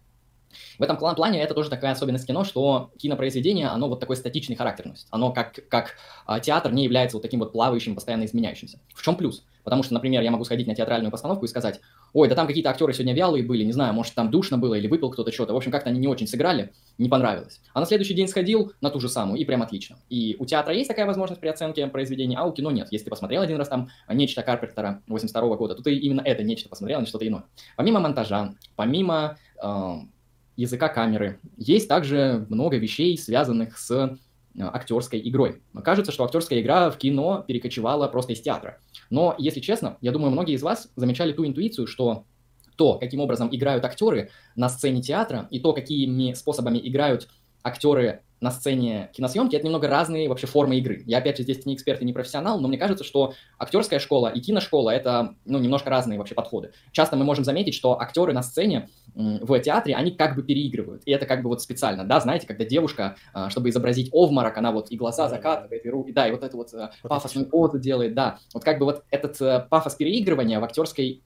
В 0.78 0.82
этом 0.82 0.96
плане 0.96 1.42
это 1.42 1.54
тоже 1.54 1.70
такая 1.70 1.92
особенность 1.92 2.26
кино, 2.26 2.44
что 2.44 2.90
кинопроизведение, 2.98 3.68
оно 3.68 3.88
вот 3.88 4.00
такой 4.00 4.16
статичный 4.16 4.56
характер 4.56 4.86
носит. 4.86 5.06
Оно 5.10 5.32
как, 5.32 5.58
как 5.68 5.96
а, 6.26 6.40
театр 6.40 6.72
не 6.72 6.84
является 6.84 7.16
вот 7.16 7.22
таким 7.22 7.40
вот 7.40 7.52
плавающим, 7.52 7.94
постоянно 7.94 8.24
изменяющимся. 8.24 8.78
В 8.94 9.02
чем 9.02 9.16
плюс? 9.16 9.44
Потому 9.64 9.82
что, 9.82 9.94
например, 9.94 10.22
я 10.22 10.30
могу 10.30 10.44
сходить 10.44 10.66
на 10.66 10.74
театральную 10.74 11.10
постановку 11.10 11.44
и 11.44 11.48
сказать, 11.48 11.80
ой, 12.12 12.28
да 12.28 12.34
там 12.34 12.46
какие-то 12.46 12.70
актеры 12.70 12.92
сегодня 12.92 13.14
вялые 13.14 13.44
были, 13.44 13.64
не 13.64 13.72
знаю, 13.72 13.94
может 13.94 14.14
там 14.14 14.30
душно 14.30 14.58
было 14.58 14.74
или 14.74 14.88
выпил 14.88 15.10
кто-то 15.10 15.32
что-то. 15.32 15.52
В 15.52 15.56
общем, 15.56 15.70
как-то 15.70 15.90
они 15.90 16.00
не 16.00 16.08
очень 16.08 16.26
сыграли, 16.26 16.72
не 16.98 17.08
понравилось. 17.08 17.60
А 17.72 17.80
на 17.80 17.86
следующий 17.86 18.14
день 18.14 18.28
сходил 18.28 18.72
на 18.80 18.90
ту 18.90 19.00
же 19.00 19.08
самую, 19.08 19.38
и 19.38 19.44
прям 19.44 19.62
отлично. 19.62 19.98
И 20.08 20.36
у 20.38 20.46
театра 20.46 20.74
есть 20.74 20.88
такая 20.88 21.06
возможность 21.06 21.40
при 21.40 21.48
оценке 21.48 21.86
произведения, 21.86 22.36
а 22.38 22.44
у 22.44 22.52
кино 22.52 22.70
нет. 22.70 22.88
Если 22.90 23.04
ты 23.04 23.10
посмотрел 23.10 23.42
один 23.42 23.56
раз 23.56 23.68
там 23.68 23.88
нечто 24.08 24.42
Карпентера 24.42 25.02
82 25.06 25.56
года, 25.56 25.74
то 25.74 25.82
ты 25.82 25.94
именно 25.94 26.22
это 26.22 26.42
нечто 26.42 26.68
посмотрел, 26.68 26.98
а 26.98 27.02
не 27.02 27.06
что-то 27.06 27.26
иное. 27.26 27.44
Помимо 27.76 28.00
монтажа, 28.00 28.54
помимо 28.76 29.36
э, 29.62 29.94
языка 30.56 30.88
камеры, 30.88 31.38
есть 31.56 31.88
также 31.88 32.46
много 32.48 32.76
вещей, 32.76 33.16
связанных 33.18 33.78
с 33.78 34.18
Э, 34.54 34.64
актерской 34.64 35.20
игрой. 35.26 35.62
Кажется, 35.82 36.12
что 36.12 36.24
актерская 36.24 36.60
игра 36.60 36.90
в 36.90 36.98
кино 36.98 37.42
перекочевала 37.46 38.06
просто 38.08 38.34
из 38.34 38.40
театра. 38.42 38.78
Но, 39.08 39.34
если 39.38 39.60
честно, 39.60 39.96
я 40.02 40.12
думаю, 40.12 40.30
многие 40.30 40.54
из 40.54 40.62
вас 40.62 40.90
замечали 40.94 41.32
ту 41.32 41.46
интуицию, 41.46 41.86
что 41.86 42.24
то, 42.76 42.98
каким 42.98 43.20
образом 43.20 43.48
играют 43.50 43.84
актеры 43.84 44.30
на 44.54 44.68
сцене 44.68 45.00
театра, 45.00 45.48
и 45.50 45.58
то, 45.58 45.72
какими 45.72 46.34
способами 46.34 46.78
играют 46.82 47.28
актеры 47.62 48.20
на 48.42 48.50
сцене 48.50 49.10
киносъемки, 49.14 49.56
это 49.56 49.64
немного 49.64 49.88
разные 49.88 50.28
вообще 50.28 50.46
формы 50.46 50.76
игры. 50.76 51.02
Я, 51.06 51.18
опять 51.18 51.38
же, 51.38 51.44
здесь 51.44 51.64
не 51.64 51.74
эксперт 51.74 52.02
и 52.02 52.04
не 52.04 52.12
профессионал, 52.12 52.60
но 52.60 52.68
мне 52.68 52.76
кажется, 52.76 53.04
что 53.04 53.34
актерская 53.58 54.00
школа 54.00 54.28
и 54.28 54.40
киношкола— 54.40 54.90
это, 54.94 55.36
ну, 55.44 55.58
немножко 55.58 55.90
разные 55.90 56.18
вообще 56.18 56.34
подходы. 56.34 56.72
Часто 56.90 57.16
мы 57.16 57.24
можем 57.24 57.44
заметить, 57.44 57.74
что 57.74 58.00
актеры 58.00 58.32
на 58.32 58.42
сцене 58.42 58.88
в 59.14 59.58
театре, 59.60 59.94
они 59.94 60.10
как 60.10 60.34
бы 60.34 60.42
переигрывают. 60.42 61.02
И 61.06 61.12
это 61.12 61.24
как 61.24 61.42
бы 61.42 61.48
вот 61.48 61.62
специально, 61.62 62.04
да, 62.04 62.20
знаете, 62.20 62.46
когда 62.46 62.64
девушка, 62.64 63.16
а, 63.32 63.48
чтобы 63.50 63.68
изобразить 63.68 64.10
овмарок, 64.12 64.56
она 64.58 64.72
вот 64.72 64.90
и 64.90 64.96
глаза 64.96 65.28
закатывает, 65.28 65.86
и 65.86 65.88
руки, 65.88 66.12
да, 66.12 66.26
и 66.26 66.32
вот 66.32 66.42
это 66.42 66.56
вот, 66.56 66.74
э, 66.74 66.90
вот 67.02 67.08
пафосную 67.08 67.48
позу 67.48 67.78
делает, 67.78 68.14
да. 68.14 68.38
Вот 68.54 68.64
как 68.64 68.78
бы 68.78 68.86
вот 68.86 69.04
этот 69.10 69.40
э, 69.40 69.66
пафос 69.70 69.94
переигрывания 69.94 70.58
в 70.58 70.64
актерской 70.64 71.22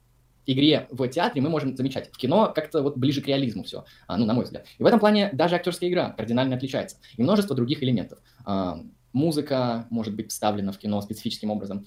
игре 0.47 0.87
в 0.89 1.07
театре 1.07 1.41
мы 1.41 1.49
можем 1.49 1.75
замечать. 1.75 2.09
В 2.11 2.17
кино 2.17 2.51
как-то 2.55 2.81
вот 2.81 2.97
ближе 2.97 3.21
к 3.21 3.27
реализму 3.27 3.63
все, 3.63 3.85
а, 4.07 4.17
ну, 4.17 4.25
на 4.25 4.33
мой 4.33 4.45
взгляд. 4.45 4.65
И 4.77 4.83
в 4.83 4.85
этом 4.85 4.99
плане 4.99 5.29
даже 5.33 5.55
актерская 5.55 5.89
игра 5.89 6.11
кардинально 6.11 6.55
отличается. 6.55 6.97
И 7.17 7.21
множество 7.21 7.55
других 7.55 7.83
элементов. 7.83 8.19
А, 8.45 8.81
музыка 9.13 9.85
может 9.89 10.15
быть 10.15 10.31
вставлена 10.31 10.71
в 10.71 10.77
кино 10.77 11.01
специфическим 11.01 11.51
образом. 11.51 11.85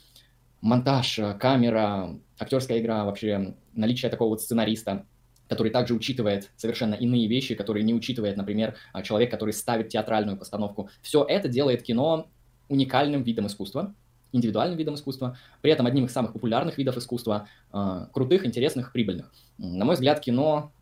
Монтаж, 0.61 1.19
камера, 1.41 2.19
актерская 2.39 2.79
игра, 2.79 3.05
вообще 3.05 3.55
наличие 3.73 4.11
такого 4.11 4.29
вот 4.29 4.43
сценариста, 4.43 5.07
который 5.49 5.73
также 5.73 5.95
учитывает 5.95 6.51
совершенно 6.57 6.95
иные 6.95 7.27
вещи, 7.27 7.55
которые 7.55 7.83
не 7.83 7.95
учитывает, 7.95 8.37
например, 8.37 8.77
а, 8.93 9.03
человек, 9.03 9.31
который 9.31 9.53
ставит 9.53 9.89
театральную 9.89 10.37
постановку. 10.37 10.91
Все 11.03 11.25
это 11.25 11.49
делает 11.49 11.83
кино 11.83 12.31
уникальным 12.69 13.23
видом 13.23 13.47
искусства, 13.49 13.95
индивидуальным 14.33 14.79
видом 14.79 14.95
искусства, 14.95 15.37
при 15.63 15.73
этом 15.73 15.87
одним 15.87 16.07
из 16.07 16.13
самых 16.13 16.33
популярных 16.33 16.79
видов 16.79 16.97
искусства, 16.97 17.49
э, 17.73 18.07
крутых, 18.13 18.47
интересных, 18.47 18.93
прибыльных. 18.93 19.31
На 19.59 19.85
мой 19.85 19.95
взгляд, 19.95 20.21
кино 20.21 20.73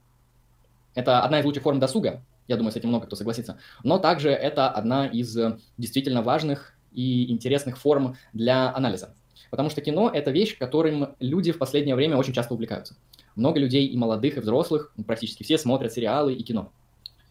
—это 0.94 1.22
одна 1.22 1.40
из 1.40 1.44
лучших 1.44 1.62
форм 1.62 1.78
досуга, 1.80 2.22
я 2.46 2.56
думаю, 2.56 2.72
с 2.72 2.76
этим 2.76 2.88
много 2.88 3.06
кто 3.06 3.16
согласится, 3.16 3.58
но 3.84 3.98
также 3.98 4.30
это 4.30 4.70
одна 4.70 5.06
из 5.06 5.36
действительно 5.76 6.22
важных 6.22 6.74
и 6.92 7.30
интересных 7.30 7.78
форм 7.78 8.16
для 8.32 8.74
анализа. 8.74 9.14
Потому 9.50 9.70
что 9.70 9.80
кино— 9.80 10.10
это 10.14 10.30
вещь, 10.30 10.58
которым 10.58 11.14
люди 11.20 11.52
в 11.52 11.58
последнее 11.58 11.94
время 11.94 12.16
очень 12.16 12.32
часто 12.32 12.54
увлекаются. 12.54 12.96
Много 13.36 13.60
людей, 13.60 13.86
и 13.86 13.96
молодых, 13.96 14.36
и 14.36 14.40
взрослых, 14.40 14.92
практически 15.06 15.42
все 15.42 15.58
смотрят 15.58 15.92
сериалы 15.92 16.34
и 16.34 16.42
кино. 16.42 16.72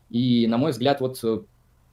И, 0.09 0.47
на 0.47 0.57
мой 0.57 0.71
взгляд, 0.71 1.01
вот 1.01 1.19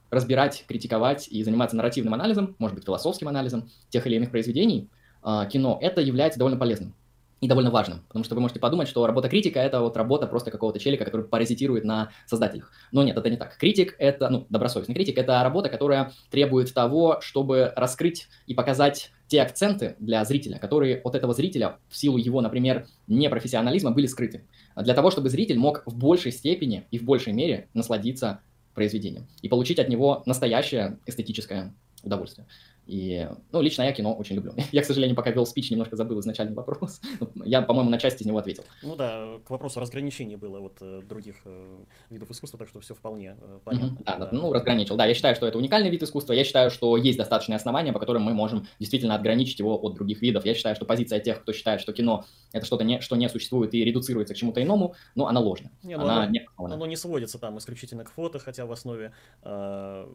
разбирать, 0.09 0.65
критиковать 0.67 1.27
и 1.27 1.43
заниматься 1.43 1.75
нарративным 1.75 2.13
анализом, 2.13 2.55
может 2.59 2.75
быть, 2.75 2.85
философским 2.85 3.27
анализом 3.27 3.69
тех 3.89 4.05
или 4.07 4.15
иных 4.15 4.31
произведений, 4.31 4.89
а, 5.21 5.45
кино, 5.45 5.77
это 5.81 6.01
является 6.01 6.39
довольно 6.39 6.57
полезным 6.57 6.93
и 7.41 7.47
довольно 7.47 7.69
важным, 7.69 8.01
потому 8.07 8.23
что 8.23 8.35
вы 8.35 8.41
можете 8.41 8.59
подумать, 8.59 8.87
что 8.87 9.05
работа 9.05 9.29
критика— 9.29 9.59
это 9.61 9.81
вот 9.81 9.97
работа 9.97 10.25
просто 10.25 10.51
какого-то 10.51 10.79
челика, 10.79 11.05
который 11.05 11.25
паразитирует 11.25 11.83
на 11.83 12.09
создателях. 12.25 12.71
Но 12.91 13.03
нет, 13.03 13.17
это 13.17 13.29
не 13.29 13.37
так. 13.37 13.57
Критик— 13.57 13.95
это, 13.99 14.29
ну, 14.29 14.45
добросовестный 14.49 14.95
критик— 14.95 15.17
это 15.19 15.43
работа, 15.43 15.69
которая 15.69 16.11
требует 16.31 16.73
того, 16.73 17.19
чтобы 17.21 17.73
раскрыть 17.75 18.27
и 18.47 18.53
показать 18.53 19.11
те 19.27 19.41
акценты 19.41 19.95
для 19.99 20.23
зрителя, 20.23 20.59
которые 20.59 20.97
от 20.97 21.15
этого 21.15 21.33
зрителя 21.33 21.77
в 21.89 21.97
силу 21.97 22.17
его, 22.17 22.41
например, 22.41 22.87
непрофессионализма 23.07 23.91
были 23.91 24.05
скрыты. 24.05 24.45
Для 24.75 24.93
того, 24.93 25.11
чтобы 25.11 25.29
зритель 25.29 25.57
мог 25.57 25.83
в 25.85 25.97
большей 25.97 26.31
степени 26.31 26.85
и 26.91 26.99
в 26.99 27.03
большей 27.03 27.33
мере 27.33 27.67
насладиться 27.73 28.41
произведением 28.75 29.27
и 29.41 29.49
получить 29.49 29.79
от 29.79 29.89
него 29.89 30.21
настоящее 30.25 30.99
эстетическое 31.05 31.73
удовольствие. 32.03 32.45
И, 32.87 33.27
ну, 33.51 33.61
лично 33.61 33.83
я 33.83 33.91
кино 33.91 34.13
очень 34.13 34.35
люблю. 34.35 34.53
Я, 34.71 34.81
к 34.81 34.85
сожалению, 34.85 35.15
пока 35.15 35.31
вел 35.31 35.45
спич, 35.45 35.71
немножко 35.71 35.95
забыл 35.95 36.19
изначальный 36.19 36.53
вопрос. 36.53 37.01
Я, 37.45 37.61
по-моему, 37.61 37.89
на 37.89 37.97
части 37.97 38.21
из 38.21 38.25
него 38.25 38.37
ответил. 38.37 38.63
Ну 38.83 38.95
да, 38.95 39.39
к 39.45 39.49
вопросу 39.49 39.79
разграничения 39.79 40.37
было 40.37 40.59
вот 40.59 40.77
э, 40.81 41.01
других 41.07 41.35
э, 41.45 41.77
видов 42.09 42.29
искусства, 42.29 42.59
так 42.59 42.67
что 42.69 42.79
все 42.79 42.93
вполне 42.93 43.37
э, 43.41 43.59
понятно. 43.63 43.97
Mm-hmm. 43.97 44.03
Да, 44.05 44.17
да, 44.17 44.29
ну, 44.31 44.53
разграничил. 44.53 44.95
Да, 44.97 45.05
я 45.05 45.13
считаю, 45.13 45.35
что 45.35 45.47
это 45.47 45.57
уникальный 45.57 45.89
вид 45.89 46.03
искусства. 46.03 46.33
Я 46.33 46.43
считаю, 46.43 46.69
что 46.69 46.95
есть 46.97 47.17
достаточные 47.17 47.55
основания, 47.55 47.91
по 47.91 47.99
которым 47.99 48.23
мы 48.23 48.33
можем 48.33 48.67
действительно 48.79 49.15
отграничить 49.15 49.59
его 49.59 49.75
от 49.75 49.95
других 49.95 50.21
видов. 50.21 50.45
Я 50.45 50.53
считаю, 50.53 50.75
что 50.75 50.85
позиция 50.85 51.19
тех, 51.19 51.41
кто 51.41 51.53
считает, 51.53 51.81
что 51.81 51.93
кино— 51.93 52.25
это 52.51 52.65
что-то, 52.65 52.83
не, 52.83 53.01
что 53.01 53.15
не 53.15 53.29
существует 53.29 53.73
и 53.73 53.83
редуцируется 53.83 54.33
к 54.33 54.37
чему-то 54.37 54.61
иному, 54.61 54.95
ну, 55.15 55.25
она 55.25 55.39
ложна. 55.39 55.71
Не, 55.83 55.97
ну, 55.97 56.03
она 56.03 56.23
оно, 56.23 56.31
не 56.31 56.47
оно 56.57 56.85
не 56.85 56.95
сводится 56.95 57.39
там 57.39 57.57
исключительно 57.57 58.03
к 58.03 58.11
фото, 58.11 58.39
хотя 58.39 58.65
в 58.65 58.71
основе 58.71 59.11
э, 59.43 60.07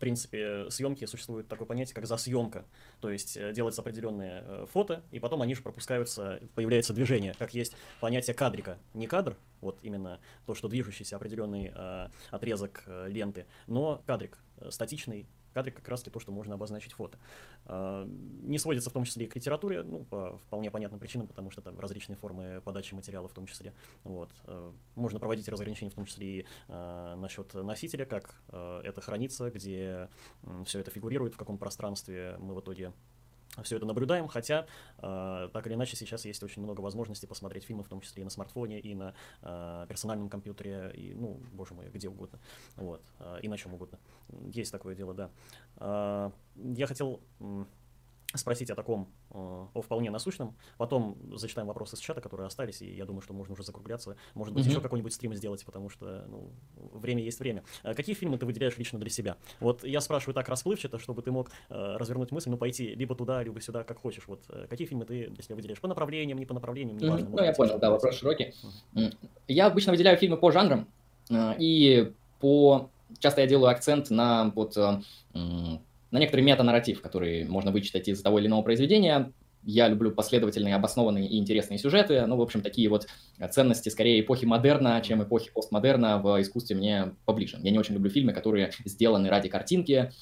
принципе, 0.00 0.68
съемки 0.70 1.04
существует 1.04 1.46
такое 1.46 1.66
понятие, 1.66 1.94
как 1.94 2.06
засъемка. 2.06 2.64
То 3.00 3.10
есть 3.10 3.36
э, 3.36 3.52
делается 3.52 3.82
определенные 3.82 4.42
э, 4.44 4.66
фото, 4.72 5.04
и 5.12 5.20
потом 5.20 5.42
они 5.42 5.54
же 5.54 5.62
пропускаются, 5.62 6.40
появляется 6.54 6.92
движение, 6.92 7.34
как 7.38 7.54
есть 7.54 7.76
понятие 8.00 8.34
кадрика. 8.34 8.78
Не 8.94 9.06
кадр, 9.06 9.36
вот 9.60 9.78
именно 9.82 10.18
то, 10.46 10.54
что 10.54 10.68
движущийся 10.68 11.16
определенный 11.16 11.70
э, 11.74 12.08
отрезок 12.30 12.84
ленты, 13.06 13.46
но 13.66 14.02
кадрик, 14.06 14.38
статичный 14.70 15.28
кадре 15.52 15.72
как 15.72 15.86
раз-таки 15.88 16.12
то, 16.12 16.20
что 16.20 16.32
можно 16.32 16.54
обозначить 16.54 16.92
фото. 16.92 17.18
А, 17.66 18.04
не 18.06 18.58
сводится 18.58 18.90
в 18.90 18.92
том 18.92 19.04
числе 19.04 19.26
и 19.26 19.28
к 19.28 19.36
литературе, 19.36 19.82
ну, 19.82 20.04
по 20.04 20.38
вполне 20.38 20.70
понятным 20.70 21.00
причинам, 21.00 21.26
потому 21.26 21.50
что 21.50 21.62
там 21.62 21.78
различные 21.78 22.16
формы 22.16 22.60
подачи 22.64 22.94
материала 22.94 23.28
в 23.28 23.32
том 23.32 23.46
числе. 23.46 23.74
Вот. 24.04 24.30
А, 24.44 24.72
можно 24.94 25.18
проводить 25.18 25.48
разграничения 25.48 25.90
в 25.90 25.94
том 25.94 26.04
числе 26.04 26.40
и 26.40 26.46
а, 26.68 27.16
насчет 27.16 27.52
носителя, 27.54 28.04
как 28.04 28.42
это 28.50 29.00
хранится, 29.00 29.50
где 29.50 30.08
все 30.64 30.80
это 30.80 30.90
фигурирует, 30.90 31.34
в 31.34 31.36
каком 31.36 31.58
пространстве 31.58 32.36
мы 32.38 32.54
в 32.54 32.60
итоге 32.60 32.92
все 33.62 33.76
это 33.76 33.86
наблюдаем, 33.86 34.28
хотя 34.28 34.66
э, 34.98 35.48
так 35.52 35.66
или 35.66 35.74
иначе 35.74 35.96
сейчас 35.96 36.24
есть 36.24 36.42
очень 36.42 36.62
много 36.62 36.80
возможностей 36.80 37.26
посмотреть 37.26 37.64
фильмы, 37.64 37.82
в 37.82 37.88
том 37.88 38.00
числе 38.00 38.22
и 38.22 38.24
на 38.24 38.30
смартфоне, 38.30 38.80
и 38.80 38.94
на 38.94 39.14
э, 39.42 39.86
персональном 39.88 40.28
компьютере, 40.28 40.92
и, 40.94 41.14
ну, 41.14 41.40
боже 41.52 41.74
мой, 41.74 41.88
где 41.90 42.08
угодно, 42.08 42.38
вот, 42.76 43.02
э, 43.18 43.40
и 43.42 43.48
на 43.48 43.58
чем 43.58 43.74
угодно. 43.74 43.98
Есть 44.44 44.72
такое 44.72 44.94
дело, 44.94 45.14
да. 45.14 45.30
Э, 45.76 46.30
я 46.56 46.86
хотел 46.86 47.20
спросить 48.38 48.70
о 48.70 48.74
таком, 48.74 49.08
э, 49.30 49.34
о 49.34 49.82
вполне 49.82 50.10
насущном. 50.10 50.56
Потом 50.76 51.18
зачитаем 51.34 51.66
вопросы 51.68 51.96
с 51.96 51.98
чата, 51.98 52.20
которые 52.20 52.46
остались, 52.46 52.82
и 52.82 52.94
я 52.94 53.04
думаю, 53.04 53.22
что 53.22 53.32
можно 53.32 53.54
уже 53.54 53.62
закругляться. 53.62 54.16
Может 54.34 54.54
быть, 54.54 54.64
mm-hmm. 54.64 54.70
еще 54.70 54.80
какой-нибудь 54.80 55.12
стрим 55.12 55.34
сделать, 55.34 55.64
потому 55.64 55.88
что 55.88 56.24
ну, 56.28 56.52
время 56.92 57.22
есть 57.22 57.40
время. 57.40 57.64
А 57.82 57.94
какие 57.94 58.14
фильмы 58.14 58.38
ты 58.38 58.46
выделяешь 58.46 58.76
лично 58.78 58.98
для 58.98 59.10
себя? 59.10 59.36
Вот 59.58 59.84
я 59.84 60.00
спрашиваю 60.00 60.34
так 60.34 60.48
расплывчато, 60.48 60.98
чтобы 60.98 61.22
ты 61.22 61.32
мог 61.32 61.50
э, 61.68 61.96
развернуть 61.96 62.30
мысль, 62.30 62.50
ну, 62.50 62.56
пойти 62.56 62.94
либо 62.94 63.14
туда, 63.14 63.42
либо 63.42 63.60
сюда, 63.60 63.84
как 63.84 63.98
хочешь. 63.98 64.26
Вот 64.26 64.44
э, 64.48 64.66
какие 64.68 64.86
фильмы 64.86 65.04
ты 65.04 65.28
для 65.28 65.42
себя 65.42 65.56
выделяешь? 65.56 65.80
По 65.80 65.88
направлениям, 65.88 66.38
не 66.38 66.46
по 66.46 66.54
направлениям, 66.54 66.98
не 66.98 67.08
важно. 67.08 67.26
Mm-hmm. 67.26 67.36
Ну, 67.36 67.44
я 67.44 67.52
понял, 67.52 67.78
да, 67.78 67.90
вопрос 67.90 68.16
широкий. 68.16 68.54
Mm-hmm. 68.94 69.16
Я 69.48 69.66
обычно 69.66 69.92
выделяю 69.92 70.16
фильмы 70.18 70.36
по 70.36 70.50
жанрам, 70.52 70.88
э, 71.30 71.54
и 71.58 72.12
по... 72.38 72.90
Часто 73.18 73.40
я 73.40 73.46
делаю 73.48 73.70
акцент 73.70 74.10
на 74.10 74.52
вот... 74.54 74.76
На 76.10 76.18
некоторый 76.18 76.42
мета-нарратив, 76.42 77.00
который 77.02 77.44
можно 77.44 77.70
вычитать 77.70 78.08
из 78.08 78.20
того 78.22 78.38
или 78.38 78.46
иного 78.46 78.62
произведения. 78.62 79.32
Я 79.62 79.88
люблю 79.88 80.10
последовательные, 80.10 80.74
обоснованные 80.74 81.28
и 81.28 81.36
интересные 81.36 81.78
сюжеты. 81.78 82.24
Ну, 82.24 82.36
в 82.36 82.40
общем, 82.40 82.62
такие 82.62 82.88
вот 82.88 83.06
ценности 83.50 83.90
скорее 83.90 84.22
эпохи 84.22 84.46
модерна, 84.46 84.98
чем 85.02 85.22
эпохи 85.22 85.50
постмодерна 85.52 86.16
в 86.16 86.40
искусстве 86.40 86.76
мне 86.76 87.14
поближе. 87.26 87.58
Я 87.60 87.70
не 87.70 87.78
очень 87.78 87.92
люблю 87.92 88.10
фильмы, 88.10 88.32
которые 88.32 88.70
сделаны 88.86 89.28
ради 89.28 89.50
картинки, 89.50 90.12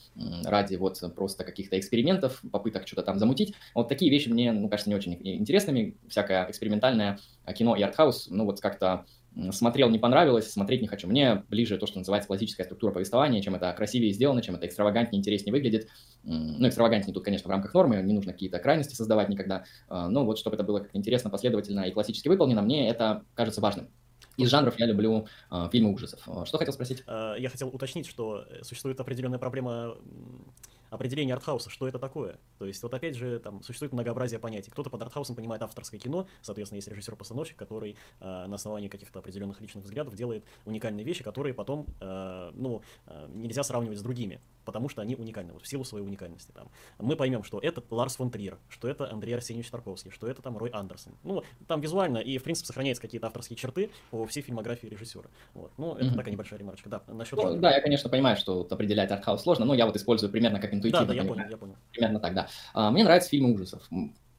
ради 0.44 0.74
вот 0.74 1.00
просто 1.14 1.44
каких-то 1.44 1.78
экспериментов, 1.78 2.42
попыток 2.50 2.88
что-то 2.88 3.04
там 3.04 3.20
замутить. 3.20 3.54
Вот 3.76 3.88
такие 3.88 4.10
вещи 4.10 4.28
мне, 4.28 4.50
ну, 4.50 4.68
кажется, 4.68 4.90
не 4.90 4.96
очень 4.96 5.16
интересными. 5.22 5.96
Всякое 6.08 6.50
экспериментальное 6.50 7.20
кино 7.54 7.76
и 7.76 7.82
артхаус, 7.82 8.30
ну, 8.30 8.44
вот 8.44 8.60
как-то 8.60 9.06
смотрел, 9.52 9.90
не 9.90 9.98
понравилось, 9.98 10.50
смотреть 10.50 10.82
не 10.82 10.88
хочу. 10.88 11.06
Мне 11.08 11.44
ближе 11.48 11.78
то, 11.78 11.86
что 11.86 11.98
называется 11.98 12.26
классическая 12.26 12.64
структура 12.64 12.92
повествования, 12.92 13.40
чем 13.40 13.54
это 13.54 13.72
красивее 13.72 14.12
сделано, 14.12 14.42
чем 14.42 14.56
это 14.56 14.66
экстравагантнее, 14.66 15.18
интереснее 15.18 15.52
выглядит. 15.52 15.88
Ну, 16.24 16.66
экстравагантнее 16.68 17.14
тут, 17.14 17.24
конечно, 17.24 17.48
в 17.48 17.50
рамках 17.50 17.74
нормы, 17.74 18.02
не 18.02 18.12
нужно 18.12 18.32
какие-то 18.32 18.58
крайности 18.58 18.94
создавать 18.94 19.28
никогда. 19.28 19.64
А, 19.88 20.08
но 20.08 20.24
вот 20.24 20.38
чтобы 20.38 20.56
это 20.56 20.64
было 20.64 20.80
как-то 20.80 20.98
интересно, 20.98 21.30
последовательно 21.30 21.82
и 21.82 21.90
классически 21.90 22.28
выполнено, 22.28 22.62
мне 22.62 22.88
это 22.88 23.24
кажется 23.34 23.60
важным. 23.60 23.88
Из 24.36 24.50
жанров 24.50 24.78
я 24.78 24.86
люблю 24.86 25.26
э, 25.50 25.68
фильмы 25.72 25.92
ужасов. 25.92 26.20
Что 26.46 26.58
хотел 26.58 26.72
спросить? 26.72 27.02
Я 27.06 27.48
хотел 27.50 27.68
уточнить, 27.68 28.06
что 28.06 28.44
существует 28.62 29.00
определенная 29.00 29.38
проблема 29.38 29.96
определение 30.90 31.34
артхауса, 31.34 31.70
что 31.70 31.88
это 31.88 31.98
такое. 31.98 32.38
То 32.58 32.66
есть 32.66 32.82
вот 32.82 32.94
опять 32.94 33.16
же 33.16 33.38
там 33.38 33.62
существует 33.62 33.92
многообразие 33.92 34.38
понятий. 34.38 34.70
Кто-то 34.70 34.90
под 34.90 35.02
артхаусом 35.02 35.36
понимает 35.36 35.62
авторское 35.62 36.00
кино, 36.00 36.26
соответственно, 36.42 36.76
есть 36.76 36.88
режиссер-постановщик, 36.88 37.56
который 37.56 37.96
э, 38.20 38.46
на 38.46 38.54
основании 38.54 38.88
каких-то 38.88 39.18
определенных 39.18 39.60
личных 39.60 39.84
взглядов 39.84 40.14
делает 40.14 40.44
уникальные 40.64 41.04
вещи, 41.04 41.22
которые 41.24 41.54
потом, 41.54 41.86
э, 42.00 42.50
ну, 42.54 42.82
э, 43.06 43.28
нельзя 43.32 43.62
сравнивать 43.62 43.98
с 43.98 44.02
другими, 44.02 44.40
потому 44.68 44.90
что 44.90 45.00
они 45.00 45.16
уникальны, 45.16 45.54
вот 45.54 45.62
в 45.62 45.66
силу 45.66 45.82
своей 45.82 46.04
уникальности. 46.04 46.52
Там. 46.52 46.68
Мы 46.98 47.16
поймем, 47.16 47.42
что 47.42 47.58
это 47.58 47.82
Ларс 47.88 48.16
фон 48.16 48.30
Триер, 48.30 48.58
что 48.68 48.86
это 48.86 49.10
Андрей 49.10 49.32
Арсеньевич 49.32 49.70
Тарковский, 49.70 50.10
что 50.10 50.26
это 50.28 50.42
там 50.42 50.58
Рой 50.58 50.68
Андерсон. 50.68 51.14
Ну, 51.24 51.42
там 51.66 51.80
визуально 51.80 52.18
и, 52.18 52.36
в 52.36 52.42
принципе, 52.42 52.66
сохраняются 52.66 53.00
какие-то 53.00 53.28
авторские 53.28 53.56
черты 53.56 53.88
по 54.10 54.26
всей 54.26 54.42
фильмографии 54.42 54.88
режиссера. 54.88 55.30
Вот. 55.54 55.72
Ну, 55.78 55.94
это 55.94 56.04
mm-hmm. 56.04 56.16
такая 56.16 56.32
небольшая 56.32 56.58
ремарочка. 56.58 56.90
Да, 56.90 57.02
насчет... 57.06 57.38
Ну, 57.38 57.56
да, 57.56 57.72
я, 57.72 57.80
конечно, 57.80 58.10
понимаю, 58.10 58.36
что 58.36 58.68
определять 58.70 59.10
артхаус 59.10 59.40
сложно, 59.40 59.64
но 59.64 59.72
я 59.72 59.86
вот 59.86 59.96
использую 59.96 60.30
примерно 60.30 60.60
как 60.60 60.74
интуитивно. 60.74 61.06
Да, 61.06 61.14
да, 61.14 61.18
я 61.18 61.24
понял, 61.26 61.48
я 61.48 61.56
понял. 61.56 61.76
Примерно 61.92 62.20
так, 62.20 62.34
да. 62.34 62.48
А, 62.74 62.90
мне 62.90 63.04
нравятся 63.04 63.30
фильмы 63.30 63.54
ужасов 63.54 63.88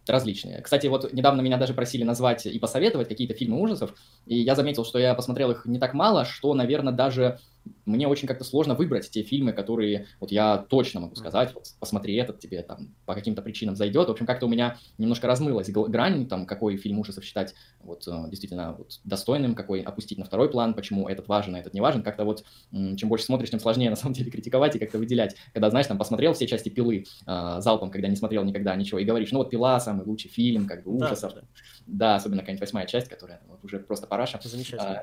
различные. 0.10 0.62
Кстати, 0.62 0.88
вот 0.88 1.14
недавно 1.14 1.42
меня 1.42 1.58
даже 1.58 1.74
просили 1.74 2.04
назвать 2.04 2.46
и 2.46 2.60
посоветовать 2.60 3.08
какие-то 3.08 3.34
фильмы 3.34 3.60
ужасов, 3.60 3.94
и 4.26 4.38
я 4.38 4.56
заметил, 4.56 4.86
что 4.86 5.00
я 5.00 5.14
посмотрел 5.14 5.52
их 5.52 5.66
не 5.66 5.80
так 5.80 5.94
мало, 5.94 6.26
что, 6.26 6.54
наверное, 6.54 6.94
даже 6.94 7.40
мне 7.86 8.08
очень 8.08 8.28
как-то 8.28 8.44
сложно 8.44 8.76
выбрать 8.76 9.10
те 9.10 9.24
фильмы, 9.24 9.52
которые 9.52 10.08
вот 10.20 10.32
я 10.32 10.58
точно 10.58 11.00
могу 11.02 11.16
сказать, 11.16 11.54
вот 11.54 11.66
посмотри 11.80 12.16
этот, 12.16 12.40
тебе 12.40 12.62
там 12.62 12.96
по 13.06 13.14
каким-то 13.14 13.42
причинам 13.42 13.76
зайдет. 13.76 14.08
В 14.08 14.12
общем, 14.12 14.26
как-то 14.26 14.46
у 14.46 14.50
меня 14.50 14.78
немножко 14.98 15.28
размылась 15.28 15.70
грань, 15.70 16.28
там, 16.28 16.46
какой 16.46 16.78
фильм 16.78 17.00
ужасов 17.00 17.24
считать 17.24 17.56
вот 17.82 18.08
э, 18.08 18.30
действительно 18.30 18.76
вот, 18.78 19.00
достойным, 19.04 19.56
какой 19.56 19.82
опустить 19.82 20.18
на 20.18 20.26
второй 20.26 20.50
план, 20.50 20.74
почему 20.74 21.08
этот 21.08 21.28
важен, 21.28 21.56
а 21.56 21.60
этот 21.60 21.74
не 21.74 21.82
важен. 21.82 22.04
Как-то 22.04 22.26
вот 22.26 22.44
чем 22.72 23.10
больше 23.10 23.26
смотришь, 23.26 23.50
тем 23.50 23.60
сложнее 23.60 23.90
на 23.90 23.96
самом 23.96 24.14
деле 24.14 24.32
критиковать 24.32 24.76
и 24.76 24.80
как-то 24.80 25.00
выделять. 25.00 25.36
Когда, 25.54 25.70
знаешь, 25.70 25.88
там 25.88 25.98
посмотрел 25.98 26.34
все 26.34 26.48
части 26.48 26.70
«Пилы» 26.70 27.06
э, 27.26 27.58
залпом, 27.60 27.92
когда 27.92 28.08
не 28.08 28.16
смотрел 28.16 28.44
никогда 28.44 28.76
ничего, 28.76 29.00
и 29.00 29.06
говоришь, 29.06 29.32
ну 29.32 29.40
вот 29.40 29.50
«Пила» 29.50 29.80
самый 29.80 30.06
лучший 30.06 30.30
фильм, 30.30 30.68
как 30.68 30.84
бы 30.84 30.92
ужасов. 30.92 31.34
Да, 31.34 31.42
да. 31.42 31.48
Да 31.90 32.16
особенно 32.16 32.42
какая-нибудь 32.42 32.62
восьмая 32.62 32.86
часть, 32.86 33.10
которая 33.10 33.42
вот, 33.48 33.64
уже 33.64 33.80
просто 33.80 34.08
параша. 34.08 34.40
Замечательно. 34.44 35.02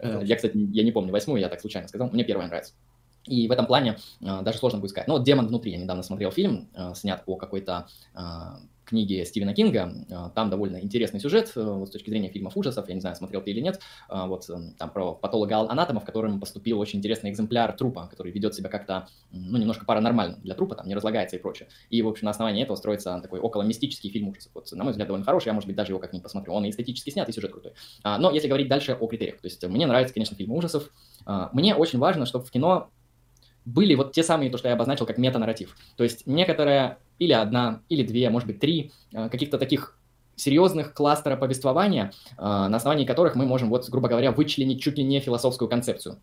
А, 0.00 0.22
я, 0.22 0.36
кстати, 0.36 0.56
я 0.56 0.84
не 0.84 0.92
помню 0.92 1.12
восьмую, 1.12 1.40
я 1.40 1.48
так 1.48 1.60
случайно 1.60 1.88
сказал. 1.88 2.10
Мне 2.10 2.24
первая 2.24 2.48
нравится. 2.48 2.74
И 3.24 3.46
в 3.48 3.52
этом 3.52 3.66
плане 3.66 3.98
э, 4.20 4.42
даже 4.42 4.58
сложно 4.58 4.78
будет 4.78 4.90
сказать. 4.90 5.08
Ну, 5.08 5.14
вот 5.14 5.24
«Демон 5.24 5.48
внутри», 5.48 5.72
я 5.72 5.78
недавно 5.78 6.02
смотрел 6.02 6.30
фильм, 6.30 6.68
э, 6.74 6.94
снят 6.94 7.24
по 7.24 7.36
какой-то 7.36 7.86
э, 8.14 8.18
книге 8.88 9.24
Стивена 9.24 9.54
Кинга. 9.54 9.92
Э, 10.10 10.30
там 10.34 10.50
довольно 10.50 10.80
интересный 10.80 11.20
сюжет 11.20 11.52
э, 11.54 11.62
вот, 11.62 11.88
с 11.88 11.90
точки 11.92 12.10
зрения 12.10 12.30
фильмов 12.30 12.56
ужасов. 12.56 12.88
Я 12.88 12.94
не 12.94 13.00
знаю, 13.00 13.16
смотрел 13.16 13.42
ты 13.42 13.50
или 13.50 13.60
нет. 13.60 13.80
Э, 14.08 14.26
вот 14.26 14.48
там 14.78 14.90
про 14.90 15.14
патолога-анатома, 15.14 16.00
в 16.00 16.04
котором 16.04 16.40
поступил 16.40 16.80
очень 16.80 16.98
интересный 16.98 17.30
экземпляр 17.30 17.72
трупа, 17.72 18.08
который 18.08 18.32
ведет 18.32 18.54
себя 18.54 18.68
как-то, 18.68 19.08
ну, 19.30 19.58
немножко 19.58 19.84
паранормально 19.84 20.38
для 20.42 20.54
трупа, 20.54 20.74
там 20.74 20.88
не 20.88 20.94
разлагается 20.94 21.36
и 21.36 21.38
прочее. 21.38 21.68
И, 21.90 22.00
в 22.02 22.08
общем, 22.08 22.24
на 22.24 22.30
основании 22.30 22.62
этого 22.62 22.76
строится 22.76 23.20
такой 23.20 23.40
около 23.40 23.62
мистический 23.62 24.10
фильм 24.10 24.28
ужасов. 24.28 24.52
Вот, 24.54 24.72
на 24.72 24.84
мой 24.84 24.92
взгляд, 24.92 25.08
довольно 25.08 25.24
хороший. 25.24 25.48
Я, 25.48 25.52
может 25.52 25.66
быть, 25.66 25.76
даже 25.76 25.92
его 25.92 26.00
как-нибудь 26.00 26.22
посмотрю. 26.22 26.54
Он 26.54 26.64
и 26.64 26.70
эстетически 26.70 27.10
снят, 27.10 27.28
и 27.28 27.32
сюжет 27.32 27.52
крутой. 27.52 27.72
Но 28.04 28.30
если 28.30 28.48
говорить 28.48 28.68
дальше 28.68 28.92
о 28.92 29.06
критериях, 29.06 29.40
то 29.40 29.46
есть 29.46 29.64
мне 29.66 29.86
нравятся, 29.86 30.14
конечно, 30.14 30.36
фильмы 30.36 30.56
ужасов. 30.56 30.90
Мне 31.52 31.74
очень 31.74 31.98
важно, 31.98 32.26
чтобы 32.26 32.44
в 32.44 32.50
кино 32.50 32.90
были 33.68 33.94
вот 33.94 34.12
те 34.12 34.22
самые, 34.22 34.50
то, 34.50 34.58
что 34.58 34.68
я 34.68 34.74
обозначил 34.74 35.06
как 35.06 35.18
мета-нарратив. 35.18 35.76
То 35.96 36.04
есть 36.04 36.26
некоторая 36.26 36.98
или 37.18 37.32
одна, 37.32 37.82
или 37.88 38.02
две, 38.02 38.30
может 38.30 38.46
быть, 38.46 38.60
три 38.60 38.92
э, 39.12 39.28
каких-то 39.28 39.58
таких 39.58 39.98
серьезных 40.36 40.94
кластера 40.94 41.36
повествования, 41.36 42.12
э, 42.36 42.42
на 42.42 42.76
основании 42.76 43.04
которых 43.04 43.34
мы 43.34 43.44
можем, 43.44 43.68
вот, 43.68 43.88
грубо 43.90 44.08
говоря, 44.08 44.32
вычленить 44.32 44.80
чуть 44.80 44.96
ли 44.96 45.04
не 45.04 45.20
философскую 45.20 45.68
концепцию. 45.68 46.18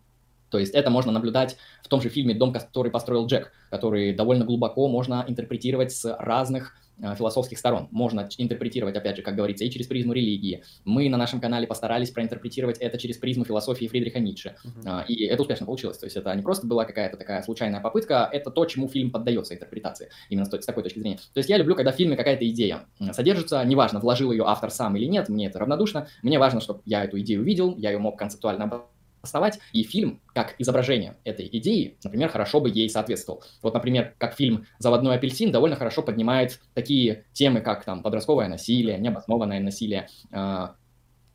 То 0.50 0.58
есть 0.58 0.74
это 0.74 0.90
можно 0.90 1.12
наблюдать 1.12 1.56
в 1.82 1.88
том 1.88 2.00
же 2.00 2.08
фильме 2.08 2.34
«Дом, 2.34 2.52
который 2.52 2.90
построил 2.90 3.26
Джек», 3.26 3.52
который 3.70 4.14
довольно 4.14 4.44
глубоко 4.44 4.88
можно 4.88 5.24
интерпретировать 5.26 5.92
с 5.92 6.16
разных 6.18 6.74
философских 7.16 7.58
сторон. 7.58 7.88
Можно 7.90 8.28
интерпретировать, 8.38 8.96
опять 8.96 9.16
же, 9.16 9.22
как 9.22 9.34
говорится, 9.34 9.64
и 9.64 9.70
через 9.70 9.86
призму 9.86 10.12
религии. 10.12 10.62
Мы 10.84 11.08
на 11.08 11.16
нашем 11.16 11.40
канале 11.40 11.66
постарались 11.66 12.10
проинтерпретировать 12.10 12.78
это 12.78 12.98
через 12.98 13.18
призму 13.18 13.44
философии 13.44 13.86
Фридриха 13.86 14.18
Ницше. 14.18 14.56
Uh-huh. 14.64 15.06
И 15.06 15.24
это 15.26 15.42
успешно 15.42 15.66
получилось. 15.66 15.98
То 15.98 16.06
есть 16.06 16.16
это 16.16 16.34
не 16.34 16.42
просто 16.42 16.66
была 16.66 16.84
какая-то 16.84 17.16
такая 17.16 17.42
случайная 17.42 17.80
попытка, 17.80 18.28
это 18.32 18.50
то, 18.50 18.64
чему 18.64 18.88
фильм 18.88 19.10
поддается 19.10 19.54
интерпретации. 19.54 20.10
Именно 20.30 20.46
с, 20.46 20.52
с 20.52 20.66
такой 20.66 20.82
точки 20.82 20.98
зрения. 20.98 21.16
То 21.34 21.38
есть 21.38 21.50
я 21.50 21.58
люблю, 21.58 21.74
когда 21.74 21.92
в 21.92 21.96
фильме 21.96 22.16
какая-то 22.16 22.48
идея 22.48 22.86
содержится, 23.12 23.64
неважно, 23.64 24.00
вложил 24.00 24.32
ее 24.32 24.44
автор 24.46 24.70
сам 24.70 24.96
или 24.96 25.06
нет, 25.06 25.28
мне 25.28 25.46
это 25.46 25.58
равнодушно. 25.58 26.08
Мне 26.22 26.38
важно, 26.38 26.60
чтобы 26.60 26.80
я 26.84 27.04
эту 27.04 27.20
идею 27.20 27.42
увидел, 27.42 27.76
я 27.76 27.90
ее 27.90 27.98
мог 27.98 28.18
концептуально 28.18 28.86
доставать, 29.26 29.58
и 29.72 29.82
фильм, 29.82 30.20
как 30.32 30.54
изображение 30.58 31.16
этой 31.24 31.48
идеи, 31.52 31.98
например, 32.02 32.28
хорошо 32.28 32.60
бы 32.60 32.70
ей 32.70 32.88
соответствовал. 32.88 33.42
Вот, 33.62 33.74
например, 33.74 34.14
как 34.18 34.34
фильм 34.34 34.66
«Заводной 34.78 35.16
апельсин» 35.16 35.50
довольно 35.50 35.76
хорошо 35.76 36.02
поднимает 36.02 36.60
такие 36.74 37.24
темы, 37.32 37.60
как 37.60 37.84
там 37.84 38.02
подростковое 38.02 38.48
насилие, 38.48 38.98
необоснованное 38.98 39.60
насилие, 39.60 40.08
э, 40.32 40.68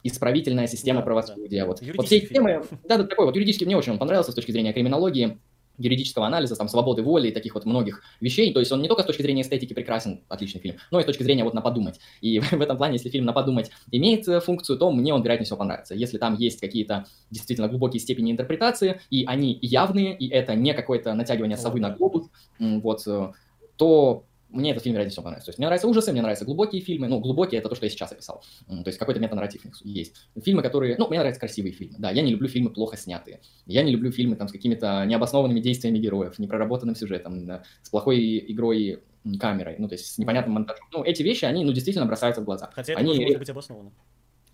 исправительная 0.03 0.67
система 0.67 1.01
да, 1.01 1.05
правосудия. 1.05 1.61
Да. 1.61 1.67
Вот, 1.67 1.81
вот 1.95 2.05
все 2.05 2.17
эти 2.17 2.33
темы, 2.33 2.63
да, 2.87 2.97
да, 2.97 3.03
такой 3.03 3.25
вот 3.25 3.35
юридически 3.35 3.65
мне 3.65 3.77
очень 3.77 3.91
он 3.91 3.99
понравился 3.99 4.31
с 4.31 4.35
точки 4.35 4.51
зрения 4.51 4.73
криминологии, 4.73 5.39
юридического 5.77 6.27
анализа, 6.27 6.55
там, 6.55 6.67
свободы 6.67 7.01
воли 7.01 7.29
и 7.29 7.31
таких 7.31 7.55
вот 7.55 7.65
многих 7.65 8.03
вещей. 8.19 8.53
То 8.53 8.59
есть 8.59 8.71
он 8.71 8.81
не 8.81 8.87
только 8.87 9.03
с 9.03 9.05
точки 9.05 9.21
зрения 9.21 9.41
эстетики 9.41 9.73
прекрасен, 9.73 10.21
отличный 10.29 10.61
фильм, 10.61 10.77
но 10.91 10.99
и 10.99 11.03
с 11.03 11.05
точки 11.05 11.23
зрения 11.23 11.43
вот 11.43 11.53
на 11.53 11.61
подумать. 11.61 11.99
И 12.21 12.39
в 12.51 12.61
этом 12.61 12.77
плане, 12.77 12.93
если 12.93 13.09
фильм 13.09 13.25
на 13.25 13.33
подумать 13.33 13.71
имеет 13.91 14.27
э, 14.27 14.39
функцию, 14.39 14.77
то 14.77 14.91
мне 14.91 15.13
он, 15.13 15.21
вероятнее 15.21 15.45
всего, 15.45 15.57
понравится. 15.57 15.95
Если 15.95 16.17
там 16.17 16.35
есть 16.35 16.59
какие-то 16.59 17.05
действительно 17.29 17.67
глубокие 17.67 17.99
степени 17.99 18.31
интерпретации, 18.31 19.01
и 19.09 19.25
они 19.25 19.57
явные, 19.61 20.15
и 20.15 20.29
это 20.29 20.55
не 20.55 20.73
какое-то 20.73 21.13
натягивание 21.13 21.57
совы 21.57 21.79
на 21.79 21.91
глобус, 21.91 22.27
вот, 22.59 23.07
э, 23.07 23.31
то 23.77 24.25
мне 24.51 24.71
этот 24.71 24.83
фильм, 24.83 24.93
вероятнее 24.93 25.11
всего, 25.11 25.23
понравится. 25.23 25.47
То 25.47 25.49
есть 25.49 25.59
мне 25.59 25.67
нравятся 25.67 25.87
ужасы, 25.87 26.11
мне 26.11 26.21
нравятся 26.21 26.45
глубокие 26.45 26.81
фильмы. 26.81 27.07
Ну, 27.07 27.19
глубокие— 27.19 27.59
это 27.59 27.69
то, 27.69 27.75
что 27.75 27.85
я 27.85 27.89
сейчас 27.89 28.11
описал. 28.11 28.43
То 28.67 28.83
есть 28.85 28.97
какой-то 28.97 29.19
метанарратив 29.19 29.61
есть. 29.83 30.15
Фильмы, 30.43 30.61
которые... 30.61 30.95
Ну, 30.97 31.07
мне 31.07 31.19
нравятся 31.19 31.39
красивые 31.39 31.73
фильмы. 31.73 31.95
Да, 31.99 32.11
я 32.11 32.21
не 32.21 32.31
люблю 32.31 32.47
фильмы 32.47 32.69
плохо 32.69 32.97
снятые. 32.97 33.41
Я 33.65 33.83
не 33.83 33.91
люблю 33.91 34.11
фильмы 34.11 34.35
там 34.35 34.47
с 34.47 34.51
какими-то 34.51 35.05
необоснованными 35.05 35.59
действиями 35.59 35.99
героев, 35.99 36.39
непроработанным 36.39 36.95
сюжетом, 36.95 37.45
да, 37.45 37.63
с 37.81 37.89
плохой 37.89 38.39
игрой 38.51 39.03
камерой, 39.39 39.75
ну, 39.77 39.87
то 39.87 39.93
есть 39.93 40.13
с 40.13 40.17
непонятным 40.17 40.55
монтажом. 40.55 40.87
Ну, 40.91 41.03
эти 41.03 41.21
вещи, 41.21 41.45
они, 41.45 41.63
ну, 41.63 41.71
действительно 41.73 42.05
бросаются 42.05 42.41
в 42.41 42.45
глаза. 42.45 42.71
Хотя 42.73 42.93
это 42.93 43.01
они... 43.01 43.19
может 43.19 43.39
быть 43.39 43.49
обосновано 43.49 43.91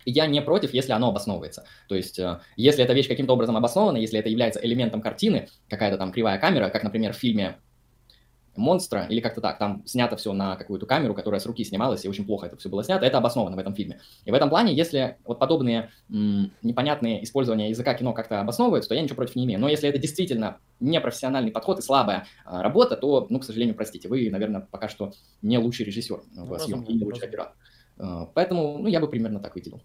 я 0.07 0.25
не 0.25 0.41
против, 0.41 0.73
если 0.73 0.93
оно 0.93 1.09
обосновывается. 1.09 1.65
То 1.89 1.95
есть, 1.95 2.17
э, 2.17 2.39
если 2.55 2.83
эта 2.83 2.93
вещь 2.93 3.09
каким-то 3.09 3.33
образом 3.33 3.57
обоснована, 3.57 3.97
если 3.97 4.17
это 4.17 4.29
является 4.29 4.65
элементом 4.65 5.01
картины, 5.01 5.49
какая-то 5.69 5.97
там 5.97 6.13
кривая 6.13 6.39
камера, 6.39 6.69
как, 6.69 6.83
например, 6.83 7.11
в 7.11 7.17
фильме 7.17 7.57
монстра, 8.57 9.05
или 9.09 9.19
как-то 9.19 9.41
так, 9.41 9.57
там 9.57 9.83
снято 9.85 10.17
все 10.17 10.33
на 10.33 10.55
какую-то 10.55 10.85
камеру, 10.85 11.13
которая 11.13 11.39
с 11.39 11.45
руки 11.45 11.63
снималась, 11.63 12.05
и 12.05 12.09
очень 12.09 12.25
плохо 12.25 12.47
это 12.47 12.57
все 12.57 12.69
было 12.69 12.83
снято, 12.83 13.05
это 13.05 13.17
обосновано 13.17 13.55
в 13.55 13.59
этом 13.59 13.73
фильме. 13.75 13.99
И 14.25 14.31
в 14.31 14.33
этом 14.33 14.49
плане, 14.49 14.73
если 14.73 15.17
вот 15.25 15.39
подобные 15.39 15.89
м, 16.09 16.51
непонятные 16.61 17.23
использования 17.23 17.69
языка 17.69 17.93
кино 17.93 18.13
как-то 18.13 18.41
обосновываются, 18.41 18.89
то 18.89 18.95
я 18.95 19.01
ничего 19.01 19.15
против 19.15 19.35
не 19.35 19.45
имею. 19.45 19.59
Но 19.59 19.69
если 19.69 19.87
это 19.87 19.97
действительно 19.97 20.57
непрофессиональный 20.79 21.51
подход 21.51 21.79
и 21.79 21.81
слабая 21.81 22.25
а, 22.45 22.61
работа, 22.61 22.97
то, 22.97 23.27
ну, 23.29 23.39
к 23.39 23.43
сожалению, 23.43 23.75
простите, 23.75 24.07
вы, 24.07 24.29
наверное, 24.29 24.67
пока 24.69 24.89
что 24.89 25.13
не 25.41 25.57
лучший 25.57 25.85
режиссер 25.85 26.21
ну, 26.35 26.45
в 26.45 26.59
съемке, 26.59 26.93
не 26.93 27.03
лучший 27.03 27.27
оператор. 27.27 27.53
А, 27.97 28.25
поэтому, 28.33 28.77
ну, 28.77 28.87
я 28.87 28.99
бы 28.99 29.07
примерно 29.07 29.39
так 29.39 29.55
выделил. 29.55 29.81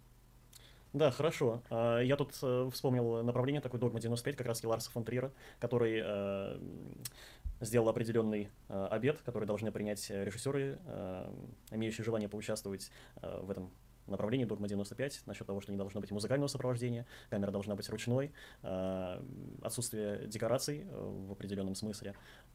Да, 0.93 1.11
хорошо. 1.11 1.63
А, 1.71 2.01
я 2.01 2.17
тут 2.17 2.35
э, 2.43 2.69
вспомнил 2.73 3.23
направление 3.23 3.63
такой 3.63 3.81
«Догма 3.81 3.99
95», 3.99 4.35
как 4.35 4.47
раз 4.47 4.63
Ларса 4.63 4.91
фон 4.91 5.05
Трира, 5.05 5.33
который 5.59 6.03
э, 6.05 6.59
сделал 7.63 7.89
определенный 7.89 8.51
э, 8.69 8.87
обед, 8.91 9.21
который 9.23 9.45
должны 9.47 9.73
принять 9.73 10.11
режиссеры, 10.11 10.79
э, 10.85 11.35
имеющие 11.71 12.05
желание 12.05 12.29
поучаствовать 12.29 12.91
э, 13.23 13.41
в 13.41 13.51
этом 13.51 13.71
направлении. 14.07 14.45
Догма 14.45 14.69
95 14.69 15.23
насчет 15.27 15.47
того, 15.47 15.61
что 15.61 15.73
не 15.73 15.79
должно 15.79 16.01
быть 16.01 16.11
музыкального 16.11 16.49
сопровождения, 16.49 17.07
камера 17.31 17.51
должна 17.51 17.75
быть 17.77 17.89
ручной, 17.89 18.33
э, 18.63 19.23
отсутствие 19.63 20.27
декораций 20.27 20.87
э, 20.89 21.27
в 21.27 21.33
определенном 21.33 21.75
смысле, 21.75 22.15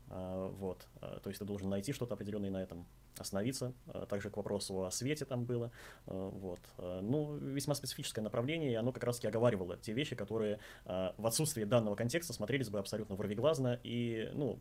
э, 0.10 0.50
вот, 0.58 0.88
э, 1.02 1.20
то 1.24 1.30
есть 1.30 1.40
ты 1.40 1.46
должен 1.46 1.70
найти 1.70 1.94
что-то 1.94 2.14
определенное 2.14 2.52
на 2.52 2.62
этом 2.62 2.86
остановиться. 3.22 3.74
Э, 3.88 4.06
также 4.10 4.30
к 4.30 4.38
вопросу 4.38 4.86
о 4.86 4.92
свете 4.92 5.26
там 5.26 5.46
было. 5.46 5.72
Э, 6.08 6.30
вот. 6.34 6.60
Э, 6.78 7.00
ну, 7.02 7.36
весьма 7.38 7.76
специфическое 7.76 8.24
направление, 8.24 8.72
и 8.72 8.76
оно 8.76 8.92
как 8.92 9.04
раз-таки 9.04 9.28
оговаривало 9.28 9.78
те 9.78 9.94
вещи, 9.94 10.16
которые 10.16 10.60
в 10.86 11.26
отсутствии 11.26 11.64
данного 11.64 11.96
контекста 11.96 12.34
смотрелись 12.34 12.70
бы 12.70 12.80
абсолютно 12.80 13.16
ворвиглазно 13.16 13.80
и, 13.84 14.30
ну, 14.34 14.60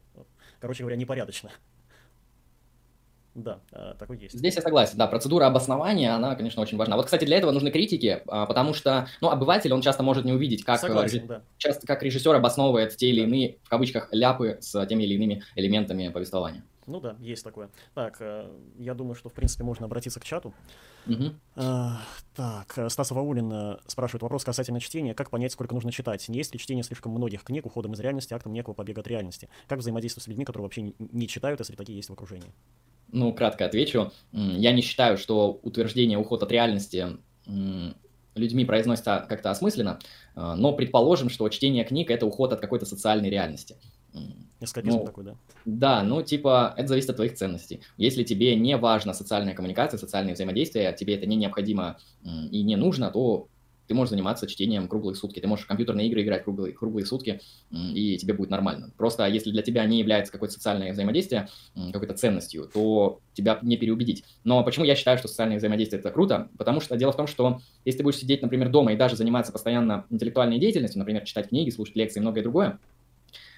короче 0.60 0.83
говоря, 0.83 0.97
непорядочно. 0.97 1.51
Да, 3.35 3.60
такой 3.99 4.17
есть. 4.17 4.39
Здесь 4.39 4.57
я 4.57 4.62
согласен, 4.62 4.97
да, 4.97 5.07
процедура 5.07 5.44
обоснования, 5.44 6.15
она, 6.15 6.35
конечно, 6.36 6.62
очень 6.62 6.78
важна. 6.78 6.97
Вот, 6.97 7.05
кстати, 7.05 7.26
для 7.26 7.36
этого 7.36 7.51
нужны 7.51 7.70
критики, 7.70 8.23
потому 8.25 8.73
что, 8.73 9.09
ну, 9.20 9.28
обыватель, 9.28 9.75
он 9.75 9.83
часто 9.83 10.02
может 10.02 10.25
не 10.25 10.33
увидеть, 10.33 10.65
как, 10.65 10.81
согласен, 10.81 11.26
да. 11.26 11.43
часто, 11.59 11.86
как 11.86 12.02
режиссер 12.02 12.35
обосновывает 12.35 12.97
те 12.97 13.10
или 13.10 13.20
иные, 13.20 13.59
в 13.62 13.68
кавычках, 13.68 14.09
ляпы 14.10 14.57
с 14.62 14.86
теми 14.86 15.02
или 15.02 15.17
иными 15.17 15.43
элементами 15.55 16.09
повествования. 16.09 16.62
Ну 16.86 17.00
да, 17.00 17.16
есть 17.18 17.42
такое. 17.42 17.68
Так, 17.94 18.18
э, 18.20 18.48
я 18.78 18.94
думаю, 18.94 19.16
что, 19.16 19.28
в 19.28 19.32
принципе, 19.32 19.65
можно 19.65 19.86
обратиться 19.86 20.20
к 20.20 20.24
чату. 20.24 20.55
Угу. 21.06 21.32
Так, 22.34 22.78
э, 22.78 22.89
Стас 22.89 23.10
Ваулин 23.10 23.78
спрашивает 23.86 24.23
вопрос 24.23 24.44
касательно 24.44 24.81
чтения. 24.81 25.12
Как 25.15 25.31
понять, 25.31 25.52
сколько 25.52 25.74
нужно 25.74 25.90
читать? 25.90 26.28
Не 26.28 26.39
есть 26.39 26.52
ли 26.52 26.60
чтение 26.60 26.84
слишком 26.84 27.12
многих 27.12 27.42
книг 27.42 27.66
уходом 27.66 27.94
из 27.94 28.00
реальности, 28.00 28.34
актом 28.34 28.52
некого 28.52 28.74
побега 28.74 29.00
от 29.00 29.08
реальности? 29.08 29.48
Как 29.66 29.81
взаимодействовать 29.81 30.24
с 30.24 30.28
людьми, 30.28 30.44
которые 30.44 30.65
вообще 30.65 30.92
не 30.98 31.26
читают, 31.26 31.60
если 31.60 31.74
такие 31.74 31.97
есть 31.97 32.08
в 32.08 32.12
окружении? 32.12 32.52
Ну, 33.10 33.32
кратко 33.32 33.65
отвечу. 33.65 34.12
Я 34.32 34.73
не 34.73 34.82
считаю, 34.82 35.16
что 35.16 35.58
утверждение 35.62 36.18
уход 36.18 36.42
от 36.42 36.52
реальности 36.52 37.18
людьми 37.47 38.65
произносится 38.65 39.24
как-то 39.28 39.50
осмысленно, 39.50 39.98
но 40.34 40.73
предположим, 40.73 41.31
что 41.31 41.48
чтение 41.48 41.84
книг– 41.84 42.10
это 42.12 42.26
уход 42.26 42.52
от 42.52 42.60
какой-то 42.60 42.84
социальной 42.84 43.31
реальности. 43.31 43.76
Эскапизм 44.60 44.99
ну, 44.99 45.05
такой, 45.05 45.25
да? 45.25 45.36
Да, 45.65 46.02
ну, 46.02 46.23
типа, 46.23 46.75
это 46.76 46.89
зависит 46.89 47.10
от 47.10 47.17
твоих 47.17 47.35
ценностей. 47.35 47.81
Если 47.99 48.25
тебе 48.25 48.57
не 48.57 48.76
важна 48.76 49.12
социальная 49.12 49.55
коммуникация, 49.55 49.99
социальные 49.99 50.35
взаимодействия, 50.35 50.93
тебе 50.93 51.15
это 51.15 51.26
не 51.26 51.36
необходимо 51.36 51.99
и 52.25 52.62
не 52.62 52.76
нужно, 52.76 53.10
то 53.10 53.49
ты 53.86 53.94
можешь 53.94 54.10
заниматься 54.10 54.47
чтением 54.47 54.89
круглые 54.89 55.15
сутки, 55.15 55.39
ты 55.41 55.47
можешь 55.47 55.65
в 55.65 55.68
компьютерные 55.68 56.09
игры 56.09 56.23
играть 56.23 56.44
круглые, 56.44 56.73
круглые 56.73 57.07
сутки, 57.07 57.41
и 57.70 58.17
тебе 58.17 58.35
будет 58.35 58.51
нормально. 58.51 58.91
Просто 58.97 59.26
если 59.26 59.51
для 59.51 59.62
тебя 59.62 59.85
не 59.85 59.99
является 60.01 60.33
какое-то 60.33 60.55
социальное 60.55 60.93
взаимодействие 60.93 61.49
какой-то 61.93 62.15
ценностью, 62.15 62.68
то 62.73 63.20
тебя 63.35 63.59
не 63.62 63.76
переубедить. 63.76 64.25
Но 64.43 64.65
почему 64.65 64.85
я 64.85 64.97
считаю, 64.97 65.18
что 65.18 65.28
социальное 65.28 65.59
взаимодействие 65.59 66.01
это 66.01 66.10
круто? 66.10 66.49
Потому 66.59 66.81
что 66.81 66.97
дело 66.97 67.12
в 67.12 67.17
том, 67.17 67.26
что 67.26 67.60
если 67.85 67.99
ты 67.99 68.05
будешь 68.05 68.18
сидеть, 68.18 68.43
например, 68.43 68.70
дома 68.70 68.93
и 68.93 68.97
даже 68.97 69.17
заниматься 69.17 69.52
постоянно 69.52 70.07
интеллектуальной 70.10 70.59
деятельностью, 70.59 70.99
например, 70.99 71.25
читать 71.25 71.51
книги, 71.51 71.70
слушать 71.70 71.94
лекции 71.94 72.18
и 72.18 72.23
многое 72.23 72.43
другое, 72.43 72.81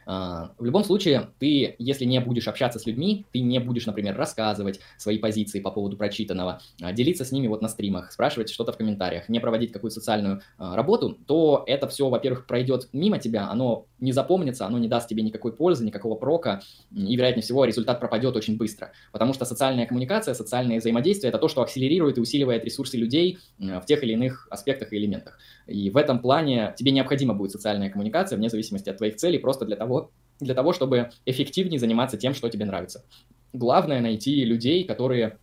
в 0.09 0.65
любом 0.65 0.85
случае, 0.85 1.29
ты, 1.39 1.77
если 1.79 2.07
не 2.07 2.19
будешь 2.21 2.49
общаться 2.49 2.79
с 2.79 2.87
людьми, 2.87 3.27
ты 3.31 3.41
не 3.41 3.61
будешь, 3.61 3.85
например, 3.85 4.17
рассказывать 4.17 4.81
свои 4.97 5.19
позиции 5.19 5.61
по 5.61 5.71
поводу 5.71 5.99
прочитанного, 5.99 6.63
а, 6.81 6.93
делиться 6.93 7.27
с 7.27 7.33
ними 7.33 7.47
вот 7.47 7.61
на 7.61 7.69
стримах, 7.69 8.11
спрашивать 8.11 8.49
что-то 8.49 8.73
в 8.73 8.79
комментариях, 8.79 9.29
не 9.29 9.39
проводить 9.39 9.71
какую-то 9.71 9.97
социальную 9.97 10.41
а, 10.57 10.77
работу, 10.77 11.19
то 11.27 11.63
это 11.67 11.89
все, 11.89 12.09
во-первых, 12.09 12.47
пройдет 12.47 12.89
мимо 12.93 13.19
тебя, 13.19 13.51
оно 13.51 13.87
не 14.01 14.13
запомнится, 14.13 14.67
оно 14.67 14.79
не 14.79 14.89
даст 14.89 15.09
тебе 15.09 15.23
никакой 15.23 15.53
пользы, 15.53 15.85
никакого 15.85 16.15
прока, 16.15 16.63
и, 16.95 17.17
вероятнее 17.17 17.43
всего, 17.43 17.65
результат 17.65 18.01
пропадет 18.01 18.37
очень 18.37 18.57
быстро. 18.57 18.93
Потому 19.13 19.33
что 19.33 19.45
социальная 19.45 19.87
коммуникация, 19.87 20.35
социальное 20.35 20.79
взаимодействие– 20.79 21.29
это 21.31 21.39
то, 21.39 21.49
что 21.49 21.63
акселерирует 21.63 22.19
и 22.19 22.21
усиливает 22.21 22.65
ресурсы 22.65 22.97
людей 22.97 23.39
в 23.59 23.83
тех 23.87 24.03
или 24.03 24.13
иных 24.13 24.47
аспектах 24.51 24.93
и 24.93 24.97
элементах. 24.97 25.39
И 25.67 25.91
в 25.91 25.97
этом 25.97 26.21
плане 26.21 26.75
тебе 26.77 26.93
необходима 26.93 27.35
будет 27.35 27.53
социальная 27.53 27.91
коммуникация, 27.91 28.37
вне 28.37 28.49
зависимости 28.49 28.89
от 28.89 28.99
твоих 28.99 29.17
целей, 29.17 29.39
просто 29.39 29.65
для 29.65 29.77
того, 29.77 30.11
для 30.41 30.55
того, 30.55 30.73
чтобы 30.73 31.11
эффективнее 31.27 31.81
заниматься 31.81 32.17
тем, 32.17 32.35
что 32.35 32.49
тебе 32.49 32.65
нравится. 32.65 33.05
Главное 33.53 34.01
найти 34.01 34.45
людей, 34.45 34.85
которые 34.85 35.39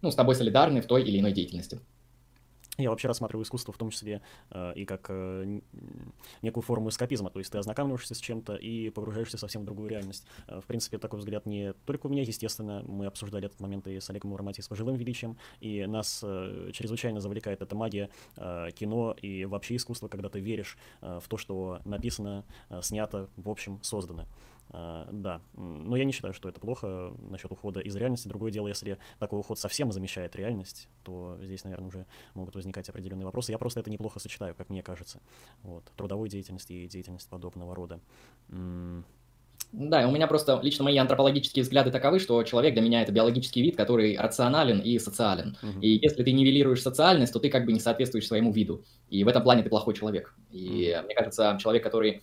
ну, 0.00 0.10
с 0.10 0.14
тобой 0.14 0.34
солидарны 0.34 0.80
в 0.80 0.86
той 0.86 1.04
или 1.04 1.20
иной 1.20 1.32
деятельности. 1.32 1.80
Я 2.82 2.90
вообще 2.90 3.08
рассматриваю 3.08 3.44
искусство 3.44 3.72
в 3.72 3.78
том 3.78 3.90
числе 3.90 4.22
э, 4.50 4.72
и 4.74 4.84
как 4.84 5.06
э, 5.08 5.60
некую 6.42 6.62
форму 6.62 6.88
эскапизма, 6.88 7.30
то 7.30 7.38
есть 7.38 7.52
ты 7.52 7.58
ознакомливаешься 7.58 8.14
с 8.14 8.18
чем-то 8.18 8.56
и 8.56 8.90
погружаешься 8.90 9.38
совсем 9.38 9.62
в 9.62 9.64
другую 9.64 9.88
реальность. 9.88 10.26
Э, 10.48 10.60
в 10.60 10.66
принципе, 10.66 10.98
такой 10.98 11.20
взгляд 11.20 11.46
не 11.46 11.72
только 11.86 12.06
у 12.06 12.10
меня, 12.10 12.22
естественно, 12.22 12.82
мы 12.86 13.06
обсуждали 13.06 13.46
этот 13.46 13.60
момент 13.60 13.86
и 13.86 14.00
с 14.00 14.10
Олегом 14.10 14.30
Мурамати, 14.30 14.60
и 14.60 14.62
с 14.62 14.68
Пожилым 14.68 14.96
Величием, 14.96 15.36
и 15.60 15.86
нас 15.86 16.20
чрезвычайно 16.72 17.20
завлекает 17.20 17.62
эта 17.62 17.74
магия 17.74 18.10
кино 18.36 19.14
и 19.20 19.44
вообще 19.44 19.76
искусство, 19.76 20.08
когда 20.08 20.28
ты 20.28 20.40
веришь 20.40 20.76
в 21.00 21.24
то, 21.28 21.36
что 21.36 21.80
написано, 21.84 22.44
снято, 22.80 23.28
в 23.36 23.48
общем, 23.48 23.78
создано. 23.82 24.26
Uh, 24.72 25.06
да, 25.12 25.42
но 25.54 25.96
я 25.96 26.04
не 26.04 26.12
считаю, 26.12 26.32
что 26.32 26.48
это 26.48 26.58
плохо 26.58 27.12
насчет 27.18 27.52
ухода 27.52 27.80
из 27.80 27.94
реальности. 27.94 28.26
Другое 28.26 28.50
дело, 28.50 28.68
если 28.68 28.96
такой 29.18 29.38
уход 29.38 29.58
совсем 29.58 29.92
замещает 29.92 30.34
реальность, 30.34 30.88
то 31.02 31.36
здесь, 31.42 31.64
наверное, 31.64 31.88
уже 31.88 32.06
могут 32.32 32.54
возникать 32.54 32.88
определенные 32.88 33.26
вопросы. 33.26 33.52
Я 33.52 33.58
просто 33.58 33.80
это 33.80 33.90
неплохо 33.90 34.18
сочетаю, 34.18 34.54
как 34.54 34.70
мне 34.70 34.82
кажется. 34.82 35.20
Вот, 35.62 35.84
трудовой 35.96 36.30
деятельность 36.30 36.70
и 36.70 36.88
деятельность 36.88 37.28
подобного 37.28 37.74
рода. 37.74 38.00
Да, 39.72 40.06
у 40.06 40.10
меня 40.10 40.26
просто 40.26 40.60
лично 40.62 40.84
мои 40.84 40.98
антропологические 40.98 41.62
взгляды 41.62 41.90
таковы, 41.90 42.18
что 42.18 42.42
человек 42.42 42.74
для 42.74 42.82
меня 42.82 43.02
это 43.02 43.10
биологический 43.10 43.62
вид, 43.62 43.76
который 43.76 44.18
рационален 44.18 44.80
и 44.80 44.98
социален. 44.98 45.56
Uh-huh. 45.62 45.80
И 45.80 45.98
если 46.02 46.22
ты 46.22 46.32
нивелируешь 46.32 46.82
социальность, 46.82 47.32
то 47.32 47.38
ты 47.38 47.48
как 47.48 47.64
бы 47.64 47.72
не 47.72 47.80
соответствуешь 47.80 48.26
своему 48.26 48.52
виду. 48.52 48.84
И 49.08 49.24
в 49.24 49.28
этом 49.28 49.42
плане 49.42 49.62
ты 49.62 49.70
плохой 49.70 49.94
человек. 49.94 50.34
И 50.50 50.90
uh-huh. 50.94 51.04
мне 51.06 51.14
кажется, 51.14 51.56
человек, 51.58 51.82
который 51.82 52.22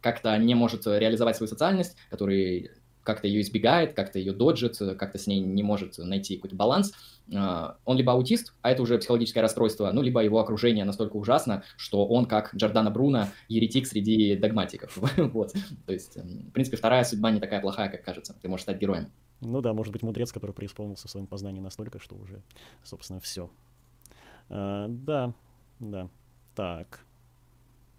как-то 0.00 0.36
не 0.38 0.54
может 0.54 0.86
реализовать 0.86 1.36
свою 1.36 1.48
социальность, 1.48 1.96
который 2.10 2.70
как-то 3.04 3.28
ее 3.28 3.42
избегает, 3.42 3.94
как-то 3.94 4.18
ее 4.18 4.32
доджит, 4.32 4.78
как-то 4.98 5.18
с 5.18 5.26
ней 5.26 5.38
не 5.38 5.62
может 5.62 5.98
найти 5.98 6.36
какой-то 6.36 6.56
баланс. 6.56 6.92
А, 7.32 7.76
он 7.84 7.96
либо 7.96 8.12
аутист, 8.12 8.54
а 8.62 8.70
это 8.70 8.82
уже 8.82 8.98
психологическое 8.98 9.42
расстройство, 9.42 9.90
ну, 9.92 10.02
либо 10.02 10.22
его 10.22 10.40
окружение 10.40 10.84
настолько 10.84 11.16
ужасно, 11.16 11.62
что 11.76 12.06
он, 12.06 12.26
как 12.26 12.54
Джордана 12.54 12.90
Бруно, 12.90 13.28
еретик 13.48 13.86
среди 13.86 14.34
догматиков. 14.36 14.96
вот. 15.16 15.52
То 15.86 15.92
есть, 15.92 16.16
в 16.16 16.50
принципе, 16.50 16.76
вторая 16.76 17.04
судьба 17.04 17.30
не 17.30 17.40
такая 17.40 17.60
плохая, 17.60 17.88
как 17.88 18.02
кажется. 18.02 18.34
Ты 18.40 18.48
можешь 18.48 18.64
стать 18.64 18.80
героем. 18.80 19.12
Ну 19.40 19.60
да, 19.60 19.74
может 19.74 19.92
быть, 19.92 20.02
мудрец, 20.02 20.32
который 20.32 20.52
преисполнился 20.52 21.06
в 21.06 21.10
своем 21.10 21.26
познании 21.26 21.60
настолько, 21.60 21.98
что 22.00 22.16
уже, 22.16 22.42
собственно, 22.82 23.20
все. 23.20 23.50
А, 24.48 24.86
да, 24.88 25.34
да. 25.78 26.08
Так. 26.54 27.00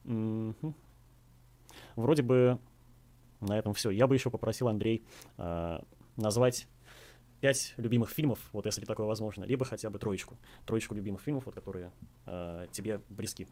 Угу. 0.05 0.73
Вроде 1.95 2.23
бы 2.23 2.59
на 3.41 3.57
этом 3.57 3.73
все. 3.73 3.89
Я 3.89 4.07
бы 4.07 4.15
еще 4.15 4.29
попросил, 4.29 4.67
Андрей, 4.67 5.03
а, 5.37 5.83
назвать 6.15 6.67
пять 7.41 7.73
любимых 7.77 8.09
фильмов, 8.09 8.39
вот 8.53 8.65
если 8.65 8.85
такое 8.85 9.05
возможно, 9.05 9.43
либо 9.43 9.65
хотя 9.65 9.89
бы 9.89 9.99
троечку. 9.99 10.37
Троечку 10.65 10.95
любимых 10.95 11.21
фильмов, 11.21 11.45
вот, 11.45 11.55
которые 11.55 11.91
а, 12.25 12.67
тебе 12.71 13.01
близки. 13.09 13.47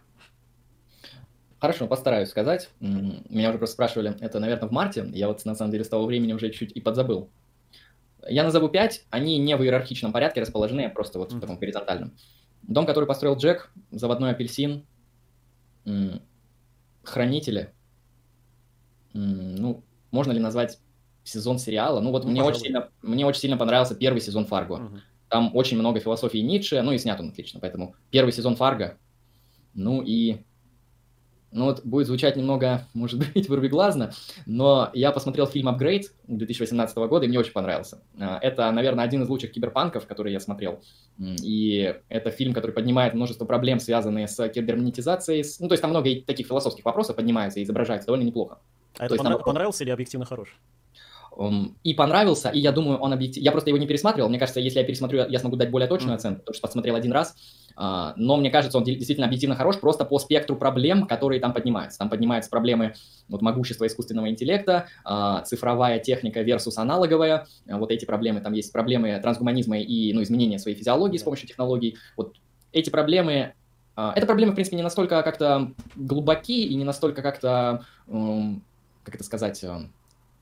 Хорошо, 1.59 1.87
постараюсь 1.87 2.29
сказать. 2.29 2.69
Меня 2.81 3.49
уже 3.49 3.57
просто 3.57 3.75
спрашивали, 3.75 4.17
это, 4.19 4.39
наверное, 4.39 4.67
в 4.67 4.71
марте. 4.73 5.09
Я 5.13 5.29
вот, 5.29 5.45
на 5.45 5.55
самом 5.55 5.71
деле, 5.71 5.85
с 5.85 5.89
того 5.89 6.05
времени 6.05 6.33
уже 6.33 6.49
чуть 6.49 6.73
и 6.73 6.81
подзабыл. 6.81 7.29
Я 8.27 8.43
назову 8.43 8.67
пять, 8.67 9.05
они 9.09 9.37
не 9.37 9.55
в 9.55 9.63
иерархичном 9.63 10.11
порядке 10.11 10.41
расположены, 10.41 10.81
а 10.81 10.89
просто 10.89 11.19
вот 11.19 11.31
mm-hmm. 11.31 11.37
в 11.37 11.41
таком 11.41 11.57
горизонтальном. 11.57 12.13
Дом, 12.63 12.85
который 12.85 13.05
построил 13.05 13.35
Джек, 13.35 13.71
заводной 13.91 14.31
апельсин, 14.31 14.85
хранители. 17.03 17.73
Ну, 19.13 19.83
можно 20.11 20.31
ли 20.31 20.39
назвать 20.39 20.79
сезон 21.23 21.59
сериала? 21.59 21.99
Ну 21.99 22.11
вот 22.11 22.25
ну, 22.25 22.31
мне 22.31 22.43
очень 22.43 22.61
сильно, 22.61 22.89
мне 23.01 23.25
очень 23.25 23.41
сильно 23.41 23.57
понравился 23.57 23.95
первый 23.95 24.19
сезон 24.19 24.45
Фарго. 24.45 24.73
Угу. 24.73 24.97
Там 25.29 25.55
очень 25.55 25.77
много 25.77 25.99
философии 25.99 26.39
Ницше, 26.39 26.81
ну 26.81 26.91
и 26.91 26.97
снят 26.97 27.19
он 27.19 27.29
отлично, 27.29 27.59
поэтому 27.59 27.95
первый 28.11 28.31
сезон 28.31 28.55
Фарго. 28.55 28.97
Ну 29.73 30.01
и 30.01 30.43
ну 31.53 31.65
вот 31.65 31.85
будет 31.85 32.07
звучать 32.07 32.35
немного, 32.35 32.87
может 32.93 33.19
быть, 33.19 33.47
вырвиглазно, 33.47 34.11
но 34.45 34.89
я 34.93 35.11
посмотрел 35.11 35.45
фильм 35.45 35.69
«Апгрейд» 35.69 36.11
2018 36.27 36.95
года, 36.97 37.25
и 37.25 37.29
мне 37.29 37.39
очень 37.39 37.53
понравился. 37.53 38.01
А, 38.19 38.39
это, 38.41 38.69
наверное, 38.71 39.05
один 39.05 39.23
из 39.23 39.29
лучших 39.29 39.51
киберпанков, 39.51 40.07
который 40.07 40.33
я 40.33 40.39
смотрел. 40.39 40.81
И 41.19 41.95
это 42.09 42.31
фильм, 42.31 42.53
который 42.53 42.71
поднимает 42.71 43.13
множество 43.13 43.45
проблем, 43.45 43.79
связанные 43.79 44.27
с 44.27 44.49
кибернетизацией. 44.49 45.45
Ну, 45.59 45.67
то 45.67 45.73
есть 45.73 45.81
там 45.81 45.91
много 45.91 46.09
таких 46.25 46.47
философских 46.47 46.83
вопросов 46.85 47.15
поднимаются 47.15 47.59
и 47.59 47.63
изображается 47.63 48.07
довольно 48.07 48.23
неплохо. 48.23 48.59
А 48.97 49.05
это 49.05 49.15
понрав... 49.15 49.37
там... 49.37 49.43
понравился 49.45 49.83
или 49.83 49.91
объективно 49.91 50.25
хорош? 50.25 50.57
и 51.83 51.93
понравился, 51.95 52.49
и 52.49 52.59
я 52.59 52.71
думаю, 52.71 52.99
он 52.99 53.11
объективно... 53.11 53.45
Я 53.45 53.51
просто 53.51 53.69
его 53.69 53.79
не 53.79 53.87
пересматривал. 53.87 54.29
Мне 54.29 54.37
кажется, 54.37 54.59
если 54.59 54.79
я 54.79 54.85
пересмотрю, 54.85 55.25
я 55.27 55.39
смогу 55.39 55.55
дать 55.55 55.71
более 55.71 55.87
точную 55.87 56.13
mm-hmm. 56.13 56.17
оценку, 56.17 56.39
потому 56.41 56.53
что 56.53 56.61
посмотрел 56.61 56.95
один 56.95 57.11
раз. 57.11 57.35
А, 57.75 58.13
но 58.17 58.37
мне 58.37 58.51
кажется, 58.51 58.77
он 58.77 58.83
действительно 58.83 59.25
объективно 59.25 59.55
хорош 59.55 59.79
просто 59.79 60.05
по 60.05 60.19
спектру 60.19 60.55
проблем, 60.55 61.07
которые 61.07 61.41
там 61.41 61.53
поднимаются. 61.53 61.97
Там 61.97 62.09
поднимаются 62.09 62.51
проблемы 62.51 62.93
вот, 63.29 63.41
могущества 63.41 63.87
искусственного 63.87 64.29
интеллекта, 64.29 64.87
а, 65.03 65.41
цифровая 65.41 65.99
техника 65.99 66.41
versus 66.41 66.73
аналоговая. 66.77 67.47
Вот 67.65 67.91
эти 67.91 68.05
проблемы. 68.05 68.41
Там 68.41 68.53
есть 68.53 68.71
проблемы 68.71 69.19
трансгуманизма 69.19 69.79
и 69.79 70.13
ну, 70.13 70.21
изменения 70.21 70.59
своей 70.59 70.77
физиологии 70.77 71.17
с 71.17 71.23
помощью 71.23 71.47
технологий. 71.47 71.97
Вот 72.15 72.35
эти 72.71 72.91
проблемы 72.91 73.53
а, 73.95 74.13
это 74.15 74.25
проблемы, 74.25 74.51
в 74.51 74.55
принципе, 74.55 74.77
не 74.77 74.83
настолько 74.83 75.21
как-то 75.21 75.71
глубоки 75.95 76.65
и 76.65 76.75
не 76.75 76.83
настолько 76.83 77.21
как-то, 77.21 77.85
как 79.03 79.15
это 79.15 79.23
сказать, 79.23 79.63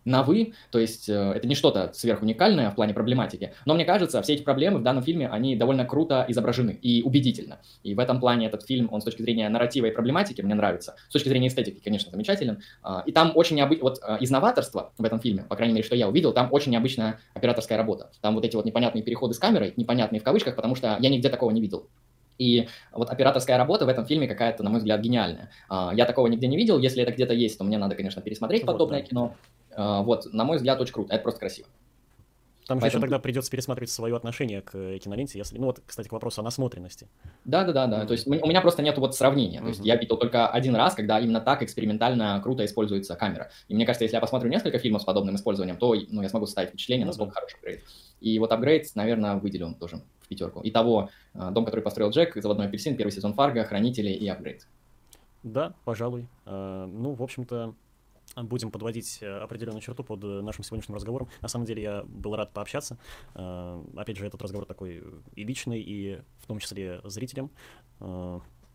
на 0.05 0.23
«вы», 0.23 0.53
то 0.71 0.79
есть 0.79 1.09
э, 1.09 1.13
это 1.13 1.47
не 1.47 1.55
что-то 1.55 1.91
сверхуникальное 1.93 2.69
в 2.71 2.75
плане 2.75 2.93
проблематики, 2.93 3.53
но 3.65 3.73
мне 3.73 3.85
кажется, 3.85 4.21
все 4.21 4.33
эти 4.33 4.41
проблемы 4.41 4.79
в 4.79 4.83
данном 4.83 5.03
фильме, 5.03 5.27
они 5.27 5.55
довольно 5.55 5.85
круто 5.85 6.25
изображены 6.27 6.71
и 6.81 7.03
убедительно. 7.03 7.59
И 7.83 7.93
в 7.93 7.99
этом 7.99 8.19
плане 8.19 8.47
этот 8.47 8.65
фильм, 8.65 8.89
он 8.91 9.01
с 9.01 9.03
точки 9.03 9.21
зрения 9.21 9.47
нарратива 9.49 9.85
и 9.85 9.91
проблематики 9.91 10.41
мне 10.41 10.55
нравится. 10.55 10.95
С 11.09 11.13
точки 11.13 11.29
зрения 11.29 11.47
эстетики, 11.47 11.79
конечно, 11.83 12.11
замечателен. 12.11 12.61
А, 12.81 13.03
и 13.05 13.11
там 13.11 13.31
очень 13.35 13.57
необычно, 13.57 13.83
вот 13.83 13.99
э, 14.03 14.17
из 14.19 14.31
новаторства 14.31 14.91
в 14.97 15.03
этом 15.03 15.19
фильме, 15.19 15.43
по 15.43 15.55
крайней 15.55 15.73
мере, 15.73 15.85
что 15.85 15.95
я 15.95 16.07
увидел, 16.07 16.33
там 16.33 16.47
очень 16.51 16.71
необычная 16.71 17.19
операторская 17.33 17.77
работа. 17.77 18.09
Там 18.21 18.35
вот 18.35 18.45
эти 18.45 18.55
вот 18.55 18.65
непонятные 18.65 19.03
переходы 19.03 19.33
с 19.33 19.39
камерой, 19.39 19.73
непонятные 19.75 20.19
в 20.19 20.23
кавычках, 20.23 20.55
потому 20.55 20.75
что 20.75 20.97
я 20.99 21.09
нигде 21.09 21.29
такого 21.29 21.51
не 21.51 21.61
видел. 21.61 21.87
И 22.37 22.67
вот 22.91 23.09
операторская 23.09 23.57
работа 23.57 23.85
в 23.85 23.89
этом 23.89 24.05
фильме 24.05 24.27
какая-то, 24.27 24.63
на 24.63 24.69
мой 24.69 24.79
взгляд, 24.79 25.01
гениальная. 25.01 25.51
А, 25.69 25.91
я 25.93 26.05
такого 26.05 26.27
нигде 26.27 26.47
не 26.47 26.57
видел. 26.57 26.79
Если 26.79 27.03
это 27.03 27.11
где-то 27.11 27.33
есть, 27.33 27.57
то 27.57 27.63
мне 27.63 27.77
надо, 27.77 27.95
конечно, 27.95 28.21
пересмотреть 28.21 28.63
вот, 28.63 28.73
подобное 28.73 29.01
да. 29.01 29.05
кино. 29.05 29.35
А, 29.75 30.01
вот, 30.01 30.25
на 30.33 30.43
мой 30.43 30.57
взгляд, 30.57 30.79
очень 30.81 30.93
круто. 30.93 31.13
Это 31.13 31.23
просто 31.23 31.39
красиво. 31.39 31.67
Там 32.67 32.79
Поэтому... 32.79 32.91
же 32.91 32.97
еще 32.97 33.01
тогда 33.01 33.19
придется 33.19 33.51
пересматривать 33.51 33.89
свое 33.89 34.15
отношение 34.15 34.61
к 34.61 34.75
э, 34.75 34.97
киноленте, 34.99 35.37
если, 35.37 35.57
ну 35.57 35.65
вот, 35.65 35.81
кстати, 35.85 36.07
к 36.07 36.11
вопросу 36.11 36.41
о 36.41 36.43
насмотренности. 36.43 37.07
Да, 37.43 37.63
да, 37.63 37.73
да, 37.73 37.87
да. 37.87 38.05
То 38.05 38.13
есть 38.13 38.27
у 38.27 38.31
меня 38.31 38.61
просто 38.61 38.81
нет 38.81 38.97
вот 38.97 39.15
сравнения. 39.15 39.59
То 39.59 39.67
есть 39.67 39.81
я 39.83 39.95
видел 39.95 40.15
только 40.17 40.47
один 40.47 40.75
раз, 40.75 40.93
когда 40.93 41.19
именно 41.19 41.41
так 41.41 41.63
экспериментально 41.63 42.39
круто 42.41 42.63
используется 42.63 43.15
камера. 43.15 43.49
И 43.67 43.75
мне 43.75 43.85
кажется, 43.85 44.05
если 44.05 44.15
я 44.15 44.21
посмотрю 44.21 44.49
несколько 44.49 44.79
фильмов 44.79 45.01
с 45.01 45.05
подобным 45.05 45.35
использованием, 45.35 45.77
то 45.77 45.95
ну, 46.09 46.21
я 46.21 46.29
смогу 46.29 46.45
составить 46.45 46.69
впечатление, 46.69 47.05
насколько 47.05 47.31
ну, 47.31 47.33
да. 47.33 47.39
хороший 47.41 47.55
апгрейд. 47.55 47.83
И 48.21 48.39
вот 48.39 48.51
апгрейд, 48.51 48.87
наверное, 48.95 49.35
выделю 49.35 49.75
тоже 49.79 50.01
пятерку. 50.31 50.61
Итого, 50.63 51.09
а, 51.33 51.51
дом, 51.51 51.65
который 51.65 51.81
построил 51.81 52.09
Джек, 52.09 52.35
заводной 52.35 52.67
апельсин, 52.67 52.97
первый 52.97 53.11
сезон 53.11 53.33
Фарго, 53.33 53.63
Хранители 53.63 54.09
и 54.09 54.27
апгрейд. 54.27 54.67
Да, 55.43 55.73
пожалуй. 55.85 56.27
А, 56.45 56.87
ну, 56.87 57.13
в 57.13 57.21
общем-то, 57.21 57.75
будем 58.35 58.71
подводить 58.71 59.19
э, 59.21 59.27
определенную 59.27 59.81
черту 59.81 60.03
под 60.03 60.23
э, 60.23 60.41
нашим 60.41 60.63
сегодняшним 60.63 60.95
разговором. 60.95 61.29
На 61.41 61.47
самом 61.47 61.65
деле 61.65 61.83
я 61.83 62.03
был 62.03 62.35
рад 62.35 62.53
пообщаться. 62.53 62.97
Э, 63.35 63.83
опять 63.95 64.17
же, 64.17 64.25
этот 64.25 64.41
разговор 64.41 64.65
такой 64.65 65.03
и 65.35 65.43
личный, 65.43 65.81
и 65.81 66.21
в 66.39 66.47
том 66.47 66.59
числе 66.59 67.01
зрителям. 67.03 67.51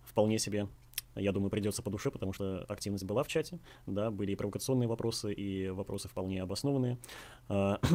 Вполне 0.05 0.39
себе 0.39 0.69
я 1.17 1.33
думаю, 1.33 1.51
придется 1.51 1.83
по 1.83 1.91
душе, 1.91 2.11
потому 2.11 2.35
что 2.35 2.65
активность 2.69 3.05
была 3.05 3.23
в 3.23 3.29
чате, 3.29 3.59
да, 3.87 4.11
были 4.11 4.33
и 4.33 4.37
провокационные 4.37 4.87
вопросы, 4.87 5.33
и 5.33 5.71
вопросы 5.71 6.09
вполне 6.09 6.43
обоснованные. 6.43 6.99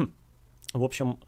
В 0.72 0.84
общем, 0.84 1.18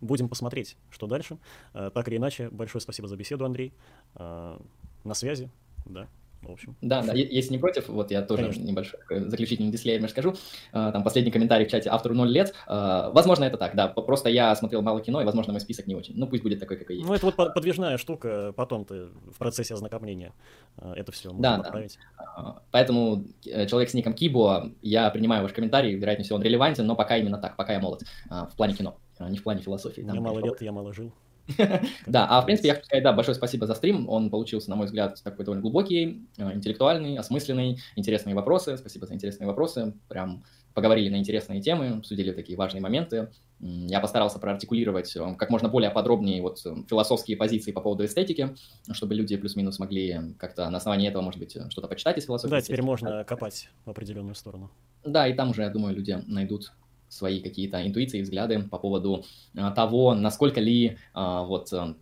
будем 0.00 0.28
посмотреть, 0.28 0.76
что 0.90 1.06
дальше. 1.06 1.38
Так 1.72 2.08
или 2.08 2.16
иначе, 2.16 2.50
большое 2.50 2.82
спасибо 2.82 3.08
за 3.08 3.16
беседу, 3.16 3.44
Андрей. 3.44 3.72
На 4.14 5.14
связи, 5.14 5.50
да 5.86 6.08
в 6.48 6.52
общем. 6.52 6.76
Да, 6.80 7.02
да, 7.02 7.12
если 7.12 7.52
не 7.52 7.58
против, 7.58 7.88
вот 7.88 8.10
я 8.10 8.22
тоже 8.22 8.42
Конечно. 8.42 8.62
небольшой 8.62 9.00
заключительный 9.08 9.70
дисклеймер 9.70 10.08
скажу. 10.08 10.34
А, 10.72 10.92
там 10.92 11.02
последний 11.02 11.30
комментарий 11.30 11.66
в 11.66 11.70
чате 11.70 11.90
автору 11.90 12.14
0 12.14 12.28
лет. 12.30 12.54
А, 12.66 13.10
возможно, 13.10 13.44
это 13.44 13.56
так, 13.56 13.74
да. 13.74 13.88
Просто 13.88 14.28
я 14.28 14.54
смотрел 14.54 14.82
мало 14.82 15.00
кино, 15.00 15.20
и, 15.20 15.24
возможно, 15.24 15.52
мой 15.52 15.60
список 15.60 15.86
не 15.86 15.94
очень. 15.94 16.14
Ну, 16.16 16.26
пусть 16.26 16.42
будет 16.42 16.60
такой, 16.60 16.76
какой 16.76 16.96
есть. 16.96 17.08
Ну, 17.08 17.14
это 17.14 17.26
вот 17.26 17.36
подвижная 17.36 17.98
штука, 17.98 18.52
потом 18.56 18.84
ты 18.84 19.06
в 19.06 19.38
процессе 19.38 19.74
ознакомления 19.74 20.32
а, 20.76 20.94
это 20.94 21.12
все 21.12 21.32
можно 21.32 21.58
да, 21.58 21.62
поправить. 21.62 21.98
Да. 22.18 22.62
Поэтому 22.70 23.24
э, 23.46 23.66
человек 23.66 23.90
с 23.90 23.94
ником 23.94 24.14
Кибо, 24.14 24.70
я 24.82 25.10
принимаю 25.10 25.42
ваш 25.42 25.52
комментарий, 25.52 25.94
вероятнее 25.94 26.24
всего 26.24 26.36
он 26.36 26.42
релевантен, 26.42 26.86
но 26.86 26.96
пока 26.96 27.16
именно 27.16 27.38
так, 27.38 27.56
пока 27.56 27.74
я 27.74 27.80
молод 27.80 28.02
в 28.28 28.56
плане 28.56 28.74
кино, 28.74 28.96
не 29.20 29.38
в 29.38 29.42
плане 29.42 29.62
философии. 29.62 30.02
Мне 30.02 30.20
мало 30.20 30.40
лет, 30.40 30.60
я 30.60 30.72
мало 30.72 30.92
жил. 30.92 31.12
Да, 32.06 32.26
а 32.28 32.40
в 32.40 32.46
принципе 32.46 32.68
я 32.68 32.74
хочу 32.74 32.86
сказать, 32.86 33.04
да, 33.04 33.12
большое 33.12 33.34
спасибо 33.34 33.66
за 33.66 33.74
стрим. 33.74 34.08
Он 34.08 34.30
получился, 34.30 34.70
на 34.70 34.76
мой 34.76 34.86
взгляд, 34.86 35.20
такой 35.22 35.44
довольно 35.44 35.62
глубокий, 35.62 36.26
э, 36.36 36.52
интеллектуальный, 36.54 37.16
осмысленный, 37.16 37.78
интересные 37.96 38.34
вопросы. 38.34 38.76
Спасибо 38.76 39.06
за 39.06 39.14
интересные 39.14 39.46
вопросы. 39.46 39.94
Прям 40.08 40.44
поговорили 40.72 41.08
на 41.08 41.16
интересные 41.16 41.60
темы, 41.60 41.98
обсудили 41.98 42.32
такие 42.32 42.58
важные 42.58 42.80
моменты. 42.80 43.30
Я 43.60 44.00
постарался 44.00 44.38
проартикулировать 44.38 45.14
э, 45.16 45.34
как 45.36 45.50
можно 45.50 45.68
более 45.68 45.90
подробнее 45.90 46.42
вот 46.42 46.60
э, 46.64 46.74
философские 46.88 47.36
позиции 47.36 47.72
по 47.72 47.80
поводу 47.80 48.04
эстетики, 48.04 48.54
чтобы 48.92 49.14
люди 49.14 49.36
плюс-минус 49.36 49.78
могли 49.78 50.34
как-то 50.38 50.68
на 50.70 50.78
основании 50.78 51.08
этого, 51.08 51.22
может 51.22 51.38
быть, 51.38 51.56
что-то 51.70 51.88
почитать 51.88 52.18
из 52.18 52.24
философии. 52.24 52.50
Да, 52.50 52.60
теперь 52.60 52.82
можно 52.82 53.24
копать 53.24 53.68
в 53.84 53.90
определенную 53.90 54.34
сторону. 54.34 54.70
Да, 55.04 55.28
и 55.28 55.34
там 55.34 55.50
уже, 55.50 55.62
я 55.62 55.70
думаю, 55.70 55.94
люди 55.94 56.18
найдут 56.26 56.72
свои 57.14 57.40
какие-то 57.40 57.86
интуиции, 57.86 58.22
взгляды 58.22 58.62
по 58.62 58.78
поводу 58.78 59.24
а, 59.56 59.70
того, 59.70 60.14
насколько 60.14 60.60
ли 60.60 60.98
а, 61.12 61.44
вот 61.44 61.72
а, 61.72 61.96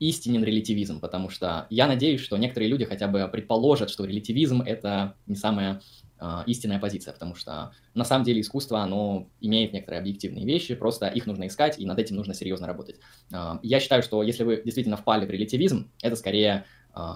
истинен 0.00 0.44
релятивизм, 0.44 1.00
потому 1.00 1.30
что 1.30 1.66
я 1.70 1.86
надеюсь, 1.86 2.20
что 2.20 2.36
некоторые 2.36 2.68
люди 2.68 2.84
хотя 2.84 3.08
бы 3.08 3.26
предположат, 3.28 3.90
что 3.90 4.04
релятивизм— 4.04 4.62
это 4.66 5.14
не 5.26 5.36
самая 5.36 5.80
э, 6.20 6.42
истинная 6.46 6.78
позиция, 6.78 7.12
потому 7.12 7.34
что 7.34 7.72
на 7.94 8.04
самом 8.04 8.24
деле 8.24 8.40
искусство, 8.40 8.80
оно 8.80 9.28
имеет 9.40 9.72
некоторые 9.72 10.00
объективные 10.00 10.44
вещи, 10.44 10.74
просто 10.74 11.06
их 11.06 11.26
нужно 11.26 11.46
искать, 11.46 11.78
и 11.78 11.86
над 11.86 11.98
этим 11.98 12.16
нужно 12.16 12.34
серьезно 12.34 12.66
работать. 12.66 12.96
Э, 13.32 13.58
я 13.62 13.80
считаю, 13.80 14.02
что 14.02 14.22
если 14.22 14.42
вы 14.42 14.60
действительно 14.62 14.96
впали 14.96 15.26
в 15.26 15.30
релятивизм, 15.30 15.90
это 16.02 16.16
скорее 16.16 16.52
а, 16.52 16.64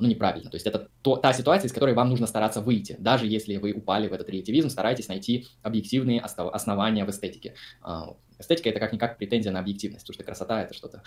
ну, 0.01 0.09
неправильно. 0.09 0.51
То 0.51 0.57
есть 0.57 0.67
это 0.67 0.89
то, 1.03 1.17
та 1.17 1.33
ситуация, 1.33 1.69
из 1.69 1.73
которой 1.73 1.95
вам 1.95 2.09
нужно 2.09 2.27
стараться 2.27 2.61
выйти. 2.61 2.97
Даже 2.99 3.27
если 3.27 3.57
вы 3.57 3.73
упали 3.73 4.09
в 4.09 4.13
этот 4.13 4.29
релятивизм, 4.29 4.71
старайтесь 4.71 5.09
найти 5.09 5.47
объективные 5.63 6.21
основания 6.21 7.05
в 7.05 7.11
эстетике. 7.11 7.55
А, 7.83 8.17
эстетика— 8.39 8.69
это 8.71 8.81
как-никак 8.81 9.19
претензия 9.19 9.53
на 9.53 9.61
объективность, 9.61 10.05
потому 10.05 10.15
что 10.15 10.25
красота— 10.25 10.63
это 10.65 10.75
что-то, 10.75 11.03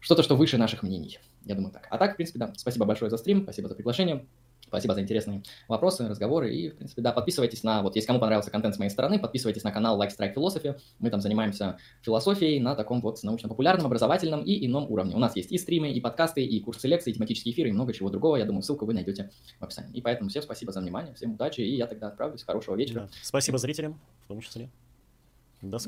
что-то, 0.00 0.22
что 0.22 0.36
выше 0.36 0.58
наших 0.58 0.82
мнений. 0.82 1.18
Я 1.44 1.54
думаю 1.54 1.72
так. 1.72 1.86
А 1.90 1.98
так, 1.98 2.12
в 2.12 2.16
принципе, 2.16 2.38
да. 2.38 2.52
Спасибо 2.56 2.84
большое 2.84 3.10
за 3.10 3.16
стрим, 3.16 3.42
спасибо 3.44 3.68
за 3.68 3.74
приглашение. 3.74 4.26
Спасибо 4.70 4.94
за 4.94 5.00
интересные 5.00 5.42
вопросы, 5.66 6.06
разговоры. 6.06 6.54
И, 6.54 6.70
в 6.70 6.76
принципе, 6.76 7.02
да, 7.02 7.10
подписывайтесь 7.10 7.64
на, 7.64 7.82
вот, 7.82 7.96
если 7.96 8.06
кому 8.06 8.20
понравился 8.20 8.52
контент 8.52 8.76
с 8.76 8.78
моей 8.78 8.90
стороны, 8.90 9.18
подписывайтесь 9.18 9.64
на 9.64 9.72
канал 9.72 10.00
Like 10.00 10.10
Strike 10.16 10.32
Philosophy. 10.32 10.78
Мы 11.00 11.10
там 11.10 11.20
занимаемся 11.20 11.76
философией 12.02 12.60
на 12.60 12.76
таком 12.76 13.00
вот 13.00 13.20
научно-популярном, 13.20 13.86
образовательном 13.86 14.44
и 14.44 14.64
ином 14.64 14.88
уровне. 14.88 15.16
У 15.16 15.18
нас 15.18 15.34
есть 15.34 15.50
и 15.50 15.58
стримы, 15.58 15.90
и 15.90 16.00
подкасты, 16.00 16.44
и 16.44 16.60
курсы 16.60 16.86
лекций, 16.86 17.12
и 17.12 17.16
тематические 17.16 17.52
эфиры, 17.52 17.70
и 17.70 17.72
много 17.72 17.92
чего 17.92 18.10
другого. 18.10 18.36
Я 18.36 18.44
думаю, 18.44 18.62
ссылку 18.62 18.86
вы 18.86 18.94
найдете 18.94 19.32
в 19.58 19.64
описании. 19.64 19.92
И 19.92 20.00
поэтому 20.00 20.30
всем 20.30 20.42
спасибо 20.42 20.70
за 20.70 20.80
внимание, 20.80 21.14
всем 21.14 21.32
удачи, 21.32 21.62
и 21.62 21.74
я 21.74 21.88
тогда 21.88 22.06
отправлюсь. 22.06 22.44
Хорошего 22.44 22.76
вечера. 22.76 23.00
Да. 23.00 23.08
Спасибо 23.22 23.58
зрителям, 23.58 23.98
в 24.24 24.28
том 24.28 24.40
числе. 24.40 24.70
До 25.62 25.78
скорого. 25.78 25.78